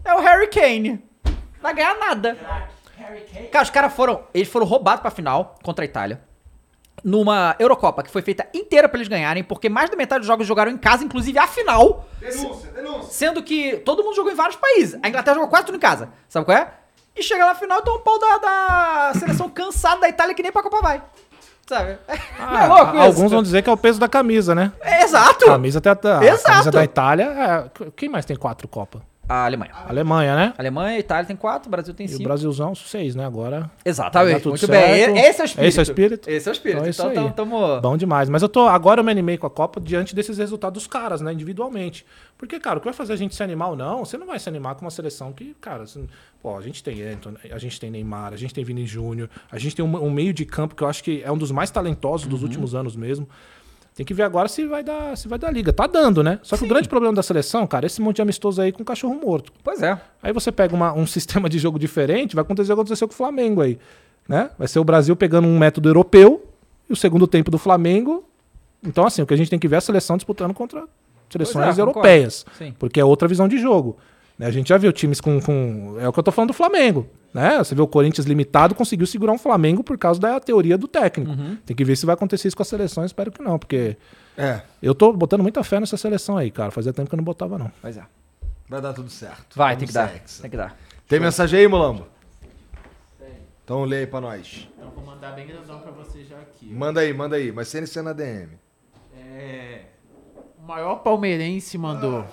É 0.06 0.14
o 0.14 0.20
Harry 0.20 0.48
Kane. 0.48 1.04
Não 1.26 1.34
vai 1.62 1.74
ganhar 1.74 1.98
nada. 1.98 2.38
Cara, 3.52 3.64
os 3.64 3.70
caras 3.72 3.94
foram, 3.94 4.24
eles 4.32 4.48
foram 4.48 4.66
roubados 4.68 5.02
pra 5.02 5.10
final 5.10 5.56
contra 5.64 5.84
a 5.84 5.88
Itália. 5.88 6.22
Numa 7.04 7.56
Eurocopa 7.60 8.02
que 8.04 8.10
foi 8.10 8.22
feita 8.22 8.46
inteira 8.54 8.90
pra 8.90 8.98
eles 8.98 9.08
ganharem, 9.08 9.44
porque 9.44 9.70
mais 9.70 9.90
da 9.90 9.96
metade 9.96 10.20
dos 10.22 10.28
jogos 10.28 10.48
jogaram 10.48 10.72
em 10.72 10.78
casa, 10.78 11.04
inclusive 11.04 11.38
a 11.38 11.48
final. 11.48 12.06
Denúncia, 12.20 12.72
denúncia. 12.72 13.12
Sendo 13.12 13.44
que 13.44 13.78
todo 13.78 14.04
mundo 14.04 14.16
jogou 14.16 14.32
em 14.32 14.36
vários 14.36 14.56
países. 14.58 15.00
A 15.04 15.08
Inglaterra 15.08 15.36
jogou 15.36 15.50
quase 15.50 15.66
tudo 15.68 15.76
em 15.76 15.80
casa. 15.80 16.10
Sabe 16.28 16.46
qual 16.46 16.58
é? 16.58 16.72
E 17.16 17.22
chega 17.24 17.46
lá 17.46 17.54
na 17.54 17.60
final 17.60 17.80
e 17.80 17.82
toma 17.84 17.98
um 17.98 18.02
pau 18.02 18.20
da, 18.20 18.38
da 18.38 19.12
seleção 19.20 19.50
cansada 19.50 20.02
da 20.02 20.10
Itália 20.10 20.34
que 20.36 20.42
nem 20.44 20.52
pra 20.52 20.62
Copa 20.64 20.82
vai. 20.82 21.02
Sabe? 21.68 21.98
Não 22.40 22.60
é 22.60 22.68
louco 22.68 22.92
isso? 22.94 22.98
Ah, 23.00 23.04
Alguns 23.04 23.32
vão 23.32 23.44
dizer 23.44 23.62
que 23.62 23.70
é 23.70 23.74
o 23.74 23.78
peso 23.78 24.00
da 24.00 24.08
camisa, 24.08 24.56
né? 24.56 24.72
É, 24.82 25.04
exato. 25.04 25.46
A 25.46 25.50
camisa, 25.50 25.80
até, 25.80 25.90
a 25.90 26.24
Exato. 26.24 26.44
camisa 26.44 26.72
da 26.72 26.84
Itália. 26.84 27.24
é- 27.26 27.92
Quem 27.96 28.08
mais 28.10 28.26
tem 28.26 28.36
quatro 28.38 28.68
Copas? 28.68 29.02
A 29.30 29.46
Alemanha. 29.46 29.72
Alemanha, 29.88 30.36
né? 30.36 30.54
Alemanha, 30.58 30.98
Itália 31.00 31.26
tem 31.26 31.36
quatro, 31.36 31.68
o 31.68 31.72
Brasil 31.72 31.94
tem 31.94 32.06
E 32.06 32.10
o 32.10 32.12
cinco. 32.14 32.24
Brasilzão, 32.24 32.74
seis, 32.74 33.14
né? 33.14 33.26
Agora. 33.26 33.70
Exatamente. 33.84 34.38
tudo 34.42 34.52
Muito 34.52 34.66
certo. 34.66 35.14
bem. 35.14 35.26
Esse 35.26 35.42
é 35.42 35.44
o 35.44 35.46
espírito. 35.46 35.68
Esse 35.68 35.78
é 35.78 35.82
o 35.82 35.84
espírito? 35.84 36.30
Esse 36.30 36.48
é 36.48 36.52
o 36.52 36.54
espírito. 36.54 36.78
Então 36.78 36.86
é 36.88 36.90
isso 36.90 37.02
Então, 37.02 37.12
aí. 37.12 37.18
então 37.18 37.32
tamo... 37.32 37.82
Bom 37.82 37.98
demais. 37.98 38.30
Mas 38.30 38.42
eu 38.42 38.48
tô. 38.48 38.68
Agora 38.68 39.02
eu 39.02 39.04
me 39.04 39.12
animei 39.12 39.38
com 39.38 39.46
a 39.46 39.50
Copa 39.50 39.82
diante 39.82 40.16
desses 40.16 40.38
resultados 40.38 40.84
dos 40.84 40.88
caras, 40.88 41.20
né? 41.20 41.34
Individualmente. 41.34 42.06
Porque, 42.38 42.60
cara, 42.60 42.78
o 42.78 42.80
que 42.80 42.86
vai 42.86 42.94
fazer 42.94 43.14
a 43.14 43.16
gente 43.18 43.36
se 43.36 43.44
animar 43.44 43.70
ou 43.70 43.76
não, 43.76 44.06
você 44.06 44.18
não 44.18 44.28
vai 44.28 44.40
se 44.40 44.48
animar 44.48 44.76
com 44.76 44.82
uma 44.86 44.92
seleção 44.92 45.34
que, 45.34 45.56
cara, 45.60 45.84
assim, 45.84 46.08
pô, 46.42 46.56
a 46.56 46.62
gente 46.62 46.82
tem 46.84 47.02
Anthony, 47.02 47.36
a 47.52 47.58
gente 47.58 47.80
tem 47.80 47.90
Neymar, 47.92 48.32
a 48.32 48.38
gente 48.38 48.54
tem 48.54 48.64
Vini 48.64 48.86
Júnior, 48.86 49.28
a 49.52 49.58
gente 49.58 49.76
tem 49.76 49.84
um, 49.84 50.04
um 50.06 50.12
meio 50.12 50.32
de 50.34 50.46
campo 50.46 50.74
que 50.76 50.84
eu 50.84 50.88
acho 50.88 51.04
que 51.04 51.22
é 51.24 51.32
um 51.32 51.38
dos 51.38 51.52
mais 51.52 51.70
talentosos 51.72 52.26
Uhum. 52.26 52.30
dos 52.32 52.44
últimos 52.44 52.76
anos 52.76 52.96
mesmo. 52.96 53.28
Tem 53.98 54.06
que 54.06 54.14
ver 54.14 54.22
agora 54.24 54.48
se 54.48 54.64
vai 54.68 54.84
dar, 54.84 55.18
se 55.18 55.28
vai 55.28 55.40
dar 55.40 55.50
liga. 55.52 55.74
Tá 55.74 55.88
dando, 55.88 56.22
né? 56.24 56.40
Só 56.44 56.56
que 56.56 56.64
o 56.64 56.68
grande 56.68 56.88
problema 56.88 57.16
da 57.16 57.24
seleção, 57.24 57.66
cara, 57.66 57.86
é 57.86 57.88
esse 57.88 58.00
monte 58.00 58.18
de 58.18 58.22
amistoso 58.22 58.62
aí 58.62 58.72
com 58.72 58.86
cachorro 58.86 59.16
morto. 59.16 59.52
Pois 59.64 59.82
é. 59.82 60.00
Aí 60.22 60.32
você 60.32 60.52
pega 60.52 60.76
uma- 60.76 60.94
um 60.94 61.06
sistema 61.08 61.50
de 61.50 61.58
jogo 61.58 61.80
diferente, 61.80 62.36
vai 62.36 62.44
acontecer 62.44 62.72
o 62.72 62.76
que 62.76 62.82
aconteceu 62.82 63.08
com 63.08 63.14
o 63.16 63.18
Flamengo 63.18 63.60
aí. 63.60 63.80
Né? 64.30 64.52
Vai 64.58 64.68
ser 64.68 64.78
o 64.78 64.84
Brasil 64.84 65.16
pegando 65.16 65.48
um 65.48 65.58
método 65.58 65.90
europeu 65.90 66.46
e 66.88 66.94
o 66.94 66.96
segundo 66.96 67.26
tempo 67.26 67.50
do 67.50 67.58
Flamengo. 67.58 68.24
Então, 68.86 69.04
assim, 69.04 69.24
o 69.24 69.26
que 69.26 69.34
a 69.34 69.38
gente 69.38 69.50
tem 69.50 69.58
que 69.58 69.68
ver 69.68 69.76
é 69.76 69.80
a 69.80 69.82
seleção 69.82 70.16
disputando 70.16 70.54
contra 70.54 70.84
seleções 71.28 71.78
é, 71.78 71.82
europeias. 71.82 72.46
Sim. 72.58 72.76
Porque 72.78 73.00
é 73.00 73.04
outra 73.06 73.28
visão 73.28 73.48
de 73.48 73.58
jogo. 73.58 73.98
né? 74.38 74.46
A 74.46 74.52
gente 74.52 74.70
já 74.70 74.78
viu 74.78 74.94
times 74.94 75.20
com, 75.20 75.42
com. 75.42 75.96
É 76.00 76.08
o 76.08 76.14
que 76.14 76.20
eu 76.20 76.24
tô 76.24 76.32
falando 76.32 76.50
do 76.50 76.54
Flamengo. 76.54 77.08
Né? 77.34 77.58
Você 77.60 77.76
vê 77.76 77.82
o 77.82 77.88
Corinthians 77.88 78.26
limitado, 78.26 78.74
conseguiu 78.74 79.06
segurar 79.06 79.32
um 79.34 79.38
Flamengo 79.38 79.84
por 79.84 79.98
causa 79.98 80.20
da 80.20 80.40
teoria 80.40 80.78
do 80.78 80.88
técnico. 80.88 81.32
Uhum. 81.32 81.58
Tem 81.66 81.76
que 81.76 81.84
ver 81.86 81.96
se 81.96 82.06
vai 82.06 82.14
acontecer 82.16 82.48
isso 82.48 82.58
com 82.58 82.64
a 82.64 82.66
seleção. 82.66 83.06
Espero 83.06 83.32
que 83.32 83.42
não, 83.42 83.60
porque 83.60 83.96
É, 84.38 84.62
eu 84.82 84.94
tô 84.96 85.12
botando 85.14 85.42
muita 85.42 85.64
fé 85.64 85.80
nessa 85.80 85.98
seleção 85.98 86.38
aí, 86.38 86.50
cara. 86.52 86.72
Fazia 86.72 86.94
tempo 86.94 87.10
que 87.10 87.16
eu 87.16 87.18
não 87.18 87.24
botava, 87.24 87.58
não. 87.58 87.72
Pois 87.82 87.98
é. 87.98 88.04
vai 88.70 88.82
dar 88.82 88.94
tudo 88.94 89.10
certo. 89.10 89.56
Vai, 89.56 89.76
Vamos 89.76 89.80
tem 89.80 89.88
que 89.88 89.94
dar. 89.94 90.10
Tem 90.42 90.50
que 90.50 90.58
dar. 90.58 90.78
Tem 91.08 91.20
mensagem 91.20 91.60
aí, 91.60 91.68
Mulambo? 91.68 92.08
Então 93.64 93.84
lê 93.84 93.98
aí 93.98 94.08
pra 94.08 94.22
nós. 94.22 94.68
Então 94.78 94.90
vou 94.92 95.04
mandar 95.06 95.32
bem 95.32 95.46
grandão 95.46 95.80
pra 95.80 95.92
você 95.92 96.24
já 96.24 96.38
aqui. 96.38 96.68
Manda 96.74 97.02
aí, 97.02 97.14
manda 97.14 97.36
aí. 97.36 97.52
Mas 97.52 97.68
sem 97.68 97.86
ser 97.86 98.02
na 98.02 98.14
DM. 98.14 98.50
É. 99.18 99.82
O 100.58 100.66
maior 100.66 100.96
palmeirense 100.98 101.78
mandou. 101.78 102.26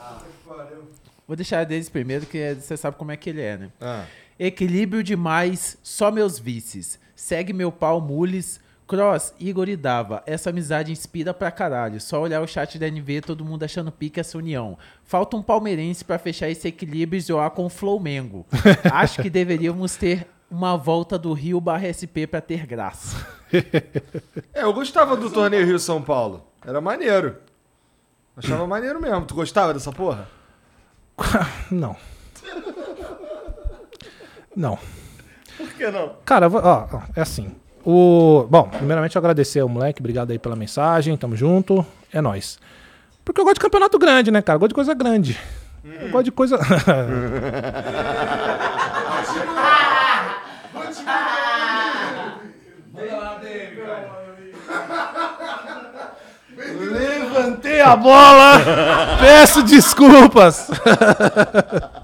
Vou 1.26 1.34
deixar 1.36 1.64
deles 1.64 1.88
primeiro, 1.88 2.26
que 2.26 2.38
é- 2.38 2.54
você 2.54 2.76
sabe 2.76 2.96
como 2.96 3.10
é 3.10 3.16
que 3.16 3.30
ele 3.30 3.40
é, 3.40 3.56
né? 3.56 3.70
Ah. 3.80 4.04
Equilíbrio 4.38 5.02
demais, 5.02 5.78
só 5.82 6.10
meus 6.10 6.38
vices. 6.38 6.98
Segue 7.14 7.52
meu 7.52 7.70
pau, 7.70 8.00
mules. 8.00 8.60
Cross, 8.86 9.32
Igor 9.40 9.68
e 9.68 9.76
Dava. 9.76 10.22
Essa 10.26 10.50
amizade 10.50 10.92
inspira 10.92 11.32
pra 11.32 11.50
caralho. 11.50 12.00
Só 12.00 12.20
olhar 12.20 12.42
o 12.42 12.46
chat 12.46 12.78
da 12.78 12.86
NV, 12.86 13.22
todo 13.22 13.44
mundo 13.44 13.62
achando 13.64 13.90
pique 13.90 14.20
essa 14.20 14.36
união. 14.36 14.76
Falta 15.04 15.36
um 15.36 15.42
palmeirense 15.42 16.04
pra 16.04 16.18
fechar 16.18 16.50
esse 16.50 16.68
equilíbrio 16.68 17.16
e 17.16 17.20
zoar 17.20 17.50
com 17.50 17.64
o 17.64 17.70
Flamengo. 17.70 18.44
Acho 18.92 19.22
que 19.22 19.30
deveríamos 19.30 19.96
ter 19.96 20.26
uma 20.50 20.76
volta 20.76 21.18
do 21.18 21.32
Rio 21.32 21.60
barra 21.60 21.90
SP 21.90 22.26
pra 22.28 22.40
ter 22.40 22.66
graça. 22.66 23.26
É, 24.52 24.64
eu 24.64 24.72
gostava 24.72 25.16
do 25.16 25.30
torneio 25.30 25.64
Rio 25.64 25.78
São 25.78 26.02
Paulo. 26.02 26.44
Era 26.64 26.80
maneiro. 26.80 27.36
Achava 28.36 28.66
maneiro 28.66 29.00
mesmo. 29.00 29.24
Tu 29.24 29.34
gostava 29.34 29.72
dessa 29.72 29.92
porra? 29.92 30.28
Não. 31.70 31.96
Não. 34.56 34.78
Por 35.56 35.68
que 35.72 35.90
não? 35.90 36.12
Cara, 36.24 36.48
ó, 36.48 36.88
ó, 36.92 37.00
é 37.14 37.20
assim. 37.20 37.52
O, 37.84 38.46
bom, 38.48 38.64
primeiramente 38.68 39.14
eu 39.14 39.20
agradecer 39.20 39.60
ao 39.60 39.68
moleque, 39.68 40.00
obrigado 40.00 40.30
aí 40.30 40.38
pela 40.38 40.56
mensagem, 40.56 41.16
tamo 41.16 41.36
junto, 41.36 41.84
é 42.12 42.20
nóis. 42.20 42.58
Porque 43.24 43.40
eu 43.40 43.44
gosto 43.44 43.56
de 43.56 43.60
campeonato 43.60 43.98
grande, 43.98 44.30
né, 44.30 44.40
cara? 44.42 44.56
Eu 44.56 44.60
gosto 44.60 44.70
de 44.70 44.74
coisa 44.74 44.94
grande. 44.94 45.38
Eu 45.84 46.10
gosto 46.10 46.24
de 46.24 46.32
coisa. 46.32 46.58
Levantei 56.66 57.80
a 57.80 57.96
bola! 57.96 58.60
Peço 59.20 59.62
desculpas! 59.62 60.70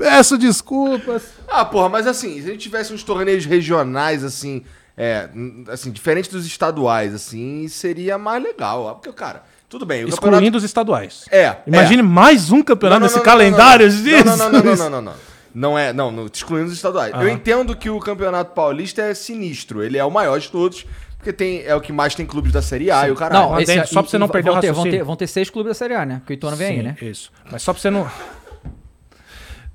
Peço 0.00 0.38
desculpas! 0.38 1.22
Ah, 1.48 1.64
porra, 1.64 1.88
mas 1.88 2.06
assim, 2.06 2.34
se 2.40 2.48
a 2.48 2.52
gente 2.52 2.58
tivesse 2.60 2.92
uns 2.92 3.02
torneios 3.02 3.44
regionais, 3.44 4.24
assim, 4.24 4.62
é, 4.96 5.28
assim, 5.68 5.90
diferente 5.90 6.30
dos 6.30 6.46
estaduais, 6.46 7.14
assim, 7.14 7.68
seria 7.68 8.16
mais 8.18 8.42
legal. 8.42 8.82
ó, 8.84 8.94
Porque, 8.94 9.12
cara, 9.12 9.42
tudo 9.68 9.84
bem. 9.84 10.04
o 10.04 10.08
Excluindo 10.08 10.36
campeonato- 10.36 10.56
os 10.58 10.64
estaduais. 10.64 11.24
É. 11.30 11.56
Imagine 11.66 12.00
é. 12.00 12.02
mais 12.02 12.50
um 12.50 12.62
campeonato 12.62 13.00
Não, 13.00 13.00
não, 13.00 13.06
nesse 13.06 13.16
não, 13.16 13.22
não, 13.24 13.30
calendário 13.30 13.88
não, 13.88 13.94
não. 13.96 14.36
Não, 14.36 14.36
não, 14.36 14.50
não, 14.50 14.62
não, 14.62 14.76
não, 14.76 14.90
não, 14.90 15.02
não. 15.02 15.14
Não 15.52 15.78
é, 15.78 15.92
não, 15.92 16.10
no- 16.12 16.30
excluindo 16.32 16.68
os 16.68 16.72
estaduais. 16.74 17.12
Ah. 17.14 17.22
Eu 17.22 17.28
entendo 17.28 17.76
que 17.76 17.90
o 17.90 17.98
Campeonato 17.98 18.52
Paulista 18.54 19.02
é 19.02 19.12
sinistro. 19.14 19.82
Ele 19.82 19.98
é 19.98 20.04
o 20.04 20.10
maior 20.10 20.38
de 20.38 20.48
todos, 20.48 20.86
porque 21.18 21.32
tem, 21.32 21.62
é 21.66 21.74
o 21.74 21.80
que 21.80 21.92
mais 21.92 22.14
tem 22.14 22.24
clubes 22.24 22.52
da 22.52 22.62
Série 22.62 22.88
A 22.90 23.08
e 23.08 23.10
o 23.10 23.16
caralho. 23.16 23.42
Não, 23.42 23.50
Mas 23.50 23.68
esse, 23.68 23.92
só 23.92 24.00
pra 24.00 24.10
você 24.10 24.16
não 24.16 24.28
perder 24.28 24.50
vão 24.50 24.58
o 24.58 24.60
ter, 24.60 24.66
vão, 24.68 24.76
raciocínio. 24.76 24.98
ter, 25.00 25.04
vão 25.04 25.16
ter 25.16 25.26
seis 25.26 25.50
clubes 25.50 25.70
da 25.70 25.74
Série 25.74 25.94
A, 25.94 26.06
né? 26.06 26.16
Porque 26.20 26.32
o 26.32 26.36
Ituano 26.36 26.56
vem 26.56 26.66
aí, 26.68 26.76
Sim, 26.76 26.82
né? 26.84 26.96
Isso. 27.02 27.32
Mas 27.50 27.62
só 27.62 27.72
pra 27.72 27.82
você 27.82 27.90
não. 27.90 28.08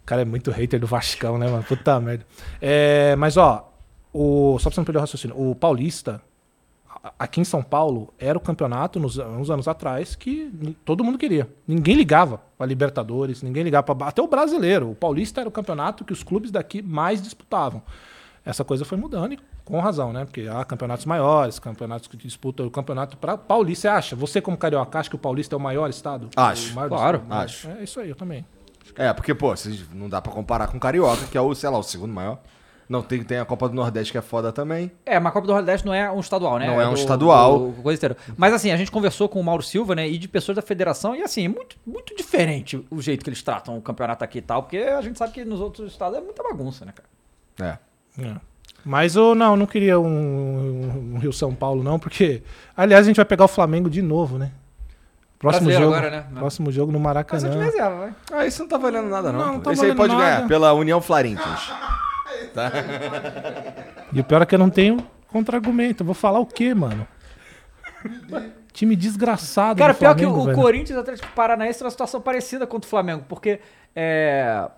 O 0.05 0.07
cara 0.07 0.21
é 0.21 0.25
muito 0.25 0.51
hater 0.51 0.79
do 0.79 0.85
Vascão, 0.85 1.35
né, 1.39 1.47
mano? 1.49 1.63
Puta 1.63 1.99
merda. 1.99 2.23
É, 2.61 3.15
mas, 3.15 3.37
ó, 3.37 3.71
o... 4.13 4.55
só 4.59 4.69
pra 4.69 4.75
você 4.75 4.79
não 4.81 4.85
perder 4.85 4.99
o 4.99 5.01
raciocínio. 5.01 5.35
O 5.35 5.55
Paulista, 5.55 6.21
aqui 7.17 7.41
em 7.41 7.43
São 7.43 7.63
Paulo, 7.63 8.13
era 8.19 8.37
o 8.37 8.41
campeonato, 8.41 8.99
nos, 8.99 9.17
uns 9.17 9.49
anos 9.49 9.67
atrás, 9.67 10.15
que 10.15 10.77
todo 10.85 11.03
mundo 11.03 11.17
queria. 11.17 11.49
Ninguém 11.67 11.95
ligava 11.95 12.39
pra 12.55 12.67
Libertadores, 12.67 13.41
ninguém 13.41 13.63
ligava 13.63 13.95
pra. 13.95 14.07
Até 14.07 14.21
o 14.21 14.27
brasileiro. 14.27 14.91
O 14.91 14.95
Paulista 14.95 15.41
era 15.41 15.49
o 15.49 15.51
campeonato 15.51 16.05
que 16.05 16.13
os 16.13 16.21
clubes 16.21 16.51
daqui 16.51 16.83
mais 16.83 17.19
disputavam. 17.19 17.81
Essa 18.45 18.63
coisa 18.63 18.85
foi 18.85 18.99
mudando 18.99 19.33
e 19.33 19.39
com 19.63 19.79
razão, 19.79 20.13
né? 20.13 20.23
Porque 20.23 20.41
há 20.47 20.63
campeonatos 20.63 21.07
maiores, 21.07 21.57
campeonatos 21.57 22.07
que 22.07 22.15
disputam 22.15 22.67
o 22.67 22.69
campeonato 22.69 23.17
para 23.17 23.35
Paulista. 23.35 23.81
Você 23.81 23.87
acha? 23.87 24.15
Você, 24.15 24.39
como 24.39 24.55
carioca, 24.55 24.99
acha 24.99 25.09
que 25.09 25.15
o 25.15 25.19
Paulista 25.19 25.55
é 25.55 25.57
o 25.57 25.59
maior 25.59 25.89
estado? 25.89 26.29
Acho. 26.35 26.73
O 26.73 26.75
maior 26.75 26.89
Claro. 26.89 27.17
estado? 27.23 27.41
Acho. 27.43 27.69
É 27.71 27.83
isso 27.83 27.99
aí, 27.99 28.09
eu 28.11 28.15
também. 28.15 28.45
É, 28.95 29.11
porque, 29.13 29.33
pô, 29.33 29.55
vocês- 29.55 29.85
não 29.93 30.07
dá 30.09 30.21
pra 30.21 30.31
comparar 30.31 30.67
com 30.67 30.77
o 30.77 30.79
Carioca, 30.79 31.25
que 31.27 31.37
é 31.37 31.41
o, 31.41 31.53
sei 31.55 31.69
lá, 31.69 31.77
o 31.77 31.83
segundo 31.83 32.13
maior. 32.13 32.39
Não, 32.87 33.01
tem, 33.01 33.23
tem 33.23 33.39
a 33.39 33.45
Copa 33.45 33.67
do 33.67 33.73
Nordeste 33.73 34.11
que 34.11 34.17
é 34.17 34.21
foda 34.21 34.51
também. 34.51 34.91
É, 35.05 35.19
mas 35.19 35.31
a 35.31 35.33
Copa 35.33 35.47
do 35.47 35.53
Nordeste 35.53 35.87
não 35.87 35.93
é 35.93 36.11
um 36.11 36.19
estadual, 36.19 36.59
né? 36.59 36.67
Não 36.67 36.79
é 36.79 36.85
um 36.87 36.93
do- 36.93 36.99
estadual. 36.99 37.71
do- 37.71 37.81
coisa 37.81 37.97
inteira. 37.97 38.15
Mas 38.37 38.53
assim, 38.53 38.69
a 38.71 38.77
gente 38.77 38.91
conversou 38.91 39.27
com 39.27 39.39
o 39.39 39.43
Mauro 39.43 39.63
Silva, 39.63 39.95
né? 39.95 40.07
E 40.07 40.19
de 40.19 40.27
pessoas 40.27 40.55
da 40.55 40.61
federação, 40.61 41.15
e 41.15 41.23
assim, 41.23 41.45
é 41.45 41.47
muito, 41.49 41.75
muito 41.85 42.15
diferente 42.15 42.85
o 42.91 43.01
jeito 43.01 43.23
que 43.23 43.29
eles 43.29 43.41
tratam 43.41 43.75
o 43.75 43.81
campeonato 43.81 44.23
aqui 44.23 44.37
e 44.37 44.41
tal, 44.41 44.61
porque 44.61 44.77
a 44.77 45.01
gente 45.01 45.17
sabe 45.17 45.33
que 45.33 45.43
nos 45.43 45.59
outros 45.61 45.91
estados 45.91 46.15
é 46.17 46.21
muita 46.21 46.43
bagunça, 46.43 46.85
né, 46.85 46.93
cara? 47.57 47.79
É. 48.19 48.23
É. 48.23 48.35
Mas 48.85 49.15
eu 49.15 49.33
não, 49.33 49.55
não 49.57 49.65
queria 49.65 49.99
um, 49.99 51.15
um 51.15 51.17
Rio 51.17 51.33
São 51.33 51.55
Paulo, 51.55 51.83
não, 51.83 51.97
porque. 51.97 52.43
Aliás, 52.77 53.03
a 53.05 53.07
gente 53.09 53.15
vai 53.15 53.25
pegar 53.25 53.45
o 53.45 53.47
Flamengo 53.47 53.89
de 53.89 54.01
novo, 54.03 54.37
né? 54.37 54.51
Próximo 55.45 55.67
Brasileiro 55.67 55.83
jogo. 55.83 55.95
agora, 55.95 56.11
né? 56.11 56.39
Próximo 56.39 56.71
jogo 56.71 56.91
no 56.91 56.99
Mas 56.99 57.15
eu 57.17 57.23
te 57.23 57.25
Maracanã. 57.25 57.63
reserva, 57.65 57.95
vai. 57.97 58.13
Ah, 58.31 58.45
isso 58.45 58.61
não 58.61 58.69
tá 58.69 58.77
valendo 58.77 59.09
nada, 59.09 59.31
não. 59.31 59.39
Não, 59.39 59.53
não 59.53 59.59
tá 59.61 59.73
Esse 59.73 59.85
aí 59.85 59.95
pode 59.95 60.13
nada. 60.13 60.25
ganhar, 60.25 60.47
pela 60.47 60.73
União 60.73 61.01
Florentinos. 61.01 61.71
E 64.13 64.19
o 64.19 64.23
pior 64.23 64.41
é 64.41 64.45
que 64.45 64.55
eu 64.55 64.59
não 64.59 64.69
tenho 64.69 64.97
contra-argumento. 65.27 66.01
Eu 66.01 66.05
vou 66.05 66.15
falar 66.15 66.39
o 66.39 66.45
quê, 66.45 66.73
mano? 66.73 67.05
Time 68.71 68.95
desgraçado. 68.95 69.77
Cara, 69.77 69.93
pior 69.93 70.15
que 70.15 70.25
o 70.25 70.43
velho. 70.45 70.55
Corinthians 70.55 70.91
e 70.91 70.93
o 70.97 70.99
Atlético 70.99 71.27
Paranaense 71.33 71.79
tem 71.79 71.85
uma 71.85 71.91
situação 71.91 72.21
parecida 72.21 72.65
contra 72.67 72.87
o 72.87 72.89
Flamengo, 72.89 73.25
porque 73.27 73.59
é, 73.95 74.69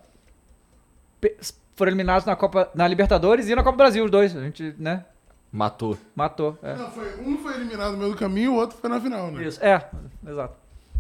foram 1.75 1.91
eliminados 1.91 2.25
na 2.25 2.35
Copa, 2.35 2.69
na 2.73 2.87
Libertadores 2.87 3.47
e 3.47 3.55
na 3.55 3.63
Copa 3.63 3.73
do 3.73 3.77
Brasil, 3.77 4.05
os 4.05 4.11
dois. 4.11 4.35
A 4.35 4.41
gente, 4.41 4.75
né, 4.77 5.03
Matou. 5.51 5.97
matou. 6.15 6.57
É. 6.61 6.75
Não, 6.75 6.91
foi, 6.91 7.19
um 7.21 7.37
foi 7.37 7.55
eliminado 7.55 7.93
no 7.93 7.97
meio 7.99 8.11
do 8.11 8.17
caminho, 8.17 8.53
o 8.53 8.55
outro 8.55 8.77
foi 8.77 8.89
na 8.89 8.99
final, 8.99 9.31
né? 9.31 9.43
Isso, 9.45 9.63
é, 9.63 9.89
exato. 10.27 10.55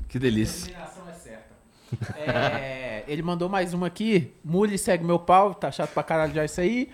Que 0.07 0.17
delícia. 0.17 0.71
Combinação 0.73 1.03
é 1.09 1.13
certa. 1.13 1.47
É, 2.17 3.03
ele 3.07 3.21
mandou 3.21 3.47
mais 3.47 3.73
uma 3.73 3.87
aqui. 3.87 4.33
Muli 4.43 4.77
segue 4.77 5.03
meu 5.05 5.17
pau, 5.19 5.53
tá 5.53 5.71
chato 5.71 5.93
pra 5.93 6.03
caralho 6.03 6.33
já 6.33 6.43
isso 6.43 6.59
aí. 6.59 6.89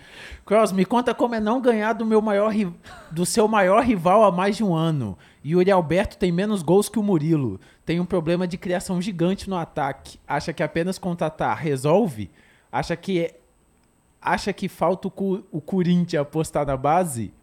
Cross, 0.45 0.71
me 0.71 0.85
conta 0.85 1.13
como 1.15 1.34
é 1.35 1.39
não 1.39 1.59
ganhar 1.61 1.93
do, 1.93 2.05
meu 2.05 2.21
maior, 2.21 2.49
ri- 2.49 2.71
do 3.09 3.25
seu 3.25 3.47
maior 3.47 3.84
rival 3.84 4.23
há 4.23 4.31
mais 4.31 4.55
de 4.57 4.63
um 4.63 4.75
ano. 4.75 5.17
Yuri 5.43 5.71
Alberto 5.71 6.17
tem 6.17 6.31
menos 6.31 6.61
gols 6.61 6.89
que 6.89 6.99
o 6.99 7.03
Murilo. 7.03 7.59
Tem 7.85 7.99
um 7.99 8.05
problema 8.05 8.47
de 8.47 8.57
criação 8.57 9.01
gigante 9.01 9.49
no 9.49 9.57
ataque. 9.57 10.19
Acha 10.27 10.53
que 10.53 10.61
apenas 10.61 10.99
contratar 10.99 11.57
resolve? 11.57 12.30
Acha 12.71 12.95
que 12.95 13.34
acha 14.21 14.53
que 14.53 14.69
falta 14.69 15.07
o, 15.07 15.11
Cu- 15.11 15.43
o 15.51 15.59
Corinthians 15.59 16.21
apostar 16.21 16.65
na 16.67 16.77
base? 16.77 17.34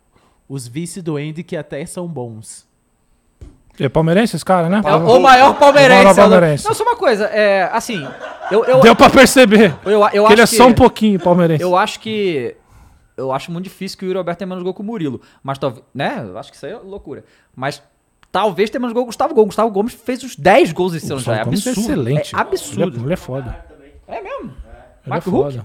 Os 0.50 0.66
vice 0.66 1.00
do 1.00 1.16
Andy 1.16 1.44
que 1.44 1.56
até 1.56 1.86
são 1.86 2.08
bons. 2.08 2.66
É 3.78 3.88
palmeirense 3.88 4.34
esse 4.34 4.44
cara, 4.44 4.68
né? 4.68 4.82
É 4.84 4.94
o 4.96 5.20
maior 5.20 5.56
palmeirense. 5.56 6.00
O 6.00 6.04
maior 6.04 6.10
é 6.10 6.14
palmeirense. 6.14 6.64
Não, 6.64 6.74
só 6.74 6.82
uma 6.82 6.96
coisa, 6.96 7.26
é, 7.26 7.70
assim, 7.72 8.04
eu, 8.50 8.64
eu, 8.64 8.80
Deu 8.80 8.96
pra 8.96 9.08
perceber. 9.08 9.76
eu, 9.86 10.04
eu 10.12 10.26
que 10.26 10.32
ele 10.32 10.42
é 10.42 10.46
só 10.46 10.66
um 10.66 10.74
pouquinho 10.74 11.20
palmeirense. 11.20 11.62
Eu 11.62 11.76
acho 11.76 12.00
que. 12.00 12.56
Eu 13.16 13.30
acho 13.30 13.52
muito 13.52 13.64
difícil 13.64 13.96
que 13.96 14.04
o 14.04 14.08
Yuri 14.08 14.18
Alberto 14.18 14.38
tenha 14.38 14.48
menos 14.48 14.64
gol 14.64 14.74
que 14.74 14.80
o 14.80 14.84
Murilo. 14.84 15.20
Mas 15.40 15.56
talvez. 15.56 15.84
Né? 15.94 16.26
Eu 16.26 16.36
acho 16.36 16.50
que 16.50 16.56
isso 16.56 16.66
aí 16.66 16.72
é 16.72 16.78
loucura. 16.78 17.24
Mas 17.54 17.80
talvez 18.32 18.70
tenha 18.70 18.80
menos 18.80 18.92
gol 18.92 19.04
que 19.04 19.06
o 19.06 19.10
Gustavo 19.10 19.32
Gomes. 19.34 19.50
Gustavo 19.50 19.70
Gomes 19.70 19.94
fez 19.94 20.24
uns 20.24 20.34
10 20.34 20.72
gols 20.72 20.94
esse 20.94 21.12
ano 21.12 21.20
já. 21.20 21.36
É 21.36 21.44
Gomes 21.44 21.64
é 21.64 21.70
absurdo. 21.70 21.90
excelente. 21.90 22.34
É 22.34 22.38
absurdo. 22.38 22.96
Ele 22.96 22.98
é, 22.98 23.04
ele 23.04 23.12
é 23.12 23.16
foda. 23.16 23.64
É, 24.08 24.20
mesmo. 24.20 24.50
Ele 24.50 24.54
é 25.06 25.08
Marco 25.08 25.30
Hulk. 25.30 25.60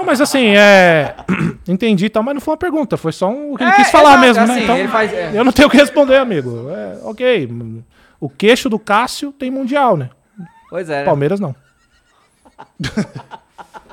Não, 0.00 0.06
mas 0.06 0.18
assim, 0.20 0.56
é. 0.56 1.14
Entendi 1.68 2.06
e 2.06 2.08
tal, 2.08 2.22
mas 2.22 2.32
não 2.34 2.40
foi 2.40 2.52
uma 2.52 2.58
pergunta, 2.58 2.96
foi 2.96 3.12
só 3.12 3.28
um 3.28 3.52
o 3.52 3.56
que 3.58 3.62
ele 3.62 3.70
É, 3.70 3.74
quis 3.74 3.90
falar 3.90 4.12
exato, 4.12 4.20
mesmo, 4.26 4.46
né? 4.46 4.52
assim, 4.54 4.62
Então, 4.64 4.76
ele 4.78 4.88
faz- 4.88 5.12
é. 5.12 5.30
eu 5.34 5.44
não 5.44 5.52
tenho 5.52 5.68
o 5.68 5.70
que 5.70 5.76
responder, 5.76 6.16
amigo. 6.16 6.70
É, 6.70 6.98
ok. 7.04 7.48
O 8.18 8.28
queixo 8.30 8.70
do 8.70 8.78
Cássio 8.78 9.30
tem 9.30 9.50
mundial, 9.50 9.96
né? 9.98 10.08
Pois 10.70 10.88
é. 10.88 11.00
né? 11.00 11.04
Palmeiras 11.04 11.38
não. 11.38 11.54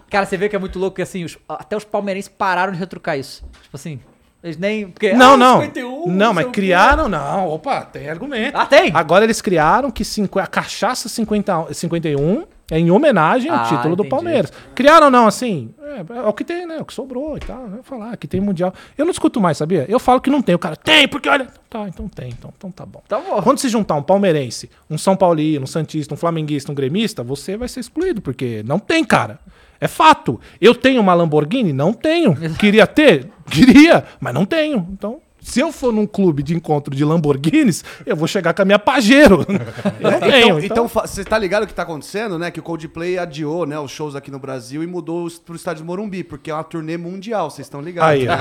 Cara, 0.09 0.25
você 0.25 0.37
vê 0.37 0.47
que 0.47 0.55
é 0.55 0.59
muito 0.59 0.79
louco 0.79 0.95
que 0.95 1.01
assim, 1.01 1.25
os- 1.25 1.37
até 1.49 1.75
os 1.75 1.83
palmeirenses 1.83 2.29
pararam 2.29 2.71
de 2.71 2.79
retrucar 2.79 3.17
isso. 3.19 3.43
Tipo 3.63 3.75
assim, 3.75 3.99
eles 4.41 4.55
nem. 4.57 4.89
Porque, 4.89 5.13
Não, 5.13 5.33
ah, 5.33 5.37
não. 5.37 5.61
51, 5.61 6.07
não, 6.07 6.33
mas 6.33 6.47
criaram, 6.47 7.09
não. 7.09 7.49
Opa, 7.49 7.81
tem 7.81 8.09
argumento. 8.09 8.55
Ah, 8.57 8.65
tem? 8.65 8.91
Agora 8.93 9.25
eles 9.25 9.41
criaram 9.41 9.91
que 9.91 10.05
cinqu- 10.05 10.39
a 10.39 10.47
cachaça 10.47 11.09
50, 11.09 11.73
51 11.73 12.45
é 12.69 12.79
em 12.79 12.91
homenagem 12.91 13.49
ao 13.49 13.57
Ah, 13.59 13.63
título 13.63 13.95
do 13.95 14.03
entendi. 14.03 14.09
Palmeiras. 14.09 14.53
Criaram 14.75 15.09
não, 15.09 15.25
assim, 15.27 15.73
é, 15.81 16.17
é 16.17 16.21
o 16.21 16.33
que 16.33 16.43
tem, 16.43 16.65
né? 16.65 16.77
O 16.79 16.85
que 16.85 16.93
sobrou 16.93 17.37
e 17.37 17.39
tal. 17.39 17.67
Né? 17.67 17.79
Falar 17.83 18.15
que 18.17 18.27
tem 18.27 18.41
mundial. 18.41 18.73
Eu 18.97 19.05
não 19.05 19.11
discuto 19.11 19.39
mais, 19.39 19.57
sabia? 19.57 19.85
Eu 19.87 19.99
falo 19.99 20.19
que 20.19 20.29
não 20.29 20.41
tem. 20.41 20.53
O 20.55 20.59
cara 20.59 20.75
tem, 20.75 21.07
porque 21.07 21.29
olha. 21.29 21.47
Tá, 21.69 21.87
então 21.87 22.07
tem, 22.07 22.29
então, 22.29 22.53
então 22.57 22.71
tá 22.71 22.85
bom. 22.85 23.01
Tá 23.07 23.19
bom. 23.19 23.41
Quando 23.41 23.57
se 23.59 23.69
juntar 23.69 23.95
um 23.95 24.03
palmeirense, 24.03 24.69
um 24.89 24.97
São 24.97 25.15
Paulino, 25.15 25.63
um 25.63 25.67
Santista, 25.67 26.13
um 26.13 26.17
Flamenguista, 26.17 26.71
um 26.71 26.75
gremista, 26.75 27.23
você 27.23 27.55
vai 27.57 27.67
ser 27.67 27.79
excluído, 27.81 28.21
porque 28.21 28.63
não 28.65 28.79
tem, 28.79 29.03
cara. 29.03 29.39
É 29.79 29.87
fato. 29.87 30.39
Eu 30.59 30.73
tenho 30.73 30.99
uma 30.99 31.13
Lamborghini? 31.13 31.71
Não 31.71 31.93
tenho. 31.93 32.35
Queria 32.57 32.87
ter? 32.87 33.29
Queria, 33.49 34.03
mas 34.19 34.33
não 34.33 34.43
tenho. 34.45 34.87
Então, 34.91 35.19
se 35.41 35.59
eu 35.59 35.71
for 35.71 35.93
num 35.93 36.05
clube 36.05 36.43
de 36.43 36.55
encontro 36.55 36.93
de 36.95 37.05
Lamborghinis, 37.05 37.83
eu 38.05 38.15
vou 38.15 38.27
chegar 38.27 38.53
com 38.53 38.61
a 38.61 38.65
minha 38.65 38.79
Pajero. 38.79 39.45
Eu 39.99 40.11
não 40.11 40.19
tenho. 40.19 40.59
Então, 40.59 40.59
então 40.59 40.89
fa- 40.89 41.07
você 41.07 41.23
tá 41.23 41.37
ligado 41.37 41.63
o 41.63 41.67
que 41.67 41.73
tá 41.73 41.83
acontecendo, 41.83 42.37
né? 42.37 42.51
Que 42.51 42.59
o 42.59 42.63
Coldplay 42.63 43.17
adiou, 43.17 43.65
né, 43.65 43.79
os 43.79 43.91
shows 43.91 44.15
aqui 44.15 44.29
no 44.29 44.39
Brasil 44.39 44.83
e 44.83 44.87
mudou 44.87 45.27
pro 45.45 45.55
estádio 45.55 45.83
de 45.83 45.87
Morumbi, 45.87 46.23
porque 46.23 46.51
é 46.51 46.53
uma 46.53 46.63
turnê 46.63 46.97
mundial, 46.97 47.49
vocês 47.49 47.65
estão 47.65 47.79
ligados. 47.81 48.11
Aí, 48.11 48.27
ó. 48.27 48.33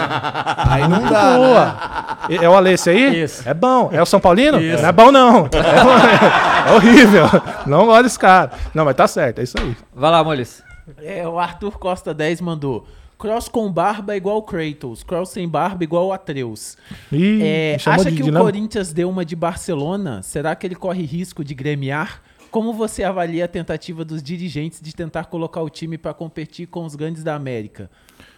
Aí 0.73 0.89
não 0.89 1.02
dá, 1.09 1.31
né? 1.31 1.36
Boa. 1.39 2.43
É 2.44 2.48
o 2.48 2.55
Alê 2.55 2.74
aí? 2.86 3.23
Isso. 3.23 3.48
É 3.48 3.55
bom. 3.55 3.89
É 3.93 4.02
o 4.02 4.06
São 4.06 4.18
Paulino? 4.20 4.59
Não 4.60 4.89
é 4.89 4.93
bom, 4.93 5.12
não. 5.12 5.48
É, 5.52 6.70
é 6.70 6.74
horrível. 6.74 7.24
Não 7.66 7.86
gosto 7.86 8.02
desse 8.05 8.18
cara. 8.18 8.51
Não, 8.74 8.85
mas 8.85 8.94
tá 8.97 9.06
certo, 9.06 9.39
é 9.40 9.44
isso 9.44 9.56
aí. 9.59 9.77
Vai 9.94 10.10
lá, 10.10 10.23
Molis. 10.24 10.62
É, 11.02 11.27
o 11.27 11.39
Arthur 11.39 11.78
Costa 11.78 12.12
10 12.14 12.40
mandou. 12.40 12.86
Cross 13.19 13.49
com 13.49 13.71
barba 13.73 14.15
igual 14.17 14.43
Kratos, 14.43 15.03
Cross 15.03 15.31
sem 15.31 15.49
barba 15.49 15.83
igual 15.85 16.13
Atreus. 16.13 16.77
Ih, 17.11 17.41
É, 17.43 17.77
acha 17.87 18.13
que 18.13 18.23
o. 18.23 18.33
Corinthians 18.33 18.93
deu 18.93 19.09
uma 19.09 19.25
de 19.25 19.35
Barcelona? 19.35 20.23
Será 20.23 20.55
que 20.55 20.67
ele 20.67 20.75
corre 20.75 21.03
risco 21.03 21.43
de 21.43 21.55
gremiar? 21.55 22.23
Como 22.51 22.73
você 22.73 23.03
avalia 23.03 23.45
a 23.47 23.49
tentativa 23.49 24.05
dos 24.05 24.23
dirigentes 24.23 24.81
de 24.81 24.95
tentar 24.95 25.27
colocar 25.27 25.63
o 25.63 25.69
time 25.71 25.99
para 25.99 26.15
competir 26.15 26.67
com 26.67 26.85
os 26.85 26.95
grandes 26.95 27.23
da 27.23 27.35
América? 27.35 27.91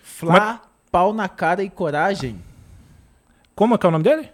Flá, 0.02 0.62
pau 0.90 1.12
na 1.12 1.28
cara 1.28 1.62
e 1.62 1.70
coragem? 1.70 2.40
Como 3.54 3.74
é 3.74 3.78
que 3.78 3.86
é 3.86 3.88
o 3.88 3.92
nome 3.92 4.04
dele? 4.04 4.30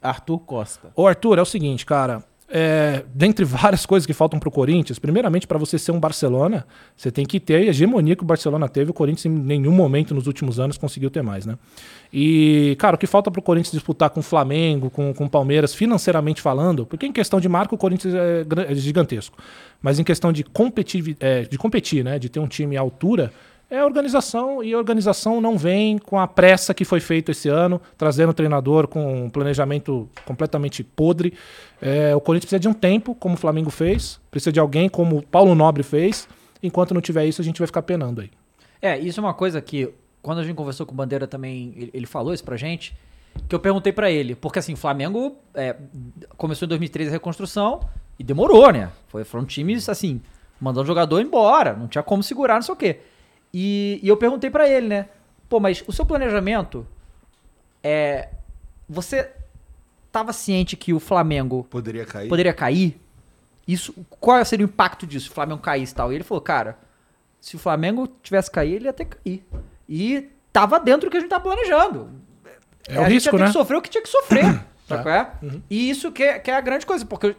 Arthur 0.00 0.38
Costa. 0.38 0.90
Ô, 0.94 1.06
Arthur, 1.06 1.38
é 1.38 1.42
o 1.42 1.44
seguinte, 1.44 1.84
cara. 1.84 2.22
É, 2.50 3.04
dentre 3.14 3.44
várias 3.44 3.84
coisas 3.84 4.06
que 4.06 4.14
faltam 4.14 4.40
pro 4.40 4.50
Corinthians, 4.50 4.98
primeiramente, 4.98 5.46
para 5.46 5.58
você 5.58 5.78
ser 5.78 5.92
um 5.92 6.00
Barcelona, 6.00 6.66
você 6.96 7.10
tem 7.10 7.26
que 7.26 7.38
ter 7.38 7.56
a 7.56 7.60
hegemonia 7.60 8.16
que 8.16 8.22
o 8.22 8.26
Barcelona 8.26 8.66
teve. 8.68 8.90
O 8.90 8.94
Corinthians, 8.94 9.26
em 9.26 9.38
nenhum 9.38 9.72
momento 9.72 10.14
nos 10.14 10.26
últimos 10.26 10.58
anos, 10.58 10.78
conseguiu 10.78 11.10
ter 11.10 11.22
mais, 11.22 11.44
né? 11.44 11.58
E, 12.10 12.74
cara, 12.78 12.96
o 12.96 12.98
que 12.98 13.06
falta 13.06 13.30
pro 13.30 13.42
Corinthians 13.42 13.72
disputar 13.72 14.08
com 14.08 14.20
o 14.20 14.22
Flamengo, 14.22 14.88
com 14.88 15.12
o 15.12 15.28
Palmeiras, 15.28 15.74
financeiramente 15.74 16.40
falando, 16.40 16.86
porque 16.86 17.04
em 17.04 17.12
questão 17.12 17.38
de 17.38 17.48
marca 17.50 17.74
o 17.74 17.78
Corinthians 17.78 18.14
é, 18.14 18.46
é 18.70 18.74
gigantesco, 18.74 19.36
mas 19.82 19.98
em 19.98 20.04
questão 20.04 20.32
de 20.32 20.42
competir, 20.42 21.18
é, 21.20 21.42
de 21.42 21.58
competir, 21.58 22.02
né? 22.02 22.18
De 22.18 22.30
ter 22.30 22.40
um 22.40 22.48
time 22.48 22.78
à 22.78 22.80
altura, 22.80 23.30
é 23.70 23.84
organização, 23.84 24.62
e 24.62 24.74
organização 24.74 25.40
não 25.40 25.58
vem 25.58 25.98
com 25.98 26.18
a 26.18 26.26
pressa 26.26 26.72
que 26.72 26.86
foi 26.86 27.00
feito 27.00 27.30
esse 27.30 27.50
ano, 27.50 27.80
trazendo 27.98 28.30
o 28.30 28.34
treinador 28.34 28.88
com 28.88 29.24
um 29.24 29.30
planejamento 29.30 30.08
completamente 30.24 30.82
podre. 30.82 31.34
É, 31.80 32.16
o 32.16 32.20
Corinthians 32.20 32.46
precisa 32.46 32.60
de 32.60 32.68
um 32.68 32.72
tempo, 32.72 33.14
como 33.14 33.34
o 33.34 33.38
Flamengo 33.38 33.68
fez, 33.68 34.18
precisa 34.30 34.50
de 34.50 34.58
alguém 34.58 34.88
como 34.88 35.18
o 35.18 35.22
Paulo 35.22 35.54
Nobre 35.54 35.82
fez. 35.82 36.26
Enquanto 36.62 36.94
não 36.94 37.00
tiver 37.00 37.26
isso, 37.26 37.42
a 37.42 37.44
gente 37.44 37.58
vai 37.58 37.66
ficar 37.66 37.82
penando 37.82 38.22
aí. 38.22 38.30
É, 38.80 38.98
isso 38.98 39.20
é 39.20 39.22
uma 39.22 39.34
coisa 39.34 39.60
que, 39.60 39.92
quando 40.22 40.38
a 40.38 40.44
gente 40.44 40.56
conversou 40.56 40.86
com 40.86 40.92
o 40.92 40.96
Bandeira 40.96 41.26
também, 41.26 41.90
ele, 41.92 42.06
falou 42.06 42.32
isso 42.32 42.44
pra 42.44 42.56
gente, 42.56 42.96
que 43.46 43.54
eu 43.54 43.60
perguntei 43.60 43.92
pra 43.92 44.10
ele. 44.10 44.34
Porque 44.34 44.60
assim, 44.60 44.72
o 44.72 44.76
Flamengo 44.78 45.36
é, 45.54 45.76
começou 46.38 46.64
em 46.64 46.68
2013 46.70 47.10
a 47.10 47.12
reconstrução 47.12 47.80
e 48.18 48.24
demorou, 48.24 48.72
né? 48.72 48.90
Foi, 49.08 49.24
foram 49.24 49.44
times, 49.44 49.90
assim, 49.90 50.22
mandando 50.58 50.84
o 50.84 50.86
jogador 50.86 51.20
embora, 51.20 51.74
não 51.74 51.86
tinha 51.86 52.02
como 52.02 52.22
segurar, 52.22 52.54
não 52.54 52.62
sei 52.62 52.72
o 52.72 52.76
quê. 52.76 53.00
E, 53.52 54.00
e 54.02 54.08
eu 54.08 54.16
perguntei 54.16 54.50
pra 54.50 54.68
ele, 54.68 54.88
né? 54.88 55.08
Pô, 55.48 55.58
mas 55.60 55.82
o 55.86 55.92
seu 55.92 56.04
planejamento 56.04 56.86
é. 57.82 58.28
Você 58.88 59.30
tava 60.10 60.32
ciente 60.32 60.76
que 60.76 60.92
o 60.92 61.00
Flamengo 61.00 61.64
Poderia 61.70 62.04
cair. 62.04 62.28
poderia 62.28 62.52
cair? 62.52 62.98
Isso, 63.66 63.94
qual 64.18 64.42
seria 64.44 64.64
o 64.64 64.68
impacto 64.68 65.06
disso 65.06 65.26
se 65.26 65.30
o 65.30 65.34
Flamengo 65.34 65.60
caísse 65.60 65.92
e 65.92 65.96
tal? 65.96 66.10
E 66.10 66.14
ele 66.14 66.24
falou, 66.24 66.40
cara, 66.40 66.78
se 67.40 67.54
o 67.54 67.58
Flamengo 67.58 68.08
tivesse 68.22 68.50
caído, 68.50 68.76
ele 68.76 68.86
ia 68.86 68.92
ter 68.92 69.04
que 69.04 69.16
cair. 69.16 69.46
E 69.86 70.30
tava 70.52 70.80
dentro 70.80 71.08
do 71.08 71.10
que 71.10 71.18
a 71.18 71.20
gente 71.20 71.28
tá 71.28 71.38
planejando. 71.38 72.10
É 72.88 72.98
o 72.98 73.02
a 73.02 73.04
gente 73.04 73.14
risco, 73.14 73.28
ia 73.28 73.32
ter 73.32 73.38
né? 73.40 73.46
que 73.46 73.52
sofrer 73.52 73.76
o 73.76 73.82
que 73.82 73.90
tinha 73.90 74.02
que 74.02 74.08
sofrer. 74.08 74.44
sabe 74.88 75.02
qual 75.02 75.14
é? 75.14 75.32
E 75.68 75.90
isso 75.90 76.10
que 76.10 76.22
é, 76.22 76.38
que 76.38 76.50
é 76.50 76.56
a 76.56 76.60
grande 76.62 76.86
coisa, 76.86 77.04
porque 77.04 77.36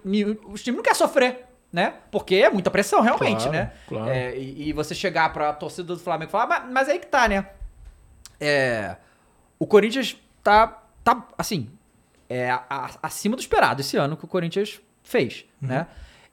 os 0.48 0.62
times 0.62 0.78
não 0.78 0.84
querem 0.84 0.98
sofrer, 0.98 1.46
né? 1.72 1.94
Porque 2.12 2.36
é 2.36 2.50
muita 2.50 2.72
pressão, 2.72 3.02
realmente, 3.02 3.44
Claro, 3.44 3.52
né? 3.52 3.72
claro. 3.88 4.10
É, 4.10 4.36
e, 4.38 4.70
e 4.70 4.74
você 4.74 4.96
chegar 4.96 5.32
pra 5.32 5.54
torcida 5.54 5.94
do 5.94 6.00
Flamengo 6.00 6.30
e 6.30 6.32
falar, 6.32 6.48
mas, 6.48 6.72
mas 6.72 6.90
aí 6.90 7.00
que 7.00 7.08
tá, 7.08 7.28
né? 7.28 7.46
É, 8.40 8.96
o 9.58 9.68
Corinthians 9.68 10.16
tá, 10.44 10.82
tá 11.04 11.28
assim, 11.38 11.70
é, 12.30 12.50
a- 12.52 12.90
acima 13.04 13.36
do 13.36 13.40
esperado 13.40 13.82
esse 13.82 13.98
ano 13.98 14.16
que 14.18 14.26
o 14.26 14.28
Corinthians 14.28 14.80
fez, 15.04 15.46
Uhum. 15.62 15.68
né? 15.68 15.88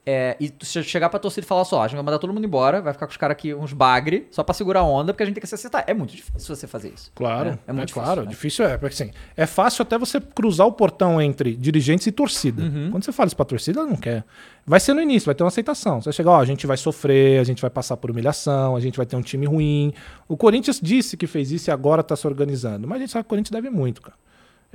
É, 0.08 0.36
e 0.38 0.52
chegar 0.64 1.08
pra 1.08 1.18
torcida 1.18 1.44
e 1.44 1.48
falar 1.48 1.64
só, 1.64 1.82
a 1.82 1.88
gente 1.88 1.96
vai 1.96 2.04
mandar 2.04 2.20
todo 2.20 2.32
mundo 2.32 2.44
embora, 2.44 2.80
vai 2.80 2.92
ficar 2.92 3.06
com 3.06 3.10
os 3.10 3.16
caras 3.16 3.32
aqui, 3.32 3.52
uns 3.52 3.72
bagre, 3.72 4.28
só 4.30 4.44
pra 4.44 4.54
segurar 4.54 4.80
a 4.80 4.84
onda, 4.84 5.12
porque 5.12 5.24
a 5.24 5.26
gente 5.26 5.34
tem 5.34 5.40
que 5.40 5.48
se 5.48 5.56
acertar. 5.56 5.82
É 5.84 5.92
muito 5.92 6.14
difícil 6.14 6.54
você 6.54 6.66
fazer 6.68 6.92
isso. 6.94 7.10
Claro, 7.12 7.48
É, 7.48 7.52
é, 7.52 7.58
é 7.66 7.72
muito 7.72 7.88
difícil, 7.88 8.04
claro. 8.04 8.22
né? 8.22 8.28
Difícil 8.30 8.64
é, 8.66 8.78
porque 8.78 8.94
assim, 8.94 9.10
é 9.36 9.46
fácil 9.46 9.82
até 9.82 9.98
você 9.98 10.20
cruzar 10.20 10.64
o 10.64 10.70
portão 10.70 11.20
entre 11.20 11.56
dirigentes 11.56 12.06
e 12.06 12.12
torcida. 12.12 12.62
Uhum. 12.62 12.90
Quando 12.92 13.04
você 13.04 13.10
fala 13.10 13.26
isso 13.26 13.34
pra 13.34 13.44
torcida, 13.44 13.80
ela 13.80 13.88
não 13.88 13.96
quer. 13.96 14.22
Vai 14.64 14.78
ser 14.78 14.94
no 14.94 15.02
início, 15.02 15.26
vai 15.26 15.34
ter 15.34 15.42
uma 15.42 15.48
aceitação. 15.48 16.00
Você 16.00 16.06
vai 16.06 16.12
chegar, 16.12 16.30
ó, 16.30 16.40
a 16.40 16.44
gente 16.44 16.66
vai 16.68 16.76
sofrer, 16.76 17.40
a 17.40 17.44
gente 17.44 17.60
vai 17.60 17.70
passar 17.70 17.96
por 17.96 18.08
humilhação, 18.08 18.76
a 18.76 18.80
gente 18.80 18.96
vai 18.96 19.06
ter 19.06 19.16
um 19.16 19.22
time 19.22 19.44
ruim. 19.44 19.92
O 20.28 20.36
Corinthians 20.36 20.78
disse 20.80 21.16
que 21.16 21.26
fez 21.26 21.50
isso 21.50 21.68
e 21.68 21.72
agora 21.72 22.04
tá 22.04 22.14
se 22.14 22.26
organizando. 22.28 22.86
Mas 22.86 22.96
a 22.96 23.00
gente 23.00 23.10
sabe 23.10 23.24
que 23.24 23.28
o 23.28 23.30
Corinthians 23.30 23.50
deve 23.50 23.70
muito, 23.70 24.02
cara. 24.02 24.16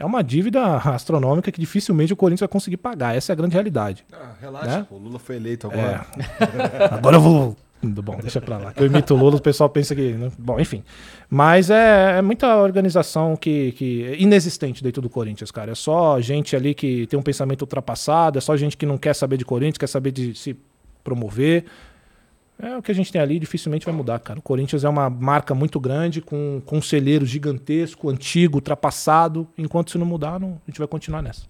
É 0.01 0.05
uma 0.05 0.23
dívida 0.23 0.77
astronômica 0.77 1.51
que 1.51 1.59
dificilmente 1.59 2.11
o 2.11 2.15
Corinthians 2.15 2.39
vai 2.39 2.47
conseguir 2.47 2.77
pagar. 2.77 3.15
Essa 3.15 3.31
é 3.31 3.33
a 3.33 3.35
grande 3.35 3.53
realidade. 3.53 4.03
Ah, 4.11 4.31
relaxa, 4.41 4.79
Né? 4.79 4.87
O 4.89 4.97
Lula 4.97 5.19
foi 5.19 5.35
eleito 5.35 5.67
agora. 5.67 6.07
Agora 6.89 7.17
eu 7.17 7.21
vou. 7.21 7.55
Bom, 7.83 8.17
deixa 8.19 8.41
pra 8.41 8.57
lá. 8.57 8.73
Que 8.73 8.81
eu 8.81 8.87
imito 8.87 9.13
o 9.13 9.17
Lula, 9.17 9.35
o 9.35 9.41
pessoal 9.41 9.69
pensa 9.69 9.93
que. 9.93 10.13
né? 10.13 10.31
Bom, 10.39 10.59
enfim. 10.59 10.83
Mas 11.29 11.69
é, 11.69 12.17
é 12.17 12.21
muita 12.21 12.57
organização 12.57 13.35
que, 13.35 13.73
que 13.73 14.03
é 14.05 14.19
inexistente 14.19 14.83
dentro 14.83 15.03
do 15.03 15.09
Corinthians, 15.09 15.51
cara. 15.51 15.71
É 15.71 15.75
só 15.75 16.19
gente 16.19 16.55
ali 16.55 16.73
que 16.73 17.05
tem 17.05 17.19
um 17.19 17.23
pensamento 17.23 17.61
ultrapassado, 17.61 18.39
é 18.39 18.41
só 18.41 18.57
gente 18.57 18.75
que 18.75 18.87
não 18.87 18.97
quer 18.97 19.13
saber 19.13 19.37
de 19.37 19.45
Corinthians, 19.45 19.77
quer 19.77 19.87
saber 19.87 20.11
de 20.11 20.33
se 20.33 20.55
promover. 21.03 21.65
É 22.61 22.77
o 22.77 22.81
que 22.81 22.91
a 22.91 22.95
gente 22.95 23.11
tem 23.11 23.19
ali, 23.19 23.39
dificilmente 23.39 23.85
vai 23.85 23.93
mudar, 23.95 24.19
cara. 24.19 24.37
O 24.37 24.41
Corinthians 24.41 24.83
é 24.83 24.89
uma 24.89 25.09
marca 25.09 25.55
muito 25.55 25.79
grande, 25.79 26.21
com 26.21 26.57
um 26.57 26.61
conselheiro 26.61 27.25
gigantesco, 27.25 28.07
antigo, 28.09 28.57
ultrapassado. 28.57 29.47
Enquanto 29.57 29.87
isso 29.89 29.97
não 29.99 30.05
mudar, 30.05 30.39
não- 30.39 30.59
a 30.67 30.69
gente 30.69 30.77
vai 30.77 30.87
continuar 30.87 31.21
nessa. 31.23 31.43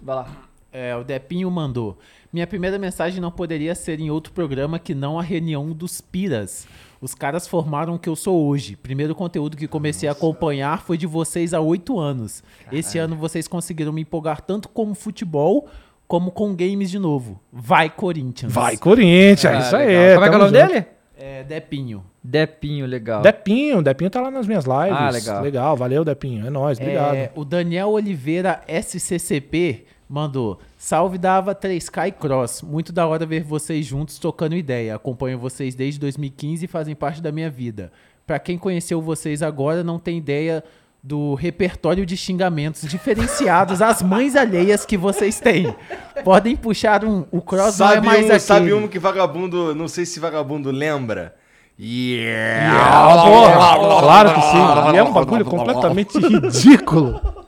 Vai 0.00 0.16
lá. 0.16 0.28
É, 0.72 0.96
o 0.96 1.04
Depinho 1.04 1.50
mandou. 1.50 1.98
Minha 2.32 2.46
primeira 2.46 2.78
mensagem 2.78 3.20
não 3.20 3.30
poderia 3.30 3.74
ser 3.74 4.00
em 4.00 4.10
outro 4.10 4.32
programa 4.32 4.78
que 4.78 4.94
não 4.94 5.18
a 5.18 5.22
reunião 5.22 5.72
dos 5.72 6.00
Piras. 6.00 6.66
Os 7.00 7.14
caras 7.14 7.46
formaram 7.46 7.94
o 7.94 7.98
que 7.98 8.08
eu 8.08 8.16
sou 8.16 8.46
hoje. 8.46 8.76
Primeiro 8.76 9.14
conteúdo 9.14 9.56
que 9.56 9.68
comecei 9.68 10.08
a 10.08 10.12
acompanhar 10.12 10.82
foi 10.82 10.98
de 10.98 11.06
vocês 11.06 11.54
há 11.54 11.60
oito 11.60 11.98
anos. 11.98 12.42
Esse 12.72 12.98
ano 12.98 13.16
vocês 13.16 13.46
conseguiram 13.48 13.92
me 13.92 14.02
empolgar 14.02 14.40
tanto 14.40 14.68
com 14.68 14.94
futebol 14.94 15.68
como 16.08 16.32
com 16.32 16.56
games 16.56 16.90
de 16.90 16.98
novo. 16.98 17.38
Vai, 17.52 17.90
Corinthians. 17.90 18.50
Vai, 18.50 18.78
Corinthians! 18.78 19.44
é 19.44 19.58
isso 19.58 19.76
aí. 19.76 20.14
Como 20.14 20.24
é 20.24 20.28
que 20.28 20.34
é 20.34 20.38
o 20.38 20.40
nome 20.40 20.58
junto. 20.58 20.72
dele? 20.72 20.86
É, 21.20 21.44
Depinho. 21.44 22.02
Depinho, 22.24 22.86
legal. 22.86 23.20
Depinho, 23.20 23.82
Depinho 23.82 24.08
tá 24.08 24.20
lá 24.20 24.30
nas 24.30 24.46
minhas 24.46 24.64
lives. 24.64 24.98
Ah, 24.98 25.10
legal. 25.10 25.42
Legal, 25.42 25.76
valeu, 25.76 26.04
Depinho. 26.04 26.46
É 26.46 26.50
nóis, 26.50 26.78
obrigado. 26.78 27.14
É, 27.14 27.30
o 27.34 27.44
Daniel 27.44 27.88
Oliveira 27.88 28.62
SCCP 28.66 29.84
mandou: 30.08 30.58
Salve 30.78 31.18
Dava 31.18 31.54
3K 31.54 32.08
e 32.08 32.12
Cross. 32.12 32.62
Muito 32.62 32.92
da 32.92 33.06
hora 33.06 33.26
ver 33.26 33.42
vocês 33.42 33.84
juntos 33.84 34.18
tocando 34.18 34.56
ideia. 34.56 34.94
Acompanho 34.94 35.38
vocês 35.38 35.74
desde 35.74 36.00
2015 36.00 36.64
e 36.64 36.68
fazem 36.68 36.94
parte 36.94 37.20
da 37.20 37.30
minha 37.30 37.50
vida. 37.50 37.92
Pra 38.26 38.38
quem 38.38 38.56
conheceu 38.56 39.02
vocês 39.02 39.42
agora, 39.42 39.82
não 39.82 39.98
tem 39.98 40.18
ideia 40.18 40.62
do 41.08 41.32
repertório 41.32 42.04
de 42.04 42.18
xingamentos 42.18 42.82
diferenciados 42.82 43.80
às 43.80 44.02
mães 44.02 44.36
alheias 44.36 44.84
que 44.84 44.94
vocês 44.94 45.40
têm. 45.40 45.74
Podem 46.22 46.54
puxar 46.54 47.02
um. 47.02 47.24
O 47.30 47.40
Cross 47.40 47.78
não 47.78 47.86
é 47.86 47.94
Sabe, 47.94 48.06
mais 48.06 48.20
um, 48.20 48.26
aquele. 48.26 48.40
sabe 48.40 48.72
um 48.74 48.86
que 48.86 48.98
vagabundo, 48.98 49.74
não 49.74 49.88
sei 49.88 50.04
se 50.04 50.20
vagabundo 50.20 50.70
lembra. 50.70 51.34
Yeah. 51.80 52.76
Ah, 52.76 53.24
porra, 53.24 54.00
claro 54.00 54.34
que 54.34 54.40
sim. 54.42 54.94
E 54.94 54.96
é 54.98 55.02
um 55.02 55.12
bagulho 55.12 55.44
completamente 55.46 56.18
ridículo. 56.18 57.46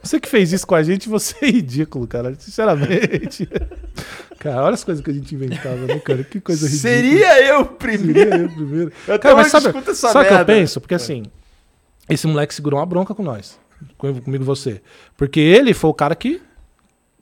Você 0.00 0.20
que 0.20 0.28
fez 0.28 0.52
isso 0.52 0.66
com 0.66 0.76
a 0.76 0.82
gente, 0.82 1.08
você 1.08 1.34
é 1.42 1.50
ridículo, 1.50 2.06
cara. 2.06 2.34
Sinceramente. 2.38 3.48
Cara, 4.38 4.62
olha 4.64 4.74
as 4.74 4.84
coisas 4.84 5.02
que 5.02 5.10
a 5.10 5.14
gente 5.14 5.34
inventava, 5.34 5.86
né, 5.86 5.98
cara? 6.00 6.22
Que 6.22 6.40
coisa 6.40 6.66
ridícula. 6.66 6.94
Seria 6.94 7.48
eu 7.48 7.64
primeiro. 7.64 8.30
Seria 8.30 8.44
eu 8.44 8.48
primeiro. 8.48 8.92
Eu 9.08 9.18
Cara, 9.18 9.36
mas 9.36 9.48
sabe, 9.48 9.72
sabe 9.94 10.24
o 10.24 10.28
que 10.28 10.34
eu 10.34 10.44
penso? 10.44 10.80
Porque 10.80 10.94
assim, 10.94 11.24
esse 12.08 12.26
moleque 12.26 12.54
segurou 12.54 12.78
uma 12.80 12.86
bronca 12.86 13.14
com 13.14 13.22
nós. 13.22 13.58
com- 13.98 14.20
Comigo 14.20 14.42
e 14.44 14.46
você. 14.46 14.80
Porque 15.16 15.40
ele 15.40 15.72
foi 15.74 15.90
o 15.90 15.94
cara 15.94 16.14
que. 16.14 16.40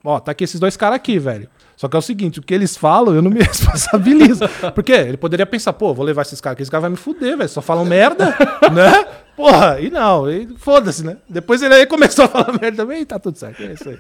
Ó, 0.05 0.19
tá 0.19 0.33
aqui 0.33 0.45
esses 0.45 0.59
dois 0.59 0.77
caras 0.77 0.97
aqui, 0.97 1.19
velho. 1.19 1.49
Só 1.77 1.89
que 1.89 1.97
é 1.97 1.99
o 1.99 2.03
seguinte, 2.03 2.39
o 2.41 2.43
que 2.43 2.53
eles 2.53 2.77
falam, 2.77 3.15
eu 3.15 3.23
não 3.23 3.31
me 3.31 3.41
responsabilizo. 3.45 4.45
Porque 4.75 4.93
ele 4.93 5.17
poderia 5.17 5.47
pensar, 5.47 5.73
pô, 5.75 5.95
vou 5.95 6.05
levar 6.05 6.23
esses 6.23 6.41
caras 6.41 6.55
aqui, 6.55 6.63
esse 6.63 6.71
cara 6.71 6.83
vai 6.83 6.91
me 6.91 6.97
fuder, 6.97 7.37
velho. 7.37 7.49
Só 7.49 7.61
falam 7.63 7.85
merda, 7.85 8.27
né? 8.73 9.05
Porra, 9.37 9.81
e 9.81 9.91
não, 9.91 10.31
e 10.31 10.47
foda-se, 10.59 11.05
né? 11.05 11.17
Depois 11.29 11.63
ele 11.63 11.75
aí 11.75 11.87
começou 11.87 12.27
a 12.27 12.29
falar 12.29 12.53
merda 12.61 12.79
também 12.79 13.03
e 13.03 13.07
tá 13.07 13.19
tudo 13.19 13.39
certo. 13.39 13.63
É 13.63 13.73
isso 13.73 13.89
aí. 13.89 13.99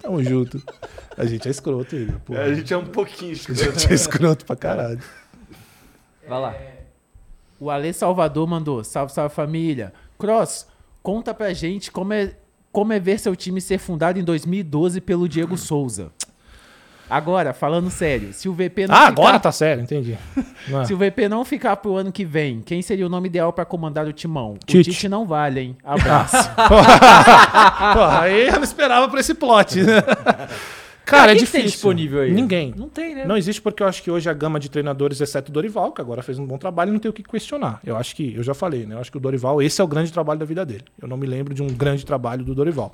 Tamo 0.00 0.22
junto. 0.22 0.62
A 1.16 1.24
gente 1.24 1.48
é 1.48 1.50
escroto, 1.50 1.96
Igor. 1.96 2.20
Porra. 2.20 2.42
A 2.42 2.54
gente 2.54 2.72
é 2.72 2.76
um 2.76 2.84
pouquinho 2.86 3.30
A 3.30 3.34
escroto. 3.34 3.60
gente 3.64 3.90
é 3.90 3.94
escroto 3.94 4.44
pra 4.44 4.54
caralho. 4.54 5.00
Vai 6.28 6.40
lá. 6.40 6.54
O 7.58 7.70
Ale 7.70 7.92
Salvador 7.92 8.46
mandou: 8.46 8.84
Salve, 8.84 9.12
salve 9.12 9.34
família. 9.34 9.92
Cross, 10.18 10.66
conta 11.02 11.32
pra 11.34 11.52
gente 11.52 11.90
como 11.90 12.12
é, 12.12 12.32
como 12.72 12.92
é 12.92 12.98
ver 13.00 13.18
seu 13.18 13.34
time 13.36 13.60
ser 13.60 13.78
fundado 13.78 14.18
em 14.18 14.24
2012 14.24 15.00
pelo 15.00 15.28
Diego 15.28 15.56
Souza. 15.56 16.10
Agora, 17.08 17.54
falando 17.54 17.88
sério, 17.88 18.32
se 18.32 18.48
o 18.48 18.52
VP 18.52 18.88
não 18.88 18.94
Ah, 18.96 18.98
ficar, 18.98 19.08
agora 19.12 19.38
tá 19.38 19.52
sério, 19.52 19.80
entendi. 19.80 20.18
É. 20.72 20.82
Se 20.84 20.92
o 20.92 20.96
VP 20.98 21.28
não 21.28 21.44
ficar 21.44 21.76
pro 21.76 21.94
ano 21.94 22.10
que 22.10 22.24
vem, 22.24 22.60
quem 22.60 22.82
seria 22.82 23.06
o 23.06 23.08
nome 23.08 23.28
ideal 23.28 23.52
pra 23.52 23.64
comandar 23.64 24.04
o 24.08 24.12
timão? 24.12 24.56
Tite. 24.66 24.90
O 24.90 24.92
Tite 24.92 25.08
não 25.08 25.24
vale, 25.24 25.60
hein? 25.60 25.76
Abraço. 25.84 26.50
Porra, 26.56 28.22
aí 28.22 28.48
eu 28.48 28.54
não 28.54 28.64
esperava 28.64 29.08
por 29.08 29.20
esse 29.20 29.34
plot, 29.34 29.82
né? 29.82 30.02
Cara, 31.06 31.32
é 31.32 31.34
que 31.34 31.40
tem 31.40 31.46
difícil. 31.46 31.70
disponível 31.70 32.20
aí? 32.20 32.32
Ninguém. 32.32 32.74
Não 32.76 32.88
tem, 32.88 33.14
né? 33.14 33.24
Não 33.24 33.36
existe 33.36 33.62
porque 33.62 33.80
eu 33.80 33.86
acho 33.86 34.02
que 34.02 34.10
hoje 34.10 34.28
a 34.28 34.32
gama 34.34 34.58
de 34.58 34.68
treinadores, 34.68 35.20
exceto 35.20 35.50
o 35.50 35.52
Dorival, 35.52 35.92
que 35.92 36.00
agora 36.00 36.20
fez 36.20 36.36
um 36.38 36.44
bom 36.44 36.58
trabalho, 36.58 36.92
não 36.92 36.98
tem 36.98 37.08
o 37.08 37.14
que 37.14 37.22
questionar. 37.22 37.80
Eu 37.86 37.96
acho 37.96 38.14
que, 38.16 38.34
eu 38.34 38.42
já 38.42 38.52
falei, 38.52 38.84
né? 38.84 38.96
Eu 38.96 38.98
acho 38.98 39.10
que 39.10 39.16
o 39.16 39.20
Dorival, 39.20 39.62
esse 39.62 39.80
é 39.80 39.84
o 39.84 39.86
grande 39.86 40.12
trabalho 40.12 40.40
da 40.40 40.44
vida 40.44 40.66
dele. 40.66 40.84
Eu 41.00 41.06
não 41.06 41.16
me 41.16 41.26
lembro 41.26 41.54
de 41.54 41.62
um 41.62 41.68
grande 41.68 42.04
trabalho 42.04 42.44
do 42.44 42.54
Dorival. 42.54 42.92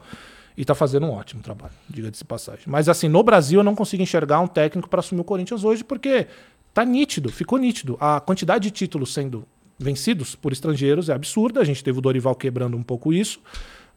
E 0.55 0.65
tá 0.65 0.75
fazendo 0.75 1.07
um 1.07 1.11
ótimo 1.11 1.43
trabalho, 1.43 1.73
diga-se 1.89 2.19
de 2.19 2.25
passagem. 2.25 2.65
Mas 2.67 2.87
assim, 2.87 3.09
no 3.09 3.23
Brasil 3.23 3.61
eu 3.61 3.65
não 3.65 3.75
consigo 3.75 4.03
enxergar 4.03 4.41
um 4.41 4.47
técnico 4.47 4.89
para 4.89 5.01
assumir 5.01 5.23
o 5.23 5.25
Corinthians 5.25 5.65
hoje, 5.65 5.83
porque 5.83 6.27
tá 6.75 6.85
nítido, 6.85 7.31
ficou 7.31 7.59
nítido. 7.59 7.97
A 7.99 8.21
quantidade 8.21 8.65
de 8.65 8.71
títulos 8.71 9.15
sendo 9.15 9.47
vencidos 9.79 10.35
por 10.35 10.53
estrangeiros 10.53 11.09
é 11.09 11.15
absurda. 11.15 11.61
A 11.61 11.65
gente 11.65 11.83
teve 11.83 11.99
o 11.99 12.03
Dorival 12.03 12.35
quebrando 12.35 12.77
um 12.77 12.83
pouco 12.83 13.13
isso. 13.13 13.41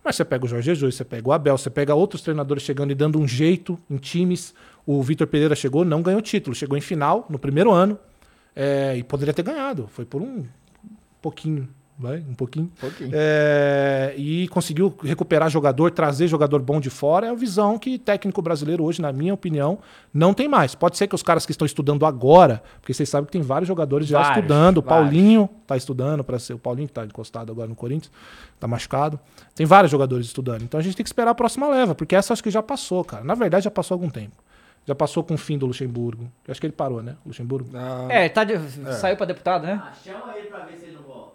Mas 0.06 0.18
você 0.18 0.24
pega 0.24 0.46
o 0.46 0.48
Jorge 0.48 0.68
Jesus, 0.68 0.94
você 0.94 1.04
pega 1.04 1.28
o 1.28 1.34
Abel, 1.34 1.58
você 1.58 1.68
pega 1.68 1.96
outros 1.96 2.22
treinadores 2.22 2.62
chegando 2.62 2.92
e 2.92 2.96
dando 2.96 3.20
um 3.20 3.28
jeito 3.28 3.80
em 3.90 3.98
times. 3.98 4.54
O 4.86 5.02
Vitor 5.02 5.26
Pereira 5.26 5.56
chegou, 5.56 5.84
não 5.84 6.04
ganhou 6.04 6.22
título, 6.22 6.56
chegou 6.56 6.78
em 6.78 6.82
final 6.82 7.26
no 7.28 7.40
primeiro 7.40 7.72
ano 7.72 7.98
é, 8.56 8.96
e 8.96 9.04
poderia 9.04 9.34
ter 9.34 9.42
ganhado. 9.42 9.88
Foi 9.88 10.06
por 10.06 10.22
um 10.22 10.46
pouquinho, 11.20 11.68
vai, 11.98 12.18
um 12.20 12.34
pouquinho. 12.34 12.72
É, 13.14 14.14
e 14.18 14.48
conseguiu 14.50 14.94
recuperar 15.04 15.50
jogador, 15.50 15.92
trazer 15.92 16.28
jogador 16.28 16.62
bom 16.62 16.80
de 16.80 16.90
fora. 16.90 17.28
É 17.28 17.30
a 17.30 17.34
visão 17.34 17.78
que 17.80 17.98
técnico 17.98 18.42
brasileiro 18.42 18.84
hoje, 18.84 19.02
na 19.02 19.12
minha 19.14 19.34
opinião, 19.34 19.80
não 20.14 20.34
tem 20.34 20.48
mais. 20.48 20.76
Pode 20.76 20.98
ser 20.98 21.08
que 21.08 21.16
os 21.16 21.24
caras 21.24 21.46
que 21.46 21.52
estão 21.52 21.66
estudando 21.66 22.06
agora, 22.06 22.62
porque 22.82 22.94
vocês 22.94 23.08
sabem 23.10 23.26
que 23.26 23.32
tem 23.32 23.42
vários 23.42 23.68
jogadores 23.68 24.08
já 24.08 24.20
Vários, 24.22 24.38
estudando. 24.38 24.78
O. 24.80 24.84
Paulinho 24.84 25.50
tá 25.66 25.78
estudando 25.78 26.24
para 26.24 26.38
ser 26.40 26.54
o 26.54 26.60
Paulinho 26.60 26.88
que 26.88 26.94
tá 26.94 27.06
encostado 27.06 27.52
agora 27.52 27.68
no 27.68 27.76
Corinthians, 27.76 28.12
tá 28.60 28.68
machucado. 28.68 29.20
Tem 29.56 29.66
vários 29.66 29.92
jogadores 29.92 30.26
estudando. 30.28 30.62
Então 30.64 30.80
a 30.80 30.84
gente 30.84 30.96
tem 30.96 31.04
que 31.04 31.10
esperar 31.10 31.32
a 31.32 31.36
próxima 31.36 31.68
leva, 31.70 31.96
porque 31.96 32.16
essa 32.16 32.34
acho 32.34 32.44
que 32.44 32.52
já 32.52 32.62
passou, 32.62 33.04
cara. 33.04 33.24
Na 33.24 33.36
verdade 33.36 33.64
já 33.66 33.72
passou 33.72 33.96
algum 33.96 34.10
tempo. 34.10 34.36
Já 34.88 34.94
passou 34.94 35.24
com 35.24 35.34
o 35.34 35.38
fim 35.38 35.58
do 35.58 35.66
Luxemburgo. 35.66 36.26
Eu 36.48 36.52
acho 36.52 36.62
que 36.62 36.68
ele 36.68 36.74
parou, 36.74 37.02
né? 37.02 37.16
Luxemburgo. 37.26 37.70
É, 38.08 38.30
tá 38.30 38.44
de- 38.44 38.60
saiu 39.00 39.18
pra 39.18 39.26
deputado, 39.26 39.64
né? 39.66 39.82
Ah, 39.84 39.92
chama 40.04 40.38
ele 40.38 40.48
pra 40.48 40.60
ver 40.60 40.78
se 40.78 40.86
ele 40.86 40.96
não 40.96 41.02
volta. 41.02 41.35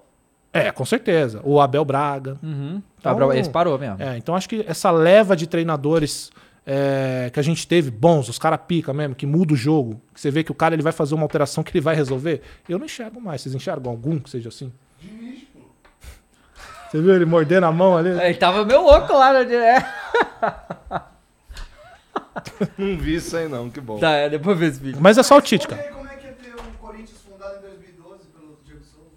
É, 0.52 0.70
com 0.72 0.84
certeza. 0.84 1.40
O 1.44 1.60
Abel 1.60 1.84
Braga. 1.84 2.36
Uhum. 2.42 2.82
Então- 2.98 3.28
Tá, 3.28 3.36
esse 3.38 3.50
parou 3.50 3.78
mesmo. 3.78 4.02
É, 4.02 4.16
então 4.16 4.34
acho 4.34 4.48
que 4.48 4.64
essa 4.66 4.90
leva 4.90 5.36
de 5.36 5.46
treinadores 5.46 6.30
é, 6.66 7.30
que 7.32 7.38
a 7.40 7.42
gente 7.42 7.66
teve, 7.66 7.90
bons, 7.90 8.28
os 8.28 8.38
caras 8.38 8.60
pica 8.66 8.92
mesmo, 8.92 9.14
que 9.14 9.26
muda 9.26 9.54
o 9.54 9.56
jogo, 9.56 10.00
que 10.12 10.20
você 10.20 10.30
vê 10.30 10.44
que 10.44 10.52
o 10.52 10.54
cara 10.54 10.74
ele 10.74 10.82
vai 10.82 10.92
fazer 10.92 11.14
uma 11.14 11.22
alteração 11.24 11.62
que 11.64 11.70
ele 11.70 11.80
vai 11.80 11.94
resolver, 11.94 12.42
eu 12.68 12.78
não 12.78 12.84
enxergo 12.86 13.20
mais. 13.20 13.40
Vocês 13.42 13.54
enxergam 13.54 13.90
algum 13.90 14.18
que 14.18 14.28
seja 14.30 14.48
assim? 14.50 14.72
Você 16.90 17.00
viu 17.00 17.14
ele 17.14 17.24
mordendo 17.24 17.64
a 17.64 17.72
mão 17.72 17.96
ali? 17.96 18.10
Ele 18.10 18.34
tava 18.34 18.64
meio 18.64 18.82
louco 18.82 19.12
lá, 19.12 19.32
né? 19.32 19.54
É. 19.54 19.84
Não 22.76 22.96
vi 22.98 23.14
isso 23.16 23.36
aí 23.36 23.48
não, 23.48 23.70
que 23.70 23.80
bom. 23.80 23.98
Tá, 23.98 24.10
é, 24.12 24.28
depois 24.28 24.58
vê 24.58 24.66
esse 24.66 24.80
vídeo. 24.80 24.98
Mas 25.00 25.16
é 25.18 25.22
só 25.22 25.36
o 25.38 25.40
Tite, 25.40 25.66
cara. 25.68 25.82
Como 25.84 26.06
é 26.08 26.16
que 26.16 26.26
é 26.26 26.32
ter 26.32 26.54
um 26.54 26.72
Corinthians 26.78 27.18
fundado 27.20 27.58
em 27.58 27.60
2012 27.62 28.24
pelo 28.28 28.58
Diego 28.64 28.80
Souza? 28.84 29.10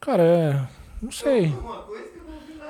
Cara, 0.00 0.22
é. 0.22 0.60
Não 1.02 1.10
sei. 1.10 1.54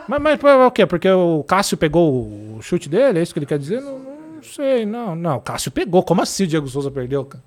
Mas, 0.09 0.21
mas 0.21 0.43
é 0.43 0.67
o 0.67 0.71
quê? 0.71 0.87
Porque 0.87 1.09
o 1.09 1.45
Cássio 1.45 1.77
pegou 1.77 2.57
o 2.57 2.59
chute 2.61 2.89
dele? 2.89 3.21
É 3.21 3.23
isso 3.23 3.33
que 3.33 3.39
ele 3.39 3.47
quer 3.47 3.59
dizer? 3.59 3.81
Não, 3.81 3.99
não 3.99 4.43
sei, 4.43 4.85
não. 4.85 5.15
Não, 5.15 5.37
o 5.37 5.41
Cássio 5.41 5.71
pegou. 5.71 6.03
Como 6.03 6.21
assim 6.21 6.45
o 6.45 6.47
Diego 6.47 6.67
Souza 6.69 6.91
perdeu, 6.91 7.25
cara? 7.25 7.43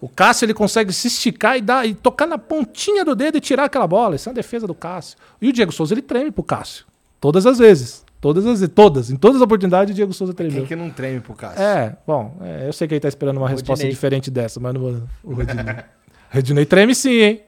O 0.00 0.08
Cássio 0.08 0.44
ele 0.44 0.52
consegue 0.52 0.92
se 0.92 1.08
esticar 1.08 1.56
e, 1.56 1.62
dar, 1.62 1.86
e 1.86 1.94
tocar 1.94 2.26
na 2.26 2.36
pontinha 2.36 3.04
do 3.04 3.16
dedo 3.16 3.38
e 3.38 3.40
tirar 3.40 3.64
aquela 3.64 3.86
bola. 3.86 4.16
Isso 4.16 4.28
é 4.28 4.30
uma 4.30 4.36
defesa 4.36 4.66
do 4.66 4.74
Cássio. 4.74 5.16
E 5.40 5.48
o 5.48 5.52
Diego 5.52 5.72
Souza 5.72 5.94
ele 5.94 6.02
treme 6.02 6.30
pro 6.30 6.42
Cássio. 6.42 6.84
Todas 7.18 7.46
as 7.46 7.58
vezes. 7.58 8.04
Todas 8.20 8.44
as 8.46 8.68
todas, 8.70 9.10
em 9.10 9.16
todas 9.16 9.36
as 9.36 9.42
oportunidades, 9.42 9.92
o 9.92 9.94
Diego 9.94 10.12
Souza 10.12 10.34
tremeu. 10.34 10.58
Quem 10.58 10.66
que 10.66 10.76
não 10.76 10.90
treme 10.90 11.20
pro 11.20 11.34
Cássio? 11.34 11.62
É, 11.62 11.96
bom, 12.06 12.36
é, 12.42 12.66
eu 12.66 12.72
sei 12.72 12.88
que 12.88 12.94
ele 12.94 13.00
tá 13.00 13.08
esperando 13.08 13.38
uma 13.38 13.48
resposta 13.48 13.84
Rodinei. 13.84 13.92
diferente 13.92 14.30
dessa, 14.30 14.58
mas 14.58 14.74
não 14.74 14.80
vou. 14.80 15.02
O 15.22 15.34
Rodinei. 15.34 15.64
Rodinei 16.32 16.66
treme 16.66 16.94
sim, 16.94 17.10
hein? 17.10 17.42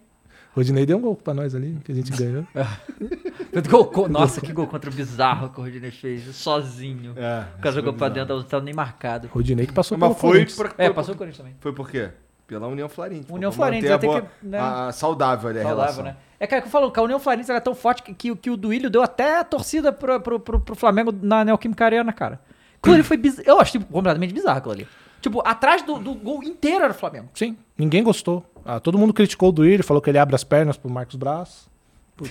Rodinei 0.59 0.85
deu 0.87 0.99
um 0.99 1.01
gol 1.01 1.15
pra 1.17 1.33
nós 1.35 1.55
ali, 1.55 1.79
que 1.85 1.93
a 1.93 1.95
gente 1.95 2.11
ganhou. 2.11 2.45
Gol 3.69 4.09
Nossa, 4.09 4.41
que 4.41 4.53
gol 4.53 4.67
contra 4.67 4.91
o 4.91 4.93
bizarro 4.93 5.49
que 5.51 5.59
o 5.61 5.63
Rodinei 5.63 5.91
fez, 5.91 6.23
sozinho. 6.37 7.13
É, 7.17 7.45
O 7.59 7.61
cara 7.61 7.75
jogou 7.75 7.93
pra 7.93 8.09
dentro, 8.09 8.37
não 8.37 8.43
tava 8.43 8.65
nem 8.65 8.75
marcado. 8.75 9.29
Rodinei 9.29 9.67
que 9.67 9.73
passou 9.73 9.97
Mas 9.97 10.09
pelo 10.11 10.21
foi 10.21 10.31
Corinthians. 10.31 10.57
por, 10.57 10.67
É, 10.79 10.87
foi 10.87 10.95
passou 10.95 11.15
o 11.15 11.17
por, 11.17 11.19
Corinthians 11.19 11.39
também. 11.39 11.55
foi 11.61 11.73
por 11.73 11.91
quê? 11.91 12.11
Pela 12.47 12.67
União 12.67 12.89
Florente. 12.89 13.27
União 13.33 13.51
Pra 13.51 13.57
Florente, 13.57 13.83
manter 13.89 13.93
a 13.93 13.97
vai 13.97 14.01
ter 14.01 14.07
boa- 14.07 14.23
que, 14.41 14.47
né? 14.47 14.59
a- 14.59 14.87
a 14.89 14.93
saudável 14.93 15.51
ali 15.51 15.59
a 15.59 15.63
Saudável, 15.63 15.85
relação. 15.85 16.05
né? 16.05 16.17
É 16.41 16.47
que, 16.47 16.55
é 16.55 16.61
que 16.61 16.67
eu 16.67 16.71
falo, 16.71 16.91
que 16.91 16.99
a 16.99 17.03
União 17.03 17.19
Florence 17.19 17.51
ela 17.51 17.59
é 17.59 17.61
tão 17.61 17.75
forte 17.75 18.03
que, 18.03 18.15
que, 18.15 18.35
que 18.37 18.51
o 18.51 18.57
Duílio 18.57 18.89
deu 18.91 19.03
até 19.03 19.39
a 19.41 19.45
torcida 19.45 19.93
pro, 19.93 20.21
pro, 20.21 20.41
pro, 20.41 20.61
pro 20.61 20.75
Flamengo 20.75 21.13
na 21.23 21.45
Neoquímica 21.45 21.85
Arena, 21.85 22.13
cara. 22.13 22.41
Aquilo 22.81 22.95
ali 22.95 23.03
foi 23.05 23.17
bizarro. 23.17 23.49
Eu 23.49 23.61
acho 23.61 23.73
tipo, 23.73 23.87
completamente 23.93 24.33
bizarro 24.33 24.59
aquilo 24.59 24.73
ali. 24.75 24.89
Tipo, 25.21 25.43
atrás 25.47 25.83
do, 25.83 25.99
do 25.99 26.15
gol 26.15 26.43
inteiro 26.43 26.85
era 26.85 26.93
o 26.93 26.97
Flamengo. 26.97 27.29
Sim, 27.35 27.57
ninguém 27.77 28.03
gostou. 28.03 28.45
Ah, 28.65 28.79
todo 28.79 28.97
mundo 28.99 29.13
criticou 29.13 29.49
o 29.49 29.53
Duílio, 29.53 29.83
falou 29.85 30.01
que 30.01 30.11
ele 30.11 30.19
abre 30.19 30.35
as 30.35 30.45
pernas 30.45 30.77
pro 30.77 30.91
Marcos 30.91 31.17
Braz. 31.17 31.69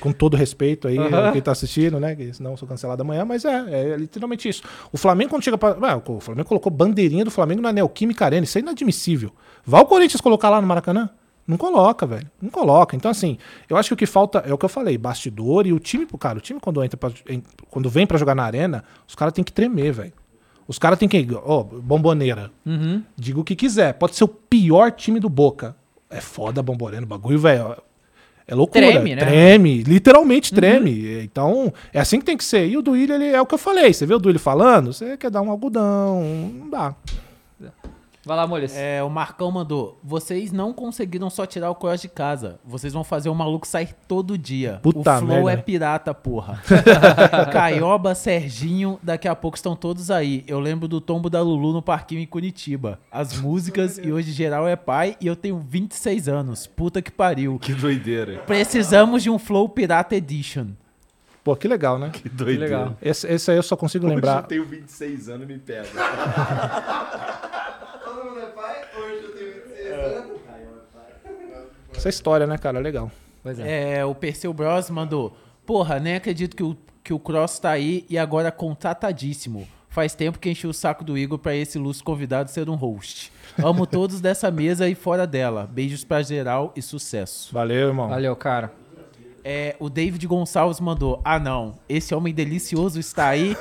Com 0.01 0.11
todo 0.11 0.35
respeito 0.35 0.85
aí, 0.89 0.97
a 0.99 1.31
quem 1.31 1.41
tá 1.41 1.53
assistindo, 1.53 1.97
né? 1.97 2.13
Que 2.13 2.33
senão 2.33 2.51
eu 2.51 2.57
sou 2.57 2.67
cancelado 2.67 3.01
amanhã, 3.03 3.23
mas 3.23 3.45
é, 3.45 3.93
é 3.93 3.95
literalmente 3.95 4.49
isso. 4.49 4.61
O 4.91 4.97
Flamengo, 4.97 5.29
quando 5.29 5.43
chega 5.43 5.57
pra. 5.57 5.77
Ah, 5.81 6.01
o 6.05 6.19
Flamengo 6.19 6.45
colocou 6.45 6.69
bandeirinha 6.69 7.23
do 7.23 7.31
Flamengo 7.31 7.61
na 7.61 7.71
Neoquímica 7.71 8.25
Arena. 8.25 8.43
Isso 8.43 8.57
é 8.57 8.61
inadmissível. 8.61 9.31
Vai 9.65 9.79
o 9.81 9.85
Corinthians 9.85 10.19
colocar 10.19 10.49
lá 10.49 10.59
no 10.59 10.67
Maracanã? 10.67 11.09
Não 11.47 11.55
coloca, 11.55 12.05
velho. 12.05 12.29
Não 12.41 12.49
coloca. 12.49 12.97
Então, 12.97 13.09
assim, 13.09 13.37
eu 13.69 13.77
acho 13.77 13.87
que 13.87 13.93
o 13.93 13.97
que 13.97 14.05
falta 14.05 14.39
é 14.45 14.53
o 14.53 14.57
que 14.57 14.65
eu 14.65 14.69
falei: 14.69 14.97
bastidor 14.97 15.65
e 15.65 15.71
o 15.71 15.79
time, 15.79 16.05
cara, 16.19 16.37
o 16.37 16.41
time 16.41 16.59
quando 16.59 16.83
entra 16.83 16.97
pra- 16.97 17.11
quando 17.69 17.89
vem 17.89 18.05
pra 18.05 18.17
jogar 18.17 18.35
na 18.35 18.43
arena, 18.43 18.83
os 19.07 19.15
caras 19.15 19.33
têm 19.33 19.41
que 19.43 19.53
tremer, 19.53 19.93
velho. 19.93 20.11
Os 20.67 20.77
caras 20.77 20.99
têm 20.99 21.07
que. 21.07 21.25
Ó, 21.43 21.63
bomboneira. 21.63 22.51
Diga 23.15 23.39
o 23.39 23.43
que 23.43 23.55
quiser. 23.55 23.93
Pode 23.93 24.15
ser 24.15 24.23
o 24.23 24.27
pior 24.27 24.91
time 24.91 25.19
do 25.19 25.29
Boca. 25.29 25.75
É 26.09 26.21
foda 26.21 26.61
bomboneira. 26.61 27.05
O 27.05 27.07
bagulho, 27.07 27.39
velho. 27.39 27.75
É 28.47 28.55
loucura. 28.55 28.87
Treme, 28.87 29.15
né? 29.15 29.25
Treme. 29.25 29.83
Literalmente 29.83 30.53
treme. 30.53 31.21
Então, 31.21 31.73
é 31.93 31.99
assim 31.99 32.19
que 32.19 32.25
tem 32.25 32.37
que 32.37 32.45
ser. 32.45 32.65
E 32.67 32.77
o 32.77 32.81
Duílio, 32.81 33.15
ele 33.15 33.25
é 33.25 33.41
o 33.41 33.45
que 33.45 33.53
eu 33.53 33.57
falei. 33.57 33.93
Você 33.93 34.05
vê 34.05 34.13
o 34.13 34.19
Duílio 34.19 34.39
falando, 34.39 34.93
você 34.93 35.17
quer 35.17 35.29
dar 35.29 35.41
um 35.41 35.51
algodão. 35.51 36.23
Não 36.57 36.69
dá. 36.69 36.95
Vai 38.27 38.35
lá, 38.35 38.45
Molhas. 38.45 38.75
É, 38.75 39.01
o 39.01 39.09
Marcão 39.09 39.49
mandou. 39.49 39.97
Vocês 40.03 40.51
não 40.51 40.73
conseguiram 40.73 41.29
só 41.29 41.45
tirar 41.45 41.71
o 41.71 41.75
Cross 41.75 42.01
de 42.01 42.09
casa. 42.09 42.59
Vocês 42.65 42.91
vão 42.91 43.03
fazer 43.03 43.29
o 43.29 43.33
maluco 43.33 43.65
sair 43.65 43.95
todo 44.05 44.37
dia. 44.37 44.79
Puta 44.83 44.99
o 44.99 45.03
Flow 45.19 45.45
merda, 45.45 45.51
é 45.51 45.57
pirata, 45.57 46.13
porra. 46.13 46.61
Caioba, 47.53 48.13
Serginho, 48.13 48.99
daqui 49.01 49.29
a 49.29 49.35
pouco 49.35 49.55
estão 49.55 49.77
todos 49.77 50.11
aí. 50.11 50.43
Eu 50.45 50.59
lembro 50.59 50.89
do 50.89 50.99
tombo 50.99 51.29
da 51.29 51.41
Lulu 51.41 51.71
no 51.71 51.81
parquinho 51.81 52.19
em 52.19 52.25
Curitiba. 52.25 52.99
As 53.09 53.33
músicas 53.39 53.97
e 53.97 54.11
hoje 54.11 54.33
geral 54.33 54.67
é 54.67 54.75
pai 54.75 55.15
e 55.21 55.27
eu 55.27 55.35
tenho 55.35 55.57
26 55.57 56.27
anos. 56.27 56.67
Puta 56.67 57.01
que 57.01 57.11
pariu. 57.11 57.57
Que 57.57 57.73
doideira. 57.73 58.39
Precisamos 58.45 59.23
de 59.23 59.29
um 59.29 59.39
Flow 59.39 59.69
Pirata 59.69 60.17
Edition. 60.17 60.67
Pô, 61.45 61.55
que 61.55 61.65
legal, 61.65 61.97
né? 61.97 62.09
Que 62.09 62.27
doideira. 62.27 62.65
legal. 62.65 62.97
Esse, 63.01 63.25
esse 63.25 63.51
aí 63.51 63.55
eu 63.55 63.63
só 63.63 63.77
consigo 63.77 64.05
Hoje 64.05 64.15
lembrar. 64.15 64.39
eu 64.41 64.43
tenho 64.43 64.65
26 64.65 65.29
anos 65.29 65.49
e 65.49 65.53
me 65.53 65.57
pega. 65.57 65.87
Todo 68.03 68.25
mundo 68.25 68.39
é 68.39 68.45
pai? 68.47 68.81
Hoje 68.97 69.23
eu 69.23 69.31
tenho 69.35 69.53
26 69.53 69.91
anos. 69.93 70.37
Essa 71.95 72.09
história, 72.09 72.45
né, 72.45 72.57
cara? 72.57 72.79
Legal. 72.79 73.11
Pois 73.41 73.59
é. 73.59 73.97
É, 73.97 74.05
o 74.05 74.13
Perseu 74.13 74.53
Bros 74.53 74.89
mandou. 74.89 75.35
Porra, 75.65 75.99
nem 75.99 76.15
acredito 76.15 76.55
que 76.55 76.63
o, 76.63 76.77
que 77.03 77.13
o 77.13 77.19
Cross 77.19 77.59
tá 77.59 77.71
aí 77.71 78.05
e 78.09 78.17
agora 78.17 78.51
contratadíssimo. 78.51 79.67
Faz 79.89 80.13
tempo 80.13 80.37
que 80.37 80.49
enchi 80.49 80.67
o 80.67 80.73
saco 80.73 81.03
do 81.03 81.17
Igor 81.17 81.39
pra 81.39 81.55
esse 81.55 81.77
ilustre 81.77 82.03
convidado 82.03 82.51
ser 82.51 82.69
um 82.69 82.75
host. 82.75 83.31
Amo 83.57 83.87
todos 83.87 84.21
dessa 84.21 84.51
mesa 84.51 84.87
e 84.87 84.93
fora 84.93 85.25
dela. 85.25 85.67
Beijos 85.71 86.03
pra 86.03 86.21
geral 86.21 86.71
e 86.75 86.81
sucesso. 86.81 87.51
Valeu, 87.51 87.87
irmão. 87.87 88.07
Valeu, 88.07 88.35
cara. 88.35 88.71
É, 89.49 89.77
o 89.79 89.89
David 89.89 90.27
Gonçalves 90.27 90.81
mandou. 90.81 91.21
Ah, 91.23 91.39
não. 91.39 91.75
Esse 91.87 92.13
homem 92.13 92.33
delicioso 92.33 92.99
está 92.99 93.27
aí. 93.29 93.55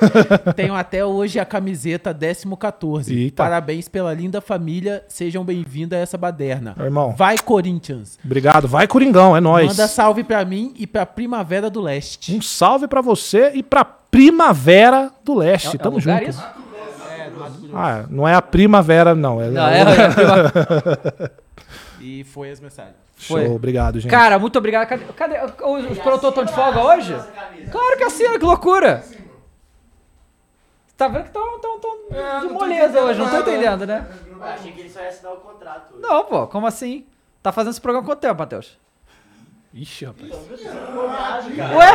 Tenho 0.53 0.75
até 0.75 1.05
hoje 1.05 1.39
a 1.39 1.45
camiseta 1.45 2.13
14. 2.59 3.17
Eita. 3.17 3.41
Parabéns 3.41 3.87
pela 3.87 4.13
linda 4.13 4.41
família. 4.41 5.05
Sejam 5.07 5.45
bem-vindos 5.45 5.97
a 5.97 6.01
essa 6.01 6.17
baderna. 6.17 6.75
Irmão. 6.77 7.15
Vai, 7.15 7.37
Corinthians. 7.37 8.19
Obrigado. 8.21 8.67
Vai, 8.67 8.85
Coringão. 8.85 9.33
É 9.33 9.39
nóis. 9.39 9.67
Manda 9.69 9.87
salve 9.87 10.25
pra 10.25 10.43
mim 10.43 10.73
e 10.77 10.85
pra 10.85 11.05
Primavera 11.05 11.69
do 11.69 11.79
Leste. 11.79 12.35
Um 12.35 12.41
salve 12.41 12.85
pra 12.85 12.99
você 12.99 13.51
e 13.53 13.63
pra 13.63 13.85
Primavera 13.85 15.09
do 15.23 15.35
Leste. 15.35 15.69
É, 15.69 15.75
é 15.75 15.77
Tamo 15.77 16.01
junto. 16.01 16.21
isso? 16.21 16.43
Ah, 17.73 18.03
não 18.09 18.27
é 18.27 18.33
a 18.33 18.41
Primavera, 18.41 19.15
não. 19.15 19.41
É, 19.41 19.49
Não, 19.49 19.65
é, 19.69 19.83
é, 19.83 21.31
E 22.03 22.25
foi 22.25 22.51
as 22.51 22.59
mensagens. 22.59 23.06
Show. 23.17 23.37
foi. 23.37 23.47
Obrigado, 23.47 23.99
gente. 23.99 24.11
Cara, 24.11 24.37
muito 24.37 24.57
obrigado. 24.57 24.87
Cadê, 24.87 25.05
cadê 25.13 25.39
os, 25.39 25.91
os 25.91 25.97
produtores 25.99 26.29
estão 26.29 26.45
de 26.45 26.53
folga 26.53 26.81
hoje? 26.83 27.15
Claro 27.71 27.97
que 27.97 28.03
assina, 28.03 28.37
que 28.37 28.45
loucura. 28.45 29.03
Tá 30.95 31.07
vendo 31.07 31.23
que 31.23 31.27
estão 31.29 31.59
tão, 31.59 31.79
tão 31.79 31.97
de 32.41 32.47
moleza 32.53 33.01
hoje, 33.01 33.19
não 33.19 33.29
tô 33.29 33.37
entendendo, 33.39 33.85
né? 33.85 34.07
Eu 34.31 34.43
achei 34.43 34.71
que 34.71 34.79
ele 34.81 34.89
só 34.89 34.99
ia 35.01 35.09
assinar 35.09 35.33
o 35.33 35.37
contrato. 35.37 35.93
hoje. 35.93 36.01
Não, 36.01 36.25
pô, 36.25 36.47
como 36.47 36.65
assim? 36.65 37.05
Tá 37.43 37.51
fazendo 37.51 37.71
esse 37.71 37.81
programa 37.81 38.05
quanto 38.05 38.19
tempo, 38.19 38.39
Matheus? 38.39 38.77
Ixi, 39.73 40.05
rapaz. 40.05 40.31
Ué? 40.31 41.91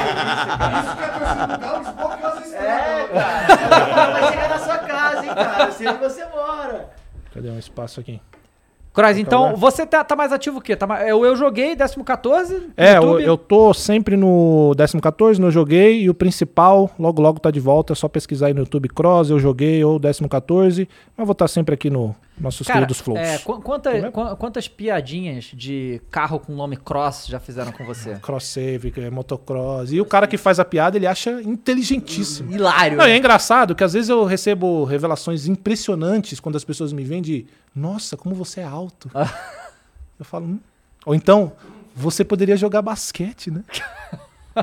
É, 2.55 3.09
cara. 3.09 4.13
Vai 4.13 4.31
chegar 4.31 4.49
na 4.51 4.59
sua 4.59 4.79
casa, 4.79 5.27
hein, 5.27 5.35
cara. 5.35 5.65
Eu 5.65 5.73
sei 5.73 5.89
onde 5.89 5.99
você 5.99 6.25
mora. 6.27 6.91
Cadê 7.33 7.51
um 7.51 7.59
espaço 7.59 7.99
aqui? 8.01 8.21
Croix, 8.93 9.17
então 9.17 9.45
lugar? 9.45 9.57
você 9.57 9.87
tá, 9.87 10.05
tá 10.05 10.15
mais 10.15 10.33
ativo 10.33 10.59
o 10.59 10.61
quê? 10.61 10.77
Tá 10.77 10.87
mais, 10.87 11.09
eu, 11.09 11.25
eu 11.25 11.35
joguei 11.35 11.75
14 12.05 12.69
É, 12.77 12.99
eu, 12.99 13.19
eu 13.21 13.39
tô 13.39 13.73
sempre 13.73 14.17
no 14.17 14.75
14, 15.01 15.41
no 15.41 15.51
Joguei, 15.51 16.03
e 16.03 16.11
o 16.11 16.15
principal, 16.15 16.91
logo 16.99 17.23
logo 17.23 17.39
tá 17.41 17.51
de 17.51 17.59
volta, 17.61 17.93
é 17.95 17.97
só 17.97 18.07
pesquisar 18.09 18.49
aí 18.49 18.55
no 18.55 18.61
YouTube 18.61 18.89
Cross, 18.91 19.31
eu 19.31 19.39
joguei, 19.39 19.83
ou 19.83 19.99
14, 20.29 20.87
mas 21.17 21.27
vou 21.27 21.33
estar 21.33 21.49
sempre 21.49 21.75
aqui 21.75 21.89
no 21.89 22.15
nossos 22.39 22.67
Cara, 22.67 22.81
queridos 22.81 22.99
flows. 23.01 23.21
é, 23.21 23.39
qu- 23.39 23.61
quanta- 23.61 24.11
qu- 24.11 24.37
quantas 24.37 24.67
piadinhas 24.67 25.51
de 25.55 26.01
carro 26.11 26.41
com 26.41 26.53
nome 26.57 26.77
Cross 26.77 27.27
já 27.29 27.39
fizeram 27.39 27.71
com 27.73 27.85
você? 27.85 28.17
Cross 28.17 28.45
Save, 28.47 28.91
é 29.01 29.11
motocross. 29.11 29.93
E 29.93 30.01
o 30.01 30.05
cara 30.05 30.27
que 30.27 30.37
faz 30.37 30.59
a 30.59 30.65
piada, 30.65 30.97
ele 30.97 31.07
acha 31.07 31.41
inteligentíssimo. 31.43 32.51
Hilário. 32.53 32.99
Não, 32.99 33.07
e 33.07 33.13
é 33.13 33.17
engraçado 33.17 33.75
que 33.75 33.85
às 33.85 33.93
vezes 33.93 34.09
eu 34.09 34.25
recebo 34.25 34.85
revelações 34.85 35.47
impressionantes 35.47 36.41
quando 36.41 36.57
as 36.57 36.65
pessoas 36.65 36.93
me 36.93 37.05
veem 37.05 37.23
de 37.23 37.47
Nossa, 37.75 38.17
como 38.17 38.35
você 38.35 38.61
é 38.61 38.65
alto. 38.65 39.11
eu 40.19 40.25
falo, 40.25 40.47
hum. 40.47 40.61
Ou 41.05 41.15
então, 41.15 41.53
você 41.95 42.25
poderia 42.25 42.57
jogar 42.57 42.83
basquete, 42.83 43.51
né? 43.51 43.65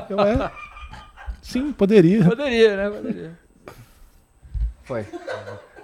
eu 0.08 0.20
é. 0.20 0.52
Sim, 1.42 1.72
poderia. 1.72 2.24
Poderia, 2.24 2.76
né? 2.76 2.90
Poderia. 2.90 3.38
Foi. 4.84 5.06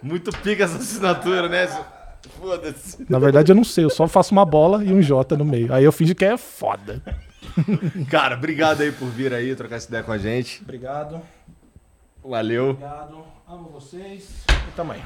Muito 0.02 0.30
pica 0.38 0.64
essa 0.64 0.78
assinatura, 0.78 1.48
né? 1.48 1.66
Foda-se. 2.38 3.06
Na 3.08 3.18
verdade, 3.18 3.52
eu 3.52 3.56
não 3.56 3.64
sei, 3.64 3.84
eu 3.84 3.90
só 3.90 4.06
faço 4.08 4.32
uma 4.32 4.44
bola 4.44 4.84
e 4.84 4.92
um 4.92 5.00
J 5.00 5.36
no 5.36 5.44
meio. 5.44 5.72
Aí 5.72 5.84
eu 5.84 5.92
finge 5.92 6.14
que 6.14 6.24
é 6.24 6.36
foda. 6.36 7.02
Cara, 8.10 8.36
obrigado 8.36 8.80
aí 8.80 8.92
por 8.92 9.08
vir 9.08 9.32
aí 9.32 9.54
trocar 9.54 9.76
essa 9.76 9.88
ideia 9.88 10.02
com 10.02 10.12
a 10.12 10.18
gente. 10.18 10.60
Obrigado. 10.62 11.20
Valeu. 12.24 12.70
Obrigado. 12.70 13.24
Amo 13.48 13.68
vocês. 13.70 14.44
E 14.48 14.72
também. 14.74 15.00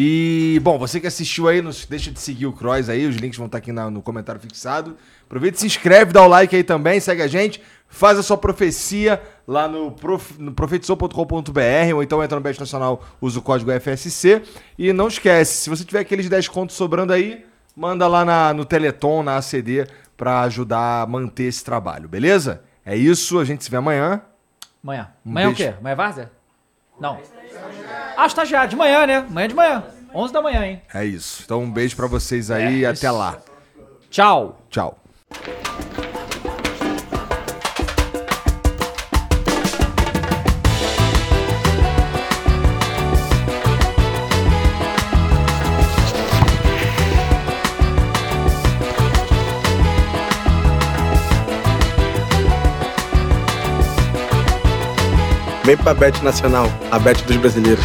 E, 0.00 0.60
bom, 0.62 0.78
você 0.78 1.00
que 1.00 1.08
assistiu 1.08 1.48
aí, 1.48 1.60
não 1.60 1.72
deixa 1.90 2.12
de 2.12 2.20
seguir 2.20 2.46
o 2.46 2.52
Cross 2.52 2.88
aí, 2.88 3.04
os 3.04 3.16
links 3.16 3.36
vão 3.36 3.46
estar 3.46 3.58
aqui 3.58 3.72
na- 3.72 3.90
no 3.90 4.00
comentário 4.00 4.40
fixado. 4.40 4.96
Aproveita 5.26 5.58
se 5.58 5.66
inscreve, 5.66 6.12
dá 6.12 6.22
o 6.22 6.28
like 6.28 6.54
aí 6.54 6.62
também, 6.62 7.00
segue 7.00 7.20
a 7.20 7.26
gente, 7.26 7.60
faz 7.88 8.16
a 8.16 8.22
sua 8.22 8.38
profecia 8.38 9.20
lá 9.44 9.66
no, 9.66 9.90
prof, 9.90 10.40
no 10.40 10.52
profetizou.com.br 10.52 11.94
ou 11.96 12.00
então 12.00 12.22
entra 12.22 12.36
no 12.36 12.42
Bet 12.42 12.60
Nacional, 12.60 13.04
usa 13.20 13.40
o 13.40 13.42
código 13.42 13.72
FSC. 13.72 14.40
E 14.78 14.92
não 14.92 15.08
esquece, 15.08 15.56
se 15.62 15.68
você 15.68 15.84
tiver 15.84 15.98
aqueles 15.98 16.28
10 16.28 16.46
contos 16.46 16.76
sobrando 16.76 17.12
aí, 17.12 17.44
manda 17.74 18.06
lá 18.06 18.24
na- 18.24 18.54
no 18.54 18.64
Teleton, 18.64 19.24
na 19.24 19.36
ACD, 19.38 19.84
pra 20.16 20.42
ajudar 20.42 21.02
a 21.02 21.06
manter 21.08 21.44
esse 21.44 21.64
trabalho, 21.64 22.08
beleza? 22.08 22.62
É 22.86 22.96
isso, 22.96 23.36
a 23.40 23.44
gente 23.44 23.64
se 23.64 23.70
vê 23.70 23.76
amanhã. 23.78 24.22
Amanhã. 24.80 25.08
Um 25.26 25.30
Amanhã 25.32 25.46
é 25.46 25.48
o 25.48 25.54
beijo. 25.56 25.72
quê? 25.72 25.76
Amanhã 25.80 25.92
é 25.92 25.96
Várzea? 25.96 26.30
Não. 27.00 27.18
Ah, 28.16 28.26
estagiário, 28.26 28.68
de 28.70 28.76
manhã, 28.76 29.06
né? 29.06 29.16
Amanhã 29.18 29.48
de 29.48 29.54
manhã. 29.54 29.84
11 30.14 30.32
da 30.32 30.42
manhã, 30.42 30.66
hein? 30.66 30.82
É 30.92 31.04
isso. 31.04 31.42
Então 31.44 31.62
um 31.62 31.70
beijo 31.70 31.94
pra 31.94 32.06
vocês 32.06 32.50
aí 32.50 32.80
e 32.80 32.86
até 32.86 33.10
lá. 33.10 33.38
Tchau. 34.10 34.60
Tchau. 34.70 34.98
Vem 55.68 55.76
pra 55.76 55.92
Bet 55.92 56.22
Nacional, 56.24 56.66
a 56.90 56.98
Bet 56.98 57.22
dos 57.24 57.36
brasileiros. 57.36 57.84